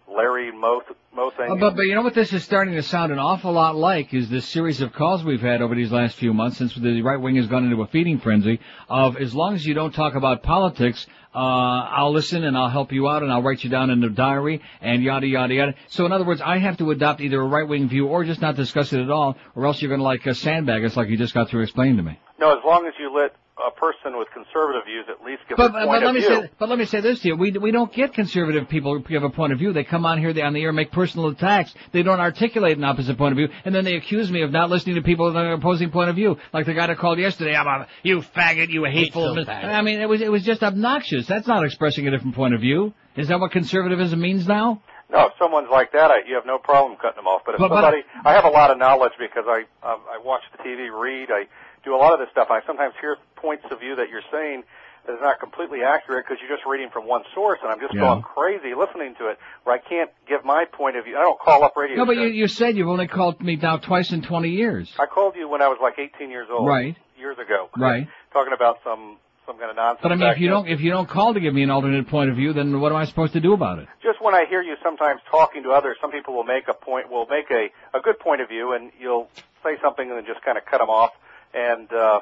Larry 0.08 0.52
Mo 0.52 0.82
Mo 1.14 1.30
thing. 1.30 1.50
Uh, 1.50 1.54
but, 1.54 1.76
but 1.76 1.82
you 1.82 1.94
know 1.94 2.02
what 2.02 2.14
this 2.14 2.32
is 2.32 2.44
starting 2.44 2.74
to 2.74 2.82
sound 2.82 3.12
an 3.12 3.18
awful 3.18 3.52
lot 3.52 3.76
like 3.76 4.12
is 4.12 4.28
this 4.28 4.46
series 4.48 4.80
of 4.80 4.92
calls 4.92 5.22
we've 5.24 5.40
had 5.40 5.62
over 5.62 5.74
these 5.74 5.92
last 5.92 6.16
few 6.16 6.34
months 6.34 6.58
since 6.58 6.74
the 6.74 7.02
right 7.02 7.20
wing 7.20 7.36
has 7.36 7.46
gone 7.46 7.64
into 7.64 7.80
a 7.82 7.86
feeding 7.86 8.18
frenzy 8.18 8.60
of 8.88 9.16
as 9.16 9.34
long 9.34 9.54
as 9.54 9.64
you 9.64 9.74
don't 9.74 9.92
talk 9.92 10.14
about 10.14 10.42
politics, 10.42 11.06
uh, 11.34 11.38
I'll 11.38 12.12
listen 12.12 12.44
and 12.44 12.56
I'll 12.56 12.68
help 12.68 12.92
you 12.92 13.08
out 13.08 13.22
and 13.22 13.32
I'll 13.32 13.42
write 13.42 13.64
you 13.64 13.70
down 13.70 13.90
in 13.90 14.00
the 14.00 14.10
diary 14.10 14.60
and 14.80 15.02
yada 15.02 15.26
yada 15.26 15.54
yada. 15.54 15.74
So 15.88 16.04
in 16.06 16.12
other 16.12 16.24
words, 16.24 16.40
I 16.40 16.58
have 16.58 16.76
to 16.78 16.90
adopt 16.90 17.20
either 17.20 17.40
a 17.40 17.46
right 17.46 17.66
wing 17.66 17.88
view 17.88 18.06
or 18.06 18.24
just 18.24 18.40
not 18.40 18.56
discuss 18.56 18.92
it 18.92 19.00
at 19.00 19.10
all 19.10 19.36
or 19.54 19.66
else 19.66 19.80
you're 19.80 19.88
going 19.88 20.00
to 20.00 20.04
like 20.04 20.26
uh, 20.26 20.34
sandbag 20.34 20.84
us 20.84 20.96
like 20.96 21.08
you 21.08 21.16
just 21.16 21.34
got 21.34 21.48
through 21.48 21.62
explaining 21.62 21.96
to 21.96 22.02
me. 22.02 22.18
no, 22.38 22.56
as 22.56 22.64
long 22.64 22.86
as 22.86 22.94
you 22.98 23.14
let 23.14 23.34
a 23.56 23.70
person 23.70 24.18
with 24.18 24.26
conservative 24.32 24.82
views 24.84 25.06
at 25.08 25.24
least 25.24 25.42
give 25.48 25.56
But, 25.56 25.72
their 25.72 25.82
but, 25.82 25.86
point 25.86 26.02
but 26.02 26.06
let 26.06 26.08
of 26.10 26.14
me 26.14 26.20
view. 26.20 26.42
say, 26.42 26.50
but 26.58 26.68
let 26.68 26.78
me 26.78 26.84
say 26.86 27.00
this 27.00 27.20
to 27.20 27.28
you: 27.28 27.36
we 27.36 27.52
we 27.52 27.70
don't 27.70 27.92
get 27.92 28.12
conservative 28.12 28.68
people 28.68 28.92
who 28.92 29.00
give 29.04 29.22
a 29.22 29.30
point 29.30 29.52
of 29.52 29.58
view. 29.60 29.72
They 29.72 29.84
come 29.84 30.04
on 30.04 30.18
here, 30.18 30.32
they 30.32 30.42
on 30.42 30.54
the 30.54 30.62
air, 30.62 30.72
make 30.72 30.90
personal 30.90 31.28
attacks. 31.28 31.72
They 31.92 32.02
don't 32.02 32.18
articulate 32.20 32.76
an 32.78 32.84
opposite 32.84 33.16
point 33.16 33.32
of 33.32 33.36
view, 33.36 33.48
and 33.64 33.72
then 33.74 33.84
they 33.84 33.94
accuse 33.94 34.30
me 34.30 34.42
of 34.42 34.50
not 34.50 34.70
listening 34.70 34.96
to 34.96 35.02
people 35.02 35.26
with 35.26 35.36
an 35.36 35.46
opposing 35.52 35.90
point 35.90 36.10
of 36.10 36.16
view. 36.16 36.36
Like 36.52 36.66
the 36.66 36.74
guy 36.74 36.88
that 36.88 36.98
called 36.98 37.18
yesterday, 37.20 37.54
I'm 37.54 37.66
a 37.66 37.86
you 38.02 38.22
faggot, 38.22 38.70
you 38.70 38.84
hateful. 38.84 39.22
Hateful 39.28 39.34
mis-" 39.36 39.46
faggot. 39.46 39.64
I 39.72 39.82
mean, 39.82 40.00
it 40.00 40.08
was 40.08 40.20
it 40.20 40.32
was 40.32 40.42
just 40.42 40.62
obnoxious. 40.64 41.26
That's 41.28 41.46
not 41.46 41.64
expressing 41.64 42.08
a 42.08 42.10
different 42.10 42.34
point 42.34 42.54
of 42.54 42.60
view. 42.60 42.92
Is 43.16 43.28
that 43.28 43.38
what 43.38 43.52
conservatism 43.52 44.20
means 44.20 44.48
now? 44.48 44.82
No, 45.10 45.26
if 45.26 45.34
someone's 45.38 45.68
like 45.70 45.92
that, 45.92 46.10
I, 46.10 46.26
you 46.26 46.34
have 46.34 46.46
no 46.46 46.58
problem 46.58 46.96
cutting 47.00 47.16
them 47.16 47.26
off. 47.28 47.42
But 47.46 47.54
if 47.54 47.60
But- 47.60 47.68
but- 47.68 47.82
somebody, 47.82 48.02
I 48.24 48.32
have 48.32 48.44
a 48.46 48.48
lot 48.50 48.70
of 48.72 48.78
knowledge 48.78 49.12
because 49.20 49.44
I 49.46 49.60
um, 49.86 50.00
I 50.10 50.18
watch 50.24 50.42
the 50.56 50.58
TV, 50.64 50.88
read, 50.90 51.28
I 51.30 51.44
do 51.84 51.94
a 51.94 51.98
lot 52.00 52.12
of 52.12 52.18
this 52.18 52.28
stuff, 52.30 52.48
I 52.50 52.60
sometimes 52.66 52.94
hear 53.00 53.16
points 53.36 53.64
of 53.70 53.80
view 53.80 53.96
that 53.96 54.08
you're 54.08 54.24
saying 54.32 54.64
is 55.06 55.18
not 55.20 55.38
completely 55.38 55.80
accurate 55.82 56.24
because 56.24 56.40
you're 56.40 56.54
just 56.56 56.66
reading 56.66 56.88
from 56.90 57.06
one 57.06 57.22
source, 57.34 57.58
and 57.62 57.70
I'm 57.70 57.78
just 57.80 57.92
Yeah. 57.92 58.00
going 58.00 58.22
crazy 58.22 58.74
listening 58.74 59.14
to 59.18 59.28
it, 59.28 59.38
where 59.64 59.76
I 59.76 59.78
can't 59.78 60.10
give 60.26 60.44
my 60.44 60.64
point 60.64 60.96
of 60.96 61.04
view. 61.04 61.16
I 61.18 61.20
don't 61.20 61.38
call 61.38 61.62
up 61.62 61.76
radio. 61.76 61.96
No, 61.98 62.06
but 62.06 62.16
you, 62.16 62.28
you 62.28 62.48
said 62.48 62.76
you've 62.76 62.88
only 62.88 63.06
called 63.06 63.40
me 63.42 63.56
now 63.56 63.76
twice 63.76 64.12
in 64.12 64.22
20 64.22 64.48
years. 64.48 64.90
I 64.98 65.04
called 65.06 65.36
you 65.36 65.46
when 65.48 65.60
I 65.60 65.68
was 65.68 65.78
like 65.82 65.98
18 65.98 66.30
years 66.30 66.48
old. 66.50 66.66
Right. 66.66 66.96
Years 67.18 67.36
ago. 67.38 67.68
Right. 67.76 68.08
Talking 68.32 68.54
about 68.54 68.78
some 68.82 69.18
some 69.46 69.58
kind 69.58 69.68
of 69.68 69.76
nonsense. 69.76 70.00
But 70.02 70.10
I 70.12 70.14
mean, 70.14 70.28
if 70.30 70.38
you 70.38 70.48
don't 70.48 70.66
if 70.66 70.80
you 70.80 70.90
don't 70.90 71.06
call 71.08 71.34
to 71.34 71.40
give 71.40 71.52
me 71.52 71.62
an 71.62 71.68
alternate 71.70 72.08
point 72.08 72.30
of 72.30 72.36
view, 72.36 72.54
then 72.54 72.80
what 72.80 72.90
am 72.92 72.96
I 72.96 73.04
supposed 73.04 73.34
to 73.34 73.40
do 73.40 73.52
about 73.52 73.78
it? 73.78 73.86
just 74.02 74.22
when 74.22 74.34
I 74.34 74.46
hear 74.48 74.62
you 74.62 74.74
sometimes 74.82 75.20
talking 75.30 75.62
to 75.64 75.70
others, 75.72 75.98
some 76.00 76.10
people 76.10 76.32
will 76.34 76.44
make 76.44 76.66
a 76.66 76.72
point, 76.72 77.10
will 77.10 77.26
make 77.26 77.50
a, 77.50 77.68
a 77.94 78.00
good 78.00 78.18
point 78.18 78.40
of 78.40 78.48
view, 78.48 78.72
and 78.72 78.90
you'll 78.98 79.28
say 79.62 79.76
something 79.82 80.08
and 80.08 80.16
then 80.16 80.24
just 80.24 80.42
kind 80.42 80.56
of 80.56 80.64
cut 80.64 80.78
them 80.78 80.88
off. 80.88 81.10
And 81.54 81.92
uh, 81.92 82.20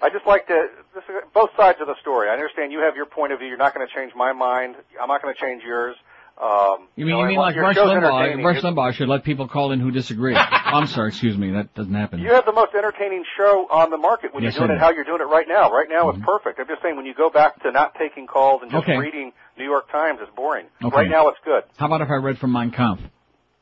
I 0.00 0.08
just 0.10 0.26
like 0.26 0.46
to 0.48 0.66
this 0.94 1.04
is 1.08 1.14
both 1.34 1.50
sides 1.56 1.78
of 1.80 1.86
the 1.86 1.96
story. 2.00 2.28
I 2.28 2.32
understand 2.32 2.72
you 2.72 2.80
have 2.80 2.96
your 2.96 3.06
point 3.06 3.32
of 3.32 3.38
view. 3.38 3.48
You're 3.48 3.58
not 3.58 3.74
going 3.74 3.86
to 3.86 3.92
change 3.94 4.12
my 4.16 4.32
mind. 4.32 4.76
I'm 5.00 5.08
not 5.08 5.22
going 5.22 5.34
to 5.34 5.40
change 5.40 5.62
yours. 5.62 5.96
Um, 6.42 6.88
You 6.96 7.04
mean 7.04 7.14
know, 7.14 7.20
you 7.20 7.26
mean 7.28 7.36
like 7.38 7.54
Rush 7.56 7.76
Limbaugh? 7.76 8.42
Rush 8.42 8.62
Limbaugh 8.62 8.94
should 8.94 9.08
let 9.08 9.22
people 9.22 9.46
call 9.48 9.70
in 9.72 9.80
who 9.80 9.90
disagree. 9.90 10.34
I'm 10.36 10.86
sorry, 10.86 11.08
excuse 11.08 11.36
me, 11.36 11.50
that 11.52 11.74
doesn't 11.74 11.92
happen. 11.92 12.20
You 12.20 12.32
have 12.32 12.46
the 12.46 12.52
most 12.52 12.74
entertaining 12.74 13.22
show 13.36 13.66
on 13.70 13.90
the 13.90 13.98
market 13.98 14.32
when 14.34 14.42
Yes, 14.42 14.56
you're 14.56 14.66
doing 14.66 14.78
it 14.78 14.80
how 14.80 14.90
you're 14.90 15.04
doing 15.04 15.20
it 15.20 15.24
right 15.28 15.46
now. 15.46 15.70
Right 15.70 15.88
now 15.90 16.08
it's 16.08 16.18
perfect. 16.24 16.58
I'm 16.58 16.66
just 16.66 16.80
saying 16.82 16.96
when 16.96 17.04
you 17.04 17.14
go 17.14 17.28
back 17.28 17.62
to 17.62 17.70
not 17.70 17.94
taking 17.96 18.26
calls 18.26 18.62
and 18.62 18.70
just 18.70 18.82
Okay. 18.84 18.96
reading 18.96 19.32
New 19.58 19.64
York 19.64 19.90
Times, 19.92 20.20
it's 20.22 20.34
boring. 20.34 20.66
Okay. 20.82 20.96
Right 20.96 21.10
now 21.10 21.28
it's 21.28 21.38
good. 21.44 21.64
How 21.76 21.86
about 21.86 22.00
if 22.00 22.08
I 22.08 22.14
read 22.14 22.38
from 22.38 22.52
Mein 22.52 22.70
Kampf? 22.70 23.02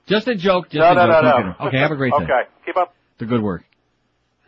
Just 0.07 0.29
a 0.29 0.37
joke. 0.37 0.67
Just 0.71 0.77
no, 0.77 0.93
a 0.93 0.95
no, 0.95 1.07
joke. 1.07 1.23
no, 1.25 1.39
no. 1.61 1.67
Okay, 1.69 1.79
have 1.79 1.91
a 1.91 1.97
great 1.97 2.13
day. 2.17 2.25
okay, 2.25 2.43
keep 2.65 2.77
up. 2.77 2.95
The 3.19 3.27
good 3.27 3.43
work. 3.43 3.65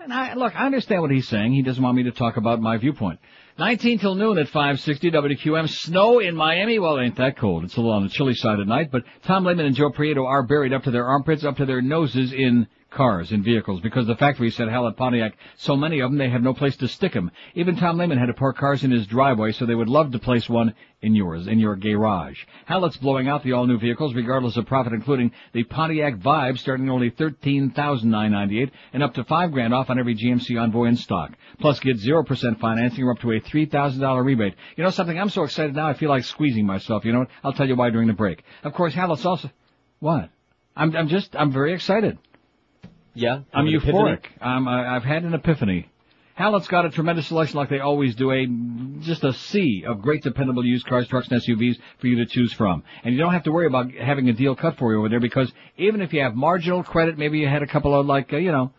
And 0.02 0.12
I, 0.12 0.34
look, 0.34 0.58
I 0.58 0.66
understand 0.66 1.00
what 1.00 1.12
he's 1.12 1.28
saying. 1.28 1.52
He 1.52 1.62
doesn't 1.62 1.82
want 1.82 1.96
me 1.96 2.02
to 2.04 2.10
talk 2.10 2.36
about 2.36 2.60
my 2.60 2.76
viewpoint. 2.76 3.20
19 3.58 4.00
till 4.00 4.16
noon 4.16 4.36
at 4.36 4.48
560 4.48 5.12
WQM. 5.12 5.68
Snow 5.68 6.18
in 6.18 6.34
Miami. 6.34 6.80
Well, 6.80 6.96
it 6.96 7.04
ain't 7.04 7.16
that 7.16 7.36
cold. 7.36 7.62
It's 7.62 7.76
a 7.76 7.80
little 7.80 7.94
on 7.94 8.02
the 8.02 8.08
chilly 8.08 8.34
side 8.34 8.58
at 8.58 8.66
night, 8.66 8.90
but 8.90 9.04
Tom 9.22 9.44
Lehman 9.44 9.66
and 9.66 9.76
Joe 9.76 9.90
Prieto 9.90 10.26
are 10.26 10.42
buried 10.42 10.72
up 10.72 10.82
to 10.84 10.90
their 10.90 11.06
armpits, 11.06 11.44
up 11.44 11.58
to 11.58 11.66
their 11.66 11.80
noses 11.80 12.32
in 12.32 12.66
cars, 12.92 13.32
and 13.32 13.44
vehicles, 13.44 13.80
because 13.80 14.06
the 14.06 14.16
factory 14.16 14.50
said 14.50 14.68
hell 14.68 14.86
at 14.86 14.96
Pontiac, 14.96 15.36
so 15.56 15.76
many 15.76 16.00
of 16.00 16.10
them 16.10 16.18
they 16.18 16.28
have 16.28 16.42
no 16.42 16.54
place 16.54 16.76
to 16.76 16.88
stick 16.88 17.12
them. 17.12 17.30
Even 17.54 17.76
Tom 17.76 17.98
Lehman 17.98 18.18
had 18.18 18.26
to 18.26 18.34
park 18.34 18.56
cars 18.56 18.84
in 18.84 18.90
his 18.90 19.06
driveway, 19.06 19.52
so 19.52 19.66
they 19.66 19.74
would 19.74 19.88
love 19.88 20.12
to 20.12 20.18
place 20.18 20.48
one 20.48 20.74
in 21.00 21.14
yours, 21.14 21.48
in 21.48 21.58
your 21.58 21.74
garage. 21.76 22.38
Hallett's 22.66 22.96
blowing 22.96 23.28
out 23.28 23.42
the 23.42 23.52
all-new 23.52 23.78
vehicles, 23.78 24.14
regardless 24.14 24.56
of 24.56 24.66
profit, 24.66 24.92
including 24.92 25.32
the 25.52 25.64
Pontiac 25.64 26.16
Vibe, 26.16 26.58
starting 26.58 26.88
only 26.88 27.10
thirteen 27.10 27.70
thousand 27.70 28.10
nine 28.10 28.30
ninety-eight, 28.30 28.70
and 28.92 29.02
up 29.02 29.14
to 29.14 29.24
five 29.24 29.52
grand 29.52 29.74
off 29.74 29.90
on 29.90 29.98
every 29.98 30.14
GMC 30.14 30.60
Envoy 30.60 30.84
in 30.84 30.96
stock. 30.96 31.32
Plus, 31.60 31.80
get 31.80 31.96
zero 31.96 32.22
percent 32.22 32.60
financing 32.60 33.04
or 33.04 33.12
up 33.12 33.18
to 33.20 33.32
a 33.32 33.40
three 33.40 33.66
thousand 33.66 34.00
dollar 34.00 34.22
rebate. 34.22 34.54
You 34.76 34.84
know 34.84 34.90
something? 34.90 35.18
I'm 35.18 35.30
so 35.30 35.42
excited 35.42 35.74
now. 35.74 35.88
I 35.88 35.94
feel 35.94 36.10
like 36.10 36.24
squeezing 36.24 36.66
myself. 36.66 37.04
You 37.04 37.12
know 37.12 37.20
what? 37.20 37.28
I'll 37.42 37.52
tell 37.52 37.68
you 37.68 37.76
why 37.76 37.90
during 37.90 38.08
the 38.08 38.14
break. 38.14 38.44
Of 38.62 38.74
course, 38.74 38.94
Hallett's 38.94 39.26
also. 39.26 39.50
What? 39.98 40.30
I'm 40.76 40.94
I'm 40.96 41.08
just 41.08 41.34
I'm 41.36 41.52
very 41.52 41.74
excited. 41.74 42.18
Yeah. 43.14 43.40
I'm 43.52 43.66
euphoric. 43.66 44.24
I'm, 44.40 44.66
I, 44.68 44.96
I've 44.96 45.04
had 45.04 45.24
an 45.24 45.34
epiphany. 45.34 45.88
Hallett's 46.34 46.66
got 46.66 46.86
a 46.86 46.90
tremendous 46.90 47.26
selection 47.26 47.58
like 47.58 47.68
they 47.68 47.80
always 47.80 48.14
do, 48.14 48.30
a, 48.32 48.46
just 49.00 49.22
a 49.22 49.34
sea 49.34 49.84
of 49.86 50.00
great 50.00 50.22
dependable 50.22 50.64
used 50.64 50.86
cars, 50.86 51.06
trucks, 51.06 51.28
and 51.30 51.42
SUVs 51.42 51.76
for 51.98 52.06
you 52.06 52.16
to 52.16 52.26
choose 52.26 52.52
from. 52.54 52.82
And 53.04 53.14
you 53.14 53.20
don't 53.20 53.34
have 53.34 53.42
to 53.44 53.52
worry 53.52 53.66
about 53.66 53.92
having 53.92 54.28
a 54.30 54.32
deal 54.32 54.56
cut 54.56 54.78
for 54.78 54.92
you 54.92 54.98
over 54.98 55.10
there 55.10 55.20
because 55.20 55.52
even 55.76 56.00
if 56.00 56.12
you 56.14 56.22
have 56.22 56.34
marginal 56.34 56.82
credit, 56.82 57.18
maybe 57.18 57.38
you 57.38 57.48
had 57.48 57.62
a 57.62 57.66
couple 57.66 57.94
of 57.94 58.06
like, 58.06 58.32
uh, 58.32 58.38
you 58.38 58.50
know, 58.50 58.72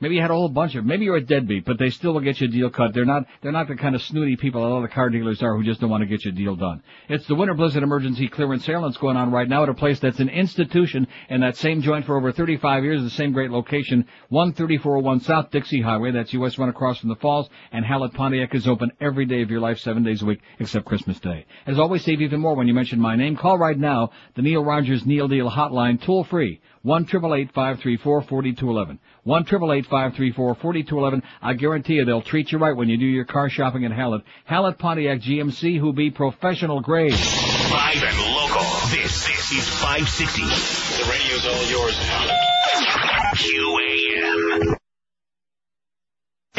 Maybe 0.00 0.16
you 0.16 0.20
had 0.20 0.30
a 0.30 0.34
whole 0.34 0.48
bunch 0.48 0.74
of, 0.74 0.84
maybe 0.84 1.04
you're 1.04 1.16
a 1.16 1.24
deadbeat, 1.24 1.64
but 1.64 1.78
they 1.78 1.90
still 1.90 2.12
will 2.12 2.20
get 2.20 2.40
you 2.40 2.48
a 2.48 2.50
deal 2.50 2.70
cut. 2.70 2.92
They're 2.92 3.04
not, 3.04 3.24
they're 3.42 3.52
not 3.52 3.68
the 3.68 3.76
kind 3.76 3.94
of 3.94 4.02
snooty 4.02 4.36
people 4.36 4.80
that 4.80 4.88
the 4.88 4.92
car 4.92 5.08
dealers 5.08 5.42
are 5.42 5.56
who 5.56 5.62
just 5.62 5.80
don't 5.80 5.90
want 5.90 6.02
to 6.02 6.06
get 6.06 6.24
you 6.24 6.32
a 6.32 6.34
deal 6.34 6.56
done. 6.56 6.82
It's 7.08 7.26
the 7.26 7.34
Winter 7.34 7.54
Blizzard 7.54 7.82
Emergency 7.82 8.28
Clearance 8.28 8.64
Sale 8.64 8.82
that's 8.82 8.96
going 8.96 9.16
on 9.16 9.30
right 9.30 9.48
now 9.48 9.62
at 9.62 9.68
a 9.68 9.74
place 9.74 10.00
that's 10.00 10.20
an 10.20 10.28
institution 10.28 11.06
and 11.28 11.42
that 11.42 11.56
same 11.56 11.80
joint 11.80 12.06
for 12.06 12.16
over 12.16 12.32
35 12.32 12.84
years, 12.84 13.02
the 13.02 13.10
same 13.10 13.32
great 13.32 13.50
location, 13.50 14.04
13401 14.30 15.20
South 15.20 15.50
Dixie 15.50 15.80
Highway, 15.80 16.10
that's 16.10 16.32
US 16.34 16.58
run 16.58 16.68
across 16.68 16.98
from 16.98 17.08
the 17.08 17.16
falls, 17.16 17.48
and 17.72 17.84
Hallett 17.84 18.14
Pontiac 18.14 18.54
is 18.54 18.66
open 18.66 18.90
every 19.00 19.26
day 19.26 19.42
of 19.42 19.50
your 19.50 19.60
life, 19.60 19.78
seven 19.78 20.02
days 20.02 20.22
a 20.22 20.26
week, 20.26 20.40
except 20.58 20.86
Christmas 20.86 21.20
Day. 21.20 21.46
As 21.66 21.78
always, 21.78 22.04
save 22.04 22.20
even 22.20 22.40
more 22.40 22.54
when 22.54 22.66
you 22.66 22.74
mention 22.74 23.00
my 23.00 23.16
name. 23.16 23.36
Call 23.36 23.58
right 23.58 23.78
now, 23.78 24.10
the 24.34 24.42
Neil 24.42 24.64
Rogers 24.64 25.06
Neil 25.06 25.28
Deal 25.28 25.50
Hotline, 25.50 26.02
toll 26.02 26.24
free, 26.24 26.60
1 26.84 27.06
534 27.06 28.22
4211 28.22 28.98
1 29.22 29.44
534 29.44 30.54
4211 30.54 31.22
I 31.40 31.54
guarantee 31.54 31.94
you 31.94 32.04
they'll 32.04 32.20
treat 32.20 32.52
you 32.52 32.58
right 32.58 32.76
when 32.76 32.90
you 32.90 32.98
do 32.98 33.06
your 33.06 33.24
car 33.24 33.48
shopping 33.48 33.86
at 33.86 33.92
Hallett. 33.92 34.22
Hallett 34.44 34.76
Pontiac 34.76 35.20
GMC 35.20 35.78
who 35.78 35.94
be 35.94 36.10
professional 36.10 36.80
grade. 36.82 37.12
Live 37.12 38.02
and 38.02 38.18
local. 38.34 38.60
This, 38.90 39.26
this 39.26 39.50
is 39.50 39.68
560. 39.80 40.42
The 40.42 41.10
radio's 41.10 41.46
all 41.46 41.64
yours 41.70 41.98
now. 42.00 42.54
QAM. 43.34 43.93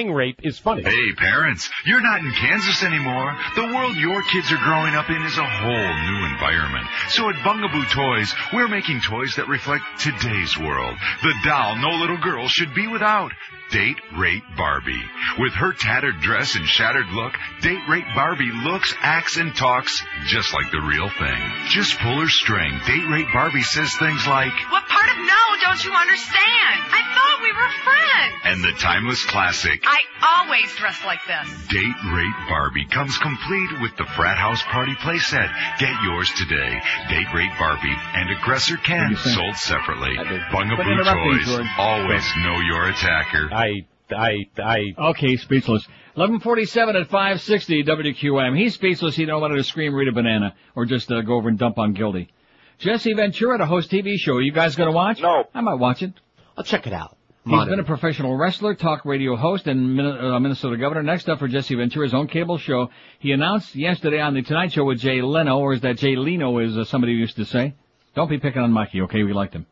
Rape 0.04 0.42
is 0.44 0.60
funny. 0.60 0.84
Hey, 0.84 1.14
parents, 1.16 1.70
you're 1.86 2.02
not 2.02 2.20
in 2.20 2.32
Kansas 2.34 2.84
anymore. 2.84 3.34
The 3.56 3.74
world 3.74 3.96
your 3.96 4.22
kids 4.24 4.52
are 4.52 4.58
growing 4.58 4.94
up 4.94 5.10
in 5.10 5.24
is 5.24 5.38
a 5.38 5.46
whole 5.46 5.72
new 5.72 6.26
environment. 6.34 6.86
So 7.10 7.30
at 7.30 7.36
Bungaboo 7.36 7.90
Toys, 7.92 8.34
we're 8.54 8.68
making 8.68 9.00
toys 9.02 9.36
that 9.38 9.48
reflect 9.48 9.84
today's 10.00 10.58
world. 10.60 10.98
The 11.24 11.34
doll 11.46 11.78
no 11.78 11.92
little 11.96 12.18
girl 12.18 12.48
should 12.50 12.76
be 12.76 12.88
without. 12.88 13.32
Date 13.72 13.98
Rape 14.18 14.44
Barbie. 14.58 15.04
With 15.40 15.54
her 15.54 15.74
tattered 15.74 16.20
dress 16.22 16.56
and 16.56 16.66
shattered 16.66 17.08
look, 17.12 17.34
Date 17.62 17.82
Rape 17.90 18.06
Barbie 18.16 18.52
looks, 18.64 18.94
acts, 19.02 19.38
and 19.38 19.56
talks 19.56 20.02
just 20.28 20.54
like 20.54 20.72
the 20.72 20.82
real 20.82 21.10
thing. 21.10 21.42
Just 21.70 21.98
pull 22.00 22.22
her 22.22 22.30
string. 22.30 22.80
Date 22.88 23.10
Rape 23.10 23.28
Barbie 23.34 23.64
says 23.64 23.94
things 23.98 24.26
like, 24.28 24.54
What 24.72 24.86
part 24.88 25.10
of 25.10 25.18
no 25.18 25.42
don't 25.64 25.84
you 25.84 25.92
understand? 25.92 26.78
I 26.94 27.02
thought 27.16 27.42
we 27.42 27.52
were 27.52 27.72
friends. 27.84 28.36
and 28.46 28.64
the 28.64 28.72
timeless 28.80 29.26
classic, 29.26 29.84
I 29.84 30.00
always 30.46 30.74
dress 30.76 31.04
like 31.06 31.20
this. 31.28 31.68
Date 31.68 31.96
Rape 32.14 32.42
Barbie 32.48 32.86
comes 32.86 33.18
complete 33.18 33.82
with 33.82 33.98
the 33.98 34.06
Frat 34.16 34.38
House 34.38 34.62
Party 34.72 34.94
playset. 34.96 35.50
Get 35.80 35.94
yours 36.06 36.30
today. 36.38 36.80
Date 37.10 37.28
Rape 37.34 37.58
Barbie 37.60 37.96
and 38.14 38.30
Aggressor 38.38 38.78
Ken 38.78 39.16
sold 39.18 39.56
separately. 39.58 40.16
Quit 40.16 40.42
Bungaboo 40.54 41.46
Toys. 41.46 41.68
Always 41.78 42.24
know 42.44 42.60
your 42.62 42.90
attacker. 42.90 43.50
I, 43.56 43.86
I, 44.16 44.48
I. 44.58 45.10
Okay, 45.10 45.38
speechless. 45.38 45.88
1147 46.16 46.96
at 46.96 47.08
560 47.08 47.84
WQM. 47.84 48.58
He's 48.58 48.74
speechless. 48.74 49.16
He 49.16 49.26
don't 49.26 49.42
want 49.42 49.56
to 49.56 49.64
scream, 49.64 49.94
read 49.94 50.08
a 50.08 50.12
banana, 50.12 50.56
or 50.76 50.86
just 50.86 51.12
uh, 51.12 51.22
go 51.22 51.36
over 51.36 51.50
and 51.50 51.58
dump 51.58 51.78
on 51.78 51.94
Guilty. 51.94 52.30
Jesse 52.78 53.14
Ventura 53.14 53.58
to 53.58 53.66
host 53.66 53.90
TV 53.90 54.18
show. 54.18 54.34
Are 54.34 54.42
You 54.42 54.52
guys 54.52 54.76
gonna 54.76 54.92
watch? 54.92 55.22
No. 55.22 55.46
I 55.54 55.62
might 55.62 55.76
watch 55.76 56.02
it. 56.04 56.14
I'll 56.58 56.64
check 56.64 56.88
it 56.88 56.94
out. 56.94 57.18
He's 57.48 57.66
been 57.66 57.80
a 57.80 57.84
professional 57.84 58.36
wrestler, 58.36 58.74
talk 58.74 59.06
radio 59.06 59.36
host, 59.36 59.68
and 59.68 60.02
uh, 60.02 60.40
Minnesota 60.40 60.78
governor. 60.78 61.04
Next 61.04 61.30
up 61.30 61.38
for 61.38 61.48
Jesse 61.48 61.76
Ventura's 61.76 62.12
own 62.12 62.28
cable 62.28 62.58
show. 62.58 62.90
He 63.20 63.34
announced 63.34 63.76
yesterday 63.76 64.20
on 64.20 64.34
the 64.34 64.42
Tonight 64.42 64.72
Show 64.72 64.84
with 64.84 64.98
Jay 64.98 65.22
Leno, 65.22 65.60
or 65.60 65.74
is 65.74 65.82
that 65.82 65.98
Jay 65.98 66.16
Leno, 66.16 66.58
as 66.58 66.76
uh, 66.76 66.86
somebody 66.86 67.14
used 67.14 67.36
to 67.36 67.46
say. 67.46 67.76
Don't 68.16 68.32
be 68.32 68.40
picking 68.40 68.64
on 68.64 68.72
Mikey, 68.72 69.02
okay? 69.02 69.22
We 69.22 69.34
liked 69.34 69.54
him. 69.54 69.68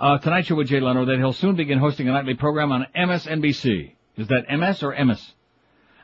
Uh, 0.00 0.16
Tonight 0.16 0.46
Show 0.46 0.54
with 0.54 0.68
Jay 0.68 0.80
Leno, 0.80 1.04
that 1.04 1.18
he'll 1.18 1.34
soon 1.34 1.56
begin 1.56 1.78
hosting 1.78 2.08
a 2.08 2.12
nightly 2.12 2.32
program 2.32 2.72
on 2.72 2.86
MSNBC. 2.96 3.92
Is 4.16 4.28
that 4.28 4.46
MS 4.50 4.82
or 4.82 4.94
MS? 5.04 5.34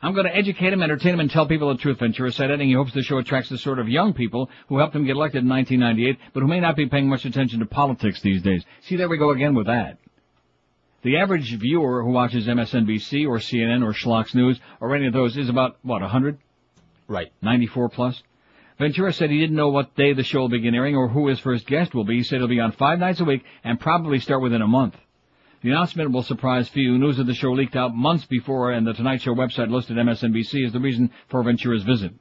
I'm 0.02 0.12
going 0.12 0.26
to 0.26 0.36
educate 0.36 0.74
him, 0.74 0.82
entertain 0.82 1.14
him, 1.14 1.20
and 1.20 1.30
tell 1.30 1.48
people 1.48 1.70
the 1.70 1.80
truth, 1.80 2.00
Ventura 2.00 2.30
said, 2.30 2.50
adding 2.50 2.68
he 2.68 2.74
hopes 2.74 2.92
the 2.92 3.02
show 3.02 3.16
attracts 3.16 3.48
the 3.48 3.56
sort 3.56 3.78
of 3.78 3.88
young 3.88 4.12
people 4.12 4.50
who 4.68 4.76
helped 4.76 4.94
him 4.94 5.06
get 5.06 5.16
elected 5.16 5.44
in 5.44 5.48
1998, 5.48 6.18
but 6.34 6.40
who 6.40 6.46
may 6.46 6.60
not 6.60 6.76
be 6.76 6.86
paying 6.86 7.08
much 7.08 7.24
attention 7.24 7.60
to 7.60 7.64
politics 7.64 8.20
these 8.20 8.42
days. 8.42 8.66
See, 8.82 8.96
there 8.96 9.08
we 9.08 9.16
go 9.16 9.30
again 9.30 9.54
with 9.54 9.66
that. 9.66 9.96
The 11.00 11.16
average 11.16 11.56
viewer 11.58 12.02
who 12.02 12.10
watches 12.10 12.46
MSNBC 12.46 13.26
or 13.26 13.38
CNN 13.38 13.82
or 13.82 13.94
Schlock's 13.94 14.34
News 14.34 14.60
or 14.78 14.94
any 14.94 15.06
of 15.06 15.14
those 15.14 15.38
is 15.38 15.48
about, 15.48 15.78
what, 15.80 16.02
100? 16.02 16.36
Right. 17.08 17.32
94 17.40 17.88
plus? 17.88 18.22
Ventura 18.78 19.12
said 19.12 19.30
he 19.30 19.38
didn't 19.38 19.56
know 19.56 19.70
what 19.70 19.94
day 19.96 20.12
the 20.12 20.22
show 20.22 20.40
will 20.40 20.48
begin 20.50 20.74
airing 20.74 20.96
or 20.96 21.08
who 21.08 21.28
his 21.28 21.40
first 21.40 21.66
guest 21.66 21.94
will 21.94 22.04
be. 22.04 22.16
He 22.16 22.22
said 22.22 22.36
it'll 22.36 22.48
be 22.48 22.60
on 22.60 22.72
five 22.72 22.98
nights 22.98 23.20
a 23.20 23.24
week 23.24 23.42
and 23.64 23.80
probably 23.80 24.20
start 24.20 24.42
within 24.42 24.60
a 24.60 24.66
month. 24.66 24.94
The 25.62 25.70
announcement 25.70 26.12
will 26.12 26.22
surprise 26.22 26.68
few. 26.68 26.98
News 26.98 27.18
of 27.18 27.26
the 27.26 27.34
show 27.34 27.52
leaked 27.52 27.74
out 27.74 27.94
months 27.94 28.26
before 28.26 28.72
and 28.72 28.86
the 28.86 28.92
Tonight 28.92 29.22
Show 29.22 29.34
website 29.34 29.70
listed 29.70 29.96
MSNBC 29.96 30.66
as 30.66 30.72
the 30.72 30.80
reason 30.80 31.10
for 31.28 31.42
Ventura's 31.42 31.84
visit. 31.84 32.12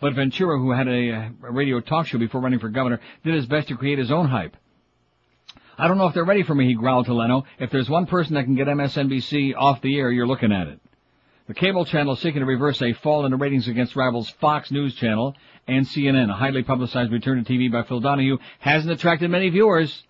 But 0.00 0.14
Ventura, 0.14 0.58
who 0.58 0.72
had 0.72 0.88
a, 0.88 1.30
radio 1.42 1.80
talk 1.80 2.06
show 2.06 2.16
before 2.16 2.40
running 2.40 2.58
for 2.58 2.70
governor, 2.70 3.00
did 3.22 3.34
his 3.34 3.44
best 3.44 3.68
to 3.68 3.76
create 3.76 3.98
his 3.98 4.10
own 4.10 4.26
hype. 4.26 4.56
I 5.76 5.86
don't 5.86 5.98
know 5.98 6.06
if 6.06 6.14
they're 6.14 6.24
ready 6.24 6.42
for 6.42 6.54
me, 6.54 6.66
he 6.66 6.74
growled 6.74 7.06
to 7.06 7.14
Leno. 7.14 7.44
If 7.58 7.70
there's 7.70 7.88
one 7.90 8.06
person 8.06 8.34
that 8.34 8.44
can 8.44 8.54
get 8.54 8.66
MSNBC 8.66 9.54
off 9.56 9.82
the 9.82 9.98
air, 9.98 10.10
you're 10.10 10.26
looking 10.26 10.52
at 10.52 10.68
it. 10.68 10.80
The 11.46 11.54
cable 11.54 11.84
channel 11.84 12.14
is 12.14 12.20
seeking 12.20 12.40
to 12.40 12.46
reverse 12.46 12.80
a 12.80 12.92
fall 12.92 13.24
in 13.24 13.30
the 13.32 13.36
ratings 13.36 13.68
against 13.68 13.96
rivals 13.96 14.30
Fox 14.40 14.70
News 14.70 14.94
Channel 14.94 15.34
and 15.66 15.86
CNN. 15.86 16.30
A 16.30 16.34
highly 16.34 16.62
publicized 16.62 17.12
return 17.12 17.42
to 17.42 17.52
TV 17.52 17.70
by 17.70 17.82
Phil 17.82 18.00
Donahue 18.00 18.38
hasn't 18.58 18.92
attracted 18.92 19.30
many 19.30 19.50
viewers. 19.50 20.04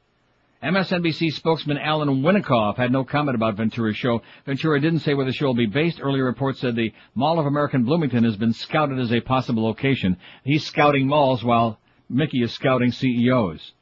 MSNBC 0.63 1.33
spokesman 1.33 1.79
Alan 1.79 2.23
Winikoff 2.23 2.77
had 2.77 2.93
no 2.93 3.03
comment 3.03 3.35
about 3.35 3.57
Ventura's 3.57 3.97
show. 3.97 4.21
Ventura 4.45 4.79
didn't 4.79 4.99
say 4.99 5.15
where 5.15 5.25
the 5.25 5.33
show 5.33 5.47
will 5.47 5.55
be 5.55 5.65
based. 5.65 6.01
Earlier 6.03 6.25
reports 6.25 6.61
said 6.61 6.77
the 6.77 6.93
Mall 7.15 7.39
of 7.39 7.47
American 7.47 7.85
Bloomington 7.85 8.25
has 8.25 8.37
been 8.37 8.53
scouted 8.53 8.99
as 8.99 9.11
a 9.11 9.21
possible 9.21 9.65
location. 9.65 10.19
He's 10.45 10.67
scouting 10.67 11.07
malls 11.07 11.43
while 11.43 11.79
Mickey 12.11 12.43
is 12.43 12.53
scouting 12.53 12.93
CEOs. 12.93 13.73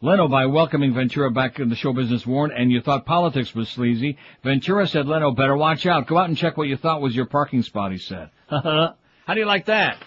Leno, 0.00 0.26
by 0.26 0.46
welcoming 0.46 0.92
Ventura 0.92 1.30
back 1.30 1.60
in 1.60 1.68
the 1.68 1.76
show 1.76 1.92
business, 1.92 2.26
warned, 2.26 2.52
and 2.52 2.70
you 2.70 2.80
thought 2.80 3.06
politics 3.06 3.54
was 3.54 3.68
sleazy. 3.68 4.18
Ventura 4.42 4.88
said, 4.88 5.06
Leno, 5.06 5.30
better 5.30 5.56
watch 5.56 5.86
out. 5.86 6.08
Go 6.08 6.18
out 6.18 6.28
and 6.28 6.36
check 6.36 6.56
what 6.56 6.68
you 6.68 6.76
thought 6.76 7.00
was 7.00 7.14
your 7.14 7.26
parking 7.26 7.62
spot, 7.62 7.92
he 7.92 7.98
said. 7.98 8.28
How 8.48 8.94
do 9.32 9.38
you 9.38 9.46
like 9.46 9.66
that? 9.66 10.02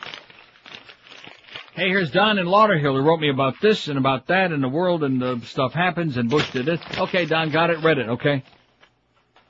Hey, 1.77 1.89
here's 1.89 2.09
Don 2.09 2.39
in 2.39 2.47
Lauderhill 2.47 2.95
who 2.95 3.01
wrote 3.03 3.19
me 3.19 3.29
about 3.29 3.61
this 3.61 3.87
and 3.87 3.99
about 3.99 4.25
that 4.29 4.51
and 4.51 4.63
the 4.63 4.67
world 4.67 5.03
and 5.03 5.21
the 5.21 5.39
stuff 5.45 5.73
happens 5.73 6.17
and 6.17 6.27
Bush 6.27 6.49
did 6.49 6.65
this. 6.65 6.81
Okay, 6.97 7.27
Don, 7.27 7.51
got 7.51 7.69
it, 7.69 7.83
read 7.83 7.99
it, 7.99 8.09
okay? 8.09 8.43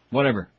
Whatever. 0.09 0.49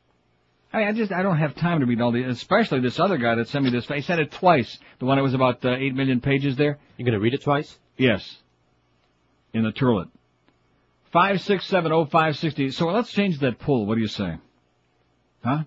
I, 0.73 0.85
I 0.85 0.93
just, 0.93 1.11
I 1.11 1.21
don't 1.21 1.37
have 1.37 1.53
time 1.53 1.81
to 1.81 1.85
read 1.85 2.01
all 2.01 2.11
these, 2.11 2.25
especially 2.25 2.79
this 2.79 2.99
other 2.99 3.19
guy 3.19 3.35
that 3.35 3.49
sent 3.49 3.65
me 3.65 3.69
this. 3.69 3.87
He 3.87 4.01
sent 4.01 4.19
it 4.19 4.31
twice. 4.31 4.79
The 4.97 5.05
one 5.05 5.17
that 5.17 5.21
was 5.21 5.35
about 5.35 5.63
uh, 5.63 5.75
8 5.75 5.93
million 5.93 6.21
pages 6.21 6.55
there. 6.55 6.79
You're 6.97 7.05
gonna 7.05 7.19
read 7.19 7.35
it 7.35 7.43
twice? 7.43 7.77
Yes. 7.97 8.39
In 9.53 9.61
the 9.61 9.71
turlet. 9.71 10.09
Five 11.11 11.39
six 11.39 11.67
seven 11.67 11.91
oh 11.91 12.05
five 12.05 12.35
sixty. 12.35 12.71
So 12.71 12.87
let's 12.87 13.11
change 13.11 13.37
that 13.41 13.59
poll. 13.59 13.85
What 13.85 13.93
do 13.93 14.01
you 14.01 14.07
say? 14.07 14.37
Huh? 15.43 15.65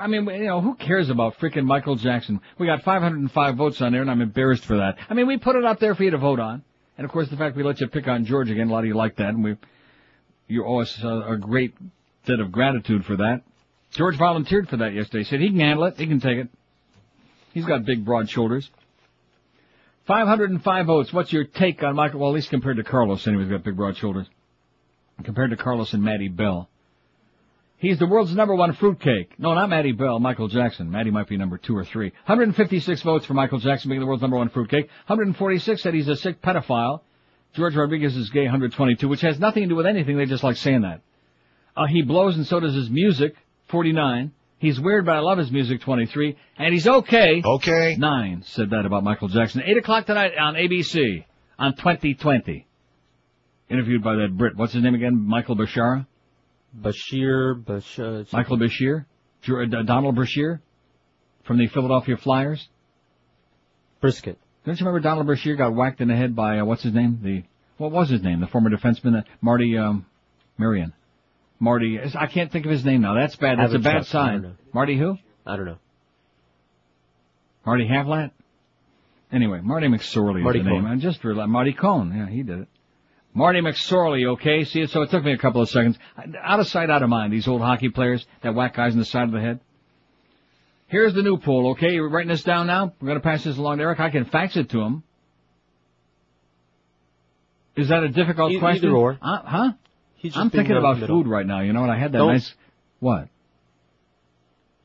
I 0.00 0.06
mean, 0.06 0.24
you 0.26 0.46
know, 0.46 0.60
who 0.62 0.74
cares 0.74 1.10
about 1.10 1.38
freaking 1.38 1.64
Michael 1.64 1.94
Jackson? 1.94 2.40
We 2.58 2.66
got 2.66 2.82
505 2.82 3.56
votes 3.56 3.82
on 3.82 3.92
there, 3.92 4.00
and 4.00 4.10
I'm 4.10 4.22
embarrassed 4.22 4.64
for 4.64 4.78
that. 4.78 4.96
I 5.10 5.14
mean, 5.14 5.26
we 5.26 5.36
put 5.36 5.56
it 5.56 5.64
up 5.64 5.78
there 5.78 5.94
for 5.94 6.02
you 6.02 6.10
to 6.12 6.18
vote 6.18 6.40
on, 6.40 6.62
and 6.96 7.04
of 7.04 7.10
course, 7.10 7.28
the 7.28 7.36
fact 7.36 7.54
we 7.54 7.62
let 7.62 7.80
you 7.80 7.88
pick 7.88 8.08
on 8.08 8.24
George 8.24 8.50
again, 8.50 8.70
a 8.70 8.72
lot 8.72 8.80
of 8.80 8.86
you 8.86 8.94
like 8.94 9.16
that, 9.16 9.28
and 9.28 9.44
we, 9.44 9.56
you 10.48 10.64
owe 10.64 10.80
us 10.80 10.98
a, 11.02 11.32
a 11.32 11.36
great 11.36 11.74
debt 12.24 12.40
of 12.40 12.50
gratitude 12.50 13.04
for 13.04 13.16
that. 13.16 13.42
George 13.90 14.16
volunteered 14.16 14.68
for 14.68 14.78
that 14.78 14.94
yesterday. 14.94 15.24
He 15.24 15.24
said 15.24 15.40
he 15.40 15.48
can 15.48 15.60
handle 15.60 15.84
it. 15.84 15.98
He 15.98 16.06
can 16.06 16.20
take 16.20 16.38
it. 16.38 16.48
He's 17.52 17.66
got 17.66 17.84
big, 17.84 18.04
broad 18.04 18.30
shoulders. 18.30 18.70
505 20.06 20.86
votes. 20.86 21.12
What's 21.12 21.32
your 21.32 21.44
take 21.44 21.82
on 21.82 21.96
Michael? 21.96 22.20
Well, 22.20 22.30
at 22.30 22.34
least 22.34 22.50
compared 22.50 22.78
to 22.78 22.84
Carlos, 22.84 23.26
anyway, 23.26 23.44
he's 23.44 23.52
got 23.52 23.64
big, 23.64 23.76
broad 23.76 23.96
shoulders. 23.96 24.26
Compared 25.24 25.50
to 25.50 25.56
Carlos 25.56 25.92
and 25.92 26.02
Maddie 26.02 26.28
Bell. 26.28 26.68
He's 27.80 27.98
the 27.98 28.06
world's 28.06 28.34
number 28.34 28.54
one 28.54 28.74
fruitcake. 28.74 29.38
No, 29.38 29.54
not 29.54 29.70
Maddie 29.70 29.92
Bell, 29.92 30.20
Michael 30.20 30.48
Jackson. 30.48 30.90
Maddie 30.90 31.10
might 31.10 31.28
be 31.28 31.38
number 31.38 31.56
two 31.56 31.74
or 31.74 31.84
three. 31.84 32.10
156 32.26 33.00
votes 33.00 33.24
for 33.24 33.32
Michael 33.32 33.58
Jackson 33.58 33.88
being 33.88 34.00
the 34.02 34.06
world's 34.06 34.20
number 34.20 34.36
one 34.36 34.50
fruitcake. 34.50 34.84
146 35.06 35.82
said 35.82 35.94
he's 35.94 36.06
a 36.06 36.14
sick 36.16 36.42
pedophile. 36.42 37.00
George 37.54 37.74
Rodriguez 37.74 38.14
is 38.16 38.28
gay, 38.28 38.42
122, 38.42 39.08
which 39.08 39.22
has 39.22 39.40
nothing 39.40 39.62
to 39.62 39.68
do 39.70 39.76
with 39.76 39.86
anything. 39.86 40.18
They 40.18 40.26
just 40.26 40.44
like 40.44 40.58
saying 40.58 40.82
that. 40.82 41.00
Uh, 41.74 41.86
he 41.86 42.02
blows 42.02 42.36
and 42.36 42.46
so 42.46 42.60
does 42.60 42.74
his 42.74 42.90
music, 42.90 43.34
49. 43.68 44.32
He's 44.58 44.78
weird, 44.78 45.06
but 45.06 45.16
I 45.16 45.20
love 45.20 45.38
his 45.38 45.50
music, 45.50 45.80
23. 45.80 46.36
And 46.58 46.74
he's 46.74 46.86
okay. 46.86 47.40
Okay. 47.42 47.96
Nine 47.98 48.42
said 48.44 48.70
that 48.70 48.84
about 48.84 49.04
Michael 49.04 49.28
Jackson. 49.28 49.62
8 49.64 49.78
o'clock 49.78 50.04
tonight 50.04 50.32
on 50.38 50.54
ABC 50.54 51.24
on 51.58 51.74
2020. 51.76 52.66
Interviewed 53.70 54.04
by 54.04 54.16
that 54.16 54.36
Brit. 54.36 54.54
What's 54.54 54.74
his 54.74 54.82
name 54.82 54.94
again? 54.94 55.18
Michael 55.18 55.56
Bashara? 55.56 56.06
Bashir, 56.78 57.62
Bashir. 57.62 58.32
Michael 58.32 58.58
Bashir? 58.58 59.06
Uh, 59.48 59.82
Donald 59.82 60.14
Brashear? 60.14 60.60
From 61.44 61.58
the 61.58 61.66
Philadelphia 61.66 62.16
Flyers? 62.16 62.68
Brisket. 64.00 64.38
Don't 64.64 64.78
you 64.78 64.86
remember 64.86 65.00
Donald 65.00 65.26
Brashear 65.26 65.56
got 65.56 65.74
whacked 65.74 66.00
in 66.00 66.08
the 66.08 66.16
head 66.16 66.36
by, 66.36 66.58
uh, 66.58 66.64
what's 66.64 66.82
his 66.82 66.92
name? 66.92 67.20
The, 67.22 67.44
what 67.78 67.90
was 67.90 68.10
his 68.10 68.22
name? 68.22 68.40
The 68.40 68.46
former 68.46 68.70
defenseman, 68.70 69.18
uh, 69.18 69.22
Marty, 69.40 69.76
um, 69.76 70.06
Marion. 70.58 70.92
Marty, 71.58 71.98
I 72.14 72.26
can't 72.26 72.50
think 72.52 72.66
of 72.66 72.70
his 72.72 72.84
name 72.84 73.02
now. 73.02 73.14
That's 73.14 73.36
bad. 73.36 73.58
That's 73.58 73.74
a 73.74 73.78
bad 73.78 73.96
I 73.96 74.02
sign. 74.02 74.56
Marty 74.72 74.98
who? 74.98 75.18
I 75.46 75.56
don't 75.56 75.66
know. 75.66 75.78
Marty 77.66 77.86
Havlat? 77.86 78.30
Anyway, 79.32 79.60
Marty 79.62 79.86
McSorley 79.88 80.42
Marty 80.42 80.60
is 80.60 80.64
the 80.64 80.70
name. 80.70 80.82
Cohn. 80.84 80.92
I 80.92 80.96
just 80.96 81.22
realized, 81.22 81.50
Marty 81.50 81.72
Cohn. 81.72 82.12
Yeah, 82.16 82.28
he 82.28 82.42
did 82.42 82.60
it. 82.60 82.68
Marty 83.32 83.60
McSorley, 83.60 84.26
okay? 84.32 84.64
See, 84.64 84.86
so 84.86 85.02
it 85.02 85.10
took 85.10 85.22
me 85.24 85.32
a 85.32 85.38
couple 85.38 85.62
of 85.62 85.68
seconds. 85.70 85.96
Out 86.42 86.60
of 86.60 86.66
sight, 86.66 86.90
out 86.90 87.02
of 87.02 87.08
mind, 87.08 87.32
these 87.32 87.46
old 87.46 87.60
hockey 87.60 87.88
players 87.88 88.26
that 88.42 88.54
whack 88.54 88.74
guys 88.74 88.92
in 88.92 88.98
the 88.98 89.04
side 89.04 89.24
of 89.24 89.32
the 89.32 89.40
head. 89.40 89.60
Here's 90.88 91.14
the 91.14 91.22
new 91.22 91.38
poll, 91.38 91.70
okay? 91.70 91.92
You're 91.92 92.08
writing 92.08 92.28
this 92.30 92.42
down 92.42 92.66
now? 92.66 92.92
We're 93.00 93.06
gonna 93.08 93.20
pass 93.20 93.44
this 93.44 93.56
along 93.56 93.78
to 93.78 93.84
Eric. 93.84 94.00
I 94.00 94.10
can 94.10 94.24
fax 94.24 94.56
it 94.56 94.70
to 94.70 94.80
him. 94.80 95.04
Is 97.76 97.88
that 97.88 98.02
a 98.02 98.08
difficult 98.08 98.50
E- 98.52 98.58
question? 98.58 98.86
either 98.86 98.96
or. 98.96 99.18
Uh, 99.22 99.38
huh? 99.44 99.72
He's 100.16 100.32
just 100.32 100.40
I'm 100.40 100.50
thinking 100.50 100.76
about 100.76 100.98
food 100.98 101.28
right 101.28 101.46
now, 101.46 101.60
you 101.60 101.72
know, 101.72 101.82
and 101.84 101.92
I 101.92 101.98
had 101.98 102.12
that 102.12 102.18
Don't- 102.18 102.32
nice, 102.32 102.52
what? 102.98 103.28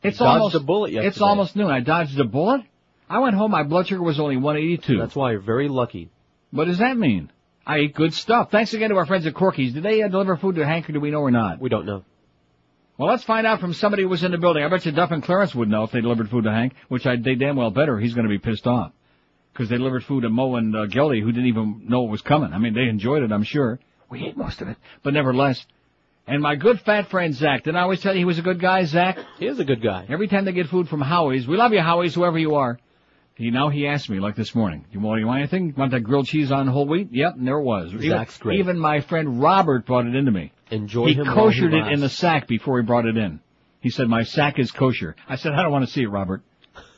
It's 0.04 0.22
almost, 0.22 0.54
a 0.54 0.60
bullet 0.60 0.94
it's 0.94 1.20
almost 1.20 1.56
noon. 1.56 1.72
I 1.72 1.80
dodged 1.80 2.20
a 2.20 2.26
bullet? 2.26 2.62
I 3.10 3.20
went 3.20 3.36
home, 3.36 3.50
my 3.50 3.64
blood 3.64 3.88
sugar 3.88 4.04
was 4.04 4.20
only 4.20 4.38
182. 4.38 5.00
That's 5.00 5.16
why 5.16 5.32
you're 5.32 5.40
very 5.40 5.68
lucky. 5.68 6.12
What 6.52 6.66
does 6.66 6.78
that 6.78 6.96
mean? 6.96 7.32
I 7.66 7.80
eat 7.80 7.96
good 7.96 8.14
stuff. 8.14 8.52
Thanks 8.52 8.74
again 8.74 8.92
to 8.92 8.98
our 8.98 9.06
friends 9.06 9.26
at 9.26 9.34
Corky's. 9.34 9.74
Did 9.74 9.84
they 9.84 10.04
uh, 10.04 10.08
deliver 10.08 10.38
food 10.38 10.56
to 10.56 10.66
Hank 10.66 10.88
or 10.90 10.94
do 10.94 11.00
we 11.00 11.10
know 11.10 11.22
or 11.22 11.32
not? 11.32 11.60
We 11.60 11.70
don't 11.70 11.86
know. 11.86 12.04
Well, 12.98 13.10
let's 13.10 13.24
find 13.24 13.46
out 13.46 13.60
from 13.60 13.74
somebody 13.74 14.04
who 14.04 14.10
was 14.10 14.24
in 14.24 14.32
the 14.32 14.38
building. 14.38 14.64
I 14.64 14.70
bet 14.70 14.86
you 14.86 14.92
Duff 14.92 15.12
and 15.12 15.24
Clarence 15.24 15.54
would 15.56 15.68
know 15.68 15.84
if 15.84 15.92
they 15.92 16.00
delivered 16.00 16.30
food 16.30 16.46
to 16.46 16.52
Hank, 16.52 16.74
which 16.88 17.06
I, 17.06 17.18
they 17.18 17.36
damn 17.36 17.56
well 17.56 17.72
better. 17.72 18.00
He's 18.00 18.14
going 18.14 18.28
to 18.28 18.30
be 18.30 18.38
pissed 18.38 18.68
off. 18.68 18.92
Because 19.52 19.70
they 19.70 19.78
delivered 19.78 20.04
food 20.04 20.22
to 20.22 20.30
Mo 20.30 20.56
and 20.56 20.76
uh, 20.76 20.86
Geldy 20.88 21.22
who 21.22 21.32
didn't 21.32 21.48
even 21.48 21.86
know 21.90 22.06
it 22.06 22.12
was 22.12 22.22
coming. 22.22 22.54
I 22.54 22.58
mean, 22.60 22.74
they 22.74 22.84
enjoyed 22.84 23.24
it, 23.24 23.32
I'm 23.32 23.44
sure. 23.44 23.80
We 24.10 24.26
ate 24.28 24.38
most 24.38 24.62
of 24.62 24.68
it. 24.68 24.78
But 25.02 25.14
nevertheless. 25.14 25.66
And 26.28 26.42
my 26.42 26.56
good 26.56 26.80
fat 26.82 27.10
friend 27.10 27.34
Zach, 27.34 27.64
didn't 27.64 27.78
I 27.78 27.82
always 27.82 28.02
tell 28.02 28.14
you 28.14 28.20
he 28.20 28.26
was 28.26 28.40
a 28.40 28.44
good 28.44 28.60
guy, 28.60 28.84
Zach? 28.86 29.18
He 29.40 29.46
is 29.46 29.60
a 29.60 29.66
good 29.66 29.82
guy. 29.82 30.06
Every 30.10 30.28
time 30.28 30.46
they 30.46 30.54
get 30.54 30.68
food 30.68 30.88
from 30.88 31.02
Howie's, 31.02 31.48
we 31.48 31.58
love 31.58 31.74
you 31.74 31.82
Howie's, 31.82 32.16
whoever 32.16 32.38
you 32.38 32.56
are. 32.56 32.80
He 33.36 33.52
now 33.52 33.68
he 33.68 33.86
asked 33.86 34.10
me 34.10 34.20
like 34.20 34.38
this 34.38 34.56
morning, 34.56 34.86
you 34.92 35.02
want, 35.02 35.20
you 35.20 35.28
want 35.28 35.40
anything? 35.40 35.74
Want 35.76 35.92
that 35.92 36.02
grilled 36.02 36.26
cheese 36.26 36.54
on 36.54 36.68
whole 36.68 36.88
wheat? 36.88 37.10
Yep, 37.12 37.36
and 37.36 37.46
there 37.46 37.58
it 37.58 37.64
was. 37.64 37.92
Zach's 37.92 38.38
even, 38.38 38.44
great. 38.44 38.60
Even 38.60 38.80
my 38.80 39.02
friend 39.02 39.42
Robert 39.42 39.86
brought 39.86 40.06
it 40.06 40.16
into 40.16 40.32
me. 40.32 40.54
Enjoy 40.72 41.08
he 41.08 41.14
him 41.14 41.28
while 41.28 41.50
he 41.50 41.60
koshered 41.60 41.74
it 41.74 41.92
in 41.92 42.00
the 42.00 42.10
sack 42.10 42.48
before 42.48 42.80
he 42.80 42.86
brought 42.86 43.06
it 43.06 43.18
in. 43.18 43.42
He 43.82 43.90
said, 43.90 44.08
my 44.08 44.24
sack 44.24 44.58
is 44.58 44.72
kosher. 44.72 45.18
I 45.28 45.36
said, 45.36 45.52
I 45.52 45.62
don't 45.64 45.72
want 45.72 45.86
to 45.86 45.92
see 45.92 46.04
it, 46.04 46.08
Robert. 46.08 46.44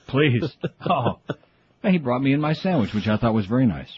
Please. 0.06 0.56
oh. 0.90 1.20
And 1.82 1.92
he 1.92 1.98
brought 1.98 2.22
me 2.22 2.34
in 2.34 2.40
my 2.40 2.54
sandwich, 2.54 2.94
which 2.94 3.08
I 3.08 3.18
thought 3.18 3.34
was 3.34 3.48
very 3.48 3.66
nice. 3.66 3.92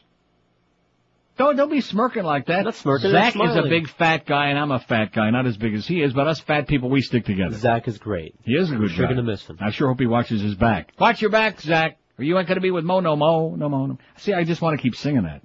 Don't, 1.38 1.56
don't 1.56 1.69
be 1.69 1.82
smirking 1.82 2.24
like 2.24 2.48
that. 2.48 2.64
Not 2.64 2.76
smirking, 2.76 3.11
Zach 3.11 3.35
I'm 3.35 3.50
is 3.50 3.56
a 3.58 3.69
big 3.69 3.90
fat 3.90 4.26
guy 4.26 4.48
and 4.48 4.58
I'm 4.58 4.72
a 4.72 4.80
fat 4.80 5.11
guy, 5.14 5.30
not 5.30 5.45
as 5.45 5.56
big 5.56 5.74
as 5.74 5.85
he 5.85 6.01
is, 6.01 6.14
but 6.14 6.27
us 6.27 6.40
fat 6.40 6.68
people, 6.68 6.90
we 6.90 7.01
stick 7.01 7.26
together. 7.26 7.56
Zach 7.56 7.88
is 7.88 7.98
great. 7.98 8.35
He 8.43 8.53
is 8.53 8.72
a 8.72 8.76
good 8.76 8.92
You're 8.92 9.08
guy. 9.08 9.14
gonna 9.14 9.24
miss 9.24 9.45
him. 9.45 9.58
I 9.61 9.72
sure 9.72 9.88
hope 9.88 10.00
he 10.00 10.08
watches 10.08 10.42
his 10.42 10.56
back. 10.56 10.92
Watch 11.00 11.22
your 11.22 11.32
back, 11.32 11.61
Zach. 11.61 11.99
Or 12.20 12.24
you 12.24 12.38
ain't 12.38 12.50
gonna 12.50 12.60
be 12.60 12.70
with 12.70 12.84
Mo 12.84 13.00
no 13.00 13.16
Mo, 13.16 13.56
no 13.56 13.70
Mo 13.70 13.86
no. 13.86 13.98
See, 14.18 14.34
I 14.34 14.44
just 14.44 14.62
want 14.62 14.78
to 14.78 14.82
keep 14.82 14.94
singing 14.96 15.24
that. 15.24 15.42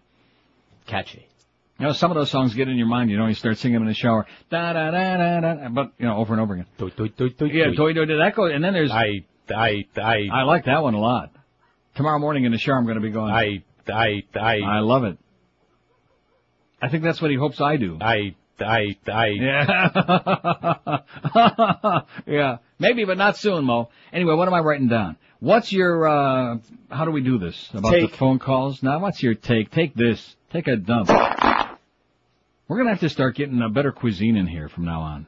Catchy. 0.86 1.28
You 1.78 1.86
know, 1.86 1.93
some 1.93 2.11
of 2.11 2.17
those 2.17 2.31
songs 2.31 2.53
get 2.55 2.69
in 2.69 2.77
your 2.77 2.89
mind, 2.89 3.11
you 3.11 3.17
know, 3.17 3.27
you 3.27 3.35
start 3.35 3.59
singing 3.59 3.75
them 3.75 3.83
in 3.85 3.89
the 3.89 3.94
shower. 3.94 4.27
Da 4.51 4.73
da 4.73 4.91
da 4.91 5.17
da 5.17 5.41
da, 5.41 5.69
but, 5.69 5.93
you 5.99 6.07
know, 6.07 6.17
over 6.17 6.35
and 6.35 6.41
over 6.43 6.55
again. 6.55 6.67
Toy, 6.78 6.91
toy, 6.91 7.09
toy, 7.09 7.28
toy, 7.28 7.47
Yeah, 7.47 7.67
toy 7.77 7.93
toy, 7.93 8.07
toy, 8.07 8.17
that 8.19 8.35
goes, 8.35 8.53
and 8.53 8.62
then 8.62 8.73
there's, 8.73 8.91
I, 8.91 9.25
I, 9.55 9.86
I, 9.97 10.28
I 10.33 10.43
like 10.43 10.65
that 10.65 10.83
one 10.83 10.94
a 10.94 11.01
lot. 11.01 11.31
Tomorrow 11.94 12.19
morning 12.19 12.44
in 12.44 12.51
the 12.51 12.59
shower 12.59 12.77
I'm 12.77 12.86
gonna 12.86 13.01
be 13.01 13.11
going, 13.11 13.33
I, 13.33 13.62
I, 13.89 14.25
I, 14.35 14.59
I 14.61 14.81
love 14.81 15.05
it. 15.05 15.17
I 16.83 16.89
think 16.89 17.05
that's 17.05 17.23
what 17.23 17.31
he 17.31 17.36
hopes 17.36 17.61
I 17.61 17.77
do. 17.77 17.99
I, 18.01 18.35
I, 18.59 18.97
I. 19.07 19.27
Yeah. 19.28 19.91
yeah. 22.27 22.57
Maybe, 22.78 23.05
but 23.05 23.17
not 23.19 23.36
soon, 23.36 23.65
Mo. 23.65 23.91
Anyway, 24.12 24.35
what 24.35 24.49
am 24.49 24.55
I 24.55 24.61
writing 24.61 24.89
down? 24.89 25.17
What's 25.41 25.73
your, 25.73 26.07
uh, 26.09 26.59
how 26.91 27.05
do 27.05 27.11
we 27.11 27.20
do 27.23 27.39
this? 27.39 27.70
About 27.73 27.91
Take. 27.93 28.11
the 28.11 28.17
phone 28.17 28.39
calls? 28.39 28.83
Now, 28.83 28.99
what's 28.99 29.23
your 29.23 29.35
take? 29.35 29.70
Take 29.70 29.94
this. 29.94 30.36
Take 30.53 30.67
a 30.69 30.77
dump. 30.77 31.09
We're 31.09 32.78
gonna 32.78 32.91
have 32.91 33.01
to 33.01 33.09
start 33.11 33.36
getting 33.36 33.61
a 33.62 33.69
better 33.69 33.93
cuisine 33.93 34.36
in 34.36 34.47
here 34.47 34.69
from 34.69 34.85
now 34.86 35.01
on. 35.03 35.27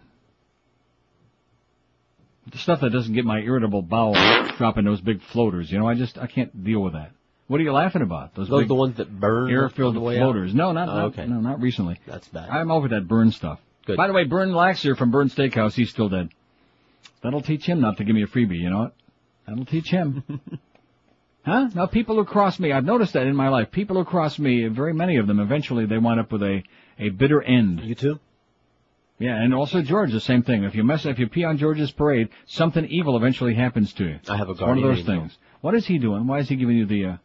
The 2.51 2.59
stuff 2.59 2.81
that 2.81 2.91
doesn't 2.91 3.13
get 3.13 3.25
my 3.25 3.41
irritable 3.41 3.83
bowel 3.83 4.15
dropping 4.57 4.85
those 4.85 5.01
big 5.01 5.21
floaters, 5.33 5.71
you 5.71 5.79
know, 5.79 5.89
I 5.89 5.95
just, 5.95 6.17
I 6.17 6.27
can't 6.29 6.65
deal 6.65 6.81
with 6.81 6.93
that. 6.95 7.11
What 7.49 7.61
are 7.61 7.65
you 7.65 7.73
laughing 7.73 8.03
about? 8.03 8.35
Those, 8.35 8.49
Those 8.49 8.63
big 8.63 8.69
the 8.69 8.75
ones 8.75 8.97
that 8.97 9.21
burn 9.21 9.51
air-filled 9.51 9.95
floaters. 9.97 10.51
out? 10.51 10.57
No, 10.57 10.73
not, 10.73 10.89
Oh, 10.89 11.07
okay. 11.09 11.27
no, 11.27 11.41
not 11.41 11.61
recently. 11.61 12.01
That's 12.07 12.27
bad. 12.29 12.49
I'm 12.49 12.71
over 12.71 12.89
that 12.89 13.07
Burn 13.07 13.31
stuff. 13.33 13.61
Good. 13.85 13.97
By 13.97 14.07
the 14.09 14.13
way, 14.13 14.25
Bern 14.25 14.51
Laxer 14.51 14.97
from 14.97 15.11
Bern 15.13 15.29
Steakhouse, 15.29 15.75
he's 15.75 15.91
still 15.91 16.09
dead. 16.09 16.31
That'll 17.23 17.43
teach 17.43 17.67
him 17.67 17.81
not 17.81 17.97
to 17.99 18.05
give 18.05 18.15
me 18.15 18.23
a 18.23 18.27
freebie, 18.27 18.59
you 18.59 18.71
know 18.71 18.79
what? 18.79 18.95
That'll 19.47 19.65
teach 19.65 19.89
him. 19.89 20.23
huh? 21.45 21.69
Now 21.75 21.87
people 21.87 22.17
who 22.17 22.25
cross 22.25 22.59
me, 22.59 22.73
I've 22.73 22.85
noticed 22.85 23.15
that 23.15 23.27
in 23.27 23.35
my 23.35 23.49
life, 23.49 23.71
people 23.71 23.97
who 23.97 24.05
cross 24.05 24.39
me, 24.39 24.67
very 24.69 24.93
many 24.93 25.17
of 25.17 25.27
them, 25.27 25.41
eventually 25.41 25.87
they 25.87 25.99
wind 25.99 26.21
up 26.21 26.33
with 26.33 26.43
a, 26.43 26.63
a 26.99 27.11
bitter 27.11 27.43
end. 27.43 27.81
You 27.81 27.95
too? 27.95 28.21
Yeah, 29.19 29.43
and 29.43 29.55
also 29.55 29.81
George, 29.81 30.13
the 30.13 30.21
same 30.21 30.43
thing. 30.43 30.65
If 30.65 30.75
you 30.75 30.85
mess, 30.85 31.07
if 31.07 31.19
you 31.19 31.29
pee 31.29 31.45
on 31.45 31.57
George's 31.57 31.91
parade, 31.91 32.29
something 32.47 32.85
evil 32.85 33.17
eventually 33.17 33.55
happens 33.55 33.95
to 33.95 34.05
you. 34.05 34.19
I 34.29 34.37
have 34.37 34.49
a 34.49 34.53
It's 34.53 34.61
one 34.61 34.77
of 34.77 34.85
those 34.85 35.05
things. 35.05 35.37
What 35.63 35.75
is 35.75 35.87
he 35.87 35.99
doing? 35.99 36.27
Why 36.27 36.41
is 36.41 36.49
he 36.49 36.57
giving 36.57 36.77
you 36.77 36.85
the, 36.85 37.05
uh... 37.07 37.17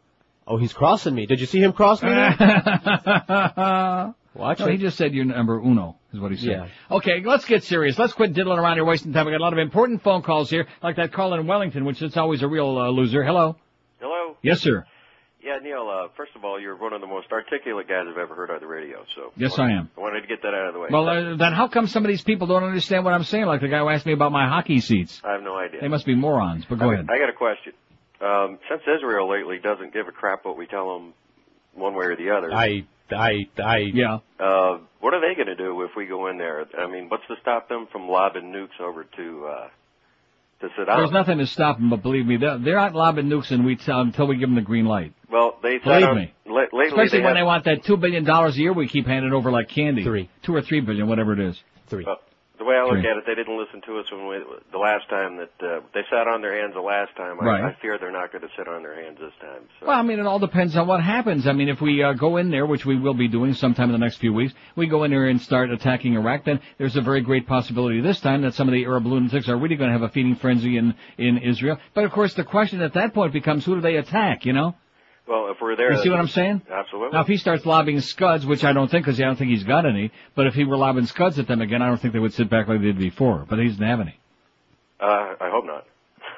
Oh, 0.46 0.56
he's 0.56 0.72
crossing 0.72 1.14
me. 1.14 1.26
Did 1.26 1.40
you 1.40 1.46
see 1.46 1.60
him 1.60 1.74
cross 1.74 2.02
me? 2.02 2.08
there? 4.34 4.42
Watch 4.42 4.60
no, 4.60 4.66
it. 4.66 4.72
he 4.72 4.78
just 4.78 4.96
said 4.96 5.14
you're 5.14 5.24
number 5.24 5.58
uno, 5.60 5.96
is 6.12 6.20
what 6.20 6.30
he 6.30 6.36
said. 6.36 6.48
Yeah. 6.48 6.68
Okay, 6.96 7.22
let's 7.24 7.44
get 7.44 7.64
serious. 7.64 7.98
Let's 7.98 8.12
quit 8.12 8.32
diddling 8.32 8.58
around 8.58 8.76
here, 8.76 8.84
wasting 8.84 9.12
time. 9.12 9.26
We 9.26 9.32
got 9.32 9.40
a 9.40 9.44
lot 9.44 9.52
of 9.52 9.58
important 9.58 10.02
phone 10.02 10.22
calls 10.22 10.50
here, 10.50 10.66
like 10.82 10.96
that 10.96 11.12
call 11.12 11.34
in 11.34 11.46
Wellington, 11.46 11.84
which 11.84 12.02
is 12.02 12.16
always 12.16 12.42
a 12.42 12.48
real 12.48 12.78
uh, 12.78 12.90
loser. 12.90 13.22
Hello. 13.24 13.56
Hello. 14.00 14.36
Yes, 14.42 14.60
sir. 14.60 14.84
Yeah, 15.42 15.58
Neil. 15.60 15.88
Uh, 15.88 16.08
first 16.16 16.32
of 16.36 16.44
all, 16.44 16.60
you're 16.60 16.76
one 16.76 16.92
of 16.92 17.00
the 17.00 17.06
most 17.06 17.26
articulate 17.32 17.88
guys 17.88 18.04
I've 18.08 18.16
ever 18.16 18.34
heard 18.34 18.50
on 18.50 18.60
the 18.60 18.66
radio. 18.66 19.04
So 19.16 19.32
Yes, 19.36 19.58
I 19.58 19.72
am. 19.72 19.90
I 19.96 20.00
wanted 20.00 20.20
to 20.20 20.28
get 20.28 20.42
that 20.42 20.54
out 20.54 20.68
of 20.68 20.74
the 20.74 20.80
way. 20.80 20.88
Well, 20.88 21.08
uh, 21.08 21.36
then 21.36 21.52
how 21.52 21.66
come 21.66 21.88
some 21.88 22.04
of 22.04 22.08
these 22.08 22.22
people 22.22 22.46
don't 22.46 22.62
understand 22.62 23.04
what 23.04 23.12
I'm 23.12 23.24
saying? 23.24 23.46
Like 23.46 23.60
the 23.60 23.68
guy 23.68 23.80
who 23.80 23.88
asked 23.88 24.06
me 24.06 24.12
about 24.12 24.30
my 24.30 24.48
hockey 24.48 24.80
seats. 24.80 25.20
I 25.24 25.32
have 25.32 25.42
no 25.42 25.56
idea. 25.56 25.80
They 25.80 25.88
must 25.88 26.06
be 26.06 26.14
morons. 26.14 26.64
But 26.68 26.78
go 26.78 26.90
I, 26.90 26.94
ahead. 26.94 27.08
I 27.10 27.18
got 27.18 27.28
a 27.28 27.32
question. 27.32 27.72
Um, 28.20 28.60
since 28.70 28.82
Israel 28.96 29.28
lately 29.28 29.58
doesn't 29.58 29.92
give 29.92 30.06
a 30.06 30.12
crap 30.12 30.44
what 30.44 30.56
we 30.56 30.66
tell 30.66 30.96
them, 30.96 31.12
one 31.74 31.94
way 31.94 32.06
or 32.06 32.16
the 32.16 32.30
other. 32.30 32.52
I, 32.52 32.84
I, 33.12 33.46
I. 33.62 33.78
Yeah. 33.92 34.18
Uh, 34.40 34.78
what 35.00 35.14
are 35.14 35.20
they 35.20 35.34
going 35.34 35.48
to 35.48 35.56
do 35.56 35.82
if 35.82 35.90
we 35.96 36.06
go 36.06 36.28
in 36.28 36.38
there? 36.38 36.64
I 36.78 36.86
mean, 36.86 37.08
what's 37.08 37.26
to 37.28 37.34
stop 37.40 37.68
them 37.68 37.86
from 37.90 38.08
lobbing 38.08 38.52
nukes 38.52 38.80
over 38.80 39.04
to 39.04 39.46
uh, 39.46 39.68
to 40.60 40.66
Saddam? 40.68 40.96
There's 40.96 41.10
nothing 41.10 41.38
to 41.38 41.46
stop 41.46 41.78
them, 41.78 41.90
but 41.90 42.02
believe 42.02 42.26
me, 42.26 42.36
they're, 42.36 42.58
they're 42.58 42.76
not 42.76 42.94
lobbing 42.94 43.26
nukes 43.26 43.50
and 43.50 43.64
we 43.64 43.76
tell 43.76 44.00
until 44.00 44.26
we 44.26 44.36
give 44.36 44.48
them 44.48 44.54
the 44.56 44.60
green 44.62 44.84
light. 44.86 45.12
Well, 45.30 45.58
they 45.62 45.78
Believe 45.78 46.06
on- 46.08 46.16
me. 46.16 46.34
la- 46.46 46.62
Especially 46.62 47.18
they 47.18 47.24
when 47.24 47.28
have, 47.28 47.34
they 47.36 47.42
want 47.42 47.64
that 47.64 47.84
two 47.84 47.96
billion 47.96 48.24
dollars 48.24 48.56
a 48.56 48.60
year 48.60 48.72
we 48.72 48.86
keep 48.88 49.06
handing 49.06 49.32
over 49.32 49.50
like 49.50 49.68
candy. 49.68 50.04
Three. 50.04 50.28
Two 50.42 50.54
or 50.54 50.62
three 50.62 50.80
billion, 50.80 51.08
whatever 51.08 51.32
it 51.32 51.40
is. 51.40 51.60
Three. 51.88 52.04
Uh, 52.04 52.14
the 52.62 52.68
way 52.68 52.76
I 52.76 52.84
look 52.84 53.04
at 53.04 53.16
it, 53.16 53.24
they 53.26 53.34
didn't 53.34 53.58
listen 53.58 53.82
to 53.86 53.98
us 53.98 54.06
when 54.12 54.28
we, 54.28 54.38
the 54.70 54.78
last 54.78 55.08
time 55.10 55.36
that 55.38 55.50
uh, 55.60 55.80
they 55.94 56.02
sat 56.08 56.28
on 56.28 56.42
their 56.42 56.54
hands 56.60 56.74
the 56.74 56.80
last 56.80 57.10
time. 57.16 57.40
I, 57.40 57.44
Right. 57.44 57.64
I 57.64 57.76
fear 57.82 57.98
they're 57.98 58.12
not 58.12 58.30
going 58.30 58.42
to 58.42 58.48
sit 58.56 58.68
on 58.68 58.82
their 58.82 58.94
hands 58.94 59.18
this 59.20 59.32
time. 59.40 59.62
So. 59.80 59.86
Well, 59.86 59.98
I 59.98 60.02
mean, 60.02 60.20
it 60.20 60.26
all 60.26 60.38
depends 60.38 60.76
on 60.76 60.86
what 60.86 61.02
happens. 61.02 61.46
I 61.46 61.52
mean, 61.52 61.68
if 61.68 61.80
we 61.80 62.02
uh, 62.02 62.12
go 62.12 62.36
in 62.36 62.50
there, 62.50 62.64
which 62.64 62.86
we 62.86 62.98
will 62.98 63.14
be 63.14 63.26
doing 63.26 63.52
sometime 63.54 63.86
in 63.86 63.92
the 63.92 63.98
next 63.98 64.18
few 64.18 64.32
weeks, 64.32 64.54
we 64.76 64.86
go 64.86 65.02
in 65.02 65.10
there 65.10 65.28
and 65.28 65.40
start 65.40 65.70
attacking 65.70 66.14
Iraq, 66.14 66.44
then 66.44 66.60
there's 66.78 66.96
a 66.96 67.00
very 67.00 67.20
great 67.20 67.46
possibility 67.46 68.00
this 68.00 68.20
time 68.20 68.42
that 68.42 68.54
some 68.54 68.68
of 68.68 68.72
the 68.72 68.84
Arab 68.84 69.06
lunatics 69.06 69.48
are 69.48 69.56
really 69.56 69.76
going 69.76 69.88
to 69.88 69.98
have 69.98 70.08
a 70.08 70.12
feeding 70.12 70.36
frenzy 70.36 70.76
in, 70.76 70.94
in 71.18 71.38
Israel. 71.38 71.78
But 71.94 72.04
of 72.04 72.12
course, 72.12 72.34
the 72.34 72.44
question 72.44 72.80
at 72.80 72.94
that 72.94 73.12
point 73.12 73.32
becomes 73.32 73.64
who 73.64 73.74
do 73.74 73.80
they 73.80 73.96
attack, 73.96 74.46
you 74.46 74.52
know? 74.52 74.76
Well, 75.26 75.50
if 75.50 75.60
we're 75.60 75.76
there, 75.76 75.92
You 75.92 76.02
see 76.02 76.10
what 76.10 76.18
I'm 76.18 76.28
saying? 76.28 76.62
Absolutely. 76.70 77.12
Now, 77.12 77.20
if 77.22 77.28
he 77.28 77.36
starts 77.36 77.64
lobbing 77.64 78.00
scuds, 78.00 78.44
which 78.44 78.64
I 78.64 78.72
don't 78.72 78.90
think, 78.90 79.04
because 79.04 79.20
I 79.20 79.24
don't 79.24 79.36
think 79.36 79.50
he's 79.50 79.62
got 79.64 79.86
any, 79.86 80.10
but 80.34 80.46
if 80.48 80.54
he 80.54 80.64
were 80.64 80.76
lobbing 80.76 81.06
scuds 81.06 81.38
at 81.38 81.46
them 81.46 81.60
again, 81.60 81.80
I 81.80 81.86
don't 81.86 81.98
think 82.00 82.12
they 82.12 82.18
would 82.18 82.34
sit 82.34 82.50
back 82.50 82.66
like 82.68 82.80
they 82.80 82.86
did 82.86 82.98
before. 82.98 83.46
But 83.48 83.58
he 83.60 83.68
doesn't 83.68 83.84
have 83.84 84.00
any. 84.00 84.18
uh, 85.00 85.34
I 85.40 85.48
hope 85.50 85.64
not. 85.64 85.86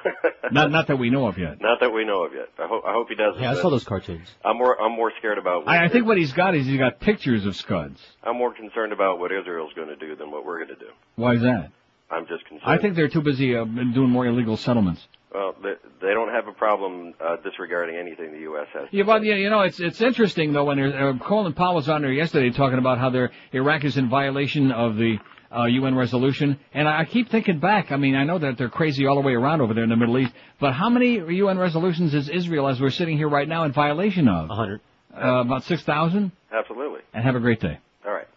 Not, 0.51 0.69
not 0.69 0.85
that 0.87 0.97
we 0.99 1.09
know 1.09 1.25
of 1.25 1.39
yet. 1.39 1.59
Not 1.59 1.79
that 1.79 1.91
we 1.91 2.05
know 2.05 2.25
of 2.25 2.33
yet. 2.33 2.49
I 2.59 2.67
hope 2.67 2.83
I 2.85 2.93
hope 2.93 3.09
he 3.09 3.15
doesn't. 3.15 3.41
Yeah, 3.41 3.51
I 3.51 3.55
saw 3.55 3.71
those 3.71 3.83
cartoons. 3.83 4.27
I'm 4.43 4.55
more 4.57 4.79
I'm 4.79 4.91
more 4.91 5.11
scared 5.17 5.39
about. 5.39 5.65
What 5.65 5.71
I, 5.75 5.85
I 5.85 5.89
think 5.89 6.05
what 6.05 6.17
he's 6.17 6.31
got 6.31 6.53
is 6.53 6.67
he's 6.67 6.77
got 6.77 6.99
pictures 6.99 7.43
of 7.47 7.55
scuds. 7.55 7.99
I'm 8.23 8.37
more 8.37 8.53
concerned 8.53 8.93
about 8.93 9.17
what 9.17 9.31
Israel's 9.31 9.73
going 9.73 9.87
to 9.87 9.95
do 9.95 10.15
than 10.15 10.29
what 10.29 10.45
we're 10.45 10.63
going 10.63 10.77
to 10.77 10.85
do. 10.85 10.91
Why 11.15 11.33
is 11.33 11.41
that? 11.41 11.71
I'm 12.11 12.27
just 12.27 12.45
concerned. 12.45 12.69
I 12.69 12.77
think 12.77 12.95
they're 12.95 13.07
too 13.09 13.23
busy 13.23 13.55
uh, 13.55 13.63
doing 13.63 14.09
more 14.11 14.27
illegal 14.27 14.57
settlements. 14.57 15.07
Well, 15.35 15.53
they, 15.61 15.73
they 16.01 16.13
don't 16.13 16.29
have 16.29 16.47
a 16.47 16.53
problem 16.53 17.13
uh, 17.19 17.35
disregarding 17.43 17.97
anything 17.97 18.31
the 18.31 18.39
U.S. 18.51 18.67
has. 18.73 18.87
Yeah, 18.91 19.03
well, 19.03 19.21
yeah, 19.21 19.35
you 19.35 19.49
know, 19.49 19.61
it's 19.61 19.81
it's 19.81 19.99
interesting 19.99 20.53
though 20.53 20.63
when 20.63 20.79
uh, 20.79 21.11
Colin 21.27 21.51
Powell 21.51 21.75
was 21.75 21.89
on 21.89 22.03
there 22.03 22.13
yesterday 22.13 22.55
talking 22.55 22.79
about 22.79 22.99
how 22.99 23.09
their 23.09 23.31
Iraq 23.51 23.83
is 23.83 23.97
in 23.97 24.07
violation 24.07 24.71
of 24.71 24.95
the 24.95 25.17
uh, 25.53 25.65
UN 25.65 25.93
resolution, 25.93 26.57
and 26.73 26.87
I, 26.87 27.01
I 27.01 27.05
keep 27.05 27.29
thinking 27.29 27.59
back. 27.59 27.91
I 27.91 27.97
mean, 27.97 28.15
I 28.15 28.23
know 28.23 28.39
that 28.39 28.57
they're 28.57 28.69
crazy 28.69 29.07
all 29.07 29.15
the 29.15 29.27
way 29.27 29.33
around 29.33 29.59
over 29.59 29.73
there 29.73 29.83
in 29.83 29.89
the 29.89 29.97
Middle 29.97 30.17
East, 30.19 30.31
but 30.61 30.71
how 30.71 30.89
many 30.89 31.15
UN 31.15 31.57
resolutions 31.57 32.13
is 32.13 32.29
Israel, 32.29 32.69
as 32.69 32.79
we're 32.79 32.89
sitting 32.89 33.17
here 33.17 33.27
right 33.27 33.47
now, 33.47 33.65
in 33.65 33.73
violation 33.73 34.29
of? 34.29 34.49
A 34.49 34.55
hundred. 34.55 34.79
Uh, 35.13 35.41
about 35.41 35.65
six 35.65 35.83
thousand. 35.83 36.31
Absolutely. 36.49 37.01
And 37.13 37.25
have 37.25 37.35
a 37.35 37.41
great 37.41 37.59
day. 37.59 37.77
All 38.05 38.13
right. 38.13 38.27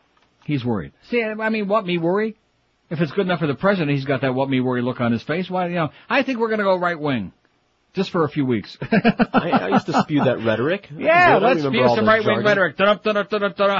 He's 0.46 0.64
worried. 0.64 0.90
See, 1.10 1.22
I 1.22 1.48
mean, 1.48 1.68
what 1.68 1.86
me 1.86 1.96
worry? 1.98 2.36
If 2.90 3.00
it's 3.00 3.12
good 3.12 3.26
enough 3.26 3.40
for 3.40 3.46
the 3.46 3.54
president, 3.54 3.90
he's 3.90 4.04
got 4.04 4.22
that 4.22 4.34
what 4.34 4.48
me 4.48 4.60
worry 4.60 4.80
look 4.82 5.00
on 5.00 5.12
his 5.12 5.22
face. 5.22 5.50
Why, 5.50 5.68
you 5.68 5.74
know, 5.74 5.90
I 6.08 6.22
think 6.22 6.38
we're 6.38 6.48
going 6.48 6.58
to 6.60 6.64
go 6.64 6.76
right 6.78 6.98
wing. 6.98 7.32
Just 7.94 8.10
for 8.10 8.24
a 8.24 8.28
few 8.28 8.44
weeks. 8.44 8.76
I, 8.82 9.50
I 9.52 9.68
used 9.70 9.86
to 9.86 10.00
spew 10.02 10.22
that 10.24 10.44
rhetoric. 10.44 10.88
Yeah, 10.98 11.38
let's 11.38 11.60
spew 11.70 11.82
some 11.96 12.06
right 12.06 12.24
wing 12.24 12.44
rhetoric. 12.44 12.76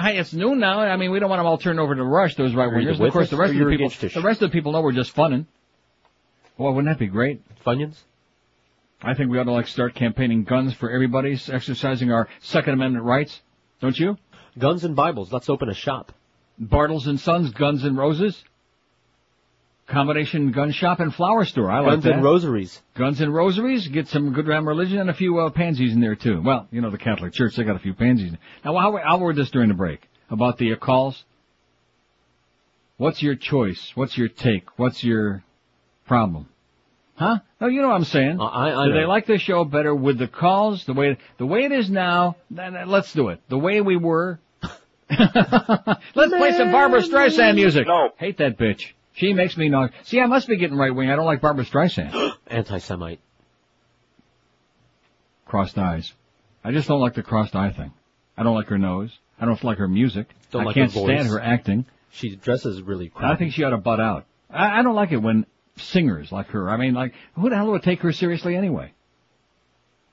Hey, 0.03 0.19
it's 0.19 0.33
noon 0.33 0.59
now. 0.59 0.81
I 0.81 0.97
mean, 0.97 1.11
we 1.11 1.21
don't 1.21 1.29
want 1.31 1.41
them 1.41 1.47
all 1.47 1.59
turned 1.59 1.79
over 1.79 1.95
to 1.95 2.03
Rush, 2.03 2.35
those 2.35 2.55
right 2.55 2.69
wingers. 2.79 2.99
Of 3.09 3.13
course, 3.13 3.31
the 3.31 3.37
rest 3.37 3.53
of 3.53 3.59
the 3.59 3.65
people, 3.77 3.89
the 4.23 4.27
rest 4.27 4.43
of 4.43 4.51
the 4.51 4.53
people 4.53 4.73
know 4.73 4.81
we're 4.83 4.93
just 4.93 5.13
funning. 5.13 5.47
Well, 6.57 6.75
wouldn't 6.75 6.93
that 6.93 6.99
be 6.99 7.07
great? 7.07 7.43
Funyuns? 7.65 7.97
I 9.03 9.15
think 9.15 9.31
we 9.31 9.39
ought 9.39 9.45
to 9.45 9.53
like 9.53 9.69
start 9.69 9.95
campaigning 9.95 10.43
guns 10.45 10.75
for 10.75 10.91
everybody, 10.91 11.33
exercising 11.49 12.11
our 12.11 12.29
Second 12.41 12.75
Amendment 12.75 13.05
rights. 13.05 13.41
Don't 13.81 13.97
you? 13.97 14.17
Guns 14.59 14.85
and 14.85 14.97
Bibles. 14.97 15.33
Let's 15.33 15.49
open 15.49 15.69
a 15.69 15.75
shop. 15.75 16.13
Bartles 16.61 17.07
and 17.07 17.21
Sons, 17.21 17.51
Guns 17.53 17.85
and 17.85 17.97
Roses. 17.97 18.43
Combination 19.89 20.53
gun 20.53 20.71
shop 20.71 21.01
and 21.01 21.15
flower 21.15 21.47
store. 21.47 21.71
I 21.71 21.81
like 21.81 21.91
Guns 21.93 22.05
that. 22.05 22.13
and 22.15 22.23
rosaries. 22.23 22.83
Guns 22.95 23.23
and 23.23 23.35
rosaries. 23.35 23.89
Get 23.89 24.09
some 24.09 24.35
good 24.35 24.47
damn 24.47 24.69
religion 24.69 24.99
and 24.99 25.09
a 25.09 25.15
few 25.15 25.39
uh, 25.39 25.49
pansies 25.49 25.95
in 25.95 26.01
there 26.01 26.15
too. 26.15 26.43
Well, 26.43 26.69
you 26.71 26.83
know 26.83 26.91
the 26.91 26.99
Catholic 26.99 27.33
Church, 27.33 27.57
they 27.57 27.65
got 27.65 27.77
a 27.77 27.79
few 27.79 27.95
pansies. 27.95 28.33
Now, 28.65 28.77
I'll, 28.77 28.99
I'll 28.99 29.21
word 29.21 29.37
this 29.37 29.51
during 29.51 29.69
the 29.69 29.75
break 29.75 30.07
about 30.31 30.59
the 30.59 30.75
uh, 30.75 30.77
calls. 30.77 31.25
What's 32.99 33.23
your 33.23 33.35
choice? 33.35 33.93
What's 33.95 34.19
your 34.19 34.29
take? 34.29 34.65
What's 34.77 35.03
your 35.03 35.43
problem? 36.07 36.49
Huh? 37.15 37.39
No, 37.59 37.69
you 37.69 37.81
know 37.81 37.89
what 37.89 37.95
I'm 37.95 38.05
saying. 38.05 38.41
Uh, 38.41 38.45
I, 38.45 38.83
I 38.83 38.87
do 38.87 38.93
know. 38.93 39.01
they 39.01 39.07
like 39.07 39.27
the 39.27 39.39
show 39.39 39.65
better 39.65 39.95
with 39.95 40.19
the 40.19 40.29
calls, 40.29 40.85
the 40.85 40.93
way 40.93 41.17
the 41.39 41.47
way 41.47 41.65
it 41.65 41.73
is 41.73 41.89
now? 41.89 42.37
Uh, 42.57 42.85
let's 42.87 43.13
do 43.15 43.31
it. 43.31 43.41
The 43.49 43.59
way 43.59 43.81
we 43.81 43.97
were. 43.97 44.39
let's 45.11 46.01
play 46.15 46.53
some 46.59 46.73
Barbra 46.73 47.01
Streisand 47.03 47.55
music. 47.55 47.87
No. 47.87 48.11
Hate 48.19 48.37
that 48.39 48.59
bitch. 48.59 48.93
She 49.19 49.33
makes 49.33 49.57
me 49.57 49.69
know. 49.69 49.89
See, 50.05 50.21
I 50.21 50.27
must 50.27 50.47
be 50.47 50.57
getting 50.57 50.77
right 50.77 50.95
wing. 50.95 51.11
I 51.11 51.17
don't 51.17 51.27
like 51.27 51.41
Barbra 51.41 51.65
Streisand. 51.65 52.35
Anti-Semite. 52.47 53.21
crossed 55.45 55.77
eyes. 55.77 56.13
I 56.63 56.71
just 56.71 56.87
don't 56.87 57.01
like 57.01 57.15
the 57.15 57.25
crossed 57.25 57.57
eye 57.57 57.73
thing. 57.73 57.93
I 58.37 58.45
don't 58.45 58.55
like 58.55 58.69
her 58.69 58.79
nose. 58.79 59.11
I 59.41 59.45
don't 59.45 59.63
like 59.65 59.79
her 59.79 59.89
music. 59.89 60.29
Don't 60.53 60.63
I 60.63 60.65
like 60.67 60.75
can't 60.75 60.93
her 60.93 61.01
stand 61.01 61.29
her 61.29 61.41
acting. 61.41 61.85
She 62.11 62.37
dresses 62.37 62.81
really 62.81 63.11
I 63.17 63.35
think 63.35 63.53
she 63.53 63.65
ought 63.65 63.71
to 63.71 63.77
butt 63.79 64.01
out. 64.01 64.25
I, 64.49 64.79
I 64.79 64.83
don't 64.83 64.95
like 64.95 65.11
it 65.11 65.19
when 65.19 65.47
singers 65.77 66.31
like 66.31 66.47
her. 66.49 66.71
I 66.71 66.77
mean, 66.77 66.95
like, 66.95 67.13
who 67.35 67.51
the 67.51 67.57
hell 67.57 67.73
would 67.73 67.83
take 67.83 68.01
her 68.03 68.13
seriously 68.13 68.55
anyway? 68.55 68.93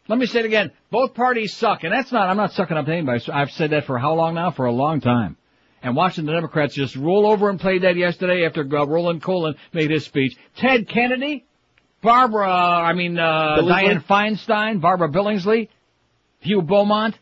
Let 0.08 0.18
me 0.18 0.26
say 0.26 0.40
it 0.40 0.46
again. 0.46 0.72
Both 0.90 1.14
parties 1.14 1.56
suck, 1.56 1.84
and 1.84 1.94
that's 1.94 2.12
not. 2.12 2.30
I'm 2.30 2.38
not 2.38 2.54
sucking 2.54 2.76
up 2.76 2.86
to 2.86 2.92
anybody. 2.92 3.24
I've 3.32 3.52
said 3.52 3.72
that 3.72 3.86
for 3.86 4.00
how 4.00 4.16
long 4.16 4.34
now? 4.36 4.52
For 4.52 4.66
a 4.66 4.72
long 4.72 5.00
time. 5.00 5.38
And 5.86 5.96
watching 5.96 6.26
the 6.26 6.32
Democrats 6.32 6.74
just 6.74 6.96
roll 6.96 7.28
over 7.28 7.48
and 7.48 7.60
play 7.60 7.78
dead 7.78 7.96
yesterday 7.96 8.44
after 8.44 8.62
uh, 8.62 8.86
Roland 8.86 9.22
Colin 9.22 9.54
made 9.72 9.92
his 9.92 10.04
speech. 10.04 10.36
Ted 10.58 10.90
Kennedy, 10.90 11.46
Barbara, 12.02 12.50
I 12.50 12.94
mean 12.94 13.20
uh, 13.20 13.58
Dianne 13.60 14.04
Feinstein, 14.04 14.82
Barbara 14.82 15.10
Billingsley, 15.10 15.70
Hugh 16.40 16.64
Beaumont. 16.64 17.16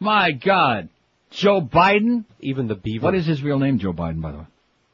My 0.00 0.32
God, 0.32 0.90
Joe 1.30 1.62
Biden. 1.62 2.26
Even 2.40 2.68
the 2.68 2.74
beaver. 2.74 3.04
What 3.04 3.14
is 3.14 3.24
his 3.24 3.42
real 3.42 3.58
name, 3.58 3.78
Joe 3.78 3.94
Biden, 3.94 4.20
by 4.20 4.32
the 4.32 4.38
way? 4.38 4.46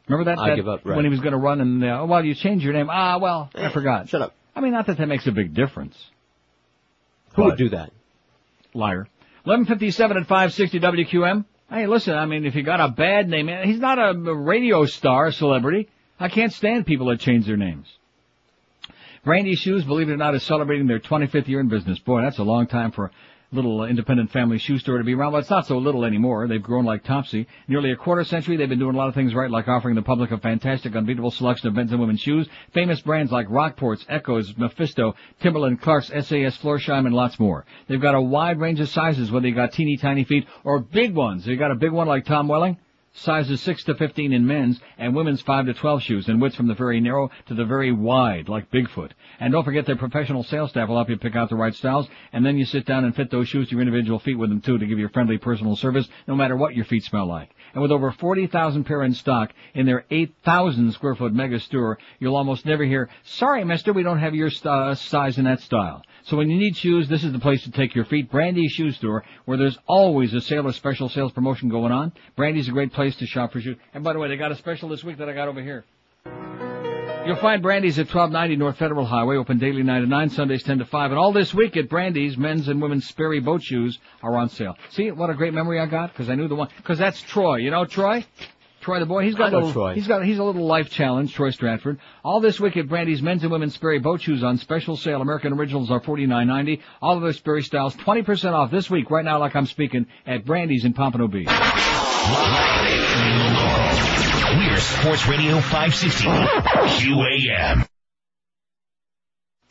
Remember 0.06 0.30
that? 0.30 0.40
I 0.40 0.50
that- 0.50 0.56
give 0.56 0.68
up, 0.68 0.82
right. 0.84 0.94
When 0.94 1.04
he 1.04 1.10
was 1.10 1.18
going 1.18 1.32
to 1.32 1.38
run 1.38 1.60
and, 1.60 1.82
uh, 1.82 2.02
oh, 2.02 2.06
well, 2.06 2.24
you 2.24 2.36
changed 2.36 2.64
your 2.64 2.74
name. 2.74 2.86
Ah, 2.88 3.18
well, 3.18 3.50
I 3.56 3.72
forgot. 3.72 4.08
Shut 4.08 4.22
up. 4.22 4.36
I 4.54 4.60
mean, 4.60 4.70
not 4.70 4.86
that 4.86 4.98
that 4.98 5.06
makes 5.08 5.26
a 5.26 5.32
big 5.32 5.52
difference. 5.52 5.96
Who 7.34 7.42
would 7.42 7.58
do 7.58 7.70
that? 7.70 7.90
Liar. 8.72 9.08
1157 9.42 10.16
at 10.16 10.22
560 10.28 10.78
WQM. 10.78 11.44
Hey, 11.70 11.86
listen, 11.86 12.14
I 12.14 12.26
mean, 12.26 12.46
if 12.46 12.56
you 12.56 12.64
got 12.64 12.80
a 12.80 12.88
bad 12.88 13.28
name, 13.28 13.48
he's 13.64 13.78
not 13.78 13.98
a 13.98 14.34
radio 14.34 14.86
star, 14.86 15.30
celebrity. 15.30 15.88
I 16.18 16.28
can't 16.28 16.52
stand 16.52 16.84
people 16.84 17.06
that 17.06 17.20
change 17.20 17.46
their 17.46 17.56
names. 17.56 17.86
Brandy 19.24 19.54
Shoes, 19.54 19.84
believe 19.84 20.08
it 20.08 20.12
or 20.12 20.16
not, 20.16 20.34
is 20.34 20.42
celebrating 20.42 20.88
their 20.88 20.98
25th 20.98 21.46
year 21.46 21.60
in 21.60 21.68
business. 21.68 21.98
Boy, 22.00 22.22
that's 22.22 22.38
a 22.38 22.42
long 22.42 22.66
time 22.66 22.90
for 22.90 23.12
little 23.52 23.84
independent 23.84 24.30
family 24.30 24.58
shoe 24.58 24.78
store 24.78 24.98
to 24.98 25.04
be 25.04 25.14
around, 25.14 25.32
but 25.32 25.38
it's 25.38 25.50
not 25.50 25.66
so 25.66 25.78
little 25.78 26.04
anymore. 26.04 26.46
They've 26.46 26.62
grown 26.62 26.84
like 26.84 27.04
Topsy. 27.04 27.46
Nearly 27.68 27.90
a 27.90 27.96
quarter 27.96 28.24
century, 28.24 28.56
they've 28.56 28.68
been 28.68 28.78
doing 28.78 28.94
a 28.94 28.98
lot 28.98 29.08
of 29.08 29.14
things 29.14 29.34
right, 29.34 29.50
like 29.50 29.68
offering 29.68 29.94
the 29.94 30.02
public 30.02 30.30
a 30.30 30.38
fantastic, 30.38 30.94
unbeatable 30.94 31.30
selection 31.30 31.68
of 31.68 31.74
men's 31.74 31.90
and 31.90 32.00
women's 32.00 32.20
shoes. 32.20 32.48
Famous 32.72 33.00
brands 33.00 33.32
like 33.32 33.48
Rockports, 33.48 34.06
Eccos, 34.06 34.56
Mephisto, 34.56 35.14
Timberland, 35.40 35.80
Clark's, 35.80 36.08
SAS, 36.08 36.56
Florsheim, 36.58 37.06
and 37.06 37.14
lots 37.14 37.38
more. 37.38 37.64
They've 37.88 38.00
got 38.00 38.14
a 38.14 38.20
wide 38.20 38.60
range 38.60 38.80
of 38.80 38.88
sizes, 38.88 39.30
whether 39.30 39.48
you 39.48 39.54
got 39.54 39.72
teeny 39.72 39.96
tiny 39.96 40.24
feet 40.24 40.46
or 40.64 40.80
big 40.80 41.14
ones. 41.14 41.46
You 41.46 41.56
got 41.56 41.70
a 41.70 41.76
big 41.76 41.92
one 41.92 42.06
like 42.06 42.24
Tom 42.24 42.48
Welling? 42.48 42.78
Sizes 43.12 43.60
6 43.62 43.84
to 43.84 43.94
15 43.96 44.32
in 44.32 44.46
men's 44.46 44.80
and 44.96 45.14
women's 45.16 45.42
5 45.42 45.66
to 45.66 45.74
12 45.74 46.02
shoes 46.02 46.28
and 46.28 46.40
widths 46.40 46.56
from 46.56 46.68
the 46.68 46.74
very 46.74 47.00
narrow 47.00 47.30
to 47.46 47.54
the 47.54 47.64
very 47.64 47.90
wide 47.90 48.48
like 48.48 48.70
Bigfoot. 48.70 49.10
And 49.40 49.52
don't 49.52 49.64
forget 49.64 49.84
their 49.84 49.96
professional 49.96 50.44
sales 50.44 50.70
staff 50.70 50.88
will 50.88 50.96
help 50.96 51.10
you 51.10 51.16
pick 51.16 51.34
out 51.34 51.48
the 51.48 51.56
right 51.56 51.74
styles 51.74 52.08
and 52.32 52.46
then 52.46 52.56
you 52.56 52.64
sit 52.64 52.86
down 52.86 53.04
and 53.04 53.14
fit 53.14 53.30
those 53.30 53.48
shoes 53.48 53.68
to 53.68 53.72
your 53.72 53.80
individual 53.80 54.20
feet 54.20 54.38
with 54.38 54.48
them 54.48 54.60
too 54.60 54.78
to 54.78 54.86
give 54.86 54.98
you 54.98 55.08
friendly 55.08 55.38
personal 55.38 55.74
service 55.74 56.08
no 56.28 56.36
matter 56.36 56.56
what 56.56 56.76
your 56.76 56.84
feet 56.84 57.02
smell 57.02 57.26
like. 57.26 57.50
And 57.72 57.82
with 57.82 57.92
over 57.92 58.10
40,000 58.12 58.84
pair 58.84 59.02
in 59.02 59.14
stock 59.14 59.52
in 59.74 59.86
their 59.86 60.04
8,000 60.10 60.92
square 60.92 61.14
foot 61.14 61.32
mega 61.32 61.60
store, 61.60 61.98
you'll 62.18 62.36
almost 62.36 62.66
never 62.66 62.84
hear, 62.84 63.08
sorry 63.24 63.64
mister, 63.64 63.92
we 63.92 64.02
don't 64.02 64.18
have 64.18 64.34
your 64.34 64.50
st- 64.50 64.66
uh, 64.66 64.94
size 64.94 65.38
in 65.38 65.44
that 65.44 65.60
style. 65.60 66.02
So 66.24 66.36
when 66.36 66.50
you 66.50 66.58
need 66.58 66.76
shoes, 66.76 67.08
this 67.08 67.24
is 67.24 67.32
the 67.32 67.38
place 67.38 67.62
to 67.64 67.70
take 67.70 67.94
your 67.94 68.04
feet. 68.04 68.30
Brandy's 68.30 68.72
Shoe 68.72 68.92
Store, 68.92 69.24
where 69.44 69.56
there's 69.58 69.78
always 69.86 70.34
a 70.34 70.40
sale 70.40 70.66
or 70.66 70.72
special 70.72 71.08
sales 71.08 71.32
promotion 71.32 71.68
going 71.68 71.92
on. 71.92 72.12
Brandy's 72.36 72.68
a 72.68 72.72
great 72.72 72.92
place 72.92 73.16
to 73.16 73.26
shop 73.26 73.52
for 73.52 73.60
shoes. 73.60 73.76
And 73.94 74.04
by 74.04 74.12
the 74.12 74.18
way, 74.18 74.28
they 74.28 74.36
got 74.36 74.52
a 74.52 74.56
special 74.56 74.88
this 74.88 75.02
week 75.02 75.18
that 75.18 75.28
I 75.28 75.32
got 75.32 75.48
over 75.48 75.62
here. 75.62 75.84
You'll 77.26 77.36
find 77.36 77.62
Brandy's 77.62 77.98
at 77.98 78.06
1290 78.06 78.56
North 78.56 78.78
Federal 78.78 79.04
Highway, 79.04 79.36
open 79.36 79.58
daily 79.58 79.82
9 79.82 80.00
to 80.00 80.06
9, 80.06 80.30
Sundays 80.30 80.62
10 80.62 80.78
to 80.78 80.84
5. 80.86 81.10
And 81.10 81.18
all 81.18 81.32
this 81.32 81.52
week 81.52 81.76
at 81.76 81.88
Brandy's, 81.88 82.38
men's 82.38 82.66
and 82.66 82.80
women's 82.80 83.06
Sperry 83.06 83.40
boat 83.40 83.62
shoes 83.62 83.98
are 84.22 84.36
on 84.36 84.48
sale. 84.48 84.76
See 84.90 85.10
what 85.10 85.28
a 85.28 85.34
great 85.34 85.52
memory 85.52 85.78
I 85.78 85.86
got? 85.86 86.12
Because 86.12 86.30
I 86.30 86.34
knew 86.34 86.48
the 86.48 86.54
one. 86.54 86.68
Because 86.78 86.98
that's 86.98 87.20
Troy. 87.20 87.56
You 87.56 87.70
know 87.70 87.84
Troy? 87.84 88.24
Troy 88.80 88.98
the 88.98 89.06
boy. 89.06 89.24
He's 89.24 89.34
got 89.34 89.52
I 89.52 89.58
a 89.58 89.58
little. 89.58 89.72
Troy. 89.72 89.94
He's 89.94 90.08
got. 90.08 90.24
He's 90.24 90.38
a 90.38 90.44
little 90.44 90.64
life 90.64 90.88
challenge. 90.88 91.34
Troy 91.34 91.50
Stratford. 91.50 92.00
All 92.24 92.40
this 92.40 92.58
week 92.58 92.78
at 92.78 92.88
Brandy's 92.88 93.20
men's 93.20 93.42
and 93.42 93.52
women's 93.52 93.74
Sperry 93.74 93.98
boat 93.98 94.22
shoes 94.22 94.42
on 94.42 94.56
special 94.56 94.96
sale. 94.96 95.20
American 95.20 95.52
originals 95.52 95.90
are 95.90 96.00
forty 96.00 96.26
nine 96.26 96.46
ninety. 96.46 96.80
All 97.02 97.16
of 97.16 97.22
their 97.22 97.34
Sperry 97.34 97.62
styles 97.62 97.94
twenty 97.96 98.22
percent 98.22 98.54
off 98.54 98.70
this 98.70 98.88
week. 98.88 99.10
Right 99.10 99.24
now, 99.24 99.38
like 99.38 99.54
I'm 99.54 99.66
speaking 99.66 100.06
at 100.26 100.46
Brandy's 100.46 100.86
in 100.86 100.94
Pompano 100.94 101.28
Beach. 101.28 101.48
We're 104.50 104.80
Sports 104.80 105.28
Radio 105.28 105.60
560. 105.60 106.24
QAM. 106.24 107.86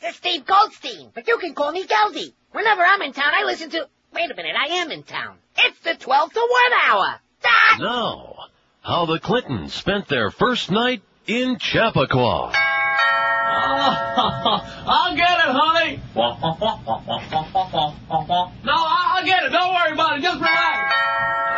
It's 0.02 0.16
Steve 0.16 0.46
Goldstein, 0.46 1.12
but 1.14 1.28
you 1.28 1.38
can 1.38 1.54
call 1.54 1.74
me 1.74 1.86
Geldy. 1.86 2.32
Whenever 2.54 2.82
I'm 2.82 3.02
in 3.02 3.12
town, 3.12 3.34
I 3.36 3.44
listen 3.44 3.70
to... 3.72 3.90
Wait 4.14 4.32
a 4.32 4.36
minute, 4.36 4.56
I 4.58 4.76
am 4.76 4.92
in 4.92 5.04
town. 5.04 5.36
It's 5.58 5.78
the 5.82 5.96
12 5.96 6.32
to 6.32 6.40
1 6.40 6.50
hour. 6.88 7.20
Now, 7.80 8.36
how 8.82 9.06
the 9.06 9.20
Clintons 9.20 9.74
spent 9.74 10.08
their 10.08 10.32
first 10.32 10.72
night 10.72 11.02
in 11.28 11.58
Chappaqua. 11.60 12.54
I'll 14.16 15.16
get 15.16 15.40
it, 15.40 15.52
honey. 15.52 16.00
No, 18.64 18.74
I'll 18.78 19.26
get 19.26 19.44
it. 19.44 19.52
Don't 19.52 19.74
worry 19.74 19.92
about 19.92 20.20
it. 20.20 20.22
Just 20.22 20.40
relax. 20.40 20.96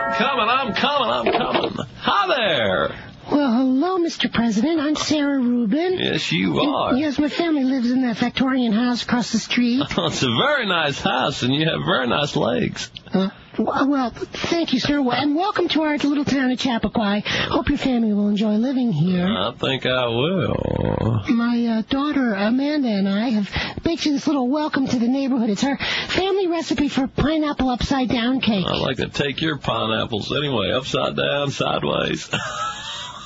I'm 0.02 0.14
coming, 0.18 0.50
I'm 0.50 0.74
coming, 0.74 1.10
I'm 1.10 1.32
coming. 1.32 1.86
Hi 1.98 2.28
there. 2.36 3.11
Well, 3.32 3.50
hello, 3.50 3.98
Mr. 3.98 4.32
President. 4.32 4.82
I'm 4.82 4.98
Sarah 4.98 5.40
Rubin. 5.40 5.98
Yes, 6.00 6.34
you 6.34 6.60
And, 6.60 6.70
are. 6.76 6.96
yes, 6.98 7.18
my 7.18 7.30
family 7.30 7.64
lives 7.64 7.90
in 7.90 8.02
that 8.02 8.18
Victorian 8.18 8.74
house 8.74 9.04
across 9.04 9.32
the 9.32 9.40
street. 9.40 9.82
it's 9.90 10.22
a 10.24 10.36
very 10.36 10.66
nice 10.68 11.00
house, 11.00 11.42
and 11.42 11.54
you 11.56 11.66
have 11.66 11.80
very 11.86 12.08
nice 12.08 12.36
legs. 12.36 12.92
Uh, 13.14 13.30
well, 13.58 13.88
well, 13.88 14.10
thank 14.10 14.74
you, 14.74 14.82
sir. 14.82 15.00
And 15.14 15.34
welcome 15.34 15.70
to 15.70 15.82
our 15.84 15.98
little 15.98 16.26
town 16.26 16.52
of 16.52 16.60
Chappaqua. 16.60 17.22
Hope 17.26 17.70
your 17.70 17.78
family 17.78 18.12
will 18.12 18.28
enjoy 18.28 18.56
living 18.56 18.92
here. 18.92 19.26
I 19.26 19.54
think 19.58 19.86
I 19.86 20.08
will. 20.08 21.22
My 21.30 21.66
uh, 21.68 21.82
daughter 21.84 22.34
Amanda 22.34 22.90
and 22.90 23.08
I 23.08 23.30
have 23.30 23.84
baked 23.84 24.06
you 24.06 24.12
this 24.12 24.28
little 24.28 24.50
welcome 24.50 24.88
to 24.88 25.00
the 25.00 25.08
neighborhood. 25.08 25.50
It's 25.50 25.64
our 25.64 25.78
family 26.10 26.48
recipe 26.48 26.90
for 26.90 27.08
pineapple 27.08 27.70
upside 27.70 28.10
down 28.10 28.42
cake. 28.42 28.66
I 28.68 28.76
like 28.78 28.98
to 28.98 29.08
take 29.08 29.42
your 29.42 29.58
pineapples 29.58 30.34
anyway, 30.36 30.72
upside 30.72 31.16
down, 31.16 31.52
sideways. 31.52 32.30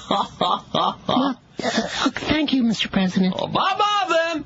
Well, 0.09 1.40
thank 1.58 2.53
you, 2.53 2.64
Mr. 2.64 2.92
President. 2.92 3.35
bye 3.35 3.48
bye 3.51 4.06
then. 4.08 4.45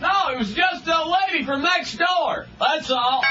No, 0.00 0.32
it 0.32 0.38
was 0.38 0.52
just 0.54 0.86
a 0.86 1.04
lady 1.04 1.44
from 1.44 1.62
next 1.62 1.96
door. 1.98 2.46
That's 2.58 2.90
all. 2.90 3.22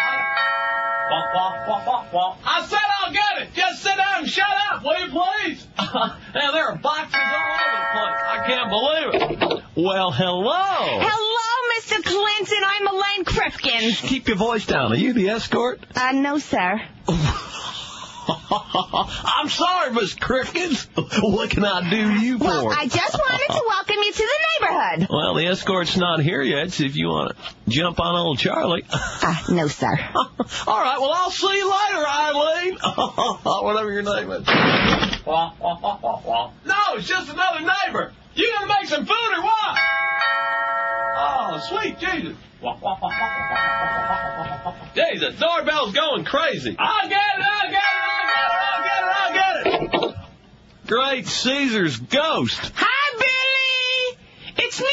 I 2.47 2.65
said 2.67 2.79
I'll 3.03 3.11
get 3.11 3.41
it. 3.41 3.53
Just 3.53 3.83
sit 3.83 3.97
down 3.97 4.19
and 4.23 4.29
shut 4.29 4.45
up, 4.71 4.83
will 4.83 4.99
you 4.99 5.07
please? 5.07 5.67
now 5.77 6.51
there 6.51 6.67
are 6.69 6.75
boxes 6.77 7.15
all 7.15 7.57
over 7.61 7.77
the 7.77 7.85
place. 7.93 8.19
I 8.27 8.43
can't 8.47 8.69
believe 8.69 9.09
it. 9.13 9.63
Well, 9.75 10.11
hello. 10.11 10.99
Hello, 11.01 11.51
Mr. 11.79 12.03
Clinton. 12.03 12.63
I'm 12.65 12.87
Elaine 12.87 13.25
Krifkins. 13.25 14.01
Keep 14.07 14.27
your 14.29 14.37
voice 14.37 14.65
down. 14.65 14.91
Are 14.93 14.95
you 14.95 15.13
the 15.13 15.29
escort? 15.29 15.79
Uh, 15.95 16.11
no, 16.13 16.37
sir. 16.39 16.81
I'm 18.27 19.49
sorry, 19.49 19.91
Miss 19.93 20.15
Crickens. 20.15 20.87
What 21.21 21.49
can 21.49 21.63
I 21.65 21.89
do 21.89 22.13
you 22.19 22.37
for? 22.37 22.45
Well, 22.45 22.69
I 22.69 22.87
just 22.87 23.13
wanted 23.13 23.47
to 23.53 23.63
welcome 23.67 23.95
you 23.97 24.11
to 24.13 24.17
the 24.17 24.65
neighborhood. 24.67 25.07
Well, 25.09 25.33
the 25.35 25.47
escort's 25.47 25.97
not 25.97 26.21
here 26.21 26.41
yet, 26.41 26.71
so 26.71 26.85
if 26.85 26.95
you 26.95 27.07
want 27.07 27.35
to 27.37 27.69
jump 27.69 27.99
on 27.99 28.15
old 28.15 28.39
Charlie. 28.39 28.83
Uh, 29.27 29.33
no, 29.49 29.67
sir. 29.67 29.87
All 30.67 30.79
right, 30.79 30.97
well, 30.99 31.11
I'll 31.11 31.31
see 31.31 31.55
you 31.55 31.65
later, 31.65 32.05
Eileen. 32.07 32.77
Whatever 33.63 33.91
your 33.91 34.03
name 34.03 34.29
is. 34.29 34.45
No, 36.65 36.75
it's 36.95 37.07
just 37.07 37.29
another 37.31 37.61
neighbor. 37.61 38.13
You 38.35 38.53
gonna 38.53 38.73
make 38.79 38.89
some 38.89 39.05
food 39.05 39.31
or 39.37 39.41
what? 39.43 39.79
Oh, 41.17 41.59
sweet 41.69 41.99
Jesus. 41.99 42.35
The 44.93 45.33
doorbell's 45.39 45.93
going 45.93 46.25
crazy. 46.25 46.75
I'll 46.77 47.07
get 47.07 47.21
it, 47.37 47.43
I'll 47.43 47.71
get 47.71 47.81
it, 47.81 48.03
I'll 48.03 48.83
get 48.83 49.03
it, 49.03 49.09
I'll 49.15 49.33
get 49.33 49.55
it, 49.55 49.73
I'll 49.73 50.03
get 50.03 50.13
it. 50.13 50.15
Great 50.87 51.27
Caesar's 51.27 51.97
ghost. 51.97 52.59
Hi, 52.75 53.17
Billy. 53.17 54.65
It's 54.65 54.79
me, 54.81 54.87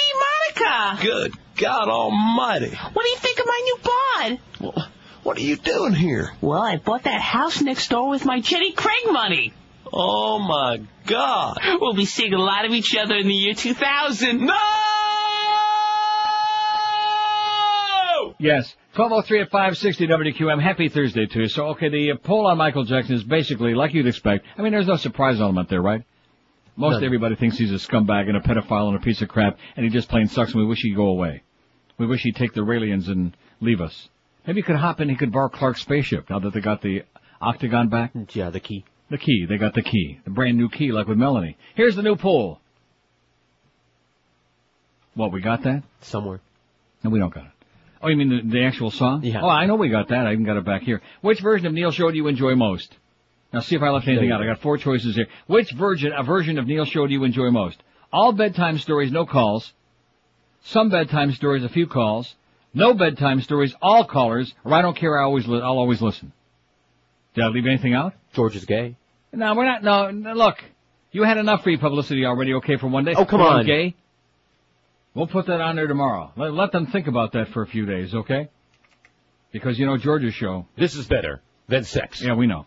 Monica. 0.56 1.02
Good 1.02 1.32
God 1.56 1.88
Almighty. 1.88 2.70
What 2.92 3.02
do 3.02 3.08
you 3.08 3.16
think 3.16 3.38
of 3.40 3.46
my 3.46 3.60
new 3.64 3.78
bod? 3.82 4.38
Well, 4.60 4.88
what 5.22 5.36
are 5.36 5.42
you 5.42 5.56
doing 5.56 5.94
here? 5.94 6.32
Well, 6.40 6.62
I 6.62 6.76
bought 6.76 7.02
that 7.04 7.20
house 7.20 7.60
next 7.60 7.90
door 7.90 8.08
with 8.08 8.24
my 8.24 8.40
Jenny 8.40 8.72
Craig 8.72 9.06
money. 9.10 9.52
Oh, 9.92 10.38
my 10.38 10.80
God. 11.06 11.58
We'll 11.80 11.94
be 11.94 12.06
seeing 12.06 12.32
a 12.32 12.38
lot 12.38 12.64
of 12.64 12.72
each 12.72 12.96
other 12.96 13.14
in 13.14 13.26
the 13.26 13.34
year 13.34 13.54
2000. 13.54 14.46
No! 14.46 14.54
Yes. 18.38 18.74
1203 18.94 19.42
at 19.42 19.50
560 19.50 20.06
WQAM. 20.06 20.62
Happy 20.62 20.88
Thursday 20.88 21.26
to 21.26 21.40
you. 21.40 21.48
So, 21.48 21.68
okay, 21.68 21.88
the 21.88 22.12
uh, 22.12 22.16
poll 22.16 22.46
on 22.46 22.58
Michael 22.58 22.84
Jackson 22.84 23.14
is 23.14 23.24
basically 23.24 23.74
like 23.74 23.94
you'd 23.94 24.06
expect. 24.06 24.46
I 24.58 24.62
mean, 24.62 24.72
there's 24.72 24.86
no 24.86 24.96
surprise 24.96 25.40
element 25.40 25.68
there, 25.68 25.82
right? 25.82 26.04
Most 26.76 26.94
None. 26.94 27.04
everybody 27.04 27.36
thinks 27.36 27.58
he's 27.58 27.70
a 27.70 27.74
scumbag 27.74 28.28
and 28.28 28.36
a 28.36 28.40
pedophile 28.40 28.88
and 28.88 28.96
a 28.96 29.00
piece 29.00 29.20
of 29.20 29.28
crap, 29.28 29.58
and 29.76 29.84
he 29.84 29.90
just 29.90 30.08
plain 30.08 30.26
sucks, 30.26 30.52
and 30.52 30.60
we 30.60 30.66
wish 30.66 30.80
he'd 30.80 30.96
go 30.96 31.08
away. 31.08 31.42
We 31.98 32.06
wish 32.06 32.22
he'd 32.22 32.36
take 32.36 32.54
the 32.54 32.62
Raelians 32.62 33.08
and 33.08 33.36
leave 33.60 33.80
us. 33.80 34.08
Maybe 34.46 34.60
he 34.60 34.62
could 34.62 34.76
hop 34.76 35.00
in, 35.00 35.08
he 35.08 35.16
could 35.16 35.32
borrow 35.32 35.50
Clark's 35.50 35.82
spaceship 35.82 36.30
now 36.30 36.38
that 36.40 36.54
they 36.54 36.60
got 36.60 36.80
the 36.80 37.04
octagon 37.40 37.88
back. 37.88 38.12
Yeah, 38.32 38.50
the 38.50 38.60
key. 38.60 38.84
The 39.12 39.18
key. 39.18 39.44
They 39.46 39.58
got 39.58 39.74
the 39.74 39.82
key. 39.82 40.20
The 40.24 40.30
brand 40.30 40.56
new 40.56 40.70
key, 40.70 40.90
like 40.90 41.06
with 41.06 41.18
Melanie. 41.18 41.58
Here's 41.74 41.94
the 41.94 42.02
new 42.02 42.16
poll. 42.16 42.60
What, 45.14 45.32
we 45.32 45.42
got 45.42 45.64
that? 45.64 45.82
Somewhere. 46.00 46.40
No, 47.04 47.10
we 47.10 47.18
don't 47.18 47.32
got 47.32 47.44
it. 47.44 47.50
Oh, 48.00 48.08
you 48.08 48.16
mean 48.16 48.30
the, 48.30 48.50
the 48.58 48.64
actual 48.64 48.90
song? 48.90 49.22
Yeah. 49.22 49.42
Oh, 49.42 49.50
I 49.50 49.66
know 49.66 49.74
we 49.74 49.90
got 49.90 50.08
that. 50.08 50.26
I 50.26 50.32
even 50.32 50.46
got 50.46 50.56
it 50.56 50.64
back 50.64 50.80
here. 50.80 51.02
Which 51.20 51.40
version 51.40 51.66
of 51.66 51.74
Neil 51.74 51.90
Show 51.90 52.10
do 52.10 52.16
you 52.16 52.26
enjoy 52.26 52.54
most? 52.54 52.96
Now, 53.52 53.60
see 53.60 53.76
if 53.76 53.82
I 53.82 53.90
left 53.90 54.08
anything 54.08 54.32
out. 54.32 54.40
I 54.42 54.46
got 54.46 54.62
four 54.62 54.78
choices 54.78 55.14
here. 55.14 55.26
Which 55.46 55.70
version, 55.72 56.14
a 56.16 56.22
version 56.22 56.58
of 56.58 56.66
Neil 56.66 56.86
Show 56.86 57.06
do 57.06 57.12
you 57.12 57.22
enjoy 57.24 57.50
most? 57.50 57.82
All 58.14 58.32
bedtime 58.32 58.78
stories, 58.78 59.12
no 59.12 59.26
calls. 59.26 59.74
Some 60.62 60.88
bedtime 60.88 61.32
stories, 61.32 61.64
a 61.64 61.68
few 61.68 61.86
calls. 61.86 62.34
No 62.72 62.94
bedtime 62.94 63.42
stories, 63.42 63.74
all 63.82 64.06
callers. 64.06 64.54
Or 64.64 64.72
I 64.72 64.80
don't 64.80 64.96
care. 64.96 65.20
I 65.20 65.24
always, 65.24 65.46
li- 65.46 65.60
I'll 65.60 65.76
always 65.76 66.00
listen. 66.00 66.32
Did 67.34 67.44
I 67.44 67.48
leave 67.48 67.66
anything 67.66 67.92
out? 67.92 68.14
George 68.32 68.56
is 68.56 68.64
gay. 68.64 68.96
No, 69.32 69.54
we're 69.54 69.64
not. 69.64 69.82
No, 69.82 70.10
no, 70.10 70.34
look. 70.34 70.56
You 71.10 71.24
had 71.24 71.36
enough 71.36 71.62
free 71.62 71.76
publicity 71.76 72.24
already. 72.24 72.54
Okay, 72.54 72.76
for 72.76 72.88
one 72.88 73.04
day. 73.04 73.14
Oh, 73.16 73.24
come 73.24 73.40
For 73.40 73.46
on. 73.46 73.66
Gay. 73.66 73.94
We'll 75.14 75.26
put 75.26 75.46
that 75.46 75.60
on 75.60 75.76
there 75.76 75.86
tomorrow. 75.86 76.32
Let, 76.36 76.54
let 76.54 76.72
them 76.72 76.86
think 76.86 77.06
about 77.06 77.32
that 77.32 77.48
for 77.48 77.62
a 77.62 77.66
few 77.66 77.84
days, 77.84 78.14
okay? 78.14 78.48
Because 79.52 79.78
you 79.78 79.84
know 79.84 79.98
George's 79.98 80.34
show. 80.34 80.66
This 80.76 80.94
is 80.96 81.06
better 81.06 81.42
than 81.68 81.84
sex. 81.84 82.22
Yeah, 82.22 82.34
we 82.34 82.46
know. 82.46 82.64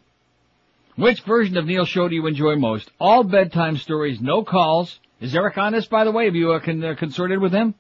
Which 0.96 1.22
version 1.22 1.58
of 1.58 1.66
Neil 1.66 1.86
show 1.86 2.08
do 2.08 2.16
you 2.16 2.26
enjoy 2.28 2.56
most? 2.56 2.90
All 3.00 3.24
bedtime 3.24 3.78
stories, 3.78 4.22
no 4.22 4.44
calls. 4.44 5.00
Is 5.20 5.36
Eric 5.36 5.58
on 5.58 5.74
this, 5.74 5.88
by 5.88 6.04
the 6.04 6.12
way? 6.12 6.26
Have 6.26 6.36
you 6.36 6.54
uh, 6.54 6.60
con- 6.60 6.84
uh, 6.84 6.94
consorted 6.96 7.40
with 7.40 7.52
him? 7.52 7.74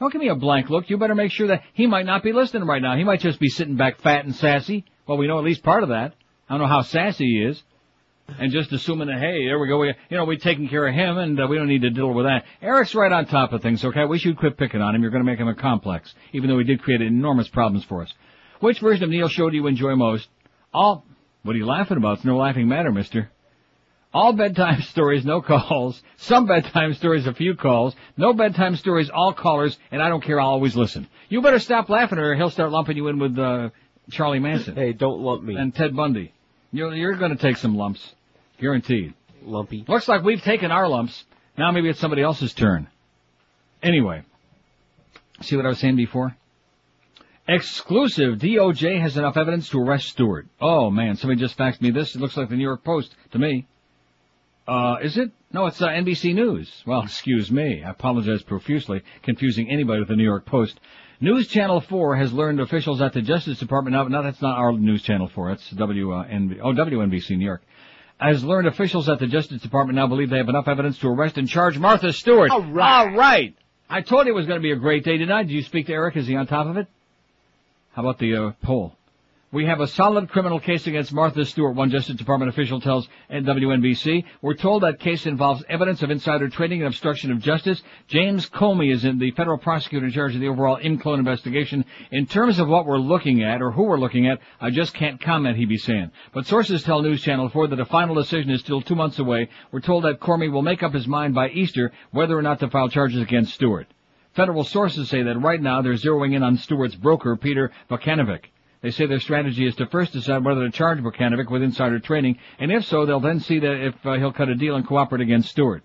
Don't 0.00 0.12
give 0.12 0.20
me 0.20 0.28
a 0.28 0.34
blank 0.34 0.70
look. 0.70 0.88
You 0.88 0.96
better 0.96 1.14
make 1.14 1.32
sure 1.32 1.48
that 1.48 1.62
he 1.74 1.86
might 1.86 2.06
not 2.06 2.22
be 2.22 2.32
listening 2.32 2.64
right 2.64 2.82
now. 2.82 2.96
He 2.96 3.04
might 3.04 3.20
just 3.20 3.38
be 3.40 3.48
sitting 3.48 3.76
back 3.76 4.00
fat 4.00 4.24
and 4.24 4.34
sassy. 4.34 4.84
Well, 5.06 5.18
we 5.18 5.26
know 5.26 5.38
at 5.38 5.44
least 5.44 5.62
part 5.62 5.82
of 5.82 5.90
that. 5.90 6.14
I 6.48 6.54
don't 6.54 6.62
know 6.62 6.66
how 6.68 6.82
sassy 6.82 7.24
he 7.24 7.44
is. 7.44 7.62
And 8.38 8.52
just 8.52 8.72
assuming 8.72 9.08
that, 9.08 9.18
hey, 9.18 9.46
there 9.46 9.58
we 9.58 9.68
go. 9.68 9.78
We, 9.78 9.94
you 10.10 10.16
know, 10.16 10.24
we're 10.24 10.38
taking 10.38 10.68
care 10.68 10.86
of 10.86 10.94
him 10.94 11.16
and 11.18 11.40
uh, 11.40 11.46
we 11.48 11.56
don't 11.56 11.68
need 11.68 11.82
to 11.82 11.90
deal 11.90 12.12
with 12.12 12.26
that. 12.26 12.44
Eric's 12.60 12.94
right 12.94 13.10
on 13.12 13.26
top 13.26 13.52
of 13.52 13.62
things, 13.62 13.84
okay? 13.84 14.04
We 14.04 14.18
should 14.18 14.36
quit 14.36 14.56
picking 14.56 14.82
on 14.82 14.94
him. 14.94 15.02
You're 15.02 15.10
going 15.10 15.24
to 15.24 15.30
make 15.30 15.38
him 15.38 15.48
a 15.48 15.54
complex, 15.54 16.12
even 16.32 16.50
though 16.50 16.58
he 16.58 16.64
did 16.64 16.82
create 16.82 17.02
enormous 17.02 17.48
problems 17.48 17.84
for 17.84 18.02
us. 18.02 18.12
Which 18.60 18.80
version 18.80 19.04
of 19.04 19.10
Neil 19.10 19.28
show 19.28 19.48
do 19.48 19.56
you 19.56 19.66
enjoy 19.66 19.94
most? 19.94 20.28
All, 20.74 21.04
what 21.42 21.54
are 21.54 21.58
you 21.58 21.66
laughing 21.66 21.96
about? 21.96 22.18
It's 22.18 22.24
no 22.24 22.36
laughing 22.36 22.68
matter, 22.68 22.90
mister. 22.90 23.30
All 24.12 24.32
bedtime 24.32 24.82
stories, 24.90 25.24
no 25.24 25.40
calls. 25.40 26.02
Some 26.16 26.46
bedtime 26.46 26.94
stories, 26.94 27.26
a 27.26 27.34
few 27.34 27.54
calls. 27.54 27.94
No 28.16 28.32
bedtime 28.32 28.76
stories, 28.76 29.08
all 29.08 29.34
callers, 29.34 29.78
and 29.90 30.02
I 30.02 30.08
don't 30.08 30.22
care, 30.22 30.40
I'll 30.40 30.48
always 30.48 30.74
listen. 30.74 31.06
You 31.28 31.42
better 31.42 31.58
stop 31.58 31.88
laughing 31.88 32.18
or 32.18 32.34
he'll 32.34 32.50
start 32.50 32.70
lumping 32.72 32.96
you 32.96 33.08
in 33.08 33.18
with, 33.18 33.38
uh, 33.38 33.70
Charlie 34.10 34.38
Manson. 34.38 34.74
Hey, 34.74 34.92
don't 34.92 35.20
lump 35.20 35.42
me. 35.42 35.56
And 35.56 35.74
Ted 35.74 35.94
Bundy. 35.94 36.32
You're, 36.76 36.94
you're 36.94 37.14
going 37.14 37.34
to 37.34 37.42
take 37.42 37.56
some 37.56 37.74
lumps. 37.74 38.14
Guaranteed. 38.60 39.14
Lumpy. 39.42 39.86
Looks 39.88 40.08
like 40.08 40.22
we've 40.22 40.42
taken 40.42 40.70
our 40.70 40.86
lumps. 40.86 41.24
Now 41.56 41.72
maybe 41.72 41.88
it's 41.88 41.98
somebody 41.98 42.20
else's 42.20 42.52
turn. 42.52 42.88
Anyway. 43.82 44.24
See 45.40 45.56
what 45.56 45.64
I 45.64 45.70
was 45.70 45.78
saying 45.78 45.96
before? 45.96 46.36
Exclusive. 47.48 48.38
DOJ 48.40 49.00
has 49.00 49.16
enough 49.16 49.38
evidence 49.38 49.70
to 49.70 49.80
arrest 49.80 50.08
Stewart. 50.08 50.48
Oh 50.60 50.90
man, 50.90 51.16
somebody 51.16 51.40
just 51.40 51.56
faxed 51.56 51.80
me 51.80 51.92
this. 51.92 52.14
It 52.14 52.20
looks 52.20 52.36
like 52.36 52.50
the 52.50 52.56
New 52.56 52.64
York 52.64 52.84
Post 52.84 53.14
to 53.32 53.38
me. 53.38 53.66
Uh, 54.68 54.96
is 55.00 55.16
it? 55.16 55.30
No, 55.52 55.66
it's 55.66 55.80
uh, 55.80 55.88
NBC 55.88 56.34
News. 56.34 56.70
Well, 56.86 57.02
excuse 57.04 57.50
me. 57.50 57.84
I 57.84 57.90
apologize 57.90 58.42
profusely, 58.42 59.02
confusing 59.22 59.70
anybody 59.70 60.00
with 60.00 60.08
the 60.08 60.16
New 60.16 60.24
York 60.24 60.44
Post. 60.44 60.78
News 61.20 61.48
Channel 61.48 61.80
4 61.80 62.16
has 62.16 62.32
learned 62.32 62.60
officials 62.60 63.00
at 63.00 63.12
the 63.14 63.22
Justice 63.22 63.58
Department, 63.58 63.96
no, 63.96 64.06
no 64.08 64.22
that's 64.22 64.42
not 64.42 64.58
our 64.58 64.72
News 64.72 65.02
Channel 65.02 65.30
4, 65.34 65.52
it's 65.52 65.70
WNB, 65.70 66.60
oh, 66.62 66.72
WNBC 66.72 67.30
New 67.38 67.44
York, 67.46 67.62
has 68.18 68.44
learned 68.44 68.68
officials 68.68 69.08
at 69.08 69.18
the 69.18 69.26
Justice 69.26 69.62
Department 69.62 69.96
now 69.96 70.06
believe 70.06 70.28
they 70.28 70.36
have 70.36 70.48
enough 70.48 70.68
evidence 70.68 70.98
to 70.98 71.08
arrest 71.08 71.38
and 71.38 71.48
charge 71.48 71.78
Martha 71.78 72.12
Stewart. 72.12 72.50
All 72.50 72.62
right. 72.62 72.98
All 72.98 73.16
right. 73.16 73.54
I 73.88 74.02
told 74.02 74.26
you 74.26 74.32
it 74.32 74.36
was 74.36 74.46
going 74.46 74.58
to 74.58 74.62
be 74.62 74.72
a 74.72 74.76
great 74.76 75.04
day 75.04 75.16
tonight. 75.16 75.44
Did 75.44 75.52
you 75.52 75.62
speak 75.62 75.86
to 75.86 75.92
Eric? 75.92 76.16
Is 76.16 76.26
he 76.26 76.34
on 76.34 76.46
top 76.46 76.66
of 76.66 76.76
it? 76.76 76.86
How 77.92 78.02
about 78.02 78.18
the 78.18 78.36
uh, 78.36 78.52
poll? 78.62 78.94
We 79.52 79.64
have 79.66 79.78
a 79.78 79.86
solid 79.86 80.28
criminal 80.28 80.58
case 80.58 80.88
against 80.88 81.12
Martha 81.12 81.44
Stewart, 81.44 81.76
one 81.76 81.88
Justice 81.88 82.16
Department 82.16 82.48
official 82.48 82.80
tells 82.80 83.08
WNBC. 83.30 84.24
We're 84.42 84.54
told 84.54 84.82
that 84.82 84.98
case 84.98 85.24
involves 85.24 85.62
evidence 85.68 86.02
of 86.02 86.10
insider 86.10 86.48
trading 86.48 86.80
and 86.80 86.88
obstruction 86.88 87.30
of 87.30 87.38
justice. 87.38 87.80
James 88.08 88.50
Comey 88.50 88.92
is 88.92 89.04
in 89.04 89.20
the 89.20 89.30
federal 89.30 89.56
prosecutor 89.56 90.06
in 90.06 90.12
charge 90.12 90.34
of 90.34 90.40
the 90.40 90.48
overall 90.48 90.80
Imclone 90.82 91.20
investigation. 91.20 91.84
In 92.10 92.26
terms 92.26 92.58
of 92.58 92.66
what 92.66 92.86
we're 92.86 92.98
looking 92.98 93.44
at, 93.44 93.62
or 93.62 93.70
who 93.70 93.84
we're 93.84 94.00
looking 94.00 94.26
at, 94.26 94.40
I 94.60 94.70
just 94.70 94.94
can't 94.94 95.20
comment, 95.20 95.56
he 95.56 95.64
be 95.64 95.78
saying. 95.78 96.10
But 96.34 96.46
sources 96.46 96.82
tell 96.82 97.00
News 97.00 97.22
Channel 97.22 97.48
4 97.48 97.68
that 97.68 97.78
a 97.78 97.84
final 97.84 98.16
decision 98.16 98.50
is 98.50 98.60
still 98.60 98.82
two 98.82 98.96
months 98.96 99.20
away. 99.20 99.48
We're 99.70 99.78
told 99.78 100.02
that 100.04 100.18
Comey 100.18 100.50
will 100.50 100.62
make 100.62 100.82
up 100.82 100.92
his 100.92 101.06
mind 101.06 101.36
by 101.36 101.50
Easter 101.50 101.92
whether 102.10 102.36
or 102.36 102.42
not 102.42 102.58
to 102.60 102.68
file 102.68 102.88
charges 102.88 103.22
against 103.22 103.54
Stewart. 103.54 103.86
Federal 104.34 104.64
sources 104.64 105.08
say 105.08 105.22
that 105.22 105.40
right 105.40 105.62
now 105.62 105.82
they're 105.82 105.92
zeroing 105.92 106.34
in 106.34 106.42
on 106.42 106.56
Stewart's 106.56 106.96
broker, 106.96 107.36
Peter 107.36 107.70
Bacanovic. 107.88 108.46
They 108.86 108.92
say 108.92 109.06
their 109.06 109.18
strategy 109.18 109.66
is 109.66 109.74
to 109.76 109.86
first 109.86 110.12
decide 110.12 110.44
whether 110.44 110.60
to 110.60 110.70
charge 110.70 111.00
Bacanovic 111.00 111.50
with 111.50 111.60
insider 111.60 111.98
trading, 111.98 112.38
and 112.60 112.70
if 112.70 112.84
so, 112.84 113.04
they'll 113.04 113.18
then 113.18 113.40
see 113.40 113.58
that 113.58 113.84
if 113.84 114.06
uh, 114.06 114.12
he'll 114.12 114.32
cut 114.32 114.48
a 114.48 114.54
deal 114.54 114.76
and 114.76 114.86
cooperate 114.86 115.22
against 115.22 115.48
Stewart. 115.50 115.82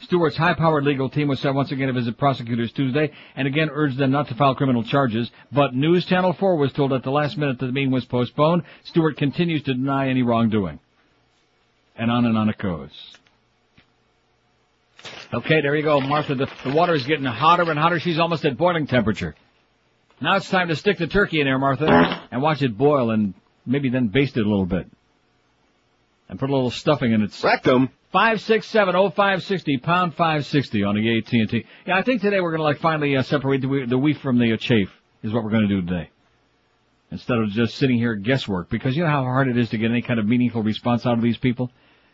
Stewart's 0.00 0.36
high-powered 0.36 0.82
legal 0.82 1.08
team 1.08 1.28
was 1.28 1.38
set 1.38 1.54
once 1.54 1.70
again 1.70 1.86
to 1.86 1.92
visit 1.92 2.18
prosecutors 2.18 2.72
Tuesday 2.72 3.12
and 3.36 3.46
again 3.46 3.70
urged 3.72 3.96
them 3.96 4.10
not 4.10 4.26
to 4.26 4.34
file 4.34 4.56
criminal 4.56 4.82
charges, 4.82 5.30
but 5.52 5.76
News 5.76 6.04
Channel 6.04 6.32
4 6.32 6.56
was 6.56 6.72
told 6.72 6.92
at 6.92 7.04
the 7.04 7.12
last 7.12 7.38
minute 7.38 7.60
that 7.60 7.66
the 7.66 7.72
meeting 7.72 7.92
was 7.92 8.04
postponed. 8.04 8.64
Stewart 8.82 9.16
continues 9.16 9.62
to 9.62 9.74
deny 9.74 10.08
any 10.08 10.24
wrongdoing. 10.24 10.80
And 11.94 12.10
on 12.10 12.24
and 12.24 12.36
on 12.36 12.48
it 12.48 12.58
goes. 12.58 12.90
Okay, 15.32 15.60
there 15.60 15.76
you 15.76 15.84
go, 15.84 16.00
Martha. 16.00 16.34
The, 16.34 16.48
the 16.64 16.74
water 16.74 16.94
is 16.94 17.06
getting 17.06 17.24
hotter 17.24 17.70
and 17.70 17.78
hotter. 17.78 18.00
She's 18.00 18.18
almost 18.18 18.44
at 18.44 18.56
boiling 18.56 18.88
temperature. 18.88 19.36
Now 20.20 20.36
it's 20.36 20.48
time 20.48 20.68
to 20.68 20.76
stick 20.76 20.98
the 20.98 21.06
turkey 21.06 21.40
in 21.40 21.46
there, 21.46 21.58
Martha, 21.58 21.86
and 22.30 22.40
watch 22.40 22.62
it 22.62 22.76
boil 22.76 23.10
and 23.10 23.34
maybe 23.66 23.90
then 23.90 24.08
baste 24.08 24.36
it 24.36 24.46
a 24.46 24.48
little 24.48 24.66
bit. 24.66 24.86
And 26.28 26.38
put 26.38 26.50
a 26.50 26.54
little 26.54 26.70
stuffing 26.70 27.12
in 27.12 27.22
its 27.22 27.42
rectum. 27.44 27.90
Five 28.12 28.40
six 28.40 28.66
seven 28.66 28.96
oh 28.96 29.10
five 29.10 29.42
sixty 29.42 29.76
pound 29.76 30.14
five 30.14 30.46
sixty 30.46 30.82
on 30.82 30.94
the 30.94 31.18
AT 31.18 31.32
and 31.32 31.50
T. 31.50 31.66
Yeah, 31.86 31.96
I 31.96 32.02
think 32.02 32.22
today 32.22 32.40
we're 32.40 32.50
gonna 32.52 32.62
like 32.62 32.78
finally 32.78 33.16
uh, 33.16 33.22
separate 33.22 33.60
the, 33.60 33.86
the 33.86 33.98
wheat 33.98 34.18
from 34.18 34.38
the 34.38 34.54
uh, 34.54 34.56
chaff. 34.56 34.88
Is 35.22 35.32
what 35.32 35.44
we're 35.44 35.50
gonna 35.50 35.68
do 35.68 35.82
today. 35.82 36.10
Instead 37.10 37.38
of 37.38 37.50
just 37.50 37.76
sitting 37.76 37.98
here 37.98 38.14
guesswork, 38.14 38.70
because 38.70 38.96
you 38.96 39.04
know 39.04 39.10
how 39.10 39.22
hard 39.22 39.48
it 39.48 39.58
is 39.58 39.68
to 39.70 39.78
get 39.78 39.90
any 39.90 40.02
kind 40.02 40.18
of 40.18 40.26
meaningful 40.26 40.62
response 40.62 41.04
out 41.04 41.18
of 41.18 41.22
these 41.22 41.36
people. 41.36 41.70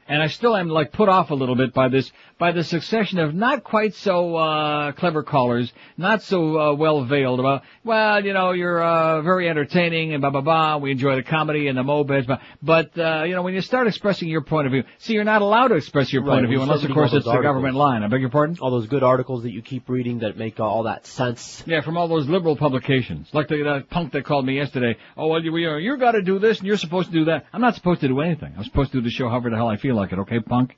And 0.09 0.23
I 0.23 0.27
still 0.27 0.57
am 0.57 0.69
like 0.69 0.93
put 0.93 1.09
off 1.09 1.31
a 1.31 1.35
little 1.35 1.55
bit 1.55 1.73
by 1.73 1.89
this, 1.89 2.11
by 2.39 2.53
the 2.53 2.65
succession 2.65 3.19
of 3.19 3.35
not 3.35 3.65
quite 3.65 3.95
so, 3.95 4.37
uh, 4.37 4.93
clever 4.93 5.23
callers, 5.23 5.73
not 5.97 6.23
so, 6.23 6.59
uh, 6.59 6.75
well 6.75 7.05
veiled 7.05 7.41
about, 7.41 7.63
well, 7.85 8.25
you 8.25 8.33
know, 8.33 8.53
you're, 8.53 8.83
uh, 8.83 9.23
very 9.23 9.49
entertaining 9.49 10.13
and 10.13 10.21
blah, 10.21 10.31
blah, 10.31 10.41
blah, 10.41 10.77
we 10.79 10.91
enjoy 10.91 11.17
the 11.17 11.23
comedy 11.23 11.69
and 11.69 11.79
the 11.79 11.83
mobeds, 11.83 12.27
but, 12.27 12.41
but, 12.63 12.99
uh, 12.99 13.23
you 13.25 13.35
know, 13.35 13.43
when 13.43 13.55
you 13.55 13.61
start 13.61 13.87
expressing 13.87 14.29
your 14.29 14.41
point 14.43 14.67
of 14.67 14.73
view, 14.73 14.83
see, 14.99 15.15
you're 15.15 15.25
not 15.25 15.43
allowed 15.43 15.69
to 15.69 15.77
express 15.77 16.13
your 16.13 16.23
Right, 16.23 16.35
point 16.35 16.45
of 16.45 16.51
view 16.51 16.63
unless, 16.63 16.83
of 16.83 16.91
course, 16.91 17.13
it's 17.13 17.25
those 17.25 17.35
the 17.35 17.43
government 17.43 17.77
line. 17.77 18.03
I 18.03 18.09
beg 18.09 18.21
your 18.21 18.31
pardon? 18.31 18.59
All 18.61 18.71
those 18.71 18.87
good 18.87 19.03
articles 19.03 19.45
that 19.45 19.53
you 19.53 19.63
keep 19.63 19.89
reading 19.89 20.21
that 20.21 20.37
make 20.37 20.59
uh, 20.59 20.65
all 20.65 20.85
that 20.85 21.07
sense. 21.07 21.63
Yeah, 21.67 21.81
from 21.81 21.97
all 21.97 22.09
those 22.09 22.29
liberal 22.29 22.57
publications. 22.57 23.29
Like 23.33 23.49
the, 23.49 23.63
the 23.63 23.85
punk 23.89 24.13
that 24.13 24.25
called 24.25 24.47
me 24.47 24.57
yesterday. 24.57 24.97
Oh, 25.17 25.29
well, 25.29 25.43
you, 25.43 25.57
you, 25.57 25.77
you 25.77 25.97
gotta 25.97 26.23
do 26.23 26.39
this 26.39 26.59
and 26.59 26.67
you're 26.67 26.77
supposed 26.77 27.13
to 27.13 27.15
do 27.15 27.25
that. 27.27 27.47
I'm 27.53 27.61
not 27.61 27.75
supposed 27.75 28.01
to 28.01 28.09
do 28.09 28.21
anything. 28.21 28.53
I'm 28.57 28.65
supposed 28.65 28.93
to 28.93 28.99
do 28.99 29.05
the 29.05 29.11
show 29.11 29.29
however 29.29 29.51
the 29.51 29.57
hell 29.57 29.69
I 29.69 29.77
feel 29.77 29.92
like 29.93 30.13
it, 30.13 30.19
okay, 30.21 30.41
punk? 30.41 30.77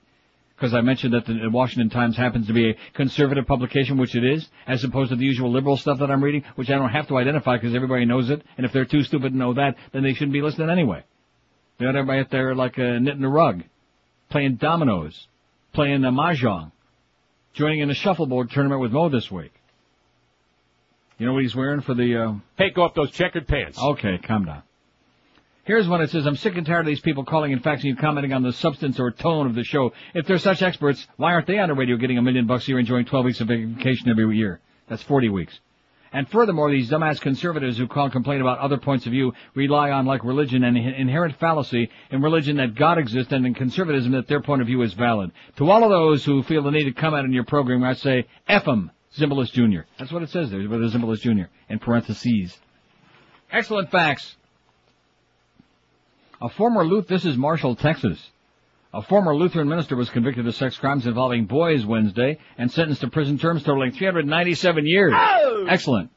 Because 0.57 0.73
I 0.73 0.83
mentioned 0.83 1.15
that 1.15 1.26
the 1.26 1.49
Washington 1.51 1.91
Times 1.91 2.17
happens 2.17 2.47
to 2.47 2.52
be 2.52 2.70
a 2.70 2.76
conservative 2.94 3.47
publication, 3.47 3.99
which 3.99 4.15
it 4.15 4.25
is, 4.25 4.49
as 4.67 4.84
opposed 4.84 5.10
to 5.10 5.17
the 5.17 5.25
usual 5.25 5.51
liberal 5.51 5.76
stuff 5.76 5.99
that 5.99 6.10
I'm 6.10 6.23
reading, 6.23 6.44
which 6.55 6.70
I 6.70 6.75
don't 6.75 6.91
have 6.91 7.09
to 7.09 7.17
identify 7.17 7.57
because 7.57 7.75
everybody 7.75 8.05
knows 8.05 8.31
it. 8.31 8.43
And 8.57 8.65
if 8.65 8.73
they're 8.73 8.84
too 8.84 9.02
stupid 9.02 9.33
to 9.33 9.36
know 9.36 9.55
that, 9.55 9.75
then 9.93 10.05
they 10.05 10.12
shouldn't 10.12 10.33
be 10.33 10.43
listening 10.43 10.70
anyway. 10.70 11.02
They 11.78 11.86
got 11.86 11.97
everybody 11.97 12.20
out 12.20 12.31
there 12.31 12.55
like 12.55 12.78
uh, 12.78 12.99
knitting 13.01 13.25
a 13.25 13.28
rug, 13.28 13.65
playing 14.31 14.57
dominoes, 14.57 15.26
playing 15.73 16.05
uh, 16.05 16.12
mahjong, 16.12 16.70
joining 17.52 17.81
in 17.81 17.91
a 17.91 17.94
shuffleboard 17.94 18.51
tournament 18.51 18.81
with 18.81 18.93
Mo 18.93 19.09
this 19.09 19.31
week. 19.31 19.52
You 21.18 21.26
know 21.26 21.33
what 21.33 21.43
he's 21.43 21.55
wearing 21.55 21.81
for 21.81 21.94
the, 21.94 22.17
uh... 22.17 22.33
Hey, 22.57 22.70
go 22.70 22.84
up 22.84 22.94
those 22.94 23.10
checkered 23.10 23.49
pants. 23.49 23.78
Okay, 23.78 24.18
calm 24.18 24.44
down. 24.44 24.62
Here's 25.65 25.89
one 25.89 26.01
that 26.01 26.10
says, 26.10 26.26
I'm 26.26 26.36
sick 26.36 26.57
and 26.57 26.67
tired 26.67 26.81
of 26.81 26.86
these 26.86 27.01
people 27.01 27.25
calling 27.25 27.52
and 27.52 27.62
faxing 27.62 27.89
and 27.89 27.99
commenting 27.99 28.34
on 28.34 28.43
the 28.43 28.52
substance 28.52 29.01
or 29.01 29.10
tone 29.10 29.47
of 29.47 29.55
the 29.55 29.65
show. 29.65 29.93
If 30.12 30.26
they're 30.26 30.39
such 30.39 30.60
experts, 30.60 31.07
why 31.17 31.33
aren't 31.33 31.47
they 31.47 31.59
on 31.59 31.70
the 31.70 31.75
radio 31.75 31.97
getting 31.97 32.18
a 32.18 32.23
million 32.23 32.47
bucks 32.47 32.67
a 32.67 32.68
year 32.68 32.78
enjoying 32.78 33.07
12 33.07 33.25
weeks 33.25 33.41
of 33.41 33.49
vacation 33.49 34.10
every 34.10 34.36
year? 34.36 34.60
That's 34.89 35.02
40 35.02 35.31
weeks. 35.31 35.59
And 36.12 36.28
furthermore, 36.28 36.70
these 36.70 36.91
dumbass 36.91 37.18
conservatives 37.20 37.78
who 37.78 37.89
call 37.89 38.05
and 38.05 38.12
complain 38.12 38.43
about 38.43 38.59
other 38.59 38.76
points 38.76 39.07
of 39.07 39.12
view 39.12 39.33
rely 39.55 39.91
on, 39.91 40.05
like 40.05 40.23
religion, 40.23 40.62
an 40.62 40.76
inherent 40.76 41.36
fallacy 41.41 41.91
in 42.10 42.23
religion 42.23 42.59
that 42.59 42.75
God 42.75 42.99
exists 42.99 43.33
and 43.33 43.44
in 43.47 43.55
conservatism 43.55 44.12
that 44.12 44.28
their 44.28 44.41
point 44.41 44.60
of 44.60 44.68
view 44.68 44.83
is 44.83 44.93
valid. 44.93 45.33
To 45.57 45.70
all 45.70 45.83
of 45.83 45.91
those 45.91 46.25
who 46.25 46.44
feel 46.44 46.62
the 46.62 46.70
need 46.70 46.84
to 46.84 46.93
comment 46.93 47.25
on 47.25 47.33
your 47.33 47.44
program, 47.44 47.83
I 47.83 47.94
say, 47.94 48.26
F 48.47 48.68
'em, 48.68 48.93
Zimbalist 49.17 49.52
Jr. 49.52 49.86
That's 49.99 50.12
what 50.12 50.23
it 50.23 50.28
says 50.28 50.51
there, 50.51 50.60
Zimbalist 50.60 51.23
Jr. 51.23 51.51
in 51.68 51.78
parentheses. 51.81 52.60
Excellent 53.51 53.91
fax. 53.91 54.36
A 56.41 56.49
former 56.49 56.85
Luth, 56.85 57.07
this 57.07 57.25
is 57.25 57.37
Marshall, 57.37 57.77
Texas. 57.77 58.19
A 58.93 59.03
former 59.03 59.35
Lutheran 59.35 59.69
minister 59.69 59.97
was 59.97 60.11
convicted 60.11 60.47
of 60.47 60.55
sex 60.55 60.77
crimes 60.77 61.07
involving 61.07 61.47
boys 61.47 61.85
Wednesday 61.85 62.39
and 62.59 62.71
sentenced 62.71 63.01
to 63.03 63.09
prison 63.09 63.39
terms 63.39 63.63
totaling 63.63 63.93
397 63.93 64.87
years. 64.87 65.13
Oh! 65.17 65.67
Excellent. 65.69 66.11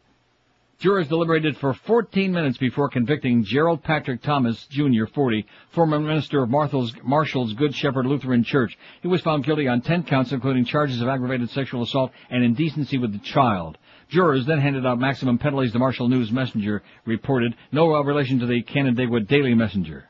Jurors 0.80 1.08
deliberated 1.08 1.58
for 1.58 1.74
14 1.74 2.32
minutes 2.32 2.60
before 2.60 2.90
convicting 2.90 3.44
Gerald 3.44 3.82
Patrick 3.84 4.22
Thomas, 4.22 4.68
Jr., 4.68 5.06
40, 5.12 5.48
former 5.72 6.00
minister 6.00 6.44
of 6.44 6.50
Martha's, 6.52 6.94
Marshall's 7.04 7.54
Good 7.54 7.74
Shepherd 7.74 8.06
Lutheran 8.06 8.44
Church. 8.44 8.78
He 9.02 9.08
was 9.08 9.22
found 9.22 9.44
guilty 9.44 9.68
on 9.68 9.82
10 9.82 10.04
counts, 10.04 10.32
including 10.32 10.66
charges 10.66 11.02
of 11.02 11.08
aggravated 11.08 11.50
sexual 11.50 11.82
assault 11.82 12.12
and 12.30 12.44
indecency 12.44 13.00
with 13.00 13.12
the 13.12 13.20
child. 13.20 13.80
Jurors 14.10 14.46
then 14.46 14.60
handed 14.60 14.86
out 14.86 15.00
maximum 15.00 15.38
penalties. 15.38 15.74
The 15.74 15.80
Marshall 15.80 16.08
News 16.08 16.32
Messenger 16.32 16.82
reported 17.06 17.56
no 17.72 17.94
uh, 17.96 18.02
relation 18.04 18.40
to 18.40 18.46
the 18.46 18.62
Canandaigua 18.62 19.22
Daily 19.22 19.54
Messenger. 19.54 20.08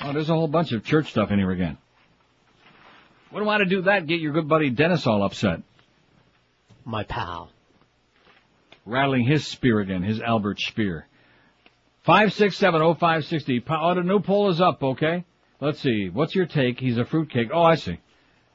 Oh, 0.00 0.12
there's 0.12 0.30
a 0.30 0.34
whole 0.34 0.48
bunch 0.48 0.72
of 0.72 0.84
church 0.84 1.10
stuff 1.10 1.30
in 1.30 1.38
here 1.38 1.50
again. 1.50 1.78
Wouldn't 3.32 3.46
want 3.46 3.62
to 3.62 3.68
do 3.68 3.82
that. 3.82 4.06
Get 4.06 4.20
your 4.20 4.32
good 4.32 4.48
buddy 4.48 4.70
Dennis 4.70 5.06
all 5.06 5.22
upset. 5.22 5.62
My 6.84 7.04
pal. 7.04 7.50
Rattling 8.84 9.24
his 9.26 9.46
spear 9.46 9.80
again, 9.80 10.02
his 10.02 10.20
Albert 10.20 10.60
Speer. 10.60 11.06
Five 12.02 12.32
six 12.32 12.56
seven 12.56 12.82
oh 12.82 12.94
five 12.94 13.24
sixty. 13.24 13.62
Oh, 13.68 13.94
the 13.94 14.02
new 14.02 14.20
poll 14.20 14.50
is 14.50 14.60
up. 14.60 14.82
Okay. 14.82 15.24
Let's 15.60 15.80
see. 15.80 16.10
What's 16.12 16.34
your 16.34 16.46
take? 16.46 16.80
He's 16.80 16.98
a 16.98 17.04
fruitcake. 17.04 17.50
Oh, 17.54 17.62
I 17.62 17.76
see. 17.76 18.00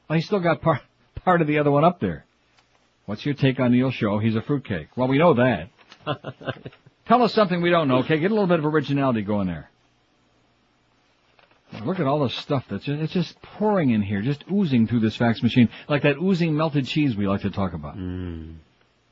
Well, 0.08 0.18
he's 0.18 0.26
still 0.26 0.40
got 0.40 0.60
part 0.60 0.80
part 1.24 1.40
of 1.40 1.46
the 1.46 1.58
other 1.58 1.70
one 1.70 1.84
up 1.84 1.98
there. 2.00 2.26
What's 3.08 3.24
your 3.24 3.34
take 3.34 3.58
on 3.58 3.72
Neil 3.72 3.90
Show? 3.90 4.18
He's 4.18 4.36
a 4.36 4.42
fruitcake. 4.42 4.88
Well, 4.94 5.08
we 5.08 5.16
know 5.16 5.32
that. 5.32 5.70
Tell 7.06 7.22
us 7.22 7.32
something 7.32 7.62
we 7.62 7.70
don't 7.70 7.88
know. 7.88 8.00
Okay, 8.00 8.18
get 8.18 8.30
a 8.30 8.34
little 8.34 8.46
bit 8.46 8.58
of 8.58 8.66
originality 8.66 9.22
going 9.22 9.46
there. 9.46 9.70
Look 11.86 12.00
at 12.00 12.06
all 12.06 12.20
the 12.20 12.28
stuff 12.28 12.66
that's 12.68 12.84
just, 12.84 13.00
it's 13.00 13.12
just 13.14 13.40
pouring 13.40 13.92
in 13.92 14.02
here, 14.02 14.20
just 14.20 14.44
oozing 14.52 14.88
through 14.88 15.00
this 15.00 15.16
fax 15.16 15.42
machine, 15.42 15.70
like 15.88 16.02
that 16.02 16.18
oozing 16.18 16.54
melted 16.54 16.86
cheese 16.86 17.16
we 17.16 17.26
like 17.26 17.40
to 17.40 17.50
talk 17.50 17.72
about. 17.72 17.94
Hmm. 17.94 18.56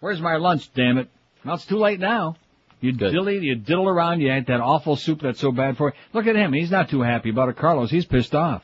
Where's 0.01 0.21
my 0.21 0.37
lunch, 0.37 0.71
damn 0.75 0.99
it? 0.99 1.09
Well, 1.43 1.55
it's 1.55 1.65
too 1.65 1.79
late 1.79 1.99
now. 1.99 2.37
You 2.83 2.93
dilly, 2.93 3.39
you 3.39 3.55
diddle 3.55 3.89
around, 3.89 4.21
you 4.21 4.31
ate 4.31 4.49
that 4.49 4.61
awful 4.61 4.97
soup 4.97 5.23
that's 5.23 5.41
so 5.41 5.53
bad 5.53 5.79
for 5.79 5.89
you. 5.89 5.95
Look 6.13 6.27
at 6.27 6.37
him, 6.37 6.53
he's 6.53 6.71
not 6.71 6.91
too 6.91 7.01
happy 7.01 7.31
about 7.31 7.49
it, 7.49 7.57
Carlos. 7.57 7.91
He's 7.91 8.05
pissed 8.05 8.35
off. 8.35 8.63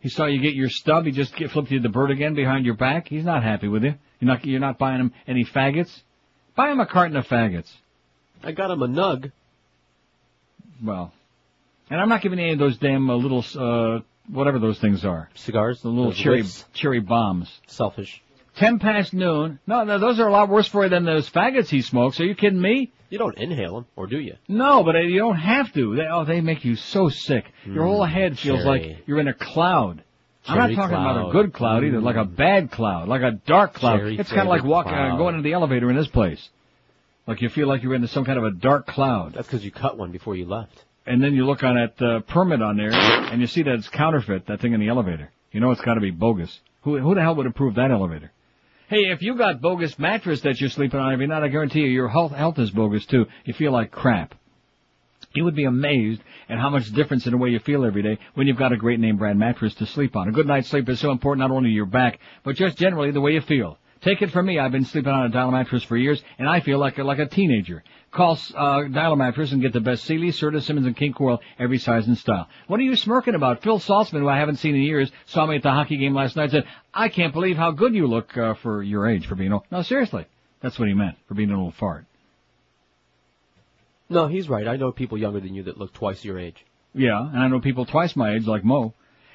He 0.00 0.08
saw 0.08 0.26
you 0.26 0.40
get 0.40 0.54
your 0.54 0.68
stub, 0.70 1.04
he 1.04 1.12
just 1.12 1.36
get, 1.36 1.50
flipped 1.50 1.70
you 1.70 1.80
the 1.80 1.88
bird 1.90 2.10
again 2.10 2.34
behind 2.34 2.64
your 2.64 2.74
back. 2.74 3.08
He's 3.08 3.24
not 3.24 3.42
happy 3.42 3.68
with 3.68 3.84
you. 3.84 3.94
You're 4.18 4.26
not, 4.28 4.44
you're 4.44 4.60
not 4.60 4.78
buying 4.78 4.98
him 5.00 5.12
any 5.26 5.44
faggots? 5.44 5.90
Buy 6.56 6.70
him 6.70 6.80
a 6.80 6.86
carton 6.86 7.16
of 7.16 7.26
faggots. 7.26 7.70
I 8.42 8.52
got 8.52 8.70
him 8.70 8.82
a 8.82 8.88
nug. 8.88 9.30
Well, 10.82 11.12
And 11.90 12.00
I'm 12.00 12.08
not 12.08 12.22
giving 12.22 12.38
any 12.38 12.52
of 12.52 12.58
those 12.58 12.78
damn 12.78 13.10
uh, 13.10 13.14
little, 13.16 13.44
uh, 13.56 14.00
whatever 14.28 14.58
those 14.58 14.78
things 14.78 15.04
are. 15.04 15.28
Cigars? 15.34 15.82
The 15.82 15.88
little 15.88 16.06
Those 16.12 16.16
cherry, 16.18 16.38
whiffs? 16.42 16.64
cherry 16.72 17.00
bombs. 17.00 17.60
Selfish. 17.66 18.22
Ten 18.56 18.78
past 18.78 19.14
noon. 19.14 19.58
No, 19.66 19.84
no, 19.84 19.98
those 19.98 20.18
are 20.20 20.28
a 20.28 20.32
lot 20.32 20.48
worse 20.48 20.66
for 20.68 20.84
you 20.84 20.90
than 20.90 21.04
those 21.04 21.28
faggots 21.30 21.68
he 21.68 21.82
smokes. 21.82 22.20
Are 22.20 22.24
you 22.24 22.34
kidding 22.34 22.60
me? 22.60 22.92
You 23.08 23.18
don't 23.18 23.36
inhale 23.38 23.74
them, 23.74 23.86
or 23.96 24.06
do 24.06 24.18
you? 24.18 24.36
No, 24.48 24.84
but 24.84 24.96
uh, 24.96 25.00
you 25.00 25.18
don't 25.18 25.36
have 25.38 25.72
to. 25.74 25.96
They, 25.96 26.06
oh, 26.10 26.24
they 26.24 26.40
make 26.40 26.64
you 26.64 26.76
so 26.76 27.08
sick. 27.08 27.44
Your 27.64 27.84
Mm, 27.84 27.88
whole 27.88 28.04
head 28.04 28.38
feels 28.38 28.62
cherry. 28.62 28.80
like 28.88 28.98
you're 29.06 29.18
in 29.20 29.28
a 29.28 29.34
cloud. 29.34 30.04
I'm 30.46 30.56
not 30.58 30.64
Cherry 30.66 30.76
talking 30.76 30.96
about 30.96 31.28
a 31.28 31.32
good 31.32 31.52
cloud 31.52 31.84
either, 31.84 32.00
like 32.00 32.16
a 32.16 32.24
bad 32.24 32.70
cloud, 32.70 33.08
like 33.08 33.22
a 33.22 33.32
dark 33.32 33.74
cloud. 33.74 33.98
Cherry 33.98 34.18
it's 34.18 34.30
kind 34.30 34.42
of 34.42 34.48
like 34.48 34.64
walking, 34.64 34.92
uh, 34.94 35.16
going 35.16 35.34
into 35.34 35.42
the 35.46 35.52
elevator 35.52 35.90
in 35.90 35.96
this 35.96 36.06
place. 36.08 36.48
Like 37.26 37.42
you 37.42 37.48
feel 37.48 37.68
like 37.68 37.82
you're 37.82 37.94
in 37.94 38.06
some 38.08 38.24
kind 38.24 38.38
of 38.38 38.44
a 38.44 38.50
dark 38.52 38.86
cloud. 38.86 39.34
That's 39.34 39.46
because 39.46 39.64
you 39.64 39.70
cut 39.70 39.98
one 39.98 40.10
before 40.12 40.34
you 40.36 40.46
left. 40.46 40.84
And 41.06 41.22
then 41.22 41.34
you 41.34 41.44
look 41.46 41.62
on 41.62 41.74
that 41.76 42.02
uh, 42.04 42.20
permit 42.20 42.62
on 42.62 42.76
there, 42.76 42.92
and 42.92 43.40
you 43.40 43.46
see 43.46 43.62
that 43.62 43.74
it's 43.74 43.88
counterfeit, 43.88 44.46
that 44.46 44.60
thing 44.60 44.72
in 44.72 44.80
the 44.80 44.88
elevator. 44.88 45.30
You 45.52 45.60
know 45.60 45.70
it's 45.72 45.80
got 45.80 45.94
to 45.94 46.00
be 46.00 46.10
bogus. 46.10 46.60
Who, 46.82 46.98
who 46.98 47.14
the 47.14 47.20
hell 47.20 47.34
would 47.34 47.46
approve 47.46 47.74
that 47.74 47.90
elevator? 47.90 48.32
Hey, 48.90 49.12
if 49.12 49.22
you 49.22 49.36
got 49.36 49.60
bogus 49.60 49.96
mattress 50.00 50.40
that 50.40 50.60
you're 50.60 50.68
sleeping 50.68 50.98
on 50.98 51.12
every 51.12 51.28
night, 51.28 51.44
I 51.44 51.48
guarantee 51.48 51.82
you 51.82 51.86
your 51.86 52.08
health, 52.08 52.32
health 52.32 52.58
is 52.58 52.72
bogus 52.72 53.06
too. 53.06 53.26
You 53.44 53.54
feel 53.54 53.70
like 53.70 53.92
crap. 53.92 54.34
You 55.32 55.44
would 55.44 55.54
be 55.54 55.62
amazed 55.62 56.20
at 56.48 56.58
how 56.58 56.70
much 56.70 56.92
difference 56.92 57.24
in 57.24 57.30
the 57.30 57.38
way 57.38 57.50
you 57.50 57.60
feel 57.60 57.84
every 57.84 58.02
day 58.02 58.18
when 58.34 58.48
you've 58.48 58.56
got 58.56 58.72
a 58.72 58.76
great 58.76 58.98
name 58.98 59.16
brand 59.16 59.38
mattress 59.38 59.76
to 59.76 59.86
sleep 59.86 60.16
on. 60.16 60.28
A 60.28 60.32
good 60.32 60.48
night's 60.48 60.66
sleep 60.66 60.88
is 60.88 60.98
so 60.98 61.12
important 61.12 61.38
not 61.38 61.54
only 61.54 61.70
to 61.70 61.72
your 61.72 61.86
back, 61.86 62.18
but 62.42 62.56
just 62.56 62.78
generally 62.78 63.12
the 63.12 63.20
way 63.20 63.30
you 63.30 63.40
feel. 63.40 63.78
Take 64.02 64.22
it 64.22 64.30
from 64.30 64.46
me, 64.46 64.58
I've 64.58 64.72
been 64.72 64.86
sleeping 64.86 65.12
on 65.12 65.26
a 65.26 65.28
dial 65.28 65.50
mattress 65.50 65.82
for 65.82 65.96
years, 65.96 66.22
and 66.38 66.48
I 66.48 66.60
feel 66.60 66.78
like 66.78 66.96
a, 66.98 67.04
like 67.04 67.18
a 67.18 67.26
teenager. 67.26 67.84
Call 68.10 68.38
uh, 68.56 68.84
Dial 68.84 69.14
Mattress 69.14 69.52
and 69.52 69.62
get 69.62 69.72
the 69.72 69.80
best 69.80 70.04
Sealy, 70.04 70.28
Serta, 70.28 70.60
Simmons, 70.62 70.86
and 70.86 70.96
King 70.96 71.12
Coil, 71.12 71.38
every 71.58 71.78
size 71.78 72.08
and 72.08 72.18
style. 72.18 72.48
What 72.66 72.80
are 72.80 72.82
you 72.82 72.96
smirking 72.96 73.36
about? 73.36 73.62
Phil 73.62 73.78
Saltzman, 73.78 74.20
who 74.20 74.28
I 74.28 74.38
haven't 74.38 74.56
seen 74.56 74.74
in 74.74 74.80
years, 74.80 75.12
saw 75.26 75.46
me 75.46 75.56
at 75.56 75.62
the 75.62 75.70
hockey 75.70 75.96
game 75.96 76.14
last 76.14 76.34
night. 76.34 76.44
And 76.44 76.52
said, 76.52 76.64
"I 76.92 77.08
can't 77.08 77.32
believe 77.32 77.56
how 77.56 77.70
good 77.70 77.94
you 77.94 78.08
look 78.08 78.36
uh, 78.36 78.54
for 78.54 78.82
your 78.82 79.06
age, 79.06 79.26
for 79.26 79.36
being 79.36 79.52
old." 79.52 79.62
No, 79.70 79.82
seriously, 79.82 80.26
that's 80.60 80.76
what 80.76 80.88
he 80.88 80.94
meant 80.94 81.18
for 81.28 81.34
being 81.34 81.50
an 81.50 81.56
old 81.56 81.74
fart. 81.74 82.04
No, 84.08 84.26
he's 84.26 84.48
right. 84.48 84.66
I 84.66 84.74
know 84.74 84.90
people 84.90 85.18
younger 85.18 85.38
than 85.38 85.54
you 85.54 85.62
that 85.64 85.78
look 85.78 85.92
twice 85.92 86.24
your 86.24 86.38
age. 86.38 86.66
Yeah, 86.92 87.20
and 87.20 87.38
I 87.38 87.46
know 87.46 87.60
people 87.60 87.86
twice 87.86 88.16
my 88.16 88.34
age, 88.34 88.46
like 88.46 88.64
Mo. 88.64 88.92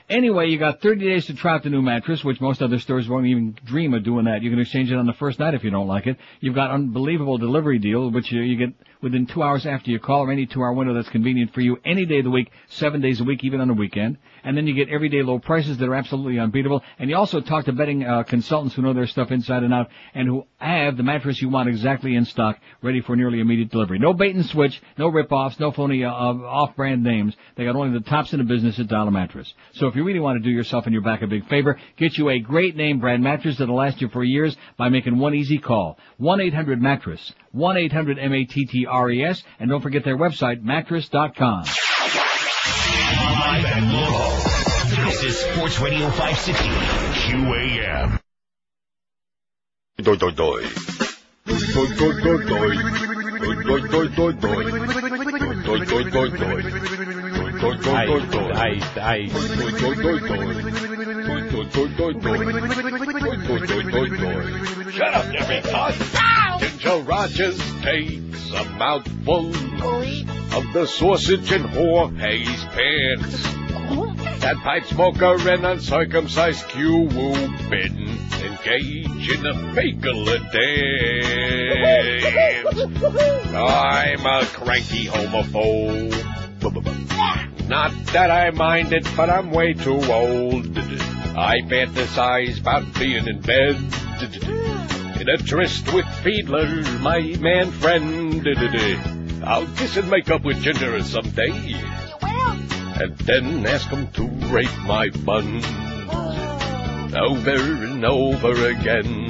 Anyway, 0.08 0.50
you 0.50 0.59
got 0.59 0.82
30 0.82 1.03
days 1.03 1.25
to 1.25 1.34
try 1.34 1.56
out 1.56 1.64
the 1.64 1.69
new 1.69 1.82
mattress, 1.82 2.24
which 2.24 2.40
most 2.40 2.61
other 2.61 2.77
stores 2.77 3.09
won't 3.09 3.25
even 3.25 3.58
dream 3.66 3.93
of 3.95 4.03
doing 4.03 4.25
that. 4.25 4.43
You 4.43 4.51
can 4.51 4.59
exchange 4.59 4.92
it 4.92 4.98
on 4.98 5.08
the 5.08 5.14
first 5.14 5.40
night 5.40 5.56
if 5.56 5.64
you 5.64 5.72
don't 5.72 5.88
like 5.88 6.06
it. 6.06 6.17
You've 6.42 6.53
got 6.53 6.69
unbelievable 6.69 7.40
delivery 7.40 7.80
deal, 7.80 8.11
which 8.11 8.32
you, 8.32 8.42
you 8.42 8.56
get 8.56 8.75
within 9.01 9.25
two 9.25 9.43
hours 9.43 9.65
after 9.65 9.91
you 9.91 9.99
call 9.99 10.22
or 10.22 10.32
any 10.32 10.45
two 10.45 10.61
hour 10.61 10.74
window 10.74 10.93
that's 10.93 11.09
convenient 11.09 11.53
for 11.53 11.61
you 11.61 11.77
any 11.85 12.06
day 12.06 12.19
of 12.19 12.24
the 12.24 12.32
week, 12.32 12.51
seven 12.67 13.01
days 13.01 13.22
a 13.22 13.24
week, 13.24 13.43
even 13.43 13.61
on 13.61 13.67
the 13.67 13.74
weekend. 13.74 14.17
And 14.43 14.56
then 14.56 14.67
you 14.67 14.74
get 14.75 14.90
everyday 14.90 15.24
low 15.24 15.40
prices 15.40 15.77
that 15.77 15.90
are 15.90 15.95
absolutely 15.95 16.40
unbeatable. 16.40 16.83
And 16.99 17.09
you 17.09 17.15
also 17.15 17.41
talk 17.41 17.65
to 17.65 17.74
betting 17.74 18.06
uh, 18.06 18.24
consultants 18.24 18.75
who 18.75 18.83
know 18.83 18.93
their 18.93 19.07
stuff 19.07 19.32
inside 19.32 19.64
and 19.64 19.74
out 19.74 19.90
and 20.14 20.27
who 20.27 20.45
have 20.57 20.98
the 20.98 21.03
mattress 21.03 21.41
you 21.41 21.49
want 21.49 21.67
exactly 21.67 22.15
in 22.15 22.25
stock, 22.25 22.59
ready 22.82 23.01
for 23.01 23.15
nearly 23.15 23.40
immediate 23.40 23.72
delivery. 23.72 23.98
No 23.98 24.14
bait 24.14 24.35
and 24.35 24.45
switch, 24.45 24.82
no 24.98 25.07
rip-offs, 25.07 25.59
no 25.59 25.72
phony 25.72 26.03
uh, 26.03 26.11
off-brand 26.11 27.03
names. 27.03 27.35
They 27.56 27.65
got 27.65 27.75
only 27.75 27.98
the 27.98 28.06
tops 28.06 28.33
in 28.33 28.40
the 28.40 28.45
business 28.45 28.80
at 28.80 28.88
Dial 28.88 29.09
Mattress. 29.09 29.51
So 29.74 29.88
if 29.88 29.95
you 29.95 30.03
really 30.03 30.19
want 30.19 30.41
to 30.41 30.48
do 30.48 30.53
yourself 30.53 30.85
and 30.85 30.93
your 30.93 31.01
back 31.01 31.22
a 31.22 31.27
big 31.27 31.48
favor, 31.49 31.80
get 31.98 32.17
you 32.17 32.30
a 32.30 32.40
great 32.40 32.75
name 32.75 32.99
brand 32.99 33.24
mattress 33.24 33.57
that'll 33.57 33.75
last 33.75 34.01
you 34.01 34.09
for 34.09 34.24
years 34.24 34.56
by 34.77 34.90
making 34.90 35.17
one 35.17 35.33
easy 35.33 35.57
call. 35.57 35.98
1-800-MATTRESS. 36.19 37.33
1-800-M-A-T-T-R-E-S. 38.95 39.43
And 39.59 39.69
don't 39.69 39.82
forget 39.82 40.03
their 40.03 40.17
website, 40.17 40.61
mattress.com. 40.64 41.64
Live 43.40 43.65
and 43.65 43.93
local. 43.93 44.32
This 45.06 45.24
is 45.24 45.38
Sports 45.38 45.80
Radio 45.80 46.09
560. 46.09 46.69
QAM. 47.25 48.19
Doi 49.98 50.17
doi 50.17 50.32
doi. 50.33 50.64
Doi 51.45 51.88
doi 51.95 52.22
doi 52.22 52.45
doi. 52.45 52.75
Doi 53.64 53.82
doi 53.88 54.09
doi 54.09 54.33
doi. 54.33 54.65
Doi 55.64 55.85
doi 55.85 56.09
doi 56.09 56.30
doi. 56.32 56.64
Doi 57.59 57.77
doi 57.77 58.06
doi 58.06 58.27
doi. 58.27 58.51
I, 58.56 58.82
I, 58.98 59.30
Doi 59.30 59.72
doi 59.72 59.95
doi 59.95 60.19
doi. 60.19 60.94
Shut 64.92 65.14
up, 65.14 65.25
Jimmy 65.32 65.61
Todd. 65.61 65.95
Ginger 66.59 66.98
Rogers 67.00 67.58
takes 67.82 68.51
a 68.51 68.66
mouthful 68.77 69.48
of 69.50 70.74
the 70.74 70.85
sausage 70.85 71.51
in 71.51 71.64
Jorge's 71.64 72.64
pants. 72.66 73.43
That 74.42 74.58
pipe 74.58 74.85
smoker 74.85 75.35
and 75.50 75.66
uncircumcised 75.66 76.67
Q 76.69 77.08
Cupid 77.09 77.92
engage 78.45 79.30
in 79.30 79.45
a 79.45 79.53
fakeler 79.74 80.40
dance. 80.51 82.25
I'm 83.56 84.25
a 84.25 84.45
cranky 84.45 85.06
homophobe. 85.08 86.14
Not 87.67 87.92
that 88.14 88.30
I 88.30 88.51
mind 88.51 88.93
it, 88.93 89.08
but 89.17 89.30
I'm 89.30 89.51
way 89.51 89.74
too 89.74 90.01
old. 90.11 90.75
I 91.38 91.59
fantasize 91.64 92.61
about 92.61 92.97
being 92.97 93.27
in 93.27 93.41
bed. 93.41 93.75
In 95.19 95.27
a 95.27 95.38
tryst 95.38 95.93
with 95.93 96.05
Fiedler, 96.23 97.01
my 97.01 97.19
man 97.41 97.72
friend. 97.72 98.47
I'll 99.43 99.67
kiss 99.75 99.97
and 99.97 100.09
make 100.09 100.31
up 100.31 100.45
with 100.45 100.61
Ginger 100.61 101.03
someday. 101.03 101.51
And 102.22 103.17
then 103.17 103.65
ask 103.65 103.89
him 103.89 104.07
to 104.14 104.23
rape 104.47 104.77
my 104.85 105.09
buns. 105.09 105.65
Over 107.14 107.83
and 107.83 108.05
over 108.05 108.67
again. 108.67 109.27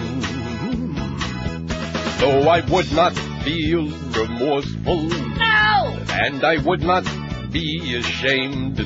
Though 2.19 2.47
I 2.47 2.63
would 2.69 2.91
not 2.93 3.13
feel 3.43 3.89
remorseful. 4.11 5.01
No! 5.01 5.99
And 6.11 6.43
I 6.43 6.57
would 6.63 6.83
not 6.83 7.03
be 7.51 7.95
ashamed 7.95 8.77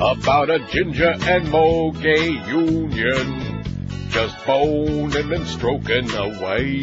about 0.00 0.48
a 0.48 0.58
Ginger 0.70 1.14
and 1.20 1.50
Mo 1.50 1.90
gay 1.92 2.30
union. 2.48 3.62
Just 4.08 4.44
boning 4.46 5.32
and 5.32 5.46
stroking 5.46 6.10
away. 6.12 6.80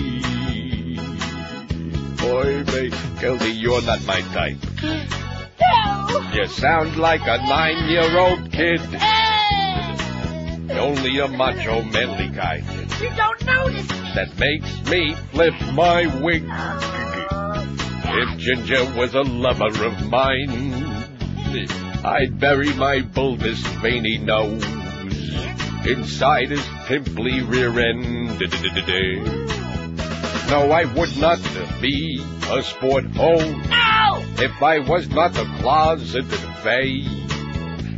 Boy, 2.17 2.63
baby, 2.63 2.95
Kelly, 3.19 3.51
you're 3.51 3.81
not 3.81 4.05
my 4.05 4.21
type. 4.21 4.57
No! 4.83 6.31
You 6.33 6.47
sound 6.47 6.97
like 6.97 7.21
a 7.21 7.37
nine-year-old 7.37 8.51
kid. 8.51 8.79
Hey. 8.81 9.17
Only 10.77 11.19
a 11.19 11.27
macho, 11.27 11.81
manly 11.81 12.27
guy 12.35 12.61
You 13.01 13.09
don't 13.15 13.45
notice 13.45 13.89
me! 13.89 13.97
that 14.13 14.37
makes 14.37 14.89
me 14.91 15.15
flip 15.31 15.53
my 15.73 16.05
wig. 16.21 16.43
Oh, 16.49 17.59
if 18.05 18.37
Ginger 18.37 18.83
was 18.95 19.15
a 19.15 19.21
lover 19.21 19.85
of 19.85 20.09
mine, 20.09 20.87
I'd 22.07 22.39
bury 22.39 22.73
my 22.73 23.01
bulbous 23.01 23.59
veiny 23.81 24.17
nose 24.17 24.63
inside 25.85 26.49
his 26.51 26.65
pimply 26.85 27.41
rear 27.41 27.77
end. 27.77 28.39
No, 30.49 30.71
I 30.71 30.85
would 30.95 31.17
not 31.17 31.39
be 31.81 32.23
a 32.49 32.63
sport 32.63 33.07
hole 33.07 33.51
No! 33.51 34.23
if 34.37 34.63
I 34.63 34.79
was 34.79 35.09
not 35.09 35.37
a 35.37 35.43
closeted 35.59 36.39
fay. 36.63 37.03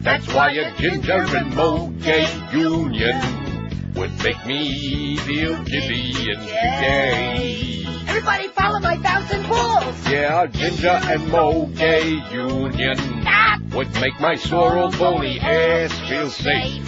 That's 0.02 0.28
why 0.34 0.54
a 0.54 0.76
ginger 0.78 1.24
and 1.38 1.56
mo 1.56 1.90
gay 2.02 2.28
union 2.52 3.49
would 3.96 4.24
make 4.24 4.46
me 4.46 5.18
feel 5.18 5.64
giddy 5.64 6.32
and 6.32 6.48
gay. 6.48 7.86
Everybody 8.08 8.48
follow 8.50 8.80
my 8.80 8.98
bouncing 8.98 9.44
balls! 9.44 10.10
Yeah, 10.10 10.46
ginger 10.48 11.00
and 11.04 11.30
mo 11.30 11.68
gay 11.68 12.10
union 12.32 12.98
Stop! 12.98 13.62
would 13.74 13.94
make 13.96 14.20
my 14.20 14.36
sore 14.36 14.78
old 14.78 14.98
bony 14.98 15.40
ass 15.40 15.98
feel 16.10 16.30
safe. 16.30 16.84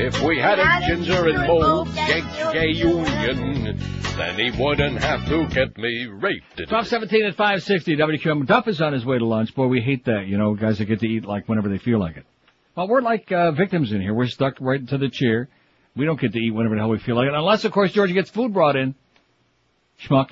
If 0.00 0.22
we 0.22 0.38
had 0.38 0.58
a 0.58 0.86
ginger 0.86 1.28
and 1.28 1.46
mo 1.46 1.84
gay, 1.84 2.22
gay 2.52 2.70
union, 2.70 3.78
then 4.16 4.38
he 4.38 4.62
wouldn't 4.62 4.98
have 4.98 5.26
to 5.28 5.46
get 5.48 5.76
me 5.76 6.06
raped. 6.06 6.62
Top 6.68 6.86
17 6.86 7.26
at 7.26 7.34
560 7.34 7.96
WQAM. 7.96 8.46
Duff 8.46 8.68
is 8.68 8.80
on 8.80 8.92
his 8.92 9.04
way 9.04 9.18
to 9.18 9.24
lunch. 9.24 9.54
Boy, 9.54 9.66
we 9.66 9.80
hate 9.80 10.04
that, 10.04 10.26
you 10.26 10.38
know, 10.38 10.54
guys 10.54 10.78
that 10.78 10.84
get 10.86 11.00
to 11.00 11.06
eat 11.06 11.24
like 11.24 11.48
whenever 11.48 11.68
they 11.68 11.78
feel 11.78 11.98
like 11.98 12.16
it. 12.16 12.26
Well, 12.76 12.88
we're 12.88 13.00
like 13.00 13.32
uh, 13.32 13.50
victims 13.52 13.92
in 13.92 14.00
here. 14.00 14.14
We're 14.14 14.28
stuck 14.28 14.60
right 14.60 14.86
to 14.88 14.98
the 14.98 15.08
chair. 15.08 15.48
We 15.98 16.04
don't 16.04 16.20
get 16.20 16.32
to 16.32 16.38
eat 16.38 16.52
whenever 16.52 16.76
the 16.76 16.80
hell 16.80 16.90
we 16.90 16.98
feel 17.00 17.16
like 17.16 17.26
it, 17.26 17.34
unless, 17.34 17.64
of 17.64 17.72
course, 17.72 17.92
Georgia 17.92 18.14
gets 18.14 18.30
food 18.30 18.54
brought 18.54 18.76
in. 18.76 18.94
Schmuck. 20.00 20.30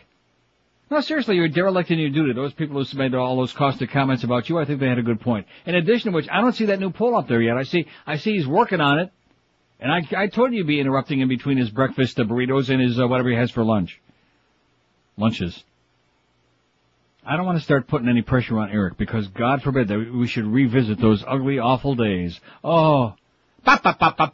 No, 0.88 1.00
seriously, 1.00 1.34
you're 1.34 1.48
derelict 1.48 1.90
in 1.90 1.98
your 1.98 2.10
duty. 2.10 2.32
Those 2.32 2.52
people 2.52 2.82
who 2.82 2.98
made 2.98 3.12
all 3.16 3.36
those 3.36 3.52
caustic 3.52 3.90
comments 3.90 4.22
about 4.22 4.48
you, 4.48 4.58
I 4.58 4.64
think 4.64 4.78
they 4.78 4.86
had 4.86 4.98
a 4.98 5.02
good 5.02 5.20
point. 5.20 5.48
In 5.66 5.74
addition 5.74 6.12
to 6.12 6.14
which, 6.14 6.28
I 6.30 6.40
don't 6.40 6.52
see 6.52 6.66
that 6.66 6.78
new 6.78 6.90
poll 6.90 7.16
up 7.16 7.26
there 7.26 7.42
yet. 7.42 7.56
I 7.56 7.64
see, 7.64 7.86
I 8.06 8.16
see 8.16 8.36
he's 8.36 8.46
working 8.46 8.80
on 8.80 9.00
it. 9.00 9.10
And 9.80 9.90
I, 9.90 10.06
I 10.16 10.26
told 10.28 10.52
you 10.52 10.58
he'd 10.58 10.68
be 10.68 10.78
interrupting 10.78 11.18
in 11.18 11.28
between 11.28 11.58
his 11.58 11.68
breakfast, 11.68 12.14
the 12.14 12.22
burritos, 12.22 12.70
and 12.70 12.80
his 12.80 13.00
uh, 13.00 13.08
whatever 13.08 13.28
he 13.28 13.36
has 13.36 13.50
for 13.50 13.64
lunch. 13.64 14.00
Lunches. 15.16 15.64
I 17.26 17.36
don't 17.36 17.44
want 17.44 17.58
to 17.58 17.64
start 17.64 17.88
putting 17.88 18.08
any 18.08 18.22
pressure 18.22 18.56
on 18.60 18.70
Eric 18.70 18.96
because 18.96 19.26
God 19.26 19.62
forbid 19.62 19.88
that 19.88 20.14
we 20.14 20.28
should 20.28 20.46
revisit 20.46 21.00
those 21.00 21.24
ugly, 21.26 21.58
awful 21.58 21.96
days. 21.96 22.40
Oh. 22.62 23.14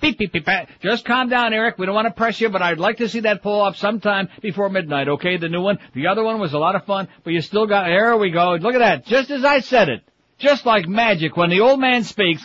Beep, 0.01 0.19
beep, 0.19 0.33
beep. 0.33 0.47
Just 0.81 1.05
calm 1.05 1.29
down, 1.29 1.53
Eric. 1.53 1.79
We 1.79 1.87
don't 1.87 1.95
want 1.95 2.07
to 2.07 2.15
press 2.15 2.41
you, 2.41 2.51
but 2.51 2.63
I'd 2.63 2.79
like 2.79 2.99
to 2.99 3.09
see 3.09 3.21
that 3.21 3.43
pull 3.43 3.63
up 3.63 3.77
sometime 3.77 4.29
before 4.41 4.69
midnight, 4.69 5.09
okay? 5.09 5.39
The 5.39 5.49
new 5.49 5.63
one. 5.63 5.79
The 5.95 6.09
other 6.09 6.23
one 6.23 6.39
was 6.39 6.53
a 6.53 6.59
lot 6.59 6.77
of 6.77 6.85
fun, 6.85 7.09
but 7.25 7.33
you 7.33 7.41
still 7.41 7.67
got, 7.67 7.85
there 7.85 8.17
we 8.17 8.31
go. 8.31 8.55
Look 8.55 8.75
at 8.75 8.79
that. 8.79 9.07
Just 9.07 9.31
as 9.31 9.45
I 9.45 9.61
said 9.61 9.89
it. 9.89 10.03
Just 10.39 10.67
like 10.67 10.89
magic, 10.89 11.37
when 11.37 11.51
the 11.51 11.61
old 11.61 11.79
man 11.79 12.03
speaks, 12.03 12.43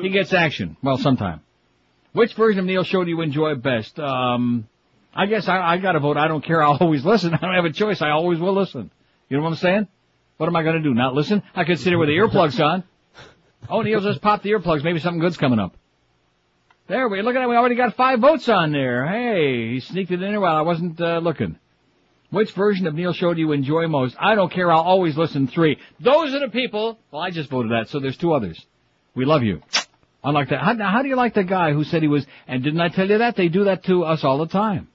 he 0.00 0.10
gets 0.10 0.32
action. 0.32 0.76
Well, 0.82 0.96
sometime. 0.96 1.40
Which 2.12 2.34
version 2.34 2.60
of 2.60 2.66
Neil 2.66 2.84
Show 2.84 3.04
do 3.04 3.10
you 3.10 3.20
enjoy 3.20 3.56
best? 3.56 3.98
Um, 3.98 4.68
I 5.14 5.26
guess 5.26 5.48
I, 5.48 5.58
I 5.58 5.78
gotta 5.78 5.98
vote. 5.98 6.16
I 6.16 6.28
don't 6.28 6.44
care. 6.44 6.62
I'll 6.66 6.76
always 6.76 7.04
listen. 7.04 7.34
I 7.34 7.38
don't 7.38 7.54
have 7.54 7.64
a 7.64 7.72
choice. 7.72 8.00
I 8.00 8.10
always 8.10 8.38
will 8.38 8.54
listen. 8.54 8.90
You 9.28 9.36
know 9.38 9.42
what 9.42 9.50
I'm 9.50 9.56
saying? 9.56 9.88
What 10.36 10.46
am 10.46 10.56
I 10.56 10.62
gonna 10.62 10.82
do? 10.82 10.94
Not 10.94 11.14
listen? 11.14 11.42
I 11.54 11.64
could 11.64 11.78
sit 11.78 11.88
here 11.88 11.98
with 11.98 12.08
the 12.08 12.16
earplugs 12.16 12.62
on. 12.62 12.84
Oh, 13.68 13.82
Neil 13.82 14.00
just 14.00 14.20
popped 14.20 14.42
the 14.42 14.50
earplugs. 14.50 14.84
Maybe 14.84 14.98
something 14.98 15.20
good's 15.20 15.36
coming 15.36 15.58
up. 15.58 15.76
There 16.92 17.08
we 17.08 17.22
look 17.22 17.34
at 17.34 17.42
it. 17.42 17.48
We 17.48 17.56
already 17.56 17.74
got 17.74 17.96
five 17.96 18.20
votes 18.20 18.46
on 18.50 18.70
there. 18.70 19.06
Hey, 19.06 19.70
he 19.72 19.80
sneaked 19.80 20.10
it 20.10 20.22
in 20.22 20.30
there 20.30 20.40
while 20.42 20.56
I 20.56 20.60
wasn't 20.60 21.00
uh, 21.00 21.20
looking. 21.20 21.58
Which 22.28 22.52
version 22.52 22.86
of 22.86 22.94
Neil 22.94 23.14
Show 23.14 23.32
do 23.32 23.40
you 23.40 23.52
enjoy 23.52 23.86
most? 23.86 24.14
I 24.20 24.34
don't 24.34 24.52
care. 24.52 24.70
I'll 24.70 24.82
always 24.82 25.16
listen. 25.16 25.48
Three. 25.48 25.78
Those 26.00 26.34
are 26.34 26.40
the 26.40 26.50
people. 26.50 26.98
Well, 27.10 27.22
I 27.22 27.30
just 27.30 27.48
voted 27.48 27.72
that, 27.72 27.88
so 27.88 27.98
there's 27.98 28.18
two 28.18 28.34
others. 28.34 28.62
We 29.14 29.24
love 29.24 29.42
you. 29.42 29.62
Unlike 30.22 30.50
that. 30.50 30.60
How, 30.60 30.76
how 30.76 31.00
do 31.00 31.08
you 31.08 31.16
like 31.16 31.32
the 31.32 31.44
guy 31.44 31.72
who 31.72 31.82
said 31.82 32.02
he 32.02 32.08
was? 32.08 32.26
And 32.46 32.62
didn't 32.62 32.82
I 32.82 32.90
tell 32.90 33.08
you 33.08 33.16
that 33.16 33.36
they 33.36 33.48
do 33.48 33.64
that 33.64 33.84
to 33.84 34.04
us 34.04 34.22
all 34.22 34.36
the 34.36 34.48
time? 34.48 34.88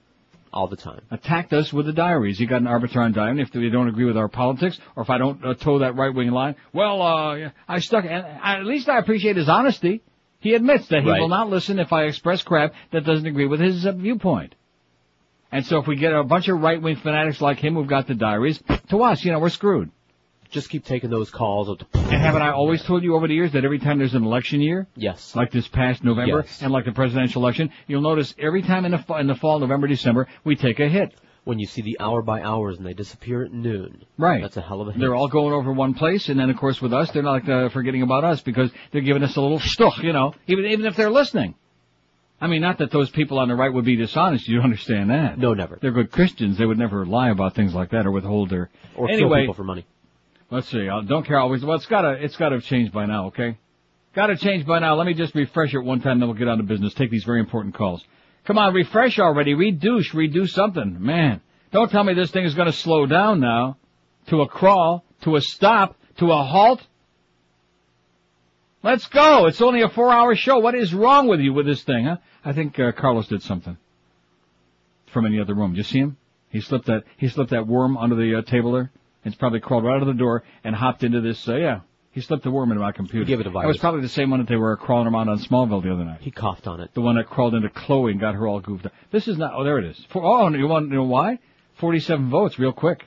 All 0.52 0.68
the 0.68 0.76
time. 0.76 1.00
Attacked 1.10 1.52
us 1.52 1.72
with 1.72 1.86
the 1.86 1.92
diaries. 1.92 2.38
You 2.38 2.46
got 2.46 2.60
an 2.60 2.68
arbitron 2.68 3.12
diary. 3.12 3.42
If 3.42 3.50
they 3.50 3.70
don't 3.70 3.88
agree 3.88 4.04
with 4.04 4.16
our 4.16 4.28
politics, 4.28 4.78
or 4.94 5.02
if 5.02 5.10
I 5.10 5.18
don't 5.18 5.44
uh, 5.44 5.54
toe 5.54 5.80
that 5.80 5.96
right 5.96 6.14
wing 6.14 6.30
line, 6.30 6.54
well, 6.72 7.02
uh, 7.02 7.50
I 7.66 7.80
stuck. 7.80 8.04
And 8.04 8.24
at 8.24 8.64
least 8.64 8.88
I 8.88 8.98
appreciate 8.98 9.36
his 9.36 9.48
honesty. 9.48 10.00
He 10.40 10.54
admits 10.54 10.86
that 10.88 11.02
he 11.02 11.10
Right. 11.10 11.20
will 11.20 11.28
not 11.28 11.50
listen 11.50 11.78
if 11.78 11.92
I 11.92 12.04
express 12.04 12.42
crap 12.42 12.72
that 12.92 13.04
doesn't 13.04 13.26
agree 13.26 13.46
with 13.46 13.60
his 13.60 13.84
uh, 13.86 13.92
viewpoint. 13.92 14.54
And 15.50 15.64
so 15.66 15.78
if 15.78 15.86
we 15.86 15.96
get 15.96 16.12
a 16.12 16.22
bunch 16.22 16.48
of 16.48 16.60
right 16.60 16.80
wing 16.80 16.96
fanatics 16.96 17.40
like 17.40 17.58
him 17.58 17.74
who've 17.74 17.86
got 17.86 18.06
the 18.06 18.14
diaries, 18.14 18.62
to 18.90 19.02
us, 19.02 19.24
you 19.24 19.32
know, 19.32 19.38
we're 19.40 19.48
screwed. 19.48 19.90
Just 20.50 20.70
keep 20.70 20.84
taking 20.84 21.10
those 21.10 21.30
calls. 21.30 21.68
And 21.94 22.10
haven't 22.10 22.40
I 22.42 22.52
always 22.52 22.82
told 22.82 23.02
you 23.02 23.14
over 23.16 23.26
the 23.28 23.34
years 23.34 23.52
that 23.52 23.64
every 23.64 23.78
time 23.78 23.98
there's 23.98 24.14
an 24.14 24.24
election 24.24 24.60
year, 24.62 24.86
Yes. 24.96 25.34
like 25.36 25.50
this 25.50 25.68
past 25.68 26.04
November, 26.04 26.42
Yes. 26.46 26.62
and 26.62 26.72
like 26.72 26.84
the 26.86 26.92
presidential 26.92 27.42
election, 27.42 27.70
you'll 27.86 28.00
notice 28.02 28.34
every 28.38 28.62
time 28.62 28.84
in 28.86 28.92
the 28.92 29.14
in 29.18 29.26
the 29.26 29.34
fall, 29.34 29.58
November, 29.58 29.86
December, 29.88 30.26
we 30.44 30.56
take 30.56 30.80
a 30.80 30.88
hit. 30.88 31.14
When 31.48 31.58
you 31.58 31.64
see 31.66 31.80
the 31.80 31.96
hour 31.98 32.20
by 32.20 32.42
hours 32.42 32.76
and 32.76 32.84
they 32.84 32.92
disappear 32.92 33.42
at 33.42 33.50
noon. 33.54 34.04
Right. 34.18 34.42
That's 34.42 34.58
a 34.58 34.60
hell 34.60 34.82
of 34.82 34.88
a 34.88 34.92
hit. 34.92 35.00
They're 35.00 35.14
all 35.14 35.28
going 35.28 35.54
over 35.54 35.72
one 35.72 35.94
place, 35.94 36.28
and 36.28 36.38
then 36.38 36.50
of 36.50 36.58
course 36.58 36.82
with 36.82 36.92
us, 36.92 37.10
they're 37.10 37.22
not 37.22 37.48
uh, 37.48 37.70
forgetting 37.70 38.02
about 38.02 38.22
us 38.22 38.42
because 38.42 38.70
they're 38.92 39.00
giving 39.00 39.22
us 39.22 39.34
a 39.34 39.40
little 39.40 39.58
stuch, 39.58 39.96
you 40.02 40.12
know, 40.12 40.34
even 40.46 40.66
even 40.66 40.84
if 40.84 40.94
they're 40.94 41.08
listening. 41.08 41.54
I 42.38 42.48
mean, 42.48 42.60
not 42.60 42.76
that 42.78 42.90
those 42.90 43.08
people 43.08 43.38
on 43.38 43.48
the 43.48 43.54
right 43.54 43.72
would 43.72 43.86
be 43.86 43.96
dishonest. 43.96 44.46
You 44.46 44.60
understand 44.60 45.08
that? 45.08 45.38
No, 45.38 45.54
never. 45.54 45.78
They're 45.80 45.90
good 45.90 46.10
Christians. 46.12 46.58
They 46.58 46.66
would 46.66 46.76
never 46.78 47.06
lie 47.06 47.30
about 47.30 47.54
things 47.54 47.72
like 47.74 47.92
that 47.92 48.04
or 48.04 48.10
withhold 48.10 48.50
their. 48.50 48.68
Or 48.94 49.06
kill 49.06 49.16
anyway, 49.16 49.40
people 49.40 49.54
for 49.54 49.64
money. 49.64 49.86
let's 50.50 50.68
see. 50.68 50.86
I 50.86 51.02
don't 51.02 51.26
care 51.26 51.38
always. 51.38 51.64
Well, 51.64 51.76
it's 51.76 51.86
gotta 51.86 52.22
it's 52.22 52.36
gotta 52.36 52.56
have 52.56 52.64
changed 52.64 52.92
by 52.92 53.06
now. 53.06 53.28
Okay, 53.28 53.56
gotta 54.14 54.36
change 54.36 54.66
by 54.66 54.80
now. 54.80 54.96
Let 54.96 55.06
me 55.06 55.14
just 55.14 55.34
refresh 55.34 55.72
it 55.72 55.78
one 55.78 56.02
time, 56.02 56.20
then 56.20 56.28
we'll 56.28 56.36
get 56.36 56.46
on 56.48 56.58
to 56.58 56.64
business. 56.64 56.92
Take 56.92 57.10
these 57.10 57.24
very 57.24 57.40
important 57.40 57.74
calls. 57.74 58.04
Come 58.48 58.56
on, 58.56 58.72
refresh 58.72 59.18
already. 59.18 59.52
Read 59.52 59.78
douche. 59.78 60.14
Redo 60.14 60.48
something, 60.48 60.96
man. 61.04 61.42
Don't 61.70 61.90
tell 61.90 62.02
me 62.02 62.14
this 62.14 62.30
thing 62.30 62.46
is 62.46 62.54
going 62.54 62.66
to 62.66 62.72
slow 62.72 63.04
down 63.04 63.40
now 63.40 63.76
to 64.28 64.40
a 64.40 64.48
crawl, 64.48 65.04
to 65.20 65.36
a 65.36 65.40
stop, 65.42 65.98
to 66.16 66.32
a 66.32 66.42
halt. 66.42 66.80
Let's 68.82 69.06
go. 69.08 69.44
It's 69.48 69.60
only 69.60 69.82
a 69.82 69.90
four-hour 69.90 70.34
show. 70.34 70.60
What 70.60 70.74
is 70.74 70.94
wrong 70.94 71.28
with 71.28 71.40
you 71.40 71.52
with 71.52 71.66
this 71.66 71.82
thing, 71.82 72.06
huh? 72.06 72.16
I 72.42 72.54
think 72.54 72.80
uh, 72.80 72.92
Carlos 72.92 73.28
did 73.28 73.42
something 73.42 73.76
from 75.12 75.30
the 75.30 75.42
other 75.42 75.54
room. 75.54 75.72
Did 75.72 75.78
you 75.78 75.82
see 75.84 75.98
him? 75.98 76.16
He 76.48 76.62
slipped 76.62 76.86
that 76.86 77.04
he 77.18 77.28
slipped 77.28 77.50
that 77.50 77.66
worm 77.66 77.98
under 77.98 78.16
the 78.16 78.38
uh, 78.38 78.42
table 78.42 78.72
there. 78.72 78.90
It's 79.26 79.36
probably 79.36 79.60
crawled 79.60 79.84
right 79.84 79.96
out 79.96 80.00
of 80.00 80.08
the 80.08 80.14
door 80.14 80.42
and 80.64 80.74
hopped 80.74 81.04
into 81.04 81.20
this. 81.20 81.46
Uh, 81.46 81.56
yeah, 81.56 81.80
he 82.10 82.20
slipped 82.20 82.42
the 82.42 82.50
worm 82.50 82.70
into 82.70 82.82
my 82.82 82.92
computer. 82.92 83.24
Give 83.24 83.40
it 83.40 83.46
a 83.46 83.50
virus. 83.50 83.64
That 83.64 83.68
was 83.68 83.78
probably 83.78 84.00
the 84.00 84.08
same 84.08 84.30
one 84.30 84.40
that 84.40 84.48
they 84.48 84.56
were 84.56 84.76
crawling 84.76 85.12
around 85.12 85.28
on 85.28 85.38
Smallville 85.38 85.82
the 85.82 85.92
other 85.92 86.04
night. 86.04 86.20
He 86.20 86.30
coughed 86.30 86.66
on 86.66 86.80
it. 86.80 86.92
The 86.94 87.00
one 87.00 87.16
that 87.16 87.28
crawled 87.28 87.54
into 87.54 87.68
Chloe 87.68 88.12
and 88.12 88.20
got 88.20 88.34
her 88.34 88.46
all 88.46 88.60
goofed 88.60 88.86
up. 88.86 88.92
This 89.10 89.28
is 89.28 89.38
not. 89.38 89.52
Oh, 89.54 89.64
there 89.64 89.78
it 89.78 89.84
is. 89.84 90.06
For, 90.10 90.22
oh, 90.24 90.48
you 90.48 90.66
want 90.66 90.88
to 90.88 90.94
know 90.94 91.04
why? 91.04 91.38
Forty-seven 91.76 92.30
votes, 92.30 92.58
real 92.58 92.72
quick. 92.72 93.04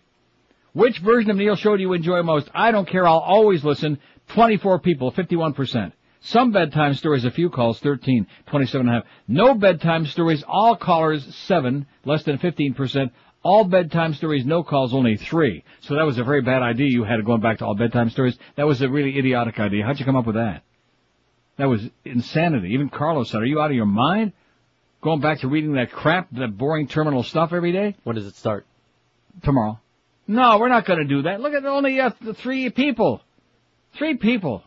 Which 0.74 1.00
version 1.00 1.32
of 1.32 1.38
Neil 1.38 1.56
Show 1.56 1.76
do 1.76 1.82
you 1.82 1.92
enjoy 1.94 2.22
most? 2.24 2.50
I 2.54 2.72
don't 2.72 2.88
care. 2.88 3.06
I'll 3.08 3.18
always 3.18 3.64
listen. 3.64 4.00
Twenty-four 4.30 4.80
people, 4.80 5.12
fifty-one 5.12 5.54
percent. 5.54 5.94
Some 6.24 6.52
bedtime 6.52 6.94
stories, 6.94 7.26
a 7.26 7.32
few 7.32 7.50
calls, 7.50 7.80
13, 7.80 8.28
27 8.46 8.88
and 8.88 8.96
a 8.96 9.00
half. 9.00 9.10
No 9.28 9.56
bedtime 9.56 10.06
stories, 10.06 10.44
all 10.48 10.76
callers, 10.76 11.26
7, 11.36 11.88
less 12.06 12.22
than 12.24 12.38
15%. 12.38 13.10
All 13.44 13.64
bedtime 13.64 14.14
stories, 14.14 14.46
no 14.46 14.64
calls, 14.64 14.94
only 14.94 15.18
3. 15.18 15.64
So 15.82 15.96
that 15.96 16.06
was 16.06 16.20
a 16.20 16.24
very 16.24 16.42
bad 16.42 16.62
idea 16.62 16.88
you 16.90 17.04
had 17.04 17.26
going 17.26 17.42
back 17.42 17.58
to 17.60 17.66
all 17.66 17.76
bedtime 17.76 18.10
stories. 18.12 18.38
That 18.56 18.68
was 18.68 18.82
a 18.82 18.90
really 18.90 19.18
idiotic 19.18 19.60
idea. 19.60 19.84
How'd 19.84 20.00
you 20.00 20.06
come 20.06 20.16
up 20.16 20.28
with 20.28 20.36
that? 20.36 20.62
That 21.58 21.66
was 21.66 21.82
insanity. 22.06 22.70
Even 22.74 22.90
Carlos 22.90 23.32
said, 23.32 23.42
are 23.42 23.46
you 23.46 23.60
out 23.60 23.72
of 23.72 23.76
your 23.76 23.86
mind? 23.86 24.34
Going 25.02 25.22
back 25.22 25.40
to 25.40 25.48
reading 25.48 25.74
that 25.74 25.92
crap, 25.92 26.30
that 26.34 26.56
boring 26.56 26.88
terminal 26.88 27.24
stuff 27.24 27.52
every 27.52 27.72
day? 27.72 27.96
When 28.04 28.16
does 28.16 28.28
it 28.28 28.36
start? 28.36 28.68
Tomorrow. 29.44 29.80
No, 30.28 30.60
we're 30.60 30.70
not 30.70 30.86
going 30.86 31.00
to 31.00 31.06
do 31.06 31.24
that. 31.24 31.42
Look 31.42 31.54
at 31.54 31.66
only 31.66 32.00
uh, 32.00 32.12
th- 32.12 32.38
three 32.38 32.70
people. 32.70 33.22
Three 33.98 34.16
people. 34.18 34.64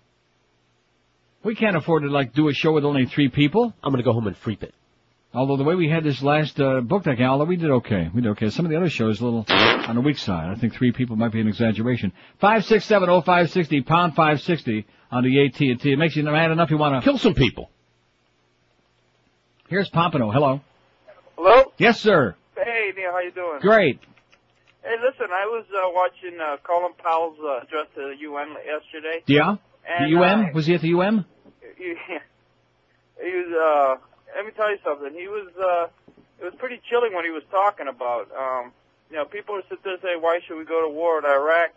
We 1.45 1.55
can't 1.55 1.77
afford 1.77 2.03
to 2.03 2.09
like 2.09 2.33
do 2.33 2.49
a 2.49 2.55
show 2.55 2.73
with 2.73 2.85
only 2.85 3.05
three 3.07 3.29
people. 3.29 3.75
I'm 3.83 3.93
gonna 3.93 4.03
go 4.03 4.15
home 4.15 4.27
and 4.27 4.37
freep 4.37 4.63
it. 4.63 4.75
Although 5.35 5.57
the 5.57 5.65
way 5.65 5.75
we 5.75 5.89
had 5.89 6.05
this 6.05 6.23
last 6.23 6.61
uh, 6.61 6.81
book 6.81 7.05
that 7.05 7.17
game, 7.17 7.27
although 7.27 7.45
we 7.45 7.57
did 7.57 7.71
okay, 7.71 8.09
we 8.15 8.21
did 8.23 8.31
okay. 8.31 8.51
Some 8.51 8.65
of 8.67 8.71
the 8.71 8.77
other 8.77 8.89
shows 8.89 9.21
a 9.21 9.25
little 9.25 9.45
on 9.49 9.97
the 9.97 10.01
weak 10.01 10.19
side. 10.19 10.49
I 10.49 10.55
think 10.55 10.75
three 10.75 10.93
people 10.93 11.17
might 11.17 11.33
be 11.33 11.41
an 11.41 11.49
exaggeration. 11.49 12.13
Five 12.39 12.65
six 12.65 12.85
seven 12.85 13.11
oh 13.11 13.21
five 13.21 13.51
sixty 13.51 13.83
pound 13.83 14.15
five 14.15 14.41
sixty 14.41 14.87
on 15.11 15.25
the 15.25 15.45
AT 15.45 15.61
and 15.61 15.81
T. 15.81 15.93
It 15.93 15.99
makes 15.99 16.15
you 16.15 16.23
mad 16.23 16.53
enough 16.53 16.71
you 16.71 16.79
want 16.79 17.03
to 17.03 17.05
Kill 17.05 17.19
some 17.19 17.35
people. 17.35 17.69
Here's 19.69 19.89
Pompano. 19.89 20.31
Hello. 20.31 20.61
Hello? 21.37 21.73
Yes, 21.79 22.01
sir. 22.01 22.37
Hey, 22.57 22.93
Neil, 22.97 23.11
how 23.11 23.19
you 23.19 23.33
doing? 23.33 23.59
Great. 23.61 23.99
Hey, 24.85 24.95
listen, 25.03 25.27
I 25.33 25.47
was 25.47 25.65
uh, 25.75 25.91
watching 25.93 26.39
uh, 26.41 26.59
Colin 26.63 26.93
Powell's 27.03 27.39
uh, 27.43 27.65
address 27.65 27.87
to 27.97 28.15
the 28.15 28.21
UN 28.21 28.55
yesterday. 28.65 29.25
Yeah. 29.27 29.57
And, 29.89 30.15
the 30.15 30.21
UM 30.21 30.41
uh, 30.41 30.53
was 30.55 30.67
he 30.67 30.75
at 30.75 30.83
the 30.83 30.95
UM? 30.95 31.25
Yeah. 31.81 31.95
he 33.21 33.31
was, 33.31 33.99
uh, 34.01 34.14
let 34.35 34.45
me 34.47 34.53
tell 34.57 34.71
you 34.71 34.79
something. 34.85 35.13
He 35.15 35.29
was, 35.29 35.49
uh, 35.59 35.87
it 36.41 36.45
was 36.45 36.55
pretty 36.59 36.81
chilling 36.91 37.13
what 37.13 37.25
he 37.25 37.31
was 37.31 37.43
talking 37.51 37.89
about. 37.89 38.29
Um, 38.37 38.73
you 39.11 39.17
know, 39.17 39.25
people 39.25 39.61
sit 39.69 39.83
there 39.85 39.95
and 39.95 40.03
say, 40.03 40.17
why 40.19 40.41
should 40.47 40.59
we 40.59 40.65
go 40.65 40.83
to 40.83 40.93
war 40.93 41.19
in 41.19 41.25
Iraq? 41.25 41.71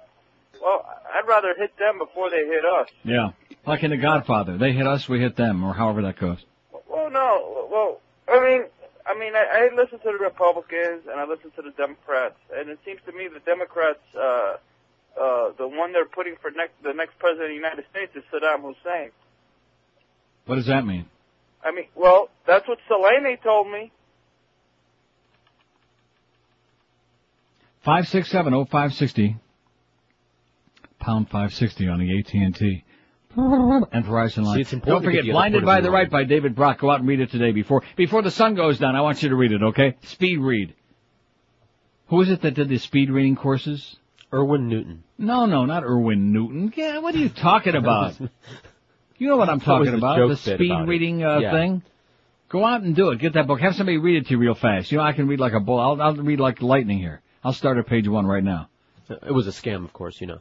Well, 0.61 0.85
I'd 1.13 1.27
rather 1.27 1.53
hit 1.55 1.77
them 1.77 1.99
before 1.99 2.29
they 2.29 2.45
hit 2.45 2.65
us. 2.65 2.87
Yeah. 3.03 3.29
Like 3.65 3.83
in 3.83 3.91
The 3.91 3.97
Godfather, 3.97 4.57
they 4.57 4.71
hit 4.71 4.87
us, 4.87 5.07
we 5.07 5.19
hit 5.19 5.35
them, 5.35 5.63
or 5.63 5.73
however 5.73 6.01
that 6.03 6.17
goes. 6.19 6.37
Well, 6.89 7.11
no. 7.11 7.67
Well, 7.71 7.99
I 8.27 8.39
mean, 8.43 8.63
I 9.05 9.19
mean, 9.19 9.35
I, 9.35 9.69
I 9.69 9.75
listen 9.75 9.99
to 9.99 10.11
the 10.17 10.23
Republicans 10.23 11.03
and 11.09 11.19
I 11.19 11.25
listen 11.25 11.51
to 11.57 11.61
the 11.61 11.71
Democrats, 11.71 12.35
and 12.55 12.69
it 12.69 12.79
seems 12.85 12.99
to 13.05 13.11
me 13.11 13.27
the 13.27 13.39
Democrats, 13.41 13.99
uh, 14.15 14.57
uh, 15.19 15.51
the 15.57 15.67
one 15.67 15.93
they're 15.93 16.05
putting 16.05 16.35
for 16.41 16.49
next, 16.51 16.73
the 16.83 16.93
next 16.93 17.19
president 17.19 17.45
of 17.45 17.49
the 17.49 17.55
United 17.55 17.85
States 17.91 18.15
is 18.15 18.23
Saddam 18.33 18.61
Hussein. 18.61 19.11
What 20.45 20.55
does 20.55 20.67
that 20.67 20.85
mean? 20.85 21.05
I 21.63 21.71
mean, 21.71 21.85
well, 21.95 22.29
that's 22.45 22.67
what 22.67 22.77
Salemi 22.89 23.41
told 23.41 23.71
me. 23.71 23.91
Five 27.83 28.07
six 28.07 28.29
seven 28.29 28.53
oh 28.53 28.65
five 28.65 28.93
sixty. 28.93 29.37
Pound 30.99 31.29
five 31.29 31.53
sixty 31.53 31.87
on 31.87 31.99
the 31.99 32.19
AT 32.19 32.33
and 32.33 32.55
T. 32.55 32.83
And 33.35 34.05
Verizon 34.05 34.43
line. 34.43 34.63
See, 34.65 34.77
Don't 34.77 35.01
to 35.01 35.07
forget, 35.07 35.23
get 35.23 35.31
Blinded 35.31 35.59
point 35.59 35.65
by 35.65 35.81
the 35.81 35.91
right. 35.91 36.01
Right 36.03 36.09
by 36.09 36.23
David 36.23 36.55
Brock. 36.55 36.79
Go 36.79 36.89
out 36.89 36.99
and 36.99 37.07
read 37.07 37.19
it 37.19 37.31
today 37.31 37.51
before 37.51 37.83
before 37.95 38.21
the 38.21 38.31
sun 38.31 38.55
goes 38.55 38.79
down. 38.79 38.95
I 38.95 39.01
want 39.01 39.21
you 39.21 39.29
to 39.29 39.35
read 39.35 39.51
it, 39.51 39.61
okay? 39.61 39.95
Speed 40.03 40.39
read. 40.39 40.73
Who 42.07 42.21
is 42.21 42.29
it 42.29 42.41
that 42.41 42.55
did 42.55 42.69
the 42.69 42.77
speed 42.77 43.09
reading 43.09 43.35
courses? 43.35 43.97
Erwin 44.33 44.67
Newton. 44.67 45.03
No, 45.17 45.45
no, 45.45 45.65
not 45.65 45.83
Erwin 45.83 46.33
Newton. 46.33 46.73
Yeah, 46.75 46.99
what 46.99 47.15
are 47.15 47.19
you 47.19 47.29
talking 47.29 47.75
about? 47.75 48.17
you 49.17 49.27
know 49.27 49.37
what 49.37 49.49
I'm 49.49 49.59
talking 49.59 49.93
about? 49.93 50.27
The 50.27 50.35
speed 50.37 50.71
about 50.71 50.87
reading 50.87 51.23
uh, 51.23 51.39
Yeah. 51.39 51.51
thing. 51.51 51.83
Go 52.49 52.63
out 52.63 52.81
and 52.81 52.95
do 52.95 53.09
it. 53.09 53.19
Get 53.19 53.33
that 53.33 53.45
book. 53.47 53.59
Have 53.59 53.75
somebody 53.75 53.97
read 53.97 54.17
it 54.17 54.25
to 54.27 54.31
you 54.31 54.37
real 54.37 54.55
fast. 54.55 54.91
You 54.91 54.99
know, 54.99 55.03
I 55.03 55.11
can 55.11 55.27
read 55.27 55.39
like 55.39 55.53
a 55.53 55.59
bull. 55.59 55.79
I'll, 55.79 56.01
I'll 56.01 56.15
read 56.15 56.39
like 56.39 56.61
lightning 56.61 56.97
here. 56.97 57.21
I'll 57.43 57.53
start 57.53 57.77
at 57.77 57.87
page 57.87 58.07
one 58.07 58.25
right 58.25 58.43
now. 58.43 58.69
It 59.09 59.33
was 59.33 59.47
a 59.47 59.51
scam, 59.51 59.83
of 59.83 59.93
course, 59.93 60.19
you 60.21 60.27
know. 60.27 60.39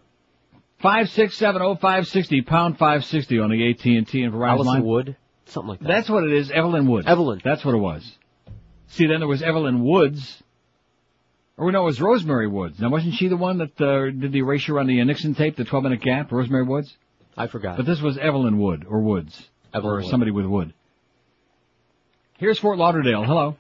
Five 0.79 1.09
six 1.11 1.37
seven 1.37 1.63
oh 1.63 1.75
five 1.75 2.07
sixty 2.07 2.43
pound 2.43 2.79
five 2.79 3.05
sixty 3.05 3.39
on 3.39 3.51
the 3.51 3.71
AT 3.71 3.85
and 3.85 4.07
T 4.07 4.23
and 4.23 4.33
Verizon 4.33 4.49
Allison 4.51 4.67
line. 4.67 4.85
Wood, 4.85 5.17
something 5.47 5.69
like 5.71 5.81
that. 5.81 5.89
That's 5.89 6.09
what 6.09 6.25
it 6.25 6.33
is. 6.33 6.51
Evelyn 6.51 6.87
Wood. 6.87 7.07
Evelyn. 7.07 7.41
That's 7.43 7.65
what 7.65 7.75
it 7.75 7.79
was. 7.79 8.19
See, 8.89 9.07
then 9.07 9.21
there 9.21 9.29
was 9.29 9.43
Evelyn 9.43 9.83
Woods. 9.83 10.43
Or 11.57 11.73
no, 11.73 11.83
it 11.83 11.85
was 11.87 12.01
Rosemary 12.01 12.49
Woods. 12.49 12.79
Now, 12.79 12.91
wasn't 12.91 13.15
she 13.15 13.29
the 13.29 13.37
one 13.37 13.59
that 13.59 13.81
uh, 13.81 14.11
did 14.11 14.33
the 14.33 14.41
erasure 14.41 14.79
on 14.79 14.87
the 14.87 15.01
uh, 15.01 15.05
Nixon 15.05 15.35
tape, 15.35 15.57
the 15.57 15.65
12 15.65 15.85
minute 15.85 16.03
gap, 16.03 16.31
Rosemary 16.31 16.65
Woods? 16.65 16.95
I 17.37 17.47
forgot. 17.49 17.77
But 17.77 17.87
this 17.87 18.01
was 18.01 18.17
Evelyn 18.17 18.59
Wood, 18.59 18.87
or 18.89 19.01
Woods. 19.01 19.49
Evelyn 19.75 19.93
or 19.93 19.97
Wood. 19.99 20.11
somebody 20.11 20.31
with 20.31 20.47
Wood. 20.47 20.73
Here's 22.39 22.59
Fort 22.59 22.79
Lauderdale. 22.79 23.25
Hello. 23.25 23.57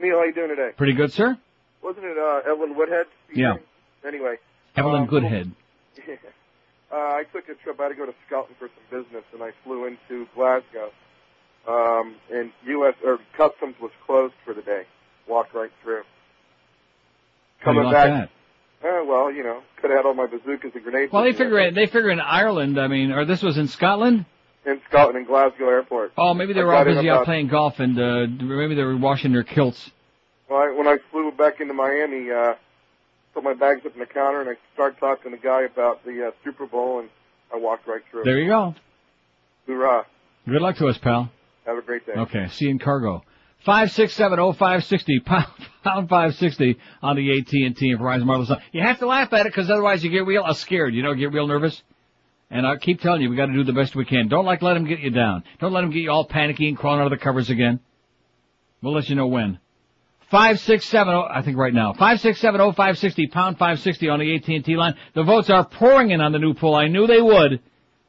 Neil, 0.00 0.18
how 0.18 0.24
you 0.24 0.32
doing 0.32 0.48
today? 0.48 0.70
Pretty 0.76 0.94
good, 0.94 1.12
sir? 1.12 1.36
Wasn't 1.82 2.04
it 2.04 2.16
uh, 2.16 2.50
Evelyn 2.50 2.76
Woodhead? 2.76 3.06
speaking? 3.26 3.42
Yeah. 3.42 3.56
Anyway. 4.06 4.36
Evelyn 4.76 5.02
um, 5.02 5.08
Goodhead. 5.08 5.50
uh, 6.92 6.94
I 6.94 7.24
took 7.32 7.48
a 7.48 7.54
trip. 7.54 7.78
I 7.80 7.84
had 7.84 7.88
to 7.90 7.94
go 7.94 8.06
to 8.06 8.14
Scotland 8.26 8.56
for 8.58 8.68
some 8.68 9.02
business, 9.02 9.24
and 9.32 9.42
I 9.42 9.50
flew 9.64 9.86
into 9.86 10.26
Glasgow. 10.34 10.90
Um, 11.68 12.16
and 12.32 12.52
U.S. 12.66 12.94
or 13.04 13.18
Customs 13.36 13.74
was 13.80 13.90
closed 14.06 14.34
for 14.44 14.54
the 14.54 14.62
day. 14.62 14.84
Walked 15.28 15.54
right 15.54 15.70
through. 15.82 16.02
How 17.58 17.72
do 17.72 17.78
you 17.78 17.82
Coming 17.82 17.92
like 17.92 17.92
back. 17.92 18.30
Uh, 18.82 19.04
well, 19.06 19.30
you 19.30 19.42
know, 19.42 19.60
could 19.80 19.90
have 19.90 19.98
had 20.00 20.06
all 20.06 20.14
my 20.14 20.26
bazookas 20.26 20.70
and 20.74 20.82
grenades. 20.82 21.12
Well, 21.12 21.22
they 21.24 21.32
figure 21.32 21.70
they 21.70 21.86
figure 21.86 22.10
in 22.10 22.20
Ireland. 22.20 22.80
I 22.80 22.88
mean, 22.88 23.12
or 23.12 23.24
this 23.24 23.42
was 23.42 23.58
in 23.58 23.68
Scotland. 23.68 24.24
in 24.64 24.80
Scotland, 24.88 25.18
in 25.18 25.24
Glasgow 25.26 25.68
Airport. 25.68 26.12
Oh, 26.16 26.32
maybe 26.34 26.52
they 26.54 26.62
were 26.64 26.74
all 26.74 26.86
in 26.86 26.94
busy 26.94 27.10
out 27.10 27.24
playing 27.26 27.48
golf, 27.48 27.78
and 27.78 27.98
uh, 27.98 28.26
maybe 28.42 28.74
they 28.74 28.82
were 28.82 28.96
washing 28.96 29.32
their 29.32 29.42
kilts. 29.44 29.90
Well, 30.48 30.60
I, 30.60 30.72
when 30.76 30.88
I 30.88 30.96
flew 31.10 31.30
back 31.30 31.60
into 31.60 31.74
Miami, 31.74 32.30
uh, 32.30 32.54
put 33.34 33.44
my 33.44 33.54
bags 33.54 33.84
up 33.84 33.92
on 33.92 34.00
the 34.00 34.06
counter, 34.06 34.40
and 34.40 34.50
I 34.50 34.54
started 34.74 34.98
talking 34.98 35.30
to 35.30 35.36
the 35.36 35.42
guy 35.42 35.62
about 35.62 36.04
the 36.04 36.28
uh, 36.28 36.30
Super 36.42 36.66
Bowl, 36.66 37.00
and 37.00 37.08
I 37.52 37.58
walked 37.58 37.86
right 37.86 38.02
through. 38.10 38.24
There 38.24 38.38
you 38.38 38.48
go. 38.48 38.74
Hoorah! 39.66 40.06
Good 40.48 40.62
luck 40.62 40.76
to 40.78 40.86
us, 40.88 40.96
pal. 40.98 41.30
Have 41.66 41.76
a 41.76 41.82
great 41.82 42.06
day. 42.06 42.14
Okay, 42.16 42.48
see 42.48 42.64
you 42.64 42.70
in 42.70 42.78
cargo. 42.78 43.22
Five 43.64 43.92
six 43.92 44.14
seven 44.14 44.38
oh 44.38 44.52
five 44.52 44.84
sixty 44.84 45.20
pound 45.20 45.46
pound 45.84 46.08
five 46.08 46.34
sixty 46.36 46.78
on 47.02 47.16
the 47.16 47.38
AT 47.38 47.52
and 47.52 47.76
T 47.76 47.90
and 47.90 48.00
Verizon 48.00 48.24
Marvelous. 48.24 48.50
You 48.72 48.80
have 48.80 48.98
to 49.00 49.06
laugh 49.06 49.32
at 49.34 49.40
it 49.40 49.52
because 49.52 49.70
otherwise 49.70 50.02
you 50.02 50.10
get 50.10 50.26
real 50.26 50.44
uh, 50.44 50.54
scared. 50.54 50.94
You 50.94 51.02
know, 51.02 51.14
get 51.14 51.32
real 51.32 51.46
nervous. 51.46 51.82
And 52.50 52.66
I 52.66 52.76
keep 52.78 53.00
telling 53.00 53.20
you, 53.20 53.30
we 53.30 53.36
got 53.36 53.46
to 53.46 53.52
do 53.52 53.62
the 53.62 53.72
best 53.72 53.94
we 53.94 54.04
can. 54.04 54.28
Don't 54.28 54.44
like 54.44 54.62
let 54.62 54.74
them 54.74 54.84
get 54.84 55.00
you 55.00 55.10
down. 55.10 55.44
Don't 55.60 55.72
let 55.72 55.82
them 55.82 55.90
get 55.90 56.00
you 56.00 56.10
all 56.10 56.24
panicky 56.24 56.68
and 56.68 56.76
crawling 56.76 57.00
out 57.00 57.12
of 57.12 57.16
the 57.16 57.22
covers 57.22 57.48
again. 57.50 57.80
We'll 58.82 58.94
let 58.94 59.08
you 59.08 59.14
know 59.14 59.26
when. 59.26 59.60
Five 60.30 60.58
six 60.60 60.86
seven 60.86 61.12
oh. 61.12 61.26
I 61.28 61.42
think 61.42 61.58
right 61.58 61.74
now. 61.74 61.92
Five 61.92 62.20
six 62.20 62.40
seven 62.40 62.62
oh 62.62 62.72
five 62.72 62.98
sixty 62.98 63.26
pound 63.26 63.58
five 63.58 63.78
sixty 63.80 64.08
on 64.08 64.20
the 64.20 64.36
AT 64.36 64.48
and 64.48 64.64
T 64.64 64.74
line. 64.74 64.94
The 65.14 65.22
votes 65.22 65.50
are 65.50 65.66
pouring 65.66 66.12
in 66.12 66.22
on 66.22 66.32
the 66.32 66.38
new 66.38 66.54
poll. 66.54 66.74
I 66.74 66.88
knew 66.88 67.06
they 67.06 67.20
would. 67.20 67.60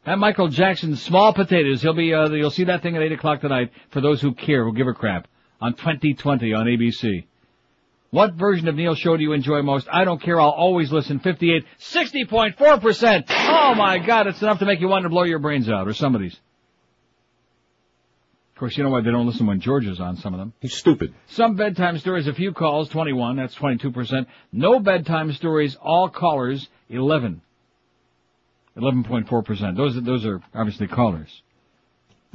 That 0.05 0.17
Michael 0.17 0.47
Jackson 0.47 0.95
small 0.95 1.33
potatoes. 1.33 1.81
He'll 1.81 1.93
be. 1.93 2.13
Uh, 2.13 2.29
you'll 2.29 2.51
see 2.51 2.63
that 2.63 2.81
thing 2.81 2.95
at 2.95 3.01
eight 3.01 3.11
o'clock 3.11 3.41
tonight. 3.41 3.71
For 3.89 3.99
those 3.99 4.21
who 4.21 4.33
care, 4.33 4.63
who 4.63 4.73
give 4.73 4.87
a 4.87 4.93
crap 4.93 5.27
on 5.61 5.73
2020 5.73 6.53
on 6.53 6.65
ABC. 6.65 7.25
What 8.09 8.33
version 8.33 8.67
of 8.67 8.75
Neil 8.75 8.95
Show 8.95 9.15
do 9.15 9.23
you 9.23 9.31
enjoy 9.31 9.61
most? 9.61 9.87
I 9.91 10.03
don't 10.03 10.21
care. 10.21 10.39
I'll 10.41 10.49
always 10.49 10.91
listen. 10.91 11.19
58, 11.19 11.63
60.4%. 11.79 13.23
Oh 13.29 13.73
my 13.75 13.99
God, 13.99 14.27
it's 14.27 14.41
enough 14.41 14.59
to 14.59 14.65
make 14.65 14.81
you 14.81 14.89
want 14.89 15.03
to 15.03 15.09
blow 15.09 15.23
your 15.23 15.39
brains 15.39 15.69
out, 15.69 15.87
or 15.87 15.93
somebody's. 15.93 16.33
Of 18.53 18.59
course, 18.59 18.77
you 18.77 18.83
know 18.83 18.89
why 18.89 19.01
they 19.01 19.09
don't 19.11 19.25
listen 19.25 19.47
when 19.47 19.59
George 19.61 19.87
is 19.87 19.99
on 19.99 20.17
some 20.17 20.33
of 20.33 20.39
them. 20.39 20.53
He's 20.59 20.75
stupid. 20.75 21.13
Some 21.27 21.55
bedtime 21.55 21.97
stories, 21.99 22.27
a 22.27 22.33
few 22.33 22.51
calls, 22.53 22.89
21, 22.89 23.37
that's 23.37 23.55
22%. 23.55 24.27
No 24.51 24.79
bedtime 24.79 25.31
stories, 25.33 25.75
all 25.81 26.09
callers, 26.09 26.67
11. 26.89 27.41
11.4%. 28.77 29.75
Those, 29.77 29.97
are- 29.97 30.01
those 30.01 30.25
are 30.25 30.41
obviously 30.53 30.87
callers. 30.87 31.41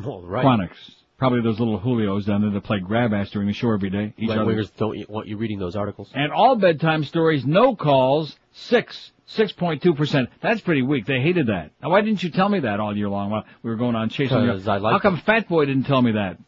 All 0.04 0.22
right. 0.22 0.42
Chronics. 0.42 0.95
Probably 1.18 1.40
those 1.40 1.58
little 1.58 1.80
Julios 1.80 2.26
down 2.26 2.42
there 2.42 2.50
that 2.50 2.62
play 2.64 2.78
grab 2.78 3.14
ass 3.14 3.30
during 3.30 3.48
the 3.48 3.54
show 3.54 3.72
every 3.72 3.88
day. 3.88 4.12
Each 4.18 4.28
Right 4.28 4.38
wingers 4.40 4.70
don't 4.76 5.08
want 5.08 5.26
you 5.28 5.38
reading 5.38 5.58
those 5.58 5.74
articles. 5.74 6.10
And 6.14 6.30
all 6.30 6.56
bedtime 6.56 7.04
stories, 7.04 7.44
no 7.46 7.74
calls, 7.74 8.36
six. 8.52 9.12
6.2%. 9.34 10.28
That's 10.40 10.60
pretty 10.60 10.82
weak. 10.82 11.04
They 11.06 11.20
hated 11.20 11.48
that. 11.48 11.72
Now 11.82 11.90
why 11.90 12.00
didn't 12.02 12.22
you 12.22 12.30
tell 12.30 12.48
me 12.48 12.60
that 12.60 12.78
all 12.78 12.96
year 12.96 13.08
long 13.08 13.30
while 13.30 13.44
we 13.62 13.70
were 13.70 13.76
going 13.76 13.96
on 13.96 14.08
chasing 14.08 14.40
you? 14.40 14.52
like 14.52 14.80
How 14.82 15.00
come 15.00 15.16
Fat 15.18 15.48
Boy 15.48 15.64
didn't 15.64 15.82
tell 15.84 16.00
me 16.00 16.12
that? 16.12 16.38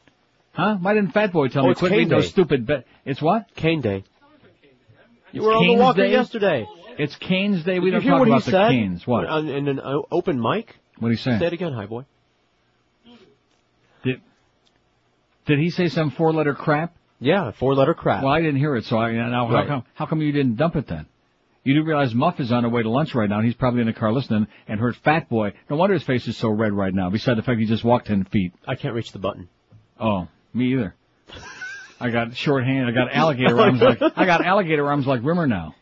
Huh? 0.53 0.77
Why 0.81 0.95
didn't 0.95 1.13
Fat 1.13 1.33
Boy 1.33 1.49
tell 1.49 1.65
Oh, 1.65 1.71
me? 1.71 1.75
Quit 1.75 1.91
reading 1.91 2.09
those 2.09 2.29
stupid 2.29 2.67
bet. 2.67 2.87
It's 3.05 3.21
what? 3.21 3.53
Cane 3.57 3.81
Day. 3.81 4.05
You 5.33 5.41
It's 5.41 5.45
were 5.45 5.53
on 5.55 5.67
the 5.67 5.75
walker 5.75 6.03
Day? 6.03 6.13
yesterday. 6.13 6.69
It's 6.99 7.17
Canes 7.17 7.65
Day. 7.65 7.81
We 7.81 7.91
Did 7.91 8.03
don't 8.05 8.11
talk 8.19 8.27
about 8.29 8.43
he 8.43 8.45
the 8.45 8.51
said? 8.53 8.71
Canes. 8.71 9.07
What? 9.09 9.25
In 9.49 9.67
an 9.67 9.81
open 10.13 10.41
mic? 10.41 10.77
What 11.01 11.09
did 11.09 11.19
he 11.19 11.23
say? 11.23 11.37
Say 11.39 11.47
it 11.47 11.53
again, 11.53 11.73
hi 11.73 11.87
boy. 11.87 12.05
Did, 14.05 14.21
did 15.49 15.59
he 15.59 15.71
say 15.71 15.89
some 15.89 16.11
four 16.13 16.33
letter 16.33 16.55
crap? 16.55 16.95
Yeah, 17.19 17.51
four 17.53 17.75
letter 17.75 17.95
crap. 17.95 18.23
Well, 18.23 18.33
I 18.33 18.41
didn't 18.41 18.59
hear 18.59 18.77
it, 18.77 18.85
so 18.85 18.99
I, 18.99 19.13
now 19.13 19.49
how 19.49 19.67
come, 19.67 19.85
how 19.95 20.07
come 20.07 20.21
you 20.21 20.31
didn't 20.31 20.57
dump 20.57 20.77
it 20.77 20.87
then? 20.87 21.07
You 21.65 21.75
do 21.75 21.83
realize 21.83 22.15
Muff 22.15 22.39
is 22.39 22.53
on 22.53 22.63
the 22.63 22.69
way 22.69 22.83
to 22.83 22.89
lunch 22.89 23.15
right 23.15 23.29
now, 23.29 23.39
and 23.39 23.47
he's 23.47 23.57
probably 23.57 23.81
in 23.81 23.89
the 23.89 23.93
car 23.93 24.13
listening, 24.13 24.47
and 24.69 24.79
heard 24.79 24.95
Fat 24.97 25.29
Boy. 25.29 25.55
No 25.69 25.77
wonder 25.77 25.95
his 25.95 26.05
face 26.05 26.29
is 26.29 26.37
so 26.37 26.49
red 26.49 26.73
right 26.73 26.95
now, 26.95 27.11
beside 27.11 27.37
the 27.37 27.43
fact 27.43 27.59
he 27.59 27.67
just 27.67 27.83
walked 27.83 28.07
ten 28.07 28.25
feet. 28.25 28.53
I 28.67 28.77
can't 28.77 28.95
reach 28.95 29.11
the 29.11 29.19
button. 29.19 29.49
Oh, 29.99 30.29
me 30.55 30.73
either. 30.75 30.95
I 32.01 32.11
got 32.11 32.37
short 32.37 32.65
hand, 32.65 32.87
I 32.87 32.93
got 32.93 33.13
alligator 33.13 33.55
oh, 33.59 33.63
arms 33.65 33.81
like, 33.81 34.01
I 34.01 34.25
got 34.25 34.45
alligator 34.45 34.87
arms 34.87 35.07
like 35.07 35.25
Rimmer 35.25 35.47
now. 35.47 35.75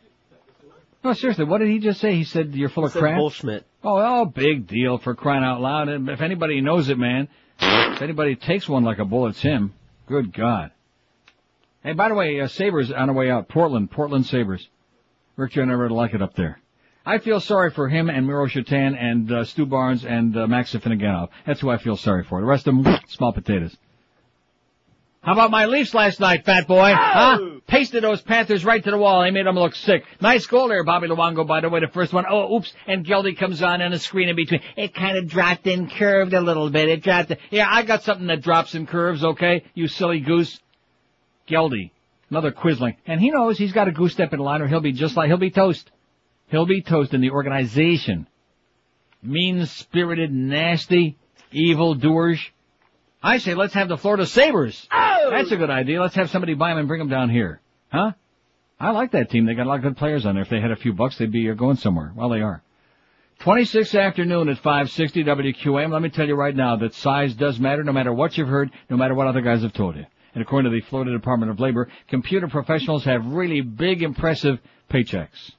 No, 1.05 1.13
seriously, 1.13 1.45
what 1.45 1.59
did 1.59 1.69
he 1.69 1.79
just 1.81 2.01
say? 2.01 2.15
He 2.15 2.25
said 2.25 2.55
you're 2.55 2.71
full 2.71 2.89
He 2.89 2.97
of 2.97 3.01
crap? 3.01 3.19
Bullschmidt. 3.19 3.65
Oh, 3.85 3.99
oh, 3.99 4.25
big 4.25 4.67
deal 4.67 4.99
for 4.99 5.15
crying 5.15 5.45
out 5.45 5.61
loud. 5.61 5.89
And 5.89 6.09
If 6.09 6.21
anybody 6.21 6.61
knows 6.61 6.89
it, 6.89 6.99
man, 6.99 7.29
if 7.61 8.03
anybody 8.03 8.37
takes 8.37 8.69
one 8.69 8.85
like 8.85 8.99
a 8.99 9.05
bull, 9.05 9.27
it's 9.27 9.41
him. 9.41 9.75
Good 10.07 10.33
God. 10.33 10.71
Hey, 11.83 11.93
by 11.93 12.09
the 12.09 12.15
way, 12.15 12.41
uh, 12.41 12.49
Sabres 12.49 12.91
on 12.91 13.09
the 13.09 13.13
way 13.13 13.31
out. 13.31 13.49
Portland, 13.49 13.91
Portland 13.91 14.27
Sabres. 14.27 14.69
Rick 15.37 15.53
Joe 15.53 15.65
never 15.65 15.89
like 15.91 16.15
it 16.15 16.23
up 16.23 16.35
there. 16.35 16.61
I 17.05 17.19
feel 17.19 17.39
sorry 17.39 17.71
for 17.71 17.89
him 17.89 18.11
and 18.11 18.27
Miro 18.27 18.49
Satan 18.49 18.97
and 18.97 19.31
uh, 19.31 19.45
Stu 19.45 19.67
Barnes 19.67 20.05
and 20.05 20.37
uh, 20.37 20.47
Max 20.49 20.75
Afinogenov. 20.75 21.29
That's 21.47 21.61
who 21.61 21.71
I 21.71 21.79
feel 21.79 21.97
sorry 21.97 22.25
for. 22.25 22.41
The 22.41 22.47
rest 22.47 22.67
of 22.67 22.83
them, 22.83 22.99
small 23.09 23.33
potatoes. 23.33 23.77
How 25.27 25.33
about 25.33 25.51
my 25.51 25.67
Leafs 25.67 25.93
last 25.93 26.21
night, 26.21 26.45
fat 26.45 26.69
boy? 26.69 26.93
Huh? 26.95 27.39
Pasted 27.67 28.05
those 28.05 28.23
Panthers 28.23 28.65
right 28.65 28.83
to 28.85 28.93
the 28.93 28.97
wall. 28.97 29.25
They 29.25 29.33
made 29.33 29.45
them 29.45 29.57
look 29.57 29.75
sick. 29.75 30.05
Nice 30.21 30.47
goal 30.47 30.69
there, 30.69 30.85
Bobby 30.85 31.09
Luongo, 31.09 31.45
by 31.45 31.61
the 31.63 31.69
way, 31.69 31.81
the 31.81 31.89
first 31.89 32.13
one. 32.13 32.27
Oh, 32.31 32.55
oops. 32.55 32.73
And 32.87 33.05
Geldy 33.05 33.37
comes 33.37 33.61
on 33.61 33.81
and 33.81 33.93
a 33.93 33.99
screen 33.99 34.29
in 34.29 34.37
between. 34.37 34.61
It 34.77 34.95
kind 34.95 35.19
of 35.19 35.27
dropped 35.27 35.67
and 35.67 35.91
curved 35.91 36.33
a 36.33 36.41
little 36.41 36.71
bit. 36.71 36.89
It 36.89 37.03
dropped. 37.03 37.33
Yeah, 37.51 37.67
I 37.69 37.83
got 37.83 38.05
something 38.05 38.29
that 38.29 38.43
drops 38.43 38.75
and 38.75 38.87
curves, 38.87 39.25
okay? 39.25 39.65
You 39.75 39.89
silly 39.89 40.21
goose. 40.21 40.61
Geldy. 41.49 41.91
Another 42.31 42.53
Quisling. 42.53 42.95
And 43.05 43.21
he 43.21 43.31
knows 43.31 43.59
he's 43.59 43.73
got 43.73 43.89
a 43.89 43.93
goose 43.93 44.13
step 44.13 44.33
in 44.33 44.39
line 44.39 44.63
or 44.63 44.69
he'll 44.69 44.79
be 44.79 44.93
just 44.93 45.17
like, 45.17 45.27
he'll 45.27 45.39
be 45.39 45.51
toast. 45.51 45.91
He'll 46.51 46.67
be 46.67 46.83
toast 46.83 47.15
in 47.15 47.21
the 47.21 47.31
organization. 47.31 48.29
Mean-spirited, 49.25 50.33
nasty, 50.33 51.17
evil 51.51 51.97
doers. 51.97 52.39
I 53.21 53.39
say 53.39 53.55
let's 53.55 53.75
have 53.75 53.89
the 53.89 53.97
Florida 53.97 54.25
Sabres. 54.25 54.87
That's 55.31 55.53
a 55.53 55.57
good 55.57 55.71
idea. 55.71 56.01
Let's 56.01 56.15
have 56.15 56.31
somebody 56.31 56.55
buy 56.55 56.71
them 56.71 56.79
and 56.79 56.89
bring 56.89 56.99
them 56.99 57.09
down 57.09 57.31
here. 57.31 57.61
Huh? 57.91 58.13
I 58.79 58.91
like 58.91 59.13
that 59.13 59.31
team. 59.31 59.47
They 59.47 59.55
got 59.55 59.67
a 59.67 59.69
lot 59.69 59.77
of 59.77 59.83
good 59.83 59.97
players 59.97 60.27
on 60.27 60.35
there. 60.35 60.43
If 60.43 60.51
they 60.51 60.61
had 60.61 60.71
a 60.71 60.77
few 60.77 60.93
bucks, 60.93 61.17
they'd 61.17 61.33
be 61.33 61.51
uh, 61.51 61.55
going 61.55 61.77
somewhere. 61.77 62.13
Well, 62.15 62.29
they 62.29 62.43
are. 62.43 62.63
26 63.41 63.95
afternoon 63.95 64.49
at 64.49 64.59
560 64.59 65.25
WQAM. 65.25 65.93
Let 65.93 66.03
me 66.03 66.09
tell 66.09 66.27
you 66.27 66.35
right 66.35 66.55
now 66.55 66.77
that 66.77 66.95
size 66.95 67.35
does 67.35 67.61
matter 67.61 67.85
no 67.85 67.93
matter 67.93 68.13
what 68.13 68.37
you've 68.37 68.49
heard, 68.49 68.71
no 68.89 68.97
matter 68.97 69.15
what 69.15 69.27
other 69.27 69.43
guys 69.43 69.63
have 69.63 69.73
told 69.73 69.97
you. 69.97 70.07
And 70.35 70.43
according 70.43 70.71
to 70.71 70.79
the 70.79 70.87
Florida 70.87 71.13
Department 71.13 71.51
of 71.51 71.61
Labor, 71.61 71.89
computer 72.09 72.49
professionals 72.49 73.05
have 73.05 73.25
really 73.27 73.61
big, 73.63 74.03
impressive 74.03 74.59
paychecks. 74.91 75.53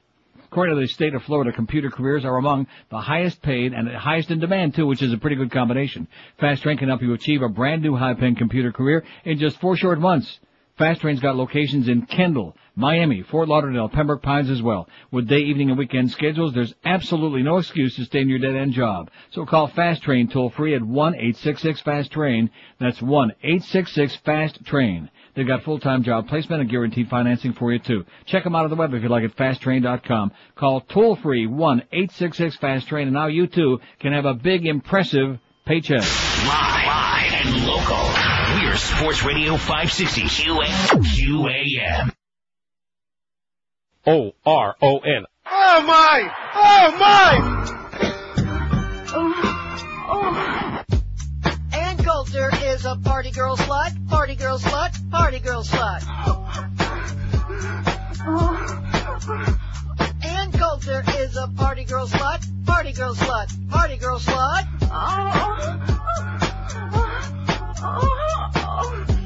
According 0.50 0.76
to 0.76 0.80
the 0.80 0.88
state 0.88 1.14
of 1.14 1.22
Florida, 1.24 1.52
computer 1.52 1.90
careers 1.90 2.24
are 2.24 2.38
among 2.38 2.68
the 2.88 3.00
highest 3.00 3.42
paid 3.42 3.74
and 3.74 3.86
the 3.86 3.98
highest 3.98 4.30
in 4.30 4.40
demand 4.40 4.74
too, 4.74 4.86
which 4.86 5.02
is 5.02 5.12
a 5.12 5.18
pretty 5.18 5.36
good 5.36 5.50
combination. 5.50 6.08
Fast 6.40 6.62
Train 6.62 6.78
can 6.78 6.88
help 6.88 7.02
you 7.02 7.12
achieve 7.12 7.42
a 7.42 7.50
brand 7.50 7.82
new 7.82 7.94
high-paying 7.94 8.36
computer 8.36 8.72
career 8.72 9.04
in 9.24 9.38
just 9.38 9.60
four 9.60 9.76
short 9.76 10.00
months. 10.00 10.40
Fast 10.78 11.02
Train's 11.02 11.20
got 11.20 11.36
locations 11.36 11.88
in 11.88 12.06
Kendall, 12.06 12.56
Miami, 12.76 13.22
Fort 13.22 13.48
Lauderdale, 13.48 13.88
Pembroke 13.88 14.22
Pines 14.22 14.48
as 14.48 14.62
well. 14.62 14.88
With 15.10 15.26
day, 15.28 15.40
evening, 15.40 15.70
and 15.70 15.78
weekend 15.78 16.12
schedules, 16.12 16.54
there's 16.54 16.72
absolutely 16.84 17.42
no 17.42 17.56
excuse 17.58 17.96
to 17.96 18.04
stay 18.04 18.20
in 18.20 18.28
your 18.28 18.38
dead-end 18.38 18.72
job. 18.72 19.10
So 19.30 19.44
call 19.44 19.66
Fast 19.66 20.02
Train 20.02 20.28
toll 20.28 20.50
free 20.50 20.74
at 20.74 20.80
1-866-FAST-TRAIN. 20.80 22.50
That's 22.78 23.00
1-866-FAST-TRAIN. 23.00 25.10
They've 25.38 25.46
got 25.46 25.62
full-time 25.62 26.02
job 26.02 26.26
placement 26.26 26.62
and 26.62 26.68
guaranteed 26.68 27.08
financing 27.08 27.52
for 27.52 27.72
you 27.72 27.78
too. 27.78 28.04
Check 28.26 28.42
them 28.42 28.56
out 28.56 28.64
on 28.64 28.70
the 28.70 28.76
web 28.76 28.92
if 28.92 29.04
you'd 29.04 29.08
like 29.12 29.22
at 29.22 29.36
fasttrain.com. 29.36 30.32
Call 30.56 30.80
toll 30.80 31.14
free 31.14 31.46
1-866-FAST-TRAIN 31.46 33.06
and 33.06 33.14
now 33.14 33.28
you 33.28 33.46
too 33.46 33.78
can 34.00 34.12
have 34.12 34.24
a 34.24 34.34
big, 34.34 34.66
impressive 34.66 35.38
paycheck. 35.64 36.00
Live, 36.00 36.86
live 36.88 37.32
and 37.34 37.66
local. 37.68 38.02
We're 38.64 38.74
Sports 38.74 39.22
Radio 39.22 39.56
560 39.56 40.22
QA, 40.22 40.66
QAM. 40.66 42.12
O 44.08 44.32
R 44.44 44.74
O 44.82 44.98
N. 44.98 45.24
Oh 45.46 45.82
my! 45.86 46.34
Oh 46.56 46.96
my! 46.98 47.78
Ann 50.08 50.26
Coulter 50.26 50.57
is 52.78 52.84
a 52.84 52.96
party 52.96 53.30
girl 53.32 53.56
slut, 53.56 54.08
party 54.08 54.36
girl 54.36 54.58
slut, 54.58 55.10
party 55.10 55.40
girl 55.40 55.64
slut. 55.64 56.02
Oh. 56.26 56.44
Ann 60.22 60.52
Coulter 60.52 61.02
is 61.18 61.36
a 61.36 61.48
party 61.56 61.84
girl 61.84 62.06
slut, 62.06 62.66
party 62.66 62.92
girl 62.92 63.14
slut, 63.14 63.70
party 63.70 63.96
girl 63.96 64.20
slut. 64.20 64.64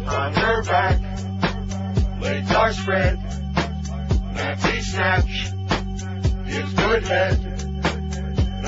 On 0.09 0.33
her 0.35 0.63
back, 0.63 2.23
legs 2.23 2.53
are 2.53 2.73
spread, 2.73 3.19
Nancy 4.35 4.81
Snatch 4.81 5.53
is 6.47 6.73
good 6.73 7.03
head. 7.03 7.52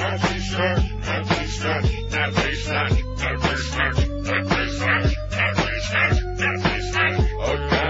Nazi 0.04 0.38
snatch, 0.38 0.84
Nazi 1.00 1.46
snatch, 1.46 1.88
Nazi 2.10 2.54
snatch, 2.56 2.92
Nazi 3.16 3.56
snatch, 3.56 4.06
Nazi 4.20 4.70
snatch, 4.76 6.18
Nazi 6.38 6.80
snatch. 6.90 7.20
A 7.40 7.56
camel 7.70 7.70
toe, 7.70 7.83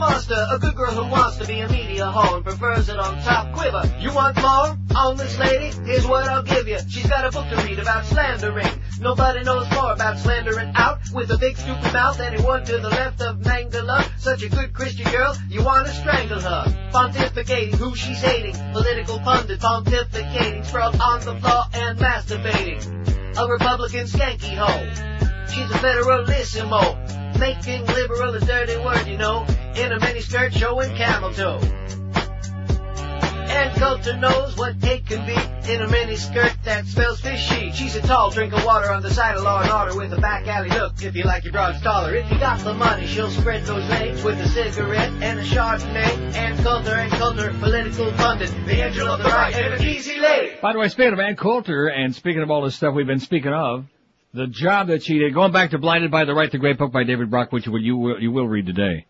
monster, 0.00 0.46
a 0.50 0.58
good 0.58 0.74
girl 0.74 0.92
who 0.92 1.10
wants 1.10 1.36
to 1.36 1.46
be 1.46 1.60
a 1.60 1.68
media 1.68 2.06
hoe 2.06 2.36
and 2.36 2.44
prefers 2.44 2.88
it 2.88 2.98
on 2.98 3.22
top 3.22 3.52
quiver. 3.52 3.82
You 4.00 4.12
want 4.14 4.34
more 4.40 4.78
on 4.96 5.16
this 5.18 5.38
lady? 5.38 5.76
Here's 5.84 6.06
what 6.06 6.26
I'll 6.26 6.42
give 6.42 6.66
you. 6.66 6.78
She's 6.88 7.06
got 7.06 7.26
a 7.26 7.30
book 7.30 7.46
to 7.50 7.56
read 7.68 7.78
about 7.78 8.06
slandering. 8.06 8.66
Nobody 8.98 9.44
knows 9.44 9.70
more 9.72 9.92
about 9.92 10.18
slandering 10.18 10.72
out 10.74 11.00
with 11.12 11.30
a 11.30 11.36
big 11.36 11.56
stupid 11.58 11.92
mouth. 11.92 12.16
than 12.16 12.32
Anyone 12.32 12.64
to 12.64 12.78
the 12.78 12.88
left 12.88 13.20
of 13.20 13.40
Mangala, 13.40 14.08
such 14.18 14.42
a 14.42 14.48
good 14.48 14.72
Christian 14.72 15.10
girl, 15.12 15.36
you 15.50 15.62
want 15.62 15.86
to 15.86 15.92
strangle 15.92 16.40
her. 16.40 16.64
Pontificating 16.92 17.74
who 17.74 17.94
she's 17.94 18.22
hating, 18.22 18.54
political 18.72 19.18
pundit 19.18 19.60
pontificating, 19.60 20.64
sprawled 20.64 20.98
on 20.98 21.20
the 21.20 21.36
floor 21.36 21.64
and 21.74 21.98
masturbating. 21.98 23.36
A 23.36 23.46
Republican 23.46 24.06
skanky 24.06 24.56
hoe. 24.56 25.10
She's 25.48 25.70
a 25.70 25.78
federalissimo, 25.78 27.19
making 27.40 27.86
liberal 27.86 28.34
a 28.34 28.40
dirty 28.40 28.76
word, 28.76 29.06
you 29.06 29.16
know, 29.16 29.46
in 29.74 29.92
a 29.92 29.98
miniskirt 29.98 30.52
showing 30.52 30.94
camel 30.94 31.32
toe. 31.32 31.58
Ann 33.50 33.74
Coulter 33.74 34.16
knows 34.16 34.56
what 34.56 34.76
hate 34.76 35.06
can 35.06 35.26
be 35.26 35.32
in 35.72 35.82
a 35.82 35.86
miniskirt 35.86 36.62
that 36.64 36.86
smells 36.86 37.20
fishy. 37.20 37.72
She's 37.72 37.96
a 37.96 38.02
tall 38.02 38.30
drink 38.30 38.52
of 38.52 38.64
water 38.64 38.92
on 38.92 39.02
the 39.02 39.10
side 39.10 39.36
of 39.36 39.42
Law 39.42 39.62
and 39.62 39.70
Order 39.70 39.96
with 39.96 40.12
a 40.12 40.20
back 40.20 40.46
alley 40.46 40.68
look. 40.68 41.02
If 41.02 41.16
you 41.16 41.24
like 41.24 41.42
your 41.44 41.52
broads 41.52 41.80
taller, 41.80 42.14
if 42.14 42.30
you 42.30 42.38
got 42.38 42.60
the 42.60 42.74
money, 42.74 43.06
she'll 43.06 43.30
spread 43.30 43.64
those 43.64 43.88
legs 43.88 44.22
with 44.22 44.38
a 44.38 44.48
cigarette 44.48 45.10
and 45.20 45.40
a 45.40 45.42
Chardonnay. 45.42 46.34
Ann 46.36 46.62
Coulter 46.62 46.94
and 46.94 47.10
Coulter, 47.12 47.52
political 47.58 48.12
pundit, 48.12 48.50
the 48.66 48.86
angel 48.86 49.08
of 49.08 49.18
the 49.18 49.24
right 49.24 49.54
and 49.54 49.74
an 49.74 49.82
easy 49.82 50.20
lady. 50.20 50.56
By 50.60 50.74
the 50.74 50.78
way, 50.78 50.88
speaking 50.88 51.14
of 51.14 51.20
Ann 51.20 51.36
Coulter, 51.36 51.88
and 51.88 52.14
speaking 52.14 52.42
of 52.42 52.50
all 52.50 52.62
this 52.62 52.76
stuff 52.76 52.94
we've 52.94 53.06
been 53.06 53.18
speaking 53.18 53.52
of, 53.52 53.86
the 54.32 54.46
job 54.46 54.88
that 54.88 55.02
she 55.02 55.18
did, 55.18 55.34
going 55.34 55.52
back 55.52 55.70
to 55.70 55.78
Blinded 55.78 56.10
by 56.10 56.24
the 56.24 56.34
Right, 56.34 56.50
the 56.50 56.58
great 56.58 56.78
book 56.78 56.92
by 56.92 57.04
David 57.04 57.30
Brock, 57.30 57.50
which 57.50 57.66
you 57.66 57.96
will, 57.96 58.20
you 58.20 58.30
will, 58.30 58.46
read 58.46 58.66
today. 58.66 59.06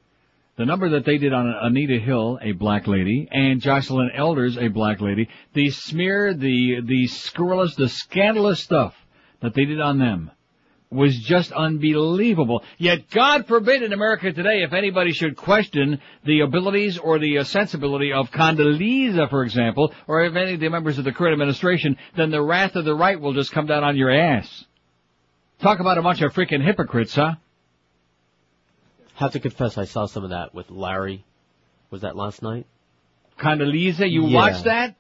The 0.56 0.64
number 0.64 0.90
that 0.90 1.04
they 1.04 1.18
did 1.18 1.32
on 1.32 1.46
Anita 1.46 1.98
Hill, 1.98 2.38
a 2.40 2.52
black 2.52 2.86
lady, 2.86 3.28
and 3.30 3.60
Joycelyn 3.60 4.08
Elders, 4.14 4.56
a 4.56 4.68
black 4.68 5.00
lady, 5.00 5.28
the 5.52 5.70
smear, 5.70 6.34
the, 6.34 6.80
the 6.82 7.06
scurrilous, 7.06 7.74
the 7.74 7.88
scandalous 7.88 8.62
stuff 8.62 8.94
that 9.40 9.54
they 9.54 9.64
did 9.64 9.80
on 9.80 9.98
them 9.98 10.30
was 10.90 11.16
just 11.18 11.52
unbelievable. 11.52 12.64
Yet, 12.78 13.10
God 13.10 13.46
forbid 13.46 13.82
in 13.82 13.92
America 13.92 14.32
today, 14.32 14.62
if 14.62 14.72
anybody 14.72 15.12
should 15.12 15.36
question 15.36 16.00
the 16.24 16.40
abilities 16.40 16.98
or 16.98 17.18
the 17.18 17.38
uh, 17.38 17.44
sensibility 17.44 18.12
of 18.12 18.30
Condoleezza, 18.30 19.30
for 19.30 19.44
example, 19.44 19.94
or 20.08 20.24
if 20.24 20.34
any 20.34 20.54
of 20.54 20.60
the 20.60 20.68
members 20.68 20.98
of 20.98 21.04
the 21.04 21.12
current 21.12 21.34
administration, 21.34 21.96
then 22.16 22.30
the 22.30 22.42
wrath 22.42 22.74
of 22.74 22.84
the 22.84 22.94
right 22.94 23.20
will 23.20 23.34
just 23.34 23.52
come 23.52 23.66
down 23.66 23.84
on 23.84 23.96
your 23.96 24.10
ass. 24.10 24.64
Talk 25.60 25.80
about 25.80 25.98
a 25.98 26.02
bunch 26.02 26.22
of 26.22 26.32
freaking 26.32 26.62
hypocrites, 26.64 27.14
huh? 27.14 27.34
Have 29.14 29.32
to 29.32 29.40
confess, 29.40 29.76
I 29.76 29.84
saw 29.84 30.06
some 30.06 30.24
of 30.24 30.30
that 30.30 30.54
with 30.54 30.70
Larry. 30.70 31.24
Was 31.90 32.00
that 32.02 32.16
last 32.16 32.42
night? 32.42 32.66
Condoleezza, 33.38 34.10
you 34.10 34.26
Yeah. 34.26 34.34
watched 34.36 34.64
that? 34.64 34.96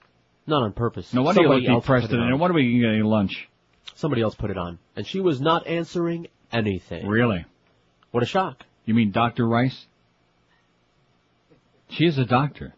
Not 0.46 0.62
on 0.62 0.72
purpose. 0.72 1.14
No 1.14 1.22
wonder 1.22 1.42
Somebody 1.42 1.62
you 1.62 1.72
look 1.72 1.82
depressed 1.84 2.08
put 2.08 2.10
it 2.14 2.16
today. 2.16 2.24
on. 2.24 2.30
No 2.30 2.36
wonder 2.36 2.54
we 2.54 2.70
can 2.70 2.80
get 2.80 2.90
any 2.90 3.02
lunch. 3.02 3.48
Somebody 3.94 4.22
else 4.22 4.34
put 4.34 4.50
it 4.50 4.58
on, 4.58 4.78
and 4.96 5.06
she 5.06 5.20
was 5.20 5.40
not 5.40 5.66
answering 5.66 6.26
anything. 6.52 7.06
Really? 7.06 7.44
What 8.10 8.22
a 8.22 8.26
shock! 8.26 8.64
You 8.84 8.94
mean 8.94 9.10
Dr. 9.12 9.46
Rice? 9.46 9.86
She 11.90 12.04
is 12.06 12.18
a 12.18 12.24
doctor. 12.24 12.74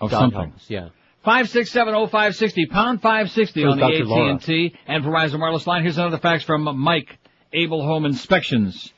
Of 0.00 0.10
God 0.10 0.20
something. 0.32 0.52
Yeah. 0.68 0.88
Five 1.22 1.50
six 1.50 1.70
seven 1.70 1.94
oh 1.94 2.06
five 2.06 2.34
sixty 2.34 2.64
pound 2.66 3.02
five 3.02 3.30
sixty 3.30 3.62
on 3.64 3.78
the 3.78 3.84
AT&T 3.84 4.74
and 4.86 5.04
Verizon 5.04 5.38
wireless 5.38 5.66
line. 5.66 5.82
Here's 5.82 5.98
another 5.98 6.18
fax 6.18 6.44
from 6.44 6.62
Mike, 6.78 7.18
Able 7.52 7.84
Home 7.84 8.06
Inspections. 8.06 8.92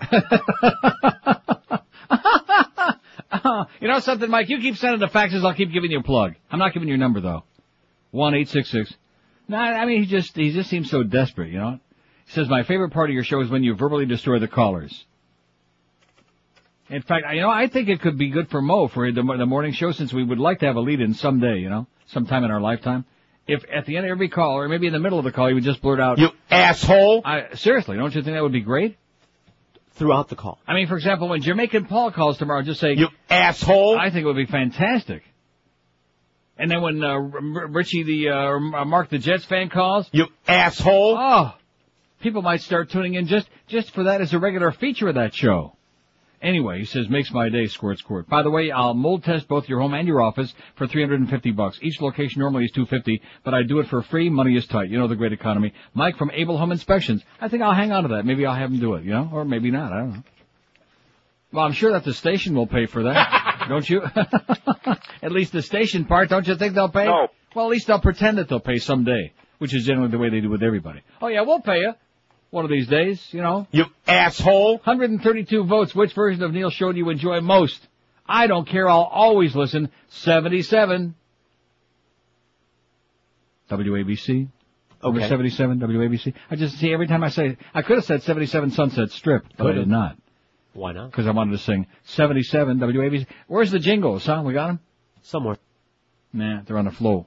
you 3.80 3.88
know 3.88 3.98
something, 3.98 4.30
Mike? 4.30 4.48
You 4.48 4.60
keep 4.60 4.76
sending 4.76 5.00
the 5.00 5.08
faxes. 5.08 5.44
I'll 5.44 5.54
keep 5.54 5.72
giving 5.72 5.90
you 5.90 5.98
a 5.98 6.02
plug. 6.02 6.36
I'm 6.50 6.58
not 6.58 6.72
giving 6.72 6.88
you 6.88 6.92
your 6.92 6.98
number 7.00 7.20
though. 7.20 7.44
One 8.12 8.34
eight 8.34 8.48
six 8.48 8.70
six. 8.70 8.94
No, 9.46 9.58
I 9.58 9.84
mean 9.84 10.02
he 10.02 10.06
just 10.08 10.34
he 10.36 10.52
just 10.52 10.70
seems 10.70 10.90
so 10.90 11.02
desperate. 11.02 11.50
You 11.50 11.58
know. 11.58 11.80
He 12.24 12.32
says 12.32 12.48
my 12.48 12.62
favorite 12.62 12.92
part 12.92 13.10
of 13.10 13.14
your 13.14 13.24
show 13.24 13.40
is 13.40 13.50
when 13.50 13.62
you 13.62 13.74
verbally 13.74 14.06
destroy 14.06 14.38
the 14.38 14.48
callers. 14.48 15.04
In 16.90 17.02
fact, 17.02 17.26
you 17.34 17.40
know, 17.42 17.50
I 17.50 17.66
think 17.68 17.88
it 17.88 18.00
could 18.00 18.16
be 18.16 18.30
good 18.30 18.48
for 18.50 18.62
Mo 18.62 18.88
for 18.88 19.10
the, 19.12 19.22
the 19.22 19.46
morning 19.46 19.72
show 19.72 19.92
since 19.92 20.12
we 20.12 20.24
would 20.24 20.38
like 20.38 20.60
to 20.60 20.66
have 20.66 20.76
a 20.76 20.80
lead 20.80 21.00
in 21.00 21.14
someday, 21.14 21.58
you 21.58 21.68
know, 21.68 21.86
sometime 22.06 22.44
in 22.44 22.50
our 22.50 22.60
lifetime. 22.60 23.04
If 23.46 23.64
at 23.72 23.86
the 23.86 23.96
end 23.96 24.06
of 24.06 24.10
every 24.10 24.28
call, 24.28 24.58
or 24.58 24.68
maybe 24.68 24.86
in 24.86 24.92
the 24.92 24.98
middle 24.98 25.18
of 25.18 25.24
the 25.24 25.32
call, 25.32 25.48
you 25.48 25.54
would 25.54 25.64
just 25.64 25.80
blurt 25.82 26.00
out, 26.00 26.18
You 26.18 26.28
asshole! 26.50 27.22
I, 27.24 27.54
seriously, 27.54 27.96
don't 27.96 28.14
you 28.14 28.22
think 28.22 28.36
that 28.36 28.42
would 28.42 28.52
be 28.52 28.60
great? 28.60 28.96
Throughout 29.92 30.28
the 30.28 30.36
call. 30.36 30.58
I 30.66 30.74
mean, 30.74 30.86
for 30.86 30.96
example, 30.96 31.28
when 31.28 31.42
Jamaican 31.42 31.86
Paul 31.86 32.12
calls 32.12 32.38
tomorrow, 32.38 32.62
just 32.62 32.80
say, 32.80 32.94
You 32.94 33.08
asshole! 33.28 33.98
I 33.98 34.10
think 34.10 34.24
it 34.24 34.26
would 34.26 34.36
be 34.36 34.46
fantastic. 34.46 35.22
And 36.58 36.70
then 36.70 36.82
when 36.82 37.02
uh, 37.02 37.08
R- 37.08 37.66
Richie 37.68 38.02
the 38.02 38.28
uh, 38.30 38.80
uh, 38.80 38.84
Mark 38.84 39.10
the 39.10 39.18
Jets 39.18 39.44
fan 39.44 39.68
calls, 39.70 40.08
You 40.12 40.26
asshole! 40.46 41.16
oh, 41.18 41.54
people 42.20 42.42
might 42.42 42.60
start 42.60 42.90
tuning 42.90 43.14
in 43.14 43.26
just 43.26 43.48
just 43.66 43.92
for 43.92 44.04
that 44.04 44.20
as 44.20 44.32
a 44.34 44.38
regular 44.38 44.72
feature 44.72 45.08
of 45.08 45.14
that 45.14 45.34
show. 45.34 45.74
Anyway, 46.40 46.78
he 46.78 46.84
says 46.84 47.08
makes 47.08 47.32
my 47.32 47.48
day. 47.48 47.66
Squirt, 47.66 47.98
squirt. 47.98 48.28
By 48.28 48.42
the 48.42 48.50
way, 48.50 48.70
I'll 48.70 48.94
mold 48.94 49.24
test 49.24 49.48
both 49.48 49.68
your 49.68 49.80
home 49.80 49.94
and 49.94 50.06
your 50.06 50.22
office 50.22 50.54
for 50.76 50.86
350 50.86 51.50
bucks. 51.52 51.78
Each 51.82 52.00
location 52.00 52.40
normally 52.40 52.64
is 52.64 52.70
250, 52.72 53.20
but 53.44 53.54
I 53.54 53.62
do 53.64 53.80
it 53.80 53.88
for 53.88 54.02
free. 54.02 54.30
Money 54.30 54.56
is 54.56 54.66
tight. 54.66 54.88
You 54.88 54.98
know 54.98 55.08
the 55.08 55.16
great 55.16 55.32
economy. 55.32 55.72
Mike 55.94 56.16
from 56.16 56.30
Able 56.32 56.56
Home 56.56 56.70
Inspections. 56.70 57.22
I 57.40 57.48
think 57.48 57.62
I'll 57.62 57.74
hang 57.74 57.90
on 57.90 58.04
to 58.04 58.08
that. 58.10 58.24
Maybe 58.24 58.46
I'll 58.46 58.54
have 58.54 58.70
him 58.70 58.78
do 58.78 58.94
it. 58.94 59.04
You 59.04 59.10
know, 59.10 59.30
or 59.32 59.44
maybe 59.44 59.70
not. 59.70 59.92
I 59.92 59.98
don't 59.98 60.12
know. 60.12 60.22
Well, 61.52 61.64
I'm 61.64 61.72
sure 61.72 61.92
that 61.92 62.04
the 62.04 62.12
station 62.14 62.54
will 62.54 62.66
pay 62.66 62.86
for 62.86 63.04
that, 63.04 63.66
don't 63.68 63.88
you? 63.88 64.02
at 65.22 65.32
least 65.32 65.52
the 65.52 65.62
station 65.62 66.04
part, 66.04 66.28
don't 66.28 66.46
you 66.46 66.56
think 66.56 66.74
they'll 66.74 66.90
pay? 66.90 67.06
No. 67.06 67.28
Well, 67.54 67.64
at 67.66 67.70
least 67.70 67.86
they'll 67.86 68.00
pretend 68.00 68.38
that 68.38 68.48
they'll 68.48 68.60
pay 68.60 68.78
someday, 68.78 69.32
which 69.56 69.74
is 69.74 69.84
generally 69.84 70.10
the 70.10 70.18
way 70.18 70.28
they 70.28 70.40
do 70.40 70.50
with 70.50 70.62
everybody. 70.62 71.00
Oh 71.22 71.28
yeah, 71.28 71.40
we'll 71.40 71.60
pay 71.60 71.80
you. 71.80 71.94
One 72.50 72.64
of 72.64 72.70
these 72.70 72.86
days, 72.86 73.22
you 73.32 73.42
know. 73.42 73.66
You 73.70 73.84
asshole! 74.06 74.78
132 74.78 75.64
votes. 75.64 75.94
Which 75.94 76.14
version 76.14 76.42
of 76.42 76.52
Neil 76.52 76.70
Show 76.70 76.92
do 76.92 76.98
you 76.98 77.08
enjoy 77.10 77.40
most? 77.40 77.86
I 78.26 78.46
don't 78.46 78.66
care. 78.66 78.88
I'll 78.88 79.02
always 79.02 79.54
listen. 79.54 79.90
77. 80.08 81.14
WABC. 83.70 84.48
Over 85.02 85.18
Okay. 85.20 85.28
77 85.28 85.78
WABC. 85.78 86.34
I 86.50 86.56
just 86.56 86.76
see 86.78 86.92
every 86.92 87.06
time 87.06 87.22
I 87.22 87.28
say 87.28 87.56
I 87.72 87.82
could 87.82 87.96
have 87.96 88.04
said 88.04 88.22
77 88.22 88.70
Sunset 88.72 89.10
Strip, 89.12 89.44
but 89.56 89.64
I 89.66 89.70
Could've. 89.70 89.84
did 89.84 89.88
not 89.90 90.16
Why 90.72 90.92
not? 90.92 91.10
because 91.10 91.26
I 91.26 91.30
wanted 91.30 91.52
to 91.52 91.58
sing 91.58 91.86
77 92.04 92.78
WABC. 92.78 93.26
Where's 93.46 93.70
the 93.70 93.78
jingles, 93.78 94.26
huh? 94.26 94.42
We 94.44 94.54
got 94.54 94.66
them? 94.68 94.80
Somewhere. 95.22 95.56
Nah, 96.32 96.62
they're 96.66 96.78
on 96.78 96.86
the 96.86 96.90
flow. 96.90 97.26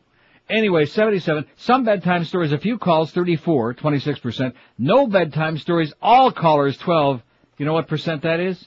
Anyway, 0.52 0.86
77. 0.86 1.46
Some 1.56 1.86
bedtime 1.86 2.26
stories, 2.26 2.52
a 2.52 2.58
few 2.58 2.78
calls, 2.78 3.12
34, 3.12 3.76
26%. 3.76 4.54
No 4.78 5.08
bedtime 5.08 5.58
stories, 5.58 5.94
all 6.02 6.32
callers, 6.32 6.78
12. 6.78 7.22
You 7.58 7.66
know 7.66 7.74
what 7.74 7.88
percent 7.88 8.24
that 8.24 8.40
is? 8.40 8.64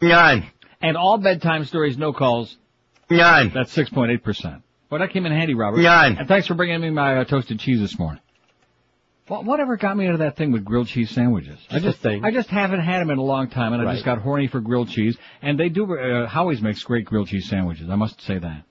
Nine. 0.00 0.50
And 0.80 0.96
all 0.96 1.18
bedtime 1.18 1.64
stories, 1.64 1.96
no 1.98 2.12
calls, 2.12 2.56
Nine. 3.10 3.52
that's 3.54 3.74
6.8%. 3.76 4.62
Well, 4.90 5.00
that 5.00 5.10
came 5.10 5.26
in 5.26 5.32
handy, 5.32 5.54
Robert. 5.54 5.78
Nine. 5.78 6.16
And 6.18 6.28
thanks 6.28 6.46
for 6.46 6.54
bringing 6.54 6.80
me 6.80 6.90
my 6.90 7.18
uh, 7.18 7.24
toasted 7.24 7.58
cheese 7.58 7.80
this 7.80 7.98
morning. 7.98 8.20
Well, 9.28 9.42
whatever 9.42 9.76
got 9.76 9.96
me 9.96 10.04
into 10.04 10.18
that 10.18 10.36
thing 10.36 10.52
with 10.52 10.64
grilled 10.64 10.88
cheese 10.88 11.10
sandwiches? 11.10 11.58
I 11.70 11.74
Just 11.74 11.84
a 11.84 11.88
just 11.90 12.02
thing. 12.02 12.24
I 12.24 12.30
just 12.30 12.50
haven't 12.50 12.80
had 12.80 13.00
them 13.00 13.10
in 13.10 13.18
a 13.18 13.22
long 13.22 13.48
time, 13.48 13.72
and 13.72 13.88
I 13.88 13.92
just 13.94 14.04
got 14.04 14.18
horny 14.18 14.48
for 14.48 14.60
grilled 14.60 14.90
cheese. 14.90 15.16
And 15.40 15.58
they 15.58 15.70
do. 15.70 15.98
Uh, 15.98 16.26
Howie's 16.26 16.60
makes 16.60 16.82
great 16.82 17.06
grilled 17.06 17.28
cheese 17.28 17.48
sandwiches. 17.48 17.88
I 17.88 17.94
must 17.94 18.20
say 18.20 18.38
that. 18.38 18.64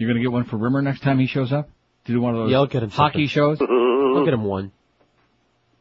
You're 0.00 0.08
gonna 0.08 0.22
get 0.22 0.32
one 0.32 0.44
for 0.46 0.56
Rimmer 0.56 0.80
next 0.80 1.02
time 1.02 1.18
he 1.18 1.26
shows 1.26 1.52
up 1.52 1.68
to 2.06 2.12
do 2.12 2.20
one 2.22 2.34
of 2.34 2.40
those 2.40 2.50
Yeah, 2.50 2.56
I'll 2.56 2.66
get 2.66 2.82
him 2.82 2.88
hockey 2.90 3.28
something. 3.28 3.28
shows. 3.28 3.58
I'll 4.16 4.24
get 4.24 4.32
him 4.32 4.44
one. 4.44 4.72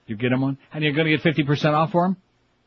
You 0.07 0.17
get 0.17 0.33
him 0.33 0.41
one, 0.41 0.57
and 0.73 0.83
you're 0.83 0.91
gonna 0.93 1.09
get 1.09 1.21
50% 1.21 1.73
off 1.73 1.91
for 1.91 2.05
him. 2.05 2.17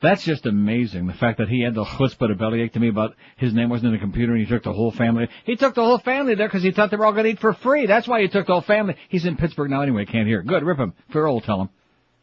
That's 0.01 0.25
just 0.25 0.47
amazing. 0.47 1.07
The 1.07 1.13
fact 1.13 1.39
that 1.39 1.49
he 1.49 1.61
had 1.63 1.75
the 1.75 1.85
chutzpah 1.85 2.29
to 2.29 2.35
bellyache 2.35 2.73
to 2.73 2.81
me 2.81 2.89
about 2.89 3.15
his 3.37 3.53
name 3.53 3.69
wasn't 3.69 3.89
in 3.89 3.93
the 3.93 3.99
computer 4.01 4.33
and 4.33 4.41
he 4.41 4.49
took 4.49 4.63
the 4.65 4.73
whole 4.73 4.91
family. 4.91 5.29
He 5.45 5.55
took 5.55 5.75
the 5.75 5.85
whole 5.85 5.99
family 5.99 6.35
there 6.35 6.49
because 6.49 6.63
he 6.65 6.73
thought 6.73 6.91
they 6.91 6.97
were 6.97 7.07
all 7.07 7.13
going 7.13 7.23
to 7.25 7.31
eat 7.31 7.39
for 7.39 7.53
free. 7.53 7.87
That's 7.87 8.09
why 8.09 8.21
he 8.23 8.27
took 8.27 8.49
the 8.49 8.53
whole 8.53 8.63
family. 8.63 8.97
He's 9.11 9.27
in 9.27 9.37
Pittsburgh 9.37 9.71
now 9.71 9.83
anyway. 9.83 10.05
Can't 10.07 10.27
hear. 10.27 10.43
Good. 10.43 10.65
Rip 10.65 10.79
him. 10.79 10.95
Farrell 11.13 11.35
will 11.35 11.41
tell 11.41 11.61
him. 11.61 11.69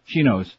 She 0.03 0.24
knows. 0.24 0.53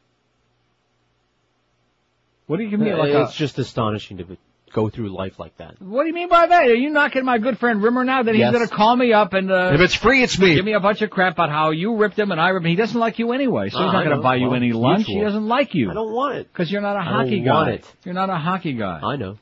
What 2.46 2.56
do 2.56 2.62
you 2.64 2.70
give 2.70 2.80
me 2.80 2.94
like 2.94 3.12
a, 3.12 3.24
it's 3.24 3.36
just 3.36 3.58
astonishing 3.58 4.16
to 4.16 4.24
go 4.72 4.88
through 4.88 5.08
life 5.16 5.38
like 5.38 5.56
that. 5.58 5.80
What 5.80 6.02
do 6.02 6.08
you 6.08 6.14
mean 6.14 6.28
by 6.28 6.46
that? 6.46 6.62
Are 6.68 6.74
you 6.74 6.90
knocking 6.90 7.24
my 7.24 7.38
good 7.38 7.58
friend 7.58 7.82
Rimmer 7.82 8.04
now 8.04 8.22
that 8.22 8.34
he's 8.34 8.40
Yes. 8.40 8.52
going 8.52 8.66
to 8.68 8.74
call 8.74 8.96
me 8.96 9.12
up 9.12 9.32
and 9.34 9.50
uh, 9.50 9.70
If 9.74 9.80
it's 9.80 9.94
free, 9.94 10.22
it's 10.22 10.38
me. 10.38 10.54
give 10.54 10.64
me 10.64 10.72
a 10.74 10.80
bunch 10.80 11.02
of 11.02 11.10
crap 11.10 11.34
about 11.34 11.50
how 11.50 11.70
you 11.70 11.96
ripped 11.96 12.18
him 12.18 12.30
and 12.30 12.40
I 12.40 12.48
ripped 12.50 12.64
him? 12.66 12.70
He 12.70 12.76
doesn't 12.76 12.98
like 12.98 13.18
you 13.18 13.32
anyway, 13.32 13.68
so 13.70 13.78
Ah, 13.78 13.84
he's 13.84 13.92
not 13.92 14.00
I 14.02 14.04
going 14.04 14.16
to 14.16 14.22
buy 14.22 14.36
you 14.36 14.46
Well, 14.46 14.56
any 14.56 14.68
it's 14.68 14.76
lunch. 14.76 15.06
He 15.06 15.20
doesn't 15.20 15.46
like 15.46 15.74
you. 15.74 15.90
I 15.90 15.94
don't 15.94 16.12
want 16.12 16.36
it. 16.36 16.48
Because 16.52 16.70
you're 16.70 16.80
not 16.82 16.96
a 16.96 17.00
I 17.00 17.04
hockey 17.04 17.36
don't 17.38 17.44
guy. 17.46 17.52
want 17.54 17.68
it. 17.70 17.94
You're 18.04 18.14
not 18.14 18.30
a 18.30 18.36
hockey 18.36 18.72
guy. 18.74 19.00
I 19.02 19.16
know. 19.16 19.36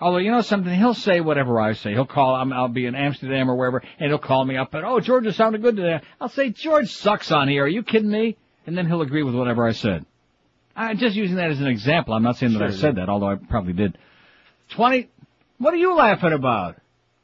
Although 0.00 0.18
you 0.18 0.30
know 0.30 0.40
something, 0.40 0.72
he'll 0.72 0.94
say 0.94 1.20
whatever 1.20 1.60
I 1.60 1.74
say. 1.74 1.92
He'll 1.92 2.06
call. 2.06 2.34
I'm, 2.34 2.52
I'll 2.54 2.68
be 2.68 2.86
in 2.86 2.94
Amsterdam 2.94 3.50
or 3.50 3.56
wherever, 3.56 3.82
and 3.98 4.08
he'll 4.10 4.18
call 4.18 4.44
me 4.46 4.56
up 4.56 4.72
and 4.72 4.82
oh, 4.86 4.98
George, 5.00 5.26
it 5.26 5.34
sounded 5.34 5.60
good 5.62 5.76
today. 5.76 6.00
I'll 6.20 6.30
say 6.30 6.50
George 6.50 6.90
sucks 6.90 7.30
on 7.30 7.48
here. 7.48 7.64
Are 7.64 7.68
you 7.68 7.82
kidding 7.82 8.10
me? 8.10 8.36
And 8.66 8.78
then 8.78 8.86
he'll 8.86 9.02
agree 9.02 9.22
with 9.22 9.34
whatever 9.34 9.66
I 9.66 9.72
said. 9.72 10.06
I'm 10.76 10.96
just 10.96 11.16
using 11.16 11.36
that 11.36 11.50
as 11.50 11.60
an 11.60 11.66
example. 11.66 12.14
I'm 12.14 12.22
not 12.22 12.36
saying 12.38 12.52
that 12.54 12.62
I 12.62 12.70
said 12.70 12.96
yeah. 12.96 13.04
that, 13.04 13.08
although 13.10 13.28
I 13.28 13.34
probably 13.34 13.74
did. 13.74 13.98
Twenty. 14.70 15.08
What 15.58 15.74
are 15.74 15.78
you 15.78 15.94
laughing 15.94 16.32
about? 16.32 16.76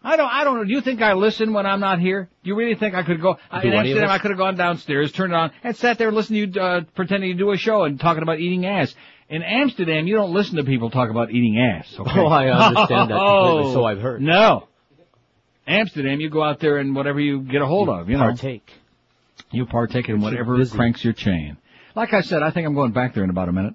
I 0.02 0.16
don't. 0.16 0.28
I 0.30 0.44
don't 0.44 0.56
know. 0.58 0.64
Do 0.64 0.70
you 0.72 0.80
think 0.82 1.02
I 1.02 1.14
listen 1.14 1.52
when 1.52 1.66
I'm 1.66 1.80
not 1.80 1.98
here? 1.98 2.28
Do 2.44 2.48
you 2.48 2.54
really 2.56 2.76
think 2.76 2.94
I 2.94 3.02
could 3.02 3.20
go 3.20 3.38
I- 3.50 3.62
in 3.62 3.72
Amsterdam? 3.72 4.08
I 4.10 4.18
could 4.18 4.30
have 4.30 4.38
gone 4.38 4.56
downstairs, 4.56 5.10
turned 5.10 5.32
it 5.32 5.36
on, 5.36 5.50
and 5.64 5.76
sat 5.76 5.98
there 5.98 6.12
listening 6.12 6.52
to 6.52 6.58
you 6.58 6.64
uh, 6.64 6.80
pretending 6.94 7.30
to 7.32 7.38
do 7.38 7.50
a 7.50 7.56
show 7.56 7.84
and 7.84 7.98
talking 7.98 8.22
about 8.22 8.38
eating 8.38 8.66
ass. 8.66 8.94
In 9.28 9.42
Amsterdam, 9.42 10.06
you 10.06 10.14
don't 10.14 10.32
listen 10.32 10.56
to 10.56 10.64
people 10.64 10.90
talk 10.90 11.10
about 11.10 11.30
eating 11.32 11.58
ass. 11.58 11.92
Okay? 11.98 12.20
Oh, 12.20 12.26
I 12.26 12.48
understand 12.48 13.10
that 13.10 13.18
completely, 13.18 13.72
so 13.72 13.84
I've 13.84 14.00
heard. 14.00 14.22
No. 14.36 14.68
Amsterdam, 15.66 16.20
you 16.20 16.30
go 16.30 16.44
out 16.44 16.60
there 16.60 16.76
and 16.76 16.94
whatever 16.94 17.18
you 17.18 17.40
get 17.40 17.60
a 17.60 17.66
hold 17.66 17.88
of, 17.88 18.08
you 18.08 18.16
know. 18.16 18.22
Partake. 18.26 18.70
You 19.50 19.66
partake 19.66 20.08
in 20.08 20.20
whatever 20.20 20.64
cranks 20.66 21.02
your 21.02 21.12
chain. 21.12 21.56
Like 21.96 22.12
I 22.12 22.20
said, 22.20 22.42
I 22.44 22.52
think 22.52 22.68
I'm 22.68 22.74
going 22.74 22.92
back 22.92 23.14
there 23.14 23.24
in 23.24 23.30
about 23.30 23.48
a 23.48 23.52
minute. 23.52 23.74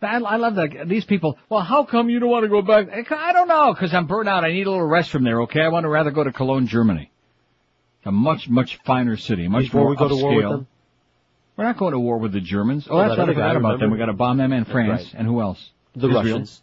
I, 0.00 0.16
I 0.18 0.36
love 0.36 0.54
that. 0.56 0.86
These 0.88 1.04
people, 1.04 1.38
well, 1.48 1.60
how 1.62 1.84
come 1.84 2.08
you 2.08 2.20
don't 2.20 2.30
want 2.30 2.44
to 2.44 2.48
go 2.48 2.62
back? 2.62 2.88
I 3.10 3.32
don't 3.32 3.48
know, 3.48 3.72
because 3.74 3.92
I'm 3.92 4.06
burnt 4.06 4.28
out. 4.28 4.44
I 4.44 4.52
need 4.52 4.66
a 4.66 4.70
little 4.70 4.86
rest 4.86 5.10
from 5.10 5.24
there, 5.24 5.42
okay? 5.42 5.60
I 5.62 5.68
want 5.68 5.84
to 5.84 5.88
rather 5.88 6.10
go 6.10 6.22
to 6.24 6.32
Cologne, 6.32 6.66
Germany. 6.66 7.10
A 8.04 8.12
much, 8.12 8.48
much 8.48 8.78
finer 8.86 9.16
city, 9.16 9.48
much 9.48 9.64
Before 9.64 9.80
more 9.82 9.90
we 9.90 9.96
go 9.96 10.08
to 10.08 10.14
war 10.16 10.34
with 10.34 10.44
upscale. 10.44 10.50
them? 10.50 10.66
We're 11.56 11.64
not 11.64 11.76
going 11.78 11.92
to 11.92 11.98
war 11.98 12.18
with 12.18 12.32
the 12.32 12.40
Germans. 12.40 12.86
Oh, 12.88 12.96
Oh, 12.96 13.08
that's. 13.08 13.18
I 13.20 13.26
forgot 13.26 13.56
about 13.56 13.80
them. 13.80 13.90
We 13.90 13.98
got 13.98 14.06
to 14.06 14.12
bomb 14.12 14.38
them 14.38 14.52
and 14.52 14.66
France. 14.66 15.02
right. 15.06 15.14
And 15.14 15.26
who 15.26 15.40
else? 15.40 15.70
The 15.96 16.06
Israel, 16.06 16.22
Russians. 16.22 16.62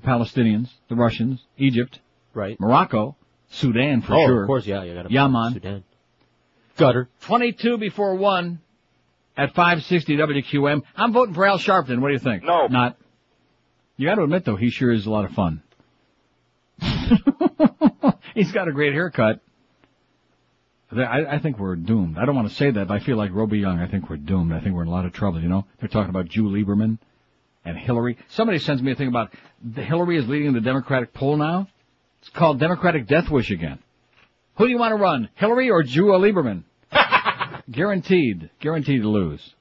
The 0.00 0.06
Palestinians, 0.06 0.70
the 0.88 0.96
Russians, 0.96 1.44
Egypt, 1.58 2.00
Right. 2.32 2.58
Morocco, 2.58 3.16
Sudan 3.50 4.00
for 4.00 4.14
oh, 4.14 4.26
sure. 4.26 4.42
of 4.42 4.46
course, 4.46 4.66
yeah, 4.66 4.82
you 4.84 4.94
got 4.94 5.02
to 5.02 5.12
Yemen. 5.12 5.52
Sudan. 5.52 5.84
Qatar. 6.78 7.08
22 7.20 7.76
before 7.76 8.14
1 8.14 8.58
at 9.40 9.54
560 9.54 10.16
WQAM. 10.18 10.82
I'm 10.94 11.14
voting 11.14 11.34
for 11.34 11.46
Al 11.46 11.58
Sharpton. 11.58 12.00
What 12.00 12.08
do 12.08 12.12
you 12.12 12.18
think? 12.18 12.44
No. 12.44 12.66
Not. 12.66 12.98
You 13.96 14.06
got 14.06 14.16
to 14.16 14.22
admit, 14.24 14.44
though, 14.44 14.56
he 14.56 14.68
sure 14.68 14.92
is 14.92 15.06
a 15.06 15.10
lot 15.10 15.24
of 15.24 15.30
fun. 15.32 15.62
He's 18.34 18.52
got 18.52 18.68
a 18.68 18.72
great 18.72 18.92
haircut. 18.92 19.40
I, 20.92 21.24
I 21.24 21.38
think 21.38 21.58
we're 21.58 21.76
doomed. 21.76 22.18
I 22.18 22.26
don't 22.26 22.36
want 22.36 22.50
to 22.50 22.54
say 22.54 22.70
that, 22.70 22.88
but 22.88 22.94
I 22.94 22.98
feel 22.98 23.16
like 23.16 23.32
Roby 23.32 23.58
Young. 23.58 23.78
I 23.78 23.86
think 23.86 24.10
we're 24.10 24.18
doomed. 24.18 24.52
I 24.52 24.60
think 24.60 24.74
we're 24.74 24.82
in 24.82 24.88
a 24.88 24.90
lot 24.92 25.06
of 25.06 25.14
trouble, 25.14 25.40
you 25.40 25.48
know? 25.48 25.64
They're 25.78 25.88
talking 25.88 26.10
about 26.10 26.26
Jew 26.28 26.44
Lieberman 26.44 26.98
and 27.64 27.78
Hillary. 27.78 28.18
Somebody 28.28 28.58
sends 28.58 28.82
me 28.82 28.92
a 28.92 28.94
thing 28.94 29.08
about 29.08 29.32
Hillary 29.74 30.18
is 30.18 30.28
leading 30.28 30.52
the 30.52 30.60
Democratic 30.60 31.14
poll 31.14 31.38
now. 31.38 31.66
It's 32.20 32.30
called 32.30 32.60
Democratic 32.60 33.06
Death 33.06 33.30
Wish 33.30 33.50
again. 33.50 33.78
Who 34.56 34.66
do 34.66 34.70
you 34.70 34.78
want 34.78 34.92
to 34.92 34.96
run, 34.96 35.30
Hillary 35.36 35.70
or 35.70 35.82
Drew 35.82 36.08
Lieberman? 36.08 36.64
Guaranteed, 37.70 38.50
guaranteed 38.60 39.02
to 39.02 39.08
lose. 39.08 39.54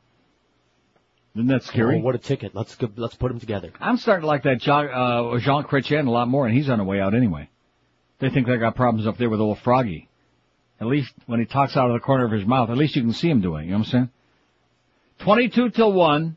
Isn't 1.36 1.48
that 1.48 1.64
scary? 1.64 1.98
Oh, 1.98 2.02
what 2.02 2.16
a 2.16 2.18
ticket. 2.18 2.56
Let's 2.56 2.76
go, 2.76 2.90
let's 2.96 3.16
put 3.16 3.30
them 3.30 3.40
together. 3.40 3.72
I'm 3.80 3.98
starting 3.98 4.22
to 4.22 4.28
like 4.28 4.44
that 4.44 4.60
Jean, 4.60 4.88
uh, 4.88 5.38
Jean 5.40 5.64
Chrétien 5.64 6.08
a 6.08 6.12
lot 6.12 6.28
more, 6.28 6.48
and 6.48 6.56
he's 6.56 6.70
on 6.70 6.80
the 6.80 6.84
way 6.84 7.00
out 7.00 7.14
anyway. 7.14 7.50
They 8.20 8.30
think 8.30 8.48
they 8.48 8.58
got 8.58 8.76
problems 8.76 9.08
up 9.08 9.18
there 9.18 9.30
with 9.30 9.40
old 9.40 9.60
Froggy. 9.60 10.10
At 10.82 10.88
least 10.88 11.14
when 11.28 11.40
he 11.40 11.46
talks 11.46 11.78
out 11.78 11.90
of 11.90 11.94
the 11.94 12.00
corner 12.00 12.26
of 12.26 12.32
his 12.32 12.46
mouth, 12.46 12.70
at 12.70 12.78
least 12.78 12.96
you 12.96 13.02
can 13.02 13.14
see 13.14 13.30
him 13.30 13.42
doing 13.42 13.64
it. 13.64 13.66
You 13.66 13.72
know 13.72 13.80
what 13.80 13.88
I'm 13.88 13.92
saying? 13.92 14.10
22 15.20 15.70
till 15.72 15.94
1 15.94 16.36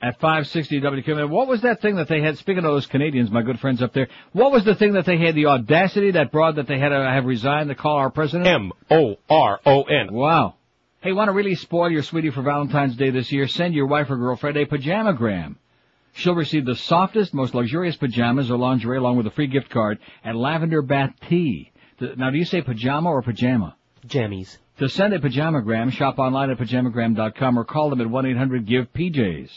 at 0.00 0.14
560 0.20 0.80
WQAM. 0.80 1.28
What 1.30 1.48
was 1.48 1.62
that 1.62 1.80
thing 1.80 1.96
that 1.96 2.08
they 2.08 2.20
had, 2.20 2.38
speaking 2.38 2.64
of 2.64 2.72
those 2.72 2.86
Canadians, 2.86 3.30
my 3.30 3.42
good 3.42 3.60
friends 3.60 3.82
up 3.82 3.92
there, 3.92 4.08
what 4.32 4.52
was 4.52 4.64
the 4.64 4.74
thing 4.74 4.94
that 4.94 5.06
they 5.06 5.18
had 5.18 5.34
the 5.34 5.46
audacity, 5.46 6.12
that 6.12 6.32
broad 6.32 6.56
that 6.56 6.66
they 6.66 6.78
had 6.78 6.90
to 6.90 6.96
have 6.96 7.24
resigned 7.24 7.68
to 7.68 7.74
call 7.74 7.96
our 7.96 8.10
president? 8.10 8.48
M-O-R-O-N. 8.48 10.12
Wow. 10.12 10.54
Hey, 11.08 11.12
want 11.12 11.28
to 11.28 11.32
really 11.32 11.54
spoil 11.54 11.90
your 11.90 12.02
sweetie 12.02 12.28
for 12.28 12.42
Valentine's 12.42 12.94
Day 12.94 13.08
this 13.08 13.32
year? 13.32 13.48
Send 13.48 13.72
your 13.72 13.86
wife 13.86 14.10
or 14.10 14.18
girlfriend 14.18 14.58
a 14.58 14.66
pajamagram. 14.66 15.56
She'll 16.12 16.34
receive 16.34 16.66
the 16.66 16.76
softest, 16.76 17.32
most 17.32 17.54
luxurious 17.54 17.96
pajamas 17.96 18.50
or 18.50 18.58
lingerie 18.58 18.98
along 18.98 19.16
with 19.16 19.26
a 19.26 19.30
free 19.30 19.46
gift 19.46 19.70
card 19.70 20.00
and 20.22 20.36
lavender 20.36 20.82
bath 20.82 21.14
tea. 21.26 21.72
Now, 21.98 22.28
do 22.28 22.36
you 22.36 22.44
say 22.44 22.60
pajama 22.60 23.08
or 23.08 23.22
pajama? 23.22 23.74
Jammies. 24.06 24.58
To 24.80 24.90
send 24.90 25.14
a 25.14 25.18
pajamagram, 25.18 25.90
shop 25.92 26.18
online 26.18 26.50
at 26.50 26.58
pajamagram.com 26.58 27.58
or 27.58 27.64
call 27.64 27.88
them 27.88 28.02
at 28.02 28.06
1-800-GIVE-PJs. 28.08 29.50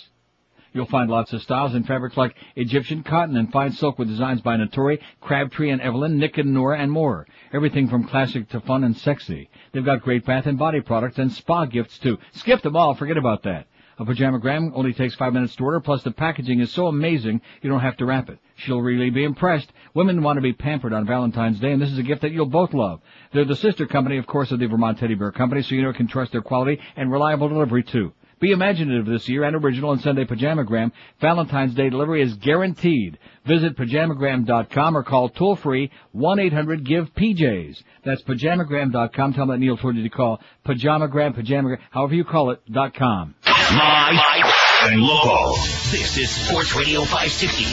You'll 0.74 0.86
find 0.86 1.10
lots 1.10 1.34
of 1.34 1.42
styles 1.42 1.74
and 1.74 1.86
fabrics 1.86 2.16
like 2.16 2.36
Egyptian 2.56 3.04
cotton 3.04 3.36
and 3.36 3.52
fine 3.52 3.74
silk 3.74 4.00
with 4.00 4.08
designs 4.08 4.40
by 4.40 4.56
Natori, 4.56 5.00
Crabtree 5.20 5.70
and 5.70 5.82
Evelyn, 5.82 6.18
Nick 6.18 6.38
and 6.38 6.54
Nora, 6.54 6.80
and 6.80 6.90
more. 6.90 7.28
Everything 7.52 7.90
from 7.90 8.06
classic 8.06 8.48
to 8.50 8.62
fun 8.62 8.86
and 8.86 8.96
sexy. 8.96 9.50
They've 9.74 9.84
got 9.84 10.02
great 10.02 10.26
bath 10.26 10.46
and 10.46 10.58
body 10.58 10.80
products 10.80 11.18
and 11.18 11.32
spa 11.32 11.66
gifts 11.66 11.98
too. 12.00 12.18
Skip 12.32 12.62
them 12.62 12.78
all, 12.78 12.96
forget 12.96 13.18
about 13.18 13.44
that. 13.44 13.68
A 14.00 14.06
pajamagram 14.06 14.72
only 14.74 14.94
takes 14.94 15.14
five 15.14 15.34
minutes 15.34 15.56
to 15.58 15.64
order, 15.64 15.80
plus 15.80 16.02
the 16.02 16.12
packaging 16.12 16.60
is 16.62 16.72
so 16.72 16.88
amazing 16.88 17.42
you 17.62 17.70
don't 17.70 17.82
have 17.82 17.98
to 17.98 18.06
wrap 18.06 18.30
it. 18.30 18.40
She'll 18.56 18.82
really 18.82 19.10
be 19.10 19.26
impressed. 19.26 19.72
Women 19.94 20.24
want 20.24 20.38
to 20.38 20.42
be 20.42 20.54
pampered 20.54 20.94
on 20.94 21.06
Valentine's 21.06 21.60
Day, 21.60 21.72
and 21.72 21.82
this 21.82 21.92
is 21.92 22.00
a 22.00 22.04
gift 22.04 22.22
that 22.22 22.32
you'll 22.32 22.46
both 22.46 22.74
love. 22.74 23.02
They're 23.34 23.46
the 23.46 23.56
sister 23.56 23.86
company, 23.86 24.18
of 24.18 24.26
course, 24.26 24.52
of 24.52 24.60
the 24.60 24.68
Vermont 24.68 24.98
Teddy 24.98 25.16
Bear 25.16 25.32
Company, 25.32 25.62
so 25.62 25.76
you 25.76 25.82
know 25.82 25.90
you 25.90 25.94
can 25.94 26.08
trust 26.08 26.32
their 26.32 26.42
quality 26.42 26.80
and 26.96 27.12
reliable 27.12 27.50
delivery 27.50 27.84
too. 27.84 28.14
Be 28.42 28.52
imaginative 28.52 29.06
this 29.06 29.30
year 29.30 29.44
and 29.44 29.56
original 29.56 29.92
and 29.92 30.02
Sunday 30.02 30.26
pajamagram. 30.26 30.92
Valentine's 31.22 31.76
Day 31.76 31.92
delivery 31.92 32.24
is 32.24 32.34
guaranteed. 32.34 33.20
Visit 33.46 33.78
pajamagram.com 33.78 34.98
or 34.98 35.04
call 35.04 35.30
toll 35.30 35.56
free 35.56 35.92
1-800-GIVE-PJs. 36.16 37.84
That's 38.04 38.24
pajamagram.com. 38.24 39.34
Tell 39.34 39.46
them 39.46 39.50
that 39.50 39.60
Neil 39.60 39.78
told 39.78 39.96
you 39.96 40.02
to 40.02 40.10
call 40.10 40.42
pajamagram, 40.66 41.36
pajamagram, 41.40 41.78
however 41.92 42.16
you 42.16 42.24
call 42.24 42.50
it, 42.50 42.62
dot 42.72 42.96
com. 42.96 43.36
Live 43.46 44.54
and 44.86 45.02
local. 45.02 45.56
This 45.92 46.18
is 46.18 46.30
Sports 46.32 46.76
Radio 46.76 47.02
560. 47.02 47.64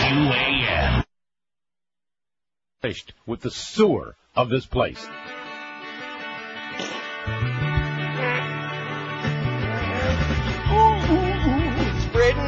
QAM. 0.00 1.04
Finished 2.82 3.12
with 3.26 3.42
the 3.42 3.50
sewer 3.52 4.16
of 4.34 4.48
this 4.48 4.66
place. 4.66 5.06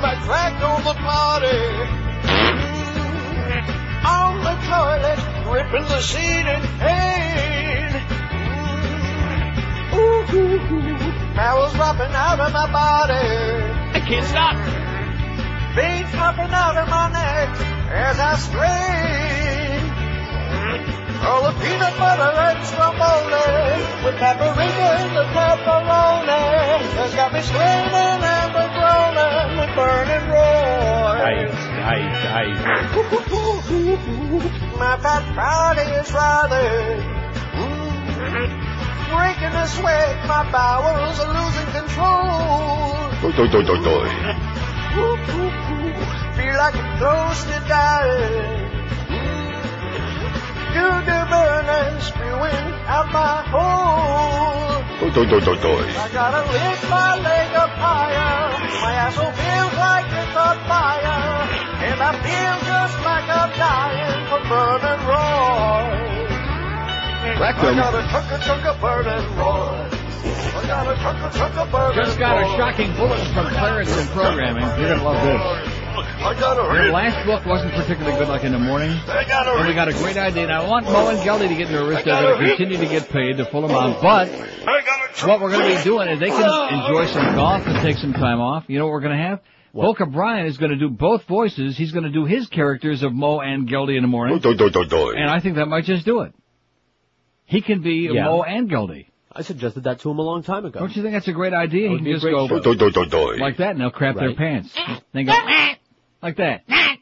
My 0.00 0.14
crack 0.26 0.62
on 0.62 0.84
the 0.84 0.94
party. 0.94 1.58
Mm. 3.48 3.64
On 4.06 4.38
the 4.46 4.54
toilet, 4.70 5.18
gripping 5.44 5.88
the 5.88 6.00
seat 6.00 6.46
in 6.46 6.62
pain. 6.78 7.90
Mm. 8.38 9.94
Ooh, 9.94 10.22
ooh, 10.36 10.60
ooh, 10.74 11.34
bowels 11.34 11.72
dropping 11.72 12.14
out 12.14 12.38
of 12.38 12.52
my 12.52 12.70
body. 12.70 13.28
I 13.94 14.00
can't 14.06 14.26
stop. 14.26 14.56
Veins 15.74 16.10
popping 16.12 16.52
out 16.52 16.76
of 16.76 16.88
my 16.88 17.10
neck 17.10 17.48
as 17.90 18.18
I 18.18 18.36
strain. 18.36 19.18
All 21.26 21.42
the 21.42 21.52
peanut 21.58 21.98
butter 21.98 22.32
and 22.46 22.66
stromboli 22.66 23.82
with 24.04 24.16
paprika 24.18 24.88
and 25.02 25.16
the 25.16 25.24
pepperoni 25.34 26.42
has 26.94 27.14
got 27.14 27.32
me 27.32 27.42
straining 27.42 28.22
and 28.22 28.77
a 29.78 29.86
groaning 29.86 30.24
with 30.24 30.26
burning 30.26 30.26
roar. 30.30 31.16
My 34.78 34.96
fat 35.02 35.24
body 35.36 35.86
is 36.00 36.12
writhing, 36.12 37.02
Mm. 37.58 38.50
breaking 39.10 39.54
a 39.54 39.66
sweat. 39.66 40.26
My 40.28 40.42
bowels 40.50 41.18
are 41.20 41.32
losing 41.38 41.70
control. 41.72 43.10
Feel 46.36 46.56
like 46.56 46.76
I'm 46.76 46.98
close 46.98 47.44
to. 47.44 47.58
Do 50.74 50.86
the 51.08 51.20
burning, 51.30 52.00
spewing 52.00 52.66
out 52.86 53.08
my 53.12 53.42
hole. 53.52 54.82
I 55.96 56.08
gotta 56.12 56.42
lift 56.52 56.84
my 56.90 57.16
leg 57.16 57.54
up 57.56 57.70
higher. 57.70 58.47
My 58.80 58.92
asshole 58.94 59.32
feels 59.32 59.74
like 59.74 60.06
it's 60.06 60.36
on 60.36 60.56
fire. 60.70 61.50
And 61.82 61.98
I 62.00 62.12
feel 62.22 62.54
just 62.66 62.96
like 63.02 63.26
I'm 63.26 63.50
dying 63.58 64.26
from 64.30 64.42
burning 64.48 65.02
roar. 65.06 65.82
Rectum. 67.40 67.74
I 67.74 67.76
got 67.76 67.94
a 67.94 68.02
chunk, 68.10 68.30
a 68.30 68.38
chunk 68.44 68.64
of 68.66 68.80
burning 68.80 69.36
roar. 69.36 69.88
Just 71.94 72.18
got 72.18 72.42
a 72.42 72.46
shocking 72.56 72.94
bulletin 72.96 73.32
from 73.34 73.46
Clarence 73.48 73.96
in 73.96 74.06
programming. 74.08 74.64
You're 74.78 74.96
gonna 74.96 75.02
love 75.02 75.22
this. 75.24 75.74
Your 76.18 76.92
last 76.92 77.26
book 77.26 77.44
wasn't 77.46 77.72
particularly 77.74 78.16
good, 78.18 78.28
like 78.28 78.44
in 78.44 78.52
the 78.52 78.58
morning. 78.58 78.90
And 78.90 79.68
we 79.68 79.74
got 79.74 79.88
a 79.88 79.92
great 79.92 80.16
idea. 80.16 80.44
And 80.44 80.52
I 80.52 80.66
want 80.68 80.86
Mo 80.86 81.08
and 81.08 81.18
Geldy 81.18 81.48
to 81.48 81.54
get 81.54 81.70
nervous. 81.70 82.04
They're 82.04 82.20
going 82.22 82.40
to 82.40 82.46
continue 82.56 82.78
to 82.78 82.86
get 82.86 83.08
paid 83.10 83.36
the 83.36 83.44
full 83.44 83.64
amount. 83.64 84.00
But 84.02 84.28
what 85.24 85.40
we're 85.40 85.50
going 85.50 85.70
to 85.70 85.76
be 85.78 85.84
doing 85.84 86.08
is 86.08 86.20
they 86.20 86.28
can 86.28 86.42
enjoy 86.42 87.06
some 87.12 87.34
golf 87.34 87.62
and 87.66 87.82
take 87.82 87.96
some 87.96 88.12
time 88.12 88.40
off. 88.40 88.64
You 88.68 88.78
know 88.78 88.86
what 88.86 88.92
we're 88.92 89.00
going 89.00 89.16
to 89.16 89.22
have? 89.22 89.40
Volker 89.74 90.06
Bryan 90.06 90.46
is 90.46 90.56
going 90.56 90.70
to 90.70 90.76
do 90.78 90.88
both 90.88 91.24
voices. 91.28 91.76
He's 91.76 91.92
going 91.92 92.04
to 92.04 92.10
do 92.10 92.24
his 92.24 92.46
characters 92.48 93.02
of 93.02 93.12
Mo 93.12 93.40
and 93.40 93.68
Geldy 93.68 93.96
in 93.96 94.02
the 94.02 94.08
morning. 94.08 94.36
And 95.16 95.30
I 95.30 95.40
think 95.40 95.56
that 95.56 95.66
might 95.66 95.84
just 95.84 96.04
do 96.04 96.20
it. 96.22 96.32
He 97.44 97.60
can 97.60 97.82
be 97.82 98.08
Yeah. 98.12 98.24
Mo 98.24 98.42
and 98.42 98.68
Geldy. 98.70 99.06
I 99.30 99.42
suggested 99.42 99.84
that 99.84 100.00
to 100.00 100.10
him 100.10 100.18
a 100.18 100.22
long 100.22 100.42
time 100.42 100.64
ago. 100.64 100.80
Don't 100.80 100.96
you 100.96 101.02
think 101.02 101.14
that's 101.14 101.28
a 101.28 101.32
great 101.32 101.52
idea? 101.52 101.82
That 101.82 101.86
He 101.86 101.88
would 101.90 101.98
can 101.98 102.04
be 102.04 102.10
a 102.10 102.14
just 102.14 102.24
great 102.24 102.32
go 102.32 102.48
show. 102.48 102.54
like 103.40 103.58
that, 103.58 103.70
and 103.72 103.80
they'll 103.80 103.90
crap 103.90 104.16
their 104.16 104.34
pants. 104.34 104.74
They 105.12 105.24
go 105.24 105.32
like 106.22 106.36
that. 106.38 106.62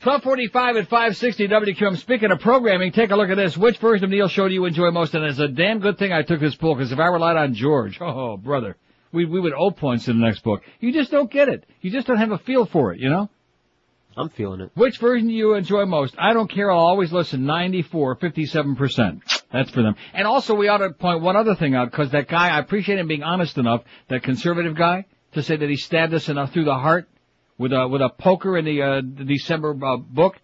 1245 0.00 0.76
at 0.76 0.88
560 0.88 1.48
WQAM. 1.48 1.96
Speaking 1.96 2.30
of 2.30 2.38
programming, 2.38 2.92
take 2.92 3.10
a 3.10 3.16
look 3.16 3.30
at 3.30 3.36
this. 3.36 3.56
Which 3.56 3.78
version 3.78 4.04
of 4.04 4.10
Neil 4.10 4.28
Show 4.28 4.46
do 4.46 4.54
you 4.54 4.64
enjoy 4.64 4.92
most? 4.92 5.12
And 5.16 5.24
it's 5.24 5.40
a 5.40 5.48
damn 5.48 5.80
good 5.80 5.98
thing 5.98 6.12
I 6.12 6.22
took 6.22 6.38
this 6.38 6.54
poll, 6.54 6.76
because 6.76 6.92
if 6.92 7.00
I 7.00 7.06
relied 7.06 7.36
on 7.36 7.52
George, 7.52 7.98
oh, 8.00 8.36
brother, 8.36 8.76
we, 9.10 9.24
we 9.24 9.40
would 9.40 9.54
owe 9.54 9.72
points 9.72 10.06
in 10.06 10.20
the 10.20 10.24
next 10.24 10.44
book. 10.44 10.62
You 10.78 10.92
just 10.92 11.10
don't 11.10 11.28
get 11.28 11.48
it. 11.48 11.64
You 11.80 11.90
just 11.90 12.06
don't 12.06 12.18
have 12.18 12.30
a 12.30 12.38
feel 12.38 12.64
for 12.64 12.92
it, 12.92 13.00
you 13.00 13.10
know? 13.10 13.28
I'm 14.16 14.28
feeling 14.28 14.60
it. 14.60 14.70
Which 14.74 14.98
version 14.98 15.26
do 15.26 15.34
you 15.34 15.54
enjoy 15.54 15.84
most? 15.84 16.14
I 16.16 16.32
don't 16.32 16.48
care. 16.48 16.70
I'll 16.70 16.78
always 16.78 17.12
listen. 17.12 17.44
94, 17.44 18.16
57%. 18.18 19.42
That's 19.52 19.70
for 19.70 19.82
them. 19.82 19.96
And 20.12 20.28
also, 20.28 20.54
we 20.54 20.68
ought 20.68 20.78
to 20.78 20.90
point 20.90 21.22
one 21.22 21.34
other 21.34 21.56
thing 21.56 21.74
out, 21.74 21.90
because 21.90 22.12
that 22.12 22.28
guy, 22.28 22.50
I 22.50 22.60
appreciate 22.60 23.00
him 23.00 23.08
being 23.08 23.24
honest 23.24 23.58
enough, 23.58 23.82
that 24.06 24.22
conservative 24.22 24.76
guy, 24.76 25.06
to 25.32 25.42
say 25.42 25.56
that 25.56 25.68
he 25.68 25.76
stabbed 25.76 26.14
us 26.14 26.28
enough 26.28 26.52
through 26.52 26.66
the 26.66 26.74
heart 26.74 27.08
with 27.58 27.72
a, 27.72 27.86
with 27.86 28.00
a 28.00 28.08
poker 28.08 28.56
in 28.56 28.64
the, 28.64 28.80
uh, 28.80 29.02
the 29.02 29.24
December 29.24 29.76
uh, 29.84 29.96
book. 29.96 30.36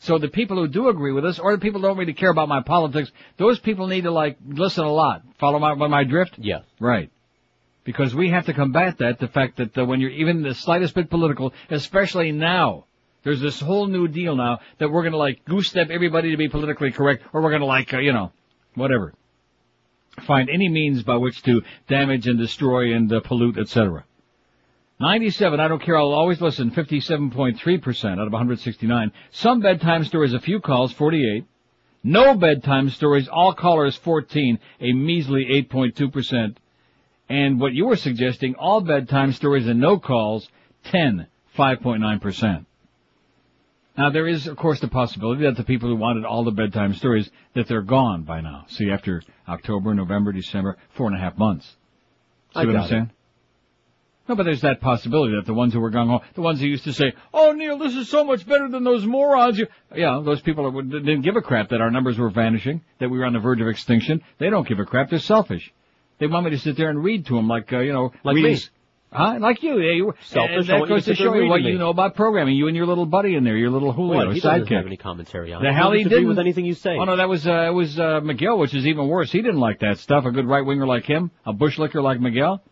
So 0.00 0.18
the 0.18 0.28
people 0.28 0.56
who 0.56 0.66
do 0.66 0.88
agree 0.88 1.12
with 1.12 1.24
us, 1.24 1.38
or 1.38 1.52
the 1.52 1.60
people 1.60 1.80
who 1.80 1.86
don't 1.86 1.98
really 1.98 2.14
care 2.14 2.30
about 2.30 2.48
my 2.48 2.62
politics, 2.62 3.10
those 3.36 3.58
people 3.58 3.86
need 3.86 4.02
to 4.02 4.10
like, 4.10 4.38
listen 4.46 4.84
a 4.84 4.92
lot. 4.92 5.22
Follow 5.38 5.58
my, 5.58 5.74
my 5.74 6.04
drift? 6.04 6.34
Yes. 6.38 6.62
Right. 6.80 7.10
Because 7.84 8.14
we 8.14 8.30
have 8.30 8.46
to 8.46 8.54
combat 8.54 8.98
that, 8.98 9.18
the 9.18 9.28
fact 9.28 9.58
that 9.58 9.76
uh, 9.76 9.84
when 9.84 10.00
you're 10.00 10.10
even 10.10 10.42
the 10.42 10.54
slightest 10.54 10.94
bit 10.94 11.10
political, 11.10 11.52
especially 11.70 12.32
now, 12.32 12.86
there's 13.22 13.40
this 13.40 13.60
whole 13.60 13.86
new 13.86 14.08
deal 14.08 14.36
now 14.36 14.60
that 14.78 14.90
we're 14.90 15.04
gonna 15.04 15.16
like 15.16 15.44
goose 15.44 15.68
step 15.68 15.88
everybody 15.90 16.30
to 16.30 16.36
be 16.36 16.48
politically 16.48 16.92
correct, 16.92 17.24
or 17.32 17.42
we're 17.42 17.50
gonna 17.50 17.66
like, 17.66 17.92
uh, 17.92 17.98
you 17.98 18.12
know, 18.12 18.32
whatever. 18.74 19.12
Find 20.26 20.48
any 20.48 20.68
means 20.68 21.02
by 21.02 21.16
which 21.16 21.42
to 21.42 21.62
damage 21.88 22.26
and 22.26 22.38
destroy 22.38 22.94
and 22.94 23.12
uh, 23.12 23.20
pollute, 23.20 23.58
etc. 23.58 24.04
97, 25.00 25.58
I 25.58 25.66
don't 25.66 25.82
care, 25.82 25.96
I'll 25.96 26.12
always 26.12 26.42
listen, 26.42 26.70
57.3% 26.70 28.12
out 28.12 28.26
of 28.26 28.32
169. 28.32 29.12
Some 29.30 29.60
bedtime 29.60 30.04
stories, 30.04 30.34
a 30.34 30.40
few 30.40 30.60
calls, 30.60 30.92
48. 30.92 31.46
No 32.02 32.34
bedtime 32.34 32.90
stories, 32.90 33.26
all 33.26 33.54
callers, 33.54 33.96
14, 33.96 34.58
a 34.80 34.92
measly 34.92 35.46
8.2%. 35.70 36.56
And 37.30 37.58
what 37.58 37.72
you 37.72 37.86
were 37.86 37.96
suggesting, 37.96 38.54
all 38.56 38.82
bedtime 38.82 39.32
stories 39.32 39.66
and 39.66 39.80
no 39.80 39.98
calls, 39.98 40.48
10, 40.84 41.26
5.9%. 41.58 42.66
Now 43.96 44.10
there 44.10 44.28
is, 44.28 44.46
of 44.46 44.56
course, 44.56 44.80
the 44.80 44.88
possibility 44.88 45.44
that 45.44 45.56
the 45.56 45.64
people 45.64 45.88
who 45.88 45.96
wanted 45.96 46.26
all 46.26 46.44
the 46.44 46.50
bedtime 46.50 46.94
stories, 46.94 47.30
that 47.54 47.68
they're 47.68 47.82
gone 47.82 48.22
by 48.22 48.42
now. 48.42 48.66
See, 48.68 48.90
after 48.90 49.22
October, 49.48 49.94
November, 49.94 50.32
December, 50.32 50.76
four 50.90 51.06
and 51.06 51.16
a 51.16 51.20
half 51.20 51.38
months. 51.38 51.66
See 51.66 52.60
I 52.60 52.64
what 52.66 52.76
I'm 52.76 52.88
saying? 52.88 53.10
No, 54.30 54.36
but 54.36 54.44
there's 54.44 54.60
that 54.60 54.80
possibility 54.80 55.34
that 55.34 55.44
the 55.44 55.54
ones 55.54 55.72
who 55.74 55.80
were 55.80 55.90
gung 55.90 56.08
ho, 56.08 56.20
the 56.34 56.40
ones 56.40 56.60
who 56.60 56.66
used 56.66 56.84
to 56.84 56.92
say, 56.92 57.12
"Oh, 57.34 57.50
Neil, 57.52 57.76
this 57.78 57.94
is 57.96 58.08
so 58.08 58.22
much 58.24 58.46
better 58.46 58.68
than 58.68 58.84
those 58.84 59.04
morons." 59.04 59.58
You, 59.58 59.66
yeah, 59.94 60.22
those 60.24 60.40
people 60.40 60.66
are, 60.66 60.82
didn't 60.82 61.22
give 61.22 61.34
a 61.34 61.42
crap 61.42 61.70
that 61.70 61.80
our 61.80 61.90
numbers 61.90 62.16
were 62.16 62.30
vanishing, 62.30 62.80
that 63.00 63.08
we 63.10 63.18
were 63.18 63.24
on 63.26 63.32
the 63.32 63.40
verge 63.40 63.60
of 63.60 63.66
extinction. 63.66 64.22
They 64.38 64.48
don't 64.48 64.68
give 64.68 64.78
a 64.78 64.84
crap. 64.84 65.10
They're 65.10 65.18
selfish. 65.18 65.72
They 66.20 66.28
want 66.28 66.44
me 66.44 66.50
to 66.52 66.58
sit 66.58 66.76
there 66.76 66.90
and 66.90 67.02
read 67.02 67.26
to 67.26 67.34
them 67.34 67.48
like, 67.48 67.72
uh, 67.72 67.80
you 67.80 67.92
know, 67.92 68.12
Like 68.22 68.36
reading- 68.36 68.52
me. 68.54 68.60
Huh? 69.12 69.38
Like 69.40 69.64
you. 69.64 69.80
Yeah, 69.80 69.90
you 69.94 70.06
were 70.06 70.14
Selfish, 70.22 70.68
And 70.68 70.82
that 70.82 70.88
goes 70.88 71.04
to 71.06 71.16
show 71.16 71.34
you 71.34 71.48
what 71.48 71.56
to 71.56 71.62
you 71.68 71.78
know 71.78 71.88
about 71.90 72.14
programming. 72.14 72.54
You 72.54 72.68
and 72.68 72.76
your 72.76 72.86
little 72.86 73.06
buddy 73.06 73.34
in 73.34 73.42
there, 73.42 73.56
your 73.56 73.70
little 73.70 73.90
Julio 73.92 74.26
What? 74.26 74.34
He 74.34 74.38
doesn't 74.40 74.66
sidekick. 74.68 74.76
have 74.76 74.86
any 74.86 74.96
commentary 74.96 75.52
on 75.52 75.64
The 75.64 75.70
it. 75.70 75.74
hell 75.74 75.90
I 75.92 75.96
he 75.96 76.04
didn't. 76.04 76.28
with 76.28 76.38
anything 76.38 76.64
you 76.64 76.74
say. 76.74 76.96
Oh 76.96 77.02
no, 77.02 77.16
that 77.16 77.28
was 77.28 77.44
uh, 77.44 77.66
it 77.66 77.74
was 77.74 77.98
uh, 77.98 78.20
Miguel, 78.22 78.56
which 78.60 78.72
is 78.72 78.86
even 78.86 79.08
worse. 79.08 79.32
He 79.32 79.42
didn't 79.42 79.58
like 79.58 79.80
that 79.80 79.98
stuff. 79.98 80.26
A 80.26 80.30
good 80.30 80.46
right 80.46 80.64
winger 80.64 80.86
like 80.86 81.06
him, 81.06 81.32
a 81.44 81.52
bush 81.52 81.76
licker 81.76 82.00
like 82.00 82.20
Miguel. 82.20 82.62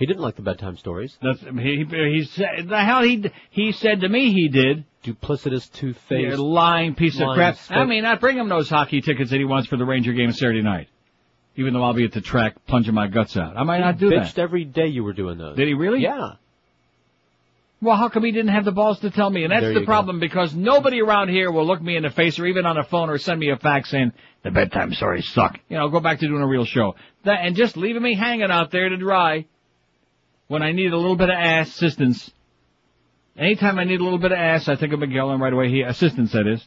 He 0.00 0.06
didn't 0.06 0.22
like 0.22 0.34
the 0.34 0.42
bedtime 0.42 0.76
stories. 0.78 1.16
That's 1.22 1.40
he. 1.40 1.84
He 1.88 2.24
said 2.24 2.68
the 2.68 2.80
hell 2.82 3.02
he 3.02 3.30
he 3.50 3.70
said 3.72 4.00
to 4.00 4.08
me 4.08 4.32
he 4.32 4.48
did. 4.48 4.84
Duplicitous, 5.04 5.70
two-faced, 5.72 6.38
lying 6.38 6.94
piece 6.94 7.18
of 7.20 7.28
crap. 7.34 7.56
spoke- 7.56 7.76
I 7.76 7.84
mean, 7.86 8.04
I 8.04 8.16
bring 8.16 8.36
him 8.36 8.48
those 8.48 8.68
hockey 8.68 9.00
tickets 9.00 9.30
that 9.30 9.38
he 9.38 9.44
wants 9.46 9.66
for 9.68 9.76
the 9.78 9.84
Ranger 9.84 10.12
game 10.12 10.32
Saturday 10.32 10.60
night. 10.62 10.88
Even 11.56 11.72
though 11.74 11.82
I'll 11.82 11.94
be 11.94 12.04
at 12.04 12.12
the 12.12 12.20
track 12.20 12.54
plunging 12.66 12.94
my 12.94 13.06
guts 13.08 13.36
out, 13.36 13.56
I 13.56 13.62
might 13.62 13.76
He 13.78 13.82
not 13.84 13.98
do 13.98 14.10
bitched 14.10 14.34
that. 14.34 14.42
every 14.42 14.64
day 14.64 14.86
you 14.88 15.02
were 15.04 15.12
doing 15.14 15.36
those. 15.38 15.56
Did 15.56 15.68
he 15.68 15.74
really? 15.74 16.00
Yeah. 16.00 16.32
Well, 17.82 17.96
how 17.96 18.08
come 18.10 18.24
he 18.24 18.30
didn't 18.32 18.52
have 18.52 18.64
the 18.66 18.72
balls 18.72 19.00
to 19.00 19.10
tell 19.10 19.30
me? 19.30 19.42
And 19.44 19.52
that's 19.52 19.64
the 19.64 19.72
you 19.72 19.80
go. 19.80 19.84
problem 19.86 20.20
because 20.20 20.54
nobody 20.54 21.00
around 21.00 21.28
here 21.30 21.50
will 21.50 21.66
look 21.66 21.80
me 21.80 21.96
in 21.96 22.02
the 22.02 22.10
face 22.10 22.38
or 22.38 22.44
even 22.46 22.66
on 22.66 22.76
a 22.76 22.84
phone 22.84 23.08
or 23.08 23.16
send 23.18 23.40
me 23.40 23.50
a 23.50 23.56
fax 23.56 23.90
saying 23.90 24.12
the 24.42 24.50
bedtime 24.50 24.92
stories 24.92 25.26
suck. 25.28 25.58
You 25.70 25.78
know, 25.78 25.88
go 25.88 26.00
back 26.00 26.18
to 26.20 26.26
doing 26.28 26.42
a 26.42 26.46
real 26.46 26.66
show. 26.66 26.94
That 27.24 27.40
and 27.42 27.56
just 27.56 27.76
leaving 27.78 28.02
me 28.02 28.14
hanging 28.14 28.50
out 28.50 28.70
there 28.70 28.88
to 28.90 28.96
dry 28.98 29.46
when 30.50 30.64
I 30.64 30.72
need 30.72 30.92
a 30.92 30.96
little 30.96 31.14
bit 31.14 31.30
of 31.30 31.36
ass 31.36 31.68
assistance. 31.68 32.28
Anytime 33.38 33.78
I 33.78 33.84
need 33.84 34.00
a 34.00 34.02
little 34.02 34.18
bit 34.18 34.32
of 34.32 34.38
ass, 34.38 34.68
I 34.68 34.74
think 34.74 34.92
of 34.92 34.98
Miguel 34.98 35.30
and 35.30 35.40
right 35.40 35.52
away 35.52 35.68
he 35.68 35.82
assistance 35.82 36.32
that 36.32 36.48
is. 36.48 36.60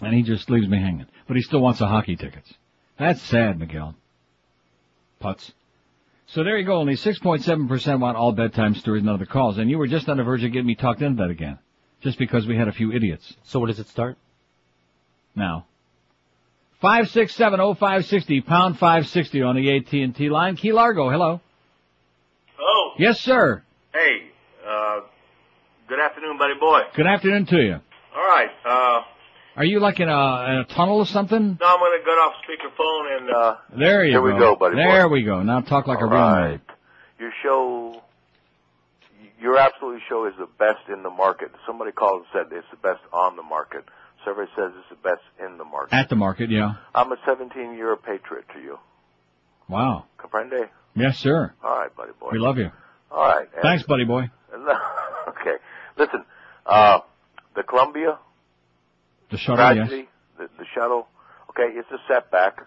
And 0.00 0.14
he 0.14 0.22
just 0.22 0.48
leaves 0.48 0.68
me 0.68 0.78
hanging. 0.78 1.06
But 1.26 1.36
he 1.36 1.42
still 1.42 1.58
wants 1.58 1.80
the 1.80 1.88
hockey 1.88 2.14
tickets. 2.14 2.54
That's 3.00 3.20
sad, 3.20 3.58
Miguel. 3.58 3.96
Putz. 5.20 5.50
So 6.28 6.44
there 6.44 6.56
you 6.56 6.64
go. 6.64 6.76
Only 6.76 6.94
6.7% 6.94 7.98
want 7.98 8.16
all 8.16 8.30
bedtime 8.30 8.76
stories, 8.76 9.02
none 9.02 9.14
of 9.14 9.20
the 9.20 9.26
calls. 9.26 9.58
And 9.58 9.68
you 9.68 9.76
were 9.76 9.88
just 9.88 10.08
on 10.08 10.18
the 10.18 10.22
verge 10.22 10.44
of 10.44 10.52
getting 10.52 10.68
me 10.68 10.76
talked 10.76 11.02
into 11.02 11.20
that 11.20 11.30
again. 11.30 11.58
Just 12.00 12.16
because 12.16 12.46
we 12.46 12.56
had 12.56 12.68
a 12.68 12.72
few 12.72 12.92
idiots. 12.92 13.34
So 13.42 13.58
what 13.58 13.66
does 13.66 13.80
it 13.80 13.88
start? 13.88 14.16
Now. 15.34 15.66
5670560, 16.80 18.46
pound 18.46 18.78
560 18.78 19.42
on 19.42 19.56
the 19.56 19.78
AT&T 19.78 20.30
line. 20.30 20.54
Key 20.54 20.72
Largo, 20.72 21.10
hello. 21.10 21.40
Yes, 22.98 23.20
sir. 23.20 23.62
hey, 23.92 24.30
uh, 24.66 25.00
good 25.88 25.98
afternoon, 26.00 26.38
buddy 26.38 26.54
boy. 26.58 26.80
Good 26.94 27.06
afternoon 27.06 27.46
to 27.46 27.56
you. 27.56 27.74
All 28.14 28.22
right, 28.22 28.50
uh, 28.66 29.02
Are 29.56 29.64
you 29.64 29.80
like 29.80 29.98
in 30.00 30.08
a, 30.08 30.12
in 30.12 30.58
a 30.60 30.64
tunnel 30.68 30.98
or 30.98 31.06
something? 31.06 31.58
No, 31.60 31.66
I'm 31.66 31.78
going 31.78 31.98
to 31.98 32.04
get 32.04 32.10
off 32.18 32.34
speakerphone 32.46 33.16
and, 33.18 33.30
uh, 33.30 33.56
There 33.78 34.04
you 34.04 34.12
Here 34.12 34.20
go. 34.20 34.26
we 34.34 34.38
go, 34.38 34.56
buddy 34.56 34.76
boy. 34.76 34.82
There 34.82 35.08
we 35.08 35.22
go. 35.22 35.42
Now 35.42 35.60
talk 35.62 35.86
like 35.86 35.98
a 35.98 36.02
All 36.04 36.08
real 36.10 36.20
right. 36.20 36.50
man. 36.50 36.60
your 37.18 37.32
show, 37.42 38.02
your 39.40 39.56
absolute 39.58 40.02
show 40.08 40.26
is 40.26 40.34
the 40.38 40.48
best 40.58 40.88
in 40.92 41.02
the 41.02 41.10
market. 41.10 41.50
Somebody 41.66 41.92
called 41.92 42.24
and 42.24 42.26
said 42.50 42.56
it's 42.56 42.66
the 42.70 42.76
best 42.76 43.00
on 43.12 43.36
the 43.36 43.42
market. 43.42 43.84
Survey 44.24 44.44
says 44.54 44.72
it's 44.78 44.88
the 44.90 45.08
best 45.08 45.22
in 45.44 45.56
the 45.58 45.64
market. 45.64 45.94
At 45.94 46.08
the 46.10 46.16
market, 46.16 46.50
yeah. 46.50 46.74
I'm 46.94 47.10
a 47.10 47.16
17 47.26 47.74
year 47.74 47.96
patriot 47.96 48.44
to 48.54 48.60
you. 48.60 48.78
Wow. 49.68 50.04
Comprende? 50.18 50.68
Yes, 50.94 51.18
sir. 51.18 51.52
All 51.62 51.78
right, 51.78 51.94
buddy 51.96 52.12
boy. 52.20 52.28
We 52.32 52.38
love 52.38 52.58
you. 52.58 52.70
All 53.10 53.22
right. 53.22 53.48
and- 53.52 53.62
Thanks, 53.62 53.84
buddy 53.84 54.04
boy. 54.04 54.30
okay. 55.28 55.56
Listen, 55.98 56.24
uh, 56.66 57.00
the 57.56 57.62
Columbia 57.62 58.18
The 59.30 59.38
shuttle, 59.38 59.64
yes. 59.74 59.88
tragedy, 59.88 60.08
the, 60.38 60.48
the 60.58 60.64
shuttle, 60.74 61.08
okay, 61.50 61.74
it's 61.76 61.90
a 61.90 61.98
setback, 62.08 62.58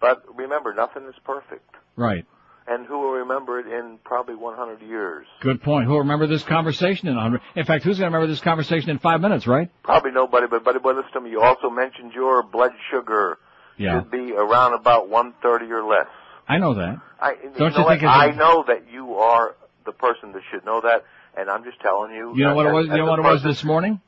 but 0.00 0.24
remember, 0.36 0.72
nothing 0.74 1.04
is 1.08 1.14
perfect. 1.24 1.68
Right. 1.96 2.24
And 2.66 2.86
who 2.86 3.00
will 3.00 3.12
remember 3.12 3.58
it 3.58 3.66
in 3.66 3.98
probably 4.04 4.36
100 4.36 4.82
years? 4.82 5.26
Good 5.40 5.62
point. 5.62 5.86
Who'll 5.86 5.98
remember 5.98 6.28
this 6.28 6.44
conversation 6.44 7.08
in 7.08 7.16
a 7.16 7.20
hundred? 7.20 7.40
In 7.56 7.64
fact, 7.64 7.82
who's 7.82 7.98
going 7.98 8.10
to 8.10 8.16
remember 8.16 8.32
this 8.32 8.40
conversation 8.40 8.90
in 8.90 9.00
five 9.00 9.20
minutes, 9.20 9.48
right? 9.48 9.68
Probably 9.82 10.12
nobody, 10.12 10.46
but 10.48 10.62
buddy 10.64 10.78
boy, 10.78 10.92
listen 10.92 11.10
to 11.14 11.20
me. 11.20 11.30
You 11.30 11.40
also 11.40 11.70
mentioned 11.70 12.12
your 12.14 12.44
blood 12.44 12.70
sugar 12.92 13.38
Yeah. 13.78 14.00
should 14.00 14.12
be 14.12 14.30
around 14.32 14.74
about 14.74 15.08
130 15.08 15.72
or 15.72 15.82
less. 15.82 16.06
I 16.48 16.58
know 16.58 16.74
that. 16.74 17.00
I, 17.20 17.34
Don't 17.34 17.44
you 17.44 17.50
you 17.64 17.70
know 17.70 17.82
what? 17.84 17.88
think 17.90 18.02
it's 18.02 18.04
a- 18.04 18.08
I 18.08 18.32
know 18.34 18.64
that 18.66 18.84
you 18.92 19.14
are 19.14 19.54
the 19.86 19.92
person 19.92 20.32
that 20.32 20.42
should 20.50 20.64
know 20.64 20.80
that, 20.80 21.04
and 21.36 21.48
I'm 21.50 21.64
just 21.64 21.80
telling 21.80 22.12
you. 22.12 22.32
You 22.36 22.44
know 22.44 22.54
what 22.54 22.66
it 22.66 22.72
was? 22.72 22.86
You 22.86 22.96
know 22.96 23.06
what 23.06 23.18
it 23.18 23.22
was 23.22 23.42
this 23.42 23.64
morning? 23.64 24.00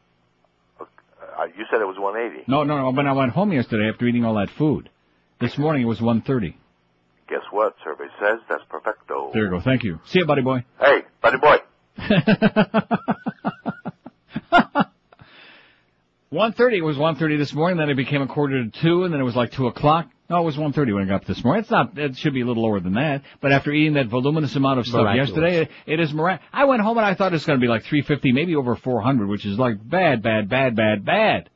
Uh, 0.80 0.84
you 1.56 1.64
said 1.70 1.80
it 1.80 1.86
was 1.86 1.96
180. 1.98 2.44
No, 2.46 2.62
no, 2.64 2.76
no. 2.78 2.90
When 2.96 3.06
I 3.08 3.12
went 3.12 3.32
home 3.32 3.52
yesterday 3.52 3.88
after 3.92 4.06
eating 4.06 4.24
all 4.24 4.34
that 4.34 4.50
food, 4.56 4.88
this 5.40 5.58
morning 5.58 5.82
it 5.82 5.86
was 5.86 6.00
130. 6.00 6.56
Guess 7.28 7.40
what? 7.50 7.74
Survey 7.82 8.04
says 8.20 8.38
that's 8.48 8.62
perfecto. 8.68 9.30
There 9.32 9.44
you 9.44 9.50
go. 9.50 9.60
Thank 9.60 9.82
you. 9.82 9.98
See 10.06 10.20
you, 10.20 10.26
buddy 10.26 10.42
boy. 10.42 10.64
Hey, 10.78 11.02
buddy 11.22 11.38
boy. 11.38 11.56
130 16.30 16.78
it 16.78 16.82
was 16.82 16.96
130 16.96 17.36
this 17.36 17.52
morning, 17.54 17.78
then 17.78 17.88
it 17.90 17.94
became 17.94 18.22
a 18.22 18.26
quarter 18.26 18.64
to 18.64 18.70
two, 18.82 19.04
and 19.04 19.12
then 19.12 19.20
it 19.20 19.24
was 19.24 19.36
like 19.36 19.52
two 19.52 19.66
o'clock. 19.68 20.08
No, 20.30 20.40
it 20.40 20.44
was 20.44 20.56
130 20.56 20.92
when 20.94 21.02
I 21.02 21.06
got 21.06 21.16
up 21.16 21.24
this 21.26 21.44
morning. 21.44 21.60
It's 21.62 21.70
not, 21.70 21.98
it 21.98 22.16
should 22.16 22.32
be 22.32 22.40
a 22.40 22.46
little 22.46 22.62
lower 22.62 22.80
than 22.80 22.94
that. 22.94 23.22
But 23.42 23.52
after 23.52 23.70
eating 23.72 23.92
that 23.94 24.06
voluminous 24.06 24.56
amount 24.56 24.78
of 24.78 24.86
stuff 24.86 25.02
Miraculous. 25.02 25.28
yesterday, 25.28 25.56
it, 25.62 25.70
it 25.86 26.00
is 26.00 26.14
mirac- 26.14 26.40
I 26.50 26.64
went 26.64 26.80
home 26.80 26.96
and 26.96 27.06
I 27.06 27.14
thought 27.14 27.32
it 27.32 27.36
was 27.36 27.44
going 27.44 27.58
to 27.60 27.62
be 27.62 27.68
like 27.68 27.82
350, 27.82 28.32
maybe 28.32 28.56
over 28.56 28.74
400, 28.74 29.28
which 29.28 29.44
is 29.44 29.58
like 29.58 29.76
bad, 29.86 30.22
bad, 30.22 30.48
bad, 30.48 30.76
bad, 30.76 31.04
bad. 31.04 31.50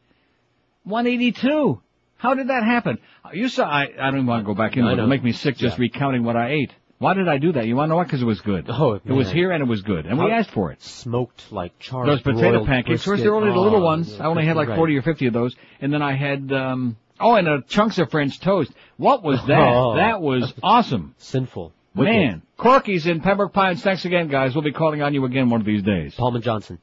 182. 0.84 1.80
How 2.16 2.34
did 2.34 2.48
that 2.48 2.64
happen? 2.64 2.98
You 3.32 3.48
saw, 3.48 3.64
I, 3.64 3.84
I 3.84 4.06
don't 4.10 4.16
even 4.16 4.26
want 4.26 4.42
to 4.42 4.47
go 4.47 4.55
back 4.55 4.76
into 4.76 4.88
I 4.88 4.92
it. 4.92 4.94
It'll 4.94 5.06
make 5.06 5.22
me 5.22 5.32
sick 5.32 5.56
just 5.56 5.76
Yeah. 5.78 5.82
recounting 5.82 6.24
what 6.24 6.36
I 6.36 6.50
ate. 6.50 6.72
Why 6.98 7.14
did 7.14 7.28
I 7.28 7.38
do 7.38 7.52
that? 7.52 7.66
You 7.66 7.76
want 7.76 7.86
to 7.86 7.90
know 7.90 7.97
what? 7.97 8.08
Because 8.08 8.22
it 8.22 8.26
was 8.26 8.40
good. 8.40 8.66
Oh, 8.68 8.94
It 9.05 9.12
was 9.12 9.30
here 9.30 9.52
and 9.52 9.62
it 9.62 9.66
was 9.68 9.82
good. 9.82 10.05
And 10.05 10.18
we 10.18 10.32
asked 10.32 10.50
for 10.50 10.72
it. 10.72 10.82
Smoked 10.82 11.52
like 11.52 11.78
charred 11.78 12.08
Those 12.08 12.22
potato 12.22 12.66
pancakes. 12.66 13.02
First, 13.02 13.06
brisket. 13.06 13.24
they 13.24 13.30
were 13.30 13.36
only 13.36 13.52
the 13.52 13.58
little 13.60 13.80
Oh, 13.80 13.84
ones. 13.84 14.12
yeah, 14.12 14.24
I 14.24 14.26
only 14.26 14.44
had 14.44 14.56
like 14.56 14.68
right. 14.68 14.76
40 14.76 14.97
or 14.97 15.02
50 15.02 15.26
of 15.28 15.32
those. 15.32 15.55
And 15.80 15.92
then 15.92 16.02
I 16.02 16.14
had, 16.16 16.52
um, 16.52 16.97
oh, 17.20 17.34
and 17.34 17.48
uh, 17.48 17.60
chunks 17.68 17.98
of 17.98 18.10
French 18.10 18.40
toast. 18.40 18.72
What 18.97 19.22
was 19.22 19.40
that? 19.47 19.58
Oh. 19.68 19.97
that 19.97 20.20
was 20.20 20.52
awesome. 20.62 21.14
Sinful. 21.18 21.72
Wicked. 21.94 22.12
Man. 22.12 22.42
Corky's 22.56 23.06
in 23.06 23.20
Pembroke 23.20 23.52
Pines. 23.52 23.82
Thanks 23.82 24.05
again, 24.05 24.28
guys. 24.28 24.55
We'll 24.55 24.64
be 24.64 24.72
calling 24.72 25.02
on 25.02 25.14
you 25.14 25.24
again 25.24 25.50
one 25.50 25.60
of 25.60 25.66
these 25.66 25.82
days. 25.82 26.14
Palmer 26.14 26.40
Johnson, 26.40 26.78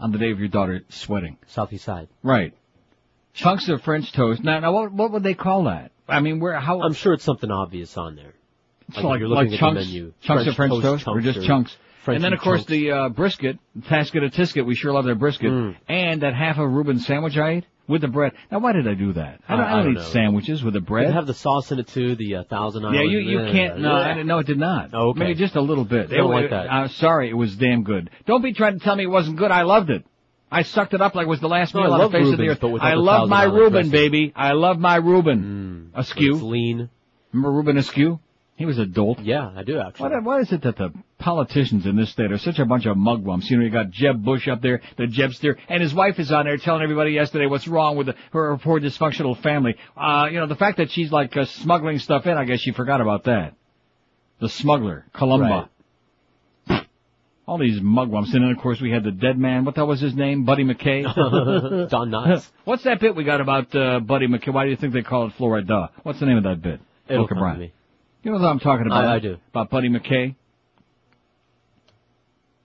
On 0.00 0.12
the 0.12 0.18
day 0.18 0.30
of 0.30 0.38
your 0.38 0.48
daughter 0.48 0.82
sweating. 0.88 1.36
Southeast 1.48 1.84
Side. 1.84 2.08
Right. 2.22 2.54
Chunks 3.34 3.68
of 3.68 3.82
French 3.82 4.12
toast. 4.12 4.42
Now, 4.44 4.60
now 4.60 4.72
what, 4.72 4.92
what 4.92 5.12
would 5.12 5.22
they 5.22 5.34
call 5.34 5.64
that? 5.64 5.90
I 6.08 6.20
mean, 6.20 6.40
where, 6.40 6.58
how, 6.58 6.82
I'm 6.82 6.92
sure 6.92 7.14
it's 7.14 7.24
something 7.24 7.50
obvious 7.50 7.96
on 7.96 8.16
there. 8.16 8.34
If 8.88 9.02
like, 9.02 9.20
you're 9.20 9.28
like 9.28 9.44
looking 9.44 9.54
at 9.54 9.60
chunks, 9.60 9.80
the 9.80 9.86
menu. 9.86 10.12
chunks 10.20 10.44
French 10.44 10.48
of 10.48 10.56
French 10.56 10.82
toast, 10.82 11.08
or 11.08 11.20
just 11.20 11.46
chunks. 11.46 11.76
French 12.04 12.16
and 12.16 12.24
then 12.24 12.32
of 12.32 12.40
course 12.40 12.60
chunks. 12.60 12.70
the 12.70 12.90
uh, 12.90 13.08
brisket, 13.10 13.58
Tasket 13.80 14.24
of 14.24 14.32
Tisket. 14.32 14.64
We 14.66 14.74
sure 14.74 14.92
love 14.92 15.04
their 15.04 15.14
brisket, 15.14 15.50
Mm. 15.50 15.76
and 15.88 16.22
that 16.22 16.34
half 16.34 16.58
of 16.58 16.70
Reuben 16.70 16.98
sandwich 16.98 17.36
I 17.36 17.50
ate 17.50 17.64
with 17.86 18.00
the 18.02 18.08
bread. 18.08 18.32
Now 18.50 18.58
why 18.60 18.72
did 18.72 18.86
I 18.88 18.94
do 18.94 19.12
that? 19.14 19.40
I 19.48 19.56
don't, 19.56 19.64
I- 19.64 19.68
I 19.68 19.72
I 19.72 19.76
don't 19.76 19.84
don't 19.84 19.92
eat 19.94 20.06
know. 20.06 20.10
sandwiches 20.12 20.62
with 20.64 20.74
the 20.74 20.80
Did 20.80 20.86
bread. 20.86 21.08
it 21.08 21.12
have 21.12 21.26
the 21.26 21.34
sauce 21.34 21.70
in 21.72 21.78
it 21.78 21.88
too? 21.88 22.14
The 22.16 22.36
uh, 22.36 22.44
Thousand 22.44 22.82
yeah, 22.94 23.02
you 23.02 23.18
you 23.18 23.40
Yeah. 23.42 23.52
can't. 23.52 23.78
No, 23.80 23.92
I 23.92 24.16
Yeah. 24.16 24.22
no, 24.24 24.38
it 24.38 24.46
did 24.46 24.58
not. 24.58 24.90
Oh, 24.92 25.08
okay. 25.10 25.20
Maybe 25.20 25.34
just 25.34 25.56
a 25.56 25.60
little 25.60 25.84
bit. 25.84 26.12
I 26.12 26.16
don't 26.16 26.30
It- 26.32 26.34
like 26.34 26.50
that. 26.50 26.72
I'm 26.72 26.88
sorry, 26.88 27.28
it 27.30 27.36
was 27.36 27.54
damn 27.56 27.82
good. 27.84 28.10
Don't 28.26 28.42
be 28.42 28.52
trying 28.52 28.78
to 28.78 28.84
tell 28.84 28.96
me 28.96 29.04
it 29.04 29.10
wasn't 29.10 29.36
good. 29.36 29.50
I 29.50 29.62
loved 29.62 29.90
it. 29.90 30.04
I 30.50 30.62
sucked 30.62 30.92
it 30.92 31.00
up 31.00 31.14
like 31.14 31.26
it 31.26 31.30
was 31.30 31.40
the 31.40 31.48
last 31.48 31.74
No, 31.74 31.82
meal 31.82 31.94
I 31.94 32.00
on 32.02 32.10
the 32.12 32.18
face 32.18 32.30
of 32.32 32.38
the 32.38 32.48
earth. 32.48 32.62
I 32.82 32.90
the 32.94 33.00
love 33.00 33.28
my 33.28 33.44
Reuben, 33.44 33.88
baby. 33.90 34.32
I 34.36 34.52
love 34.52 34.78
my 34.78 34.96
Reuben. 34.96 35.90
Askew. 35.94 36.34
It's 36.34 36.42
lean. 36.42 36.90
Remember 37.32 37.52
Reuben 37.56 37.78
Askew? 37.78 38.18
He 38.56 38.66
was 38.66 38.78
a 38.78 38.84
dolt. 38.84 39.20
Yeah, 39.20 39.50
I 39.56 39.62
do 39.64 39.80
actually. 39.80 40.10
What, 40.10 40.22
what 40.24 40.40
is 40.42 40.52
it 40.52 40.60
that 40.62 40.76
the 40.76 40.92
politicians 41.22 41.86
in 41.86 41.96
this 41.96 42.10
state 42.10 42.30
are 42.32 42.38
such 42.38 42.58
a 42.58 42.64
bunch 42.66 42.84
of 42.86 42.96
mugwumps? 42.96 43.48
You 43.48 43.56
know, 43.58 43.64
you 43.64 43.70
got 43.70 43.90
Jeb 43.90 44.22
Bush 44.24 44.48
up 44.48 44.60
there, 44.60 44.80
the 44.98 45.04
Jebster, 45.06 45.56
and 45.68 45.82
his 45.82 45.94
wife 45.94 46.18
is 46.18 46.30
on 46.30 46.44
there 46.44 46.56
telling 46.58 46.82
everybody 46.82 47.12
yesterday 47.12 47.46
what's 47.46 47.66
wrong 47.68 47.96
with 47.96 48.08
the, 48.08 48.14
her 48.32 48.56
poor 48.58 48.80
dysfunctional 48.80 49.40
family. 49.42 49.76
Uh, 49.96 50.28
you 50.30 50.38
know, 50.38 50.46
the 50.46 50.56
fact 50.56 50.76
that 50.78 50.90
she's 50.90 51.10
like 51.10 51.36
uh, 51.36 51.44
smuggling 51.46 51.98
stuff 51.98 52.26
in, 52.26 52.36
I 52.36 52.44
guess 52.44 52.60
she 52.60 52.72
forgot 52.72 53.00
about 53.00 53.24
that. 53.24 53.54
The 54.40 54.48
smuggler, 54.48 55.06
Columba. 55.14 55.68
All 57.46 57.58
these 57.58 57.80
mugwumps. 57.80 58.32
And 58.34 58.44
then 58.44 58.50
of 58.50 58.58
course 58.58 58.80
we 58.80 58.90
had 58.90 59.04
the 59.04 59.10
dead 59.10 59.38
man, 59.38 59.64
what 59.64 59.74
the 59.74 59.80
hell 59.80 59.88
was 59.88 60.00
his 60.00 60.14
name? 60.14 60.44
Buddy 60.44 60.64
MacKay? 60.64 61.02
Don 61.88 62.10
Knotts. 62.10 62.48
What's 62.64 62.84
that 62.84 63.00
bit 63.00 63.14
we 63.16 63.24
got 63.24 63.40
about, 63.40 63.74
uh, 63.74 64.00
Buddy 64.00 64.26
MacKay? 64.26 64.50
Why 64.50 64.64
do 64.64 64.70
you 64.70 64.76
think 64.76 64.92
they 64.92 65.02
call 65.02 65.26
it 65.26 65.32
Florida? 65.36 65.90
What's 66.02 66.20
the 66.20 66.26
name 66.26 66.38
of 66.38 66.44
that 66.44 66.62
bit? 66.62 66.80
It'll 67.08 67.26
come 67.28 67.38
to 67.38 67.58
me. 67.58 67.72
You 68.22 68.30
know 68.30 68.38
what 68.38 68.46
I'm 68.46 68.60
talking 68.60 68.86
about? 68.86 69.04
I- 69.04 69.16
I 69.16 69.18
do. 69.18 69.36
About 69.50 69.70
Buddy 69.70 69.88
MacKay? 69.88 70.36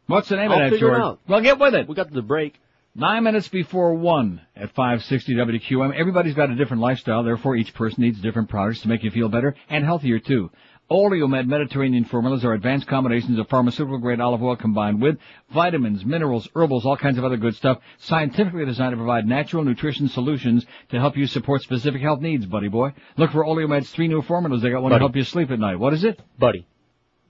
What's 0.08 0.30
the 0.30 0.38
name 0.38 0.52
I'll 0.52 0.64
of 0.64 0.72
that, 0.72 0.76
it 0.78 0.80
George? 0.80 1.00
out. 1.00 1.20
Well, 1.28 1.42
get 1.42 1.60
with 1.60 1.76
it. 1.76 1.88
We 1.88 1.96
got 1.96 2.12
the 2.12 2.22
break. 2.22 2.60
Nine 2.96 3.24
minutes 3.24 3.48
before 3.48 3.94
one 3.94 4.42
at 4.56 4.74
560 4.74 5.36
WQAM. 5.36 5.94
Everybody's 5.94 6.34
got 6.34 6.50
a 6.50 6.56
different 6.56 6.82
lifestyle, 6.82 7.24
therefore 7.24 7.56
each 7.56 7.74
person 7.76 8.02
needs 8.02 8.20
different 8.20 8.50
products 8.50 8.82
to 8.82 8.88
make 8.88 9.04
you 9.04 9.12
feel 9.12 9.30
better 9.30 9.54
and 9.70 9.86
healthier 9.86 10.18
too. 10.18 10.50
Oleomed 10.90 11.48
Mediterranean 11.48 12.06
formulas 12.06 12.46
are 12.46 12.54
advanced 12.54 12.88
combinations 12.88 13.38
of 13.38 13.50
pharmaceutical 13.50 13.98
grade 14.00 14.22
olive 14.22 14.42
oil 14.42 14.56
combined 14.56 15.02
with 15.02 15.18
vitamins, 15.54 16.06
minerals, 16.06 16.48
herbals, 16.56 16.86
all 16.86 16.96
kinds 16.96 17.18
of 17.18 17.26
other 17.26 17.36
good 17.36 17.56
stuff, 17.56 17.80
scientifically 18.00 18.66
designed 18.66 18.94
to 18.94 18.98
provide 18.98 19.28
natural 19.28 19.66
nutrition 19.66 20.08
solutions 20.08 20.66
to 20.90 20.98
help 20.98 21.18
you 21.18 21.28
support 21.28 21.62
specific 21.62 22.02
health 22.02 22.22
needs, 22.22 22.46
buddy 22.46 22.70
boy. 22.70 22.94
Look 23.18 23.32
for 23.32 23.44
Oleomed's 23.44 23.90
three 23.92 24.08
new 24.08 24.22
formulas. 24.22 24.62
They 24.62 24.70
got 24.70 24.82
one 24.82 24.94
to 24.94 24.98
help 24.98 25.16
you 25.16 25.24
sleep 25.24 25.52
at 25.52 25.60
night. 25.60 25.78
What 25.78 25.94
is 25.94 26.06
it? 26.06 26.22
Buddy. 26.40 26.66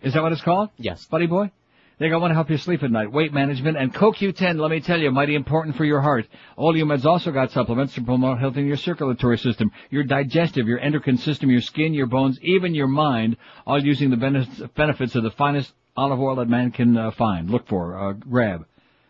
Is 0.03 0.13
that 0.13 0.21
what 0.21 0.31
it's 0.31 0.43
called? 0.43 0.69
Yes. 0.77 1.03
Buddy 1.05 1.25
boy? 1.25 1.51
They 1.99 2.09
got 2.09 2.21
one 2.21 2.29
to 2.29 2.31
want 2.31 2.31
to 2.31 2.35
help 2.35 2.49
you 2.51 2.57
sleep 2.57 2.83
at 2.83 2.91
night. 2.91 3.11
Weight 3.11 3.33
management 3.33 3.75
and 3.75 3.91
CoQ10, 3.91 4.59
let 4.59 4.69
me 4.69 4.81
tell 4.81 4.99
you, 4.99 5.09
mighty 5.09 5.33
important 5.33 5.75
for 5.75 5.83
your 5.83 5.99
heart. 5.99 6.27
Oleomed's 6.55 7.07
also 7.07 7.31
got 7.31 7.49
supplements 7.51 7.95
to 7.95 8.01
promote 8.01 8.37
health 8.37 8.55
in 8.55 8.67
your 8.67 8.77
circulatory 8.77 9.39
system, 9.39 9.71
your 9.89 10.03
digestive, 10.03 10.67
your 10.67 10.79
endocrine 10.79 11.17
system, 11.17 11.49
your 11.49 11.61
skin, 11.61 11.95
your 11.95 12.05
bones, 12.05 12.37
even 12.43 12.75
your 12.75 12.87
mind, 12.87 13.35
all 13.65 13.83
using 13.83 14.11
the 14.11 14.17
benefits, 14.17 14.61
benefits 14.75 15.15
of 15.15 15.23
the 15.23 15.31
finest 15.31 15.73
olive 15.95 16.19
oil 16.19 16.35
that 16.35 16.47
man 16.47 16.69
can 16.69 16.95
uh, 16.95 17.09
find, 17.09 17.49
look 17.49 17.67
for, 17.67 17.97
uh, 17.97 18.13
grab. 18.13 18.67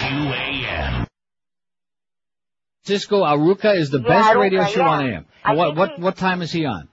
QAM. 0.00 1.06
Cisco 2.84 3.22
Aruca 3.24 3.76
is 3.76 3.90
the 3.90 4.00
Yeah, 4.00 4.08
best 4.08 4.34
radio 4.36 4.64
show 4.66 4.80
yeah. 4.80 4.88
on 4.88 5.06
AM. 5.06 5.26
What 5.56 5.76
what 5.76 5.98
what 5.98 6.16
time 6.16 6.42
is 6.42 6.52
he 6.52 6.64
on? 6.64 6.88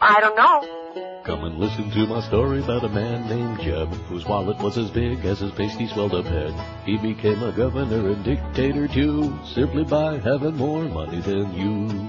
I 0.00 0.20
don't 0.20 0.36
know. 0.36 1.22
Come 1.24 1.44
and 1.44 1.58
listen 1.58 1.90
to 1.90 2.06
my 2.06 2.20
story 2.20 2.62
about 2.62 2.84
a 2.84 2.88
man 2.88 3.28
named 3.28 3.60
Jeb, 3.60 3.88
whose 4.08 4.26
wallet 4.26 4.58
was 4.58 4.76
as 4.76 4.90
big 4.90 5.24
as 5.24 5.40
his 5.40 5.52
pasty 5.52 5.88
swelled 5.88 6.14
up 6.14 6.26
head. 6.26 6.54
He 6.84 6.98
became 6.98 7.42
a 7.42 7.50
governor 7.52 8.10
and 8.10 8.22
dictator 8.22 8.86
too, 8.88 9.38
simply 9.54 9.84
by 9.84 10.18
having 10.18 10.56
more 10.56 10.84
money 10.84 11.20
than 11.20 11.52
you. 11.54 12.08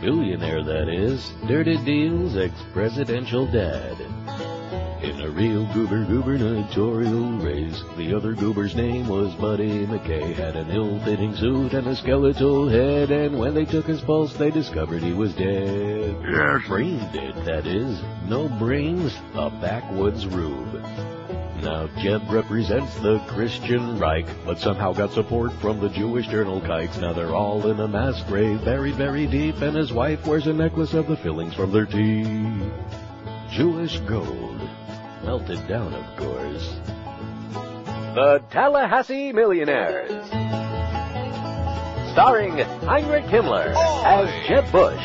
Billionaire, 0.00 0.62
that 0.62 0.88
is. 0.88 1.32
Dirty 1.48 1.82
Deal's 1.84 2.36
ex-presidential 2.36 3.46
dad. 3.46 3.96
In 5.02 5.20
a 5.20 5.28
real 5.28 5.66
goober 5.74 6.04
gubernatorial 6.04 7.38
race, 7.38 7.82
the 7.96 8.14
other 8.14 8.32
goober's 8.32 8.74
name 8.74 9.08
was 9.08 9.34
Buddy 9.34 9.86
MacKay. 9.86 10.32
Had 10.32 10.56
an 10.56 10.70
ill-fitting 10.70 11.36
suit 11.36 11.74
and 11.74 11.86
a 11.86 11.94
skeletal 11.94 12.68
head, 12.68 13.10
and 13.10 13.38
when 13.38 13.54
they 13.54 13.66
took 13.66 13.86
his 13.86 14.00
pulse, 14.00 14.32
they 14.32 14.50
discovered 14.50 15.02
he 15.02 15.12
was 15.12 15.34
dead. 15.34 16.16
Yes. 16.22 16.66
Brain 16.66 16.98
dead, 17.12 17.34
that 17.44 17.66
is. 17.66 18.00
No 18.26 18.48
brains, 18.48 19.14
a 19.34 19.50
backwoods 19.50 20.26
rube. 20.26 20.82
Now 21.62 21.88
Jeb 21.98 22.22
represents 22.30 22.94
the 23.00 23.18
Christian 23.28 23.98
Reich, 23.98 24.26
but 24.44 24.58
somehow 24.58 24.92
got 24.92 25.12
support 25.12 25.52
from 25.54 25.78
the 25.78 25.90
Jewish 25.90 26.26
journal 26.26 26.60
kikes. 26.60 26.96
Now 26.96 27.12
they're 27.12 27.34
all 27.34 27.68
in 27.70 27.80
a 27.80 27.88
mass 27.88 28.22
grave, 28.24 28.64
buried 28.64 28.94
very 28.94 29.26
deep, 29.26 29.60
and 29.60 29.76
his 29.76 29.92
wife 29.92 30.26
wears 30.26 30.46
a 30.46 30.52
necklace 30.54 30.94
of 30.94 31.06
the 31.06 31.16
fillings 31.16 31.54
from 31.54 31.70
their 31.70 31.86
teeth. 31.86 32.72
Jewish 33.50 34.00
gold, 34.00 34.68
melted 35.26 35.66
down, 35.66 35.92
of 35.92 36.16
course. 36.16 36.76
The 38.14 38.42
Tallahassee 38.50 39.32
Millionaires. 39.32 40.24
Starring 42.12 42.56
Heinrich 42.86 43.24
Himmler 43.24 43.74
as 44.06 44.48
Jeb 44.48 44.70
Bush, 44.70 45.02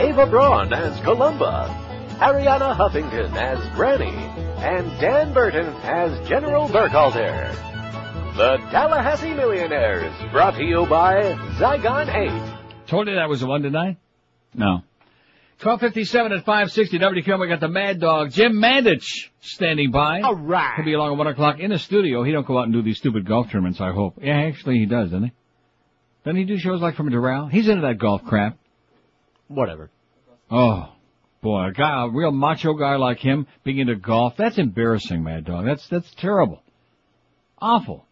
Eva 0.00 0.26
Braun 0.26 0.72
as 0.72 0.98
Columba, 1.00 1.68
Arianna 2.18 2.74
Huffington 2.74 3.36
as 3.36 3.58
Granny, 3.76 4.16
and 4.64 4.88
Dan 5.00 5.34
Burton 5.34 5.66
as 5.84 6.28
General 6.28 6.66
Burkhalter. 6.68 7.54
The 8.36 8.56
Tallahassee 8.70 9.34
Millionaires, 9.34 10.12
brought 10.32 10.54
to 10.54 10.64
you 10.64 10.86
by 10.86 11.22
Zygon 11.58 12.08
8. 12.08 12.88
Told 12.88 13.06
you 13.06 13.14
that 13.16 13.28
was 13.28 13.42
a 13.42 13.46
one 13.46 13.62
to 13.62 13.70
nine? 13.70 13.98
No. 14.54 14.82
1257 15.58 16.32
at 16.32 16.44
560 16.44 16.98
WQAM, 16.98 17.40
we 17.40 17.48
got 17.48 17.60
the 17.60 17.68
Mad 17.68 17.98
Dog, 17.98 18.30
Jim 18.30 18.52
Mandich, 18.52 19.06
standing 19.40 19.90
by. 19.90 20.20
All 20.20 20.34
right. 20.34 20.74
He'll 20.76 20.84
be 20.84 20.92
along 20.92 21.12
at 21.12 21.18
1 21.18 21.26
o'clock 21.28 21.60
in 21.60 21.70
the 21.70 21.78
studio. 21.78 22.22
He 22.24 22.32
don't 22.32 22.46
go 22.46 22.58
out 22.58 22.64
and 22.64 22.74
do 22.74 22.82
these 22.82 22.98
stupid 22.98 23.26
golf 23.26 23.50
tournaments, 23.50 23.80
I 23.80 23.90
hope. 23.90 24.18
Yeah, 24.20 24.36
actually 24.36 24.80
he 24.80 24.84
does, 24.84 25.10
doesn't 25.10 25.24
he? 25.24 25.32
Doesn't 26.26 26.36
he 26.36 26.44
do 26.44 26.58
shows 26.58 26.82
like 26.82 26.94
from 26.94 27.08
Doral? 27.08 27.50
He's 27.50 27.68
into 27.68 27.86
that 27.86 27.96
golf 27.96 28.22
crap. 28.24 28.58
Whatever. 29.48 29.90
Oh, 30.50 30.92
boy, 31.40 31.68
a 31.68 31.72
guy, 31.72 32.04
a 32.04 32.10
real 32.10 32.32
macho 32.32 32.74
guy 32.74 32.96
like 32.96 33.20
him 33.20 33.46
being 33.64 33.78
into 33.78 33.96
golf, 33.96 34.34
that's 34.36 34.58
embarrassing, 34.58 35.22
Mad 35.22 35.46
Dog. 35.46 35.64
That's, 35.64 35.88
that's 35.88 36.12
terrible. 36.16 36.62
Awful. 37.58 38.04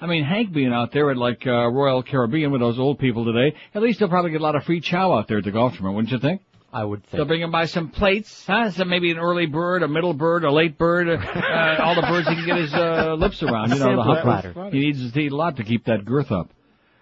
I 0.00 0.06
mean, 0.06 0.22
Hank 0.22 0.52
being 0.52 0.72
out 0.72 0.92
there 0.92 1.10
at 1.10 1.16
like 1.16 1.44
uh, 1.48 1.68
Royal 1.68 2.04
Caribbean 2.04 2.52
with 2.52 2.60
those 2.60 2.78
old 2.78 3.00
people 3.00 3.24
today, 3.24 3.56
at 3.74 3.82
least 3.82 3.98
he'll 3.98 4.08
probably 4.08 4.30
get 4.30 4.40
a 4.40 4.44
lot 4.44 4.54
of 4.54 4.62
free 4.62 4.80
chow 4.80 5.12
out 5.12 5.26
there 5.26 5.38
at 5.38 5.44
the 5.44 5.50
golf 5.50 5.72
tournament, 5.72 5.96
wouldn't 5.96 6.12
you 6.12 6.20
think? 6.20 6.42
I 6.72 6.84
would 6.84 7.02
think. 7.02 7.12
They'll 7.12 7.26
bring 7.26 7.42
him 7.42 7.50
by 7.50 7.66
some 7.66 7.90
plates, 7.90 8.44
huh? 8.46 8.70
So 8.70 8.84
maybe 8.84 9.10
an 9.10 9.18
early 9.18 9.46
bird, 9.46 9.82
a 9.82 9.88
middle 9.88 10.14
bird, 10.14 10.44
a 10.44 10.50
late 10.50 10.78
bird, 10.78 11.08
uh, 11.08 11.12
uh, 11.12 11.76
all 11.82 11.94
the 11.94 12.02
birds 12.02 12.28
he 12.28 12.34
can 12.34 12.46
get 12.46 12.56
his 12.56 12.72
uh, 12.72 13.14
lips 13.18 13.42
around. 13.42 13.70
You 13.70 13.76
know, 13.76 13.96
the 13.96 14.02
Sample 14.02 14.04
hot 14.04 14.22
platter. 14.22 14.70
He 14.70 14.80
needs 14.80 15.12
to 15.12 15.20
eat 15.20 15.32
a 15.32 15.36
lot 15.36 15.56
to 15.56 15.64
keep 15.64 15.84
that 15.84 16.04
girth 16.04 16.32
up. 16.32 16.50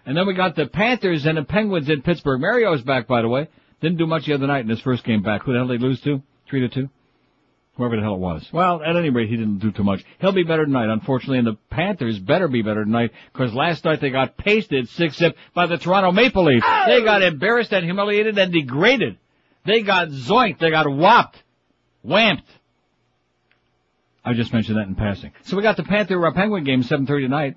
And 0.04 0.16
then 0.16 0.26
we 0.26 0.34
got 0.34 0.56
the 0.56 0.66
Panthers 0.66 1.24
and 1.24 1.38
the 1.38 1.44
Penguins 1.44 1.88
in 1.88 2.02
Pittsburgh. 2.02 2.40
Mario's 2.40 2.82
back, 2.82 3.06
by 3.06 3.22
the 3.22 3.28
way. 3.28 3.48
Didn't 3.80 3.98
do 3.98 4.06
much 4.06 4.26
the 4.26 4.34
other 4.34 4.46
night 4.46 4.60
in 4.60 4.68
his 4.68 4.80
first 4.80 5.04
game 5.04 5.22
back. 5.22 5.42
Who 5.44 5.52
the 5.52 5.58
hell 5.58 5.68
did 5.68 5.80
they 5.80 5.84
lose 5.84 6.00
to? 6.02 6.20
Three 6.48 6.60
to 6.60 6.68
two? 6.68 6.88
Whoever 7.76 7.96
the 7.96 8.02
hell 8.02 8.14
it 8.14 8.20
was. 8.20 8.46
Well, 8.52 8.82
at 8.82 8.96
any 8.96 9.08
rate, 9.10 9.30
he 9.30 9.36
didn't 9.36 9.58
do 9.60 9.70
too 9.70 9.84
much. 9.84 10.04
He'll 10.20 10.32
be 10.32 10.42
better 10.42 10.66
tonight, 10.66 10.92
unfortunately, 10.92 11.38
and 11.38 11.46
the 11.46 11.56
Panthers 11.70 12.18
better 12.18 12.48
be 12.48 12.60
better 12.62 12.84
tonight, 12.84 13.12
because 13.32 13.54
last 13.54 13.84
night 13.84 14.00
they 14.00 14.10
got 14.10 14.36
pasted 14.36 14.88
6-zip 14.88 15.36
by 15.54 15.66
the 15.66 15.78
Toronto 15.78 16.12
Maple 16.12 16.44
Leafs. 16.44 16.66
They 16.86 17.02
got 17.04 17.22
embarrassed 17.22 17.72
and 17.72 17.84
humiliated 17.84 18.36
and 18.36 18.52
degraded. 18.52 19.16
They 19.64 19.82
got 19.82 20.08
zoinked. 20.08 20.58
They 20.58 20.70
got 20.70 20.88
whopped. 20.88 21.42
Whamped. 22.04 22.44
I 24.24 24.34
just 24.34 24.52
mentioned 24.52 24.76
that 24.76 24.86
in 24.86 24.94
passing. 24.94 25.32
So 25.44 25.56
we 25.56 25.62
got 25.62 25.76
the 25.76 25.82
Panther 25.82 26.30
Penguin 26.32 26.64
game 26.64 26.82
7:30 26.82 27.06
tonight, 27.22 27.56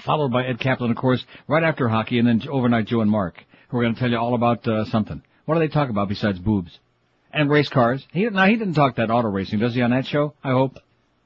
followed 0.00 0.32
by 0.32 0.44
Ed 0.44 0.60
Kaplan, 0.60 0.90
of 0.90 0.96
course, 0.96 1.24
right 1.48 1.62
after 1.62 1.88
hockey, 1.88 2.18
and 2.18 2.26
then 2.26 2.42
overnight 2.48 2.86
Joe 2.86 3.00
and 3.00 3.10
Mark, 3.10 3.42
who 3.68 3.78
are 3.78 3.82
going 3.82 3.94
to 3.94 4.00
tell 4.00 4.10
you 4.10 4.18
all 4.18 4.34
about 4.34 4.66
uh, 4.66 4.84
something. 4.86 5.22
What 5.44 5.54
do 5.54 5.60
they 5.60 5.68
talk 5.68 5.90
about 5.90 6.08
besides 6.08 6.38
boobs 6.38 6.78
and 7.32 7.50
race 7.50 7.68
cars? 7.68 8.06
He 8.12 8.28
now 8.28 8.46
he 8.46 8.56
didn't 8.56 8.74
talk 8.74 8.96
that 8.96 9.10
auto 9.10 9.28
racing, 9.28 9.58
does 9.58 9.74
he, 9.74 9.82
on 9.82 9.90
that 9.90 10.06
show? 10.06 10.34
I 10.42 10.50
hope. 10.50 10.78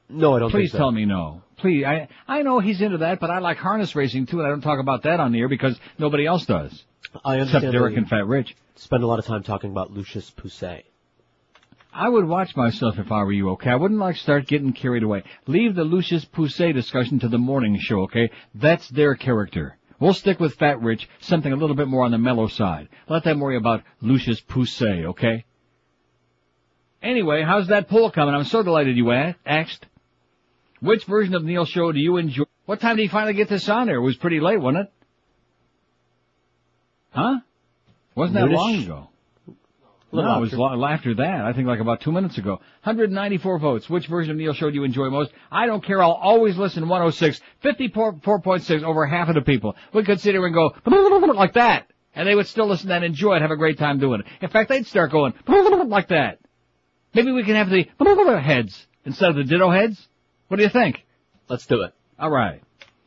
No, 0.08 0.36
I 0.36 0.39
don't 0.39 0.50
Please 0.50 0.73
so. 0.73 0.78
tell 0.78 0.91
me 0.92 1.05
no. 1.05 1.42
Please, 1.58 1.84
I 1.84 2.08
I 2.26 2.42
know 2.42 2.60
he's 2.60 2.81
into 2.81 2.99
that, 2.99 3.20
but 3.20 3.31
I 3.31 3.41
like 3.41 3.58
harness 3.58 3.94
racing 3.94 4.26
too, 4.26 4.39
and 4.39 4.47
I 4.47 4.50
don't 4.50 4.60
talk 4.60 4.78
about 4.78 5.02
that 5.02 5.20
on 5.20 5.33
the 5.33 5.41
air 5.41 5.49
because 5.49 5.78
nobody 5.99 6.26
else 6.26 6.47
does. 6.47 6.84
I 7.25 7.34
understand. 7.34 7.65
Except 7.65 7.73
Derek 7.73 7.97
and 7.97 8.08
Fat 8.08 8.26
Rich. 8.26 8.55
Spend 8.76 9.02
a 9.02 9.06
lot 9.06 9.18
of 9.18 9.24
time 9.24 9.42
talking 9.42 9.70
about 9.70 9.90
Lucius 9.90 10.30
Pousset. 10.30 10.82
I 11.92 12.10
would 12.10 12.26
watch 12.26 12.55
myself 12.56 12.98
if 12.98 13.10
I 13.10 13.24
were 13.24 13.32
you, 13.32 13.50
okay? 13.52 13.70
I 13.70 13.76
wouldn't 13.76 13.98
like 13.98 14.16
start 14.16 14.46
getting 14.46 14.74
carried 14.74 15.02
away. 15.02 15.22
Leave 15.46 15.74
the 15.74 15.84
Lucius 15.84 16.26
Pousset 16.26 16.74
discussion 16.74 17.18
to 17.20 17.28
the 17.28 17.38
morning 17.38 17.78
show, 17.80 18.00
okay? 18.02 18.30
That's 18.55 18.86
their 18.90 19.14
character. 19.14 19.78
We'll 19.98 20.12
stick 20.12 20.38
with 20.38 20.56
Fat 20.56 20.82
Rich, 20.82 21.08
something 21.20 21.50
a 21.50 21.56
little 21.56 21.74
bit 21.74 21.88
more 21.88 22.05
on 22.05 22.10
the 22.10 22.18
mellow 22.18 22.48
side. 22.48 22.90
Let 23.08 23.24
them 23.24 23.40
worry 23.40 23.56
about 23.56 23.82
Lucius 24.02 24.42
Pousset, 24.42 25.06
okay? 25.06 25.46
Anyway, 27.02 27.42
how's 27.42 27.68
that 27.68 27.88
poll 27.88 28.10
coming? 28.10 28.34
I'm 28.34 28.44
so 28.44 28.62
delighted 28.62 28.98
you 28.98 29.10
asked. 29.12 29.86
Which 30.80 31.05
version 31.05 31.34
of 31.34 31.44
Neil 31.44 31.64
show 31.64 31.92
do 31.92 31.98
you 31.98 32.18
enjoy? 32.18 32.44
What 32.66 32.80
time 32.80 32.96
did 32.96 33.02
he 33.05 33.08
finally 33.08 33.32
get 33.32 33.48
this 33.48 33.70
on 33.70 33.86
there? 33.86 33.96
It 33.96 34.02
was 34.02 34.16
pretty 34.16 34.40
late, 34.40 34.60
wasn't 34.60 34.88
it? 34.88 34.92
Huh? 37.10 37.38
Wasn't 38.16 38.34
that 38.34 38.50
long 38.50 38.82
ago? 38.82 39.10
No, 40.12 40.38
it 40.38 40.40
was 40.40 40.52
after. 40.54 40.84
after 40.84 41.14
that. 41.16 41.44
I 41.44 41.52
think 41.52 41.68
like 41.68 41.80
about 41.80 42.00
two 42.00 42.12
minutes 42.12 42.38
ago. 42.38 42.52
194 42.84 43.58
votes. 43.58 43.90
Which 43.90 44.06
version 44.06 44.30
of 44.30 44.36
Neil 44.38 44.54
Show 44.54 44.70
do 44.70 44.76
you 44.76 44.84
enjoy 44.84 45.10
most? 45.10 45.30
I 45.52 45.66
don't 45.66 45.84
care. 45.84 46.02
I'll 46.02 46.12
always 46.12 46.56
listen. 46.56 46.88
106. 46.88 47.40
54.6 47.62 48.82
over 48.82 49.04
half 49.06 49.28
of 49.28 49.34
the 49.34 49.42
people. 49.42 49.76
We 49.92 50.04
could 50.04 50.20
sit 50.20 50.34
here 50.34 50.46
and 50.46 50.54
go 50.54 50.74
like 51.34 51.52
that. 51.54 51.90
And 52.14 52.26
they 52.26 52.34
would 52.34 52.46
still 52.46 52.66
listen 52.66 52.90
and 52.90 53.04
enjoy 53.04 53.36
it, 53.36 53.42
have 53.42 53.50
a 53.50 53.56
great 53.56 53.78
time 53.78 53.98
doing 53.98 54.20
it. 54.20 54.26
In 54.40 54.48
fact, 54.48 54.70
they'd 54.70 54.86
start 54.86 55.10
going 55.10 55.34
like 55.88 56.08
that. 56.08 56.38
Maybe 57.12 57.32
we 57.32 57.44
can 57.44 57.54
have 57.54 57.68
the 57.68 57.86
heads 58.42 58.86
instead 59.04 59.28
of 59.28 59.36
the 59.36 59.44
ditto 59.44 59.70
heads. 59.70 60.08
What 60.48 60.56
do 60.56 60.62
you 60.62 60.70
think? 60.70 61.04
Let's 61.48 61.66
do 61.66 61.82
it. 61.82 61.92
All 62.18 62.30
right. 62.30 62.62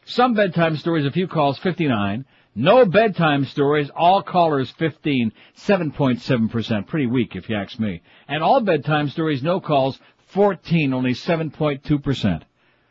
Some 0.06 0.36
bedtime 0.36 0.78
stories, 0.78 1.06
a 1.06 1.12
few 1.12 1.28
calls, 1.28 1.58
59. 1.60 2.26
No 2.60 2.86
bedtime 2.86 3.46
stories, 3.46 3.90
all 3.96 4.22
callers 4.22 4.70
15, 4.72 5.32
7.7%. 5.58 6.88
Pretty 6.88 7.08
weak 7.08 7.38
if 7.38 7.50
you 7.50 7.56
ask 7.56 7.80
me. 7.80 8.02
And 8.28 8.44
all 8.44 8.60
bedtime 8.60 9.08
stories, 9.08 9.42
no 9.42 9.62
calls, 9.62 9.98
14, 10.34 10.94
only 10.94 11.14
7.2%. 11.14 12.42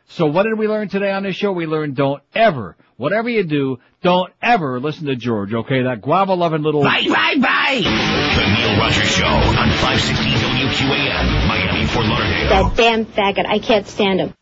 So 0.07 0.25
what 0.25 0.43
did 0.43 0.57
we 0.57 0.67
learn 0.67 0.89
today 0.89 1.11
on 1.11 1.21
this 1.21 1.35
show? 1.35 1.51
We 1.51 1.67
learned 1.67 1.95
don't 1.95 2.23
ever, 2.33 2.77
whatever 2.97 3.29
you 3.29 3.43
do, 3.43 3.77
don't 4.01 4.33
ever 4.41 4.79
listen 4.79 5.05
to 5.05 5.15
George, 5.15 5.53
okay? 5.53 5.83
That 5.83 6.01
guava 6.01 6.33
loving 6.33 6.63
little... 6.63 6.81
Bye, 6.81 7.05
bye, 7.07 7.35
bye. 7.39 7.81
The 7.83 8.47
Neil 8.55 8.79
Rogers 8.79 9.11
Show 9.11 9.27
on 9.27 9.69
560 9.69 10.31
WQAM, 10.31 11.47
Miami, 11.47 11.85
Fort 11.85 12.07
Lauderdale. 12.07 12.49
That 12.49 12.75
damn 12.75 13.05
faggot. 13.05 13.45
I 13.45 13.59
can't 13.59 13.85
stand 13.85 14.19
him. 14.19 14.33